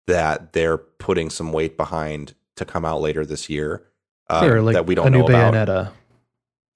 that 0.07 0.53
they're 0.53 0.77
putting 0.77 1.29
some 1.29 1.51
weight 1.51 1.77
behind 1.77 2.33
to 2.55 2.65
come 2.65 2.85
out 2.85 3.01
later 3.01 3.25
this 3.25 3.49
year. 3.49 3.83
Uh, 4.29 4.47
Or 4.49 4.61
like 4.61 4.73
that 4.73 4.85
we 4.85 4.95
don't 4.95 5.07
a 5.07 5.09
new 5.09 5.19
know 5.19 5.27
about. 5.27 5.53
Bayonetta. 5.53 5.91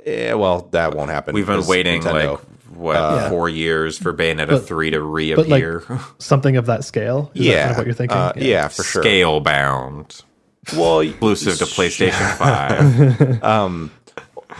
Yeah, 0.06 0.34
well, 0.36 0.68
that 0.72 0.96
won't 0.96 1.10
happen. 1.12 1.34
we've 1.36 1.46
been 1.48 1.66
waiting 1.68 2.02
Nintendo- 2.02 2.32
like 2.34 2.40
what 2.76 2.96
Uh, 2.96 3.30
four 3.30 3.50
years 3.50 3.98
for 3.98 4.14
Bayonetta 4.14 4.50
But- 4.50 4.68
three 4.68 4.92
to 4.92 5.02
reappear. 5.02 5.46
like, 5.46 5.64
reappear. 5.64 6.00
Something 6.20 6.58
of 6.58 6.68
that 6.68 6.84
scale. 6.84 7.32
Is 7.34 7.42
that 7.46 7.52
yeah, 7.52 7.60
kind 7.62 7.72
of 7.72 7.78
what 7.78 7.86
you're 7.88 7.96
thinking? 7.96 8.18
Uh, 8.18 8.34
yeah. 8.36 8.68
for 8.68 8.84
sure. 8.84 9.04
Scalebound, 9.04 10.24
Well, 10.76 11.00
exclusive 11.02 11.58
to 11.58 11.66
PlayStation 11.66 12.38
Five. 12.38 13.44
um, 13.44 13.92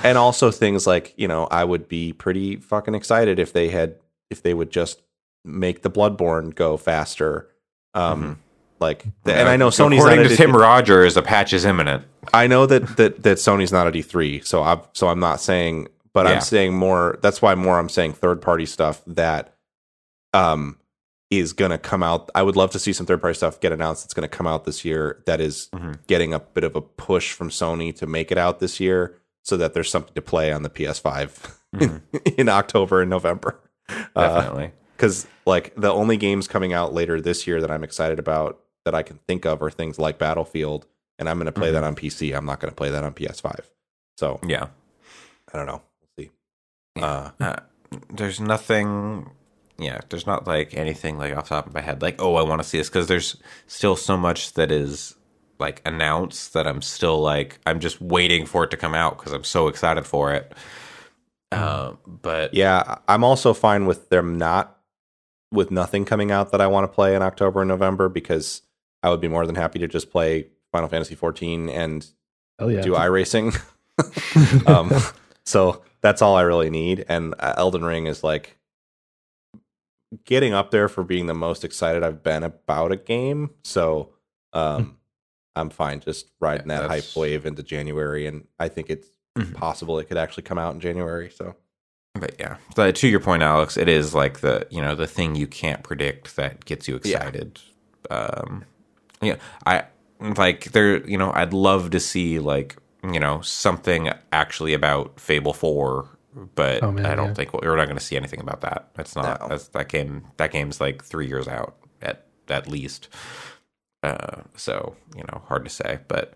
and 0.04 0.18
also 0.18 0.52
things 0.52 0.86
like 0.88 1.14
you 1.18 1.28
know, 1.28 1.48
I 1.50 1.64
would 1.64 1.88
be 1.88 2.14
pretty 2.14 2.56
fucking 2.58 2.96
excited 2.96 3.40
if 3.40 3.54
they 3.54 3.70
had 3.70 3.96
if 4.30 4.42
they 4.44 4.54
would 4.54 4.72
just 4.72 5.02
make 5.46 5.82
the 5.84 5.90
Bloodborne 5.92 6.54
go 6.56 6.76
faster. 6.78 7.48
Um, 7.94 8.40
like, 8.80 9.06
the, 9.24 9.34
and 9.36 9.48
I 9.50 9.58
know 9.58 9.70
Sony's 9.70 10.00
according 10.04 10.28
to 10.30 10.36
Tim 10.36 10.56
Rogers, 10.56 11.18
a 11.18 11.22
patch 11.22 11.54
is 11.54 11.66
imminent. 11.66 12.06
I 12.34 12.48
know 12.48 12.66
that 12.66 12.98
that 12.98 13.24
that 13.24 13.38
Sony's 13.38 13.72
not 13.72 13.88
at 13.88 13.94
E3, 13.94 14.46
so 14.46 14.64
I'm 14.64 14.82
so 14.94 15.08
I'm 15.10 15.20
not 15.20 15.42
saying, 15.42 15.88
but 16.14 16.26
Yeah. 16.26 16.34
I'm 16.34 16.42
saying 16.42 16.74
more. 16.74 17.18
That's 17.22 17.42
why 17.42 17.56
more 17.56 17.80
I'm 17.80 17.90
saying 17.90 18.14
third 18.14 18.42
party 18.42 18.66
stuff 18.66 19.02
that 19.08 19.54
um 20.34 20.78
is 21.32 21.54
going 21.54 21.70
to 21.72 21.78
come 21.78 22.02
out. 22.02 22.30
I 22.34 22.42
would 22.42 22.56
love 22.56 22.72
to 22.72 22.80
see 22.80 22.92
some 22.92 23.06
third 23.06 23.22
party 23.22 23.36
stuff 23.36 23.60
get 23.60 23.72
announced. 23.72 24.04
That's 24.04 24.16
going 24.16 24.28
to 24.28 24.36
come 24.36 24.48
out 24.48 24.66
this 24.66 24.84
year. 24.84 25.22
That 25.28 25.40
is 25.40 25.70
Mhm. 25.76 26.00
getting 26.08 26.34
a 26.34 26.40
bit 26.40 26.64
of 26.64 26.76
a 26.76 26.82
push 26.82 27.34
from 27.34 27.50
Sony 27.50 27.96
to 27.98 28.08
make 28.08 28.32
it 28.32 28.38
out 28.40 28.60
this 28.60 28.80
year, 28.80 29.16
so 29.44 29.56
that 29.58 29.74
there's 29.76 29.90
something 29.92 30.14
to 30.16 30.22
play 30.24 30.52
on 30.52 30.64
the 30.64 30.70
PS5 30.72 31.56
in, 31.80 32.02
in 32.38 32.50
October 32.50 33.02
and 33.02 33.10
November. 33.12 33.60
Definitely. 34.16 34.72
Because 34.96 35.28
like 35.46 35.74
the 35.78 35.92
only 35.92 36.18
games 36.18 36.48
coming 36.48 36.74
out 36.74 36.94
later 36.94 37.22
this 37.22 37.46
year 37.48 37.62
that 37.62 37.70
I'm 37.72 37.84
excited 37.84 38.18
about 38.20 38.60
that 38.90 38.98
I 38.98 39.04
can 39.04 39.20
think 39.28 39.46
of 39.46 39.62
are 39.62 39.70
things 39.70 40.00
like 40.00 40.18
Battlefield, 40.18 40.88
and 41.20 41.30
I'm 41.30 41.38
going 41.38 41.46
to 41.46 41.52
play 41.52 41.72
that 41.72 41.84
on 41.84 41.96
PC. 41.96 42.36
I'm 42.36 42.46
not 42.46 42.60
going 42.60 42.72
to 42.72 42.76
play 42.76 42.90
that 42.90 43.04
on 43.04 43.14
PS5. 43.14 43.62
So 44.18 44.40
yeah. 44.46 44.68
I 45.54 45.58
don't 45.58 45.68
know. 45.68 45.82
We'll 46.02 46.26
see. 46.26 46.32
Yeah. 46.96 47.06
Uh, 47.06 47.32
Uh, 47.40 47.56
there's 48.12 48.40
nothing. 48.40 49.30
Yeah, 49.78 50.02
there's 50.10 50.28
not 50.28 50.46
like 50.46 50.76
anything 50.76 51.18
like 51.18 51.36
off 51.36 51.46
the 51.46 51.56
top 51.56 51.68
of 51.68 51.74
my 51.74 51.82
head, 51.82 52.02
like 52.02 52.22
oh, 52.22 52.36
I 52.36 52.44
want 52.44 52.62
to 52.62 52.68
see 52.68 52.78
this 52.80 52.90
because 52.90 53.08
there's 53.08 53.38
still 53.68 53.96
so 53.96 54.18
much 54.18 54.54
that 54.54 54.72
is 54.72 55.16
like 55.60 55.82
announced 55.86 56.54
that 56.54 56.68
I'm 56.68 56.82
still 56.82 57.20
like 57.20 57.60
I'm 57.66 57.80
just 57.80 58.02
waiting 58.02 58.46
for 58.46 58.64
it 58.64 58.72
to 58.72 58.78
come 58.78 58.96
out 58.96 59.18
because 59.18 59.32
I'm 59.34 59.44
so 59.44 59.68
excited 59.68 60.06
for 60.06 60.34
it. 60.34 60.52
Uh, 61.52 61.94
but 62.06 62.54
Yeah, 62.54 62.98
I'm 63.08 63.24
also 63.24 63.54
fine 63.54 63.86
with 63.86 64.10
them 64.10 64.38
not 64.38 64.78
with 65.52 65.72
nothing 65.72 66.06
coming 66.06 66.32
out 66.32 66.52
that 66.52 66.62
I 66.62 66.68
want 66.68 66.84
to 66.84 66.94
play 66.94 67.16
in 67.16 67.22
October 67.22 67.62
and 67.62 67.68
November 67.68 68.08
because 68.10 68.62
I 69.04 69.10
would 69.10 69.22
be 69.22 69.28
more 69.28 69.46
than 69.46 69.56
happy 69.56 69.80
to 69.80 69.88
just 69.88 70.12
play 70.12 70.48
Final 70.72 70.90
Fantasy 70.90 71.16
14 71.16 71.70
and 71.70 72.06
Oh 72.60 72.68
yeah. 72.68 72.82
do 72.82 72.92
iRacing. 72.94 73.58
um, 74.68 74.92
so 75.46 75.82
that's 76.02 76.22
all 76.22 76.36
I 76.36 76.42
really 76.42 76.70
need. 76.70 77.06
And 77.10 77.34
uh, 77.40 77.54
Elden 77.58 77.84
Ring 77.84 78.08
is 78.08 78.24
like 78.24 78.58
getting 80.26 80.54
up 80.54 80.72
there 80.72 80.88
for 80.90 81.04
being 81.04 81.28
the 81.28 81.34
most 81.34 81.64
excited 81.64 82.04
I've 82.04 82.24
been 82.24 82.44
about 82.44 82.92
a 82.92 82.96
game. 82.98 83.52
So 83.64 84.14
um, 84.54 84.98
I'm 85.56 85.70
fine 85.70 86.00
just 86.00 86.32
riding 86.40 86.70
Yeah, 86.70 86.82
that 86.82 86.90
hype 86.90 87.16
wave 87.16 87.46
into 87.46 87.64
January. 87.64 88.26
And 88.28 88.48
I 88.60 88.68
think 88.70 88.90
it's 88.90 89.08
Mhm. 89.38 89.54
possible 89.54 90.00
it 90.00 90.06
could 90.10 90.18
actually 90.18 90.44
come 90.44 90.58
out 90.58 90.74
in 90.74 90.80
January. 90.82 91.30
So 91.30 91.56
But 92.16 92.36
yeah, 92.40 92.58
but 92.76 92.96
to 92.96 93.08
your 93.08 93.20
point, 93.20 93.44
Alex, 93.44 93.78
it 93.78 93.88
is 93.88 94.14
like 94.16 94.40
the 94.40 94.66
you 94.72 94.82
know 94.82 94.96
the 94.96 95.08
thing 95.08 95.36
you 95.36 95.46
can't 95.48 95.84
predict 95.84 96.36
that 96.36 96.66
gets 96.66 96.88
you 96.88 97.00
Yeah. 97.04 97.18
excited. 97.18 97.60
Um, 99.22 99.28
yeah, 99.28 99.36
I 99.66 99.84
like 100.20 100.72
there. 100.72 101.06
You 101.08 101.18
know, 101.18 101.32
I'd 101.34 101.54
love 101.54 101.92
to 101.92 102.00
see 102.00 102.40
like 102.40 102.76
you 103.04 103.20
know 103.20 103.42
something 103.42 104.10
actually 104.32 104.74
about 104.74 105.20
Fable 105.20 105.54
Four, 105.54 106.08
but 106.56 106.84
Oh, 106.84 106.92
man, 106.92 107.06
I 107.06 107.16
don't 107.16 107.28
yeah. 107.30 107.34
think 107.34 107.54
we're 107.54 107.76
not 107.76 107.86
going 107.86 107.98
to 107.98 108.04
see 108.04 108.16
anything 108.18 108.40
about 108.42 108.62
that. 108.62 108.90
It's 108.98 109.16
not 109.16 109.42
No. 109.42 109.48
that's, 109.50 109.68
that 109.70 109.90
game. 109.90 110.26
That 110.38 110.52
game's 110.52 110.80
like 110.82 111.04
three 111.04 111.28
years 111.28 111.48
out 111.48 111.76
at 112.02 112.26
at 112.50 112.68
least. 112.68 113.10
Uh, 114.04 114.42
so 114.56 114.96
you 115.16 115.24
know, 115.32 115.42
hard 115.48 115.66
to 115.66 115.70
say, 115.70 116.00
but 116.08 116.34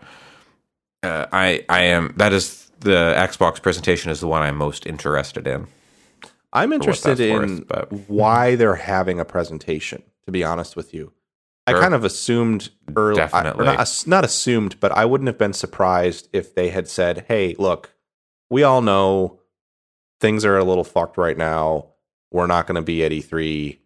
uh, 1.03 1.25
I 1.31 1.65
I 1.69 1.83
am 1.83 2.13
that 2.17 2.33
is 2.33 2.69
the 2.79 3.15
Xbox 3.17 3.61
presentation 3.61 4.11
is 4.11 4.19
the 4.19 4.27
one 4.27 4.41
I'm 4.41 4.57
most 4.57 4.85
interested 4.85 5.47
in. 5.47 5.67
I'm 6.51 6.71
interested 6.73 7.19
in 7.19 7.33
worth, 7.39 7.67
but- 7.67 7.91
why 8.09 8.55
they're 8.55 8.75
having 8.75 9.19
a 9.19 9.25
presentation. 9.25 10.03
To 10.25 10.31
be 10.31 10.43
honest 10.43 10.75
with 10.77 10.93
you, 10.93 11.11
I 11.65 11.73
kind 11.73 11.93
of 11.93 12.03
assumed 12.03 12.69
early, 12.95 13.21
I- 13.21 13.41
not, 13.53 14.03
not 14.05 14.25
assumed, 14.25 14.79
but 14.79 14.91
I 14.91 15.05
wouldn't 15.05 15.27
have 15.27 15.37
been 15.37 15.53
surprised 15.53 16.27
if 16.33 16.53
they 16.55 16.69
had 16.69 16.87
said, 16.89 17.25
"Hey, 17.27 17.55
look, 17.57 17.93
we 18.49 18.63
all 18.63 18.81
know 18.81 19.39
things 20.19 20.43
are 20.45 20.57
a 20.57 20.63
little 20.63 20.83
fucked 20.83 21.17
right 21.17 21.37
now. 21.37 21.87
We're 22.31 22.47
not 22.47 22.67
going 22.67 22.75
to 22.75 22.81
be 22.81 23.03
at 23.05 23.11
E3. 23.11 23.79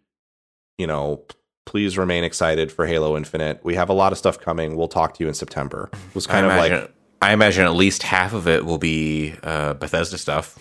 You 0.78 0.86
know, 0.86 1.22
please 1.66 1.96
remain 1.98 2.24
excited 2.24 2.72
for 2.72 2.86
Halo 2.86 3.16
Infinite. 3.16 3.60
We 3.62 3.74
have 3.76 3.88
a 3.88 3.92
lot 3.92 4.10
of 4.12 4.18
stuff 4.18 4.40
coming. 4.40 4.76
We'll 4.76 4.88
talk 4.88 5.14
to 5.14 5.24
you 5.24 5.28
in 5.28 5.34
September." 5.34 5.88
It 5.92 6.14
Was 6.14 6.26
kind 6.26 6.46
I 6.46 6.48
of 6.50 6.56
imagine, 6.66 6.80
like 6.82 6.94
I 7.22 7.32
imagine 7.32 7.64
at 7.64 7.74
least 7.74 8.02
half 8.02 8.32
of 8.32 8.48
it 8.48 8.64
will 8.64 8.78
be 8.78 9.34
uh, 9.44 9.74
Bethesda 9.74 10.18
stuff. 10.18 10.58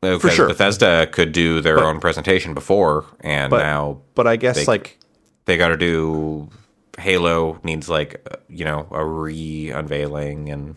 For 0.00 0.28
sure. 0.28 0.48
Bethesda 0.48 1.06
could 1.06 1.32
do 1.32 1.62
their 1.62 1.76
But- 1.76 1.84
own 1.84 1.98
presentation 2.00 2.52
before, 2.52 3.06
and 3.20 3.48
But- 3.50 3.60
now 3.60 4.00
but 4.14 4.26
I 4.26 4.36
guess 4.36 4.56
They- 4.56 4.64
like 4.66 4.98
they 5.46 5.56
got 5.56 5.68
to 5.68 5.76
do 5.76 6.48
Halo 6.98 7.58
needs 7.62 7.88
like 7.88 8.26
uh, 8.30 8.36
you 8.48 8.64
know 8.64 8.86
a 8.90 9.04
re 9.04 9.70
unveiling 9.70 10.50
and 10.50 10.76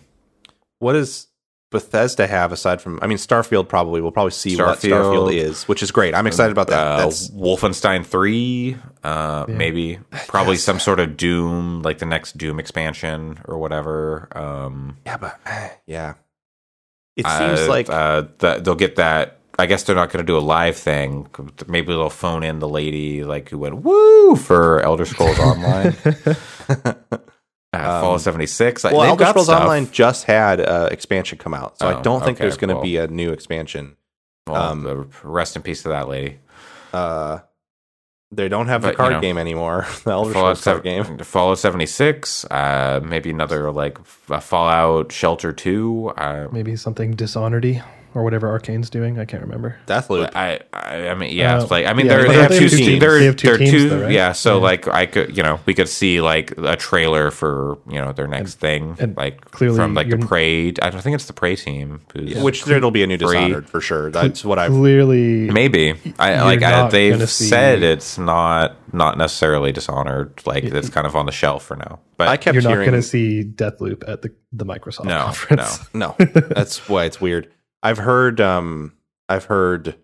what 0.79 0.93
does 0.93 1.27
Bethesda 1.69 2.27
have 2.27 2.51
aside 2.53 2.81
from? 2.81 2.97
I 3.01 3.07
mean, 3.07 3.17
Starfield 3.17 3.67
probably 3.67 3.99
we'll 3.99 4.11
probably 4.11 4.31
see 4.31 4.55
what 4.55 4.79
Starfield. 4.79 4.91
Starfield 4.91 5.33
is, 5.33 5.67
which 5.67 5.83
is 5.83 5.91
great. 5.91 6.15
I'm 6.15 6.25
excited 6.25 6.51
about 6.51 6.67
that. 6.67 6.87
uh, 6.87 6.97
That's 6.97 7.29
Wolfenstein 7.31 8.05
three, 8.05 8.77
uh, 9.03 9.45
maybe 9.49 9.99
probably 10.27 10.55
some 10.55 10.79
sort 10.79 10.99
of 11.01 11.17
Doom, 11.17 11.81
like 11.81 11.97
the 11.97 12.05
next 12.05 12.37
Doom 12.37 12.59
expansion 12.59 13.39
or 13.45 13.57
whatever. 13.57 14.29
Um, 14.31 14.97
yeah, 15.05 15.17
but 15.17 15.39
yeah, 15.85 16.13
it 17.17 17.25
seems 17.27 17.59
uh, 17.61 17.67
like 17.67 17.89
uh, 17.89 18.23
that 18.39 18.63
they'll 18.63 18.75
get 18.75 18.95
that. 18.95 19.36
I 19.59 19.65
guess 19.65 19.83
they're 19.83 19.95
not 19.95 20.09
going 20.11 20.23
to 20.25 20.31
do 20.31 20.37
a 20.37 20.39
live 20.39 20.77
thing. 20.77 21.27
Maybe 21.67 21.87
they'll 21.87 22.09
phone 22.09 22.43
in 22.43 22.59
the 22.59 22.67
lady 22.69 23.23
like 23.23 23.49
who 23.49 23.57
went 23.57 23.81
woo 23.83 24.35
for 24.35 24.81
Elder 24.81 25.05
Scrolls 25.05 25.39
Online. 25.39 25.95
uh, 26.69 26.93
Fallout 27.73 28.21
seventy 28.21 28.45
six. 28.47 28.83
well, 28.83 29.03
Elder 29.03 29.25
Scrolls 29.25 29.49
Online 29.49 29.89
just 29.91 30.25
had 30.25 30.59
uh, 30.61 30.89
expansion 30.91 31.37
come 31.37 31.53
out, 31.53 31.77
so 31.79 31.87
I 31.87 31.99
Oh, 31.99 32.01
don't 32.03 32.23
think 32.23 32.37
okay, 32.37 32.43
there's 32.45 32.57
going 32.57 32.69
to 32.69 32.75
well. 32.75 32.83
be 32.83 32.97
a 32.97 33.07
new 33.07 33.31
expansion. 33.31 33.97
um, 34.47 34.85
um, 34.87 35.09
rest 35.23 35.55
in 35.55 35.61
peace 35.61 35.83
to 35.83 35.89
that 35.89 36.07
lady. 36.07 36.39
Uh, 36.93 37.39
they 38.31 38.47
don't 38.49 38.67
have 38.67 38.81
the 38.81 38.89
But, 38.89 38.91
you 38.91 38.97
card 38.97 39.13
know, 39.13 39.21
game 39.21 39.37
anymore. 39.37 39.85
The 40.03 40.11
Elder 40.11 40.33
Fallout, 40.33 40.57
Scrolls 40.57 40.81
card 40.83 41.05
sev- 41.07 41.07
game. 41.07 41.17
Fallout 41.19 41.57
seventy 41.59 41.85
six. 41.85 42.45
Uh, 42.45 42.99
maybe 43.03 43.29
another 43.29 43.71
like 43.71 43.97
f- 43.99 44.43
Fallout 44.43 45.11
Shelter 45.11 45.51
two. 45.51 46.13
Uh, 46.17 46.47
Maybe 46.51 46.75
something 46.75 47.11
Dishonored 47.11 47.83
or 48.13 48.23
whatever 48.23 48.47
Arkane's 48.47 48.89
doing. 48.89 49.19
I 49.19 49.25
can't 49.25 49.43
remember. 49.43 49.77
Deathloop. 49.85 50.31
I, 50.35 50.59
I 50.73 51.09
I 51.09 51.13
mean 51.15 51.35
yeah, 51.35 51.55
Uh, 51.57 51.61
it's 51.61 51.71
like 51.71 51.85
I 51.85 51.93
mean 51.93 52.05
yeah, 52.07 52.17
they're, 52.17 52.27
they 52.27 52.33
have 52.35 52.49
they 52.49 52.57
two 52.59 52.63
have 52.63 52.71
two 52.71 52.77
teams. 52.77 52.87
teams. 52.87 52.99
They're, 52.99 53.19
They 53.19 53.25
have 53.25 53.35
two 53.35 53.47
they're 53.47 53.57
teams 53.57 53.71
two 53.71 53.89
though, 53.89 54.01
right? 54.03 54.11
yeah. 54.11 54.31
So 54.31 54.55
Yeah. 54.57 54.63
like 54.63 54.87
I 54.87 55.05
could 55.05 55.35
you 55.37 55.43
know 55.43 55.59
we 55.65 55.73
could 55.73 55.89
see 55.89 56.21
like 56.21 56.53
a 56.57 56.75
trailer 56.75 57.31
for 57.31 57.77
you 57.89 57.99
know 57.99 58.13
their 58.13 58.27
next 58.27 58.55
thing 58.55 58.95
and 58.99 59.15
like 59.17 59.41
clearly 59.51 59.75
from 59.77 59.93
like 59.93 60.07
the 60.09 60.17
you're- 60.17 60.27
Prey. 60.27 60.69
I 60.81 60.89
don't 60.89 61.01
think 61.01 61.15
it's 61.15 61.25
the 61.25 61.33
Prey 61.33 61.55
team. 61.55 62.01
who's- 62.13 62.41
Which 62.41 62.65
there'll 62.65 62.91
be 62.91 63.03
a 63.03 63.07
new 63.07 63.17
Prey. 63.17 63.27
Dishonored 63.45 63.69
for 63.69 63.81
sure. 63.81 64.09
That's 64.11 64.43
what 64.43 64.57
I've. 64.59 64.71
Clearly, 64.71 65.49
Maybe 65.51 65.93
I 66.19 66.41
like 66.43 66.63
I, 66.63 66.87
they've 66.89 67.13
gonna 67.13 67.27
see- 67.27 67.45
said 67.47 67.83
it's 67.83 68.17
not 68.17 68.75
not 68.93 69.17
necessarily 69.17 69.71
Dishonored. 69.71 70.41
Like 70.45 70.63
it's 70.63 70.89
kind 70.89 71.05
of 71.05 71.15
on 71.15 71.25
the 71.25 71.31
shelf 71.31 71.63
for 71.65 71.75
now. 71.75 71.99
But 72.17 72.29
I 72.29 72.37
kept 72.37 72.55
you're 72.55 72.63
not 72.63 72.73
going 72.75 72.93
to 72.93 73.03
see 73.03 73.43
Deathloop 73.43 74.07
at 74.09 74.23
the 74.23 74.33
the 74.51 74.65
Microsoft 74.65 75.05
No, 75.05 75.19
conference. 75.25 75.79
No, 75.93 76.15
no, 76.17 76.25
that's 76.25 76.89
why 76.89 77.05
it's 77.05 77.21
weird. 77.21 77.47
I've 77.83 77.97
heard 77.99 78.41
um 78.41 78.93
I've 79.29 79.45
heard 79.45 79.95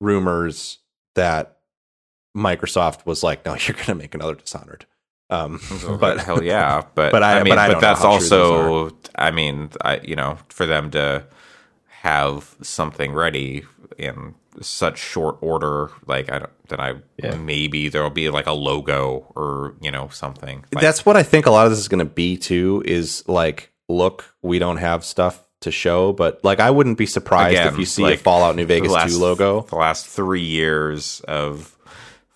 rumors 0.00 0.78
that 1.14 1.58
Microsoft 2.36 3.06
was 3.06 3.22
like, 3.22 3.44
no, 3.44 3.54
you're 3.60 3.74
going 3.74 3.86
to 3.86 3.94
make 3.94 4.14
another 4.14 4.34
Dishonored. 4.34 4.86
Um, 5.30 5.60
but 5.70 5.98
but 6.00 6.20
hell 6.20 6.42
yeah, 6.42 6.82
but, 6.94 7.12
but 7.12 7.22
I- 7.22 7.40
I, 7.40 7.42
mean, 7.42 7.50
but 7.52 7.58
I 7.58 7.68
but, 7.72 7.80
that's 7.80 8.02
how 8.02 8.18
true 8.18 8.28
those 8.28 8.50
also, 8.50 8.96
I 9.14 9.30
mean, 9.30 9.70
I 9.82 10.00
you 10.02 10.16
know, 10.16 10.38
for 10.48 10.66
them 10.66 10.90
to 10.92 11.26
have 11.88 12.56
something 12.62 13.12
ready 13.12 13.64
in 13.96 14.34
such 14.60 14.98
short 14.98 15.38
order, 15.40 15.90
like 16.06 16.30
I 16.30 16.40
don't, 16.40 16.68
that 16.68 16.80
I 16.80 16.94
Yeah. 17.22 17.36
maybe 17.36 17.88
there'll 17.88 18.10
be 18.10 18.28
like 18.30 18.46
a 18.46 18.52
logo 18.52 19.32
or 19.34 19.74
you 19.80 19.90
know 19.90 20.08
something. 20.08 20.64
Like, 20.72 20.82
that's 20.82 21.06
what 21.06 21.16
I 21.16 21.22
think 21.22 21.46
a 21.46 21.50
lot 21.50 21.66
of 21.66 21.72
this 21.72 21.78
is 21.78 21.88
going 21.88 22.04
to 22.06 22.12
be 22.12 22.36
too. 22.36 22.82
Is 22.84 23.26
like, 23.28 23.72
look, 23.88 24.34
we 24.42 24.58
don't 24.58 24.78
have 24.78 25.04
stuff 25.04 25.44
to 25.62 25.70
show, 25.70 26.12
but 26.12 26.42
like, 26.44 26.60
I 26.60 26.70
wouldn't 26.70 26.98
be 26.98 27.06
surprised 27.06 27.58
Again, 27.58 27.72
if 27.72 27.78
you 27.78 27.84
see 27.86 28.02
like, 28.02 28.20
a 28.20 28.22
Fallout 28.22 28.56
New 28.56 28.66
Vegas 28.66 28.92
last- 28.92 29.12
two 29.12 29.18
logo. 29.18 29.62
The 29.62 29.76
last 29.76 30.06
three 30.06 30.42
years 30.42 31.20
of 31.26 31.76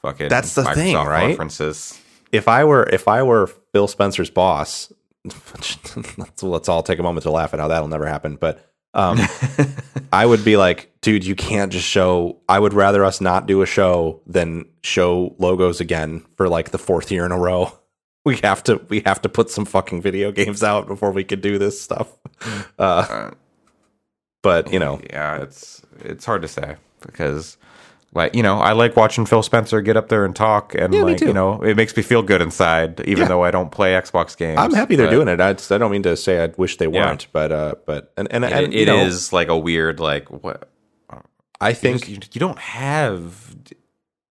fucking 0.03 0.29
That's 0.29 0.55
the 0.55 0.65
thing, 0.65 0.97
right? 0.97 1.29
Conferences. 1.29 2.01
If 2.33 2.49
I 2.49 2.65
were 2.65 2.85
if 2.85 3.09
I 3.09 3.23
were 3.23 3.47
Phil 3.73 3.87
Spencer's 3.89 4.31
boss, 4.31 4.93
let's, 5.25 6.43
let's 6.43 6.69
all 6.69 6.83
take 6.83 6.99
a 6.99 7.03
moment 7.03 7.23
to 7.23 7.31
laugh 7.31 7.55
at 7.55 7.61
how 7.61 7.69
that'll 7.69 7.89
never 7.89 8.07
happen. 8.07 8.37
But 8.37 8.67
um, 8.95 9.19
I 10.13 10.25
would 10.25 10.45
be 10.45 10.57
like, 10.57 10.93
dude, 11.03 11.25
you 11.25 11.35
can't 11.35 11.73
just 11.73 11.87
show. 11.87 12.41
I 12.49 12.59
would 12.59 12.73
rather 12.73 13.05
us 13.05 13.21
not 13.21 13.47
do 13.47 13.63
a 13.63 13.67
show 13.67 14.23
than 14.27 14.67
show 14.83 15.35
logos 15.39 15.81
again 15.81 16.25
for 16.37 16.49
like 16.49 16.71
the 16.71 16.79
fourth 16.79 17.13
year 17.13 17.25
in 17.25 17.33
a 17.33 17.39
row. 17.39 17.73
We 18.27 18.37
have 18.43 18.63
to 18.65 18.81
we 18.89 19.03
have 19.07 19.23
to 19.23 19.29
put 19.29 19.51
some 19.51 19.65
fucking 19.65 20.03
video 20.03 20.33
games 20.33 20.63
out 20.65 20.87
before 20.89 21.13
we 21.13 21.23
could 21.25 21.41
do 21.41 21.59
this 21.59 21.81
stuff. 21.81 22.09
Uh, 22.79 22.83
Uh, 22.83 23.31
but 24.43 24.73
you 24.73 24.79
know, 24.81 25.01
yeah, 25.11 25.43
it's 25.43 25.81
it's 26.01 26.25
hard 26.25 26.43
to 26.43 26.49
say 26.49 26.77
because 27.01 27.57
like 28.15 28.35
you 28.35 28.43
know 28.43 28.59
I 28.59 28.73
like 28.73 28.97
watching 28.97 29.27
Phil 29.27 29.43
Spencer 29.43 29.81
get 29.81 29.97
up 29.97 30.09
there 30.09 30.25
and 30.25 30.35
talk 30.35 30.75
and 30.75 30.93
Yeah, 30.93 31.03
like 31.03 31.21
you 31.21 31.33
know 31.33 31.63
it 31.63 31.77
makes 31.77 31.97
me 31.97 32.03
feel 32.03 32.23
good 32.23 32.43
inside 32.43 33.01
even 33.01 33.23
Yeah. 33.23 33.29
though 33.29 33.45
I 33.45 33.51
don't 33.51 33.71
play 33.71 33.93
Xbox 33.93 34.37
games. 34.37 34.59
I'm 34.59 34.73
happy 34.75 34.97
they're 34.97 35.11
doing 35.11 35.29
it. 35.29 35.41
I, 35.41 35.53
just- 35.53 35.71
I 35.71 35.79
don't 35.79 35.91
mean 35.93 36.03
to 36.03 36.17
say 36.17 36.43
I 36.43 36.49
wish 36.57 36.77
they 36.79 36.89
weren't, 36.89 37.29
but 37.33 37.53
uh, 37.53 37.75
but 37.87 38.13
and 38.17 38.27
and, 38.33 38.45
It, 38.45 38.53
and 38.53 38.75
it 38.75 38.87
know, 38.87 38.99
is 39.07 39.33
like 39.33 39.49
a 39.49 39.57
weird 39.57 40.01
like 40.01 40.29
what 40.31 40.69
I 41.61 41.69
you, 41.71 41.75
think 41.77 41.99
just- 42.01 42.11
you, 42.11 42.19
you 42.33 42.41
don't 42.41 42.59
have 42.59 43.55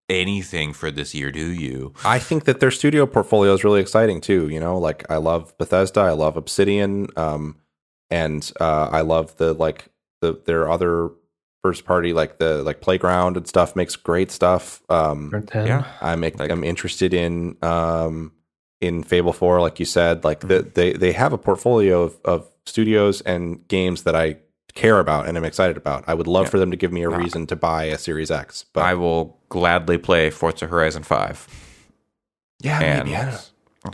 anything 0.09 0.73
for 0.73 0.91
this 0.91 1.13
year, 1.15 1.31
do 1.31 1.51
you? 1.51 1.93
I 2.03 2.19
think 2.19 2.45
that 2.45 2.59
their 2.59 2.71
studio 2.71 3.05
portfolio 3.05 3.53
is 3.53 3.63
really 3.63 3.81
exciting 3.81 4.21
too. 4.21 4.49
You 4.49 4.59
know, 4.59 4.77
like 4.77 5.09
I 5.09 5.17
love 5.17 5.57
Bethesda, 5.57 6.01
I 6.01 6.11
love 6.11 6.37
Obsidian, 6.37 7.07
um, 7.15 7.57
and 8.09 8.51
uh, 8.59 8.89
I 8.91 9.01
love 9.01 9.35
the 9.37 9.53
like 9.53 9.89
the 10.21 10.39
their 10.45 10.69
other 10.69 11.09
first 11.63 11.85
party 11.85 12.13
like 12.13 12.37
the 12.37 12.61
like 12.63 12.79
Playground 12.81 13.37
and 13.37 13.47
stuff 13.47 13.75
makes 13.75 13.95
great 13.95 14.29
stuff. 14.31 14.81
Um, 14.89 15.31
Yeah. 15.53 15.85
I'm 16.01 16.21
Like- 16.21 16.51
I'm 16.51 16.63
interested 16.63 17.13
in 17.13 17.57
um 17.63 18.31
in 18.81 19.03
Fable 19.03 19.33
Four, 19.33 19.61
like 19.61 19.79
you 19.79 19.85
said, 19.85 20.23
like 20.23 20.41
Mm-hmm. 20.41 20.69
they 20.75 20.93
they 20.93 21.11
have 21.13 21.33
a 21.33 21.37
portfolio 21.39 22.03
of, 22.03 22.17
of 22.23 22.47
studios 22.67 23.21
and 23.21 23.67
games 23.67 24.03
that 24.03 24.15
I 24.15 24.37
care 24.75 24.99
about 24.99 25.27
and 25.27 25.37
I'm 25.37 25.45
excited 25.45 25.77
about. 25.77 26.03
I 26.07 26.13
would 26.13 26.27
love 26.27 26.45
Yeah. 26.45 26.49
for 26.51 26.59
them 26.59 26.69
to 26.71 26.77
give 26.77 26.91
me 26.91 27.01
a 27.03 27.09
reason 27.09 27.47
to 27.47 27.55
buy 27.55 27.85
a 27.85 27.97
Series 27.97 28.29
X, 28.29 28.65
but 28.73 28.83
I 28.83 28.93
will 28.93 29.39
gladly 29.49 29.97
play 29.97 30.29
Forza 30.29 30.67
Horizon 30.67 31.03
Five. 31.03 31.47
yeah, 32.61 32.79
and 32.81 33.09
maybe 33.09 33.17
know. 33.17 33.37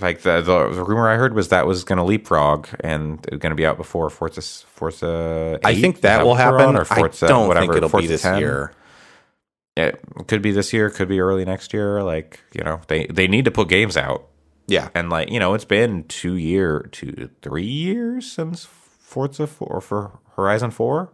like 0.02 0.22
the, 0.22 0.42
the 0.42 0.70
the 0.70 0.84
rumor 0.84 1.08
I 1.10 1.16
heard 1.18 1.34
was 1.36 1.50
that 1.50 1.66
was 1.68 1.84
going 1.84 1.98
to 1.98 2.04
leapfrog 2.04 2.68
and 2.80 3.24
it 3.28 3.32
was 3.34 3.40
going 3.40 3.52
to 3.52 3.56
be 3.56 3.66
out 3.66 3.78
before 3.78 4.10
Forza 4.10 4.42
Forza. 4.42 5.60
8? 5.64 5.66
I 5.66 5.76
think 5.80 6.02
that 6.02 6.24
will 6.26 6.36
happen. 6.36 6.76
or 6.76 6.86
Forza, 6.86 7.26
I 7.26 7.30
don't 7.30 7.48
whatever, 7.48 7.66
think 7.68 7.78
it'll 7.78 7.90
Forza 7.90 8.04
be 8.04 8.08
this 8.08 8.22
10? 8.24 8.40
year. 8.40 8.74
It 9.78 10.02
could 10.28 10.42
be 10.42 10.52
this 10.52 10.74
year, 10.74 10.90
could 10.90 11.08
be 11.08 11.20
early 11.22 11.46
next 11.46 11.74
year. 11.74 12.04
Like 12.04 12.40
you 12.54 12.64
know, 12.64 12.82
they 12.88 13.06
they 13.08 13.28
need 13.28 13.46
to 13.46 13.52
put 13.52 13.70
games 13.70 13.96
out, 13.98 14.28
Yeah, 14.68 14.90
and 14.94 15.10
like 15.10 15.30
you 15.32 15.40
know, 15.40 15.54
it's 15.54 15.64
been 15.66 16.04
two 16.06 16.36
year, 16.36 16.90
two 16.92 17.30
three 17.42 17.66
years 17.66 18.30
since 18.32 18.66
Forza 18.66 19.46
4 19.48 19.68
or 19.68 19.82
for 19.82 20.20
Horizon 20.36 20.72
Four. 20.72 21.12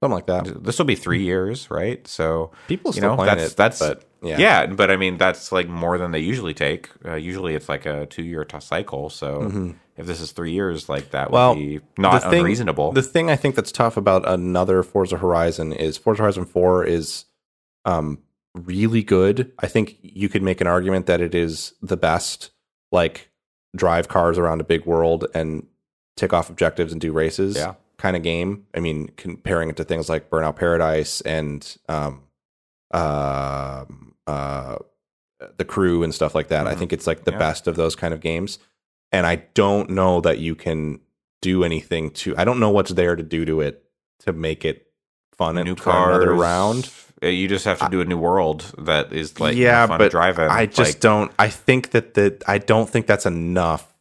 something 0.00 0.14
like 0.14 0.26
that. 0.26 0.64
This 0.64 0.78
will 0.78 0.84
be 0.86 0.94
three 0.96 1.22
years, 1.22 1.70
right? 1.70 2.06
So 2.06 2.50
People 2.68 2.90
you 2.90 2.98
still 3.00 3.10
know 3.10 3.16
playing 3.16 3.36
that's 3.36 3.52
it, 3.52 3.56
that's 3.56 3.78
but 3.78 4.04
yeah. 4.22 4.38
yeah. 4.38 4.66
but 4.66 4.90
I 4.90 4.96
mean 4.96 5.16
that's 5.16 5.52
like 5.52 5.68
more 5.68 5.98
than 5.98 6.10
they 6.12 6.18
usually 6.20 6.54
take. 6.54 6.90
Uh, 7.04 7.14
usually 7.14 7.54
it's 7.54 7.68
like 7.68 7.86
a 7.86 8.06
two 8.06 8.22
year 8.22 8.46
cycle. 8.60 9.10
So 9.10 9.74
if 9.96 10.06
this 10.06 10.20
is 10.20 10.32
three 10.32 10.52
years, 10.52 10.88
like 10.88 11.10
that 11.10 11.30
would 11.30 11.34
Well, 11.36 11.54
be 11.54 11.80
not 11.98 12.22
the 12.22 12.30
thing- 12.30 12.40
unreasonable. 12.40 12.92
The 12.92 13.02
thing 13.02 13.30
I 13.30 13.36
think 13.36 13.54
that's 13.54 13.72
tough 13.72 13.96
about 13.96 14.26
another 14.28 14.82
Forza 14.82 15.18
Horizon 15.18 15.72
is 15.72 15.96
Forza 15.98 16.22
Horizon 16.22 16.44
4 16.46 16.84
is 16.84 17.24
um, 17.84 18.18
really 18.54 19.02
good. 19.02 19.52
I 19.58 19.66
think 19.66 19.96
you 20.02 20.28
could 20.28 20.42
make 20.42 20.60
an 20.60 20.66
argument 20.66 21.06
that 21.06 21.20
it 21.20 21.34
is 21.34 21.74
the 21.82 21.96
best, 21.96 22.50
like, 22.90 23.28
drive 23.76 24.08
cars 24.08 24.38
around 24.38 24.60
a 24.60 24.64
big 24.64 24.86
world 24.86 25.26
and 25.34 25.66
tick 26.16 26.32
off 26.32 26.48
objectives 26.50 26.92
and 26.92 27.00
do 27.00 27.12
races 27.12 27.56
Yeah. 27.56 27.74
Kind 28.02 28.16
of 28.16 28.22
game. 28.24 28.66
I 28.74 28.80
mean, 28.80 29.08
comparing 29.16 29.70
it 29.70 29.76
to 29.76 29.84
things 29.84 30.08
like 30.08 30.28
Burnout 30.28 30.56
Paradise 30.56 31.20
and 31.20 31.60
um, 31.88 32.22
um 32.90 34.14
uh, 34.26 34.76
the 35.56 35.64
crew 35.64 36.02
and 36.02 36.14
stuff 36.14 36.34
like 36.34 36.48
that. 36.48 36.66
I 36.66 36.74
Mhm. 36.74 36.78
think 36.78 36.92
it's 36.92 37.06
like 37.06 37.24
the 37.24 37.32
Yeah. 37.32 37.38
best 37.38 37.66
of 37.66 37.74
those 37.76 37.96
kind 37.96 38.14
of 38.14 38.20
games. 38.20 38.58
And 39.10 39.26
I 39.26 39.36
don't 39.54 39.90
know 39.90 40.20
that 40.20 40.38
you 40.38 40.54
can 40.54 41.00
do 41.40 41.64
anything 41.64 42.10
to. 42.10 42.34
I 42.38 42.44
don't 42.44 42.60
know 42.60 42.70
what's 42.70 42.92
there 42.92 43.16
to 43.16 43.22
do 43.22 43.44
to 43.44 43.60
it 43.60 43.84
to 44.20 44.32
make 44.32 44.64
it 44.64 44.86
fun 45.36 45.58
and 45.58 45.66
new 45.66 45.74
for 45.74 45.82
cars, 45.90 46.16
another 46.16 46.34
round. 46.34 46.90
uh, 47.22 47.26
You 47.26 47.48
just 47.48 47.64
have 47.64 47.78
to 47.80 47.88
do 47.88 48.00
a 48.00 48.04
new 48.04 48.18
world 48.18 48.64
that 48.78 49.12
is 49.12 49.38
like 49.40 49.56
yeah, 49.56 49.86
fun 49.86 49.98
but 49.98 50.04
to 50.04 50.10
drive 50.10 50.38
it. 50.38 50.48
I 50.50 50.66
just 50.66 50.94
Like, 50.94 51.00
don't. 51.00 51.32
I 51.38 51.48
think 51.48 51.90
that 51.90 52.14
the. 52.14 52.40
I 52.46 52.58
don't 52.58 52.88
think 52.88 53.06
that's 53.06 53.26
enough 53.26 53.91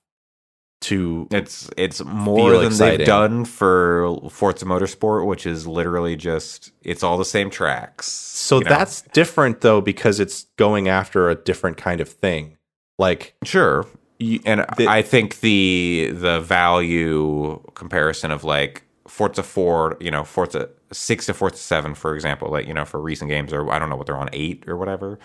to. 0.82 1.28
It's 1.32 1.70
it's 1.78 2.04
more 2.04 2.58
than 2.58 2.68
exciting. 2.68 2.98
they've 3.00 3.08
done 3.08 3.46
for 3.46 4.18
Forza 4.30 4.66
Motorsport, 4.66 5.26
which 5.26 5.46
is 5.46 5.66
literally 5.66 6.16
just 6.16 6.72
it's 6.82 7.04
all 7.04 7.18
the 7.18 7.26
same 7.26 7.50
tracks. 7.50 8.08
So 8.08 8.58
you 8.58 8.64
know? 8.66 8.70
that's 8.70 9.02
different 9.14 9.62
though 9.62 9.82
because 9.82 10.20
it's 10.20 10.44
going 10.58 10.88
after 10.88 11.30
a 11.30 11.36
different 11.36 11.78
kind 11.78 12.02
of 12.02 12.10
thing. 12.10 12.58
Like 13.00 13.36
sure. 13.44 13.86
you, 14.20 14.40
And 14.46 14.66
the- 14.78 14.88
I 14.88 15.02
think 15.02 15.40
the 15.40 16.12
the 16.14 16.40
value 16.42 17.62
comparison 17.74 18.32
of 18.32 18.44
like 18.44 18.84
Forza 19.08 19.44
Four, 19.44 19.98
you 20.00 20.12
know, 20.12 20.24
Forza 20.24 20.70
Six 20.92 21.26
to 21.28 21.34
Forza 21.34 21.58
Seven, 21.58 21.96
for 21.96 22.14
example, 22.16 22.50
like 22.50 22.68
you 22.68 22.74
know, 22.74 22.86
for 22.86 23.00
recent 23.00 23.30
games, 23.30 23.54
or 23.54 23.72
I 23.72 23.80
don't 23.80 23.90
know 23.90 23.96
what 23.96 24.08
they're 24.08 24.18
on 24.18 24.30
eight 24.34 24.64
or 24.68 24.78
whatever, 24.78 25.20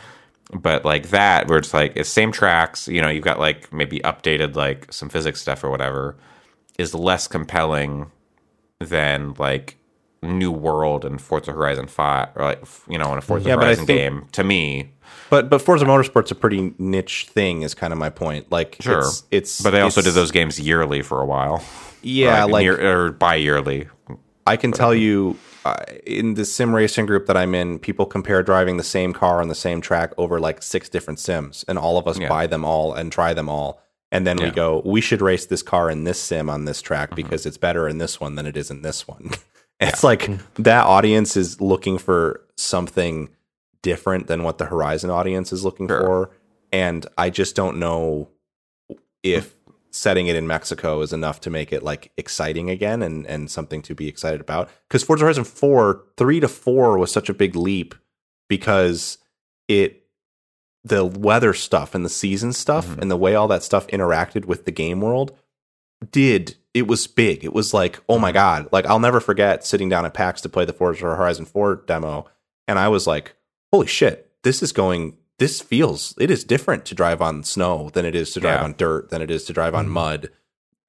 but 0.53 0.85
like 0.85 1.11
that, 1.11 1.49
where 1.49 1.59
it's 1.59 1.75
like 1.75 1.93
it's 1.97 2.09
same 2.09 2.33
tracks, 2.33 2.89
you 2.89 3.01
know, 3.01 3.09
you've 3.09 3.25
got 3.25 3.39
like 3.39 3.73
maybe 3.73 4.01
updated 4.01 4.55
like 4.57 4.93
some 4.93 5.09
physics 5.09 5.41
stuff 5.41 5.65
or 5.65 5.71
whatever, 5.71 6.17
is 6.79 6.95
less 6.95 7.27
compelling 7.29 8.11
than 8.79 9.35
like 9.39 9.77
New 10.23 10.51
World 10.51 11.05
and 11.05 11.21
Forza 11.21 11.53
Horizon 11.53 11.87
Five, 11.87 12.29
or 12.37 12.45
like 12.45 12.65
you 12.89 12.99
know, 12.99 13.13
in 13.13 13.19
a 13.19 13.23
Forza 13.23 13.49
Yeah, 13.49 13.57
Horizon 13.57 13.87
think- 13.87 13.99
game. 13.99 14.27
To 14.33 14.45
me, 14.45 14.93
but 15.31 15.49
but 15.51 15.61
Forza 15.63 15.85
Motorsport's 15.85 16.31
a 16.31 16.35
pretty 16.35 16.75
niche 16.79 17.27
thing. 17.31 17.63
Is 17.63 17.75
kind 17.75 17.93
of 17.93 17.99
my 17.99 18.11
point. 18.11 18.51
Like 18.51 18.77
Sure. 18.81 19.01
it's, 19.01 19.25
it's 19.31 19.61
but 19.63 19.71
they 19.71 19.81
also 19.81 20.03
did 20.03 20.15
those 20.15 20.31
games 20.31 20.59
yearly 20.61 21.03
for 21.03 21.21
a 21.21 21.27
while. 21.27 21.63
Yeah, 22.03 22.45
Or, 22.45 22.49
like 22.49 22.63
year, 22.65 23.07
or 23.07 23.11
bi-yearly. 23.13 23.89
I 24.47 24.57
can 24.57 24.71
tell 24.71 24.95
you 24.95 25.37
uh, 25.67 25.85
in 26.07 26.35
the 26.35 26.45
sim 26.45 26.75
racing 26.75 27.07
group 27.07 27.27
that 27.27 27.37
I'm 27.37 27.55
in, 27.55 27.79
people 27.79 28.07
compare 28.07 28.43
driving 28.43 28.77
the 28.77 28.85
same 28.85 29.13
car 29.13 29.41
on 29.41 29.49
the 29.49 29.55
same 29.55 29.81
track 29.81 30.13
over 30.17 30.39
like 30.41 30.63
six 30.63 30.89
different 30.89 31.19
sims, 31.19 31.65
and 31.69 31.79
all 31.79 31.99
of 31.99 32.07
us 32.07 32.19
Yeah. 32.19 32.29
buy 32.29 32.47
them 32.47 32.65
all 32.65 32.95
and 32.95 33.11
try 33.13 33.35
them 33.35 33.49
all. 33.49 33.81
And 34.13 34.27
then 34.27 34.37
we 34.37 34.45
Yeah. 34.45 34.49
Mm-hmm. 34.51 34.57
go, 34.57 34.83
we 34.85 35.01
should 35.01 35.21
race 35.21 35.47
this 35.47 35.63
car 35.63 35.91
in 35.91 36.05
this 36.05 36.21
sim 36.21 36.49
on 36.49 36.65
this 36.65 36.81
track 36.81 37.15
because 37.17 37.45
it's 37.47 37.59
better 37.59 37.89
in 37.89 37.99
this 37.99 38.21
one 38.21 38.37
than 38.37 38.47
it 38.47 38.57
is 38.57 38.71
in 38.71 38.83
this 38.83 39.09
one. 39.09 39.31
it's 39.81 40.05
like 40.05 40.31
that 40.55 40.85
audience 40.87 41.37
is 41.37 41.61
looking 41.61 41.99
for 41.99 42.41
something 42.57 43.29
different 43.83 44.27
than 44.29 44.43
what 44.45 44.59
the 44.59 44.67
Horizon 44.67 45.11
audience 45.11 45.53
is 45.53 45.65
looking 45.65 45.89
Sure. 45.89 46.01
for. 46.01 46.31
And 46.73 47.07
I 47.19 47.31
just 47.31 47.57
don't 47.57 47.79
know 47.79 48.29
if 49.25 49.56
setting 49.97 50.27
it 50.27 50.37
in 50.37 50.47
Mexico 50.47 51.01
is 51.01 51.13
enough 51.13 51.41
to 51.41 51.51
make 51.51 51.73
it 51.73 51.83
like 51.83 52.13
exciting 52.17 52.71
again 52.71 53.03
and 53.03 53.27
and 53.27 53.51
something 53.51 53.83
to 53.83 53.95
be 53.95 54.09
excited 54.09 54.41
about. 54.41 54.69
Because 54.89 55.03
Forza 55.03 55.25
Horizon 55.25 55.45
4, 55.45 56.03
3 56.17 56.41
to 56.41 56.49
4 56.49 56.99
was 56.99 57.11
such 57.11 57.29
a 57.29 57.35
big 57.35 57.57
leap 57.57 57.95
because 58.49 59.19
it 59.69 60.05
the 60.85 61.05
weather 61.05 61.53
stuff 61.53 61.95
and 61.95 62.05
the 62.05 62.09
season 62.09 62.53
stuff 62.53 62.87
Mhm. 62.87 62.99
and 63.03 63.11
the 63.11 63.17
way 63.17 63.35
all 63.35 63.49
that 63.49 63.65
stuff 63.65 63.87
interacted 63.89 64.45
with 64.45 64.65
the 64.67 64.71
game 64.71 65.01
world 65.01 65.37
did 66.13 66.57
it 66.75 66.87
was 66.87 67.07
big. 67.07 67.43
It 67.43 67.55
was 67.55 67.73
like, 67.73 67.99
oh 68.09 68.19
my 68.19 68.33
god. 68.33 68.69
Like 68.71 68.85
I'll 68.87 68.99
never 69.01 69.19
forget 69.19 69.65
sitting 69.65 69.89
down 69.89 70.05
at 70.05 70.13
PAX 70.15 70.43
to 70.43 70.49
play 70.51 70.65
the 70.67 70.73
Forza 70.75 71.05
Horizon 71.07 71.47
4 71.47 71.85
demo 71.87 72.27
and 72.69 72.79
I 72.79 72.89
was 72.89 73.07
like, 73.07 73.35
holy 73.73 73.87
shit, 73.87 74.31
this 74.43 74.63
is 74.63 74.73
going 74.73 75.17
this 75.39 75.61
feels 75.61 76.15
it 76.19 76.31
is 76.31 76.45
different 76.45 76.85
to 76.87 76.95
drive 76.95 77.21
on 77.21 77.43
snow 77.43 77.91
than 77.93 78.05
it 78.05 78.15
is 78.15 78.33
to 78.33 78.41
drive 78.41 78.61
Yeah. 78.61 78.65
on 78.65 78.75
dirt 78.77 79.11
than 79.11 79.21
it 79.23 79.31
is 79.31 79.45
to 79.45 79.53
drive 79.53 79.75
on 79.75 79.87
Mhm. 79.87 79.91
mud 79.91 80.31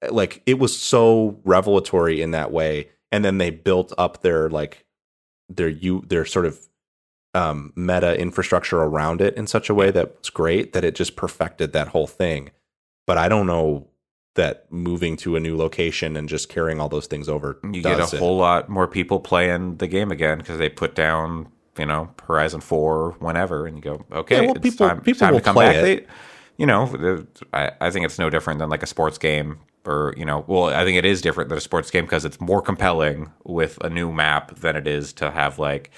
like 0.10 0.42
it 0.46 0.60
was 0.60 0.78
so 0.78 1.40
revelatory 1.44 2.22
in 2.22 2.32
that 2.32 2.52
way 2.52 2.90
and 3.12 3.26
then 3.26 3.38
they 3.40 3.50
built 3.50 3.94
up 3.98 4.22
their 4.22 4.50
like 4.50 4.86
their 5.50 5.68
you 5.70 6.04
their 6.08 6.26
sort 6.26 6.46
of 6.46 6.60
um 7.34 7.74
meta 7.76 8.18
infrastructure 8.20 8.78
around 8.82 9.22
it 9.22 9.36
in 9.36 9.48
such 9.48 9.70
a 9.70 9.74
way 9.74 9.92
that 9.92 10.18
was 10.20 10.30
great 10.30 10.74
that 10.74 10.84
it 10.86 10.96
just 10.96 11.16
perfected 11.16 11.74
that 11.74 11.90
whole 11.90 12.08
thing 12.08 12.52
but 13.06 13.18
i 13.18 13.28
don't 13.28 13.48
know 13.48 13.88
that 14.36 14.72
moving 14.72 15.18
to 15.18 15.36
a 15.36 15.40
new 15.40 15.58
location 15.58 16.16
and 16.16 16.30
just 16.30 16.48
carrying 16.48 16.80
all 16.80 16.90
those 16.90 17.08
things 17.08 17.28
over 17.28 17.60
You 17.64 17.82
get 17.82 18.00
a 18.00 18.04
it. 18.04 18.20
whole 18.20 18.38
lot 18.38 18.70
more 18.70 18.88
people 18.88 19.20
playing 19.20 19.78
the 19.78 19.88
game 19.88 20.12
again 20.12 20.38
because 20.38 20.60
they 20.60 20.70
put 20.70 20.94
down, 20.94 21.48
you 21.80 21.86
know, 21.86 22.10
Horizon 22.28 22.62
Four 22.62 23.12
whenever, 23.20 23.66
and 23.68 23.76
you 23.78 23.82
go, 23.82 24.06
okay, 24.12 24.36
Yeah, 24.36 24.42
well, 24.48 24.56
it's 24.56 24.62
people- 24.62 24.88
time, 24.88 25.02
people 25.02 25.20
time 25.20 25.34
will 25.34 25.40
to 25.40 25.46
come 25.46 25.54
play 25.56 25.68
back. 25.68 25.76
it. 25.76 25.82
They, 25.82 26.14
you 26.58 26.66
know, 26.66 27.26
I, 27.54 27.72
I 27.82 27.92
think 27.92 28.06
it's 28.06 28.18
no 28.18 28.30
different 28.30 28.60
than 28.60 28.70
like 28.70 28.82
a 28.84 28.88
sports 28.88 29.18
game, 29.18 29.60
or 29.86 30.14
you 30.18 30.26
know, 30.26 30.44
well, 30.48 30.66
I 30.66 30.84
think 30.86 30.98
it 30.98 31.06
is 31.06 31.22
different 31.22 31.50
than 31.50 31.58
a 31.58 31.62
sports 31.62 31.92
game 31.92 32.06
because 32.06 32.26
it's 32.26 32.42
more 32.42 32.62
compelling 32.62 33.32
with 33.44 33.78
a 33.84 33.90
new 33.90 34.12
map 34.12 34.56
than 34.56 34.76
it 34.76 34.88
is 34.88 35.14
to 35.14 35.30
have 35.32 35.60
like 35.60 35.92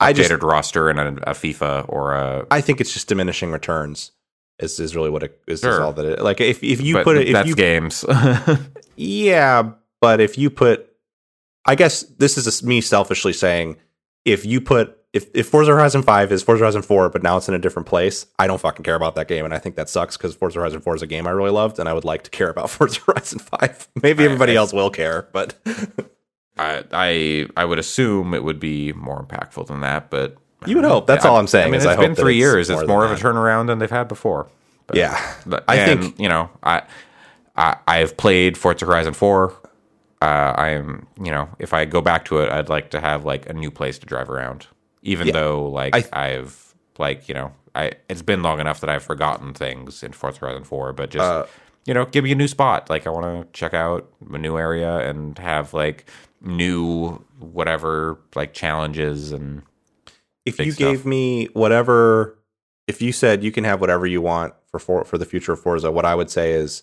I 0.00 0.12
updated 0.12 0.28
just- 0.28 0.42
roster 0.42 0.88
and 0.88 0.98
a, 0.98 1.30
a 1.30 1.34
FIFA 1.34 1.84
or 1.88 2.14
a. 2.14 2.46
i 2.50 2.60
think 2.60 2.80
it's 2.80 2.92
just 2.92 3.08
diminishing 3.08 3.50
returns 3.52 4.12
is, 4.60 4.80
is 4.80 4.96
really 4.96 5.10
what 5.10 5.22
it 5.24 5.40
is, 5.46 5.62
is 5.62 5.78
all 5.78 5.92
that 5.92 6.04
it 6.06 6.20
like 6.20 6.40
if, 6.40 6.62
if 6.64 6.80
you 6.80 6.94
but 6.94 7.04
put 7.04 7.16
it 7.18 7.26
if 7.28 7.32
that's 7.34 7.48
you 7.48 7.54
games. 7.54 8.04
Yeah, 8.96 9.70
but 10.00 10.20
if 10.20 10.36
you 10.38 10.50
put, 10.50 10.88
I 11.64 11.74
guess 11.74 12.02
this 12.02 12.36
is 12.36 12.62
me 12.62 12.80
selfishly 12.80 13.32
saying, 13.32 13.76
if 14.24 14.44
you 14.44 14.60
put, 14.60 14.97
if, 15.18 15.30
if 15.34 15.48
Forza 15.48 15.72
Horizon 15.72 16.02
5 16.02 16.32
is 16.32 16.42
Forza 16.42 16.62
Horizon 16.64 16.82
4, 16.82 17.10
but 17.10 17.22
now 17.22 17.36
it's 17.36 17.48
in 17.48 17.54
a 17.54 17.58
different 17.58 17.86
place, 17.86 18.26
I 18.38 18.46
don't 18.46 18.60
fucking 18.60 18.82
care 18.84 18.94
about 18.94 19.14
that 19.16 19.28
game. 19.28 19.44
And 19.44 19.52
I 19.54 19.58
think 19.58 19.76
that 19.76 19.88
sucks 19.88 20.16
because 20.16 20.34
Forza 20.34 20.58
Horizon 20.58 20.80
4 20.80 20.96
is 20.96 21.02
a 21.02 21.06
game 21.06 21.26
I 21.26 21.30
really 21.30 21.50
loved 21.50 21.78
and 21.78 21.88
I 21.88 21.92
would 21.92 22.04
like 22.04 22.22
to 22.24 22.30
care 22.30 22.48
about 22.48 22.70
Forza 22.76 23.00
Horizon 23.06 23.38
5. 23.38 23.88
Maybe 24.02 24.22
I- 24.22 24.26
everybody 24.26 24.52
I- 24.52 24.56
else 24.56 24.72
will 24.72 24.90
care, 24.90 25.28
but 25.32 25.54
I, 26.56 26.84
I 26.92 27.46
I 27.56 27.64
would 27.64 27.78
assume 27.78 28.34
it 28.34 28.42
would 28.42 28.58
be 28.58 28.92
more 28.94 29.22
impactful 29.24 29.66
than 29.68 29.80
that, 29.82 30.10
but 30.10 30.36
You 30.66 30.74
would 30.76 30.84
hope. 30.84 31.06
That's 31.06 31.24
I- 31.24 31.28
all 31.28 31.36
I'm 31.36 31.46
saying 31.46 31.68
I 31.68 31.70
mean, 31.70 31.76
it's 31.80 31.86
I 31.86 31.94
been 31.96 32.14
that 32.14 32.20
three 32.20 32.34
it's 32.36 32.40
years. 32.40 32.68
more 32.70 32.80
It's 32.80 32.88
more 32.88 33.04
of 33.04 33.12
a 33.12 33.14
turnaround 33.14 33.66
than 33.68 33.78
they've 33.78 33.90
had 33.90 34.08
before. 34.08 34.48
But, 34.88 34.96
yeah. 34.96 35.20
but- 35.46 35.64
I 35.68 35.76
and, 35.76 36.00
think- 36.02 36.18
you 36.18 36.28
know 36.28 36.50
I 36.62 36.82
I 37.56 37.76
I've 37.86 38.16
played 38.16 38.56
Forza 38.58 38.86
Horizon 38.86 39.14
four. 39.14 39.52
Uh, 40.20 40.52
I 40.56 40.70
am 40.70 41.06
you 41.22 41.30
know 41.30 41.48
if 41.60 41.72
I 41.72 41.84
go 41.84 42.00
back 42.00 42.24
to 42.26 42.38
it, 42.38 42.50
I'd 42.50 42.68
like 42.68 42.90
to 42.90 43.00
have 43.00 43.24
like 43.24 43.48
a 43.48 43.52
new 43.52 43.70
place 43.70 43.98
to 44.00 44.06
drive 44.06 44.28
around. 44.28 44.66
Even 45.02 45.28
Yeah. 45.28 45.32
though 45.34 45.66
like 45.68 45.94
I- 46.12 46.26
I've 46.30 46.74
like 46.98 47.28
you 47.28 47.34
know 47.34 47.52
I 47.74 47.92
it's 48.08 48.22
been 48.22 48.42
long 48.42 48.60
enough 48.60 48.80
that 48.80 48.90
I've 48.90 49.02
forgotten 49.04 49.54
things 49.54 50.02
in 50.02 50.12
Forza 50.12 50.40
Horizon 50.40 50.64
four, 50.64 50.92
but 50.92 51.10
just 51.10 51.24
Uh, 51.24 51.46
you 51.86 51.94
know 51.94 52.04
give 52.06 52.24
me 52.24 52.32
a 52.32 52.34
new 52.34 52.48
spot. 52.48 52.90
Like 52.90 53.06
I 53.06 53.10
want 53.10 53.24
to 53.52 53.58
check 53.58 53.74
out 53.74 54.10
a 54.32 54.38
new 54.38 54.56
area 54.58 54.98
and 55.08 55.38
have 55.38 55.72
like 55.74 56.08
new 56.40 57.24
whatever 57.38 58.18
like 58.34 58.52
challenges 58.54 59.32
and 59.32 59.62
if 60.44 60.56
big 60.56 60.66
you 60.66 60.72
stuff. 60.72 60.88
gave 60.88 61.06
me 61.06 61.46
whatever 61.52 62.38
if 62.86 63.02
you 63.02 63.12
said 63.12 63.42
you 63.44 63.52
can 63.52 63.64
have 63.64 63.80
whatever 63.80 64.06
you 64.06 64.20
want 64.22 64.54
for 64.70 64.78
for, 64.78 65.04
for 65.04 65.18
the 65.18 65.24
future 65.26 65.52
of 65.52 65.60
Forza, 65.60 65.90
what 65.92 66.04
I 66.04 66.14
would 66.14 66.30
say 66.30 66.52
is 66.52 66.82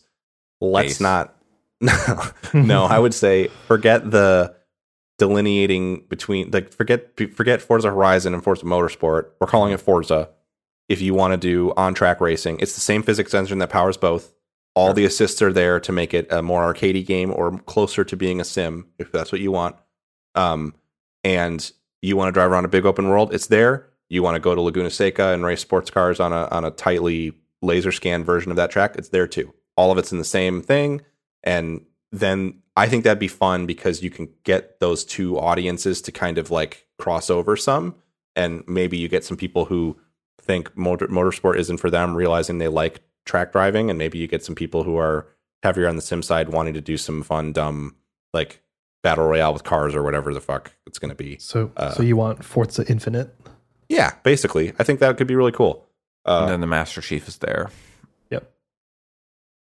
let's 0.62 0.88
Base. 0.94 1.02
not 1.02 1.36
no, 2.54 2.84
I 2.90 3.00
would 3.00 3.14
say 3.14 3.48
forget 3.68 4.10
the 4.10 4.56
delineating 5.18 6.06
between 6.10 6.52
like 6.52 6.74
forget 6.74 7.16
forget 7.36 7.62
Forza 7.62 7.90
Horizon 7.90 8.34
and 8.34 8.44
Forza 8.44 8.66
Motorsport. 8.66 9.32
We're 9.40 9.48
calling 9.48 9.74
it 9.74 9.82
Forza. 9.82 10.30
If 10.88 11.02
you 11.02 11.14
want 11.14 11.34
to 11.34 11.38
do 11.38 11.74
on 11.76 11.94
track 11.94 12.22
racing, 12.22 12.60
it's 12.60 12.76
the 12.76 12.82
same 12.82 13.02
physics 13.02 13.34
engine 13.34 13.58
that 13.60 13.70
powers 13.70 13.98
both. 13.98 14.34
All 14.76 14.94
the 14.94 15.06
assists 15.06 15.42
are 15.42 15.54
there 15.54 15.80
to 15.80 15.92
make 15.92 16.14
it 16.14 16.32
a 16.32 16.42
more 16.42 16.72
arcadey 16.72 17.06
game 17.06 17.32
or 17.34 17.58
closer 17.60 18.04
to 18.04 18.18
being 18.18 18.42
a 18.42 18.44
sim, 18.44 18.88
if 19.00 19.12
that's 19.12 19.32
what 19.32 19.42
you 19.42 19.52
want. 19.52 19.78
Um, 20.36 20.76
and 21.24 21.72
you 22.02 22.18
want 22.18 22.28
to 22.28 22.34
drive 22.34 22.52
around 22.52 22.66
a 22.66 22.68
big 22.70 22.86
open 22.86 23.08
world, 23.08 23.34
it's 23.34 23.48
there. 23.48 23.88
You 24.10 24.22
want 24.22 24.36
to 24.36 24.40
go 24.40 24.54
to 24.54 24.62
Laguna 24.62 24.92
Seca 24.92 25.30
and 25.30 25.46
race 25.46 25.62
sports 25.62 25.90
cars 25.90 26.20
on 26.20 26.34
a 26.34 26.48
on 26.50 26.66
a 26.66 26.72
tightly 26.72 27.34
laser 27.62 27.92
scanned 27.92 28.26
version 28.26 28.52
of 28.52 28.58
that 28.58 28.70
track, 28.70 28.96
it's 28.96 29.10
there 29.10 29.28
too. 29.28 29.54
All 29.78 29.92
of 29.92 29.98
it's 29.98 30.12
in 30.12 30.18
the 30.18 30.24
same 30.24 30.62
thing, 30.62 31.02
and 31.44 31.86
then 32.12 32.62
I 32.76 32.88
think 32.88 33.04
that'd 33.04 33.20
be 33.20 33.28
fun 33.30 33.66
because 33.66 34.04
you 34.04 34.10
can 34.10 34.30
get 34.44 34.80
those 34.80 35.06
two 35.06 35.40
audiences 35.40 36.02
to 36.04 36.12
kind 36.12 36.38
of 36.38 36.52
like 36.52 36.88
cross 36.98 37.30
over 37.30 37.56
some, 37.56 37.96
and 38.36 38.64
maybe 38.68 38.98
you 38.98 39.08
get 39.08 39.24
some 39.24 39.38
people 39.38 39.66
who 39.66 39.98
think 40.42 40.76
motor, 40.78 41.08
motorsport 41.08 41.58
isn't 41.58 41.78
for 41.78 41.90
them, 41.90 42.16
realizing 42.16 42.58
they 42.58 42.68
like 42.68 43.02
track 43.26 43.52
driving, 43.54 43.90
and 43.90 43.98
maybe 43.98 44.18
you 44.18 44.28
get 44.28 44.44
some 44.44 44.56
people 44.56 44.84
who 44.84 44.98
are 44.98 45.28
heavier 45.64 45.88
on 45.88 45.96
the 45.96 46.02
sim 46.02 46.22
side 46.22 46.50
wanting 46.50 46.74
to 46.74 46.82
do 46.82 46.98
some 46.98 47.24
fun, 47.24 47.54
dumb 47.54 47.96
like 48.34 48.62
battle 49.04 49.26
royale 49.26 49.54
with 49.54 49.64
cars 49.64 49.96
or 49.96 50.04
whatever 50.04 50.34
the 50.34 50.42
fuck 50.42 50.74
it's 50.86 51.00
going 51.00 51.10
to 51.10 51.16
be. 51.16 51.38
So, 51.38 51.72
Uh, 51.78 51.92
so 51.92 52.04
you 52.04 52.18
want 52.18 52.44
Forza 52.44 52.86
Infinite? 52.90 53.34
Yeah, 53.88 54.14
basically, 54.24 54.74
I 54.80 54.84
think 54.84 55.00
that 55.00 55.16
could 55.18 55.28
be 55.28 55.36
really 55.36 55.52
cool. 55.54 55.88
and 56.26 56.46
Uh, 56.46 56.48
then 56.48 56.60
the 56.62 56.68
Master 56.68 57.02
Chief 57.02 57.28
is 57.28 57.38
there. 57.38 57.70
Yep. 58.32 58.52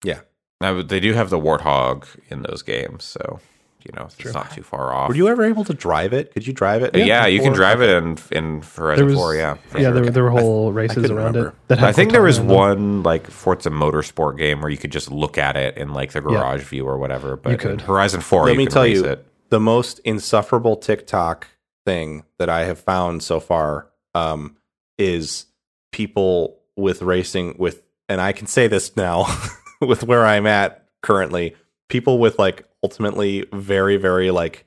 yeah, 0.05 0.20
Now, 0.60 0.82
they 0.82 0.98
do 1.01 1.12
have 1.12 1.30
the 1.30 1.39
Warthog 1.39 2.06
in 2.30 2.43
those 2.43 2.62
games, 2.62 3.05
so 3.05 3.40
you 3.85 3.93
know 3.97 4.06
it's 4.06 4.16
True. 4.16 4.32
not 4.32 4.51
too 4.51 4.62
far 4.64 4.93
off. 4.93 5.09
were 5.09 5.14
you 5.14 5.28
ever 5.28 5.44
able 5.44 5.64
to 5.64 5.72
drive 5.72 6.12
it? 6.12 6.32
Could 6.35 6.47
you 6.48 6.52
drive 6.52 6.82
it? 6.82 6.97
yeah, 6.97 7.26
you 7.26 7.40
can 7.40 7.52
drive 7.52 7.80
it 7.80 7.90
in 7.90 8.18
in 8.32 8.62
Horizon 8.62 9.14
Four. 9.14 9.36
Yeah, 9.36 9.55
for 9.68 9.78
yeah. 9.78 9.85
sure. 9.85 9.93
There, 9.94 10.02
were- 10.05 10.10
there 10.10 10.22
were 10.24 10.30
whole 10.30 10.72
races 10.72 10.97
couldn't 10.97 11.16
around 11.16 11.36
remember. 11.36 11.48
it. 11.51 11.55
That 11.68 11.78
had 11.78 11.89
I 11.89 11.93
think 11.93 12.10
there 12.10 12.22
was 12.22 12.39
Cortana 12.39 12.43
in 12.43 12.47
them. 12.48 12.56
one 12.56 13.02
like 13.05 13.26
Forza 13.30 13.70
Motorsport 13.70 14.36
game 14.36 14.60
where 14.60 14.70
you 14.70 14.76
could 14.78 14.90
just 14.93 15.10
look 15.12 15.39
at 15.39 15.56
it 15.56 15.76
in 15.76 15.93
like 15.93 16.10
the 16.12 16.20
garage 16.20 16.62
view 16.64 16.86
or 16.89 16.98
whatever. 16.98 17.36
But 17.36 17.51
You 17.52 17.56
could. 17.59 17.80
Horizon 17.82 18.20
Four, 18.20 18.47
Let 18.47 18.52
you 18.52 18.59
me 18.59 18.64
can 18.66 18.72
tell 18.72 18.82
race 18.82 18.97
you, 18.98 19.05
it. 19.05 19.24
the 19.51 19.60
most 19.60 20.01
insufferable 20.01 20.76
TikTok 20.76 21.47
thing 21.86 22.24
that 22.39 22.48
I 22.51 22.64
have 22.64 22.80
found 22.80 23.22
so 23.22 23.39
far 23.39 23.86
um, 24.14 24.56
is 24.98 25.47
people 25.93 26.59
with 26.76 27.01
racing 27.02 27.55
with, 27.59 27.82
and 28.09 28.20
I 28.20 28.32
can 28.32 28.47
say 28.48 28.66
this 28.66 28.97
now 28.97 29.24
with 29.80 30.05
where 30.05 30.26
I'm 30.26 30.46
at 30.46 30.86
currently. 31.02 31.55
People 31.88 32.18
with 32.18 32.38
like 32.38 32.66
ultimately 32.82 33.44
very 33.52 33.96
very 33.96 34.30
like 34.30 34.66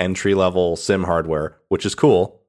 entry 0.00 0.34
level 0.34 0.76
sim 0.76 1.04
hardware, 1.04 1.56
which 1.68 1.86
is 1.86 1.94
cool. 1.94 2.40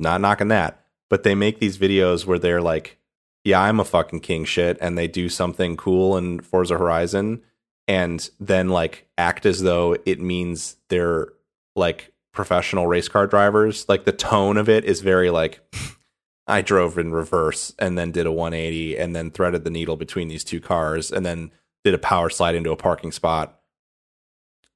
Not 0.00 0.20
knocking 0.20 0.48
that, 0.48 0.84
but 1.10 1.22
they 1.22 1.34
make 1.34 1.58
these 1.58 1.78
videos 1.78 2.24
where 2.24 2.38
they're 2.38 2.62
like, 2.62 2.98
"Yeah, 3.44 3.60
I'm 3.60 3.80
a 3.80 3.84
fucking 3.84 4.20
king 4.20 4.44
shit," 4.44 4.78
and 4.80 4.96
they 4.96 5.08
do 5.08 5.28
something 5.28 5.76
cool 5.76 6.16
in 6.16 6.40
Forza 6.40 6.78
Horizon, 6.78 7.42
and 7.88 8.28
then 8.38 8.68
like 8.68 9.08
act 9.18 9.44
as 9.44 9.62
though 9.62 9.96
it 10.06 10.20
means 10.20 10.76
they're 10.88 11.28
like 11.74 12.12
professional 12.32 12.86
race 12.86 13.08
car 13.08 13.26
drivers. 13.26 13.88
Like 13.88 14.04
the 14.04 14.12
tone 14.12 14.56
of 14.56 14.68
it 14.68 14.84
is 14.84 15.00
very 15.00 15.30
like 15.30 15.60
I 16.48 16.62
drove 16.62 16.98
in 16.98 17.12
reverse 17.12 17.74
and 17.78 17.98
then 17.98 18.10
did 18.10 18.26
a 18.26 18.32
180 18.32 18.96
and 18.96 19.14
then 19.14 19.30
threaded 19.30 19.64
the 19.64 19.70
needle 19.70 19.96
between 19.96 20.28
these 20.28 20.42
two 20.42 20.60
cars 20.60 21.12
and 21.12 21.24
then 21.24 21.52
did 21.84 21.94
a 21.94 21.98
power 21.98 22.30
slide 22.30 22.54
into 22.54 22.70
a 22.70 22.76
parking 22.76 23.12
spot. 23.12 23.60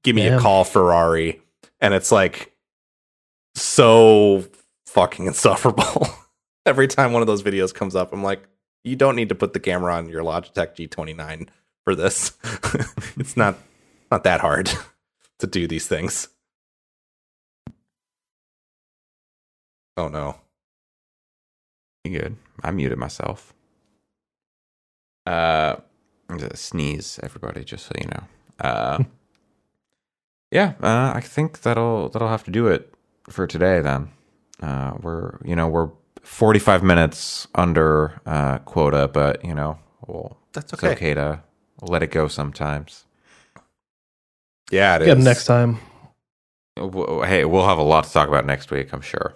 Give 0.05 0.15
me 0.15 0.27
a 0.27 0.39
call, 0.39 0.65
Ferrari. 0.65 1.41
And 1.81 1.95
it's 1.95 2.13
like 2.13 2.53
so 3.55 4.45
fucking 4.87 5.27
insufferable. 5.27 6.07
Every 6.67 6.87
time 6.89 7.13
one 7.13 7.23
of 7.23 7.27
those 7.27 7.43
videos 7.43 7.75
comes 7.75 7.97
up, 7.97 8.13
I'm 8.13 8.23
like, 8.23 8.43
you 8.85 8.95
don't 8.97 9.17
need 9.17 9.31
to 9.31 9.35
put 9.35 9.53
the 9.53 9.61
camera 9.61 9.95
on 9.95 10.09
your 10.09 10.23
Logitech 10.23 10.77
G29 10.77 11.49
for 11.85 11.95
this. 11.95 12.33
it's 13.17 13.37
not 13.37 13.59
not 14.11 14.25
that 14.25 14.41
hard 14.41 14.71
to 15.39 15.47
do 15.47 15.67
these 15.67 15.87
things. 15.87 16.29
Oh 19.97 20.09
no. 20.09 20.37
You 22.05 22.19
good? 22.19 22.37
I 22.63 22.71
muted 22.73 22.99
myself. 22.99 23.55
Uh, 25.25 25.77
sneeze, 26.55 27.21
everybody, 27.23 27.65
just 27.65 27.87
so 27.87 27.93
you 28.01 28.09
know. 28.09 28.25
Uh, 28.59 29.05
yeah, 30.51 30.75
uh, 30.83 31.13
I 31.15 31.21
think 31.21 31.63
that'll 31.63 32.09
that'll 32.09 32.29
have 32.29 32.45
to 32.45 32.51
do 32.51 32.67
it 32.67 32.93
for 33.29 33.47
today. 33.47 33.81
Then 33.81 34.11
uh, 34.61 34.95
we're 35.01 35.39
you 35.45 35.55
know 35.55 35.69
we're 35.69 35.91
45 36.23 36.83
minutes 36.83 37.47
under 37.55 38.21
uh, 38.27 38.59
quota, 38.59 39.09
but 39.09 39.45
you 39.45 39.55
know 39.55 39.79
well 40.07 40.39
That's 40.53 40.73
it's 40.73 40.83
okay 40.83 41.15
to 41.15 41.43
let 41.83 42.03
it 42.03 42.11
go 42.11 42.27
sometimes. 42.27 43.05
Yeah, 44.71 44.97
it 44.97 45.03
is. 45.03 45.07
Get 45.07 45.15
them 45.17 45.25
next 45.25 45.45
time. 45.45 45.79
Hey, 46.77 47.45
we'll 47.45 47.67
have 47.67 47.79
a 47.79 47.83
lot 47.83 48.05
to 48.05 48.13
talk 48.13 48.29
about 48.29 48.47
next 48.47 48.71
week, 48.71 48.93
I'm 48.93 49.03
sure. 49.03 49.35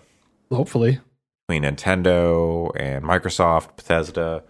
Hopefully. 0.50 1.00
Between 1.46 1.62
Nintendo 1.62 2.70
and 2.78 3.04
Microsoft, 3.04 3.76
Bethesda. 3.76 4.42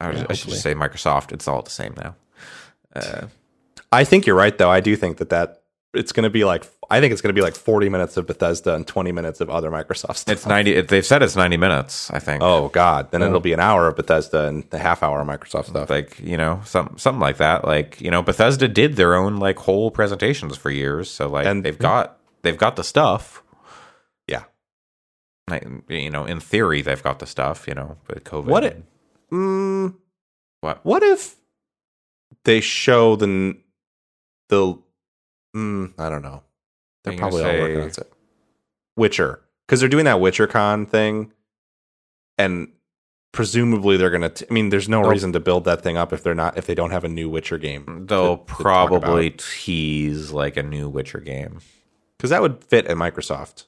I, 0.00 0.12
Yeah, 0.12 0.26
I 0.30 0.32
should 0.32 0.50
just 0.50 0.62
say 0.62 0.74
Microsoft. 0.74 1.32
It's 1.32 1.46
all 1.46 1.62
the 1.62 1.70
same 1.70 1.94
now. 1.96 2.16
Uh, 2.94 3.26
I 3.92 4.04
think 4.04 4.26
you're 4.26 4.36
right 4.36 4.56
though. 4.56 4.70
I 4.70 4.80
do 4.80 4.96
think 4.96 5.18
that 5.18 5.30
that 5.30 5.62
it's 5.94 6.12
going 6.12 6.24
to 6.24 6.30
be 6.30 6.44
like 6.44 6.64
I 6.92 7.00
think 7.00 7.12
it's 7.12 7.20
going 7.20 7.32
to 7.32 7.38
be 7.38 7.42
like 7.42 7.54
40 7.54 7.88
minutes 7.88 8.16
of 8.16 8.26
Bethesda 8.26 8.74
and 8.74 8.84
20 8.86 9.12
minutes 9.12 9.40
of 9.40 9.48
other 9.50 9.70
Microsoft 9.70 10.16
stuff. 10.16 10.32
it's 10.32 10.46
ninety. 10.46 10.80
They've 10.80 11.06
said 11.06 11.22
it's 11.22 11.36
ninety 11.36 11.56
minutes. 11.56 12.10
I 12.10 12.18
think. 12.18 12.42
Oh 12.42 12.68
god, 12.68 13.10
then 13.12 13.22
Oh. 13.22 13.26
it'll 13.26 13.40
be 13.40 13.52
an 13.52 13.60
hour 13.60 13.86
of 13.86 13.94
Bethesda 13.96 14.46
and 14.48 14.64
a 14.72 14.78
half 14.78 15.02
hour 15.04 15.20
of 15.20 15.26
Microsoft 15.28 15.66
stuff. 15.66 15.88
like 15.90 16.18
you 16.18 16.36
know, 16.36 16.60
some 16.64 16.94
something 16.98 17.20
like 17.20 17.36
that. 17.36 17.64
Like 17.64 18.00
you 18.00 18.10
know, 18.10 18.22
Bethesda 18.22 18.66
did 18.66 18.96
their 18.96 19.14
own 19.14 19.36
like 19.36 19.58
whole 19.58 19.90
presentations 19.92 20.56
for 20.56 20.70
years. 20.70 21.08
So 21.10 21.28
like 21.28 21.46
And- 21.46 21.64
they've 21.64 21.78
got 21.78 22.18
they've 22.42 22.58
got 22.58 22.74
the 22.76 22.84
stuff. 22.84 23.42
You 25.88 26.10
know, 26.10 26.24
in 26.24 26.40
theory, 26.40 26.82
they've 26.82 27.02
got 27.02 27.18
the 27.18 27.26
stuff. 27.26 27.66
You 27.68 27.74
know, 27.74 27.96
but 28.06 28.24
COVID. 28.24 28.44
What 28.46 28.64
it- 28.64 28.82
Mm, 29.32 29.94
What? 30.60 30.84
what 30.84 31.02
if 31.04 31.36
they 32.44 32.60
show 32.60 33.14
the 33.16 33.56
the 34.48 34.76
mm, 35.54 35.92
I 35.98 36.08
don't 36.08 36.22
know. 36.22 36.42
They're 37.04 37.12
Are 37.12 37.14
you 37.14 37.20
gonna 37.20 37.30
probably 37.30 37.44
all 37.44 37.60
working 37.60 37.80
on 37.82 37.88
it. 37.88 38.12
Witcher 38.96 39.40
because 39.66 39.78
they're 39.80 39.88
doing 39.88 40.04
that 40.06 40.16
WitcherCon 40.18 40.88
thing, 40.88 41.32
and 42.38 42.68
presumably 43.32 43.96
they're 43.96 44.10
gonna. 44.10 44.30
T- 44.30 44.46
I 44.50 44.52
mean, 44.52 44.70
there's 44.70 44.88
no 44.88 45.02
reason 45.08 45.32
to 45.32 45.40
build 45.40 45.64
that 45.66 45.82
thing 45.82 45.96
up 45.96 46.12
if 46.12 46.22
they're 46.24 46.34
not 46.34 46.58
if 46.58 46.66
they 46.66 46.74
don't 46.74 46.90
have 46.90 47.04
a 47.04 47.08
new 47.08 47.28
Witcher 47.30 47.56
game. 47.58 48.06
They'll 48.08 48.38
to- 48.38 48.44
to 48.46 48.52
probably 48.54 49.28
about. 49.28 49.38
tease 49.38 50.32
like 50.32 50.56
a 50.56 50.62
new 50.64 50.88
Witcher 50.88 51.20
game. 51.20 51.60
because 52.18 52.30
that 52.30 52.42
would 52.42 52.64
fit 52.64 52.86
at 52.86 52.96
Microsoft 52.96 53.66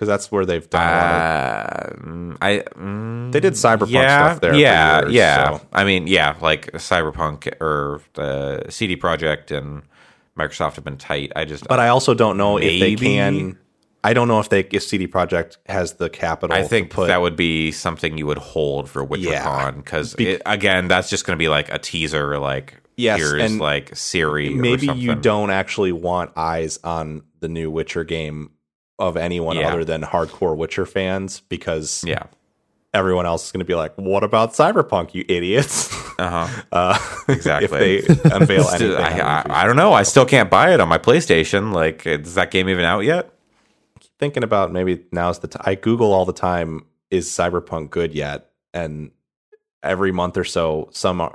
because 0.00 0.08
that's 0.08 0.32
where 0.32 0.46
they've 0.46 0.68
done. 0.70 0.82
a 0.82 0.96
lot 0.96 1.12
of, 1.12 1.92
Uh, 1.92 2.08
mm, 2.08 2.36
I 2.40 2.58
mm, 2.74 3.32
They 3.32 3.40
did 3.40 3.52
Cyberpunk 3.52 3.90
yeah, 3.90 4.28
stuff 4.30 4.40
there 4.40 4.54
Yeah, 4.54 5.00
years, 5.02 5.12
yeah. 5.12 5.58
so- 5.58 5.66
I 5.74 5.84
mean, 5.84 6.06
yeah, 6.06 6.36
like 6.40 6.72
Cyberpunk 6.72 7.52
or 7.60 8.00
the 8.14 8.64
CD 8.70 8.96
Projekt 8.96 9.50
and 9.54 9.82
Microsoft 10.38 10.76
have 10.76 10.84
been 10.84 10.96
tight. 10.96 11.32
I 11.36 11.44
just, 11.44 11.68
but 11.68 11.78
I 11.80 11.88
also 11.88 12.14
don't 12.14 12.38
know 12.38 12.56
if 12.56 12.80
they 12.80 12.96
can. 12.96 13.58
I 14.02 14.14
don't 14.14 14.26
know 14.28 14.40
if 14.40 14.48
they 14.48 14.60
if 14.60 14.82
CD 14.84 15.06
Projekt 15.06 15.58
has 15.66 15.92
the 15.94 16.08
capital. 16.08 16.56
I 16.56 16.62
think 16.62 16.88
put, 16.88 17.08
that 17.08 17.20
would 17.20 17.36
be 17.36 17.70
something 17.70 18.16
you 18.16 18.24
would 18.24 18.38
hold 18.38 18.88
for 18.88 19.06
WitcherCon 19.06 19.22
Yeah. 19.24 19.70
because 19.72 20.14
Be- 20.14 20.38
again, 20.46 20.88
that's 20.88 21.10
just 21.10 21.26
going 21.26 21.36
to 21.36 21.38
be 21.38 21.50
like 21.50 21.70
a 21.70 21.78
teaser. 21.78 22.38
Like, 22.38 22.80
Yes, 22.96 23.18
here's 23.18 23.34
and 23.52 23.60
like 23.60 23.90
Ciri. 23.90 24.54
or 24.54 24.56
maybe 24.56 24.86
you 24.86 25.14
don't 25.14 25.50
actually 25.50 25.92
want 25.92 26.30
eyes 26.36 26.78
on 26.82 27.20
the 27.40 27.48
new 27.48 27.70
Witcher 27.70 28.04
game 28.04 28.52
of 29.00 29.16
anyone 29.16 29.56
Yeah. 29.56 29.68
other 29.72 29.84
than 29.84 30.02
hardcore 30.02 30.56
Witcher 30.56 30.86
fans 30.86 31.40
because 31.48 32.04
Yeah. 32.06 32.24
everyone 32.94 33.26
else 33.26 33.46
is 33.46 33.52
going 33.52 33.60
to 33.60 33.64
be 33.66 33.74
like, 33.74 33.92
"What 33.96 34.22
about 34.22 34.52
Cyberpunk, 34.52 35.14
you 35.14 35.24
idiots?" 35.28 35.88
Uh 36.20 36.46
huh. 36.46 36.62
uh, 36.70 36.98
Exactly. 37.28 37.96
if 37.96 38.06
they 38.06 38.30
unveil 38.30 38.68
anything, 38.74 38.94
I, 38.94 39.20
I, 39.40 39.62
I 39.62 39.64
don't 39.66 39.76
know. 39.76 39.94
I 39.94 40.02
still 40.02 40.26
can't 40.26 40.50
buy 40.50 40.74
it 40.74 40.78
on 40.80 40.86
my 40.86 40.98
PlayStation. 40.98 41.72
Like, 41.72 42.06
is 42.06 42.34
that 42.34 42.50
game 42.50 42.68
even 42.68 42.84
out 42.84 43.00
yet? 43.00 43.30
thinking 44.18 44.42
about 44.44 44.70
maybe 44.70 45.02
now's 45.12 45.38
the 45.38 45.48
time. 45.48 45.62
I 45.64 45.76
Google 45.76 46.12
all 46.12 46.26
the 46.26 46.34
time, 46.34 46.84
is 47.10 47.26
Cyberpunk 47.30 47.88
good 47.88 48.12
yet? 48.14 48.50
And 48.74 49.12
every 49.82 50.12
month 50.12 50.36
or 50.36 50.44
so, 50.44 50.90
some 50.92 51.22
uh, 51.22 51.30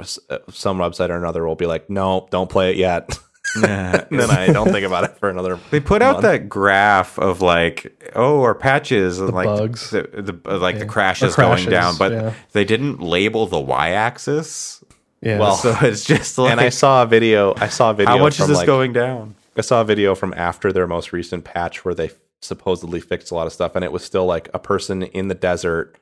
some 0.52 0.78
website 0.78 1.10
or 1.10 1.18
another 1.18 1.48
will 1.48 1.56
be 1.56 1.66
like, 1.66 1.90
no, 1.90 2.28
don't 2.30 2.48
play 2.50 2.70
it 2.70 2.76
yet. 2.78 3.18
and 3.56 4.20
then 4.20 4.30
I 4.32 4.48
don't 4.48 4.70
think 4.72 4.86
about 4.86 5.04
it 5.06 5.18
for 5.18 5.30
another. 5.30 5.60
They 5.72 5.80
put 5.80 6.02
out 6.02 6.14
month. 6.16 6.24
that 6.24 6.50
graph 6.50 7.18
of 7.20 7.42
like, 7.42 8.12
oh, 8.16 8.42
our 8.42 8.56
patches 8.56 9.20
and 9.20 9.30
The 9.30 9.34
like 9.34 9.46
bugs. 9.46 9.90
the, 9.92 10.02
the, 10.04 10.40
uh, 10.52 10.58
like 10.60 10.76
the 10.76 10.82
Yeah. 10.86 10.92
crashes, 10.92 11.36
The 11.36 11.42
crashes, 11.44 11.66
going 11.66 11.72
down, 11.72 11.98
but 11.98 12.12
yeah. 12.12 12.34
they 12.52 12.66
didn't 12.66 13.00
label 13.02 13.48
the 13.48 13.60
y-axis. 13.60 14.84
Yeah. 15.22 15.40
Well, 15.40 15.56
So 15.58 15.76
it's 15.82 16.04
just 16.06 16.38
like, 16.38 16.52
and 16.52 16.60
I 16.60 16.70
saw 16.70 17.04
a 17.04 17.06
video. 17.06 17.54
I 17.58 17.68
saw 17.70 17.92
a 17.92 17.94
video. 17.94 18.12
how 18.18 18.18
much 18.24 18.40
is 18.40 18.48
this 18.48 18.58
like- 18.58 18.66
going 18.68 18.94
down? 18.94 19.36
I 19.58 19.62
saw 19.62 19.82
a 19.82 19.86
video 19.86 20.16
from 20.16 20.34
after 20.36 20.74
their 20.74 20.86
most 20.86 21.14
recent 21.14 21.46
patch 21.46 21.86
where 21.86 21.96
they 21.96 22.12
supposedly 22.42 23.00
fixed 23.00 23.32
a 23.32 23.36
lot 23.36 23.48
of 23.48 23.54
stuff, 23.54 23.76
and 23.76 23.86
it 23.86 23.92
was 23.92 24.04
still 24.04 24.26
like 24.26 24.50
a 24.54 24.60
person 24.60 25.02
in 25.04 25.30
the 25.30 25.34
desert, 25.36 25.96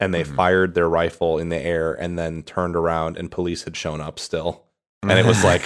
and 0.00 0.12
they 0.14 0.24
Mhm. 0.24 0.34
fired 0.34 0.74
their 0.74 0.88
rifle 0.88 1.38
in 1.38 1.50
the 1.50 1.58
air, 1.58 1.92
and 1.92 2.18
then 2.18 2.42
turned 2.42 2.74
around, 2.74 3.16
and 3.18 3.30
police 3.30 3.64
had 3.64 3.76
shown 3.76 4.00
up 4.00 4.18
still. 4.18 4.63
And 5.10 5.18
it 5.18 5.26
was 5.26 5.42
like 5.50 5.62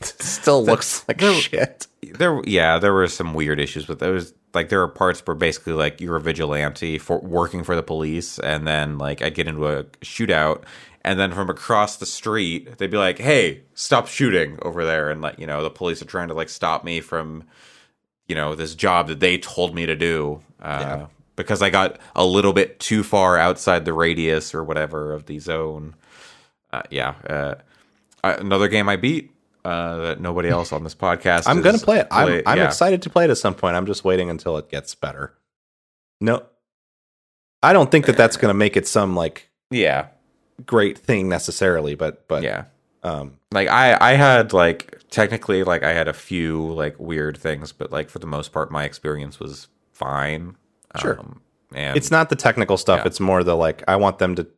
still 0.00 0.64
looks 0.64 1.04
like 1.08 1.18
there- 1.18 1.34
shit. 1.34 1.86
there 2.02 2.40
yeah 2.44 2.78
there 2.78 2.92
were 2.92 3.08
some 3.08 3.34
weird 3.34 3.58
issues 3.60 3.88
with 3.88 3.98
those 3.98 4.34
like 4.54 4.68
there 4.68 4.80
were 4.80 4.88
parts 4.88 5.20
where 5.26 5.34
basically 5.34 5.72
like 5.72 6.00
you're 6.00 6.16
a 6.16 6.20
vigilante 6.20 6.98
for 6.98 7.18
working 7.20 7.62
for 7.64 7.74
the 7.76 7.82
police 7.82 8.38
and 8.38 8.66
then 8.66 8.98
like 8.98 9.22
i'd 9.22 9.34
get 9.34 9.48
into 9.48 9.66
a 9.66 9.84
shootout 10.02 10.62
and 11.04 11.18
then 11.18 11.32
from 11.32 11.48
across 11.50 11.96
the 11.96 12.06
street 12.06 12.76
they'd 12.78 12.90
be 12.90 12.98
like 12.98 13.18
hey 13.18 13.62
stop 13.74 14.06
shooting 14.06 14.58
over 14.62 14.84
there 14.84 15.10
and 15.10 15.22
like 15.22 15.38
you 15.38 15.46
know 15.46 15.62
the 15.62 15.70
police 15.70 16.02
are 16.02 16.06
trying 16.06 16.28
to 16.28 16.34
like 16.34 16.48
stop 16.48 16.84
me 16.84 17.00
from 17.00 17.44
you 18.28 18.34
know 18.34 18.54
this 18.54 18.74
job 18.74 19.08
that 19.08 19.20
they 19.20 19.38
told 19.38 19.74
me 19.74 19.86
to 19.86 19.96
do 19.96 20.40
uh, 20.60 20.78
Yeah. 20.80 21.06
because 21.36 21.62
i 21.62 21.70
got 21.70 21.98
a 22.14 22.24
little 22.24 22.52
bit 22.52 22.78
too 22.78 23.02
far 23.02 23.38
outside 23.38 23.84
the 23.84 23.92
radius 23.92 24.54
or 24.54 24.62
whatever 24.62 25.12
of 25.12 25.26
the 25.26 25.38
zone 25.38 25.94
uh, 26.72 26.82
yeah 26.90 27.14
uh, 27.28 27.54
uh, 28.24 28.36
another 28.38 28.68
game 28.68 28.88
i 28.88 28.96
beat 28.96 29.30
uh, 29.64 29.96
that 29.98 30.20
nobody 30.20 30.48
else 30.48 30.72
on 30.72 30.82
this 30.82 30.94
podcast 30.94 31.44
I'm 31.46 31.62
gonna 31.62 31.78
play 31.78 31.98
it. 32.00 32.08
I'm, 32.10 32.26
played. 32.26 32.42
I'm 32.46 32.58
Yeah. 32.58 32.64
excited 32.66 33.02
to 33.02 33.10
play 33.10 33.24
it 33.26 33.30
at 33.30 33.38
some 33.38 33.54
point. 33.54 33.76
I'm 33.76 33.86
just 33.86 34.02
waiting 34.02 34.28
until 34.28 34.56
it 34.56 34.68
gets 34.68 34.92
better. 34.96 35.34
No, 36.20 36.42
I 37.62 37.72
don't 37.72 37.88
think 37.88 38.06
that 38.06 38.16
that's 38.16 38.36
gonna 38.36 38.54
make 38.54 38.76
it 38.76 38.88
some 38.88 39.14
like 39.14 39.50
Yeah, 39.70 40.06
great 40.66 40.98
thing 40.98 41.28
necessarily, 41.28 41.94
but 41.94 42.26
but 42.26 42.42
yeah. 42.42 42.64
um, 43.04 43.38
Like 43.52 43.68
I, 43.68 43.96
I 44.00 44.14
had 44.14 44.52
like 44.52 44.98
technically 45.10 45.62
like 45.62 45.84
I 45.84 45.92
had 45.92 46.08
a 46.08 46.12
few 46.12 46.66
like 46.72 46.98
weird 46.98 47.38
things, 47.38 47.70
but 47.70 47.92
like 47.92 48.10
for 48.10 48.18
the 48.18 48.26
most 48.26 48.52
part, 48.52 48.72
my 48.72 48.82
experience 48.82 49.38
was 49.38 49.68
fine. 49.92 50.56
Sure. 51.00 51.20
Um, 51.20 51.40
and 51.72 51.96
it's 51.96 52.10
not 52.10 52.30
the 52.30 52.36
technical 52.36 52.76
stuff. 52.76 53.00
Yeah. 53.02 53.06
It's 53.06 53.20
more 53.20 53.44
the 53.44 53.56
like 53.56 53.84
I 53.86 53.94
want 53.94 54.18
them 54.18 54.34
to 54.34 54.42
to. 54.44 54.50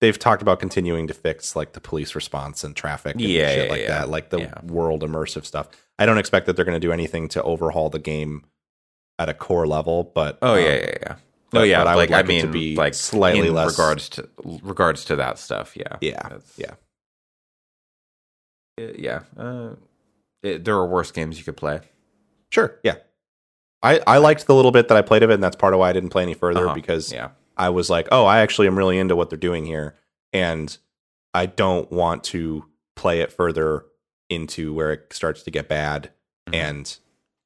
They've 0.00 0.18
talked 0.18 0.42
about 0.42 0.60
continuing 0.60 1.08
to 1.08 1.14
fix 1.14 1.56
like 1.56 1.72
the 1.72 1.80
police 1.80 2.14
response 2.14 2.62
and 2.62 2.76
traffic 2.76 3.14
and 3.14 3.20
Yeah, 3.22 3.48
shit 3.48 3.64
yeah, 3.66 3.70
like 3.72 3.80
yeah. 3.80 3.88
that, 3.88 4.08
like 4.08 4.30
the 4.30 4.40
Yeah. 4.40 4.60
world 4.62 5.02
immersive 5.02 5.44
stuff. 5.44 5.68
I 5.98 6.06
don't 6.06 6.18
expect 6.18 6.46
that 6.46 6.54
they're 6.56 6.64
going 6.64 6.80
to 6.80 6.86
do 6.86 6.92
anything 6.92 7.28
to 7.30 7.42
overhaul 7.42 7.90
the 7.90 7.98
game 7.98 8.44
at 9.18 9.28
a 9.28 9.34
core 9.34 9.66
level, 9.66 10.04
but 10.14 10.38
Oh 10.40 10.52
um, 10.54 10.58
yeah, 10.60 10.68
yeah, 10.74 10.94
yeah. 11.02 11.14
but- 11.50 11.60
oh 11.60 11.64
yeah, 11.64 11.78
but 11.80 11.86
I 11.88 11.94
would 11.96 12.00
like 12.00 12.10
I 12.12 12.16
like 12.18 12.24
it 12.26 12.28
mean, 12.28 12.42
to 12.46 12.52
be 12.52 12.76
like 12.76 12.94
slightly 12.94 13.50
less- 13.50 13.76
regards 13.76 14.08
to 14.10 14.28
regards 14.62 15.04
to 15.06 15.16
that 15.16 15.38
stuff. 15.40 15.76
Yeah, 15.76 15.96
yeah, 16.00 16.20
That's- 16.22 16.52
yeah. 16.56 16.74
uh, 18.80 18.92
yeah. 18.96 19.20
Uh, 19.36 19.74
it, 20.42 20.64
there 20.64 20.74
are 20.76 20.86
worse 20.86 21.10
games 21.10 21.38
you 21.38 21.44
could 21.44 21.56
play. 21.56 21.80
Sure, 22.52 22.78
yeah. 22.84 22.94
I 23.82 24.00
I 24.06 24.18
liked 24.18 24.46
the 24.46 24.54
little 24.54 24.70
bit 24.70 24.86
that 24.88 24.96
I 24.96 25.02
played 25.02 25.22
of 25.24 25.30
it, 25.30 25.34
and 25.34 25.42
that's 25.42 25.56
part 25.56 25.74
of 25.74 25.80
why 25.80 25.90
I 25.90 25.92
didn't 25.92 26.10
play 26.10 26.22
any 26.22 26.34
further 26.34 26.66
Uh-huh. 26.66 26.74
because 26.74 27.12
Yeah, 27.12 27.30
I 27.58 27.68
was 27.70 27.90
like, 27.90 28.08
oh, 28.12 28.24
I 28.24 28.40
actually 28.40 28.66
am 28.68 28.78
really 28.78 28.98
into 28.98 29.16
what 29.16 29.30
they're 29.30 29.38
doing 29.38 29.64
here, 29.66 29.96
and 30.32 30.76
I 31.34 31.46
don't 31.46 31.90
want 31.90 32.24
to 32.24 32.64
play 32.96 33.20
it 33.20 33.32
further 33.32 33.84
into 34.30 34.72
where 34.74 34.92
it 34.92 35.12
starts 35.12 35.42
to 35.42 35.50
get 35.50 35.68
bad 35.68 36.10
Mhm. 36.48 36.54
and 36.54 36.98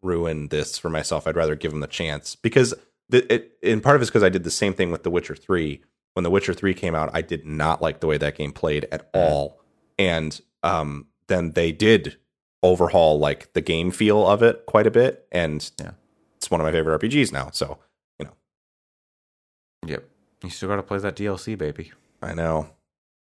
ruin 0.02 0.48
this 0.48 0.78
for 0.78 0.88
myself. 0.90 1.26
I'd 1.26 1.36
rather 1.36 1.54
give 1.56 1.70
them 1.70 1.80
the 1.80 1.86
chance 1.86 2.34
because 2.34 2.74
the, 3.08 3.32
it, 3.32 3.52
and 3.62 3.82
part 3.82 3.96
of 3.96 4.02
it's 4.02 4.10
because 4.10 4.22
I 4.22 4.28
did 4.30 4.44
the 4.44 4.50
same 4.50 4.74
thing 4.74 4.90
with 4.90 5.02
The 5.02 5.10
Witcher 5.10 5.34
Three. 5.36 5.82
When 6.14 6.24
The 6.24 6.30
Witcher 6.30 6.54
Three 6.54 6.74
came 6.74 6.94
out, 6.94 7.10
I 7.12 7.22
did 7.22 7.46
not 7.46 7.80
like 7.82 8.00
the 8.00 8.06
way 8.06 8.18
that 8.18 8.36
game 8.36 8.52
played 8.52 8.86
at 8.92 9.12
Mhm. 9.12 9.20
all, 9.20 9.60
and 9.98 10.40
um, 10.62 11.06
then 11.28 11.52
they 11.52 11.72
did 11.72 12.16
overhaul 12.62 13.18
like 13.18 13.52
the 13.52 13.60
game 13.60 13.90
feel 13.90 14.26
of 14.26 14.42
it 14.42 14.64
quite 14.66 14.86
a 14.86 14.90
bit, 14.90 15.26
and 15.32 15.70
Yeah. 15.80 15.92
it's 16.36 16.50
one 16.50 16.60
of 16.60 16.64
my 16.64 16.72
favorite 16.72 16.94
RPGs 16.94 17.32
now. 17.32 17.50
So 17.52 17.78
yep. 19.86 20.08
You 20.42 20.50
still 20.50 20.68
got 20.68 20.76
to 20.76 20.82
play 20.82 20.98
that 20.98 21.16
DLC, 21.16 21.56
baby. 21.56 21.92
I 22.20 22.34
know. 22.34 22.70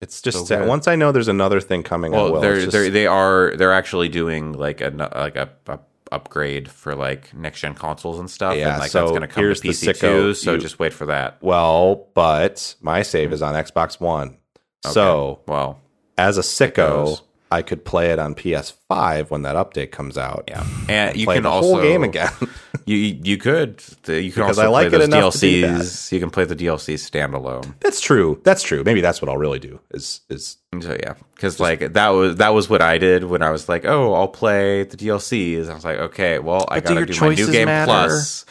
It's 0.02 0.22
just 0.22 0.48
So 0.48 0.68
once 0.68 0.88
I 0.88 0.96
know 0.96 1.12
there's 1.14 1.30
another 1.30 1.62
thing 1.62 1.82
coming. 1.82 2.12
Well, 2.12 2.42
they're, 2.42 2.60
just... 2.60 2.72
they're, 2.72 2.90
they 2.90 3.08
are 3.08 3.54
they're 3.56 3.72
actually 3.72 4.10
doing 4.10 4.52
like 4.52 4.82
a 4.82 4.90
like 4.90 5.38
a, 5.38 5.50
a 5.68 5.80
upgrade 6.12 6.70
for 6.70 6.94
like 6.94 7.34
next 7.34 7.62
gen 7.62 7.74
consoles 7.74 8.20
and 8.20 8.30
stuff. 8.30 8.56
Yeah, 8.58 8.72
and 8.72 8.80
like 8.80 8.92
so 8.92 9.00
that's 9.00 9.12
going 9.12 9.22
to 9.22 9.28
come 9.28 9.36
to 9.36 9.48
here's 9.48 9.62
the 9.62 9.70
PC 9.70 9.94
sicko. 9.94 10.00
too. 10.00 10.34
So 10.34 10.54
You- 10.54 10.60
just 10.60 10.78
wait 10.78 10.94
for 10.94 11.06
that. 11.06 11.38
well, 11.42 12.08
but 12.14 12.76
my 12.82 13.02
save 13.02 13.30
hmm. 13.30 13.34
is 13.34 13.42
on 13.42 13.56
Xbox 13.56 14.00
One, 14.00 14.38
so 14.84 15.42
Well, 15.48 15.80
as 16.18 16.38
a 16.38 16.42
sicko, 16.42 16.76
goes. 16.76 17.22
I 17.58 17.62
could 17.62 17.86
play 17.86 18.12
it 18.12 18.20
on 18.20 18.36
PS5 18.36 19.30
when 19.30 19.44
that 19.44 19.56
update 19.56 19.92
comes 19.92 20.18
out. 20.18 20.44
yeah, 20.48 20.66
and 20.90 21.16
you 21.16 21.26
play 21.26 21.36
can 21.36 21.46
also 21.46 21.46
play 21.46 21.46
the 21.46 21.50
also 21.50 21.74
whole 21.74 21.82
game 21.82 22.04
again. 22.04 22.32
You 22.86 22.98
you 22.98 23.38
could 23.38 23.82
you 24.08 24.30
can 24.34 24.44
Because 24.44 24.60
also 24.60 24.64
I 24.64 24.68
like 24.68 24.90
play 24.90 24.98
it 24.98 25.00
those 25.00 25.08
enough 25.08 25.34
to 25.36 25.40
do 25.40 25.62
DLCs. 25.68 26.12
You 26.12 26.20
can 26.20 26.30
play 26.32 26.44
the 26.44 26.56
DLC 26.56 26.96
standalone. 26.96 27.76
that's 27.80 28.02
true. 28.02 28.42
That's 28.44 28.62
true. 28.62 28.84
Maybe 28.84 29.00
that's 29.00 29.22
what 29.22 29.30
I'll 29.30 29.38
really 29.38 29.60
do. 29.60 29.80
Is 29.92 30.20
is 30.30 30.58
So 30.82 30.98
yeah, 31.02 31.14
because 31.36 31.62
like 31.62 31.94
that 31.94 32.10
was 32.10 32.36
that 32.38 32.54
was 32.54 32.68
what 32.70 32.82
I 32.82 32.98
did 32.98 33.24
when 33.24 33.42
I 33.42 33.52
was 33.52 33.70
like, 33.70 33.86
oh, 33.86 34.14
I'll 34.14 34.28
play 34.28 34.84
the 34.84 34.98
DLCs. 34.98 35.70
I 35.70 35.74
was 35.76 35.86
like, 35.86 35.98
okay, 36.00 36.40
well, 36.40 36.66
I 36.68 36.82
But 36.82 36.88
do 36.88 36.94
gotta 36.96 37.00
your 37.06 37.06
do, 37.06 37.22
my 37.22 37.36
new 37.36 37.52
game 37.52 37.66
matter? 37.68 37.86
plus. 37.90 38.46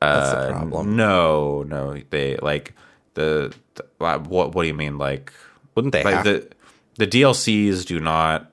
That's 0.00 0.30
the 0.32 0.38
Uh, 0.38 0.50
problem. 0.50 0.96
No, 0.96 1.62
no, 1.62 2.02
they 2.10 2.36
like 2.38 2.74
the, 3.14 3.54
the 3.76 3.84
what? 3.98 4.54
What 4.54 4.62
do 4.62 4.66
you 4.66 4.74
mean? 4.74 4.98
Like 4.98 5.32
wouldn't 5.76 5.92
they 5.92 6.02
like 6.02 6.14
have? 6.16 6.24
the 6.24 6.48
the 6.98 7.06
DLCs 7.06 7.84
do 7.86 7.98
not 8.00 8.50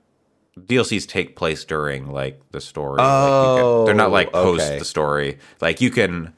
DLCs 0.58 1.06
take 1.08 1.36
place 1.36 1.66
during 1.66 2.10
like 2.12 2.40
the 2.52 2.62
story. 2.62 2.98
like, 3.02 3.58
you 3.58 3.64
can- 3.64 3.86
they're 3.86 3.94
not 3.94 4.12
like 4.12 4.30
Oh, 4.34 4.44
post 4.44 4.66
okay. 4.68 4.80
the 4.80 4.86
story. 4.86 5.38
Like 5.60 5.82
you 5.82 5.92
can, 5.92 6.34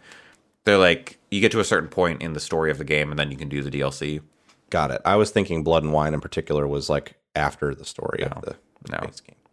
they're 0.66 0.77
like 0.80 1.19
you 1.30 1.40
get 1.40 1.52
to 1.52 1.60
a 1.60 1.64
certain 1.66 1.90
point 1.90 2.22
in 2.24 2.34
the 2.34 2.40
story 2.40 2.72
of 2.72 2.77
the 2.80 2.84
game, 2.84 3.11
and 3.11 3.19
then 3.19 3.30
you 3.32 3.38
can 3.38 3.50
do 3.50 3.61
the 3.61 3.69
DLC. 3.69 4.22
Got 4.69 4.92
it. 4.92 5.02
I 5.06 5.16
was 5.18 5.30
thinking 5.32 5.64
Blood 5.64 5.84
and 5.84 5.94
Wine 5.94 6.14
in 6.14 6.19
particular 6.22 6.68
was 6.68 6.90
like 6.90 7.14
after 7.36 7.76
the 7.76 7.86
story 7.86 8.24
of 8.24 8.42
the 8.42 8.56
no. 8.92 9.00
game. 9.00 9.11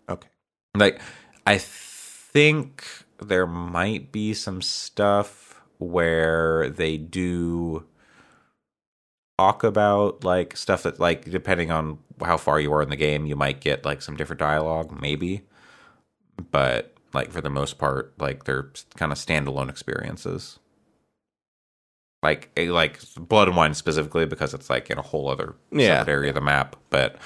Okay. 0.08 0.28
Like 0.74 1.00
I 1.46 1.58
think 1.58 2.84
there 3.20 3.46
might 3.46 4.10
be 4.12 4.34
some 4.34 4.60
stuff 4.62 5.60
where 5.78 6.70
they 6.70 6.96
do 6.96 7.84
talk 9.38 9.64
about 9.64 10.24
like 10.24 10.56
stuff 10.56 10.84
that 10.84 11.00
like 11.00 11.30
depending 11.30 11.70
on 11.70 11.98
how 12.24 12.36
far 12.36 12.60
you 12.60 12.72
are 12.72 12.82
in 12.82 12.90
the 12.90 12.96
game 12.96 13.26
you 13.26 13.34
might 13.36 13.60
get 13.60 13.84
like 13.84 14.00
some 14.02 14.16
different 14.16 14.38
dialogue 14.40 14.96
maybe. 15.00 15.42
But 16.50 16.94
like 17.12 17.30
for 17.30 17.40
the 17.40 17.50
most 17.50 17.78
part 17.78 18.12
like 18.18 18.44
they're 18.44 18.70
kind 18.96 19.12
of 19.12 19.18
standalone 19.18 19.68
experiences. 19.68 20.58
Like 22.22 22.50
eh, 22.56 22.70
like 22.70 23.00
blood 23.18 23.48
and 23.48 23.56
wine 23.56 23.74
specifically 23.74 24.24
because 24.26 24.54
it's 24.54 24.70
like 24.70 24.88
in 24.90 24.98
a 24.98 25.02
whole 25.02 25.28
other 25.28 25.54
Yeah. 25.70 26.04
area 26.06 26.30
of 26.30 26.34
the 26.36 26.40
map. 26.40 26.76
But 26.90 27.16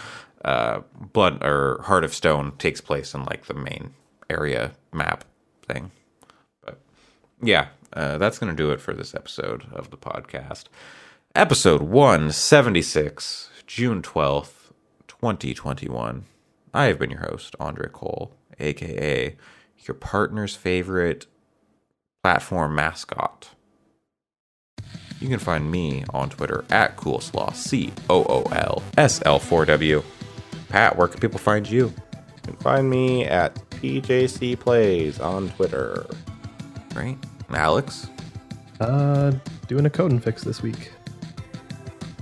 uh 0.44 0.80
blood 1.12 1.42
or 1.44 1.82
heart 1.82 2.04
of 2.04 2.14
stone 2.14 2.52
takes 2.58 2.80
place 2.80 3.12
in 3.14 3.24
like 3.24 3.46
the 3.46 3.54
main 3.54 3.92
area 4.30 4.72
map 4.92 5.24
thing. 5.66 5.90
But 6.64 6.80
yeah 7.42 7.68
uh, 7.92 8.18
that's 8.18 8.38
gonna 8.38 8.54
do 8.54 8.70
it 8.70 8.80
for 8.80 8.92
this 8.94 9.14
episode 9.14 9.66
of 9.72 9.90
the 9.90 9.96
podcast 9.96 10.64
episode 11.38 11.80
176 11.82 13.50
june 13.64 14.02
12th 14.02 14.72
2021 15.06 16.24
i 16.74 16.86
have 16.86 16.98
been 16.98 17.10
your 17.10 17.24
host 17.30 17.54
andre 17.60 17.88
cole 17.88 18.34
aka 18.58 19.36
your 19.86 19.94
partner's 19.94 20.56
favorite 20.56 21.26
platform 22.24 22.74
mascot. 22.74 23.50
You 25.20 25.28
can 25.28 25.38
find 25.38 25.70
me 25.70 26.02
on 26.10 26.28
twitter 26.28 26.64
at 26.70 26.96
coolslaw 26.96 27.54
c-o-o-l-s-l-4w 27.54 30.04
pat 30.70 30.96
where 30.96 31.06
can 31.06 31.20
people 31.20 31.38
find 31.38 31.70
you? 31.70 31.94
You 32.14 32.42
can 32.42 32.56
find 32.56 32.90
me 32.90 33.26
at 33.26 33.54
PJC 33.70 34.58
Plays 34.58 35.20
on 35.20 35.50
Twitter. 35.50 36.04
right 36.96 37.16
alex? 37.50 38.08
Uh, 38.80 39.30
doing 39.68 39.86
a 39.86 39.90
code 39.90 40.10
and 40.10 40.20
fix 40.22 40.42
this 40.42 40.62
week. 40.62 40.90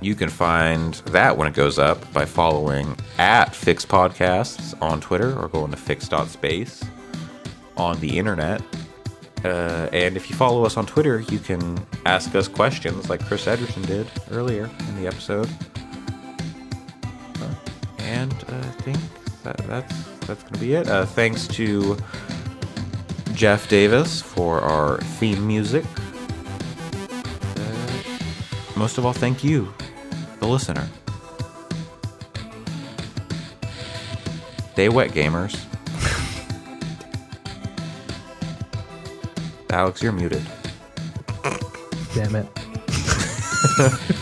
You 0.01 0.15
can 0.15 0.29
find 0.29 0.95
that 1.07 1.37
when 1.37 1.49
it 1.49 1.55
goes 1.55 1.79
up 1.79 2.13
by 2.13 2.25
following 2.27 2.97
at 3.19 3.53
Fyx 3.53 3.87
Podcasts 3.87 4.81
on 4.83 5.01
Twitter 5.01 5.37
or 5.39 5.49
going 5.49 5.71
to 5.71 5.77
fyx.space 5.77 6.85
on 7.77 7.99
the 8.01 8.19
internet. 8.19 8.63
Uh, 9.45 9.89
and 9.93 10.17
if 10.17 10.29
you 10.29 10.37
follow 10.37 10.65
us 10.65 10.77
on 10.77 10.87
Twitter, 10.87 11.21
you 11.21 11.39
can 11.39 11.79
ask 12.05 12.35
us 12.35 12.49
questions 12.49 13.09
like 13.09 13.25
Chris 13.27 13.47
Ederson 13.47 13.87
did 13.87 14.07
earlier 14.31 14.71
in 14.81 14.97
the 15.03 15.07
episode. 15.07 15.49
Uh, 17.41 17.55
and 17.99 18.33
uh, 18.33 18.57
I 18.57 18.83
think 18.83 18.99
that, 19.45 19.57
that's 19.69 20.05
that's 20.27 20.43
going 20.43 20.55
to 20.55 20.61
be 20.61 20.75
it. 20.75 20.89
Uh, 20.89 21.07
thanks 21.07 21.47
to 21.49 21.97
Jeff 23.33 23.69
Davis 23.69 24.21
for 24.21 24.61
our 24.61 24.99
theme 24.99 25.47
music. 25.47 25.85
Most 28.77 28.99
of 28.99 29.07
all, 29.07 29.13
thank 29.13 29.43
you, 29.43 29.73
the 30.41 30.47
listener. 30.47 30.87
Stay 34.73 34.89
wet, 34.91 35.11
gamers. 35.13 35.59
Alex, 39.71 40.03
you're 40.03 40.13
muted 40.13 40.43
Damn 42.15 42.35
it. 42.37 42.47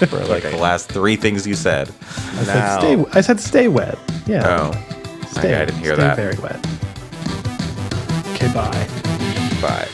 for 0.08 0.18
like 0.26 0.42
the 0.42 0.56
last 0.60 0.88
three 0.90 1.14
things 1.16 1.46
you 1.46 1.54
said. 1.54 1.88
I 2.32 2.44
Now- 2.44 2.80
said 2.80 2.80
stay. 2.80 3.04
I 3.12 3.20
said 3.20 3.40
stay 3.40 3.68
wet. 3.68 3.98
Yeah. 4.26 4.42
Oh, 4.46 4.72
Stay, 5.30 5.54
I 5.54 5.64
didn't 5.64 5.80
hear 5.80 5.94
stay 5.94 6.02
that. 6.02 6.16
very 6.16 6.36
wet. 6.38 6.58
Okay, 8.34 8.52
bye. 8.52 8.88
Bye. 9.60 9.88